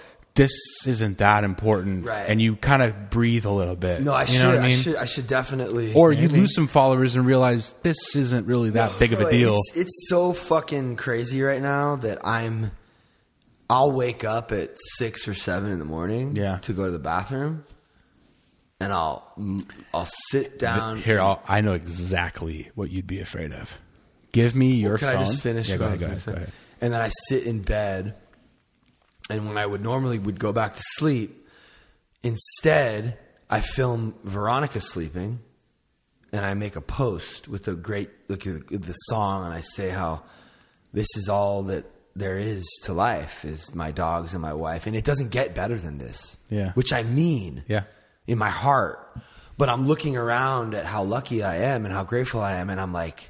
this 0.40 0.86
isn't 0.86 1.18
that 1.18 1.44
important, 1.44 2.06
Right. 2.06 2.24
and 2.28 2.40
you 2.40 2.56
kind 2.56 2.80
of 2.80 3.10
breathe 3.10 3.44
a 3.44 3.50
little 3.50 3.76
bit. 3.76 4.00
No, 4.00 4.14
I 4.14 4.22
you 4.22 4.28
should. 4.28 4.42
know 4.42 4.48
what 4.54 4.58
I 4.60 4.66
I, 4.66 4.70
should. 4.70 4.96
I 4.96 5.04
should 5.04 5.26
definitely. 5.26 5.92
Or 5.92 6.12
you 6.12 6.28
lose 6.28 6.54
some 6.54 6.66
followers 6.66 7.14
and 7.14 7.26
realize 7.26 7.74
this 7.82 8.16
isn't 8.16 8.46
really 8.46 8.70
that 8.70 8.98
big 8.98 9.12
of 9.12 9.20
a 9.20 9.30
deal. 9.30 9.54
It's, 9.56 9.76
it's 9.76 10.06
so 10.08 10.32
fucking 10.32 10.96
crazy 10.96 11.42
right 11.42 11.60
now 11.60 11.96
that 11.96 12.26
I'm. 12.26 12.70
I'll 13.68 13.92
wake 13.92 14.24
up 14.24 14.50
at 14.50 14.70
six 14.96 15.28
or 15.28 15.34
seven 15.34 15.70
in 15.70 15.78
the 15.78 15.84
morning. 15.84 16.34
Yeah. 16.36 16.58
To 16.62 16.72
go 16.72 16.86
to 16.86 16.90
the 16.90 16.98
bathroom, 16.98 17.64
and 18.80 18.92
I'll 18.92 19.22
I'll 19.92 20.08
sit 20.30 20.58
down. 20.58 20.96
Here, 20.98 21.20
I'll, 21.20 21.42
I 21.46 21.60
know 21.60 21.72
exactly 21.74 22.70
what 22.74 22.90
you'd 22.90 23.06
be 23.06 23.20
afraid 23.20 23.52
of. 23.52 23.78
Give 24.32 24.54
me 24.56 24.72
your 24.74 24.96
Can 24.96 25.08
phone. 25.08 25.16
I 25.16 25.24
just 25.24 25.40
finish? 25.40 25.68
Yeah, 25.68 25.76
go 25.76 25.84
ahead, 25.86 26.00
go 26.00 26.06
ahead, 26.06 26.22
go 26.24 26.32
ahead. 26.32 26.52
And 26.80 26.94
then 26.94 27.00
I 27.00 27.10
sit 27.28 27.44
in 27.44 27.60
bed, 27.62 28.14
and 29.30 29.46
when 29.48 29.58
I 29.58 29.66
would 29.66 29.82
normally 29.82 30.18
would 30.18 30.38
go 30.38 30.52
back 30.52 30.76
to 30.76 30.82
sleep, 30.96 31.46
instead 32.22 33.18
I 33.48 33.60
film 33.60 34.14
Veronica 34.24 34.80
sleeping, 34.80 35.40
and 36.32 36.44
I 36.44 36.54
make 36.54 36.76
a 36.76 36.80
post 36.80 37.48
with 37.48 37.66
a 37.68 37.74
great 37.74 38.10
look 38.28 38.46
at 38.46 38.68
the 38.82 38.92
song, 38.92 39.44
and 39.44 39.52
I 39.52 39.60
say 39.62 39.88
how 39.90 40.22
this 40.92 41.08
is 41.16 41.28
all 41.28 41.64
that 41.64 41.84
there 42.16 42.38
is 42.38 42.66
to 42.84 42.92
life 42.92 43.44
is 43.44 43.74
my 43.74 43.90
dogs 43.92 44.32
and 44.32 44.42
my 44.42 44.52
wife, 44.52 44.86
and 44.86 44.94
it 44.96 45.04
doesn't 45.04 45.30
get 45.30 45.54
better 45.54 45.76
than 45.76 45.98
this. 45.98 46.36
Yeah. 46.48 46.72
which 46.72 46.92
I 46.92 47.02
mean 47.02 47.64
Yeah. 47.68 47.84
in 48.26 48.38
my 48.38 48.50
heart. 48.50 48.98
But 49.56 49.68
I'm 49.68 49.86
looking 49.86 50.16
around 50.16 50.74
at 50.74 50.86
how 50.86 51.02
lucky 51.02 51.42
I 51.42 51.56
am 51.56 51.84
and 51.84 51.92
how 51.94 52.02
grateful 52.04 52.40
I 52.40 52.56
am, 52.56 52.70
and 52.70 52.80
I'm 52.80 52.92
like, 52.92 53.29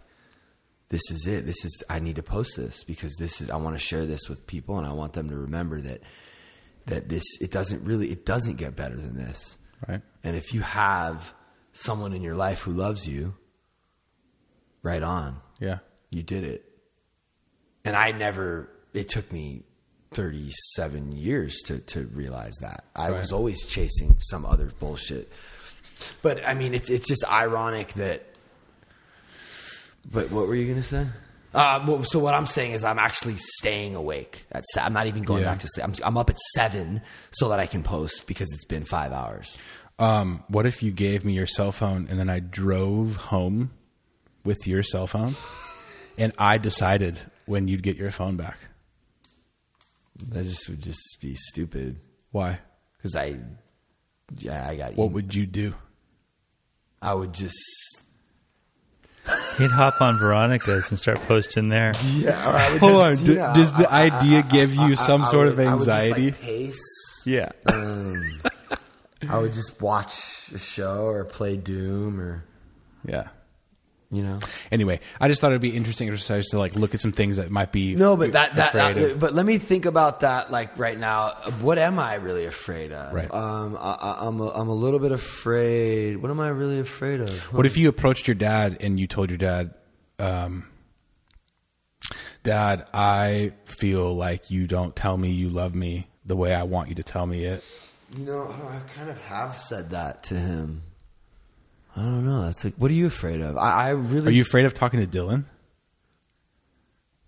this 0.90 1.10
is 1.10 1.26
it. 1.26 1.46
This 1.46 1.64
is 1.64 1.82
I 1.88 1.98
need 2.00 2.16
to 2.16 2.22
post 2.22 2.56
this 2.56 2.84
because 2.84 3.16
this 3.16 3.40
is 3.40 3.48
I 3.50 3.56
want 3.56 3.74
to 3.76 3.82
share 3.82 4.04
this 4.06 4.28
with 4.28 4.46
people, 4.46 4.76
and 4.78 4.86
I 4.86 4.92
want 4.92 5.12
them 5.14 5.28
to 5.30 5.36
remember 5.36 5.80
that 5.80 6.02
that 6.86 7.08
this 7.08 7.24
it 7.40 7.50
doesn't 7.50 7.84
really 7.84 8.10
it 8.10 8.26
doesn't 8.26 8.56
get 8.56 8.76
better 8.76 8.96
than 8.96 9.16
this. 9.16 9.56
Right. 9.88 10.02
And 10.22 10.36
if 10.36 10.52
you 10.52 10.60
have 10.60 11.32
someone 11.72 12.12
in 12.12 12.20
your 12.22 12.34
life 12.34 12.60
who 12.62 12.72
loves 12.72 13.08
you, 13.08 13.34
right 14.82 15.02
on, 15.02 15.40
Yeah. 15.58 15.78
you 16.10 16.22
did 16.22 16.44
it. 16.44 16.64
And 17.84 17.96
I 17.96 18.12
never. 18.12 18.68
It 18.92 19.08
took 19.08 19.32
me. 19.32 19.64
37 20.12 21.12
years 21.12 21.62
to, 21.62 21.78
to 21.78 22.04
realize 22.06 22.54
that. 22.62 22.84
I 22.96 23.10
Right. 23.10 23.18
was 23.20 23.30
always 23.30 23.64
chasing 23.64 24.16
some 24.18 24.44
other 24.44 24.66
bullshit. 24.80 25.30
But 26.20 26.44
I 26.44 26.54
mean, 26.54 26.74
it's 26.74 26.90
it's 26.90 27.06
just 27.06 27.24
ironic 27.30 27.92
that. 27.92 28.26
But 30.12 30.30
what 30.30 30.46
were 30.46 30.54
you 30.54 30.68
gonna 30.68 30.82
say? 30.84 31.06
Uh, 31.52 31.84
well, 31.86 32.04
so 32.04 32.20
what 32.20 32.32
I'm 32.34 32.46
saying 32.46 32.72
is 32.72 32.84
I'm 32.84 32.98
actually 33.00 33.34
staying 33.36 33.96
awake. 33.96 34.44
At 34.52 34.62
I'm 34.80 34.92
not 34.92 35.08
even 35.08 35.24
going 35.24 35.42
Yeah. 35.42 35.50
back 35.50 35.58
to 35.60 35.68
sleep. 35.68 35.84
I'm, 35.84 35.94
I'm 36.04 36.16
up 36.16 36.30
at 36.30 36.38
seven 36.54 37.00
so 37.32 37.48
that 37.48 37.58
I 37.58 37.66
can 37.66 37.82
post 37.82 38.26
because 38.28 38.52
it's 38.52 38.64
been 38.66 38.84
five 38.84 39.12
hours. 39.12 39.58
Um, 39.98 40.44
what 40.48 40.64
if 40.64 40.82
you 40.82 40.92
gave 40.92 41.24
me 41.24 41.32
your 41.32 41.46
cell 41.48 41.72
phone 41.72 42.06
and 42.08 42.18
then 42.20 42.30
I 42.30 42.38
drove 42.38 43.16
home 43.16 43.70
with 44.44 44.64
your 44.66 44.82
cell 44.84 45.06
phone 45.08 45.34
and 46.16 46.32
I 46.38 46.56
decided 46.58 47.20
when 47.46 47.66
you'd 47.66 47.82
get 47.82 47.96
your 47.96 48.12
phone 48.12 48.36
back? 48.36 48.56
That 50.28 50.44
just 50.44 50.68
would 50.68 50.82
just 50.82 51.18
be 51.20 51.34
stupid 51.34 51.98
Why? 52.30 52.60
because 52.96 53.16
I, 53.16 53.38
yeah, 54.38 54.68
I 54.68 54.76
got. 54.76 54.94
What 54.94 55.10
would 55.12 55.34
you 55.34 55.46
do? 55.46 55.72
I 57.02 57.12
would 57.14 57.32
just. 57.32 57.58
He'd 59.60 59.70
hop 59.70 60.00
on 60.00 60.18
Veronica's 60.18 60.90
and 60.90 60.98
start 60.98 61.20
posting 61.28 61.68
there. 61.68 61.92
Yeah, 62.04 62.50
or 62.50 62.56
I 62.56 62.72
would 62.72 62.80
Hold 62.80 62.92
just, 62.92 63.20
on. 63.20 63.26
d- 63.26 63.34
know, 63.34 63.52
does 63.54 63.72
the 63.72 63.92
I- 63.92 63.98
I- 64.06 64.18
idea 64.20 64.38
I- 64.38 64.42
give 64.42 64.74
you 64.74 64.92
I- 64.92 64.94
some 64.94 65.22
I 65.22 65.30
sort 65.30 65.48
of 65.48 65.56
would- 65.58 65.66
I 65.66 65.74
would 65.74 65.78
just, 65.84 65.88
like, 65.88 66.02
anxiety? 66.04 66.32
pace. 66.32 67.22
Yeah. 67.26 67.50
Um, 67.66 68.40
I 69.28 69.38
would 69.38 69.52
just 69.52 69.80
watch 69.82 70.50
a 70.54 70.58
show 70.58 71.02
or 71.06 71.24
play 71.24 71.56
Doom 71.56 72.20
or 72.20 72.44
Yeah. 73.06 73.28
You 74.10 74.22
know. 74.22 74.38
Anyway, 74.72 75.00
I 75.20 75.28
just 75.28 75.40
thought 75.40 75.52
it'd 75.52 75.60
be 75.62 75.76
interesting 75.76 76.08
exercise 76.08 76.46
to 76.48 76.58
like 76.58 76.74
look 76.74 76.94
at 76.94 77.00
some 77.00 77.12
things 77.12 77.36
that 77.36 77.50
might 77.50 77.70
be 77.72 77.94
No, 77.94 78.16
but 78.16 78.32
that 78.32 78.54
that, 78.56 78.72
that- 78.72 79.18
but 79.20 79.32
let 79.34 79.46
me 79.46 79.58
think 79.58 79.86
about 79.86 80.20
that 80.20 80.50
like 80.50 80.78
right 80.78 80.98
now. 80.98 81.30
What 81.60 81.78
am 81.78 81.98
I 81.98 82.14
really 82.16 82.46
afraid 82.46 82.92
of? 82.92 83.12
Right. 83.14 83.32
Um, 83.32 83.76
I, 83.80 83.90
I- 83.92 84.26
I'm 84.26 84.40
a, 84.40 84.48
I'm 84.48 84.68
a 84.68 84.74
little 84.74 84.98
bit 85.00 85.12
afraid. 85.12 86.16
What 86.16 86.30
am 86.30 86.40
I 86.40 86.48
really 86.48 86.80
afraid 86.80 87.20
of? 87.20 87.52
What 87.52 87.66
if 87.66 87.76
you 87.76 87.88
approached 87.88 88.26
your 88.28 88.34
dad 88.34 88.78
and 88.80 88.98
you 88.98 89.06
told 89.06 89.30
your 89.30 89.38
dad, 89.38 89.74
um, 90.18 90.66
Dad, 92.42 92.86
I 92.94 93.52
feel 93.66 94.16
like 94.16 94.50
you 94.50 94.66
don't 94.66 94.96
tell 94.96 95.16
me 95.16 95.30
you 95.30 95.50
love 95.50 95.74
me 95.74 96.08
the 96.24 96.36
way 96.36 96.54
I 96.54 96.62
want 96.62 96.88
you 96.88 96.94
to 96.96 97.02
tell 97.02 97.26
me 97.26 97.44
it. 97.44 97.62
You 98.16 98.24
know, 98.24 98.42
I 98.48 98.80
kind 98.94 99.10
of 99.10 99.18
have 99.24 99.56
said 99.56 99.90
that 99.90 100.22
to 100.24 100.34
him. 100.38 100.82
I 101.96 102.02
don't 102.02 102.24
know. 102.24 102.42
That's 102.42 102.64
like, 102.64 102.74
what 102.74 102.90
are 102.90 102.94
you 102.94 103.06
afraid 103.06 103.40
of? 103.40 103.56
I, 103.56 103.88
I 103.88 103.90
really. 103.90 104.28
Are 104.28 104.34
you 104.34 104.42
afraid 104.42 104.64
of 104.64 104.74
talking 104.74 105.00
to 105.00 105.06
Dylan? 105.06 105.44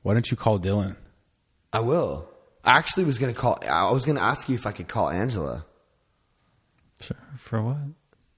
Why 0.02 0.14
don't 0.14 0.30
you 0.30 0.36
call 0.36 0.58
Dylan? 0.58 0.96
I 1.72 1.80
will. 1.80 2.28
I 2.64 2.78
actually 2.78 3.04
was 3.04 3.18
gonna 3.18 3.34
call. 3.34 3.58
I 3.68 3.90
was 3.90 4.04
gonna 4.04 4.20
ask 4.20 4.48
you 4.48 4.54
if 4.54 4.66
I 4.66 4.72
could 4.72 4.88
call 4.88 5.10
Angela. 5.10 5.64
Sure. 7.00 7.16
For 7.36 7.60
what? 7.60 7.78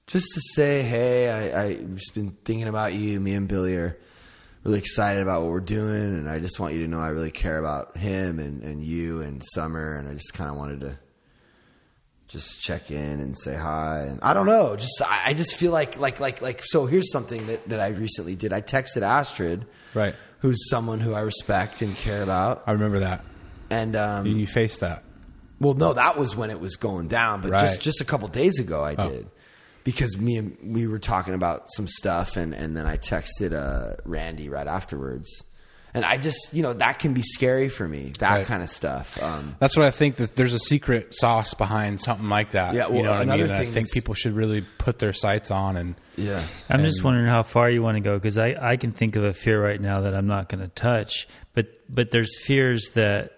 just 0.07 0.27
to 0.33 0.41
say, 0.53 0.83
hey, 0.83 1.29
I, 1.53 1.63
I've 1.63 1.95
just 1.95 2.13
been 2.13 2.31
thinking 2.45 2.67
about 2.67 2.93
you. 2.93 3.19
Me 3.19 3.33
and 3.33 3.47
Billy 3.47 3.75
are 3.75 3.97
really 4.63 4.79
excited 4.79 5.21
about 5.21 5.41
what 5.41 5.51
we're 5.51 5.59
doing, 5.61 6.15
and 6.15 6.29
I 6.29 6.39
just 6.39 6.59
want 6.59 6.73
you 6.73 6.81
to 6.81 6.87
know 6.87 6.99
I 6.99 7.09
really 7.09 7.31
care 7.31 7.57
about 7.57 7.97
him 7.97 8.39
and, 8.39 8.63
and 8.63 8.83
you 8.83 9.21
and 9.21 9.43
Summer, 9.53 9.95
and 9.95 10.07
I 10.07 10.13
just 10.13 10.33
kind 10.33 10.49
of 10.49 10.57
wanted 10.57 10.81
to 10.81 10.99
just 12.27 12.59
check 12.61 12.91
in 12.91 13.19
and 13.19 13.37
say 13.37 13.55
hi. 13.55 14.01
And 14.09 14.19
I 14.21 14.33
don't 14.33 14.45
know, 14.47 14.75
just 14.75 15.01
I, 15.05 15.21
I 15.27 15.33
just 15.33 15.55
feel 15.55 15.71
like 15.71 15.97
like 15.99 16.19
like 16.19 16.41
like. 16.41 16.61
So 16.63 16.85
here's 16.85 17.11
something 17.11 17.47
that 17.47 17.67
that 17.69 17.79
I 17.79 17.89
recently 17.89 18.35
did. 18.35 18.51
I 18.53 18.61
texted 18.61 19.01
Astrid, 19.03 19.65
Right. 19.93 20.15
who's 20.39 20.69
someone 20.69 20.99
who 20.99 21.13
I 21.13 21.21
respect 21.21 21.81
and 21.81 21.95
care 21.95 22.21
about, 22.23 22.63
I 22.67 22.71
remember 22.73 22.99
that. 22.99 23.23
and 23.69 23.95
um, 23.95 24.25
And 24.25 24.39
you 24.39 24.47
faced 24.47 24.79
that. 24.81 25.03
well, 25.59 25.73
no, 25.73 25.93
that 25.93 26.17
was 26.17 26.35
when 26.35 26.49
it 26.49 26.59
was 26.59 26.75
going 26.75 27.07
down, 27.07 27.41
but 27.41 27.51
Right. 27.51 27.61
just 27.61 27.81
just 27.81 28.01
a 28.01 28.05
couple 28.05 28.27
days 28.27 28.59
ago 28.59 28.83
I 28.83 28.95
Oh. 28.97 29.09
did 29.09 29.27
because 29.83 30.17
me 30.17 30.37
and 30.37 30.57
we 30.75 30.87
were 30.87 30.97
talking 30.99 31.35
about 31.35 31.69
some 31.75 31.87
stuff, 31.87 32.37
and 32.37 32.53
and 32.55 32.75
then 32.75 32.85
I 32.87 32.97
texted 32.97 33.53
uh, 33.53 33.95
Randy 34.03 34.49
right 34.49 34.67
afterwards, 34.67 35.29
and 35.95 36.05
I 36.05 36.17
just 36.17 36.53
you 36.53 36.61
know 36.61 36.73
that 36.73 36.99
can 36.99 37.13
be 37.15 37.23
scary 37.23 37.69
for 37.69 37.87
me, 37.87 38.11
that 38.19 38.29
Right. 38.35 38.45
kind 38.45 38.61
of 38.61 38.69
stuff. 38.69 39.21
Um, 39.23 39.55
That's 39.59 39.75
what 39.75 39.85
I 39.87 39.91
think 39.91 40.17
that 40.17 40.35
there's 40.35 40.53
a 40.53 40.59
secret 40.59 41.15
sauce 41.15 41.55
behind 41.55 41.99
something 42.01 42.29
like 42.29 42.51
that. 42.51 42.75
Yeah, 42.75 42.85
well, 42.87 42.97
you 42.97 43.03
know 43.03 43.09
what 43.11 43.19
I 43.19 43.23
another 43.23 43.43
mean. 43.45 43.51
And 43.55 43.61
I 43.61 43.65
think 43.65 43.91
people 43.91 44.13
should 44.13 44.33
really 44.35 44.63
put 44.77 44.99
their 44.99 45.13
sights 45.13 45.49
on 45.49 45.77
and 45.77 45.95
yeah, 46.17 46.43
I'm 46.69 46.83
just 46.83 47.03
wondering 47.03 47.25
how 47.27 47.41
far 47.43 47.69
you 47.69 47.81
want 47.81 47.97
to 47.97 48.01
go 48.01 48.15
because 48.17 48.37
I, 48.37 48.55
I 48.61 48.77
can 48.77 48.91
think 48.93 49.15
of 49.15 49.23
a 49.23 49.33
fear 49.33 49.61
right 49.61 49.81
now 49.81 50.01
that 50.01 50.13
I'm 50.13 50.27
not 50.27 50.47
going 50.49 50.61
to 50.61 50.69
touch, 50.69 51.27
but 51.53 51.67
but 51.89 52.11
there's 52.11 52.37
fears 52.39 52.91
that 52.91 53.31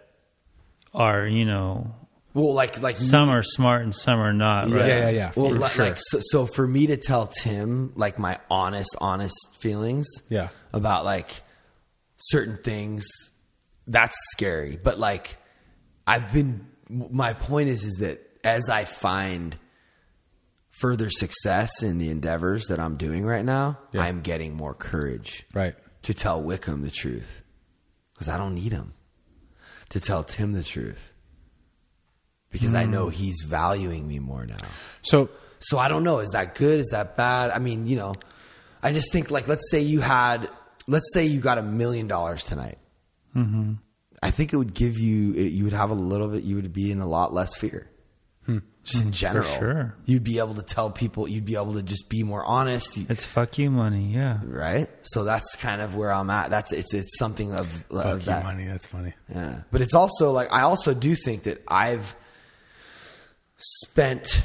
are 0.93 1.25
you 1.27 1.45
know 1.45 1.93
well, 2.33 2.53
like 2.53 2.79
like 2.83 2.95
some 2.95 3.29
are 3.29 3.41
smart 3.41 3.81
and 3.81 3.95
some 3.95 4.19
are 4.19 4.33
not. 4.33 4.69
Right? 4.69 4.87
Yeah, 4.87 4.97
yeah, 4.97 5.09
yeah, 5.09 5.31
Well, 5.35 5.49
for 5.49 5.55
li- 5.57 5.69
sure. 5.69 5.85
like 5.85 5.97
so, 5.97 6.19
so 6.21 6.45
for 6.45 6.67
me 6.67 6.85
to 6.87 6.97
tell 6.97 7.25
Tim 7.25 7.93
like 7.95 8.19
my 8.19 8.39
honest, 8.51 8.95
honest 9.01 9.35
feelings, 9.59 10.05
Yeah. 10.29 10.49
about 10.71 11.03
like 11.03 11.31
certain 12.17 12.57
things, 12.57 13.05
that's 13.87 14.17
scary. 14.31 14.77
But 14.81 14.99
like, 14.99 15.37
I've 16.05 16.31
been. 16.33 16.67
My 16.89 17.33
point 17.33 17.69
is, 17.69 17.83
is 17.83 17.95
that 17.95 18.21
as 18.43 18.69
I 18.69 18.85
find 18.85 19.57
further 20.79 21.09
success 21.09 21.83
in 21.83 21.97
the 21.97 22.09
endeavors 22.09 22.67
that 22.67 22.79
I'm 22.79 22.97
doing 22.97 23.25
right 23.25 23.43
now, 23.43 23.79
Yeah. 23.91 24.03
I'm 24.03 24.21
getting 24.21 24.55
more 24.55 24.73
courage 24.73 25.45
right. 25.53 25.75
to 26.03 26.13
tell 26.13 26.41
Wickham 26.41 26.81
the 26.83 26.91
truth 26.91 27.43
because 28.13 28.29
I 28.29 28.37
don't 28.37 28.55
need 28.55 28.71
him 28.71 28.93
to 29.89 29.99
tell 29.99 30.23
Tim 30.23 30.53
the 30.53 30.63
truth 30.63 31.13
because 32.51 32.75
I 32.75 32.85
hmm. 32.85 32.91
know 32.91 33.09
he's 33.09 33.41
valuing 33.45 34.07
me 34.07 34.19
more 34.19 34.45
now. 34.45 34.67
So 35.01 35.29
So 35.59 35.79
I 35.79 35.87
don't 35.87 36.03
know. 36.03 36.19
Is 36.19 36.29
that 36.33 36.55
good? 36.55 36.79
Is 36.79 36.89
that 36.91 37.17
bad? 37.17 37.51
I 37.51 37.59
mean, 37.59 37.87
you 37.87 37.97
know, 37.97 38.13
I 38.83 38.93
just 38.93 39.11
think 39.11 39.31
like, 39.31 39.47
let's 39.47 39.69
say 39.71 39.81
you 39.81 39.99
had, 39.99 40.47
let's 40.87 41.13
say 41.13 41.25
you 41.25 41.39
got 41.39 41.57
a 41.57 41.63
million 41.63 42.07
dollars 42.07 42.43
tonight. 42.43 42.77
Mm-hmm. 43.35 43.73
I 44.23 44.31
think 44.31 44.53
it 44.53 44.57
would 44.57 44.73
give 44.73 44.97
you, 44.97 45.33
you 45.33 45.63
would 45.65 45.73
have 45.73 45.91
a 45.91 45.95
little 45.95 46.27
bit, 46.27 46.43
you 46.43 46.55
would 46.55 46.73
be 46.73 46.89
in 46.91 46.99
a 46.99 47.07
lot 47.07 47.33
less 47.33 47.55
fear. 47.55 47.89
Just 48.87 49.03
in 49.03 49.11
general, 49.11 49.43
sure. 49.43 49.95
you'd 50.05 50.23
be 50.23 50.39
able 50.39 50.55
to 50.55 50.61
tell 50.61 50.89
people. 50.89 51.27
You'd 51.27 51.43
be 51.43 51.57
able 51.57 51.73
to 51.73 51.83
just 51.83 52.09
be 52.09 52.23
more 52.23 52.45
honest. 52.45 52.97
It's 52.97 53.25
fuck 53.25 53.57
you 53.57 53.69
money. 53.69 54.13
Yeah. 54.13 54.39
right? 54.45 54.87
So 55.01 55.25
that's 55.25 55.57
kind 55.57 55.81
of 55.81 55.97
where 55.97 56.09
I'm 56.09 56.29
at. 56.29 56.49
That's 56.49 56.71
it's 56.71 56.93
it's 56.93 57.17
something 57.19 57.51
of, 57.51 57.65
of 57.91 58.03
fuck 58.03 58.19
you, 58.19 58.25
that. 58.27 58.45
money. 58.45 58.63
That's 58.63 58.85
funny. 58.85 59.13
Yeah. 59.29 59.63
But 59.71 59.81
it's 59.81 59.93
also 59.93 60.31
like 60.31 60.53
I 60.53 60.61
also 60.61 60.93
do 60.93 61.15
think 61.15 61.43
that 61.43 61.61
I've 61.67 62.15
spent 63.57 64.41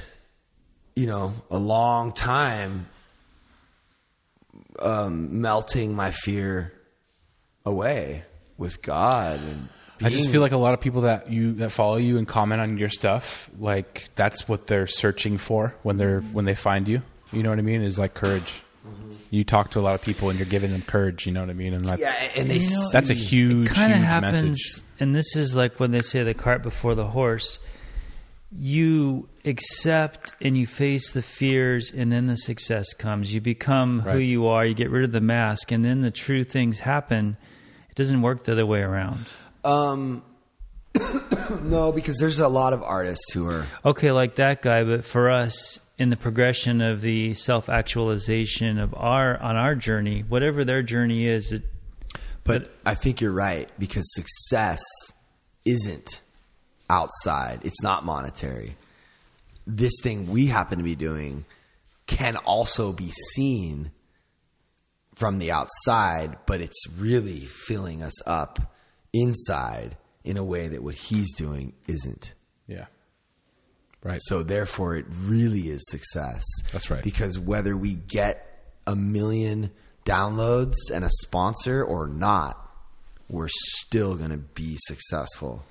you 0.97 1.07
know 1.07 1.35
a 1.49 1.59
long 1.59 2.13
time 2.13 2.89
um, 4.79 5.41
melting 5.41 5.95
my 5.95 6.11
fear 6.11 6.73
away 7.65 8.25
with 8.59 8.83
God 8.83 9.41
and 9.41 9.69
I 10.05 10.11
just 10.11 10.31
feel 10.31 10.41
like 10.41 10.53
a 10.53 10.57
lot 10.57 10.75
of 10.75 10.81
people 10.81 11.03
that 11.03 11.31
you 11.31 11.53
that 11.55 11.71
follow 11.71 11.97
you 11.97 12.19
and 12.19 12.27
comment 12.27 12.61
on 12.61 12.77
your 12.77 12.89
stuff, 12.89 13.49
like 13.59 14.09
that's 14.17 14.49
what 14.49 14.67
they're 14.67 14.89
searching 14.89 15.39
for 15.39 15.77
when 15.83 15.97
they're 15.97 16.21
when 16.21 16.45
they 16.45 16.57
find 16.57 16.89
you. 16.89 17.03
You 17.33 17.43
know 17.43 17.51
what 17.51 17.59
I 17.59 17.63
mean? 17.63 17.83
Is 17.83 17.99
like 17.99 18.15
courage. 18.15 18.63
You 19.31 19.45
talk 19.45 19.71
to 19.71 19.81
a 19.81 19.83
lot 19.83 19.95
of 19.95 20.03
people 20.03 20.29
and 20.29 20.39
you're 20.39 20.49
giving 20.49 20.73
them 20.73 20.83
courage. 20.83 21.25
You 21.25 21.33
know 21.33 21.41
what 21.41 21.51
I 21.51 21.55
mean? 21.55 21.73
And 21.73 21.85
that, 21.85 22.01
yeah, 22.01 22.13
and 22.37 22.51
they 22.51 22.59
You 22.59 22.71
know, 22.71 22.89
that's 22.93 23.11
a 23.11 23.15
huge, 23.15 23.69
kind 23.69 23.93
of 23.93 23.99
huge 23.99 24.07
happens 24.09 24.45
message. 24.45 24.83
and 24.99 25.15
this 25.15 25.37
is 25.37 25.55
like 25.55 25.79
when 25.79 25.93
they 25.93 26.01
say 26.01 26.25
the 26.25 26.35
cart 26.35 26.63
before 26.63 26.95
the 26.95 27.07
horse 27.07 27.59
you 28.59 29.29
accept 29.45 30.35
and 30.41 30.57
you 30.57 30.67
face 30.67 31.13
the 31.13 31.23
fears 31.23 31.93
and 31.95 32.13
then 32.13 32.27
the 32.27 32.37
success 32.37 32.93
comes. 32.95 33.35
You 33.35 33.41
become 33.41 34.01
who 34.01 34.19
you 34.19 34.47
are. 34.47 34.65
You 34.65 34.75
get 34.75 34.91
rid 34.91 35.05
of 35.05 35.13
the 35.13 35.21
mask 35.21 35.73
and 35.73 35.85
then 35.85 36.03
the 36.03 36.11
true 36.11 36.45
things 36.45 36.81
happen. 36.81 37.37
It 37.91 37.97
doesn't 37.97 38.23
work 38.23 38.45
the 38.45 38.53
other 38.53 38.67
way 38.67 38.83
around. 38.83 39.27
Um, 39.65 40.23
no, 41.63 41.93
because 41.93 42.19
there's 42.19 42.39
a 42.39 42.49
lot 42.49 42.73
of 42.73 42.83
artists 42.83 43.33
who 43.33 43.47
are 43.49 43.67
okay 43.85 44.13
like 44.13 44.35
that 44.37 44.63
guy 44.63 44.85
but 44.85 45.05
for 45.05 45.31
us 45.31 45.81
in 45.99 46.11
the 46.11 46.17
progression 46.17 46.81
of 46.81 47.01
the 47.01 47.33
self-actualization 47.35 48.79
of 48.79 48.95
our 48.95 49.41
on 49.41 49.57
our 49.57 49.75
journey 49.75 50.25
whatever 50.29 50.65
their 50.65 50.83
journey 50.83 51.27
is 51.27 51.53
it 51.53 51.63
But 52.45 52.71
I 52.85 52.95
think 52.95 53.21
you're 53.21 53.33
right 53.33 53.71
because 53.79 54.05
success 54.15 54.83
isn't 55.65 56.21
outside. 56.91 57.61
It's 57.63 57.83
not 57.83 58.05
monetary. 58.05 58.77
This 59.67 59.93
thing 60.03 60.31
we 60.31 60.47
happen 60.47 60.79
to 60.79 60.85
be 60.85 60.97
doing 60.97 61.45
can 62.07 62.37
also 62.37 62.93
be 62.93 63.11
seen 63.11 63.93
from 65.15 65.39
the 65.39 65.53
outside, 65.53 66.37
but 66.47 66.61
it's 66.61 66.83
really 66.99 67.47
filling 67.47 68.03
us 68.03 68.27
up 68.27 68.75
inside 69.13 69.97
in 70.25 70.37
a 70.37 70.45
way 70.45 70.69
that 70.69 70.83
what 70.83 70.95
he's 70.95 71.35
doing 71.35 71.75
isn't. 71.87 72.33
Yeah. 72.67 72.87
Right. 74.03 74.21
So 74.23 74.43
therefore, 74.43 74.97
it 74.97 75.07
really 75.09 75.69
is 75.69 75.83
success. 75.89 76.43
That's 76.73 76.91
right. 76.91 77.05
Because 77.05 77.39
whether 77.39 77.77
we 77.77 77.95
get 77.95 78.65
a 78.87 78.97
million 78.97 79.71
downloads 80.05 80.75
and 80.93 81.05
a 81.05 81.11
sponsor 81.11 81.85
or 81.85 82.09
not, 82.09 82.59
we're 83.29 83.49
still 83.49 84.17
going 84.17 84.31
to 84.31 84.39
be 84.39 84.77
successful. 84.87 85.65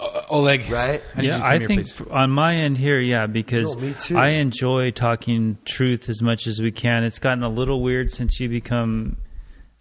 Oleg, 0.00 0.68
Right? 0.70 1.02
I 1.16 1.22
yeah, 1.22 1.40
I 1.42 1.58
here, 1.58 1.68
think 1.68 1.82
please. 1.82 2.00
on 2.10 2.30
my 2.30 2.56
end 2.56 2.76
here, 2.76 2.98
yeah, 3.00 3.26
because 3.26 3.76
No, 3.76 3.82
me 3.82 3.94
too. 3.94 4.18
I 4.18 4.28
enjoy 4.30 4.90
talking 4.90 5.56
truth 5.64 6.08
as 6.08 6.20
much 6.20 6.46
as 6.46 6.60
we 6.60 6.72
can. 6.72 7.04
It's 7.04 7.18
gotten 7.18 7.42
a 7.44 7.48
little 7.48 7.80
weird 7.80 8.12
since 8.12 8.40
you 8.40 8.48
become 8.48 9.16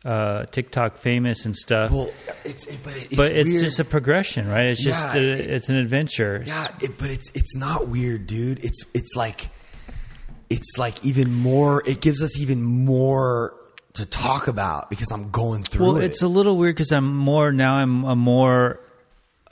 uh, 0.05 0.45
TikTok 0.47 0.97
famous 0.97 1.45
and 1.45 1.55
stuff, 1.55 1.89
Well, 1.91 2.11
it's 2.43 2.67
it, 2.67 2.79
but 2.83 2.93
it, 2.95 3.03
it's 3.05 3.15
but 3.15 3.31
it's 3.31 3.59
just 3.61 3.79
a 3.79 3.85
progression, 3.85 4.47
right? 4.49 4.65
It's 4.65 4.83
just 4.83 5.15
Yeah, 5.15 5.21
a, 5.21 5.23
it- 5.33 5.49
it's 5.49 5.69
an 5.69 5.77
adventure. 5.77 6.43
yeah, 6.45 6.67
it, 6.81 6.97
but 6.97 7.09
it's 7.09 7.31
it's 7.33 7.55
not 7.55 7.87
weird, 7.87 8.27
dude. 8.27 8.63
It's 8.63 8.83
it's 8.93 9.15
like 9.15 9.49
it's 10.49 10.77
like 10.77 11.03
even 11.05 11.33
more. 11.33 11.81
It 11.87 12.01
gives 12.01 12.21
us 12.21 12.37
even 12.39 12.61
more 12.61 13.55
to 13.93 14.05
talk 14.05 14.47
about 14.49 14.89
because 14.89 15.09
I'm 15.11 15.29
going 15.31 15.63
through 15.63 15.85
Well, 15.85 15.97
it. 15.97 16.05
it's 16.05 16.21
a 16.21 16.27
little 16.27 16.57
weird 16.57 16.75
because 16.75 16.91
I'm 16.91 17.15
more 17.15 17.51
now. 17.53 17.75
I'm, 17.75 18.03
I'm 18.03 18.19
more 18.19 18.79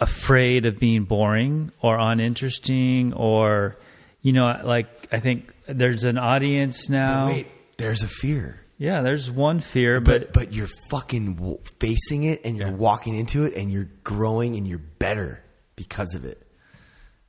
afraid 0.01 0.65
of 0.65 0.77
being 0.79 1.03
boring 1.05 1.71
or 1.81 1.97
uninteresting, 1.97 3.13
or 3.13 3.77
you 4.21 4.33
know, 4.33 4.59
like 4.63 4.87
I 5.11 5.19
think 5.19 5.53
there's 5.67 6.03
an 6.03 6.17
audience 6.17 6.87
But 6.87 6.93
now. 6.93 7.27
wait, 7.27 7.47
there's 7.77 8.03
a 8.03 8.07
fear. 8.07 8.57
Yeah, 8.77 9.01
there's 9.01 9.29
one 9.29 9.59
fear, 9.59 10.01
but 10.01 10.33
but, 10.33 10.33
but 10.33 10.53
you're 10.53 10.69
fucking 10.89 11.35
w- 11.35 11.59
facing 11.79 12.23
it 12.23 12.41
and 12.43 12.57
you're 12.57 12.69
Yeah. 12.69 12.73
walking 12.73 13.15
into 13.15 13.43
it 13.45 13.53
and 13.55 13.71
you're 13.71 13.89
growing 14.03 14.55
and 14.55 14.67
you're 14.67 14.79
better 14.79 15.43
because 15.75 16.15
of 16.15 16.25
it 16.25 16.41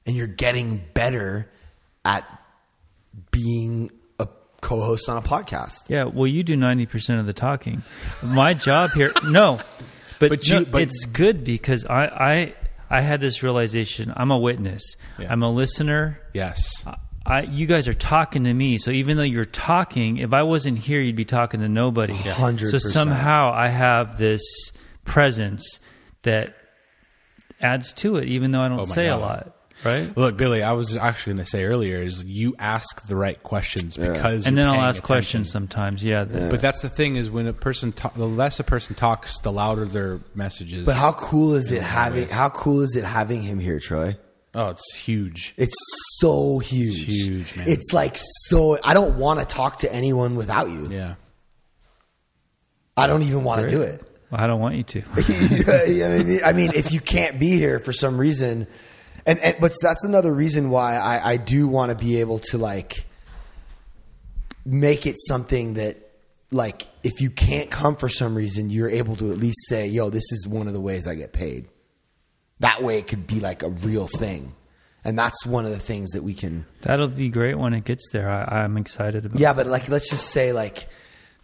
and 0.07 0.17
you're 0.17 0.27
getting 0.27 0.83
better 0.95 1.49
at 2.07 2.25
being 3.31 3.91
a 4.19 4.27
co-host 4.63 5.09
on 5.09 5.17
a 5.19 5.23
podcast 5.23 5.89
Yeah, 5.89 6.05
well, 6.05 6.27
you 6.27 6.43
do 6.43 6.57
ninety 6.57 6.87
percent 6.87 7.21
of 7.21 7.27
the 7.27 7.33
talking. 7.35 7.83
My 8.23 8.55
job 8.55 8.91
here, 8.93 9.13
no, 9.25 9.61
but, 10.19 10.31
But 10.31 10.41
no, 10.51 10.65
but- 10.65 10.83
it's 10.83 11.05
good 11.05 11.45
because 11.45 11.85
I, 11.85 12.07
I 12.07 12.55
I 12.93 13.01
had 13.01 13.23
this 13.23 13.43
realization. 13.43 14.13
I'm 14.15 14.31
a 14.31 14.37
witness. 14.39 14.97
Yeah. 15.19 15.33
I'm 15.33 15.43
a 15.43 15.51
listener. 15.51 16.21
Yes. 16.35 16.85
I, 17.25 17.41
you 17.43 17.67
guys 17.67 17.89
are 17.89 17.95
talking 17.95 18.45
to 18.45 18.53
me, 18.53 18.77
so 18.77 18.91
even 18.91 19.17
though 19.17 19.23
you're 19.23 19.47
talking, 19.47 20.19
if 20.19 20.35
I 20.35 20.43
wasn't 20.43 20.77
here, 20.77 21.01
you'd 21.01 21.17
be 21.17 21.25
talking 21.25 21.61
to 21.61 21.69
nobody. 21.71 22.13
Hundred 22.13 22.71
So 22.71 22.79
somehow 22.79 23.51
I 23.55 23.69
have 23.69 24.19
this 24.19 24.43
presence 25.07 25.81
that 26.23 26.55
adds 27.63 27.95
to 27.95 28.17
it, 28.17 28.29
even 28.29 28.51
though 28.51 28.61
I 28.61 28.69
don't 28.69 28.81
Oh 28.81 28.85
say 28.85 29.09
a 29.09 29.17
lot, 29.17 29.57
right? 29.85 30.17
Look, 30.17 30.37
Billy, 30.37 30.63
I 30.63 30.73
was 30.73 30.97
actually 30.97 31.35
going 31.35 31.45
to 31.45 31.51
say 31.51 31.65
earlier 31.65 31.99
is 31.99 32.25
you 32.25 32.55
ask 32.59 33.07
the 33.07 33.17
right 33.17 33.43
questions 33.43 33.97
because 33.97 34.47
And 34.47 34.57
then 34.57 34.67
I'll 34.69 34.75
ask 34.75 34.99
attention. 34.99 35.07
questions 35.07 35.51
sometimes. 35.51 36.03
Yeah, 36.05 36.25
But 36.25 36.61
that's 36.61 36.83
the 36.83 36.89
thing 36.89 37.17
is 37.17 37.31
when 37.31 37.47
a 37.47 37.53
person 37.53 37.93
ta- 37.93 38.13
the 38.15 38.27
less 38.29 38.61
a 38.61 38.65
person 38.65 38.95
talks, 38.95 39.39
the 39.41 39.53
louder 39.53 39.85
their 39.85 40.21
messages. 40.35 40.87
but 40.87 40.97
how 40.97 41.13
cool 41.13 41.55
is 41.55 41.71
it 41.73 41.83
having 41.83 42.25
always. 42.25 42.33
how 42.33 42.49
cool 42.51 42.81
is 42.83 42.97
it 42.97 43.05
having 43.05 43.43
him 43.43 43.59
here 43.59 43.79
troy 43.81 44.17
Oh, 44.55 44.69
it's 44.69 44.95
huge. 44.97 45.55
it's 45.57 45.75
so 46.19 46.59
huge. 46.59 47.09
It's 47.09 47.27
huge, 47.27 47.57
man. 47.57 47.69
It's 47.69 47.93
like 47.95 48.17
so. 48.19 48.79
I 48.85 48.93
don't 48.93 49.17
want 49.17 49.41
to 49.41 49.47
talk 49.47 49.79
to 49.79 49.91
anyone 49.91 50.37
without 50.37 50.69
you. 50.69 50.89
Yeah. 50.91 51.15
I 52.97 53.07
don't 53.07 53.23
even 53.23 53.45
want 53.45 53.63
to 53.63 53.71
do 53.71 53.81
it. 53.81 54.03
Well, 54.31 54.41
I 54.41 54.47
don't 54.47 54.61
want 54.61 54.75
you 54.77 54.83
to. 54.83 55.03
You 55.89 56.01
know 56.09 56.15
I 56.17 56.23
mean? 56.23 56.41
I 56.45 56.53
mean, 56.53 56.73
if 56.75 56.93
you 56.93 57.01
can't 57.01 57.39
be 57.41 57.51
here 57.57 57.79
for 57.79 57.93
some 57.93 58.19
reason, 58.19 58.67
and, 59.27 59.39
and 59.41 59.57
but 59.61 59.73
that's 59.81 60.05
another 60.05 60.33
reason 60.33 60.71
why 60.71 60.97
I, 60.97 61.33
I 61.33 61.37
do 61.37 61.69
want 61.69 61.97
to 61.97 62.05
be 62.05 62.21
able 62.21 62.39
to 62.51 62.59
like 62.59 63.07
make 64.65 65.07
it 65.07 65.17
something 65.19 65.75
that 65.75 65.99
like 66.51 66.87
if 67.03 67.21
you 67.21 67.31
can't 67.31 67.71
come 67.71 67.97
for 67.97 68.09
some 68.09 68.35
reason, 68.35 68.71
you're 68.71 68.91
able 68.91 69.17
to 69.17 69.33
at 69.33 69.39
least 69.39 69.59
say, 69.69 69.87
"Yo, 69.87 70.11
this 70.11 70.31
is 70.33 70.47
one 70.47 70.67
of 70.67 70.75
the 70.75 70.81
ways 70.81 71.07
I 71.07 71.15
get 71.15 71.33
paid." 71.33 71.69
That 72.61 72.83
way, 72.83 72.99
it 72.99 73.09
could 73.09 73.27
be 73.27 73.41
like 73.41 73.63
a 73.63 73.71
real 73.71 74.07
thing, 74.07 74.55
and 75.05 75.19
that's 75.19 75.47
one 75.47 75.65
of 75.65 75.73
the 75.73 75.79
things 75.79 76.11
that 76.11 76.23
we 76.23 76.35
can. 76.35 76.67
That'll 76.83 77.09
be 77.09 77.29
great 77.29 77.59
when 77.59 77.73
it 77.75 77.85
gets 77.85 78.11
there. 78.13 78.31
I, 78.31 78.63
I'm 78.63 78.77
excited 78.77 79.25
about. 79.25 79.41
Yeah, 79.41 79.53
but 79.53 79.67
like 79.67 79.89
let's 79.89 80.11
just 80.11 80.31
say 80.31 80.53
like 80.53 80.89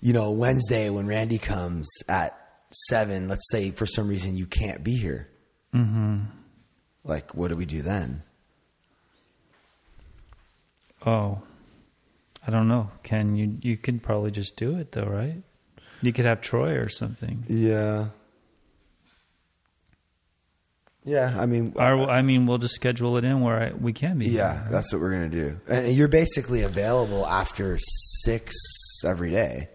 you 0.01 0.13
know 0.13 0.31
Wednesday 0.31 0.91
when 0.91 1.07
Randy 1.07 1.39
comes 1.39 1.89
at 2.09 2.39
seven. 2.89 3.29
Let's 3.29 3.49
say 3.51 3.71
for 3.71 3.87
some 3.87 4.09
reason 4.09 4.37
you 4.37 4.47
can't 4.47 4.85
be 4.85 4.97
here. 4.97 5.29
Mm-hmm. 5.75 6.25
Like, 7.05 7.35
what 7.35 7.49
do 7.49 7.57
we 7.57 7.65
do 7.67 7.83
then? 7.83 8.23
Oh, 11.07 11.41
I 12.47 12.51
don't 12.51 12.69
know. 12.69 12.91
Ken, 13.03 13.37
you 13.37 13.59
you 13.63 13.77
could 13.77 14.03
probably 14.03 14.31
just 14.31 14.57
do 14.57 14.77
it 14.79 14.93
though, 14.93 15.07
right? 15.07 15.43
You 16.03 16.13
could 16.13 16.25
have 16.25 16.41
Troy 16.41 16.77
or 16.77 16.89
something. 16.89 17.45
Yeah. 17.49 18.09
Yeah, 21.05 21.35
I 21.39 21.47
mean, 21.47 21.73
uh, 21.79 21.95
Or 21.97 22.11
I 22.11 22.21
mean, 22.21 22.47
we'll 22.47 22.59
just 22.59 22.75
schedule 22.75 23.17
it 23.17 23.25
in 23.25 23.41
where 23.41 23.59
I, 23.59 23.73
we 23.73 23.93
can 23.95 24.19
be. 24.19 24.27
yeah, 24.27 24.67
that's 24.71 24.93
what 24.93 25.01
we're 25.01 25.13
gonna 25.13 25.29
do. 25.31 25.59
And 25.67 25.93
you're 25.95 26.09
basically 26.09 26.63
available 26.63 27.27
after 27.27 27.79
six 28.25 28.55
every 29.05 29.31
day. 29.31 29.71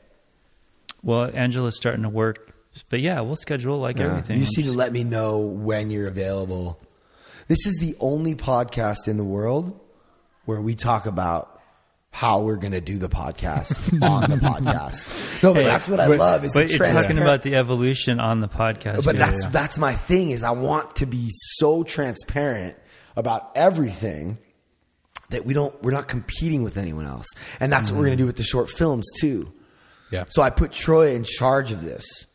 Well, 1.01 1.31
Angela's 1.33 1.75
starting 1.75 2.03
to 2.03 2.09
work, 2.09 2.53
but 2.89 2.99
yeah, 2.99 3.19
we'll 3.21 3.35
schedule 3.35 3.79
like 3.79 3.97
Yeah. 3.97 4.05
everything. 4.11 4.37
You 4.37 4.45
just 4.45 4.57
need 4.57 4.65
to 4.67 4.73
let 4.73 4.93
me 4.93 5.03
know 5.03 5.39
when 5.39 5.89
you're 5.89 6.07
available. 6.07 6.79
This 7.53 7.67
is 7.67 7.77
the 7.79 7.95
only 7.99 8.33
podcast 8.33 9.07
in 9.07 9.15
the 9.17 9.23
world 9.23 9.79
where 10.45 10.59
we 10.59 10.73
talk 10.73 11.05
about 11.05 11.61
how 12.09 12.39
we're 12.41 12.55
going 12.55 12.71
to 12.71 12.81
do 12.81 12.97
the 12.97 13.09
podcast 13.09 13.93
on 14.01 14.27
the 14.27 14.37
podcast. 14.37 15.43
No, 15.43 15.53
but 15.53 15.61
Hey, 15.61 15.67
that's 15.67 15.87
what 15.87 15.99
I 15.99 16.07
but- 16.07 16.17
love 16.17 16.43
is 16.45 16.51
but 16.51 16.67
the 16.67 16.73
you're 16.75 16.83
talking 16.87 17.19
about 17.19 17.43
the 17.43 17.55
evolution 17.55 18.19
on 18.19 18.39
the 18.39 18.47
podcast. 18.47 19.05
But 19.05 19.17
yeah, 19.17 19.27
that's 19.27 19.43
yeah. 19.43 19.49
that's 19.49 19.77
my 19.77 19.93
thing 19.93 20.31
is 20.31 20.41
I 20.43 20.49
want 20.49 20.95
to 20.95 21.05
be 21.05 21.27
so 21.29 21.83
transparent 21.83 22.75
about 23.15 23.51
everything 23.53 24.39
that 25.29 25.45
we 25.45 25.53
don't 25.53 25.79
we're 25.83 25.91
not 25.91 26.07
competing 26.07 26.63
with 26.63 26.75
anyone 26.75 27.05
else. 27.05 27.27
And 27.59 27.71
that's 27.71 27.91
what 27.91 27.99
we're 27.99 28.07
going 28.07 28.17
to 28.17 28.21
do 28.23 28.25
with 28.25 28.37
the 28.37 28.43
short 28.43 28.71
films 28.71 29.05
too. 29.21 29.53
Yeah. 30.09 30.23
So 30.27 30.41
I 30.41 30.49
put 30.49 30.71
Troy 30.71 31.13
in 31.13 31.23
charge 31.23 31.71
of 31.71 31.83
this. 31.83 32.25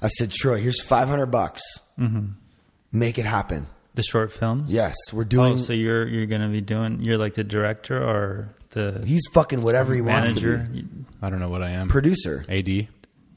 I 0.00 0.06
said, 0.06 0.30
"Troy, 0.30 0.58
here's 0.60 0.80
500 0.80 1.26
bucks. 1.26 1.62
Mhm. 1.98 2.34
Make 2.92 3.18
it 3.18 3.26
happen." 3.26 3.66
The 3.98 4.02
short 4.02 4.32
films. 4.32 4.72
Yes, 4.72 4.94
we're 5.12 5.24
doing 5.24 5.54
Oh, 5.54 5.56
so 5.58 5.72
you're 5.74 6.06
you're 6.08 6.24
going 6.26 6.40
to 6.40 6.48
be 6.48 6.62
doing. 6.62 7.02
You're 7.02 7.18
like 7.18 7.34
the 7.34 7.44
director 7.44 7.98
or 8.02 8.48
the 8.70 9.02
He's 9.04 9.26
fucking 9.32 9.62
whatever 9.62 9.94
he 9.94 10.00
wants 10.00 10.28
to 10.28 10.34
manager. 10.34 10.68
be. 10.72 10.84
I 11.20 11.28
don't 11.28 11.40
know 11.40 11.50
what 11.50 11.62
I 11.62 11.70
am. 11.70 11.88
Producer. 11.88 12.44
AD. 12.48 12.68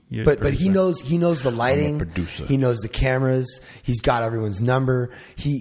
You're 0.10 0.26
But 0.26 0.40
but 0.42 0.54
he 0.54 0.70
knows 0.70 1.02
he 1.02 1.18
knows 1.18 1.42
the 1.44 1.52
lighting. 1.52 1.98
producer. 1.98 2.46
He 2.46 2.58
knows 2.58 2.78
the 2.80 2.90
cameras. 2.90 3.60
He's 3.84 4.02
got 4.02 4.24
everyone's 4.24 4.62
number. 4.62 5.12
He, 5.36 5.58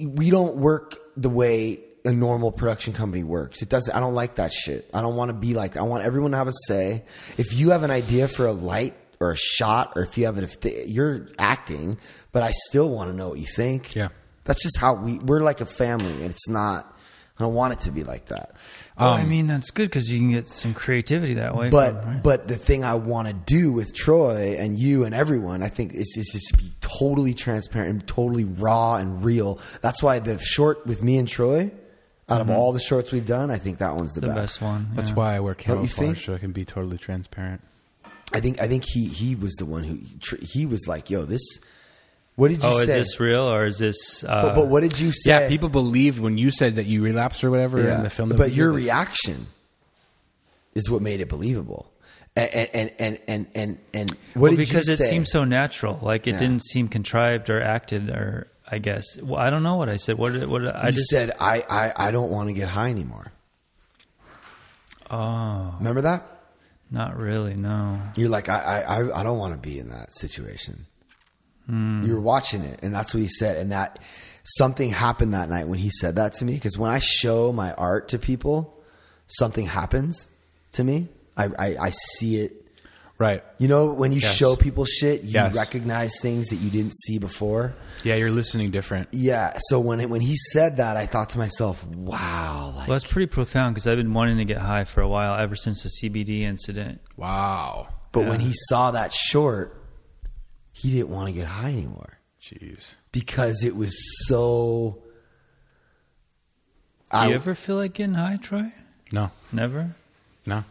he- 0.00 0.06
we 0.06 0.30
don't 0.30 0.56
work 0.56 0.96
the 1.16 1.28
way 1.28 1.80
a 2.04 2.12
normal 2.12 2.52
production 2.52 2.92
company 2.94 3.24
works. 3.24 3.60
It 3.60 3.68
doesn't. 3.68 3.94
I 3.94 3.98
don't 4.00 4.14
like 4.14 4.36
that 4.36 4.52
shit. 4.52 4.88
I 4.94 5.02
don't 5.02 5.16
want 5.16 5.30
to 5.30 5.34
be 5.34 5.52
like. 5.54 5.76
I 5.76 5.82
want 5.82 6.04
everyone 6.04 6.30
to 6.30 6.36
have 6.38 6.48
a 6.48 6.52
say. 6.68 7.04
If 7.36 7.52
you 7.54 7.70
have 7.70 7.82
an 7.82 7.90
idea 7.90 8.28
for 8.28 8.46
a 8.46 8.52
light 8.52 8.94
or 9.20 9.32
a 9.32 9.36
shot, 9.36 9.94
or 9.96 10.02
if 10.04 10.16
you 10.16 10.26
have 10.26 10.38
it, 10.38 10.44
if 10.44 10.60
the, 10.60 10.84
you're 10.88 11.28
acting, 11.40 11.98
but 12.30 12.44
I 12.44 12.52
still 12.52 12.88
want 12.88 13.10
to 13.10 13.16
know 13.16 13.30
what 13.30 13.40
you 13.40 13.46
think. 13.56 13.96
Yeah. 13.96 14.08
That's 14.48 14.62
just 14.62 14.78
how 14.78 14.94
we. 14.94 15.18
We're 15.18 15.40
like 15.40 15.60
a 15.60 15.66
family, 15.66 16.10
and 16.14 16.30
it's 16.30 16.48
not. 16.48 16.92
I 17.38 17.44
don't 17.44 17.54
want 17.54 17.74
it 17.74 17.80
to 17.80 17.92
be 17.92 18.02
like 18.02 18.26
that. 18.26 18.56
Well, 18.98 19.10
I 19.10 19.20
um, 19.20 19.28
mean, 19.28 19.46
that's 19.46 19.70
good 19.70 19.88
because 19.88 20.10
you 20.10 20.18
can 20.18 20.30
get 20.30 20.48
some 20.48 20.74
creativity 20.74 21.34
that 21.34 21.54
way. 21.54 21.68
But 21.70 22.02
from- 22.02 22.14
right? 22.14 22.22
but 22.22 22.48
the 22.48 22.56
thing 22.56 22.82
I 22.82 22.94
want 22.94 23.28
to 23.28 23.34
do 23.34 23.70
with 23.70 23.94
Troy 23.94 24.56
and 24.58 24.76
you 24.76 25.04
and 25.04 25.14
everyone, 25.14 25.62
I 25.62 25.68
think, 25.68 25.92
is, 25.92 26.16
is 26.18 26.30
just 26.32 26.58
be 26.58 26.72
totally 26.80 27.34
transparent 27.34 27.90
and 27.90 28.08
totally 28.08 28.44
raw 28.44 28.96
and 28.96 29.22
real. 29.24 29.60
That's 29.82 30.02
why 30.02 30.18
the 30.18 30.38
short 30.38 30.84
with 30.84 31.02
me 31.02 31.18
and 31.18 31.28
Troy, 31.28 31.70
out 32.28 32.40
of 32.40 32.48
mm-hmm. 32.48 32.56
all 32.56 32.72
the 32.72 32.80
shorts 32.80 33.12
we've 33.12 33.26
done, 33.26 33.50
I 33.50 33.58
think 33.58 33.78
that 33.78 33.94
one's 33.94 34.14
the, 34.14 34.22
the 34.22 34.28
best. 34.28 34.38
best 34.38 34.62
one. 34.62 34.88
That's 34.94 35.12
why 35.12 35.36
I 35.36 35.40
wear 35.40 35.54
Don't 35.54 35.82
you 35.82 35.86
think? 35.86 35.94
camouflage 35.94 36.26
so 36.26 36.34
I 36.34 36.38
can 36.38 36.52
be 36.52 36.64
totally 36.64 36.98
transparent. 36.98 37.60
I 38.32 38.40
think 38.40 38.60
I 38.60 38.66
think 38.66 38.84
he 38.84 39.06
he 39.06 39.34
was 39.34 39.54
the 39.54 39.64
one 39.64 39.84
who 39.84 40.00
he 40.40 40.66
was 40.66 40.88
like, 40.88 41.10
"Yo, 41.10 41.24
this." 41.24 41.42
What 42.38 42.48
did 42.52 42.62
you 42.62 42.68
Oh, 42.68 42.78
is 42.78 42.86
say? 42.86 42.94
this 42.94 43.18
real 43.18 43.42
or 43.52 43.66
is 43.66 43.78
this? 43.78 44.22
Uh, 44.22 44.42
but, 44.42 44.54
but 44.54 44.68
what 44.68 44.80
did 44.82 44.96
you 45.00 45.10
say? 45.10 45.30
Yeah, 45.30 45.48
people 45.48 45.68
believed 45.68 46.20
when 46.20 46.38
you 46.38 46.52
said 46.52 46.76
that 46.76 46.84
you 46.86 47.02
relapsed 47.02 47.42
or 47.42 47.50
whatever 47.50 47.82
Yeah. 47.82 47.96
in 47.96 48.04
the 48.04 48.10
film. 48.10 48.28
That 48.28 48.38
but 48.38 48.52
your 48.52 48.70
did. 48.70 48.76
reaction 48.76 49.48
is 50.76 50.88
what 50.88 51.02
made 51.02 51.20
it 51.20 51.28
believable. 51.28 51.90
And 52.36 52.48
and 52.54 52.92
and 53.00 53.18
and 53.26 53.46
and, 53.56 53.78
and 53.92 54.10
what 54.34 54.40
well, 54.42 54.50
did 54.52 54.58
because 54.58 54.86
you 54.86 54.92
it 54.92 54.98
say? 54.98 55.10
seemed 55.10 55.26
so 55.26 55.42
natural. 55.42 55.98
Like 56.00 56.28
it 56.28 56.32
Yeah. 56.34 56.38
didn't 56.38 56.62
seem 56.62 56.86
contrived 56.86 57.50
or 57.50 57.60
acted 57.60 58.08
or 58.08 58.46
I 58.70 58.78
guess. 58.78 59.16
Well, 59.20 59.40
I 59.40 59.50
don't 59.50 59.64
know 59.64 59.74
what 59.74 59.88
I 59.88 59.96
said. 59.96 60.16
What 60.16 60.34
did, 60.34 60.46
what 60.48 60.60
did, 60.60 60.70
I 60.70 60.86
you 60.90 60.92
just 60.92 61.08
said 61.08 61.32
I, 61.40 61.64
I 61.68 62.08
I 62.08 62.10
don't 62.12 62.30
want 62.30 62.50
to 62.50 62.52
get 62.52 62.68
high 62.68 62.90
anymore. 62.90 63.32
Oh, 65.10 65.74
Remember 65.78 66.02
that? 66.02 66.24
not 66.90 67.16
really. 67.18 67.54
No. 67.54 68.00
You're 68.16 68.28
like, 68.30 68.48
I, 68.48 68.60
I, 68.86 69.00
I- 69.00 69.20
I 69.20 69.22
don't 69.24 69.38
want 69.38 69.54
to 69.54 69.58
be 69.58 69.78
in 69.78 69.88
that 69.90 70.14
situation. 70.14 70.86
Hmm. 71.68 72.02
You 72.02 72.14
were 72.14 72.20
watching 72.20 72.62
it, 72.62 72.80
and 72.82 72.94
that's 72.94 73.12
what 73.14 73.20
he 73.22 73.28
said. 73.28 73.58
And 73.58 73.72
that 73.72 73.98
something 74.44 74.90
happened 74.90 75.34
that 75.34 75.48
night 75.50 75.68
when 75.68 75.78
he 75.78 75.90
said 75.90 76.16
that 76.16 76.32
to 76.34 76.44
me. 76.44 76.54
Because 76.54 76.78
when 76.78 76.90
I 76.90 76.98
show 76.98 77.52
my 77.52 77.72
art 77.74 78.08
to 78.08 78.18
people, 78.18 78.74
something 79.26 79.66
happens 79.66 80.28
to 80.72 80.84
me. 80.84 81.08
I, 81.36 81.44
I, 81.58 81.76
I 81.78 81.90
see 81.90 82.40
it. 82.40 82.64
Right. 83.18 83.42
You 83.58 83.66
know, 83.66 83.92
when 83.92 84.12
you 84.12 84.20
Yes. 84.20 84.34
show 84.36 84.54
people 84.54 84.84
shit, 84.84 85.24
you 85.24 85.32
Yes. 85.32 85.54
recognize 85.54 86.12
things 86.20 86.46
that 86.48 86.56
you 86.56 86.70
didn't 86.70 86.94
see 86.94 87.18
before. 87.18 87.74
Yeah, 88.04 88.14
you're 88.14 88.30
listening 88.30 88.70
different. 88.70 89.08
Yeah. 89.10 89.58
So 89.68 89.80
when 89.80 90.00
it, 90.00 90.08
when 90.08 90.20
he 90.20 90.36
said 90.36 90.76
that, 90.76 90.96
I 90.96 91.06
thought 91.06 91.30
to 91.30 91.38
myself, 91.38 91.84
wow. 91.84 92.72
Like, 92.76 92.86
Well, 92.88 92.96
it's 92.96 93.04
pretty 93.04 93.26
profound 93.26 93.74
because 93.74 93.88
I've 93.88 93.96
been 93.98 94.14
wanting 94.14 94.38
to 94.38 94.44
get 94.44 94.58
high 94.58 94.84
for 94.84 95.00
a 95.00 95.08
while 95.08 95.34
ever 95.38 95.56
since 95.56 95.82
the 95.82 95.88
CBD 95.90 96.42
incident. 96.42 97.00
Wow. 97.16 97.88
but 98.12 98.24
when 98.26 98.38
he 98.40 98.52
saw 98.68 98.92
that 98.92 99.12
short, 99.12 99.77
he 100.78 100.92
didn't 100.92 101.08
want 101.08 101.26
to 101.26 101.32
get 101.32 101.48
high 101.48 101.70
anymore. 101.70 102.18
Jeez. 102.40 102.94
because 103.10 103.64
it 103.64 103.74
was 103.74 103.98
so. 104.28 105.02
Do 107.10 107.16
I, 107.16 107.28
you 107.28 107.34
ever 107.34 107.56
feel 107.56 107.76
like 107.76 107.94
getting 107.94 108.14
high, 108.14 108.38
Troy? 108.40 108.72
No. 109.10 109.32
Never. 109.50 109.96
No. 110.46 110.62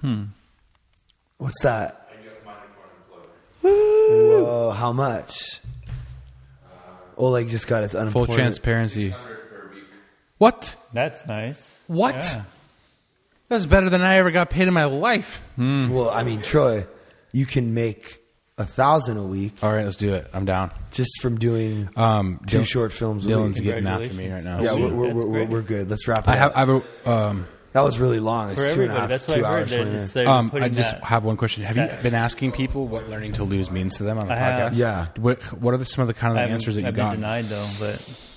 Hmm. 0.00 0.24
What's 1.38 1.60
that? 1.62 2.08
Whoa! 3.62 4.70
How 4.70 4.92
much? 4.92 5.60
Oleg 7.16 7.48
just 7.48 7.66
got 7.66 7.82
his 7.82 7.92
Full 8.12 8.26
transparency. 8.26 9.12
What? 10.38 10.76
That's 10.92 11.26
nice. 11.26 11.82
What? 11.88 12.14
Yeah. 12.14 12.42
That's 13.48 13.66
better 13.66 13.90
than 13.90 14.02
I 14.02 14.16
ever 14.16 14.30
got 14.30 14.50
paid 14.50 14.68
in 14.68 14.74
my 14.74 14.84
life. 14.84 15.42
Well, 15.58 16.10
I 16.10 16.22
mean, 16.22 16.42
Troy, 16.42 16.86
you 17.32 17.46
can 17.46 17.74
make 17.74 18.23
a 18.56 18.64
thousand 18.64 19.16
a 19.16 19.22
week 19.22 19.52
All 19.62 19.72
right, 19.72 19.84
let's 19.84 19.96
do 19.96 20.14
it. 20.14 20.28
I'm 20.32 20.44
down. 20.44 20.70
just 20.92 21.20
from 21.20 21.38
doing 21.38 21.88
Um, 21.96 22.38
two 22.46 22.58
Dil- 22.58 22.64
short 22.64 22.92
films. 22.92 23.26
a 23.26 23.28
Dylan's 23.28 23.56
week. 23.58 23.64
getting 23.64 23.86
after 23.86 24.14
me 24.14 24.30
right 24.30 24.44
now. 24.44 24.60
Yeah, 24.60 24.74
we're, 24.74 24.88
we're, 24.94 25.14
we're, 25.14 25.26
we're, 25.26 25.44
we're 25.46 25.62
good. 25.62 25.90
Let's 25.90 26.06
wrap 26.06 26.20
it 26.20 26.28
I 26.28 26.36
have. 26.36 26.50
up. 26.52 26.56
I 26.56 26.60
have 26.60 26.68
a. 26.68 27.10
Um, 27.10 27.46
that 27.72 27.80
was 27.80 27.98
really 27.98 28.20
long. 28.20 28.50
It's 28.50 28.62
For 28.62 28.72
two 28.72 28.82
and 28.82 28.92
a 28.92 28.94
half, 28.94 29.08
that's 29.08 29.26
what 29.26 29.38
two 29.38 29.44
I 29.44 29.48
heard. 29.48 29.56
hours. 29.56 29.70
That 29.70 29.76
20 29.76 29.82
it's 29.90 29.92
minutes. 29.94 30.12
they're 30.12 30.28
um, 30.28 30.50
I 30.54 30.68
just 30.68 30.92
that- 30.92 31.02
have 31.02 31.24
one 31.24 31.36
question. 31.36 31.64
Have 31.64 31.76
you 31.76 31.88
that- 31.88 32.04
been 32.04 32.14
asking 32.14 32.52
people 32.52 32.86
what 32.86 33.08
learning 33.08 33.32
to 33.32 33.42
lose 33.44 33.72
means 33.72 33.96
to 33.96 34.04
them 34.04 34.18
on 34.18 34.28
the 34.28 34.34
I 34.34 34.36
podcast? 34.36 34.58
have. 34.60 34.74
Yeah. 34.76 35.06
What, 35.18 35.42
what 35.60 35.74
are 35.74 35.78
the, 35.78 35.84
some 35.84 36.02
of 36.02 36.06
the 36.06 36.14
kind 36.14 36.30
of 36.30 36.36
the 36.36 36.52
answers 36.52 36.76
that 36.76 36.82
you 36.82 36.86
I've 36.86 36.94
been 36.94 37.10
denied 37.10 37.46
though, 37.46 37.66
but 37.80 38.30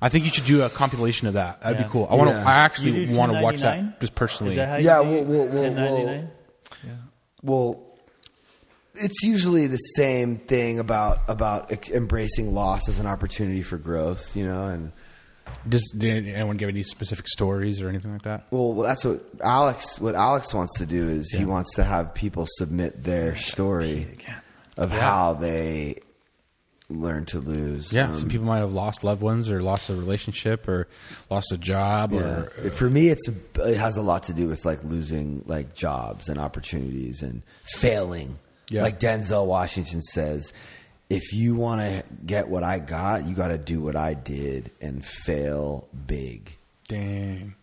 I 0.00 0.08
think 0.08 0.24
you 0.24 0.30
should 0.30 0.44
do 0.44 0.62
a 0.62 0.70
compilation 0.70 1.26
of 1.26 1.34
that. 1.34 1.62
That'd 1.62 1.80
Yeah. 1.80 1.84
be 1.86 1.90
cool. 1.90 2.06
I 2.08 2.14
want 2.14 2.30
to. 2.30 2.36
Yeah. 2.36 2.46
I 2.46 2.52
actually 2.58 3.16
want 3.16 3.32
to 3.32 3.42
watch 3.42 3.62
that 3.62 3.98
just 4.00 4.14
personally. 4.14 4.52
is 4.52 4.56
that 4.58 4.68
how 4.68 4.76
Yeah, 4.76 5.00
you 5.00 5.08
we'll- 5.10 5.24
we'll- 5.24 5.46
we'll- 5.48 5.62
10.99? 5.72 6.28
Well, 7.42 7.80
it's 8.94 9.22
usually 9.22 9.66
the 9.66 9.76
same 9.76 10.36
thing 10.38 10.78
about 10.78 11.20
about 11.28 11.88
embracing 11.90 12.54
loss 12.54 12.88
as 12.88 12.98
an 12.98 13.06
opportunity 13.06 13.62
for 13.62 13.76
growth, 13.78 14.34
you 14.36 14.46
know. 14.46 14.66
And 14.66 14.92
Does 15.68 15.82
did 15.98 16.26
anyone 16.28 16.56
give 16.56 16.68
any 16.68 16.82
specific 16.82 17.28
stories 17.28 17.82
or 17.82 17.88
anything 17.88 18.12
like 18.12 18.22
that? 18.22 18.46
well, 18.50 18.74
that's 18.74 19.04
what 19.04 19.22
Alex 19.42 20.00
what 20.00 20.14
Alex 20.14 20.52
wants 20.54 20.78
to 20.78 20.86
do 20.86 21.08
is 21.08 21.30
he 21.32 21.44
wants 21.44 21.74
to 21.74 21.84
have 21.84 22.14
people 22.14 22.46
submit 22.58 23.02
their 23.04 23.36
story 23.36 24.16
of 24.76 24.90
how 24.90 25.34
they 25.34 26.00
learn 26.90 27.24
to 27.24 27.38
lose. 27.40 27.90
Yeah, 27.92 28.08
Um, 28.08 28.14
some 28.14 28.28
people 28.28 28.46
might 28.46 28.58
have 28.58 28.72
lost 28.72 29.04
loved 29.04 29.22
ones 29.22 29.50
or 29.50 29.62
lost 29.62 29.88
a 29.88 29.94
relationship 29.94 30.68
or 30.68 30.86
lost 31.30 31.50
a 31.50 31.56
job 31.56 32.12
Yeah. 32.12 32.20
or 32.62 32.70
For 32.70 32.90
me, 32.90 33.08
it's 33.08 33.26
a, 33.28 33.70
it 33.70 33.78
has 33.78 33.96
a 33.96 34.02
lot 34.02 34.24
to 34.24 34.34
do 34.34 34.46
with 34.48 34.64
like 34.66 34.84
losing 34.84 35.42
like 35.46 35.74
jobs 35.74 36.28
and 36.28 36.38
opportunities 36.38 37.22
and 37.22 37.42
failing. 37.64 38.38
Yeah. 38.70 38.82
Like 38.82 38.98
Denzel 38.98 39.46
Washington 39.46 40.00
says, 40.02 40.52
if 41.10 41.32
you 41.32 41.54
want 41.54 41.80
to 41.82 42.02
get 42.24 42.48
what 42.48 42.62
I 42.62 42.78
got, 42.78 43.26
you 43.26 43.34
got 43.34 43.48
to 43.48 43.58
do 43.58 43.80
what 43.80 43.94
I 43.96 44.14
did 44.14 44.70
and 44.80 45.04
fail 45.04 45.86
big. 46.06 46.56
dang. 46.88 47.54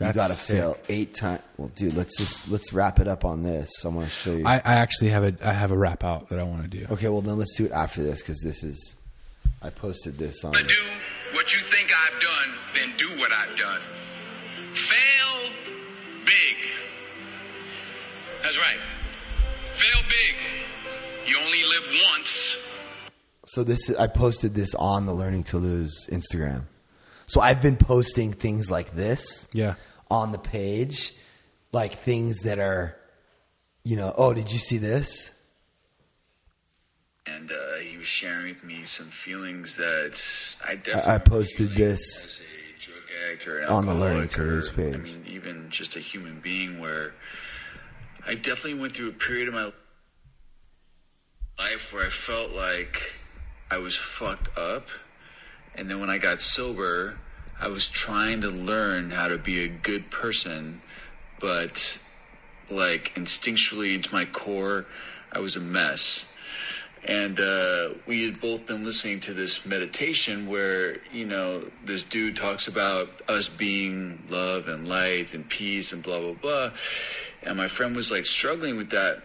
you 0.00 0.12
got 0.12 0.28
to 0.28 0.34
fail 0.34 0.78
eight 0.88 1.12
times. 1.14 1.42
Well, 1.58 1.70
dude, 1.74 1.94
let's 1.94 2.16
just 2.16 2.48
let's 2.48 2.72
wrap 2.72 3.00
it 3.00 3.06
up 3.06 3.24
on 3.24 3.42
this. 3.42 3.84
I 3.84 3.88
want 3.88 4.06
to 4.06 4.12
show 4.12 4.32
you. 4.34 4.46
I, 4.46 4.54
I 4.56 4.74
actually 4.76 5.10
have 5.10 5.24
a 5.24 5.48
I 5.48 5.52
have 5.52 5.72
a 5.72 5.76
wrap 5.76 6.02
out 6.04 6.30
that 6.30 6.38
I 6.38 6.42
want 6.42 6.62
to 6.62 6.68
do. 6.68 6.86
okay, 6.90 7.08
well 7.08 7.20
then 7.20 7.36
let's 7.36 7.54
do 7.56 7.66
it 7.66 7.72
after 7.72 8.02
this 8.02 8.22
because 8.22 8.40
this 8.40 8.62
is. 8.64 8.96
I 9.62 9.68
posted 9.68 10.16
this 10.16 10.42
on. 10.42 10.54
to 10.54 10.62
do 10.62 10.74
what 11.32 11.52
you 11.52 11.60
think 11.60 11.90
I've 11.92 12.18
done, 12.18 12.54
then 12.74 12.96
do 12.96 13.08
what 13.20 13.30
I've 13.30 13.54
done. 13.58 13.80
Fail 14.72 15.52
big. 16.24 16.56
That's 18.42 18.56
right. 18.56 18.78
Fail 19.80 20.02
big. 20.08 21.28
You 21.28 21.38
only 21.38 21.62
live 21.64 22.00
once. 22.12 22.76
So 23.46 23.64
this 23.64 23.88
is, 23.88 23.96
I 23.96 24.06
posted 24.06 24.54
this 24.54 24.74
on 24.74 25.06
the 25.06 25.12
Learning 25.12 25.42
to 25.44 25.58
Lose 25.58 26.06
Instagram. 26.10 26.64
So 27.26 27.40
I've 27.40 27.62
been 27.62 27.76
posting 27.76 28.32
things 28.32 28.70
like 28.70 28.94
this 28.94 29.48
Yeah. 29.52 29.74
on 30.10 30.32
the 30.32 30.38
page, 30.38 31.12
like 31.72 31.94
things 31.94 32.40
that 32.40 32.58
are, 32.58 32.96
you 33.84 33.96
know, 33.96 34.14
oh, 34.16 34.34
did 34.34 34.52
you 34.52 34.58
see 34.58 34.78
this? 34.78 35.30
And 37.26 37.50
uh, 37.50 37.78
he 37.80 37.96
was 37.96 38.06
sharing 38.06 38.46
with 38.48 38.64
me 38.64 38.84
some 38.84 39.06
feelings 39.06 39.76
that 39.76 40.20
I 40.66 40.74
definitely 40.76 41.02
I, 41.12 41.14
I 41.14 41.18
posted 41.18 41.74
this 41.76 42.26
as 42.26 42.40
a 42.40 42.84
drug 42.84 43.02
addict 43.26 43.46
or 43.46 43.58
an 43.60 43.68
on 43.68 43.86
the 43.86 43.94
Learning 43.94 44.22
alcoholic 44.22 44.30
to 44.30 44.42
Lose 44.42 44.68
page. 44.68 44.94
I 44.94 44.98
mean, 44.98 45.24
even 45.28 45.70
just 45.70 45.96
a 45.96 46.00
human 46.00 46.40
being 46.40 46.80
where 46.80 47.14
I 48.30 48.34
definitely 48.34 48.74
went 48.74 48.94
through 48.94 49.08
a 49.08 49.12
period 49.12 49.48
of 49.48 49.54
my 49.54 49.72
life 51.58 51.92
where 51.92 52.06
I 52.06 52.10
felt 52.10 52.52
like 52.52 53.16
I 53.68 53.78
was 53.78 53.96
fucked 53.96 54.56
up. 54.56 54.86
And 55.74 55.90
then 55.90 55.98
when 55.98 56.10
I 56.10 56.18
got 56.18 56.40
sober, 56.40 57.18
I 57.60 57.66
was 57.66 57.88
trying 57.88 58.40
to 58.42 58.48
learn 58.48 59.10
how 59.10 59.26
to 59.26 59.36
be 59.36 59.64
a 59.64 59.68
good 59.68 60.12
person, 60.12 60.80
but 61.40 61.98
like 62.70 63.12
instinctually 63.16 63.96
into 63.96 64.14
my 64.14 64.26
core, 64.26 64.86
I 65.32 65.40
was 65.40 65.56
a 65.56 65.60
mess. 65.60 66.24
And 67.02 67.40
uh, 67.40 67.94
we 68.06 68.26
had 68.26 68.40
both 68.40 68.64
been 68.64 68.84
listening 68.84 69.18
to 69.20 69.34
this 69.34 69.66
meditation 69.66 70.46
where, 70.46 70.98
you 71.12 71.24
know, 71.24 71.64
this 71.84 72.04
dude 72.04 72.36
talks 72.36 72.68
about 72.68 73.08
us 73.26 73.48
being 73.48 74.22
love 74.28 74.68
and 74.68 74.86
light 74.86 75.34
and 75.34 75.48
peace 75.48 75.92
and 75.92 76.00
blah, 76.00 76.20
blah, 76.20 76.34
blah. 76.34 76.70
And 77.42 77.56
my 77.56 77.66
friend 77.66 77.96
was 77.96 78.10
like 78.10 78.26
struggling 78.26 78.76
with 78.76 78.90
that. 78.90 79.22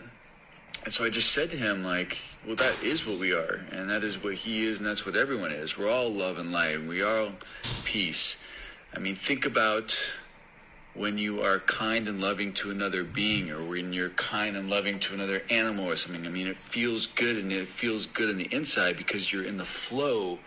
And 0.84 0.94
so 0.94 1.04
I 1.04 1.10
just 1.10 1.32
said 1.32 1.50
to 1.52 1.58
him, 1.58 1.84
like, 1.84 2.20
well, 2.46 2.56
that 2.56 2.84
is 2.84 3.06
what 3.06 3.18
we 3.18 3.34
are. 3.34 3.66
And 3.72 3.90
that 3.90 4.04
is 4.04 4.24
what 4.24 4.36
he 4.36 4.66
is. 4.66 4.78
And 4.78 4.88
that's 4.88 5.06
what 5.06 5.16
everyone 5.16 5.52
is. 5.52 5.78
We're 5.78 5.90
all 5.90 6.12
love 6.12 6.38
and 6.38 6.52
light. 6.52 6.84
We 6.84 7.02
are 7.02 7.32
peace. 7.84 8.38
I 8.96 9.00
mean, 9.00 9.16
think 9.16 9.46
about 9.46 9.98
when 10.96 11.18
you 11.18 11.42
are 11.42 11.60
kind 11.60 12.08
and 12.08 12.22
loving 12.22 12.54
to 12.54 12.72
another 12.72 13.04
being 13.04 13.52
or 13.52 13.64
when 13.64 13.92
you're 13.92 14.10
kind 14.12 14.56
and 14.56 14.70
loving 14.70 14.98
to 14.98 15.14
another 15.14 15.44
animal 15.50 15.86
or 15.86 15.96
something. 15.98 16.26
I 16.26 16.30
mean, 16.30 16.48
it 16.48 16.58
feels 16.58 17.06
good 17.06 17.36
and 17.36 17.52
it 17.52 17.68
feels 17.68 18.06
good 18.06 18.30
on 18.30 18.38
the 18.38 18.48
inside 18.50 18.96
because 18.96 19.32
you're 19.32 19.44
in 19.44 19.58
the 19.58 19.66
flow 19.66 20.40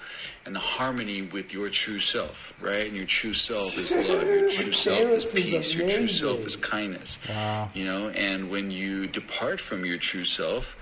and 0.47 0.55
the 0.55 0.61
harmony 0.61 1.21
with 1.21 1.53
your 1.53 1.69
true 1.69 1.99
self, 2.01 2.55
right? 2.61 2.87
And 2.87 2.97
your 2.97 3.05
true 3.05 3.35
self 3.35 3.77
is 3.77 3.95
love, 3.95 4.27
your 4.27 4.49
true 4.49 4.73
self 4.73 5.01
is 5.01 5.27
peace, 5.27 5.75
your 5.75 5.91
true 5.91 6.09
self 6.09 6.47
is 6.47 6.57
kindness. 6.57 7.19
Wow. 7.29 7.71
You 7.75 7.85
know, 7.85 8.09
and 8.09 8.51
when 8.51 8.71
you 8.71 9.07
depart 9.07 9.61
from 9.61 9.85
your 9.85 9.99
true 9.99 10.25
self, 10.25 10.77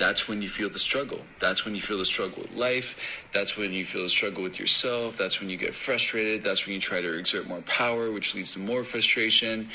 that's 0.00 0.26
when 0.26 0.40
you 0.40 0.48
feel 0.48 0.70
the 0.70 0.78
struggle. 0.78 1.20
That's 1.40 1.66
when 1.66 1.74
you 1.74 1.82
feel 1.82 1.98
the 1.98 2.06
struggle 2.06 2.40
with 2.40 2.56
life. 2.56 2.96
That's 3.34 3.58
when 3.58 3.74
you 3.74 3.84
feel 3.84 4.02
the 4.02 4.08
struggle 4.08 4.42
with 4.42 4.58
yourself. 4.58 5.18
That's 5.18 5.40
when 5.40 5.50
you 5.50 5.58
get 5.58 5.74
frustrated. 5.74 6.42
That's 6.42 6.64
when 6.64 6.74
you 6.74 6.80
try 6.80 7.02
to 7.02 7.18
exert 7.18 7.46
more 7.46 7.60
power, 7.60 8.10
which 8.10 8.34
leads 8.34 8.54
to 8.54 8.60
more 8.60 8.82
frustration. 8.82 9.68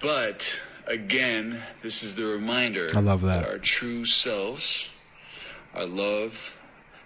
But 0.00 0.60
again, 0.86 1.62
this 1.82 2.02
is 2.02 2.14
the 2.14 2.26
reminder 2.26 2.88
I 2.94 3.00
love 3.00 3.22
that. 3.22 3.46
our 3.48 3.56
true 3.56 4.04
selves 4.04 4.90
are 5.74 5.86
love, 5.86 6.54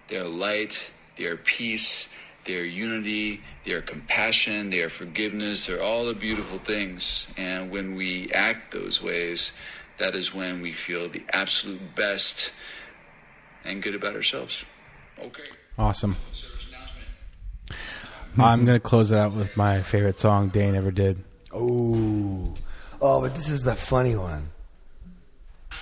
they 0.09 0.17
are 0.17 0.27
light, 0.27 0.91
they 1.15 1.25
are 1.25 1.37
peace, 1.37 2.09
they 2.43 2.57
are 2.57 2.65
unity, 2.65 3.39
they 3.63 3.71
are 3.71 3.81
compassion, 3.81 4.69
they 4.69 4.81
are 4.81 4.89
forgiveness, 4.89 5.65
they're 5.65 5.81
all 5.81 6.05
the 6.05 6.13
beautiful 6.13 6.59
things. 6.59 7.25
And 7.37 7.71
when 7.71 7.95
we 7.95 8.29
act 8.33 8.73
those 8.73 9.01
ways, 9.01 9.53
that 10.03 10.15
is 10.15 10.33
when 10.33 10.61
we 10.61 10.73
feel 10.73 11.07
the 11.07 11.23
absolute 11.31 11.95
best 11.95 12.51
and 13.63 13.81
good 13.81 13.95
about 13.95 14.13
ourselves. 14.13 14.65
Okay. 15.17 15.45
Awesome. 15.77 16.17
I'm 18.37 18.65
gonna 18.65 18.81
close 18.81 19.13
it 19.13 19.17
out 19.17 19.31
with 19.31 19.55
my 19.55 19.81
favorite 19.81 20.19
song 20.19 20.49
Dane 20.49 20.75
ever 20.75 20.91
did. 20.91 21.23
Oh, 21.53 22.53
oh, 23.01 23.21
but 23.21 23.33
this 23.33 23.47
is 23.47 23.61
the 23.61 23.75
funny 23.75 24.17
one. 24.17 24.49
I 25.71 25.75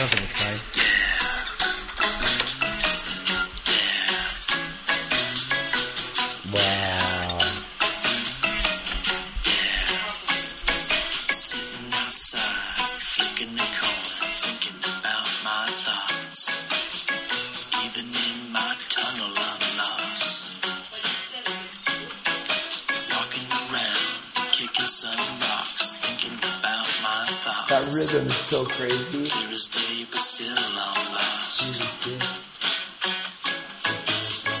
don't 0.00 0.08
think 0.10 0.24
it's 0.24 0.42
funny. 0.42 0.67
Rhythm 27.98 28.28
is 28.28 28.34
so 28.36 28.64
crazy. 28.64 29.28
Clear 29.28 29.54
as 29.54 29.66
day, 29.66 30.06
but 30.08 30.20
still 30.20 30.54
I'm 30.56 30.74
lost. 30.78 31.58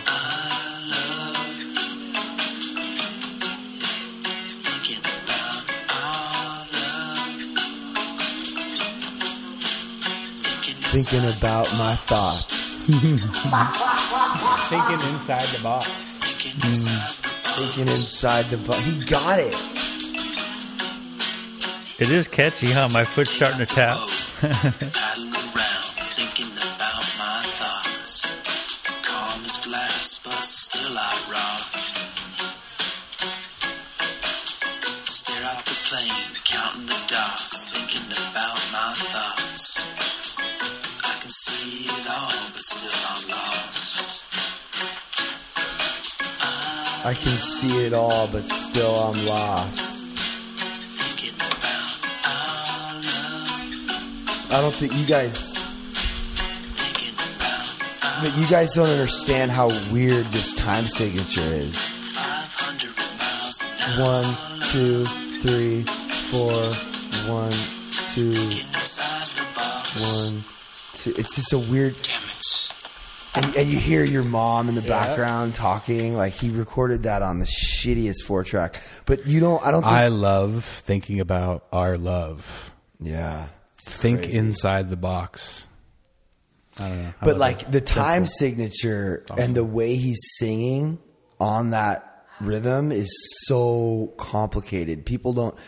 I 0.06 0.12
love 0.90 1.38
thinking 4.66 5.02
about 5.06 5.62
our 5.94 6.66
love. 6.74 7.38
Thinking 10.42 10.78
Thinking 10.90 11.26
about 11.38 11.66
my 11.78 11.94
thoughts. 12.10 12.86
Thinking 14.68 15.00
inside 15.14 15.46
the 15.54 15.60
box. 15.62 15.86
Hmm. 16.58 16.98
Thinking 17.54 17.86
inside 17.86 17.86
the 17.86 17.86
Thinking 17.86 17.88
inside 17.88 18.44
the 18.46 18.56
bu- 18.56 18.82
He 18.82 19.04
got 19.04 19.38
it. 19.38 19.77
It 21.98 22.12
is 22.12 22.28
catchy, 22.28 22.70
huh? 22.70 22.88
My 22.92 23.02
foot's 23.02 23.32
starting 23.32 23.58
to 23.58 23.66
tap. 23.66 23.98
paddling 24.38 25.34
around, 25.34 25.90
thinking 26.14 26.46
about 26.54 27.02
my 27.18 27.42
thoughts. 27.58 28.38
Calm 29.02 29.44
as 29.44 29.56
glass, 29.66 30.20
but 30.22 30.32
still 30.32 30.94
I 30.94 31.10
rock. 31.26 31.74
Stare 35.10 35.44
out 35.50 35.64
the 35.64 35.74
plane, 35.90 36.38
counting 36.44 36.86
the 36.86 37.00
dots, 37.08 37.66
thinking 37.66 38.06
about 38.12 38.62
my 38.70 38.94
thoughts. 38.94 39.66
I 47.04 47.14
can 47.14 47.30
see 47.30 47.86
it 47.86 47.92
all, 47.92 48.28
but 48.28 48.44
still 48.44 48.94
I'm 48.94 49.26
lost. 49.26 49.87
I 54.50 54.60
don't 54.62 54.74
think 54.74 54.94
you 54.96 55.06
guys. 55.06 55.54
But 58.20 58.36
you 58.36 58.46
guys 58.48 58.72
don't 58.74 58.88
understand 58.88 59.50
how 59.52 59.68
weird 59.92 60.24
this 60.26 60.54
time 60.54 60.84
signature 60.86 61.40
is. 61.40 61.76
500 61.76 62.96
miles 62.96 63.62
an 63.62 64.00
hour. 64.00 64.22
One, 64.22 64.34
two, 64.72 65.04
three, 65.04 65.82
four. 65.82 66.52
One, 67.32 67.52
two, 68.14 68.30
Inside 68.30 69.22
the 69.36 69.46
box. 69.54 70.02
one, 70.16 70.42
two. 70.94 71.20
It's 71.20 71.34
just 71.36 71.52
a 71.52 71.58
weird. 71.58 71.94
Damn 72.02 72.22
it. 72.22 72.34
And, 73.34 73.56
and 73.56 73.68
you 73.68 73.78
hear 73.78 74.02
your 74.02 74.24
mom 74.24 74.68
in 74.68 74.74
the 74.74 74.82
background 74.82 75.54
talking. 75.54 76.16
Like 76.16 76.32
he 76.32 76.50
recorded 76.50 77.04
that 77.04 77.22
on 77.22 77.38
the 77.38 77.44
shittiest 77.46 78.24
four 78.24 78.42
track. 78.42 78.82
But 79.06 79.26
you 79.28 79.38
don't. 79.38 79.64
I 79.64 79.70
don't. 79.70 79.82
Think, 79.82 79.92
I 79.92 80.08
love 80.08 80.64
thinking 80.64 81.20
about 81.20 81.66
our 81.70 81.96
love. 81.98 82.72
yeah. 82.98 83.48
It's 83.78 83.92
Think 83.92 84.22
crazy. 84.24 84.38
inside 84.38 84.90
the 84.90 84.96
box. 84.96 85.66
I 86.78 86.88
don't 86.88 87.02
know. 87.02 87.12
I 87.20 87.24
But 87.24 87.36
like 87.38 87.62
it. 87.62 87.72
the 87.72 87.80
time 87.80 88.26
Simple. 88.26 88.36
signature 88.38 89.24
and 89.36 89.54
the 89.54 89.64
way 89.64 89.96
he's 89.96 90.20
singing 90.38 90.98
on 91.40 91.70
that 91.70 92.24
rhythm 92.40 92.92
is 92.92 93.10
so 93.46 94.12
complicated. 94.16 95.04
People 95.04 95.32
don't 95.32 95.58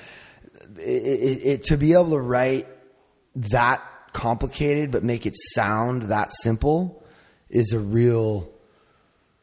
it, 0.76 0.80
it, 0.80 1.46
it 1.46 1.62
to 1.64 1.76
be 1.76 1.92
able 1.94 2.10
to 2.10 2.20
write 2.20 2.66
that 3.34 3.82
complicated 4.12 4.90
but 4.90 5.02
make 5.04 5.26
it 5.26 5.34
sound 5.54 6.02
that 6.02 6.32
simple 6.42 7.02
is 7.48 7.72
a 7.72 7.78
real. 7.80 8.48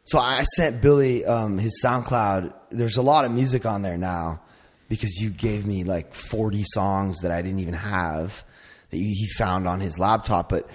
So 0.06 0.20
I 0.20 0.44
sent 0.44 0.82
Billy 0.82 1.26
um, 1.26 1.58
his 1.58 1.82
SoundCloud. 1.84 2.54
There's 2.70 2.96
a 2.96 3.02
lot 3.02 3.26
of 3.26 3.32
music 3.32 3.66
on 3.66 3.82
there 3.82 3.98
now 3.98 4.40
because 4.88 5.16
you 5.20 5.30
gave 5.30 5.66
me 5.66 5.84
like 5.84 6.14
40 6.14 6.64
songs 6.74 7.20
that 7.24 7.32
I 7.32 7.42
didn't 7.42 7.60
even 7.60 7.74
have 7.74 8.46
that 8.90 8.98
he 8.98 9.27
found 9.38 9.67
on 9.67 9.80
his 9.80 9.98
laptop. 9.99 10.49
But 10.49 10.69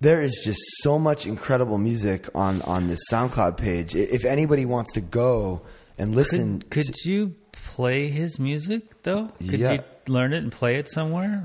there 0.00 0.22
is 0.22 0.40
just 0.44 0.60
so 0.82 0.98
much 0.98 1.26
incredible 1.26 1.78
music 1.78 2.28
on 2.34 2.62
on 2.62 2.88
this 2.88 3.00
SoundCloud 3.10 3.56
page. 3.56 3.94
If 3.94 4.24
anybody 4.24 4.64
wants 4.66 4.92
to 4.92 5.00
go 5.00 5.62
and 5.98 6.14
listen, 6.14 6.60
Could, 6.70 6.86
could 6.86 6.96
you 7.04 7.34
play 7.52 8.08
his 8.08 8.38
music 8.38 9.02
though? 9.02 9.28
Could 9.38 9.60
Yeah. 9.60 9.72
you 9.72 9.80
learn 10.06 10.32
it 10.32 10.38
and 10.38 10.50
play 10.50 10.76
it 10.76 10.90
somewhere? 10.90 11.44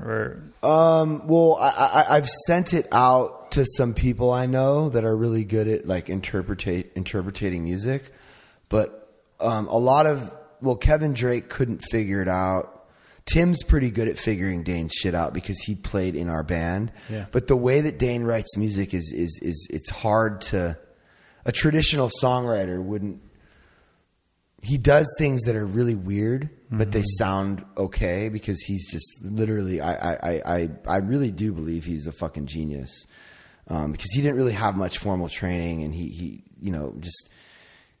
Or 0.62 0.68
Um, 0.68 1.26
well, 1.26 1.56
I, 1.60 1.68
I, 2.08 2.16
I've 2.16 2.28
sent 2.46 2.72
it 2.74 2.88
out 2.92 3.50
to 3.52 3.64
some 3.76 3.94
people 3.94 4.32
I 4.32 4.46
know 4.46 4.88
that 4.88 5.04
are 5.04 5.16
really 5.16 5.44
good 5.44 5.68
at 5.68 5.86
like 5.86 6.08
interpretate 6.08 6.92
interpreting 6.96 7.62
music, 7.64 8.10
but 8.68 9.02
um, 9.40 9.66
a 9.68 9.76
lot 9.78 10.06
of 10.06 10.32
well, 10.62 10.76
Kevin 10.76 11.12
Drake 11.12 11.50
couldn't 11.50 11.82
figure 11.90 12.22
it 12.22 12.28
out. 12.28 12.75
Tim's 13.26 13.62
pretty 13.64 13.90
good 13.90 14.08
at 14.08 14.18
figuring 14.18 14.62
Dane's 14.62 14.92
shit 14.92 15.14
out 15.14 15.34
because 15.34 15.58
he 15.60 15.74
played 15.74 16.14
in 16.14 16.30
our 16.30 16.42
band. 16.42 16.92
Yeah. 17.10 17.26
But 17.32 17.48
the 17.48 17.56
way 17.56 17.80
that 17.82 17.98
Dane 17.98 18.22
writes 18.22 18.56
music 18.56 18.94
is 18.94 19.12
is 19.14 19.40
is 19.42 19.68
it's 19.70 19.90
hard 19.90 20.40
to 20.42 20.78
a 21.44 21.52
traditional 21.52 22.10
songwriter 22.22 22.82
wouldn't 22.82 23.20
he 24.62 24.78
does 24.78 25.06
things 25.18 25.42
that 25.42 25.54
are 25.54 25.66
really 25.66 25.94
weird, 25.94 26.48
but 26.70 26.90
they 26.90 27.02
sound 27.18 27.64
okay 27.76 28.28
because 28.28 28.60
he's 28.62 28.90
just 28.90 29.06
literally. 29.22 29.80
I 29.80 29.94
I 29.94 30.14
I 30.14 30.42
I, 30.56 30.68
I 30.88 30.96
really 30.96 31.30
do 31.30 31.52
believe 31.52 31.84
he's 31.84 32.06
a 32.06 32.12
fucking 32.12 32.46
genius 32.46 33.06
um, 33.68 33.92
because 33.92 34.10
he 34.12 34.22
didn't 34.22 34.36
really 34.36 34.54
have 34.54 34.76
much 34.76 34.98
formal 34.98 35.28
training, 35.28 35.82
and 35.82 35.94
he 35.94 36.08
he 36.08 36.44
you 36.58 36.72
know 36.72 36.94
just 36.98 37.30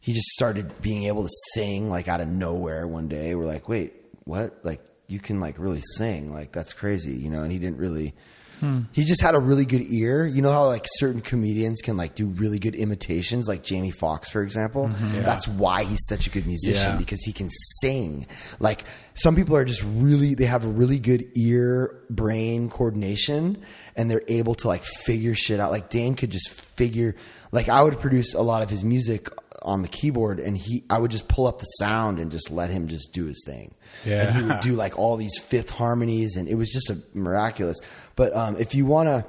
he 0.00 0.12
just 0.12 0.28
started 0.28 0.72
being 0.80 1.04
able 1.04 1.22
to 1.22 1.30
sing 1.54 1.90
like 1.90 2.08
out 2.08 2.20
of 2.20 2.28
nowhere 2.28 2.86
one 2.86 3.06
day. 3.06 3.34
We're 3.34 3.46
like, 3.46 3.68
wait, 3.68 3.92
what? 4.24 4.64
Like 4.64 4.80
you 5.08 5.20
can 5.20 5.40
like 5.40 5.58
really 5.58 5.82
sing? 5.96 6.32
Like 6.32 6.52
that's 6.52 6.72
crazy, 6.72 7.12
you 7.14 7.30
know? 7.30 7.42
And 7.42 7.52
he 7.52 7.58
didn't 7.58 7.78
really. 7.78 8.14
Hmm. 8.60 8.80
He 8.92 9.04
just 9.04 9.20
had 9.20 9.34
a 9.34 9.38
really 9.38 9.66
good 9.66 9.82
ear. 9.82 10.24
You 10.24 10.40
know 10.40 10.50
how 10.50 10.64
like 10.68 10.86
certain 10.94 11.20
comedians 11.20 11.82
can 11.82 11.98
like 11.98 12.14
do 12.14 12.26
really 12.28 12.58
good 12.58 12.74
imitations, 12.74 13.48
like 13.48 13.62
Jamie 13.62 13.90
Foxx, 13.90 14.30
for 14.30 14.40
example. 14.42 14.88
Mm-hmm. 14.88 15.22
That's 15.24 15.46
why 15.46 15.84
he's 15.84 16.02
such 16.08 16.26
a 16.26 16.30
good 16.30 16.46
musician 16.46 16.92
Yeah. 16.92 16.96
because 16.96 17.20
he 17.22 17.34
can 17.34 17.50
sing. 17.82 18.26
Like 18.58 18.84
some 19.12 19.36
people 19.36 19.56
are 19.56 19.66
just 19.66 19.82
really 19.84 20.34
they 20.34 20.46
have 20.46 20.64
a 20.64 20.68
really 20.68 20.98
good 20.98 21.26
ear 21.36 22.00
brain 22.08 22.70
coordination 22.70 23.58
and 23.94 24.10
they're 24.10 24.22
able 24.26 24.54
to 24.54 24.68
like 24.68 24.84
figure 24.84 25.34
shit 25.34 25.60
out. 25.60 25.70
Like 25.70 25.90
Dan 25.90 26.14
could 26.14 26.30
just 26.30 26.48
figure 26.76 27.14
like 27.52 27.68
I 27.68 27.82
would 27.82 28.00
produce 28.00 28.32
a 28.32 28.40
lot 28.40 28.62
of 28.62 28.70
his 28.70 28.82
music 28.82 29.28
on 29.66 29.82
the 29.82 29.88
keyboard 29.88 30.38
and 30.38 30.56
he 30.56 30.84
I 30.88 30.98
would 30.98 31.10
just 31.10 31.28
pull 31.28 31.46
up 31.46 31.58
the 31.58 31.64
sound 31.64 32.18
and 32.18 32.30
just 32.30 32.50
let 32.50 32.70
him 32.70 32.88
just 32.88 33.12
do 33.12 33.26
his 33.26 33.42
thing. 33.44 33.74
Yeah. 34.04 34.28
And 34.28 34.36
he 34.36 34.42
would 34.44 34.60
do 34.60 34.72
like 34.72 34.98
all 34.98 35.16
these 35.16 35.36
fifth 35.38 35.70
harmonies 35.70 36.36
and 36.36 36.48
it 36.48 36.54
was 36.54 36.70
just 36.70 36.88
a 36.88 36.98
miraculous. 37.12 37.78
But 38.14 38.34
um, 38.34 38.56
if 38.56 38.74
you 38.74 38.86
want 38.86 39.08
to 39.08 39.26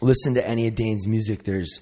listen 0.00 0.34
to 0.34 0.46
any 0.46 0.66
of 0.66 0.74
Dane's 0.74 1.06
music, 1.06 1.44
there's 1.44 1.80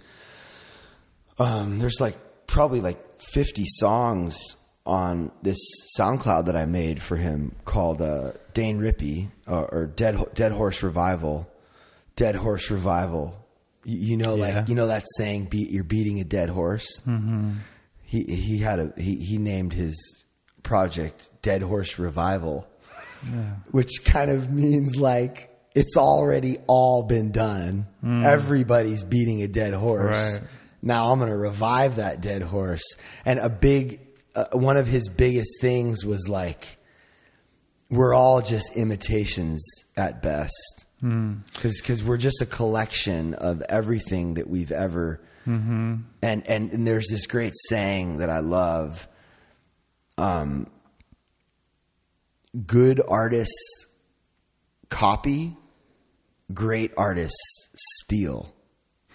um, 1.39 1.79
there's 1.79 2.01
like 2.01 2.17
probably 2.47 2.81
like 2.81 2.99
50 3.33 3.65
songs 3.67 4.39
on 4.85 5.31
this 5.43 5.59
SoundCloud 5.99 6.47
that 6.47 6.57
I 6.57 6.67
made 6.67 7.01
for 7.01 7.17
him 7.17 7.55
called 7.65 8.03
uh, 8.03 8.33
Dane 8.55 8.79
Rippee 8.79 9.31
uh, 9.49 9.63
or 9.63 9.87
Dead 9.87 10.23
Dead 10.35 10.53
Horse 10.53 10.83
Revival. 10.83 11.49
Dead 12.17 12.35
Horse 12.35 12.71
Revival. 12.71 13.40
You, 13.85 14.17
know, 14.17 14.35
Yeah. 14.37 14.55
like 14.61 14.69
you 14.69 14.75
know 14.75 14.89
that 14.89 15.05
saying, 15.17 15.47
"Beat 15.47 15.71
you're 15.71 15.85
beating 15.85 16.21
a 16.21 16.25
dead 16.25 16.51
horse." 16.51 17.01
Mm-hmm. 17.07 17.53
He 18.03 18.25
he 18.25 18.59
had 18.59 18.79
a 18.79 18.93
he 18.97 19.17
he 19.17 19.39
named 19.39 19.73
his 19.73 19.97
project 20.63 21.31
Dead 21.43 21.63
Horse 21.63 21.99
Revival, 21.99 22.69
which 23.71 24.05
kind 24.05 24.31
of 24.31 24.51
means 24.53 24.97
like 24.97 25.49
it's 25.75 25.97
already 25.97 26.59
all 26.67 27.05
been 27.05 27.31
done. 27.31 27.87
Everybody's 28.05 29.05
beating 29.05 29.43
a 29.43 29.49
dead 29.49 29.73
horse. 29.75 30.41
Right. 30.41 30.49
Now 30.83 31.13
I'm 31.13 31.19
going 31.19 31.31
to 31.31 31.37
revive 31.37 31.97
that 31.97 32.21
dead 32.21 32.43
horse. 32.43 32.83
And 33.25 33.39
a 33.39 33.49
big 33.49 34.01
uh, 34.35 34.47
one 34.53 34.77
of 34.77 34.87
his 34.87 35.09
biggest 35.09 35.61
things 35.61 36.05
was 36.05 36.29
like 36.29 36.79
we're 37.89 38.15
all 38.15 38.41
just 38.43 38.77
imitations 38.77 39.65
at 39.97 40.23
best. 40.23 40.87
Because 41.01 41.81
because 41.81 42.05
we're 42.05 42.19
just 42.19 42.43
a 42.43 42.47
collection 42.47 43.35
of 43.35 43.63
everything 43.63 44.35
that 44.35 44.49
we've 44.49 44.73
ever. 44.73 45.21
And, 45.47 46.05
and 46.23 46.45
and 46.47 46.87
there's 46.87 47.09
this 47.11 47.27
great 47.27 47.55
saying 47.69 48.19
that 48.19 48.31
I 48.31 48.41
love. 48.41 49.09
Um, 50.19 50.67
good 52.67 53.01
artists 53.07 53.87
copy, 54.91 55.57
great 56.53 56.93
artists 56.97 57.69
steal. 57.75 58.55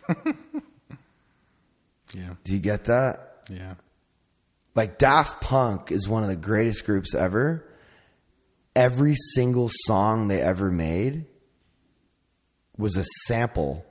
Yeah. 2.14 2.36
Do 2.44 2.54
you 2.54 2.60
get 2.60 2.86
that? 2.86 3.44
Yeah. 3.50 3.76
Like 4.74 4.98
Daft 4.98 5.42
Punk 5.42 5.92
is 5.92 6.08
one 6.08 6.24
of 6.24 6.30
the 6.30 6.36
greatest 6.36 6.86
groups 6.86 7.14
ever. 7.14 7.68
Every 8.76 9.16
single 9.34 9.70
song 9.86 10.28
they 10.28 10.42
ever 10.42 10.72
made 10.72 11.26
was 12.78 12.96
a 12.98 13.04
sample 13.26 13.86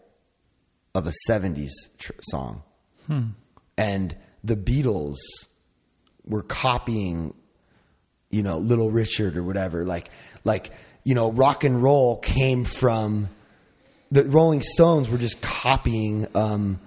of 0.95 1.07
a 1.07 1.13
70s 1.29 1.71
tr- 1.99 2.13
song. 2.23 2.63
And 3.77 4.17
the 4.43 4.57
Beatles 4.57 5.17
were 6.25 6.43
copying, 6.43 7.35
you 8.31 8.43
know, 8.43 8.59
Little 8.59 8.91
Richard 8.91 9.37
or 9.37 9.43
whatever. 9.43 9.85
Like, 9.85 10.11
like, 10.45 10.73
you 11.03 11.15
know, 11.15 11.31
rock 11.31 11.65
and 11.65 11.83
roll 11.83 12.17
came 12.19 12.65
from 12.65 13.29
the 14.11 14.25
Rolling 14.25 14.63
Stones 14.63 15.09
were 15.11 15.19
just 15.19 15.43
copying, 15.43 16.27
um, 16.35 16.81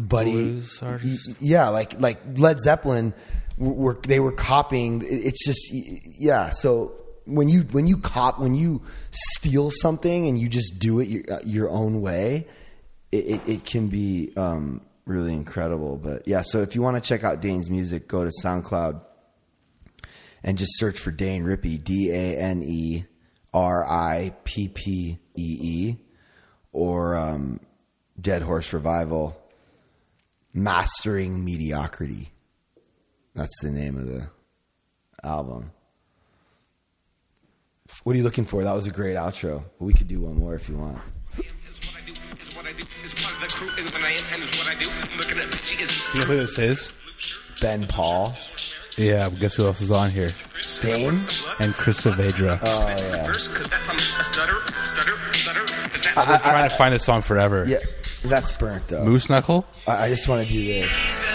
Buddy, 0.00 0.32
Blues 0.32 0.78
artists? 0.82 1.36
yeah, 1.40 1.68
like 1.68 1.98
like 2.00 2.18
Led 2.36 2.58
Zeppelin 2.60 3.14
were 3.56 3.98
they 4.02 4.20
were 4.20 4.32
copying. 4.32 5.02
It's 5.06 5.44
just 5.44 5.70
yeah. 6.18 6.50
So 6.50 6.92
when 7.26 7.48
you 7.48 7.62
when 7.62 7.86
you 7.86 7.98
cop 7.98 8.38
when 8.38 8.54
you 8.54 8.82
steal 9.10 9.70
something 9.70 10.26
and 10.26 10.38
you 10.38 10.48
just 10.48 10.78
do 10.78 11.00
it 11.00 11.08
your, 11.08 11.22
uh, 11.30 11.40
your 11.44 11.70
own 11.70 12.00
way, 12.00 12.46
it, 13.12 13.26
it, 13.26 13.40
it 13.46 13.64
can 13.64 13.88
be 13.88 14.32
um, 14.36 14.80
really 15.04 15.32
incredible. 15.32 15.96
But 15.96 16.26
yeah, 16.26 16.42
so 16.42 16.62
if 16.62 16.74
you 16.74 16.82
want 16.82 17.02
to 17.02 17.06
check 17.06 17.24
out 17.24 17.40
Dane's 17.40 17.68
music, 17.68 18.08
go 18.08 18.24
to 18.24 18.30
SoundCloud 18.44 19.00
and 20.42 20.56
just 20.56 20.78
search 20.78 20.98
for 20.98 21.10
Dane 21.10 21.44
Rippee, 21.44 21.82
D 21.82 22.10
A 22.10 22.36
N 22.36 22.62
E 22.62 23.04
R 23.52 23.84
I 23.84 24.32
P 24.44 24.68
P 24.68 25.18
E 25.36 25.58
E, 25.60 25.96
or 26.72 27.16
um, 27.16 27.60
Dead 28.20 28.42
Horse 28.42 28.72
Revival, 28.72 29.36
Mastering 30.54 31.44
Mediocrity. 31.44 32.32
That's 33.34 33.60
the 33.60 33.70
name 33.70 33.96
of 33.96 34.06
the 34.06 34.28
album. 35.22 35.72
What 38.04 38.14
are 38.14 38.18
you 38.18 38.24
looking 38.24 38.44
for? 38.44 38.62
That 38.62 38.72
was 38.74 38.86
a 38.86 38.90
great 38.90 39.16
outro. 39.16 39.64
We 39.78 39.92
could 39.92 40.08
do 40.08 40.20
one 40.20 40.38
more 40.38 40.54
if 40.54 40.68
you 40.68 40.76
want. 40.76 40.98
You 46.14 46.20
know 46.20 46.26
who 46.26 46.36
this 46.36 46.58
is? 46.58 46.92
Ben 47.60 47.86
Paul, 47.86 48.34
Yeah, 48.96 49.28
guess 49.30 49.54
who 49.54 49.66
else 49.66 49.80
is 49.80 49.90
on 49.90 50.10
here? 50.10 50.30
Dane. 50.82 51.08
And 51.60 51.72
Chris 51.74 52.02
Saavedra. 52.02 52.58
Oh 52.62 52.88
yeah, 52.88 53.26
I've 56.16 56.28
been 56.28 56.40
trying 56.40 56.68
to 56.70 56.76
find 56.76 56.94
this 56.94 57.04
song 57.04 57.22
forever. 57.22 57.64
yeah. 57.66 57.78
That's 58.24 58.52
burnt 58.52 58.88
though. 58.88 59.04
Moose 59.04 59.28
Knuckle? 59.28 59.66
I, 59.86 60.06
I 60.06 60.08
just 60.10 60.26
want 60.28 60.46
to 60.46 60.52
do 60.52 60.64
this. 60.64 61.25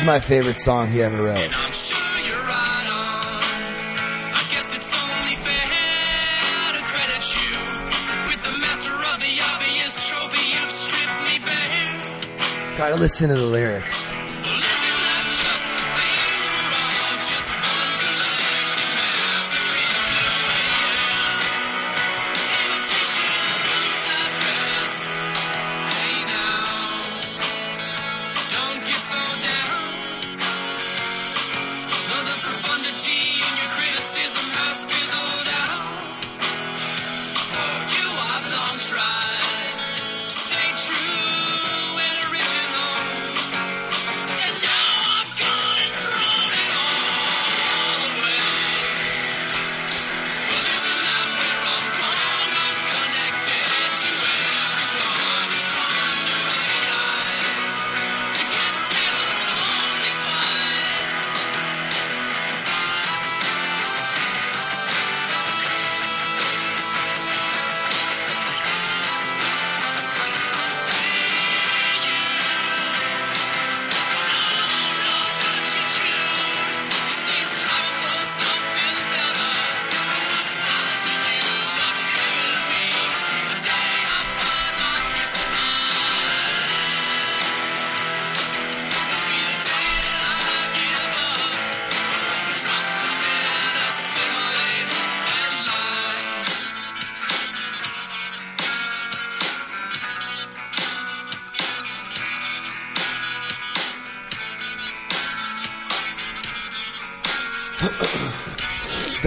Is 0.00 0.06
my 0.06 0.20
favorite 0.20 0.58
song 0.58 0.88
he 0.88 1.02
ever 1.02 1.24
wrote. 1.24 1.36
I'm 1.36 1.72
sure 1.72 2.20
you're 2.26 2.36
right 2.36 2.88
on. 2.88 3.42
I 4.34 4.44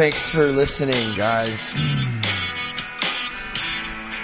Thanks 0.03 0.29
for 0.29 0.47
listening, 0.47 1.15
guys. 1.15 1.73
I'm 1.77 2.21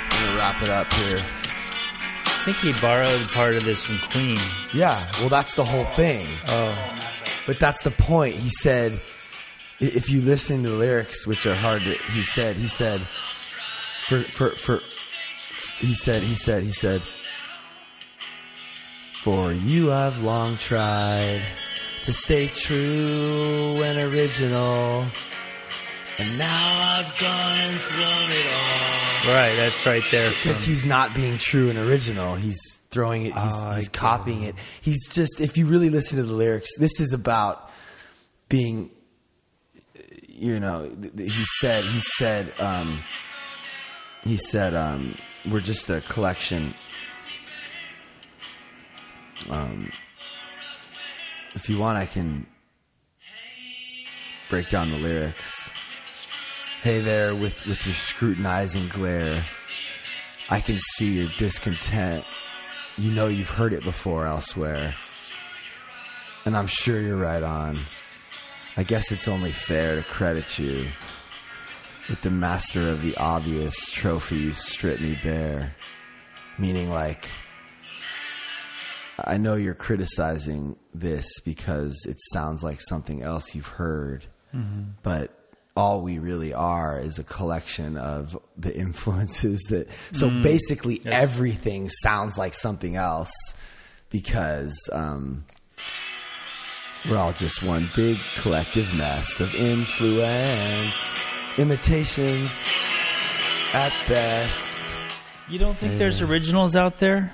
gonna 0.10 0.38
wrap 0.38 0.62
it 0.62 0.68
up 0.68 0.92
here. 0.96 1.20
I 1.20 2.42
think 2.44 2.58
he 2.58 2.74
borrowed 2.82 3.22
part 3.30 3.56
of 3.56 3.64
this 3.64 3.82
from 3.82 3.98
Queen. 4.12 4.38
Yeah, 4.74 5.10
well, 5.22 5.30
that's 5.30 5.54
the 5.54 5.64
whole 5.64 5.86
thing. 5.86 6.28
Oh, 6.50 7.00
But 7.48 7.60
that's 7.60 7.82
the 7.84 7.92
point. 7.92 8.36
He 8.36 8.50
said, 8.50 9.00
if 9.80 10.10
you 10.10 10.20
listen 10.20 10.64
to 10.64 10.70
the 10.72 10.76
lyrics, 10.76 11.26
which 11.26 11.46
are 11.46 11.56
hard 11.56 11.84
to, 11.84 11.94
he 12.12 12.24
said, 12.24 12.58
he 12.58 12.68
said, 12.68 13.00
for, 13.00 14.24
for, 14.24 14.50
for, 14.58 14.82
he 15.78 15.96
said, 15.96 16.24
he 16.24 16.36
said, 16.36 16.64
he 16.64 16.74
said, 16.74 17.02
for 19.14 19.54
you 19.54 19.94
I've 19.94 20.22
long 20.22 20.58
tried 20.58 21.42
to 22.04 22.12
stay 22.12 22.48
true 22.48 23.82
and 23.82 24.14
original. 24.14 25.06
And 26.20 26.38
now 26.38 26.98
I've 27.00 27.20
gone 27.20 27.56
and 27.58 27.76
thrown 27.76 28.30
it 28.32 28.46
all. 28.54 29.34
right. 29.34 29.56
That's 29.56 29.86
right 29.86 30.04
there. 30.12 30.30
Because 30.32 30.64
he's 30.64 30.86
not 30.86 31.14
being 31.14 31.38
true 31.38 31.70
and 31.70 31.80
original. 31.80 32.36
He's 32.36 32.60
throwing 32.90 33.26
it. 33.26 33.34
He's, 33.34 33.54
Oh, 33.66 33.72
he's 33.74 33.88
copying 33.90 34.44
it. 34.44 34.56
He's 34.82 35.08
just. 35.10 35.40
If 35.40 35.58
you 35.58 35.66
really 35.66 35.90
listen 35.90 36.18
to 36.18 36.24
the 36.24 36.34
lyrics, 36.34 36.70
this 36.78 37.00
is 37.00 37.14
about 37.14 37.72
being. 38.50 38.90
You 40.28 40.60
know, 40.60 40.88
th- 40.88 41.16
th- 41.16 41.34
he 41.34 41.44
said. 41.60 41.86
He 41.86 42.00
said. 42.02 42.52
Um, 42.60 43.00
he 44.24 44.36
said. 44.38 44.74
Um, 44.74 45.16
we're 45.50 45.62
just 45.62 45.90
a 45.90 46.02
collection. 46.02 46.74
Um, 49.50 49.90
if 51.56 51.70
you 51.70 51.78
want, 51.80 51.98
I 51.98 52.06
can 52.06 52.46
break 54.50 54.70
down 54.70 54.92
the 54.92 54.98
lyrics. 54.98 55.59
Hey 56.82 57.02
there, 57.02 57.36
with, 57.36 57.66
with 57.66 57.86
your 57.86 57.94
scrutinizing 57.94 58.88
glare, 58.88 59.44
I 60.50 60.62
can 60.62 60.80
see 60.80 61.20
your 61.20 61.30
discontent. 61.38 62.24
You 62.98 63.12
know 63.12 63.28
you've 63.28 63.50
heard 63.50 63.74
it 63.74 63.84
before 63.84 64.26
elsewhere. 64.26 64.96
And 66.46 66.56
I'm 66.56 66.68
sure 66.68 67.02
you're 67.02 67.18
right 67.18 67.44
on. 67.44 67.78
I 68.78 68.84
guess 68.84 69.12
it's 69.12 69.28
only 69.28 69.52
fair 69.52 69.98
to 69.98 70.04
credit 70.04 70.58
you 70.58 70.86
with 72.08 72.22
the 72.22 72.32
master 72.32 72.90
of 72.90 73.02
the 73.02 73.18
obvious 73.18 73.90
trophy 73.90 74.38
you 74.38 74.54
strip 74.54 75.02
me 75.02 75.20
bare. 75.22 75.76
Meaning, 76.58 76.90
like, 76.90 77.28
I 79.26 79.36
know 79.36 79.56
you're 79.56 79.74
criticizing 79.74 80.78
this 80.94 81.42
because 81.42 82.06
it 82.08 82.22
sounds 82.32 82.64
like 82.64 82.80
something 82.80 83.22
else 83.22 83.54
you've 83.54 83.68
heard, 83.68 84.28
mm-hmm. 84.56 84.92
but 85.04 85.36
all 85.80 86.02
we 86.02 86.20
really 86.20 86.54
are 86.54 87.00
is 87.00 87.20
a 87.20 87.24
collection 87.24 87.98
of 87.98 88.38
the 88.58 88.76
influences 88.76 89.62
that. 89.70 89.88
So 90.12 90.30
basically, 90.30 91.02
everything 91.06 91.88
sounds 91.88 92.38
like 92.38 92.54
something 92.54 92.98
else 92.98 93.32
because 94.10 94.90
um, 94.92 95.46
we're 97.10 97.18
all 97.18 97.32
just 97.32 97.66
one 97.66 97.88
big 97.96 98.18
collective 98.36 98.94
mess 98.98 99.40
of 99.40 99.56
influence, 99.56 101.58
imitations 101.58 102.68
at 103.74 103.94
best. 104.08 104.94
you 105.48 105.60
don't 105.60 105.78
think 105.78 105.98
there's 105.98 106.22
originals 106.22 106.76
out 106.76 107.00
there? 107.00 107.34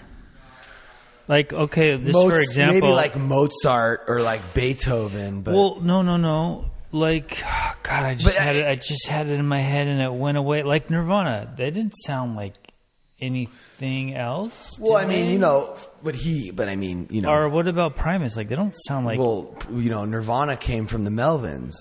Like, 1.27 1.51
okay, 1.51 1.95
this 1.95 2.15
Moz- 2.15 2.29
for 2.29 2.39
example. 2.39 2.81
maybe 2.81 2.93
like 2.93 3.17
Mozart 3.17 4.03
or 4.07 4.19
like 4.19 4.53
Beethoven, 4.53 5.41
but 5.41 5.55
well, 5.55 5.81
no, 5.81 6.03
no, 6.03 6.17
no. 6.17 6.69
Like, 6.95 7.43
God, 7.83 8.03
I 8.05 8.13
just 8.15 8.25
But 8.25 8.33
had 8.35 8.55
I- 8.55 8.59
it. 8.59 8.67
I 8.67 8.75
just 8.75 9.07
had 9.07 9.27
it 9.27 9.33
in 9.39 9.47
my 9.47 9.59
head, 9.59 9.87
and 9.87 10.01
it 10.01 10.13
went 10.13 10.37
away. 10.37 10.63
Like 10.63 10.89
Nirvana, 10.89 11.53
they 11.55 11.69
didn't 11.71 11.93
sound 12.05 12.35
like 12.35 12.55
anything 13.21 14.13
else. 14.13 14.77
well, 14.79 14.95
I 14.97 15.05
mean, 15.05 15.25
they? 15.27 15.31
you 15.33 15.39
know, 15.39 15.75
but 16.03 16.15
he, 16.15 16.51
but 16.51 16.67
I 16.69 16.75
mean, 16.75 17.07
you 17.09 17.21
know, 17.21 17.31
Or 17.31 17.49
what 17.49 17.67
about 17.67 17.95
Primus? 17.95 18.35
Like, 18.35 18.49
they 18.49 18.55
don't 18.55 18.73
sound 18.87 19.05
like. 19.05 19.19
well, 19.19 19.55
you 19.71 19.89
know, 19.89 20.05
Nirvana 20.05 20.57
came 20.57 20.85
from 20.87 21.03
the 21.03 21.11
Melvins. 21.11 21.73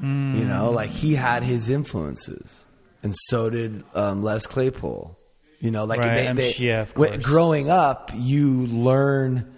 You 0.00 0.10
know, 0.44 0.70
like 0.70 0.90
he 0.90 1.14
had 1.14 1.42
his 1.44 1.70
influences, 1.70 2.66
and 3.02 3.14
so 3.16 3.48
did 3.48 3.82
um, 3.94 4.22
Les 4.22 4.44
Claypool. 4.46 5.16
You 5.60 5.70
know, 5.70 5.84
like 5.86 6.00
Right, 6.00 6.34
they, 6.36 6.52
they- 6.52 6.54
yeah, 6.58 6.84
growing 7.22 7.70
up, 7.70 8.10
you 8.14 8.66
learn. 8.66 9.56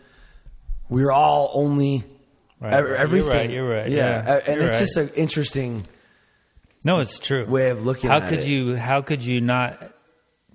We're 0.89 1.11
all 1.11 1.51
only 1.55 2.05
Right, 2.67 2.75
ev- 2.75 2.85
right. 2.85 2.89
You're 2.91 2.97
everything. 2.97 3.31
right, 3.31 3.51
you're 3.51 3.69
right, 3.69 3.89
Yeah, 3.91 4.23
yeah, 4.25 4.41
and 4.47 4.61
you're 4.61 4.69
it's 4.71 4.77
right. 4.77 4.79
just 4.79 4.97
an 4.97 5.09
interesting 5.17 5.87
no, 6.85 7.01
it's 7.01 7.19
true. 7.19 7.45
way 7.47 7.71
of 7.71 7.85
looking. 7.85 8.11
how 8.11 8.19
at 8.19 8.29
could 8.29 8.39
it. 8.41 8.47
you? 8.47 8.77
How 8.77 9.03
could 9.03 9.25
you 9.25 9.41
not 9.41 9.93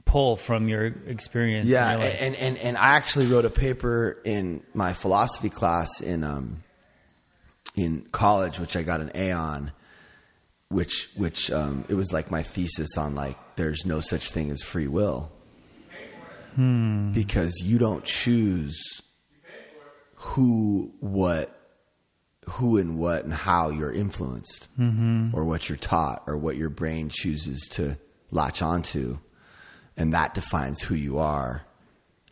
pull 0.06 0.38
from 0.38 0.70
your 0.70 0.86
experience? 0.86 1.68
Yeah, 1.68 1.90
And 1.90 2.02
you're 2.02 2.12
and, 2.12 2.36
and 2.36 2.58
and 2.58 2.78
I 2.78 2.96
actually 2.96 3.28
wrote 3.28 3.44
a 3.44 3.50
paper 3.50 4.18
in 4.24 4.64
my 4.74 4.94
philosophy 4.94 5.50
class 5.50 6.00
in 6.00 6.24
um 6.24 6.64
in 7.76 8.08
college, 8.12 8.60
which 8.60 8.78
I 8.78 8.84
got 8.84 9.02
an 9.02 9.12
A 9.14 9.32
on, 9.32 9.72
which 10.70 11.10
which 11.16 11.52
um, 11.52 11.84
it 11.90 11.96
was 11.96 12.14
like 12.14 12.32
my 12.32 12.44
thesis 12.44 12.98
on 12.98 13.14
like 13.14 13.38
there's 13.58 13.86
no 13.86 14.00
such 14.00 14.32
thing 14.32 14.52
as 14.52 14.62
free 14.62 14.88
will 14.88 15.32
hmm. 16.56 17.12
because 17.12 17.62
you 17.62 17.78
don't 17.78 18.06
choose 18.06 19.02
who 20.16 20.94
what 21.00 21.61
who 22.52 22.78
and 22.78 22.98
what 22.98 23.24
and 23.24 23.34
how 23.34 23.70
you're 23.70 23.92
influenced 23.92 24.68
mm-hmm. 24.80 25.30
or 25.34 25.46
what 25.46 25.70
you're 25.70 25.78
taught 25.78 26.24
or 26.28 26.38
what 26.38 26.58
your 26.58 26.70
brain 26.70 27.10
chooses 27.10 27.68
to 27.70 27.98
latch 28.32 28.62
onto 28.62 29.18
and 29.98 30.14
that 30.14 30.34
defines 30.34 30.82
who 30.82 30.96
you 30.96 31.18
are 31.20 31.64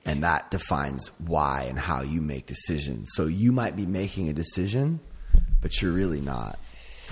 and 0.06 0.24
that 0.24 0.50
defines 0.50 1.10
why 1.20 1.66
and 1.70 1.78
how 1.78 2.02
you 2.02 2.22
make 2.22 2.46
decisions 2.46 3.10
so 3.14 3.28
you 3.28 3.52
might 3.52 3.76
be 3.76 3.86
making 3.86 4.30
a 4.30 4.34
decision 4.34 5.00
but 5.62 5.82
you're 5.82 5.92
really 5.92 6.22
not 6.22 6.58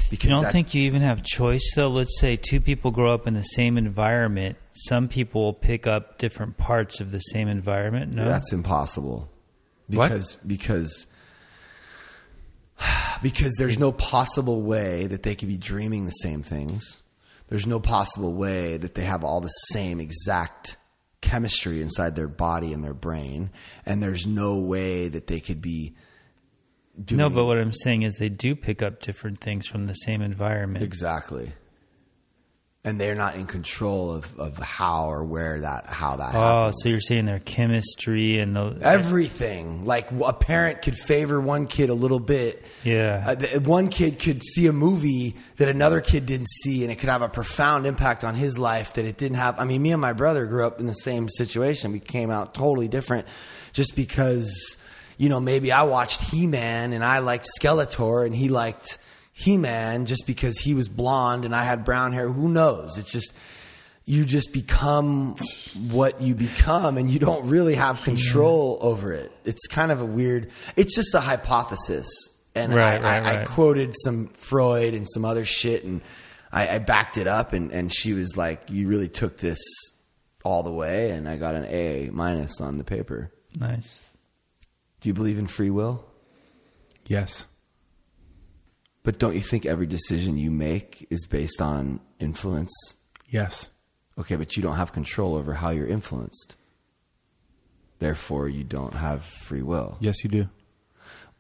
because 0.10 0.26
You 0.26 0.32
don't 0.32 0.44
that- 0.44 0.52
think 0.54 0.74
you 0.74 0.84
even 0.84 1.02
have 1.02 1.24
choice 1.24 1.74
though? 1.76 1.90
Let's 1.90 2.20
say 2.20 2.38
two 2.38 2.62
people 2.62 2.92
grow 2.92 3.14
up 3.14 3.28
in 3.28 3.34
the 3.34 3.44
same 3.44 3.78
environment. 3.78 4.58
Some 4.72 5.08
people 5.08 5.42
will 5.42 5.54
pick 5.54 5.86
up 5.88 6.18
different 6.18 6.58
parts 6.58 7.02
of 7.02 7.12
the 7.12 7.20
same 7.20 7.48
environment. 7.48 8.14
No, 8.14 8.26
That's 8.26 8.54
impossible. 8.54 9.30
What? 9.88 10.38
Because 10.46 11.08
because 13.22 13.56
there's 13.58 13.80
no 13.80 13.92
possible 13.92 14.62
way 14.62 15.08
that 15.08 15.24
they 15.24 15.36
could 15.36 15.48
be 15.48 15.58
dreaming 15.58 16.06
the 16.06 16.12
same 16.12 16.44
things. 16.44 17.02
There's 17.48 17.68
no 17.68 17.80
possible 17.80 18.34
way 18.34 18.78
that 18.78 18.96
they 18.96 19.04
have 19.04 19.24
all 19.24 19.40
the 19.42 19.48
same 19.48 20.00
exact 20.00 20.78
chemistry 21.22 21.82
inside 21.82 22.16
their 22.16 22.28
body 22.28 22.74
and 22.74 22.84
their 22.84 22.94
brain 22.94 23.50
and 23.86 24.04
there's 24.04 24.28
no 24.28 24.60
way 24.60 25.08
that 25.08 25.28
they 25.28 25.40
could 25.40 25.62
be 25.62 25.96
doing 27.04 27.18
No, 27.18 27.30
but 27.30 27.46
what 27.46 27.58
I'm 27.58 27.74
saying 27.74 28.04
is 28.04 28.18
they 28.18 28.30
do 28.30 28.56
pick 28.56 28.84
up 28.84 29.02
different 29.02 29.42
things 29.42 29.66
from 29.66 29.88
the 29.88 29.94
same 29.94 30.22
environment. 30.22 30.84
exactly. 30.84 31.52
And 32.88 33.02
they're 33.02 33.16
not 33.16 33.36
in 33.36 33.46
control 33.46 34.14
of, 34.14 34.40
of 34.40 34.58
how 34.58 35.12
or 35.12 35.24
where 35.24 35.60
that 35.60 35.88
how 35.88 36.16
that 36.16 36.32
happens. 36.32 36.42
Oh, 36.42 36.58
happens. 36.64 36.76
so 36.82 36.90
you're 36.90 37.02
saying 37.02 37.26
their 37.26 37.40
chemistry 37.40 38.40
and 38.40 38.56
the 38.56 38.78
everything. 38.82 39.84
Like 39.84 40.10
a 40.12 40.32
parent 40.32 40.82
could 40.82 40.96
favor 40.96 41.42
one 41.42 41.68
kid 41.68 41.90
a 41.90 41.94
little 41.94 42.22
bit. 42.22 42.66
Yeah. 42.84 43.36
Uh, 43.38 43.60
one 43.60 43.90
kid 43.90 44.20
could 44.20 44.42
see 44.42 44.68
a 44.68 44.74
movie 44.74 45.36
that 45.58 45.68
another 45.68 46.00
kid 46.00 46.26
didn't 46.26 46.48
see, 46.48 46.84
and 46.84 46.92
it 46.92 46.96
could 46.96 47.10
have 47.10 47.22
a 47.22 47.28
profound 47.30 47.86
impact 47.86 48.24
on 48.24 48.36
his 48.36 48.58
life 48.58 48.94
that 48.94 49.04
it 49.04 49.18
didn't 49.18 49.38
have. 49.38 49.60
I 49.60 49.66
mean, 49.66 49.82
me 49.82 49.92
and 49.92 50.02
my 50.02 50.14
brother 50.14 50.46
grew 50.46 50.66
up 50.66 50.80
in 50.80 50.86
the 50.86 50.94
same 50.94 51.28
situation. 51.28 51.92
We 51.92 52.00
came 52.00 52.32
out 52.32 52.54
totally 52.54 52.88
different, 52.88 53.28
just 53.74 53.96
because 53.98 54.78
you 55.18 55.28
know 55.28 55.42
maybe 55.42 55.74
I 55.74 55.84
watched 55.84 56.22
He 56.22 56.48
Man 56.48 56.94
and 56.94 57.04
I 57.04 57.20
liked 57.20 57.50
Skeletor, 57.60 58.26
and 58.26 58.34
he 58.34 58.48
liked 58.48 58.98
He 59.38 59.58
Man 59.58 60.08
just 60.08 60.26
because 60.26 60.58
he 60.58 60.74
was 60.74 60.90
blonde 60.90 61.46
and 61.46 61.56
I 61.56 61.64
had 61.64 61.86
brown 61.86 62.12
hair. 62.12 62.28
Who 62.28 62.50
knows? 62.50 62.98
It's 62.98 63.12
just 63.12 63.34
you 64.04 64.26
just 64.26 64.52
become 64.52 65.36
what 65.90 66.22
you 66.22 66.34
become 66.34 66.98
and 66.98 67.12
you 67.12 67.20
don't 67.20 67.48
really 67.48 67.76
have 67.76 68.02
control 68.04 68.80
over 68.82 69.14
it. 69.14 69.32
It's 69.46 69.68
kind 69.68 69.92
of 69.92 70.02
a 70.02 70.06
weird, 70.06 70.50
it's 70.76 70.96
just 70.96 71.14
a 71.14 71.20
hypothesis. 71.20 72.08
And 72.56 72.74
Right, 72.74 73.00
I, 73.00 73.20
right, 73.20 73.38
I, 73.38 73.42
I 73.42 73.46
quoted 73.46 73.94
some 74.04 74.28
Freud 74.30 74.94
and 74.96 75.08
some 75.08 75.24
other 75.24 75.46
shit 75.46 75.84
and 75.84 76.02
I, 76.52 76.76
I 76.76 76.78
backed 76.80 77.18
it 77.18 77.28
up 77.28 77.54
and, 77.54 77.72
and 77.72 77.94
she 77.94 78.14
was 78.14 78.36
like, 78.38 78.72
you 78.72 78.88
really 78.88 79.10
took 79.10 79.38
this 79.38 79.60
all 80.44 80.64
the 80.64 80.72
way. 80.72 81.12
And 81.12 81.28
I 81.28 81.36
got 81.38 81.54
an 81.54 81.66
A 81.66 82.10
minus 82.12 82.60
on 82.60 82.78
the 82.78 82.84
paper. 82.84 83.32
nice. 83.60 84.10
Do 85.02 85.10
you 85.10 85.14
believe 85.14 85.38
in 85.38 85.46
free 85.46 85.70
will? 85.70 86.04
Yes. 87.06 87.46
But 89.08 89.20
don't 89.20 89.36
you 89.36 89.40
think 89.40 89.66
every 89.66 89.86
decision 89.88 90.36
you 90.38 90.52
make 90.52 91.08
is 91.10 91.26
based 91.28 91.62
on 91.62 92.02
influence? 92.20 92.74
Yes. 93.30 93.70
Okay, 94.20 94.36
but 94.36 94.58
you 94.58 94.62
don't 94.62 94.76
have 94.76 94.92
control 94.92 95.36
over 95.36 95.54
how 95.54 95.70
you're 95.70 95.88
influenced. 95.88 96.58
Therefore, 98.00 98.50
you 98.50 98.66
don't 98.66 98.94
have 98.94 99.24
free 99.24 99.62
will. 99.62 99.96
Yes, 100.02 100.26
you 100.26 100.30
do. 100.30 100.50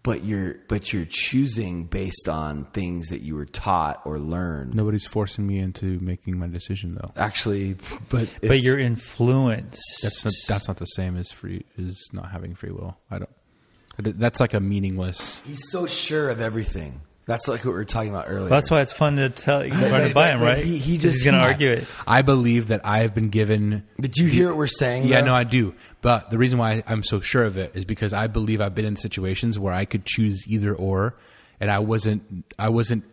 But 0.01 0.23
you're 0.23 0.55
but 0.69 0.93
you're 0.93 1.07
choosing 1.09 1.83
based 1.83 2.29
on 2.29 2.63
things 2.71 3.09
that 3.09 3.19
you 3.19 3.35
were 3.35 3.45
taught 3.45 4.01
or 4.05 4.17
learned. 4.17 4.73
Nobody's 4.73 5.05
forcing 5.05 5.45
me 5.45 5.59
into 5.59 5.99
making 5.99 6.39
my 6.39 6.47
decision 6.47 6.95
though. 6.95 7.11
Actually, 7.17 7.75
but 8.09 8.29
if- 8.41 8.47
But 8.47 8.61
you're 8.61 8.79
influenced. 8.79 9.81
That's 10.03 10.23
not, 10.23 10.33
that's 10.47 10.67
not 10.69 10.77
the 10.77 10.85
same 10.85 11.17
as 11.17 11.31
free 11.33 11.65
as 11.77 11.97
not 12.13 12.31
having 12.31 12.55
free 12.55 12.71
will. 12.71 12.97
I 13.11 13.17
don't- 13.19 14.17
That's 14.17 14.39
like 14.39 14.53
a 14.53 14.61
meaningless. 14.61 15.41
he's 15.45 15.69
so 15.69 15.85
sure 15.85 16.29
of 16.29 16.39
everything. 16.39 17.01
That's 17.27 17.47
like 17.49 17.59
what 17.65 17.71
we 17.71 17.77
were 17.77 17.83
talking 17.85 18.09
about 18.09 18.25
earlier. 18.29 18.47
That's 18.49 18.71
why 18.71 18.81
it's 18.81 18.93
fun 18.93 19.17
to 19.17 19.29
tell 19.29 19.65
you 19.65 19.73
run 19.73 20.01
it 20.01 20.13
by 20.13 20.29
him, 20.31 20.39
right? 20.41 20.57
he- 20.63 20.77
he 20.77 20.95
'Cause 20.95 21.03
just- 21.03 21.15
he's 21.17 21.23
going 21.25 21.33
to 21.35 21.39
he- 21.41 21.45
argue 21.45 21.69
it. 21.71 21.85
I 22.07 22.21
believe 22.21 22.67
that 22.69 22.81
I 22.85 22.99
have 22.99 23.13
been 23.13 23.27
given. 23.29 23.83
Did 23.99 24.15
you 24.15 24.27
hear 24.27 24.47
what 24.47 24.55
we're 24.57 24.67
saying? 24.67 25.07
Yeah, 25.07 25.19
though? 25.19 25.27
no, 25.27 25.35
I 25.35 25.43
do. 25.43 25.73
But 26.01 26.31
the 26.31 26.37
reason 26.37 26.57
why 26.57 26.83
I'm 26.87 27.03
so 27.03 27.19
sure 27.19 27.43
of 27.43 27.57
it 27.57 27.73
is 27.75 27.83
because 27.83 28.13
I 28.13 28.27
believe 28.27 28.61
I've 28.61 28.73
been 28.75 28.85
in 28.85 28.95
situations 28.95 29.59
where 29.59 29.73
I 29.73 29.83
could 29.85 30.05
choose 30.05 30.45
either 30.47 30.73
or, 30.73 31.15
and 31.59 31.69
I 31.69 31.79
wasn't. 31.79 32.45
I 32.57 32.69
wasn't 32.69 33.03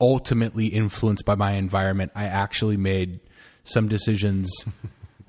ultimately 0.00 0.66
influenced 0.66 1.24
by 1.24 1.34
my 1.34 1.52
environment. 1.52 2.12
I 2.14 2.24
actually 2.24 2.76
made 2.76 3.20
some 3.64 3.88
decisions, 3.88 4.50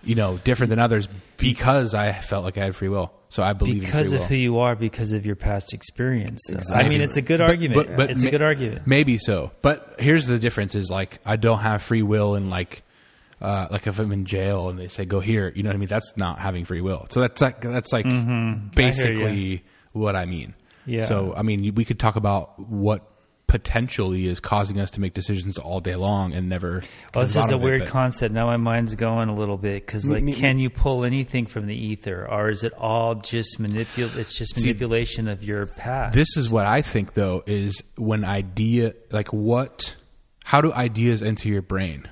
you 0.03 0.16
know, 0.16 0.38
different 0.44 0.69
than 0.69 0.80
others 0.80 1.08
because 1.38 1.94
I 1.94 2.11
felt 2.14 2.44
like 2.44 2.58
I 2.58 2.64
had 2.64 2.76
free 2.76 2.90
will. 2.90 3.11
So 3.30 3.44
I 3.44 3.54
believe 3.54 3.82
Because 3.82 4.14
of 4.14 4.20
free 4.28 4.38
who 4.38 4.44
you 4.44 4.60
are, 4.60 4.76
because 4.76 5.12
of 5.12 5.26
your 5.26 5.36
past 5.36 5.74
experience. 5.74 6.42
though. 6.50 6.74
I 6.76 6.88
mean, 6.88 7.02
it's 7.02 7.18
a 7.18 7.22
good 7.22 7.40
But- 7.40 7.50
argument. 7.50 7.88
but- 7.88 7.98
but 7.98 8.12
it's 8.12 8.24
a 8.24 8.32
good 8.32 8.42
argument. 8.42 8.86
Maybe 8.88 9.18
so. 9.18 9.52
But 9.62 9.95
here's 10.00 10.28
the 10.28 10.40
difference: 10.40 10.76
is 10.76 10.90
like 10.90 11.20
I 11.26 11.36
don't 11.36 11.60
have 11.60 11.82
free 11.82 12.02
will, 12.04 12.36
and 12.36 12.50
like, 12.50 12.84
uh, 13.42 13.68
like 13.72 13.88
if 13.88 14.00
I'm 14.00 14.12
in 14.12 14.26
jail 14.26 14.70
and 14.70 14.80
they 14.80 14.88
say 14.88 15.06
go 15.06 15.20
here, 15.20 15.52
you 15.56 15.64
know 15.64 15.70
what 15.70 15.76
I 15.76 15.80
mean? 15.80 15.90
That's 15.90 16.14
not 16.16 16.40
having 16.40 16.66
free 16.66 16.82
will. 16.82 17.08
So 17.10 17.20
that's 17.20 17.42
like 17.42 17.62
that's 17.62 17.92
like 17.92 18.06
basically 18.76 19.64
what 19.94 20.16
I 20.16 20.26
mean. 20.26 20.54
Yeah. 20.86 21.06
So 21.06 21.34
I 21.36 21.42
mean, 21.42 21.74
we 21.76 21.86
could 21.86 22.00
talk 22.00 22.16
about 22.16 22.60
what 22.60 23.02
potentially 23.48 24.27
is 24.27 24.40
causing 24.40 24.80
us 24.80 24.91
to 24.91 25.01
make 25.01 25.14
decisions 25.14 25.57
all 25.57 25.80
day 25.80 25.95
long 25.95 26.33
and 26.33 26.49
never. 26.49 26.82
Well, 27.14 27.24
this 27.25 27.32
is 27.32 27.35
a 27.35 27.40
bottom 27.41 27.56
of 27.56 27.61
it, 27.61 27.64
weird 27.64 27.88
concept. 27.88 28.33
Now 28.33 28.48
my 28.48 28.57
mind's 28.57 28.95
going 28.95 29.30
a 29.30 29.35
little 29.35 29.57
bit 29.57 29.85
because, 29.85 30.07
like, 30.07 30.24
me- 30.24 30.33
can 30.33 30.59
you 30.59 30.69
pull 30.69 31.03
anything 31.03 31.45
from 31.45 31.67
the 31.67 31.75
ether, 31.75 32.27
or 32.30 32.49
is 32.49 32.64
it 32.64 32.74
all 32.74 33.15
just 33.15 33.59
manipul? 33.59 34.15
It's 34.17 34.38
just 34.38 34.56
See, 34.56 34.61
manipulation 34.61 35.27
of 35.27 35.43
your 35.43 35.67
past. 35.67 36.14
This 36.14 36.38
is 36.38 36.49
what 36.49 36.65
I 36.65 36.82
think 36.82 37.14
though 37.14 37.43
is 37.45 37.83
when 37.95 38.24
idea 38.24 38.93
like 39.11 39.32
what 39.32 39.95
how 40.45 40.61
do 40.61 40.72
ideas 40.74 41.24
enter 41.24 41.49
your 41.49 41.61
brain? 41.61 42.07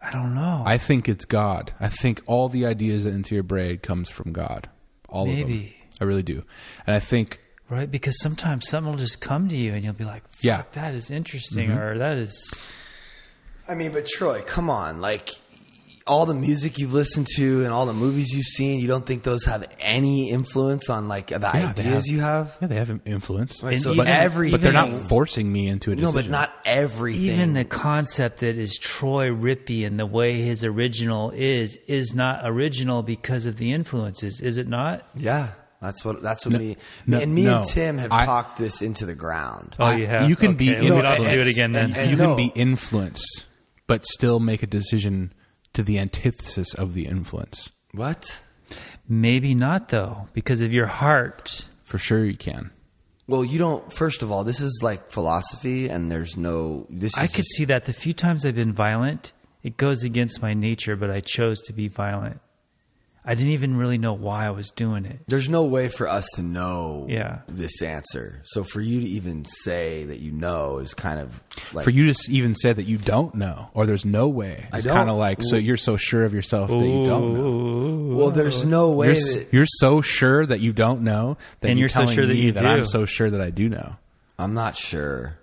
I 0.00 0.12
don't 0.12 0.34
know. 0.34 0.62
I 0.64 0.78
think 0.78 1.08
it's 1.08 1.24
God. 1.24 1.72
I 1.80 1.88
think 1.88 2.22
all 2.26 2.48
the 2.48 2.66
ideas 2.66 3.04
that 3.04 3.14
enter 3.14 3.34
your 3.34 3.42
brain 3.42 3.78
comes 3.78 4.08
from 4.08 4.32
God. 4.32 4.68
All 5.08 5.28
of 5.28 5.36
them. 5.36 5.68
I 6.00 6.04
really 6.04 6.22
do. 6.22 6.44
And 6.86 6.94
I 6.94 7.00
think 7.00 7.40
right? 7.70 7.90
Because 7.90 8.20
sometimes 8.20 8.68
something 8.68 8.90
will 8.90 8.98
just 8.98 9.20
come 9.20 9.48
to 9.48 9.56
you, 9.56 9.74
and 9.74 9.84
you'll 9.84 9.92
be 9.94 10.04
like, 10.04 10.22
"Fuck, 10.32 10.44
Yeah. 10.44 10.62
that 10.72 10.94
is 10.94 11.10
interesting," 11.10 11.68
Mm-hmm. 11.68 11.78
or 11.78 11.98
"That 11.98 12.16
is." 12.18 12.34
I 13.68 13.74
mean, 13.74 13.92
but 13.92 14.06
Troy, 14.06 14.40
come 14.42 14.70
on, 14.70 15.00
like 15.00 15.30
all 16.06 16.24
the 16.24 16.32
music 16.32 16.78
you've 16.78 16.94
listened 16.94 17.26
to 17.36 17.64
and 17.64 17.70
all 17.70 17.84
the 17.84 17.92
movies 17.92 18.30
you've 18.32 18.46
seen, 18.46 18.80
you 18.80 18.88
don't 18.88 19.04
think 19.04 19.24
those 19.24 19.44
have 19.44 19.62
any 19.78 20.30
influence 20.30 20.88
on 20.88 21.06
like 21.06 21.26
the 21.26 21.38
Yeah, 21.38 21.68
ideas 21.68 22.06
have- 22.06 22.06
you 22.06 22.20
have? 22.20 22.56
yeah, 22.62 22.66
they 22.68 22.76
have 22.76 22.88
an 22.88 23.02
influence. 23.04 23.62
Right, 23.62 23.78
so 23.78 23.92
even- 23.92 24.06
every 24.06 24.50
but 24.50 24.62
they're 24.62 24.72
not 24.72 24.96
forcing 25.10 25.52
me 25.52 25.68
into 25.68 25.92
a 25.92 25.96
no, 25.96 26.10
but 26.10 26.26
not 26.30 26.50
everything. 26.64 27.24
Even 27.24 27.52
the 27.52 27.66
concept 27.66 28.40
that 28.40 28.56
is 28.56 28.78
Troy 28.78 29.28
Rippee 29.28 29.86
and 29.86 30.00
the 30.00 30.06
way 30.06 30.40
his 30.40 30.64
original 30.64 31.30
is 31.36 31.76
is 31.86 32.14
not 32.14 32.40
original 32.44 33.02
because 33.02 33.44
of 33.44 33.58
the 33.58 33.74
influences, 33.74 34.40
is 34.40 34.56
it 34.56 34.66
not? 34.66 35.06
yeah, 35.14 35.48
that's 35.80 36.04
what 36.04 36.20
that's 36.22 36.44
what 36.44 36.52
No, 36.52 36.58
me 36.58 36.76
no, 37.06 37.18
and 37.20 37.34
me 37.34 37.44
no. 37.44 37.58
and 37.58 37.66
Tim 37.66 37.98
have 37.98 38.12
I- 38.12 38.24
talked 38.26 38.58
this 38.58 38.82
into 38.82 39.06
the 39.06 39.14
ground. 39.14 39.76
Oh, 39.78 39.90
you 39.92 40.06
have. 40.06 40.28
You 40.28 40.36
can 40.36 40.54
be 40.54 40.70
Okay, 40.72 40.82
we 40.82 40.88
don't 40.88 41.04
have 41.04 41.18
to 41.18 41.24
No, 41.24 41.30
do 41.30 41.40
it 41.40 41.46
again 41.46 41.72
then. 41.72 41.86
and- 41.86 41.96
and- 41.96 42.10
you 42.10 42.16
no. 42.16 42.34
can 42.34 42.36
be 42.36 42.52
influenced, 42.54 43.46
but 43.86 44.04
still 44.04 44.40
make 44.40 44.62
a 44.62 44.66
decision 44.66 45.32
to 45.74 45.82
the 45.82 45.98
antithesis 45.98 46.74
of 46.74 46.94
the 46.94 47.06
influence. 47.06 47.70
What? 47.92 48.40
Maybe 49.08 49.54
not 49.54 49.88
though, 49.90 50.28
because 50.32 50.60
of 50.60 50.72
your 50.72 50.86
heart. 50.86 51.64
For 51.84 51.96
sure, 51.98 52.24
you 52.24 52.36
can. 52.36 52.70
Well, 53.26 53.44
you 53.44 53.58
don't. 53.58 53.92
First 53.92 54.22
of 54.22 54.30
all, 54.32 54.42
this 54.44 54.60
is 54.60 54.80
like 54.82 55.10
philosophy, 55.10 55.88
and 55.88 56.10
there's 56.10 56.36
no. 56.36 56.86
This 56.90 57.16
is 57.16 57.22
I 57.22 57.26
could 57.26 57.36
just- 57.44 57.52
see 57.56 57.64
that 57.66 57.84
the 57.84 57.92
few 57.92 58.12
times 58.12 58.44
I've 58.44 58.54
been 58.54 58.72
violent, 58.72 59.32
it 59.62 59.76
goes 59.76 60.02
against 60.02 60.40
my 60.42 60.54
nature, 60.54 60.96
but 60.96 61.10
I 61.10 61.20
chose 61.20 61.60
to 61.62 61.72
be 61.72 61.88
violent. 61.88 62.40
I 63.28 63.34
didn't 63.34 63.50
even 63.52 63.76
really 63.76 63.98
know 63.98 64.14
why 64.14 64.46
I 64.46 64.50
was 64.50 64.70
doing 64.70 65.04
it. 65.04 65.18
There's 65.26 65.50
no 65.50 65.64
way 65.64 65.90
for 65.90 66.08
us 66.08 66.26
to 66.36 66.42
know 66.42 67.04
Yeah. 67.10 67.40
this 67.46 67.82
answer. 67.82 68.40
So 68.44 68.64
for 68.64 68.80
you 68.80 69.00
to 69.00 69.06
even 69.06 69.44
say 69.44 70.04
that 70.04 70.20
you 70.20 70.32
know 70.32 70.78
is 70.78 70.94
kind 70.94 71.20
of 71.20 71.38
like 71.74 71.84
For 71.84 71.90
you 71.90 72.10
to 72.10 72.32
even 72.32 72.54
say 72.54 72.72
that 72.72 72.84
you 72.84 72.96
don't 72.96 73.34
know, 73.34 73.68
or 73.74 73.84
there's 73.84 74.06
no 74.06 74.28
way, 74.28 74.66
it's 74.72 74.86
kind 74.86 75.10
of 75.10 75.16
like 75.16 75.42
so 75.42 75.56
you're 75.56 75.76
so 75.76 75.98
sure 75.98 76.24
of 76.24 76.32
yourself 76.32 76.70
that 76.70 76.78
you 76.78 77.04
don't 77.04 77.34
know. 77.34 78.16
Well, 78.16 78.30
there's 78.30 78.64
no 78.64 78.92
way 78.92 79.08
You're, 79.08 79.14
that 79.16 79.48
you're 79.52 79.66
so 79.78 80.00
sure 80.00 80.46
that 80.46 80.60
you 80.60 80.72
don't 80.72 81.02
know 81.02 81.36
that 81.60 81.68
And 81.68 81.78
you're, 81.78 81.84
you're 81.84 81.88
so 81.90 82.00
telling 82.00 82.14
sure 82.16 82.26
that 82.26 82.32
me 82.32 82.40
you 82.40 82.52
that 82.52 82.64
I'm 82.64 82.86
so 82.86 83.04
sure 83.04 83.28
that 83.28 83.40
I 83.42 83.50
do 83.50 83.68
know. 83.68 83.96
I'm 84.38 84.54
not 84.54 84.74
sure 84.74 85.36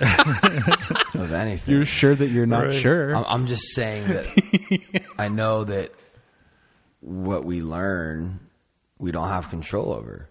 of 0.00 1.32
anything. 1.32 1.74
You're 1.74 1.84
sure 1.84 2.14
that 2.14 2.28
you're 2.30 2.46
not 2.46 2.64
Right. 2.64 2.72
sure. 2.80 3.14
I'm, 3.14 3.24
I'm 3.28 3.46
just 3.46 3.74
saying 3.74 4.08
that 4.08 5.02
I 5.18 5.28
know 5.28 5.64
that 5.64 5.92
what 7.02 7.44
we 7.44 7.60
learn, 7.60 8.40
we 8.98 9.12
don't 9.12 9.28
have 9.28 9.50
control 9.50 9.92
over. 9.92 10.28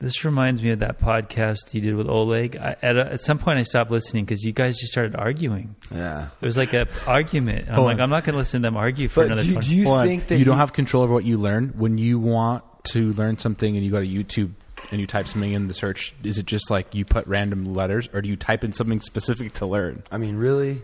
This 0.00 0.24
reminds 0.24 0.62
me 0.62 0.70
of 0.70 0.80
that 0.80 0.98
podcast 0.98 1.72
you 1.72 1.80
did 1.80 1.94
with 1.94 2.08
Oleg. 2.08 2.56
I, 2.56 2.76
at, 2.82 2.96
a, 2.96 3.12
at 3.12 3.22
some 3.22 3.38
point, 3.38 3.58
I 3.58 3.62
stopped 3.62 3.90
listening 3.90 4.24
because 4.24 4.42
you 4.42 4.52
guys 4.52 4.76
just 4.76 4.92
started 4.92 5.14
arguing. 5.14 5.76
Yeah. 5.94 6.28
It 6.40 6.44
was 6.44 6.56
like 6.56 6.72
an 6.72 6.88
argument. 7.06 7.68
I'm 7.68 7.76
Hold 7.76 7.86
like. 7.86 8.00
I'm 8.00 8.10
not 8.10 8.24
going 8.24 8.32
to 8.34 8.38
listen 8.38 8.60
to 8.60 8.66
them 8.66 8.76
argue 8.76 9.08
for 9.08 9.20
But 9.20 9.26
another 9.32 9.44
do, 9.44 9.52
20 9.52 9.66
do 9.66 9.74
you 9.74 9.84
Hold 9.84 10.06
think 10.06 10.26
that 10.26 10.38
you 10.38 10.44
don't 10.44 10.56
have 10.58 10.72
control 10.72 11.04
over 11.04 11.14
what 11.14 11.24
you 11.24 11.38
learn 11.38 11.74
when 11.76 11.96
you 11.96 12.18
want 12.18 12.64
to 12.84 13.12
learn 13.12 13.38
something 13.38 13.76
and 13.76 13.84
you 13.84 13.90
go 13.90 14.00
to 14.00 14.06
YouTube 14.06 14.52
and 14.90 15.00
you 15.00 15.06
type 15.06 15.28
something 15.28 15.52
in 15.52 15.68
the 15.68 15.74
search? 15.74 16.14
Is 16.24 16.38
it 16.38 16.46
just 16.46 16.70
like 16.70 16.94
you 16.94 17.04
put 17.04 17.26
random 17.26 17.74
letters, 17.74 18.08
or 18.12 18.20
do 18.20 18.28
you 18.28 18.36
type 18.36 18.64
in 18.64 18.72
something 18.72 19.00
specific 19.00 19.54
to 19.54 19.66
learn? 19.66 20.02
I 20.10 20.18
mean, 20.18 20.36
really? 20.36 20.82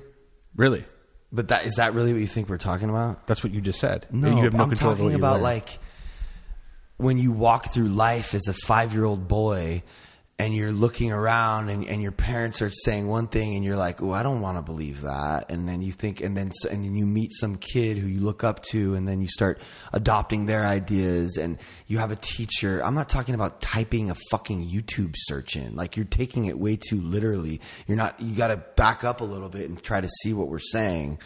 Really, 0.56 0.84
But 1.33 1.49
that 1.49 1.65
is 1.65 1.75
that 1.76 1.94
really 1.94 2.12
what 2.12 2.20
you 2.20 2.26
think 2.26 2.49
we're 2.49 2.59
talking 2.59 2.91
about? 2.91 3.26
that's 3.26 3.44
what 3.44 3.52
you 3.52 3.60
just 3.60 3.78
said. 3.78 4.07
No, 4.10 4.28
you 4.28 4.42
have 4.44 4.52
no 4.55 4.65
I'm 4.65 4.68
control 4.68 4.97
talking 4.97 5.15
about 5.15 5.34
learn. 5.34 5.42
like 5.42 5.78
when 6.97 7.18
you 7.18 7.33
walk 7.33 7.73
through 7.73 7.89
life 7.89 8.34
as 8.34 8.47
a 8.49 8.52
five 8.67 8.92
year 8.92 9.05
old 9.05 9.28
boy 9.28 9.83
and 10.40 10.56
you're 10.56 10.72
looking 10.72 11.12
around 11.12 11.68
and, 11.68 11.86
and 11.86 12.00
your 12.00 12.12
parents 12.12 12.62
are 12.62 12.70
saying 12.70 13.06
one 13.06 13.26
thing 13.26 13.56
and 13.56 13.64
you're 13.64 13.76
like, 13.76 14.00
oh, 14.00 14.12
I 14.12 14.22
don't 14.22 14.40
want 14.40 14.56
to 14.56 14.62
believe 14.62 15.02
that. 15.02 15.50
And 15.50 15.68
then 15.68 15.82
you 15.82 15.92
think, 15.92 16.22
and 16.22 16.34
then, 16.34 16.50
and 16.70 16.82
then 16.82 16.94
you 16.94 17.04
meet 17.04 17.34
some 17.34 17.56
kid 17.56 17.98
who 17.98 18.06
you 18.06 18.20
look 18.20 18.42
up 18.42 18.62
to 18.70 18.94
and 18.94 19.06
then 19.06 19.20
you 19.20 19.28
start 19.28 19.60
adopting 19.92 20.46
their 20.46 20.64
ideas 20.64 21.36
and 21.36 21.58
you 21.88 21.98
have 21.98 22.10
a 22.10 22.16
teacher. 22.16 22.82
I'm 22.82 22.94
not 22.94 23.10
talking 23.10 23.34
about 23.34 23.60
typing 23.60 24.08
a 24.08 24.14
fucking 24.30 24.66
YouTube 24.66 25.14
search 25.14 25.56
in. 25.56 25.76
Like 25.76 25.96
you're 25.96 26.06
taking 26.06 26.46
it 26.46 26.58
way 26.58 26.76
too 26.76 27.02
literally. 27.02 27.60
You're 27.86 27.98
not, 27.98 28.18
you 28.18 28.34
got 28.34 28.48
to 28.48 28.56
back 28.56 29.04
up 29.04 29.20
a 29.20 29.24
little 29.24 29.50
bit 29.50 29.68
and 29.68 29.82
try 29.82 30.00
to 30.00 30.08
see 30.22 30.32
what 30.32 30.48
we're 30.48 30.58
saying. 30.58 31.18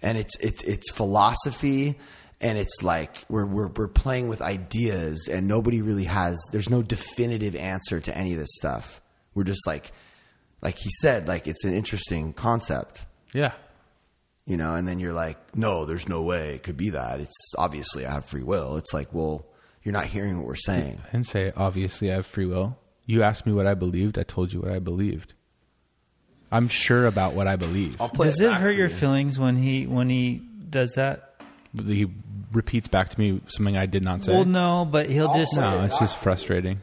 And 0.00 0.16
it's, 0.16 0.34
it's, 0.36 0.62
it's 0.62 0.90
philosophy 0.90 1.98
and 2.42 2.58
it's 2.58 2.82
like 2.82 3.24
we're, 3.28 3.46
we're 3.46 3.68
we're 3.68 3.88
playing 3.88 4.28
with 4.28 4.42
ideas 4.42 5.28
and 5.30 5.46
nobody 5.48 5.80
really 5.82 6.04
has 6.04 6.38
there's 6.52 6.68
no 6.70 6.82
definitive 6.82 7.54
answer 7.56 8.00
to 8.00 8.16
any 8.16 8.32
of 8.32 8.38
this 8.38 8.50
stuff 8.54 9.00
we're 9.34 9.44
just 9.44 9.66
like 9.66 9.92
like 10.60 10.76
he 10.76 10.90
said 11.00 11.28
like 11.28 11.46
it's 11.46 11.64
an 11.64 11.72
interesting 11.72 12.32
concept 12.32 13.06
Yeah. 13.32 13.52
you 14.46 14.56
know 14.56 14.74
and 14.74 14.86
then 14.88 14.98
you're 15.00 15.12
like 15.12 15.38
no 15.56 15.84
there's 15.86 16.08
no 16.08 16.22
way 16.22 16.54
it 16.54 16.62
could 16.62 16.76
be 16.76 16.90
that 16.90 17.20
it's 17.20 17.52
obviously 17.56 18.04
i 18.06 18.10
have 18.12 18.24
free 18.24 18.42
will 18.42 18.76
it's 18.76 18.92
like 18.92 19.12
well 19.14 19.46
you're 19.84 19.92
not 19.92 20.06
hearing 20.06 20.36
what 20.38 20.46
we're 20.46 20.54
saying 20.54 21.00
I 21.08 21.10
didn't 21.12 21.26
say 21.26 21.52
obviously 21.56 22.12
I 22.12 22.14
have 22.16 22.26
free 22.26 22.46
will. 22.46 22.78
You 23.04 23.24
asked 23.24 23.46
me 23.46 23.52
what 23.52 23.66
I 23.66 23.74
believed. 23.74 24.16
I 24.16 24.22
told 24.22 24.52
you 24.52 24.60
what 24.60 24.70
I 24.70 24.78
believed. 24.78 25.32
I'm 26.52 26.68
sure 26.68 27.06
about 27.06 27.34
what 27.34 27.48
I 27.48 27.56
believe. 27.56 27.96
Does 28.14 28.40
it 28.40 28.52
hurt 28.52 28.76
your 28.76 28.88
feelings 28.88 29.40
when 29.40 29.56
he 29.56 29.88
when 29.88 30.08
he 30.08 30.40
does 30.70 30.92
that? 30.92 31.34
He 31.84 32.06
repeats 32.52 32.88
back 32.88 33.08
to 33.10 33.18
me 33.18 33.40
something 33.48 33.76
I 33.76 33.86
did 33.86 34.02
not 34.02 34.24
say. 34.24 34.32
Well, 34.32 34.44
no, 34.44 34.86
but 34.90 35.08
he'll 35.10 35.30
oh, 35.30 35.34
just 35.34 35.56
no, 35.56 35.82
it's 35.84 35.98
just 35.98 36.16
frustrating. 36.18 36.80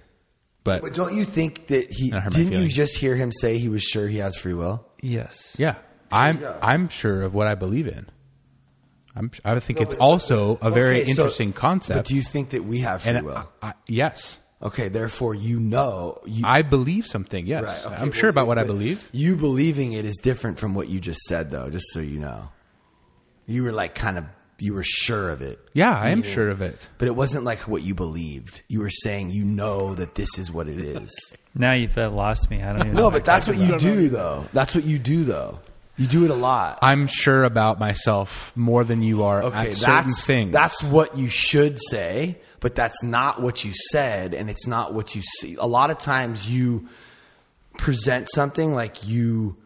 But 0.64 0.81
but 0.81 0.93
don't 0.93 1.15
you 1.15 1.23
think 1.25 1.67
that 1.67 1.89
he 1.89 2.09
That 2.11 2.22
hurt 2.22 2.33
my 2.33 2.38
didn't 2.38 2.51
you 2.51 2.57
feelings. 2.59 2.73
just 2.75 2.98
hear 2.98 3.15
him 3.15 3.31
say 3.31 3.57
he 3.57 3.69
was 3.69 3.81
sure 3.83 4.07
he 4.07 4.17
has 4.17 4.35
free 4.35 4.53
will 4.53 4.85
yes. 5.01 5.56
yeah, 5.57 5.75
I'm 6.11 6.43
I'm 6.61 6.89
sure 6.89 7.22
of 7.22 7.33
what 7.33 7.48
I 7.48 7.56
believe 7.56 7.88
in. 7.88 8.06
I'm 9.15 9.31
I 9.45 9.57
think 9.59 9.80
it's 9.81 9.95
also 9.95 10.57
a 10.61 10.69
very 10.69 10.98
Okay, 11.01 11.06
so- 11.06 11.22
interesting 11.23 11.53
concept. 11.53 11.98
but 11.98 12.06
do 12.06 12.15
you 12.15 12.22
think 12.22 12.49
that 12.51 12.65
we 12.65 12.80
have 12.81 13.01
free 13.03 13.11
and 13.14 13.25
will 13.25 13.38
I, 13.61 13.69
I, 13.69 13.73
yes, 13.88 14.38
okay 14.61 14.89
therefore 14.89 15.33
you 15.33 15.59
know 15.59 16.19
you 16.25 16.43
I 16.45 16.61
believe 16.61 17.07
something. 17.07 17.48
Yes, 17.48 17.64
Right, 17.64 17.93
okay, 17.93 17.95
I'm 18.01 18.09
well, 18.09 18.11
sure 18.11 18.30
about 18.30 18.48
what 18.48 18.57
I 18.59 18.64
but 18.64 18.67
believe. 18.67 19.09
You 19.14 19.38
believing 19.38 19.93
it 19.93 20.03
is 20.06 20.17
different 20.22 20.59
from 20.59 20.73
what 20.73 20.89
you 20.89 20.99
just 20.99 21.22
said, 21.22 21.51
though. 21.51 21.69
Just 21.69 21.85
so 21.93 22.01
you 22.01 22.19
know, 22.19 22.49
you 23.48 23.64
were 23.64 23.72
like 23.72 23.95
kind 23.95 24.17
of 24.17 24.25
you 24.61 24.73
were 24.73 24.83
sure 24.83 25.29
of 25.29 25.41
it. 25.41 25.59
Yeah, 25.73 25.97
I 25.97 26.09
am 26.09 26.23
sure 26.23 26.49
of 26.49 26.61
it. 26.61 26.88
But 26.97 27.07
it 27.07 27.15
wasn't 27.15 27.43
like 27.43 27.59
what 27.67 27.81
you 27.81 27.95
believed. 27.95 28.61
You 28.67 28.79
were 28.79 28.89
saying 28.89 29.29
you 29.31 29.43
know 29.43 29.95
that 29.95 30.15
this 30.15 30.38
is 30.38 30.51
what 30.51 30.67
it 30.67 30.79
is. 30.79 31.35
Now 31.55 31.73
you've 31.73 31.97
uh, 31.97 32.11
lost 32.11 32.51
me. 32.51 32.61
I 32.61 32.71
don't 32.71 32.81
even. 32.81 32.93
know 32.93 32.99
no, 32.99 33.03
what 33.05 33.13
but 33.13 33.25
that's 33.25 33.47
what 33.47 33.57
you 33.57 33.65
about. 33.65 33.79
do, 33.79 34.07
though. 34.07 34.45
That's 34.53 34.75
what 34.75 34.83
you 34.85 34.99
do, 34.99 35.23
though. 35.25 35.59
You 35.97 36.05
do 36.07 36.23
it 36.23 36.29
a 36.31 36.35
lot. 36.35 36.77
I'm 36.83 37.07
sure 37.07 37.43
about 37.43 37.79
myself 37.79 38.55
more 38.55 38.83
than 38.85 39.01
you 39.01 39.23
are 39.23 39.43
Okay, 39.43 39.57
at 39.57 39.73
certain 39.73 39.95
that's 40.05 40.25
things. 40.25 40.53
That's 40.53 40.83
what 40.83 41.17
you 41.17 41.27
should 41.27 41.79
say, 41.81 42.38
but 42.59 42.75
that's 42.75 43.03
not 43.03 43.41
what 43.41 43.65
you 43.65 43.73
said, 43.73 44.35
and 44.35 44.49
it's 44.49 44.67
not 44.67 44.93
what 44.93 45.15
you 45.15 45.23
see. 45.23 45.55
A 45.55 45.65
lot 45.65 45.89
of 45.89 45.97
times 45.97 46.49
you 46.49 46.88
present 47.77 48.29
something 48.33 48.73
like 48.73 49.07
you 49.07 49.57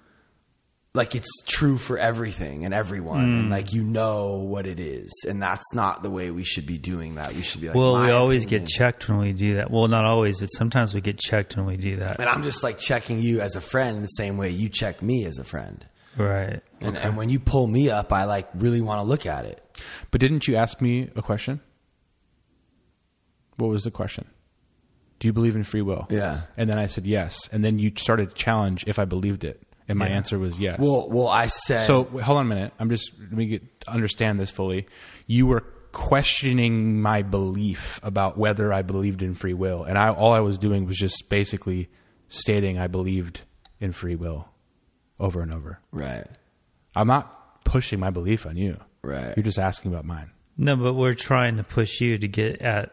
like 0.95 1.15
it's 1.15 1.29
true 1.47 1.77
for 1.77 1.97
everything 1.97 2.65
and 2.65 2.73
everyone 2.73 3.21
and 3.23 3.45
Mm. 3.45 3.49
like 3.51 3.73
you 3.73 3.81
know 3.81 4.35
what 4.37 4.67
it 4.67 4.79
is 4.79 5.11
and 5.27 5.41
that's 5.41 5.73
not 5.73 6.03
the 6.03 6.09
way 6.11 6.29
we 6.29 6.43
should 6.43 6.67
be 6.67 6.77
doing 6.77 7.15
that 7.15 7.33
we 7.33 7.41
should 7.41 7.61
be 7.61 7.67
like 7.67 7.75
well, 7.75 7.99
we 7.99 8.11
always 8.11 8.45
opinion." 8.45 8.65
get 8.65 8.69
checked 8.69 9.09
when 9.09 9.17
we 9.17 9.33
do 9.33 9.55
that. 9.55 9.71
Well, 9.71 9.87
not 9.87 10.05
always, 10.05 10.39
but 10.39 10.47
sometimes 10.47 10.93
we 10.93 11.01
get 11.01 11.17
checked 11.17 11.57
when 11.57 11.65
we 11.65 11.77
do 11.77 11.95
that. 11.97 12.19
and 12.19 12.29
i'm 12.29 12.43
just 12.43 12.61
like 12.63 12.77
checking 12.77 13.19
you 13.21 13.41
as 13.41 13.55
a 13.55 13.61
friend 13.61 14.03
the 14.03 14.07
same 14.07 14.37
way 14.37 14.49
you 14.51 14.69
check 14.69 15.01
me 15.01 15.25
as 15.25 15.39
a 15.39 15.43
friend 15.43 15.85
Right. 16.15 16.61
and, 16.79 16.95
and 16.95 17.17
when 17.17 17.29
you 17.31 17.39
pull 17.39 17.65
me 17.65 17.89
up 17.89 18.13
i 18.13 18.25
like 18.25 18.47
really 18.53 18.81
want 18.81 18.99
to 18.99 19.03
look 19.03 19.25
at 19.25 19.45
it 19.45 19.59
But 20.11 20.21
didn't 20.21 20.47
you 20.47 20.55
ask 20.55 20.79
me 20.79 21.09
a 21.15 21.23
question? 21.23 21.59
What 23.57 23.69
was 23.69 23.83
the 23.83 23.91
question? 23.91 24.25
Do 25.19 25.27
you 25.27 25.33
believe 25.33 25.55
in 25.55 25.63
free 25.63 25.81
will? 25.81 26.05
Yeah. 26.09 26.41
And 26.57 26.69
then 26.69 26.77
I 26.77 26.87
said 26.87 27.05
yes. 27.07 27.47
And 27.51 27.63
then 27.63 27.79
you 27.79 27.91
started 27.95 28.29
to 28.29 28.35
challenge 28.35 28.83
if 28.87 28.97
I 28.99 29.05
believed 29.05 29.43
it. 29.43 29.61
And 29.87 29.99
my 29.99 30.07
Yeah. 30.07 30.15
answer 30.15 30.39
was 30.39 30.59
yes. 30.59 30.79
well 30.79 31.09
well 31.09 31.27
i 31.27 31.47
said 31.47 31.85
so 31.85 32.01
wait, 32.11 32.23
hold 32.23 32.37
on 32.39 32.45
a 32.45 32.49
minute. 32.49 32.73
I'm 32.79 32.89
just 32.89 33.11
let 33.19 33.33
me 33.33 33.45
get 33.47 33.63
understand 33.87 34.39
this 34.39 34.49
fully. 34.49 34.85
You 35.27 35.45
were 35.47 35.63
questioning 35.91 37.01
my 37.01 37.21
belief 37.21 37.99
about 38.03 38.37
whether 38.37 38.71
I 38.73 38.81
believed 38.81 39.21
in 39.21 39.35
free 39.35 39.53
will, 39.53 39.83
and 39.83 39.97
I 39.97 40.09
all 40.09 40.31
I 40.31 40.39
was 40.39 40.57
doing 40.57 40.85
was 40.85 40.97
just 40.97 41.29
basically 41.29 41.89
stating 42.29 42.77
I 42.79 42.87
believed 42.87 43.41
in 43.79 43.91
free 43.91 44.15
will 44.15 44.47
over 45.19 45.41
and 45.41 45.53
over. 45.53 45.79
right 45.91 46.25
I'm 46.95 47.07
not 47.07 47.63
pushing 47.65 47.99
my 47.99 48.09
belief 48.09 48.45
on 48.45 48.55
you. 48.57 48.79
Right. 49.01 49.33
You're 49.35 49.43
just 49.43 49.59
asking 49.59 49.91
about 49.91 50.05
mine. 50.05 50.29
No, 50.57 50.75
but 50.75 50.93
we're 50.93 51.13
trying 51.15 51.57
to 51.57 51.63
push 51.63 51.99
you 52.01 52.17
to 52.17 52.27
get 52.27 52.61
at 52.61 52.91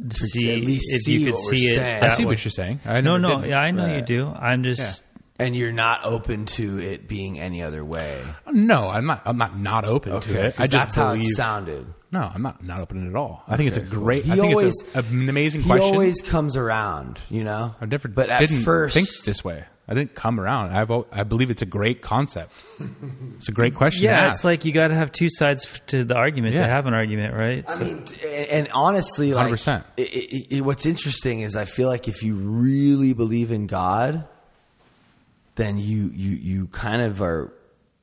to 0.00 0.08
To 0.08 0.14
see 0.16 0.52
at 0.52 0.60
least 0.60 0.94
if 0.94 1.02
see 1.02 1.18
you 1.18 1.26
could 1.26 1.34
what 1.34 1.44
we're 1.44 1.50
see 1.58 1.66
it. 1.68 1.74
saying. 1.76 2.02
I 2.02 2.08
see 2.10 2.24
way. 2.24 2.32
what 2.32 2.44
you're 2.44 2.50
saying. 2.50 2.80
I 2.84 3.00
no, 3.00 3.16
no, 3.16 3.44
yeah, 3.44 3.60
I 3.60 3.70
know 3.70 3.94
you 3.94 4.02
do. 4.02 4.26
I'm 4.28 4.62
just 4.64 5.02
and 5.38 5.54
you're 5.56 5.72
not 5.72 6.04
open 6.04 6.46
to 6.46 6.78
it 6.78 7.06
being 7.08 7.38
any 7.38 7.62
other 7.62 7.84
way 7.84 8.20
No, 8.52 8.88
I'm 8.88 9.06
not. 9.06 9.22
I'm 9.26 9.36
not 9.38 9.58
not 9.58 9.84
open 9.84 10.12
okay 10.14 10.32
to 10.32 10.46
it. 10.46 10.56
'cause 10.56 10.60
I 10.60 10.64
just 10.64 10.72
that's 10.72 10.94
how 10.94 11.10
it 11.12 11.18
believe. 11.18 11.30
sounded 11.34 11.86
no, 12.12 12.30
I'm 12.32 12.40
not 12.42 12.62
not 12.64 12.80
open 12.80 13.06
at 13.08 13.16
all. 13.16 13.42
I 13.48 13.56
think 13.56 13.66
it's 13.68 13.76
a 13.76 13.80
Okay, 13.80 13.90
cool. 13.90 14.00
great. 14.04 14.24
He 14.24 14.32
I 14.32 14.36
think 14.36 14.54
always- 14.56 14.80
it's 14.80 14.96
a, 14.96 15.00
an 15.00 15.28
amazing 15.28 15.62
he 15.62 15.66
question. 15.68 15.86
always 15.92 16.22
comes 16.22 16.56
around 16.56 17.20
you 17.28 17.44
know 17.44 17.74
I 17.80 17.86
never, 17.86 18.08
but 18.08 18.30
at 18.30 18.38
didn't 18.40 18.62
first 18.62 18.94
think 18.94 19.08
this 19.24 19.44
way. 19.44 19.64
I 19.88 19.94
didn't 19.94 20.16
come 20.16 20.40
around. 20.40 20.72
I've, 20.74 20.90
al- 20.90 21.06
I 21.12 21.22
believe 21.22 21.48
it's 21.48 21.62
a 21.62 21.66
great 21.66 22.02
concept. 22.02 22.52
It's 23.36 23.48
a 23.48 23.52
great 23.52 23.74
question. 23.76 24.00
to 24.00 24.06
yeah. 24.06 24.20
ask. 24.22 24.38
It's 24.38 24.44
like 24.44 24.64
you 24.64 24.72
got 24.72 24.88
to 24.88 24.94
have 24.96 25.12
two 25.12 25.28
sides 25.30 25.64
f- 25.66 25.86
to 25.88 26.02
the 26.04 26.16
argument 26.16 26.56
to 26.56 26.62
Yeah. 26.62 26.68
have 26.68 26.86
an 26.86 26.94
argument, 26.94 27.34
right? 27.34 27.64
I 27.68 27.72
So- 27.72 27.84
mean, 27.84 28.04
t- 28.04 28.16
and 28.26 28.46
and 28.50 28.68
honestly, 28.72 29.32
like, 29.34 29.52
100%. 29.52 29.84
It, 29.96 30.02
it, 30.02 30.56
it, 30.56 30.60
what's 30.62 30.86
interesting 30.86 31.42
is 31.42 31.54
I 31.54 31.66
feel 31.66 31.88
like 31.88 32.08
if 32.08 32.22
you 32.24 32.34
really 32.34 33.12
believe 33.12 33.52
in 33.52 33.66
God, 33.68 34.24
then 35.56 35.78
you 35.78 36.10
you 36.14 36.30
you 36.36 36.66
kind 36.68 37.02
of 37.02 37.20
are 37.20 37.52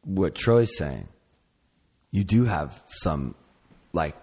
what 0.04 0.36
Troy's 0.36 0.76
saying. 0.78 1.08
You 2.12 2.24
do 2.24 2.44
have 2.46 2.80
some, 2.88 3.34
like, 3.92 4.16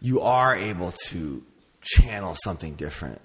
you 0.00 0.20
are 0.20 0.54
able 0.54 0.92
to 1.06 1.42
channel 1.80 2.34
something 2.34 2.74
different. 2.74 3.20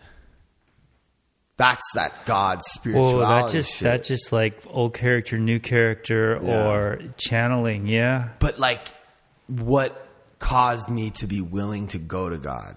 That's 1.58 1.84
that 1.96 2.26
God 2.26 2.62
spirituality. 2.64 3.18
Well, 3.20 3.44
that 3.46 3.52
just 3.52 3.76
shit. 3.76 3.84
that 3.84 4.04
just 4.04 4.32
like 4.32 4.62
old 4.68 4.94
character, 4.94 5.38
new 5.38 5.60
character, 5.60 6.40
Yeah. 6.42 6.68
or 6.68 7.00
channeling. 7.18 7.88
Yeah, 7.88 8.30
but 8.40 8.58
like 8.60 8.88
what 9.48 10.08
caused 10.40 10.90
me 10.90 11.12
to 11.12 11.28
be 11.28 11.42
willing 11.42 11.88
to 11.88 11.98
go 12.00 12.30
to 12.30 12.38
God. 12.38 12.76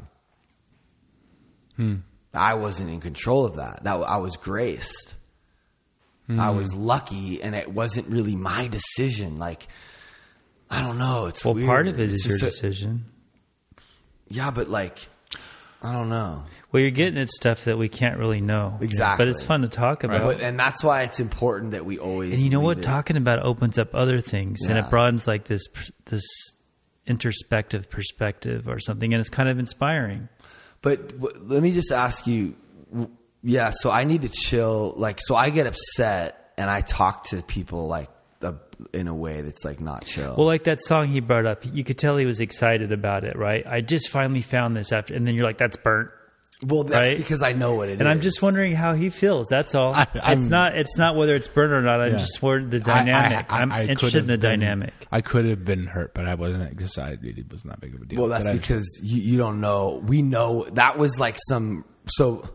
Hmm. 1.76 1.96
I 2.34 2.54
wasn't 2.54 2.90
in 2.90 3.00
control 3.00 3.46
of 3.46 3.56
that. 3.56 3.84
That 3.84 3.94
I 3.96 4.18
was 4.18 4.36
graced. 4.36 5.14
I 6.28 6.50
hmm. 6.50 6.56
was 6.56 6.74
lucky, 6.74 7.42
and 7.42 7.54
it 7.54 7.70
wasn't 7.70 8.08
really 8.08 8.34
my 8.36 8.68
decision. 8.68 9.38
Like 9.38 9.68
I 10.70 10.80
don't 10.80 10.98
know. 10.98 11.26
It's 11.26 11.44
well, 11.44 11.54
weird. 11.54 11.66
part 11.66 11.86
of 11.86 12.00
it 12.00 12.10
is 12.12 12.26
your 12.26 12.36
a- 12.36 12.40
decision. 12.40 13.04
yeah, 14.28 14.50
but 14.50 14.68
like 14.68 15.08
I 15.82 15.92
don't 15.92 16.08
know. 16.08 16.44
Well, 16.72 16.80
you're 16.80 16.90
getting 16.90 17.18
at 17.18 17.30
stuff 17.30 17.64
that 17.64 17.78
we 17.78 17.88
can't 17.88 18.18
really 18.18 18.40
know. 18.40 18.78
Exactly. 18.80 19.24
but 19.24 19.30
it's 19.30 19.42
fun 19.42 19.62
to 19.62 19.68
talk 19.68 20.04
about. 20.04 20.22
But, 20.22 20.40
and 20.40 20.58
that's 20.58 20.82
why 20.82 21.02
it's 21.02 21.20
important 21.20 21.70
that 21.70 21.86
we 21.86 21.98
always. 21.98 22.34
and 22.34 22.42
you 22.42 22.50
know 22.50 22.60
what? 22.60 22.78
it- 22.78 22.82
Talking 22.82 23.16
about 23.16 23.42
opens 23.42 23.78
up 23.78 23.94
other 23.94 24.20
things, 24.20 24.66
and 24.66 24.78
it 24.78 24.90
broadens 24.90 25.26
like 25.26 25.44
this 25.44 25.62
this 26.06 26.24
introspective 27.06 27.88
perspective 27.88 28.68
or 28.68 28.80
something, 28.80 29.14
and 29.14 29.20
it's 29.20 29.30
kind 29.30 29.48
of 29.48 29.58
inspiring. 29.58 30.28
But 30.82 31.20
w- 31.20 31.38
let 31.44 31.62
me 31.62 31.72
just 31.72 31.92
ask 31.92 32.26
you, 32.26 32.56
yeah. 33.46 33.70
So 33.70 33.90
I 33.90 34.04
need 34.04 34.22
to 34.22 34.28
chill. 34.28 34.92
Like, 34.96 35.18
so 35.20 35.34
I 35.36 35.50
get 35.50 35.66
upset 35.66 36.52
and 36.58 36.68
I 36.70 36.80
talk 36.80 37.24
to 37.28 37.42
people 37.42 37.86
like 37.86 38.10
uh, 38.42 38.52
in 38.92 39.08
a 39.08 39.14
way 39.14 39.40
that's 39.42 39.64
like 39.64 39.80
not 39.80 40.04
chill. 40.04 40.34
Well, 40.36 40.46
like 40.46 40.64
that 40.64 40.80
song 40.80 41.08
he 41.08 41.20
brought 41.20 41.46
up, 41.46 41.64
you 41.64 41.84
could 41.84 41.96
tell 41.98 42.16
he 42.16 42.26
was 42.26 42.40
excited 42.40 42.92
about 42.92 43.24
it, 43.24 43.36
right? 43.36 43.66
I 43.66 43.80
just 43.80 44.10
finally 44.10 44.42
found 44.42 44.76
this 44.76 44.92
after, 44.92 45.14
and 45.14 45.26
then 45.26 45.34
you're 45.34 45.44
like, 45.44 45.58
"That's 45.58 45.76
burnt." 45.76 46.10
Well, 46.66 46.84
that's 46.84 47.10
right? 47.10 47.16
because 47.18 47.42
I 47.42 47.52
know 47.52 47.74
what 47.74 47.90
it 47.90 47.94
is. 47.94 48.00
and 48.00 48.08
I'm 48.08 48.22
just 48.22 48.40
wondering 48.40 48.72
how 48.72 48.94
he 48.94 49.10
feels. 49.10 49.48
That's 49.48 49.74
all. 49.74 49.92
I- 49.94 50.06
it's 50.14 50.46
not. 50.46 50.74
It's 50.74 50.96
not 50.96 51.14
whether 51.14 51.34
it's 51.34 51.48
burnt 51.48 51.70
or 51.72 51.82
not. 51.82 52.00
I'm 52.00 52.12
Yeah. 52.12 52.18
just 52.18 52.42
worried 52.42 52.70
the 52.70 52.78
I- 52.90 52.94
I- 52.94 52.98
dynamic. 53.04 53.52
I- 53.52 53.58
I, 53.58 53.62
am 53.82 53.90
interested 53.90 54.18
in 54.20 54.26
the 54.26 54.38
been- 54.38 54.60
dynamic. 54.60 54.94
I 55.12 55.20
could 55.20 55.44
have 55.44 55.66
been 55.66 55.86
hurt, 55.86 56.14
but 56.14 56.26
I 56.26 56.34
wasn't. 56.34 56.74
Decided 56.78 57.38
it 57.38 57.50
was 57.52 57.64
not 57.66 57.78
big 57.80 57.94
of 57.94 58.00
a 58.00 58.04
deal. 58.06 58.20
Well, 58.20 58.30
that's 58.30 58.44
But 58.44 58.50
I- 58.52 58.54
because 58.54 59.00
you, 59.02 59.20
you 59.20 59.36
don't 59.38 59.60
know. 59.60 60.02
We 60.06 60.22
know 60.22 60.64
that 60.72 60.96
was 60.98 61.18
like 61.20 61.36
some. 61.46 61.84
So 62.08 62.48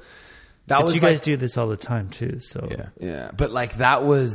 that 0.72 0.80
But 0.80 0.86
was 0.86 0.96
you 0.96 1.02
guys 1.02 1.18
like, 1.18 1.24
do 1.24 1.38
this 1.38 1.58
all 1.58 1.68
the 1.68 1.78
time 1.78 2.10
too. 2.10 2.40
So 2.40 2.68
yeah. 2.70 2.88
Yeah, 3.00 3.32
but 3.38 3.52
like 3.52 3.78
that 3.78 4.04
was. 4.04 4.34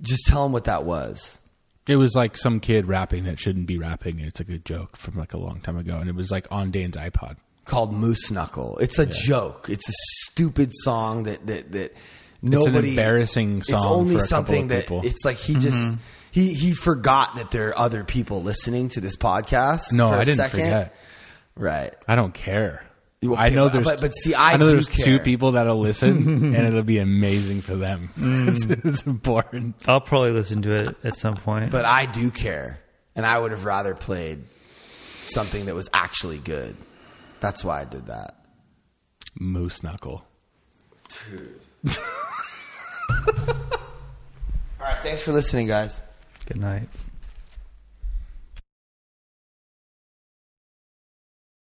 Just 0.00 0.26
tell 0.26 0.44
them 0.44 0.52
what 0.52 0.64
that 0.64 0.84
was. 0.84 1.40
It 1.88 1.96
was 1.96 2.14
like 2.14 2.36
some 2.36 2.60
kid 2.60 2.86
rapping 2.86 3.24
that 3.24 3.40
shouldn't 3.40 3.66
be 3.66 3.78
rapping. 3.78 4.20
It's 4.20 4.38
a 4.38 4.44
good 4.44 4.64
joke 4.64 4.96
from 4.96 5.16
like 5.16 5.32
a 5.34 5.38
long 5.38 5.60
time 5.60 5.76
ago, 5.76 5.96
and 5.98 6.08
it 6.08 6.14
was 6.14 6.30
like 6.30 6.46
on 6.50 6.70
Dane's 6.70 6.96
iPod. 6.96 7.36
called 7.64 7.92
Moose 7.92 8.30
Knuckle. 8.30 8.78
It's 8.78 8.98
a 8.98 9.06
joke. 9.06 9.68
It's 9.68 9.88
a 9.88 9.92
stupid 10.30 10.70
song 10.72 11.24
that 11.24 11.46
that 11.48 11.72
that 11.72 11.96
nobody. 12.42 12.90
embarrassing 12.90 13.58
It's 13.58 13.68
song 13.68 13.84
only 13.84 14.14
for 14.16 14.20
a 14.22 14.26
couple 14.26 14.26
something 14.28 14.62
of 14.64 14.68
that 14.68 14.80
people. 14.82 15.00
it's 15.04 15.24
like 15.24 15.36
he 15.36 15.54
just. 15.54 15.76
Mm-hmm. 15.76 15.94
He, 16.30 16.52
he 16.52 16.74
forgot 16.74 17.36
that 17.36 17.50
there 17.50 17.70
are 17.70 17.78
other 17.78 18.04
people 18.04 18.42
listening 18.42 18.90
to 18.90 19.00
this 19.00 19.16
podcast. 19.16 19.92
No, 19.94 20.08
for 20.08 20.14
a 20.14 20.18
I 20.18 20.24
didn't 20.24 20.36
second. 20.36 20.60
forget. 20.60 20.94
Right. 21.56 21.94
I 22.06 22.14
don't 22.16 22.34
care. 22.34 22.84
You- 23.20 23.34
I 23.34 23.48
know 23.48 23.66
but- 23.66 23.72
there's, 23.72 23.84
but- 23.84 24.00
but 24.00 24.14
see, 24.14 24.34
I 24.34 24.56
know 24.56 24.66
do 24.66 24.72
there's 24.72 24.88
two 24.88 25.18
people 25.18 25.52
that'll 25.52 25.80
listen, 25.80 26.54
and 26.54 26.66
it'll 26.66 26.82
be 26.82 26.98
amazing 26.98 27.62
for 27.62 27.74
them. 27.74 28.10
it's, 28.16 28.66
mm. 28.66 28.84
it's 28.84 29.02
important. 29.06 29.74
I'll 29.88 30.00
probably 30.00 30.30
listen 30.30 30.62
to 30.62 30.72
it 30.72 30.96
at 31.02 31.16
some 31.16 31.36
point. 31.36 31.70
But 31.70 31.84
I 31.84 32.06
do 32.06 32.30
care, 32.30 32.78
and 33.16 33.26
I 33.26 33.38
would 33.38 33.50
have 33.50 33.64
rather 33.64 33.94
played 33.94 34.44
something 35.24 35.66
that 35.66 35.74
was 35.74 35.88
actually 35.92 36.38
good. 36.38 36.76
That's 37.40 37.64
why 37.64 37.80
I 37.80 37.84
did 37.84 38.06
that. 38.06 38.36
Moose 39.38 39.82
knuckle. 39.82 40.24
Dude. 41.30 41.60
All 44.80 44.86
right, 44.86 45.02
thanks 45.02 45.22
for 45.22 45.32
listening, 45.32 45.66
guys. 45.66 46.00
Good 46.46 46.58
night. 46.58 46.88